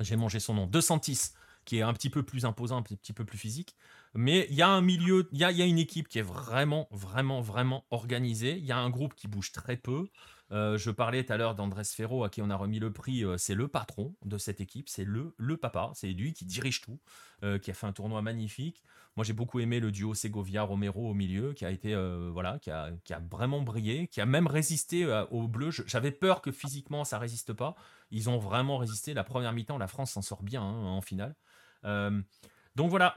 j'ai 0.00 0.16
mangé 0.16 0.40
son 0.40 0.54
nom, 0.54 0.66
De 0.66 0.80
Santis 0.80 1.30
qui 1.66 1.78
est 1.78 1.82
un 1.82 1.92
petit 1.92 2.08
peu 2.08 2.22
plus 2.22 2.46
imposant, 2.46 2.78
un 2.78 2.82
petit 2.82 3.12
peu 3.12 3.26
plus 3.26 3.36
physique. 3.36 3.76
Mais 4.16 4.46
il 4.50 4.56
y 4.56 4.62
a 4.62 4.68
un 4.68 4.80
milieu, 4.80 5.28
il 5.32 5.38
y 5.38 5.44
a, 5.44 5.50
une 5.50 5.78
équipe 5.78 6.08
qui 6.08 6.18
est 6.18 6.22
vraiment, 6.22 6.88
vraiment, 6.90 7.40
vraiment 7.40 7.84
organisée. 7.90 8.56
Il 8.56 8.64
y 8.64 8.72
a 8.72 8.78
un 8.78 8.90
groupe 8.90 9.14
qui 9.14 9.28
bouge 9.28 9.52
très 9.52 9.76
peu. 9.76 10.08
Euh, 10.52 10.78
je 10.78 10.90
parlais 10.90 11.24
tout 11.24 11.32
à 11.32 11.36
l'heure 11.36 11.54
d'Andrés 11.54 11.84
Ferro, 11.84 12.24
à 12.24 12.30
qui 12.30 12.40
on 12.40 12.50
a 12.50 12.56
remis 12.56 12.78
le 12.78 12.92
prix. 12.92 13.24
Euh, 13.24 13.36
c'est 13.36 13.54
le 13.54 13.68
patron 13.68 14.14
de 14.24 14.38
cette 14.38 14.60
équipe, 14.60 14.88
c'est 14.88 15.04
le, 15.04 15.34
le 15.36 15.56
papa, 15.56 15.90
c'est 15.94 16.08
lui 16.08 16.32
qui 16.32 16.44
dirige 16.44 16.80
tout, 16.80 17.00
euh, 17.42 17.58
qui 17.58 17.70
a 17.70 17.74
fait 17.74 17.86
un 17.86 17.92
tournoi 17.92 18.22
magnifique. 18.22 18.82
Moi, 19.16 19.24
j'ai 19.24 19.32
beaucoup 19.32 19.60
aimé 19.60 19.80
le 19.80 19.90
duo 19.90 20.14
Segovia-Romero 20.14 21.10
au 21.10 21.14
milieu, 21.14 21.52
qui 21.54 21.64
a 21.64 21.70
été, 21.70 21.94
voilà, 22.30 22.58
qui 22.58 22.70
a, 22.70 22.90
qui 23.04 23.14
a, 23.14 23.18
vraiment 23.30 23.62
brillé, 23.62 24.08
qui 24.08 24.20
a 24.20 24.26
même 24.26 24.46
résisté 24.46 25.06
au 25.30 25.48
bleu. 25.48 25.70
J'avais 25.70 26.10
peur 26.10 26.42
que 26.42 26.52
physiquement 26.52 27.02
ça 27.04 27.18
résiste 27.18 27.54
pas. 27.54 27.76
Ils 28.10 28.28
ont 28.28 28.36
vraiment 28.36 28.76
résisté. 28.76 29.14
La 29.14 29.24
première 29.24 29.54
mi-temps, 29.54 29.78
la 29.78 29.88
France 29.88 30.10
s'en 30.12 30.20
sort 30.20 30.42
bien 30.42 30.60
hein, 30.60 30.84
en 30.84 31.00
finale. 31.00 31.34
donc 31.82 32.90
voilà, 32.90 33.16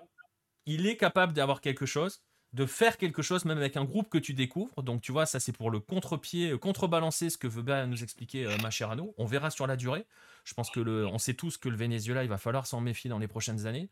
il 0.70 0.86
est 0.86 0.98
capable 0.98 1.34
d'avoir 1.34 1.62
quelque 1.62 1.88
chose, 1.88 2.22
de 2.54 2.66
faire 2.66 2.98
quelque 2.98 3.24
chose, 3.24 3.44
même 3.46 3.58
avec 3.58 3.76
un 3.76 3.84
groupe 3.84 4.08
que 4.10 4.20
tu 4.20 4.34
découvres. 4.34 4.84
Donc, 4.84 5.02
tu 5.02 5.12
vois, 5.12 5.26
ça, 5.26 5.40
c'est 5.40 5.52
pour 5.52 5.72
le 5.72 5.80
contre-pied, 5.80 6.52
euh, 6.52 6.58
contrebalancer 6.58 7.32
ce 7.32 7.38
que 7.38 7.48
veut 7.48 7.64
bien 7.64 7.88
nous 7.88 8.04
expliquer 8.04 8.46
euh, 8.46 8.56
Macherano. 8.62 9.16
On 9.18 9.26
verra 9.26 9.50
sur 9.50 9.66
la 9.66 9.76
durée. 9.76 10.06
Je 10.46 10.54
pense 10.54 10.70
que 10.70 10.80
on 11.06 11.18
sait 11.18 11.34
tous 11.34 11.58
que 11.58 11.70
le 11.70 11.76
Venezuela, 11.76 12.24
il 12.24 12.30
va 12.30 12.38
falloir 12.38 12.68
s'en 12.68 12.82
méfier 12.82 13.10
dans 13.10 13.18
les 13.18 13.28
prochaines 13.28 13.66
années. 13.66 13.90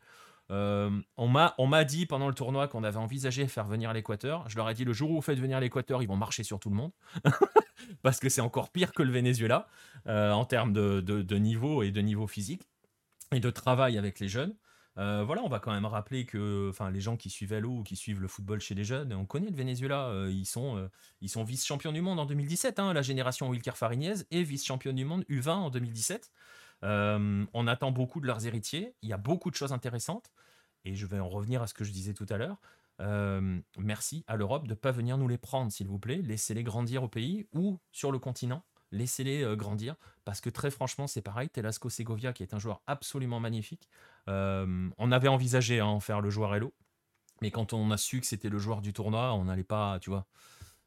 Euh, 0.50 0.90
on 1.16 1.28
m'a 1.28 1.84
dit 1.84 2.06
pendant 2.06 2.26
le 2.28 2.34
tournoi 2.34 2.68
qu'on 2.68 2.82
avait 2.82 2.96
envisagé 2.96 3.46
faire 3.48 3.66
venir 3.66 3.92
l'Équateur. 3.92 4.48
Je 4.48 4.56
leur 4.56 4.70
ai 4.70 4.74
dit 4.74 4.84
le 4.84 4.92
jour 4.92 5.10
où 5.10 5.16
vous 5.16 5.22
faites 5.22 5.38
venir 5.38 5.60
l'Équateur, 5.60 6.02
ils 6.02 6.08
vont 6.08 6.16
marcher 6.16 6.42
sur 6.42 6.58
tout 6.58 6.70
le 6.70 6.76
monde. 6.76 6.92
Parce 8.02 8.18
que 8.18 8.28
c'est 8.28 8.40
encore 8.40 8.70
pire 8.70 8.92
que 8.92 9.02
le 9.02 9.12
Venezuela 9.12 9.68
en 10.06 10.44
termes 10.46 10.72
de, 10.72 11.36
niveau 11.36 11.82
et 11.82 11.90
de 11.90 12.00
niveau 12.00 12.26
physique 12.26 12.62
et 13.30 13.40
de 13.40 13.50
travail 13.50 13.98
avec 13.98 14.20
les 14.20 14.28
jeunes. 14.28 14.54
Euh, 14.98 15.22
voilà, 15.24 15.42
on 15.44 15.48
va 15.48 15.60
quand 15.60 15.72
même 15.72 15.86
rappeler 15.86 16.24
que 16.26 16.72
les 16.90 17.00
gens 17.00 17.16
qui 17.16 17.30
suivent 17.30 17.52
Halo 17.52 17.70
ou 17.70 17.82
qui 17.84 17.94
suivent 17.94 18.20
le 18.20 18.26
football 18.26 18.60
chez 18.60 18.74
les 18.74 18.84
jeunes, 18.84 19.12
on 19.12 19.26
connaît 19.26 19.50
le 19.50 19.54
Venezuela, 19.54 20.08
euh, 20.08 20.30
ils 20.30 20.46
sont, 20.46 20.76
euh, 20.76 20.88
ils 21.20 21.28
sont 21.28 21.44
vice-champions 21.44 21.92
du 21.92 22.00
monde 22.00 22.18
en 22.18 22.26
2017, 22.26 22.80
hein, 22.80 22.92
la 22.92 23.02
génération 23.02 23.48
Wilker 23.48 23.76
Fariñez, 23.76 24.24
et 24.32 24.42
vice-champion 24.42 24.92
du 24.92 25.04
monde 25.04 25.24
U20 25.28 25.50
en 25.50 25.70
2017. 25.70 26.32
on 26.82 27.66
attend 27.68 27.92
beaucoup 27.92 28.20
de 28.20 28.26
leurs 28.26 28.44
héritiers, 28.46 28.94
il 29.02 29.08
y 29.08 29.12
a 29.12 29.16
beaucoup 29.18 29.50
de 29.50 29.54
choses 29.54 29.72
intéressantes. 29.72 30.32
et 30.84 30.94
je 30.94 31.06
vais 31.06 31.18
en 31.20 31.28
revenir 31.28 31.62
à 31.62 31.66
ce 31.66 31.74
que 31.74 31.84
je 31.84 31.92
disais 31.92 32.14
tout 32.14 32.26
à 32.28 32.36
l'heure, 32.38 32.60
merci 33.78 34.24
à 34.26 34.36
l'Europe 34.36 34.64
de 34.64 34.70
ne 34.70 34.74
pas 34.74 34.90
venir 34.90 35.16
nous 35.16 35.28
les 35.28 35.38
prendre, 35.38 35.70
s'il 35.70 35.86
vous 35.86 35.98
plaît. 36.00 36.22
Laissez-les 36.22 36.64
grandir 36.64 37.04
au 37.04 37.08
pays 37.08 37.46
ou 37.52 37.78
sur 37.92 38.10
le 38.10 38.18
continent. 38.18 38.64
Laissez-les 38.90 39.54
grandir 39.54 39.96
parce 40.24 40.40
que 40.40 40.50
très 40.50 40.70
franchement, 40.70 41.06
c'est 41.06 41.20
pareil. 41.20 41.48
Telasco 41.50 41.90
Segovia, 41.90 42.32
qui 42.32 42.42
est 42.42 42.54
un 42.54 42.58
joueur 42.58 42.80
absolument 42.86 43.38
magnifique, 43.38 43.88
on 44.28 45.12
avait 45.12 45.28
envisagé 45.28 45.80
hein, 45.80 45.86
en 45.86 46.00
faire 46.00 46.20
le 46.20 46.30
joueur 46.30 46.54
Hello, 46.54 46.74
mais 47.40 47.50
quand 47.50 47.72
on 47.72 47.90
a 47.90 47.96
su 47.96 48.20
que 48.20 48.26
c'était 48.26 48.48
le 48.48 48.58
joueur 48.58 48.80
du 48.82 48.92
tournoi, 48.92 49.32
on 49.34 49.44
n'allait 49.44 49.64
pas, 49.64 49.98
tu 50.00 50.10
vois. 50.10 50.26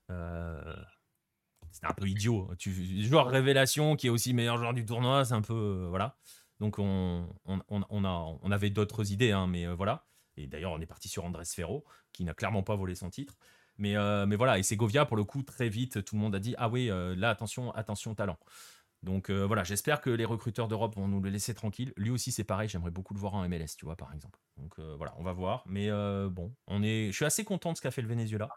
c'est 0.10 1.86
un 1.86 1.94
peu 1.96 2.08
idiot. 2.08 2.50
Tu, 2.58 3.04
joueur 3.04 3.28
révélation 3.28 3.96
qui 3.96 4.08
est 4.08 4.12
aussi 4.12 4.34
meilleur 4.34 4.58
joueur 4.58 4.74
du 4.74 4.86
tournoi, 4.86 5.26
c'est 5.26 5.34
un 5.34 5.42
peu. 5.42 5.88
voilà. 5.90 6.18
Donc 6.60 6.78
on, 6.78 7.28
on, 7.46 8.04
a, 8.04 8.38
on 8.44 8.52
avait 8.52 8.70
d'autres 8.70 9.12
idées, 9.12 9.32
hein, 9.32 9.48
mais 9.48 9.66
voilà. 9.68 10.06
Et 10.38 10.48
d'ailleurs, 10.48 10.72
on 10.72 10.80
est 10.80 10.86
parti 10.86 11.10
sur 11.10 11.26
Andrés 11.26 11.46
Ferro, 11.46 11.84
qui 12.14 12.24
n'a 12.24 12.34
clairement 12.34 12.64
pas 12.64 12.76
volé 12.76 12.96
son 12.96 13.10
titre. 13.10 13.38
Mais, 13.78 13.96
euh, 13.96 14.26
mais 14.26 14.36
voilà, 14.36 14.60
et 14.60 14.64
Segovia, 14.64 15.06
pour 15.06 15.18
le 15.18 15.24
coup, 15.24 15.44
très 15.44 15.70
vite, 15.70 16.04
tout 16.04 16.16
le 16.16 16.22
monde 16.22 16.36
a 16.36 16.40
dit 16.40 16.56
Ah 16.58 16.70
oui, 16.70 16.90
euh, 16.90 17.16
là, 17.16 17.30
attention, 17.30 17.72
attention, 17.72 18.14
talent. 18.16 18.38
Donc 19.04 19.30
euh, 19.30 19.46
voilà, 19.46 19.64
j'espère 19.64 20.00
que 20.02 20.10
les 20.10 20.26
recruteurs 20.26 20.68
d'Europe 20.68 20.96
vont 20.96 21.08
nous 21.08 21.22
le 21.22 21.30
laisser 21.30 21.54
tranquille. 21.54 21.94
Lui 21.98 22.12
aussi, 22.12 22.32
c'est 22.32 22.44
pareil, 22.44 22.70
j'aimerais 22.70 22.92
beaucoup 22.92 23.14
le 23.14 23.20
voir 23.20 23.34
en 23.34 23.48
MLS, 23.48 23.76
tu 23.78 23.86
vois, 23.86 23.96
par 23.96 24.14
exemple. 24.14 24.40
Donc 24.58 24.80
voilà, 24.98 25.14
on 25.18 25.24
va 25.24 25.34
voir. 25.34 25.64
Mais 25.66 25.90
bon, 26.30 26.54
on 26.68 26.84
est... 26.84 27.08
je 27.08 27.16
suis 27.16 27.26
assez 27.26 27.44
content 27.44 27.72
de 27.72 27.78
ce 27.78 27.82
qu'a 27.82 27.92
fait 27.92 28.04
le 28.04 28.08
Venezuela. 28.08 28.50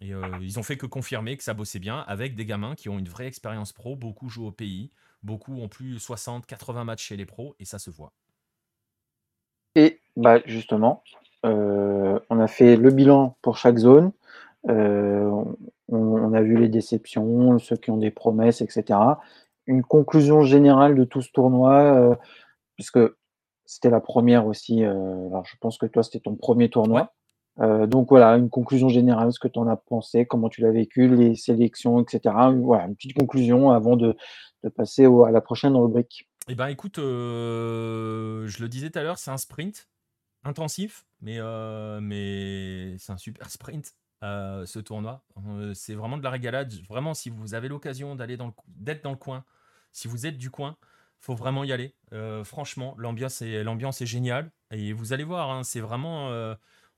Et 0.00 0.12
ils 0.42 0.58
ont 0.58 0.62
fait 0.62 0.76
que 0.76 0.86
confirmer 0.86 1.36
que 1.36 1.42
ça 1.42 1.54
bossait 1.54 1.78
bien 1.78 2.04
avec 2.06 2.34
des 2.34 2.44
gamins 2.44 2.74
qui 2.74 2.90
ont 2.90 2.98
une 2.98 3.08
vraie 3.08 3.26
expérience 3.26 3.72
pro, 3.72 3.96
beaucoup 3.96 4.28
jouent 4.28 4.46
au 4.46 4.52
pays, 4.52 4.90
beaucoup 5.22 5.60
ont 5.60 5.68
plus 5.68 5.98
60, 5.98 6.46
80 6.46 6.84
matchs 6.84 7.04
chez 7.04 7.16
les 7.16 7.26
pros, 7.26 7.56
et 7.58 7.64
ça 7.64 7.78
se 7.78 7.90
voit. 7.90 8.12
Et 9.74 10.00
bah, 10.16 10.40
justement, 10.46 11.02
euh, 11.44 12.18
on 12.30 12.38
a 12.38 12.46
fait 12.46 12.76
le 12.76 12.90
bilan 12.90 13.36
pour 13.42 13.56
chaque 13.56 13.78
zone. 13.78 14.12
Euh, 14.68 15.30
on, 15.88 16.32
a 16.32 16.42
vu 16.42 16.56
les 16.56 16.68
déceptions, 16.68 17.58
ceux 17.58 17.76
qui 17.76 17.90
ont 17.90 17.96
des 17.96 18.10
promesses, 18.10 18.60
etc. 18.60 18.98
Une 19.66 19.82
conclusion 19.82 20.42
générale 20.42 20.94
de 20.94 21.04
tout 21.04 21.22
ce 21.22 21.30
tournoi, 21.30 21.80
euh, 21.82 22.14
puisque 22.76 23.00
c'était 23.66 23.90
la 23.90 24.00
première 24.00 24.46
aussi. 24.46 24.84
alors 24.84 25.44
je 25.46 25.56
pense 25.60 25.78
que 25.78 25.86
toi, 25.86 26.02
c'était 26.02 26.20
ton 26.20 26.36
premier 26.36 26.68
tournoi. 26.68 27.14
donc 27.58 28.10
voilà, 28.10 28.36
une 28.36 28.50
conclusion 28.50 28.90
générale, 28.90 29.32
ce 29.32 29.38
que 29.38 29.48
tu 29.48 29.58
en 29.58 29.66
as 29.68 29.76
pensé, 29.76 30.26
comment 30.26 30.50
tu 30.50 30.60
l'as 30.60 30.70
vécu, 30.70 31.08
les 31.08 31.34
sélections, 31.34 32.02
etc. 32.02 32.34
Voilà, 32.62 32.84
une 32.84 32.94
petite 32.94 33.16
conclusion 33.16 33.70
avant 33.70 33.96
de, 33.96 34.16
passer 34.76 35.06
à 35.06 35.30
la 35.30 35.40
prochaine 35.40 35.76
rubrique. 35.76 36.28
Eh 36.48 36.54
ben 36.54 36.66
écoute, 36.66 36.96
je 36.98 38.62
le 38.62 38.68
disais 38.68 38.90
tout 38.90 38.98
à 38.98 39.02
l'heure, 39.02 39.16
c'est 39.16 39.30
un 39.30 39.38
sprint 39.38 39.88
intensif, 40.44 41.06
mais, 41.20 41.38
euh, 41.38 42.00
mais 42.00 42.96
c'est 42.98 43.12
un 43.12 43.16
super 43.16 43.50
sprint. 43.50 43.94
Euh, 44.22 44.64
ce 44.64 44.78
tournoi, 44.78 45.22
euh, 45.48 45.74
c'est 45.74 45.94
vraiment 45.94 46.16
de 46.16 46.22
la 46.22 46.30
régalade. 46.30 46.72
Vraiment, 46.88 47.12
si 47.12 47.28
vous 47.28 47.52
avez 47.52 47.68
l'occasion 47.68 48.14
d'aller 48.14 48.38
dans 48.38 48.54
d'être 48.68 49.04
dans 49.04 49.10
le 49.10 49.16
coin, 49.16 49.44
si 49.94 50.08
vous 50.08 50.26
êtes 50.26 50.36
du 50.36 50.50
coin, 50.50 50.76
faut 51.20 51.34
vraiment 51.34 51.64
y 51.64 51.72
aller. 51.72 51.94
franchement, 52.44 52.94
l'ambiance 52.98 53.40
est, 53.40 54.06
géniale 54.06 54.52
et 54.70 54.92
vous 54.92 55.14
allez 55.14 55.24
voir, 55.24 55.50
hein, 55.50 55.64
c'est 55.64 55.80
vraiment, 55.80 56.28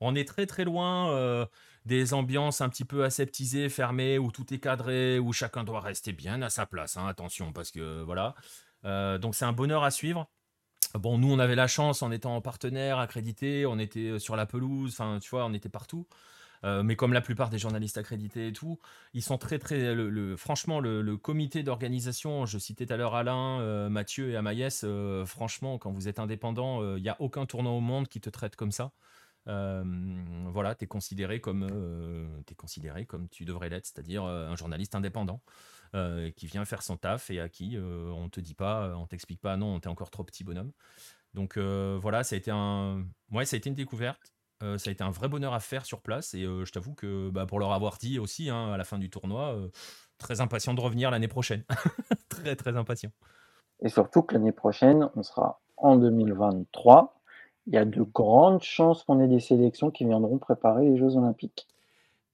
on 0.00 0.14
est 0.16 0.26
très 0.26 0.46
très 0.46 0.64
loin 0.64 1.46
des 1.84 2.12
ambiances 2.12 2.60
un 2.60 2.68
petit 2.68 2.84
peu 2.84 3.04
aseptisées, 3.04 3.68
fermées, 3.68 4.18
où 4.18 4.32
tout 4.32 4.52
est 4.52 4.58
cadré, 4.58 5.20
où 5.20 5.32
chacun 5.32 5.62
doit 5.62 5.80
rester 5.80 6.12
bien 6.12 6.42
à 6.42 6.50
sa 6.50 6.66
place. 6.66 6.96
Hein, 6.96 7.06
attention, 7.06 7.52
parce 7.52 7.70
que 7.70 8.02
voilà. 8.02 8.34
donc 9.18 9.36
c'est 9.36 9.44
un 9.44 9.52
bonheur 9.52 9.84
à 9.84 9.92
suivre. 9.92 10.28
Bon, 10.98 11.18
nous, 11.18 11.30
on 11.30 11.38
avait 11.38 11.54
la 11.54 11.66
chance 11.66 12.02
en 12.02 12.10
étant 12.10 12.40
partenaire, 12.40 12.98
accrédité, 12.98 13.66
on 13.66 13.78
était 13.78 14.10
euh, 14.10 14.18
sur 14.18 14.36
la 14.36 14.46
pelouse, 14.46 14.92
enfin, 14.92 15.18
tu 15.20 15.30
vois, 15.30 15.44
on 15.44 15.52
était 15.52 15.68
partout. 15.68 16.06
Euh, 16.64 16.82
mais 16.82 16.96
comme 16.96 17.12
la 17.12 17.20
plupart 17.20 17.50
des 17.50 17.58
journalistes 17.58 17.98
accrédités 17.98 18.48
et 18.48 18.52
tout, 18.52 18.78
ils 19.14 19.22
sont 19.22 19.38
très, 19.38 19.58
très. 19.58 19.94
Franchement, 20.36 20.80
le, 20.80 21.16
comité 21.16 21.62
d'organisation, 21.62 22.46
je 22.46 22.58
citais 22.58 22.86
tout 22.86 22.92
à 22.92 22.96
l'heure 22.96 23.14
Alain, 23.14 23.60
euh, 23.60 23.88
Mathieu 23.88 24.30
et 24.30 24.36
Amaïs, 24.36 24.84
franchement, 25.24 25.78
quand 25.78 25.90
vous 25.90 26.08
êtes 26.08 26.18
indépendant, 26.18 26.96
il 26.96 27.02
n'y 27.02 27.08
a 27.08 27.16
aucun 27.20 27.46
tournant 27.46 27.76
au 27.76 27.80
monde 27.80 28.08
qui 28.08 28.20
te 28.20 28.30
traite 28.30 28.56
comme 28.56 28.72
ça. 28.72 28.92
voilà, 29.46 30.74
tu 30.74 30.84
es 30.84 30.86
considéré 30.86 31.40
comme 31.40 31.64
es 32.50 32.54
considéré 32.54 33.06
comme 33.06 33.28
tu 33.28 33.44
devrais 33.44 33.68
l'être, 33.68 33.86
c'est-à-dire 33.86 34.24
un 34.24 34.56
journaliste 34.56 34.94
indépendant. 34.94 35.40
Euh, 35.94 36.30
qui 36.32 36.46
vient 36.46 36.64
faire 36.64 36.82
son 36.82 36.96
taf 36.96 37.30
et 37.30 37.40
à 37.40 37.48
qui 37.48 37.76
euh, 37.76 38.10
on 38.10 38.28
te 38.28 38.40
dit 38.40 38.54
pas, 38.54 38.94
on 38.96 39.06
t'explique 39.06 39.40
pas, 39.40 39.56
non, 39.56 39.78
t'es 39.78 39.88
encore 39.88 40.10
trop 40.10 40.24
petit 40.24 40.42
bonhomme. 40.44 40.72
Donc 41.32 41.56
euh, 41.56 41.98
voilà, 42.02 42.24
ça 42.24 42.34
a 42.34 42.38
été 42.38 42.50
un, 42.50 43.06
ouais, 43.30 43.44
ça 43.46 43.54
a 43.54 43.58
été 43.58 43.68
une 43.68 43.76
découverte. 43.76 44.34
Ça 44.60 44.88
a 44.88 44.90
été 44.90 45.04
un 45.04 45.10
vrai 45.10 45.28
bonheur 45.28 45.52
à 45.54 45.60
faire 45.60 45.84
sur 45.84 46.00
place 46.00 46.34
et 46.34 46.42
je 46.42 46.70
t'avoue 46.72 46.94
que 46.94 47.30
bah, 47.30 47.46
pour 47.46 47.58
leur 47.58 47.72
avoir 47.72 47.98
dit 47.98 48.18
aussi 48.18 48.48
hein, 48.50 48.72
à 48.72 48.76
la 48.76 48.84
fin 48.84 48.98
du 48.98 49.10
tournoi, 49.10 49.56
très 50.18 50.40
impatient 50.40 50.74
de 50.74 50.80
revenir 50.80 51.10
l'année 51.10 51.28
prochaine. 51.28 51.64
très 52.28 52.56
très 52.56 52.76
impatient. 52.76 53.10
Et 53.80 53.88
surtout 53.88 54.22
que 54.22 54.34
l'année 54.34 54.52
prochaine, 54.52 55.10
on 55.16 55.22
sera 55.22 55.60
en 55.76 55.96
2023. 55.96 57.20
Il 57.66 57.74
y 57.74 57.76
a 57.76 57.84
de 57.84 58.02
grandes 58.02 58.62
chances 58.62 59.02
qu'on 59.04 59.20
ait 59.20 59.28
des 59.28 59.40
sélections 59.40 59.90
qui 59.90 60.04
viendront 60.04 60.38
préparer 60.38 60.84
les 60.84 60.96
Jeux 60.96 61.16
Olympiques. 61.16 61.66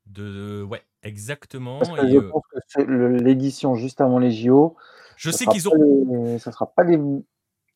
De, 0.07 0.62
ouais, 0.62 0.82
exactement. 1.03 1.78
Parce 1.78 1.90
que 1.90 2.09
je 2.09 2.19
pense 2.19 2.43
que 2.74 2.82
l'édition 2.82 3.74
juste 3.74 4.01
avant 4.01 4.19
les 4.19 4.31
JO. 4.31 4.77
Je 5.16 5.31
sais 5.31 5.47
qu'ils 5.47 5.69
ont. 5.69 6.39
ça 6.39 6.53
sera 6.53 6.66
pas 6.66 6.85
les, 6.85 6.99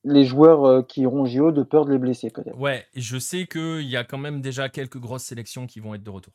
les 0.06 0.24
joueurs 0.24 0.86
qui 0.86 1.02
iront 1.02 1.26
JO 1.26 1.52
de 1.52 1.62
peur 1.62 1.84
de 1.84 1.92
les 1.92 1.98
blesser, 1.98 2.30
peut-être. 2.30 2.58
Ouais, 2.58 2.86
je 2.94 3.18
sais 3.18 3.46
qu'il 3.46 3.82
y 3.82 3.96
a 3.96 4.04
quand 4.04 4.18
même 4.18 4.40
déjà 4.40 4.68
quelques 4.68 4.98
grosses 4.98 5.24
sélections 5.24 5.66
qui 5.66 5.80
vont 5.80 5.94
être 5.94 6.02
de 6.02 6.10
retour. 6.10 6.32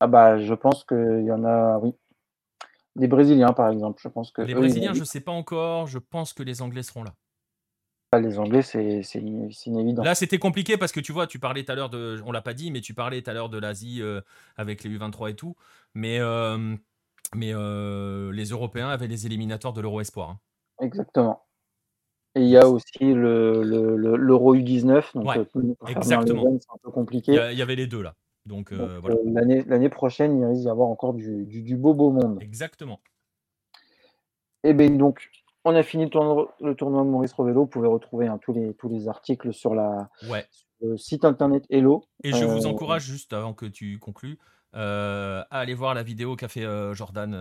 Ah 0.00 0.06
bah, 0.06 0.38
je 0.38 0.54
pense 0.54 0.84
qu'il 0.84 1.24
y 1.24 1.32
en 1.32 1.44
a, 1.44 1.78
oui. 1.78 1.94
Les 2.96 3.08
Brésiliens, 3.08 3.52
par 3.52 3.70
exemple, 3.70 4.00
je 4.02 4.08
pense 4.08 4.30
que. 4.30 4.42
Les 4.42 4.54
Brésiliens, 4.54 4.92
je 4.92 5.04
sais 5.04 5.20
pas 5.20 5.32
encore. 5.32 5.86
Je 5.86 5.98
pense 5.98 6.32
que 6.32 6.42
les 6.42 6.62
Anglais 6.62 6.82
seront 6.82 7.04
là. 7.04 7.14
Les 8.18 8.38
Anglais, 8.38 8.62
c'est 8.62 9.02
évident. 9.66 10.02
Là, 10.02 10.14
c'était 10.14 10.38
compliqué 10.38 10.78
parce 10.78 10.92
que 10.92 11.00
tu 11.00 11.12
vois, 11.12 11.26
tu 11.26 11.38
parlais 11.38 11.62
tout 11.62 11.72
à 11.72 11.74
l'heure 11.74 11.90
de, 11.90 12.22
on 12.24 12.32
l'a 12.32 12.40
pas 12.40 12.54
dit, 12.54 12.70
mais 12.70 12.80
tu 12.80 12.94
parlais 12.94 13.20
tout 13.20 13.30
à 13.30 13.34
l'heure 13.34 13.50
de 13.50 13.58
l'Asie 13.58 14.00
euh, 14.00 14.22
avec 14.56 14.82
les 14.82 14.90
U23 14.90 15.30
et 15.30 15.34
tout. 15.34 15.56
Mais, 15.94 16.18
euh, 16.18 16.74
mais 17.34 17.52
euh, 17.52 18.32
les 18.32 18.46
Européens 18.46 18.88
avaient 18.88 19.08
les 19.08 19.26
éliminatoires 19.26 19.74
de 19.74 19.82
l'Euro 19.82 20.00
Espoir. 20.00 20.30
Hein. 20.30 20.40
Exactement. 20.80 21.44
Et 22.34 22.40
il 22.40 22.48
y 22.48 22.56
a 22.56 22.68
aussi 22.68 22.98
l'Euro 23.00 24.54
le, 24.54 24.60
U19. 24.60 25.14
Donc, 25.14 25.26
exactement. 25.88 26.58
C'est 26.60 26.72
un 26.72 26.78
peu 26.82 26.90
compliqué. 26.90 27.32
Il 27.32 27.58
y, 27.58 27.62
avait 27.62 27.76
les 27.76 27.86
deux 27.86 28.02
là. 28.02 28.14
Donc, 28.46 28.72
voilà. 28.72 29.16
L'année 29.24 29.88
prochaine, 29.88 30.38
il 30.38 30.44
risque 30.44 30.62
d'y 30.62 30.68
avoir 30.68 30.88
encore 30.88 31.14
du, 31.14 31.44
du, 31.44 31.62
du, 31.62 31.76
beau 31.76 31.94
beau 31.94 32.10
monde. 32.10 32.38
Exactement. 32.40 33.00
Et 34.64 34.70
eh 34.70 34.74
bien 34.74 34.90
donc, 34.90 35.30
on 35.64 35.74
a 35.74 35.82
fini 35.82 36.04
le 36.04 36.72
tournoi, 36.74 37.04
Maurice 37.04 37.32
Rovello. 37.32 37.62
Vous 37.62 37.66
pouvez 37.66 37.88
retrouver 37.88 38.26
hein, 38.26 38.38
tous, 38.38 38.52
les, 38.52 38.74
tous 38.74 38.88
les 38.88 39.08
articles 39.08 39.52
sur, 39.52 39.74
la, 39.74 40.08
le 40.80 40.96
site 40.96 41.24
internet 41.24 41.64
Hello. 41.70 42.04
Et 42.24 42.32
je 42.32 42.44
vous 42.44 42.66
euh, 42.66 42.70
encourage, 42.70 43.04
juste 43.04 43.32
avant 43.32 43.54
que 43.54 43.66
tu 43.66 43.98
conclues, 43.98 44.38
euh, 44.38 44.57
à 44.72 45.46
aller 45.50 45.74
voir 45.74 45.94
la 45.94 46.02
vidéo 46.02 46.36
qu'a 46.36 46.48
fait 46.48 46.64
euh, 46.64 46.94
Jordan, 46.94 47.34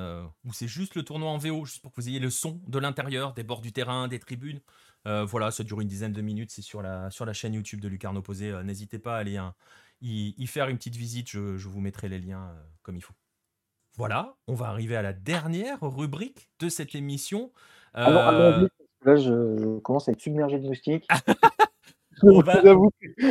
où 0.45 0.53
c'est 0.53 0.67
juste 0.67 0.95
le 0.95 1.03
tournoi 1.03 1.29
en 1.29 1.37
VO, 1.37 1.65
juste 1.65 1.81
pour 1.81 1.91
que 1.91 2.01
vous 2.01 2.09
ayez 2.09 2.19
le 2.19 2.29
son 2.29 2.61
de 2.67 2.79
l'intérieur, 2.79 3.33
des 3.33 3.43
bords 3.43 3.61
du 3.61 3.71
terrain, 3.71 4.07
des 4.07 4.19
tribunes. 4.19 4.61
voilà, 5.05 5.51
ça 5.51 5.63
dure 5.63 5.81
une 5.81 5.87
dizaine 5.87 6.13
de 6.13 6.21
minutes, 6.21 6.51
c'est 6.51 6.61
sur 6.61 6.81
la, 6.81 7.09
sur 7.11 7.25
la 7.25 7.33
chaîne 7.33 7.53
YouTube 7.53 7.81
de 7.81 7.87
Lucarno 7.87 8.21
Posé. 8.21 8.53
N'hésitez 8.63 8.99
pas 8.99 9.15
à 9.15 9.19
aller 9.19 9.37
hein, 9.37 9.53
y, 10.01 10.47
faire 10.47 10.69
une 10.69 10.77
petite 10.77 10.95
visite, 10.95 11.29
je, 11.29 11.57
je 11.57 11.67
vous 11.67 11.81
mettrai 11.81 12.09
les 12.09 12.19
liens 12.19 12.53
comme 12.83 12.95
il 12.95 13.01
faut. 13.01 13.13
Voilà, 13.97 14.35
on 14.47 14.53
va 14.53 14.67
arriver 14.67 14.95
à 14.95 15.01
la 15.01 15.11
dernière 15.11 15.79
rubrique 15.81 16.51
de 16.59 16.69
cette 16.69 16.93
émission. 16.93 17.51
Euh, 17.97 18.67
là, 19.03 19.15
je, 19.15 19.79
commence 19.79 20.07
à 20.07 20.11
être 20.11 20.21
submergé 20.21 20.59
de 20.59 20.67
moustiques. 20.67 21.07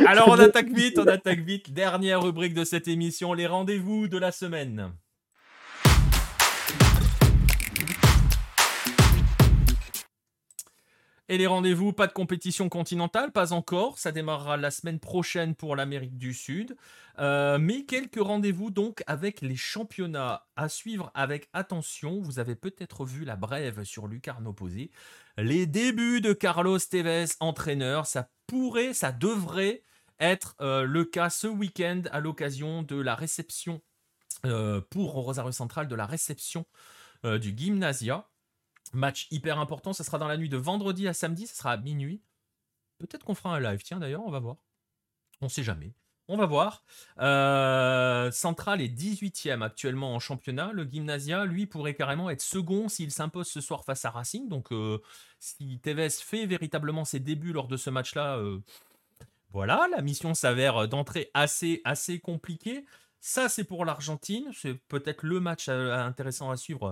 Alors 0.05 0.29
on 0.29 0.39
attaque 0.39 0.69
vite, 0.69 0.99
on 0.99 1.07
attaque 1.07 1.39
vite. 1.39 1.73
Dernière 1.73 2.21
rubrique 2.21 2.53
de 2.53 2.63
cette 2.63 2.87
émission, 2.87 3.33
les 3.33 3.47
rendez-vous 3.47 4.07
de 4.07 4.17
la 4.17 4.31
semaine. 4.31 4.91
Et 11.29 11.37
les 11.37 11.47
rendez-vous, 11.47 11.91
pas 11.91 12.07
de 12.07 12.13
compétition 12.13 12.69
continentale, 12.69 13.33
pas 13.33 13.51
encore. 13.51 13.99
Ça 13.99 14.13
démarrera 14.13 14.55
la 14.55 14.71
semaine 14.71 14.99
prochaine 14.99 15.55
pour 15.55 15.75
l'Amérique 15.75 16.17
du 16.17 16.33
Sud. 16.33 16.77
Euh, 17.19 17.57
mais 17.59 17.83
quelques 17.83 18.21
rendez-vous 18.21 18.71
donc 18.71 19.03
avec 19.07 19.41
les 19.41 19.57
championnats 19.57 20.47
à 20.55 20.69
suivre 20.69 21.11
avec 21.15 21.49
attention. 21.51 22.21
Vous 22.21 22.39
avez 22.39 22.55
peut-être 22.55 23.03
vu 23.03 23.25
la 23.25 23.35
brève 23.35 23.83
sur 23.83 24.07
Lucarno 24.07 24.53
Posé. 24.53 24.89
Les 25.37 25.65
débuts 25.65 26.21
de 26.21 26.31
Carlos 26.31 26.79
Tevez, 26.79 27.25
entraîneur, 27.41 28.05
ça 28.05 28.29
pourrait, 28.47 28.93
ça 28.93 29.11
devrait 29.11 29.83
être 30.21 30.55
euh, 30.61 30.83
le 30.83 31.03
cas 31.03 31.29
ce 31.29 31.47
week-end 31.47 32.03
à 32.11 32.21
l'occasion 32.21 32.83
de 32.83 32.95
la 32.95 33.15
réception 33.15 33.81
euh, 34.45 34.79
pour 34.89 35.11
Rosario 35.11 35.51
Central 35.51 35.89
de 35.89 35.95
la 35.95 36.05
réception 36.05 36.65
du 37.23 37.57
Gymnasia. 37.57 38.29
Match 38.93 39.27
hyper 39.31 39.59
important, 39.59 39.93
ça 39.93 40.03
sera 40.03 40.17
dans 40.17 40.27
la 40.27 40.37
nuit 40.37 40.49
de 40.49 40.57
vendredi 40.57 41.07
à 41.07 41.13
samedi, 41.13 41.47
ça 41.47 41.55
sera 41.55 41.71
à 41.73 41.77
minuit. 41.77 42.21
Peut-être 42.97 43.25
qu'on 43.25 43.35
fera 43.35 43.55
un 43.55 43.59
live, 43.59 43.81
tiens 43.83 43.99
d'ailleurs, 43.99 44.23
on 44.25 44.31
va 44.31 44.39
voir. 44.39 44.57
On 45.41 45.49
sait 45.49 45.63
jamais. 45.63 45.93
On 46.29 46.35
va 46.35 46.45
voir. 46.45 46.83
Euh, 47.19 48.31
Central 48.31 48.81
est 48.81 48.89
18e 48.89 49.61
actuellement 49.61 50.13
en 50.13 50.19
championnat. 50.19 50.71
Le 50.73 50.83
Gymnasia, 50.83 51.45
lui, 51.45 51.67
pourrait 51.67 51.93
carrément 51.93 52.29
être 52.29 52.41
second 52.41 52.89
s'il 52.89 53.11
s'impose 53.11 53.47
ce 53.47 53.61
soir 53.61 53.85
face 53.85 54.03
à 54.03 54.09
Racing. 54.09 54.49
Donc, 54.49 54.73
euh, 54.73 54.99
si 55.39 55.79
Tevez 55.79 56.09
fait 56.09 56.45
véritablement 56.45 57.05
ses 57.05 57.21
débuts 57.21 57.53
lors 57.53 57.69
de 57.69 57.77
ce 57.77 57.89
match-là, 57.89 58.37
euh, 58.37 58.59
voilà, 59.51 59.87
la 59.95 60.01
mission 60.01 60.33
s'avère 60.33 60.89
d'entrée 60.89 61.31
assez, 61.33 61.81
assez 61.85 62.19
compliquée. 62.19 62.83
Ça, 63.29 63.49
c'est 63.49 63.65
pour 63.65 63.83
l'Argentine. 63.83 64.49
C'est 64.53 64.75
peut-être 64.87 65.25
le 65.25 65.41
match 65.41 65.67
intéressant 65.67 66.49
à 66.49 66.55
suivre 66.55 66.89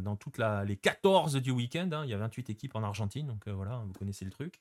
dans 0.00 0.14
toutes 0.14 0.36
les 0.36 0.76
14 0.76 1.36
du 1.36 1.52
week-end. 1.52 1.88
Hein. 1.90 2.02
il 2.04 2.10
y 2.10 2.12
a 2.12 2.18
28 2.18 2.50
équipes 2.50 2.76
en 2.76 2.82
Argentine, 2.82 3.26
donc 3.26 3.48
voilà, 3.48 3.82
vous 3.86 3.94
connaissez 3.94 4.26
le 4.26 4.30
truc. 4.30 4.60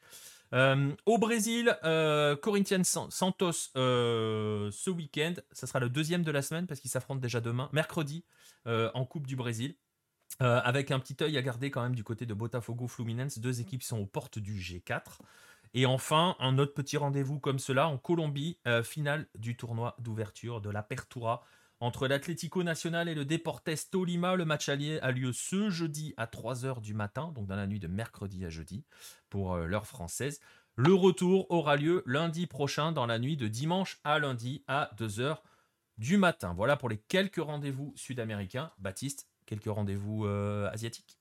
Euh, 0.54 0.96
au 1.06 1.18
Brésil, 1.18 1.78
euh, 1.84 2.38
Corinthians 2.38 3.10
Santos 3.10 3.72
euh, 3.76 4.72
ce 4.72 4.90
week-end. 4.90 5.34
Ça 5.52 5.68
sera 5.68 5.82
le 5.82 5.90
deuxième 5.90 6.24
de 6.24 6.32
la 6.32 6.42
semaine 6.42 6.68
parce 6.68 6.80
qu'ils 6.80 6.92
s'affrontent 6.92 7.20
déjà 7.20 7.42
demain, 7.42 7.70
mercredi, 7.74 8.24
en 8.66 9.04
Coupe 9.04 9.28
du 9.28 9.36
Brésil. 9.36 9.76
avec 10.40 10.92
un 10.92 11.00
petit 11.00 11.22
œil 11.22 11.38
à 11.38 11.42
garder 11.42 11.70
quand 11.70 11.84
même 11.84 11.96
du 11.96 12.06
côté 12.06 12.26
de 12.26 12.34
Botafogo 12.34 12.88
Fluminense. 12.88 13.40
Deux 13.40 13.60
équipes 13.60 13.84
sont 13.84 14.00
aux 14.00 14.06
portes 14.06 14.40
du 14.40 14.56
G4. 14.58 15.20
Et 15.74 15.86
enfin, 15.86 16.36
un 16.40 16.58
autre 16.60 16.74
petit 16.74 16.98
rendez-vous 16.98 17.40
comme 17.40 17.60
cela 17.60 17.88
en 17.88 17.98
Colombie, 17.98 18.60
finale 18.84 19.28
du 19.36 19.58
tournoi 19.58 19.96
d'ouverture 20.00 20.62
de 20.62 20.70
la 20.70 20.84
Pertura 20.84 21.44
entre 21.84 22.08
l'Atlético 22.08 22.64
Nacional 22.64 23.10
et 23.10 23.14
le 23.14 23.26
Deportes 23.26 23.90
Tolima. 23.92 24.36
Le 24.36 24.46
match 24.46 24.70
allié 24.70 25.00
a 25.02 25.12
lieu 25.12 25.34
ce 25.34 25.70
jeudi 25.70 26.14
à 26.16 26.28
3h 26.28 26.80
du 26.80 26.94
matin, 26.94 27.34
donc 27.36 27.46
dans 27.46 27.58
la 27.58 27.68
nuit 27.68 27.82
de 27.82 27.88
mercredi 27.88 28.46
à 28.46 28.50
jeudi, 28.50 28.86
pour 29.30 29.54
euh, 29.54 29.66
l'heure 29.66 29.86
française. 29.86 30.40
Le 30.76 30.94
retour 30.94 31.46
aura 31.52 31.76
lieu 31.76 32.02
lundi 32.06 32.48
prochain, 32.48 32.94
dans 32.94 33.06
la 33.06 33.20
nuit 33.20 33.36
de 33.36 33.50
dimanche 33.50 34.00
à 34.06 34.18
lundi 34.18 34.64
à 34.68 34.92
2h 34.98 35.40
du 35.98 36.16
matin. 36.16 36.54
Voilà 36.56 36.78
pour 36.78 36.88
les 36.88 36.98
quelques 36.98 37.44
rendez-vous 37.44 37.92
sud-américains. 37.98 38.72
Baptiste, 38.80 39.28
quelques 39.46 39.66
rendez-vous 39.66 40.26
euh, 40.26 40.70
asiatiques? 40.72 41.20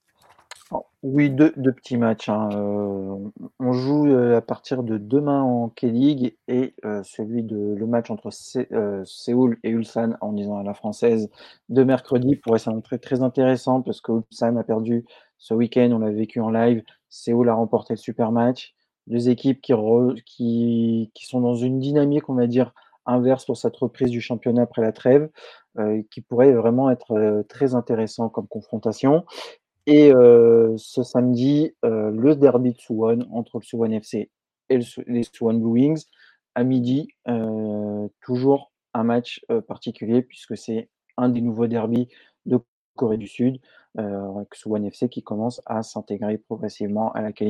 Oui, 1.02 1.30
deux, 1.30 1.50
petits 1.50 1.96
matchs. 1.96 2.28
Hein. 2.28 2.48
Euh, 2.52 3.16
on 3.58 3.72
joue 3.72 4.06
euh, 4.06 4.36
à 4.36 4.40
partir 4.40 4.84
de 4.84 4.98
demain 4.98 5.42
en 5.42 5.68
K-League 5.68 6.36
et 6.46 6.74
euh, 6.84 7.02
celui 7.02 7.42
de 7.42 7.56
le 7.56 7.86
match 7.86 8.10
entre 8.10 8.30
Séoul 9.04 9.58
et 9.64 9.70
Ulsan, 9.70 10.16
en 10.20 10.32
disant 10.32 10.58
à 10.58 10.62
la 10.62 10.74
française, 10.74 11.28
de 11.68 11.82
mercredi 11.82 12.36
pourrait 12.36 12.60
s'annoncer 12.60 13.00
très 13.00 13.22
intéressant 13.22 13.82
parce 13.82 14.00
que 14.00 14.12
Ulsan 14.12 14.56
a 14.56 14.62
perdu 14.62 15.04
ce 15.38 15.54
week-end, 15.54 15.90
on 15.92 15.98
l'a 15.98 16.12
vécu 16.12 16.40
en 16.40 16.50
live. 16.50 16.82
Séoul 17.10 17.48
a 17.48 17.54
remporté 17.54 17.94
le 17.94 17.98
super 17.98 18.30
match. 18.30 18.74
Deux 19.08 19.28
équipes 19.28 19.60
qui, 19.60 21.10
sont 21.20 21.40
dans 21.40 21.56
une 21.56 21.80
dynamique, 21.80 22.28
on 22.28 22.34
va 22.34 22.46
dire, 22.46 22.72
inverse 23.06 23.44
pour 23.44 23.56
cette 23.56 23.76
reprise 23.76 24.10
du 24.10 24.20
championnat 24.20 24.62
après 24.62 24.82
la 24.82 24.92
trêve, 24.92 25.28
qui 26.12 26.20
pourrait 26.20 26.52
vraiment 26.52 26.88
être 26.90 27.44
très 27.48 27.74
intéressant 27.74 28.28
comme 28.28 28.46
confrontation. 28.46 29.24
Et 29.86 30.12
ce 30.76 31.02
samedi, 31.02 31.74
le 31.82 32.34
derby 32.34 32.72
de 32.72 32.78
Suwon 32.78 33.26
entre 33.32 33.58
le 33.58 33.64
Suwon 33.64 33.90
FC 33.90 34.30
et 34.68 34.78
les 35.06 35.22
Suwon 35.22 35.54
Blue 35.54 35.72
Wings 35.72 36.04
à 36.54 36.64
midi. 36.64 37.08
toujours 38.20 38.72
un 38.94 39.04
match 39.04 39.44
particulier 39.66 40.22
puisque 40.22 40.56
c'est 40.56 40.88
un 41.16 41.28
des 41.28 41.40
nouveaux 41.40 41.66
derbys 41.66 42.08
de 42.46 42.58
Corée 42.96 43.16
du 43.16 43.26
Sud, 43.26 43.58
avec 43.96 44.54
Suwon 44.54 44.84
FC 44.84 45.08
qui 45.08 45.22
commence 45.22 45.60
à 45.66 45.82
s'intégrer 45.82 46.38
progressivement 46.38 47.12
à 47.12 47.22
la 47.22 47.32
K 47.32 47.42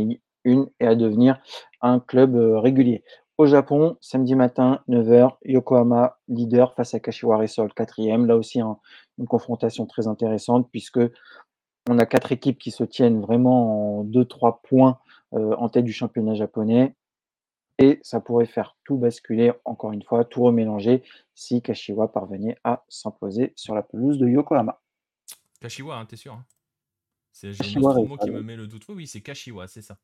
1 0.44 0.66
et 0.80 0.86
à 0.86 0.94
devenir 0.94 1.40
un 1.80 2.00
club 2.00 2.34
régulier. 2.36 3.04
Au 3.38 3.46
Japon, 3.46 3.96
samedi 4.00 4.34
matin, 4.34 4.80
9h, 4.88 5.36
Yokohama, 5.44 6.18
leader 6.28 6.74
face 6.74 6.94
à 6.94 7.00
Kashiwara 7.00 7.40
Reysol, 7.40 7.72
quatrième. 7.72 8.26
Là 8.26 8.36
aussi, 8.36 8.60
une 8.60 9.26
confrontation 9.26 9.86
très 9.86 10.06
intéressante 10.06 10.68
puisque 10.70 11.00
on 11.88 11.98
a 11.98 12.06
quatre 12.06 12.32
équipes 12.32 12.58
qui 12.58 12.70
se 12.70 12.84
tiennent 12.84 13.20
vraiment 13.20 14.00
en 14.00 14.04
2-3 14.04 14.60
points 14.62 14.98
euh, 15.34 15.54
en 15.56 15.68
tête 15.68 15.84
du 15.84 15.92
championnat 15.92 16.34
japonais. 16.34 16.94
Et 17.78 17.98
ça 18.02 18.20
pourrait 18.20 18.46
faire 18.46 18.76
tout 18.84 18.96
basculer, 18.96 19.52
encore 19.64 19.92
une 19.92 20.02
fois, 20.02 20.24
tout 20.24 20.42
remélanger 20.42 21.02
si 21.34 21.62
Kashiwa 21.62 22.12
parvenait 22.12 22.56
à 22.64 22.84
s'imposer 22.88 23.52
sur 23.56 23.74
la 23.74 23.82
pelouse 23.82 24.18
de 24.18 24.28
Yokohama. 24.28 24.80
Kashiwa, 25.60 25.98
hein, 25.98 26.06
t'es 26.06 26.16
sûr 26.16 26.34
hein? 26.34 26.44
C'est 27.32 27.48
mot 27.78 28.16
qui 28.18 28.30
me 28.30 28.42
met 28.42 28.56
le 28.56 28.66
doute. 28.66 28.84
Oui, 28.88 29.06
c'est 29.06 29.22
Kashiwa, 29.22 29.66
c'est 29.66 29.80
ça. 29.80 29.96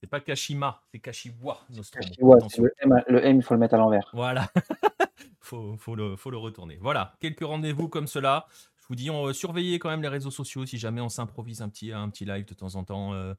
C'est 0.00 0.10
pas 0.10 0.20
Kashima, 0.20 0.82
c'est 0.90 0.98
Kashiwa. 0.98 1.60
Kashiwa 1.92 2.38
le, 2.58 2.74
M, 2.80 3.02
le 3.08 3.24
M, 3.24 3.36
il 3.36 3.42
faut 3.42 3.54
le 3.54 3.60
mettre 3.60 3.74
à 3.74 3.78
l'envers. 3.78 4.10
Voilà. 4.12 4.50
faut, 5.40 5.76
faut, 5.78 5.94
le, 5.94 6.16
faut 6.16 6.30
le 6.30 6.36
retourner. 6.36 6.76
Voilà, 6.80 7.14
quelques 7.20 7.44
rendez-vous 7.44 7.88
comme 7.88 8.06
cela. 8.06 8.46
Je 8.84 8.88
vous 8.90 8.96
dis, 8.96 9.08
on, 9.08 9.32
surveillez 9.32 9.78
quand 9.78 9.88
même 9.88 10.02
les 10.02 10.08
réseaux 10.08 10.30
sociaux 10.30 10.66
si 10.66 10.76
jamais 10.76 11.00
on 11.00 11.08
s'improvise 11.08 11.62
un 11.62 11.70
petit, 11.70 11.90
un 11.90 12.10
petit 12.10 12.26
live 12.26 12.44
de 12.44 12.52
temps 12.52 12.74
en 12.74 12.84
temps. 12.84 13.14
Euh, 13.14 13.32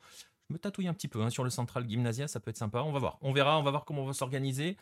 je 0.49 0.56
me 0.56 0.57
tatouille 0.57 0.88
un 0.88 0.93
petit 0.95 1.07
peu 1.07 1.22
hein, 1.22 1.30
sur 1.30 1.43
le 1.43 1.51
Central 1.51 1.88
Gymnasia, 1.88 2.27
ça 2.27 2.40
peut 2.40 2.49
être 2.49 2.57
sympa. 2.57 2.82
On 2.82 2.91
va 2.91 2.98
voir. 2.98 3.19
On 3.22 3.32
verra, 3.32 3.59
on 3.59 3.61
va 3.61 3.69
voir 3.69 3.85
comment 3.85 4.01
on 4.01 4.07
va 4.07 4.14
s'organiser. 4.14 4.75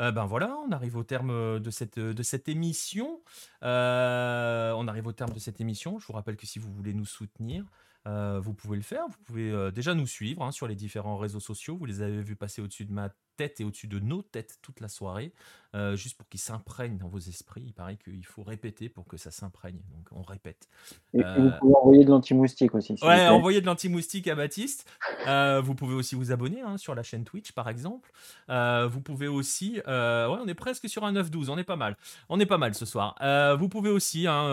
Euh, 0.00 0.12
ben 0.12 0.24
voilà, 0.24 0.56
on 0.66 0.72
arrive 0.72 0.96
au 0.96 1.04
terme 1.04 1.30
euh, 1.30 1.60
de 1.60 1.70
cette, 1.70 1.98
de 1.98 2.22
cette 2.22 2.48
émission. 2.48 3.20
on 3.60 4.88
arrive 4.88 5.06
au 5.06 5.12
terme 5.12 5.32
de 5.32 5.38
cette 5.38 5.60
émission. 5.60 5.98
Je 5.98 6.06
vous 6.06 6.14
rappelle 6.14 6.36
que 6.36 6.46
si 6.46 6.58
vous 6.58 6.72
voulez 6.72 6.94
nous 6.94 7.04
soutenir, 7.04 7.66
vous 8.06 8.54
pouvez 8.54 8.78
le 8.78 8.84
faire. 8.84 9.06
Vous 9.08 9.18
pouvez 9.24 9.70
déjà 9.70 9.92
nous 9.92 10.06
suivre 10.06 10.42
hein, 10.42 10.50
sur 10.50 10.66
les 10.66 10.76
différents 10.76 11.18
réseaux 11.18 11.40
sociaux. 11.40 11.76
Vous 11.76 11.84
les 11.84 12.00
avez 12.00 12.22
vus 12.22 12.36
passer 12.36 12.62
au-dessus 12.62 12.86
de 12.86 12.92
ma 12.92 13.10
tête 13.36 13.60
et 13.60 13.64
au-dessus 13.64 13.86
de 13.86 13.98
nos 13.98 14.22
têtes 14.22 14.58
toute 14.62 14.80
la 14.80 14.88
soirée, 14.88 15.32
euh, 15.76 15.94
juste 15.94 16.16
pour 16.16 16.26
qu'ils 16.28 16.40
s'imprègnent 16.40 16.96
dans 16.96 17.08
vos 17.08 17.18
esprits. 17.18 17.64
Il 17.66 17.72
paraît 17.74 17.96
qu'il 17.96 18.24
faut 18.24 18.42
répéter 18.42 18.88
pour 18.88 19.06
que 19.06 19.18
ça 19.18 19.30
s'imprègne. 19.30 19.78
Donc 19.94 20.08
on 20.12 20.22
répète. 20.22 20.68
Et 21.12 21.18
vous 21.18 21.24
euh, 21.24 21.50
pouvez 21.60 21.74
envoyer 21.74 22.04
de 22.04 22.10
l'anti-moustique 22.10 22.74
aussi. 22.74 22.96
Ouais, 23.02 23.28
envoyer 23.28 23.60
de 23.60 23.66
l'anti-moustique 23.66 24.26
à 24.28 24.34
Baptiste. 24.34 24.88
Euh, 25.26 25.60
vous 25.60 25.74
pouvez 25.74 25.94
aussi 25.94 26.14
vous 26.14 26.32
abonner 26.32 26.62
hein, 26.62 26.78
sur 26.78 26.94
la 26.94 27.02
chaîne 27.02 27.24
Twitch, 27.24 27.52
par 27.52 27.68
exemple. 27.68 28.10
vous 28.48 29.00
pouvez 29.02 29.28
aussi. 29.28 29.80
ouais, 29.86 30.38
on 30.40 30.46
est 30.46 30.54
presque 30.54 30.88
sur 30.88 31.04
un 31.04 31.12
9-12. 31.12 31.50
On 31.50 31.58
est 31.58 31.64
pas 31.64 31.76
mal. 31.76 31.96
On 32.30 32.40
est 32.40 32.46
pas 32.46 32.58
mal 32.58 32.74
ce 32.74 32.86
soir. 32.86 33.16
vous 33.58 33.68
pouvez 33.68 33.90
aussi 33.90 34.26
hein, 34.26 34.48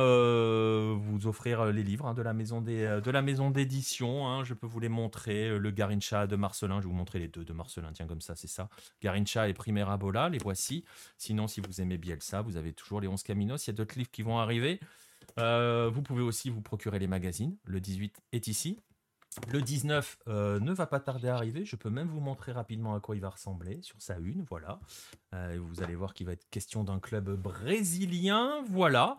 vous 0.95 1.28
offrir 1.28 1.66
les 1.66 1.84
livres 1.84 2.08
hein, 2.08 2.14
de 2.14 2.22
la 2.22 2.34
maison 2.34 2.60
des, 2.60 3.00
de 3.02 3.12
la 3.12 3.22
maison 3.22 3.50
d'édition. 3.50 4.44
je 4.44 4.53
peux 4.53 4.68
vous 4.68 4.80
les 4.82 4.90
montrer. 4.90 5.58
Le 5.58 5.72
Garincha 5.72 6.28
de 6.28 6.36
Marcelin. 6.36 6.82
Je 6.82 6.88
vais 6.88 6.90
vous 6.90 6.98
montrer 6.98 7.20
les 7.20 7.30
deux 7.30 7.45
de 7.45 7.53
Marcelin. 7.53 7.92
Tiens, 7.94 8.08
comme 8.08 8.22
ça, 8.22 8.36
c'est 8.36 8.48
ça. 8.48 8.68
Garincha 9.02 9.48
et 9.50 9.53
Primera 9.53 9.98
Bola, 9.98 10.30
les 10.30 10.40
voici. 10.40 10.84
Sinon, 11.18 11.48
si 11.48 11.61
vous 11.61 11.82
aimez 11.82 11.98
Bielsa, 11.98 12.42
vous 12.42 12.58
avez 12.58 12.74
toujours 12.74 13.02
les 13.02 13.08
11 13.08 13.22
Caminos. 13.24 13.66
Il 13.66 13.69
y 13.69 13.72
a 13.72 13.74
d'autres 13.74 13.98
livres 13.98 14.11
qui 14.11 14.22
vont 14.22 14.40
arriver. 14.40 14.80
Euh, 15.40 15.90
vous 15.92 16.02
pouvez 16.02 16.22
aussi 16.22 16.50
vous 16.50 16.61
procurer 16.61 17.00
les 17.00 17.08
magazines. 17.08 17.58
Le 17.66 17.80
18 17.80 18.22
est 18.32 18.48
ici. 18.48 18.80
Le 19.52 19.64
19 19.64 20.19
euh, 20.27 20.60
ne 20.60 20.72
va 20.72 20.85
pas 20.85 21.00
tarder 21.00 21.27
à 21.27 21.35
arriver. 21.35 21.66
Je 21.66 21.76
peux 21.76 21.90
même 21.90 22.08
vous 22.08 22.19
montrer 22.19 22.52
rapidement 22.52 22.93
à 22.93 23.00
quoi 23.00 23.16
il 23.16 23.22
va 23.22 23.30
ressembler 23.30 23.82
sur 23.82 24.00
sa 24.00 24.19
une. 24.19 24.43
Voilà. 24.43 24.80
Euh, 25.34 25.58
vous 25.60 25.82
allez 25.82 25.95
voir 25.95 26.14
qu'il 26.14 26.27
va 26.27 26.34
être 26.34 26.48
question 26.52 26.84
d'un 26.84 27.00
club 27.00 27.32
brésilien. 27.32 28.61
Voilà. 28.69 29.18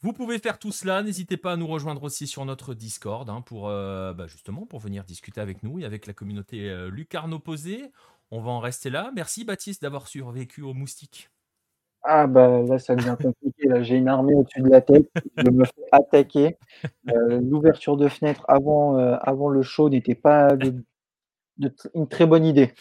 Vous 0.00 0.12
pouvez 0.12 0.38
faire 0.40 0.58
tout 0.58 0.72
cela. 0.72 1.02
N'hésitez 1.02 1.36
pas 1.36 1.52
à 1.52 1.56
nous 1.56 1.68
rejoindre 1.68 2.02
aussi 2.02 2.26
sur 2.26 2.44
notre 2.44 2.74
Discord 2.74 3.30
hein, 3.30 3.40
pour 3.40 3.68
bah, 3.68 4.26
justement 4.26 4.66
pour 4.66 4.78
venir 4.80 5.02
discuter 5.02 5.40
avec 5.40 5.62
nous 5.62 5.78
et 5.78 5.86
avec 5.86 6.06
la 6.06 6.12
communauté 6.12 6.90
Lucarne 6.90 7.32
opposée. 7.32 7.90
On 8.30 8.40
va 8.40 8.50
en 8.50 8.60
rester 8.60 8.90
là. 8.90 9.10
Merci 9.14 9.44
Baptiste 9.44 9.82
d'avoir 9.82 10.08
survécu 10.08 10.62
aux 10.62 10.74
moustiques. 10.74 11.30
Ah 12.06 12.26
bah 12.26 12.60
là 12.62 12.78
ça 12.78 12.94
devient 12.94 13.16
compliqué. 13.20 13.66
j'ai 13.80 13.96
une 13.96 14.08
armée 14.08 14.34
au-dessus 14.34 14.60
de 14.60 14.68
la 14.68 14.82
tête. 14.82 15.10
Je 15.38 15.48
me 15.48 15.64
fais 15.64 15.84
attaquer. 15.90 16.58
Euh, 17.08 17.40
l'ouverture 17.40 17.96
de 17.96 18.08
fenêtre 18.08 18.44
avant, 18.46 18.98
euh, 18.98 19.16
avant 19.22 19.48
le 19.48 19.62
show 19.62 19.88
n'était 19.88 20.14
pas 20.14 20.54
une 21.94 22.08
très 22.08 22.26
bonne 22.26 22.44
idée. 22.44 22.74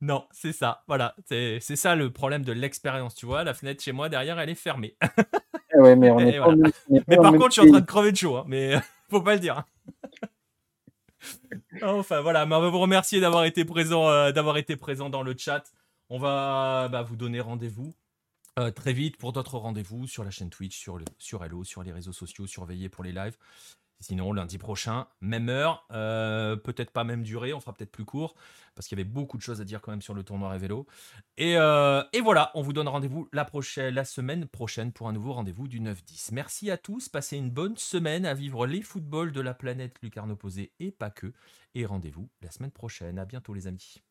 Non, 0.00 0.24
c'est 0.30 0.52
ça. 0.52 0.82
Voilà, 0.88 1.14
c'est 1.26 1.60
ça 1.60 1.94
le 1.94 2.10
problème 2.10 2.42
de 2.42 2.52
l'expérience. 2.52 3.14
Tu 3.14 3.26
vois, 3.26 3.44
la 3.44 3.52
fenêtre 3.52 3.82
chez 3.82 3.92
moi 3.92 4.08
derrière, 4.08 4.38
elle 4.38 4.48
est 4.48 4.54
fermée. 4.54 4.96
Eh 5.72 5.94
mais, 5.94 6.10
par 7.16 7.32
contre, 7.32 7.50
je 7.50 7.60
suis 7.60 7.68
en 7.68 7.72
train 7.72 7.80
de 7.80 7.86
crever 7.86 8.12
de 8.12 8.16
chaud. 8.16 8.36
Hein, 8.36 8.44
mais 8.48 8.74
faut 9.10 9.20
pas 9.20 9.34
le 9.34 9.40
dire. 9.40 9.62
Enfin 11.82 12.20
voilà, 12.20 12.46
mais 12.46 12.54
on 12.54 12.60
va 12.60 12.68
vous 12.68 12.78
remercier 12.78 13.20
d'avoir 13.20 13.44
été 13.44 13.64
présent, 13.64 14.08
euh, 14.08 14.32
d'avoir 14.32 14.56
été 14.56 14.76
présent 14.76 15.10
dans 15.10 15.22
le 15.22 15.34
chat. 15.36 15.64
On 16.08 16.18
va 16.18 16.88
bah, 16.90 17.02
vous 17.02 17.16
donner 17.16 17.40
rendez-vous 17.40 17.94
euh, 18.58 18.70
très 18.70 18.92
vite 18.92 19.16
pour 19.16 19.32
d'autres 19.32 19.58
rendez-vous 19.58 20.06
sur 20.06 20.24
la 20.24 20.30
chaîne 20.30 20.50
Twitch, 20.50 20.76
sur, 20.76 20.98
le, 20.98 21.04
sur 21.18 21.44
Hello, 21.44 21.64
sur 21.64 21.82
les 21.82 21.92
réseaux 21.92 22.12
sociaux, 22.12 22.46
surveillez 22.46 22.88
pour 22.88 23.04
les 23.04 23.12
lives. 23.12 23.36
Sinon, 24.00 24.32
lundi 24.32 24.56
prochain, 24.56 25.06
même 25.20 25.50
heure, 25.50 25.86
euh, 25.92 26.56
peut-être 26.56 26.90
pas 26.90 27.04
même 27.04 27.22
durée, 27.22 27.52
on 27.52 27.60
fera 27.60 27.74
peut-être 27.74 27.92
plus 27.92 28.06
court, 28.06 28.34
parce 28.74 28.88
qu'il 28.88 28.98
y 28.98 29.00
avait 29.02 29.08
beaucoup 29.08 29.36
de 29.36 29.42
choses 29.42 29.60
à 29.60 29.64
dire 29.64 29.82
quand 29.82 29.90
même 29.90 30.00
sur 30.00 30.14
le 30.14 30.22
tournoi. 30.22 30.56
Et, 31.36 31.58
euh, 31.58 32.02
et 32.14 32.22
voilà, 32.22 32.50
on 32.54 32.62
vous 32.62 32.72
donne 32.72 32.88
rendez-vous 32.88 33.28
la, 33.32 33.44
semaine 34.04 34.46
prochaine 34.46 34.90
pour 34.90 35.08
un 35.08 35.12
nouveau 35.12 35.34
rendez-vous 35.34 35.68
du 35.68 35.80
9-10. 35.80 36.30
Merci 36.32 36.70
à 36.70 36.78
tous, 36.78 37.10
passez 37.10 37.36
une 37.36 37.50
bonne 37.50 37.76
semaine 37.76 38.24
à 38.24 38.32
vivre 38.32 38.66
les 38.66 38.80
footballs 38.80 39.32
de 39.32 39.40
la 39.42 39.52
planète 39.52 39.96
Lucarne 40.02 40.30
opposée 40.30 40.72
et 40.80 40.92
pas 40.92 41.10
que. 41.10 41.34
Et 41.74 41.84
rendez-vous 41.84 42.30
la 42.40 42.50
semaine 42.50 42.70
prochaine. 42.72 43.18
À 43.18 43.26
bientôt 43.26 43.52
les 43.52 43.66
amis. 43.66 44.02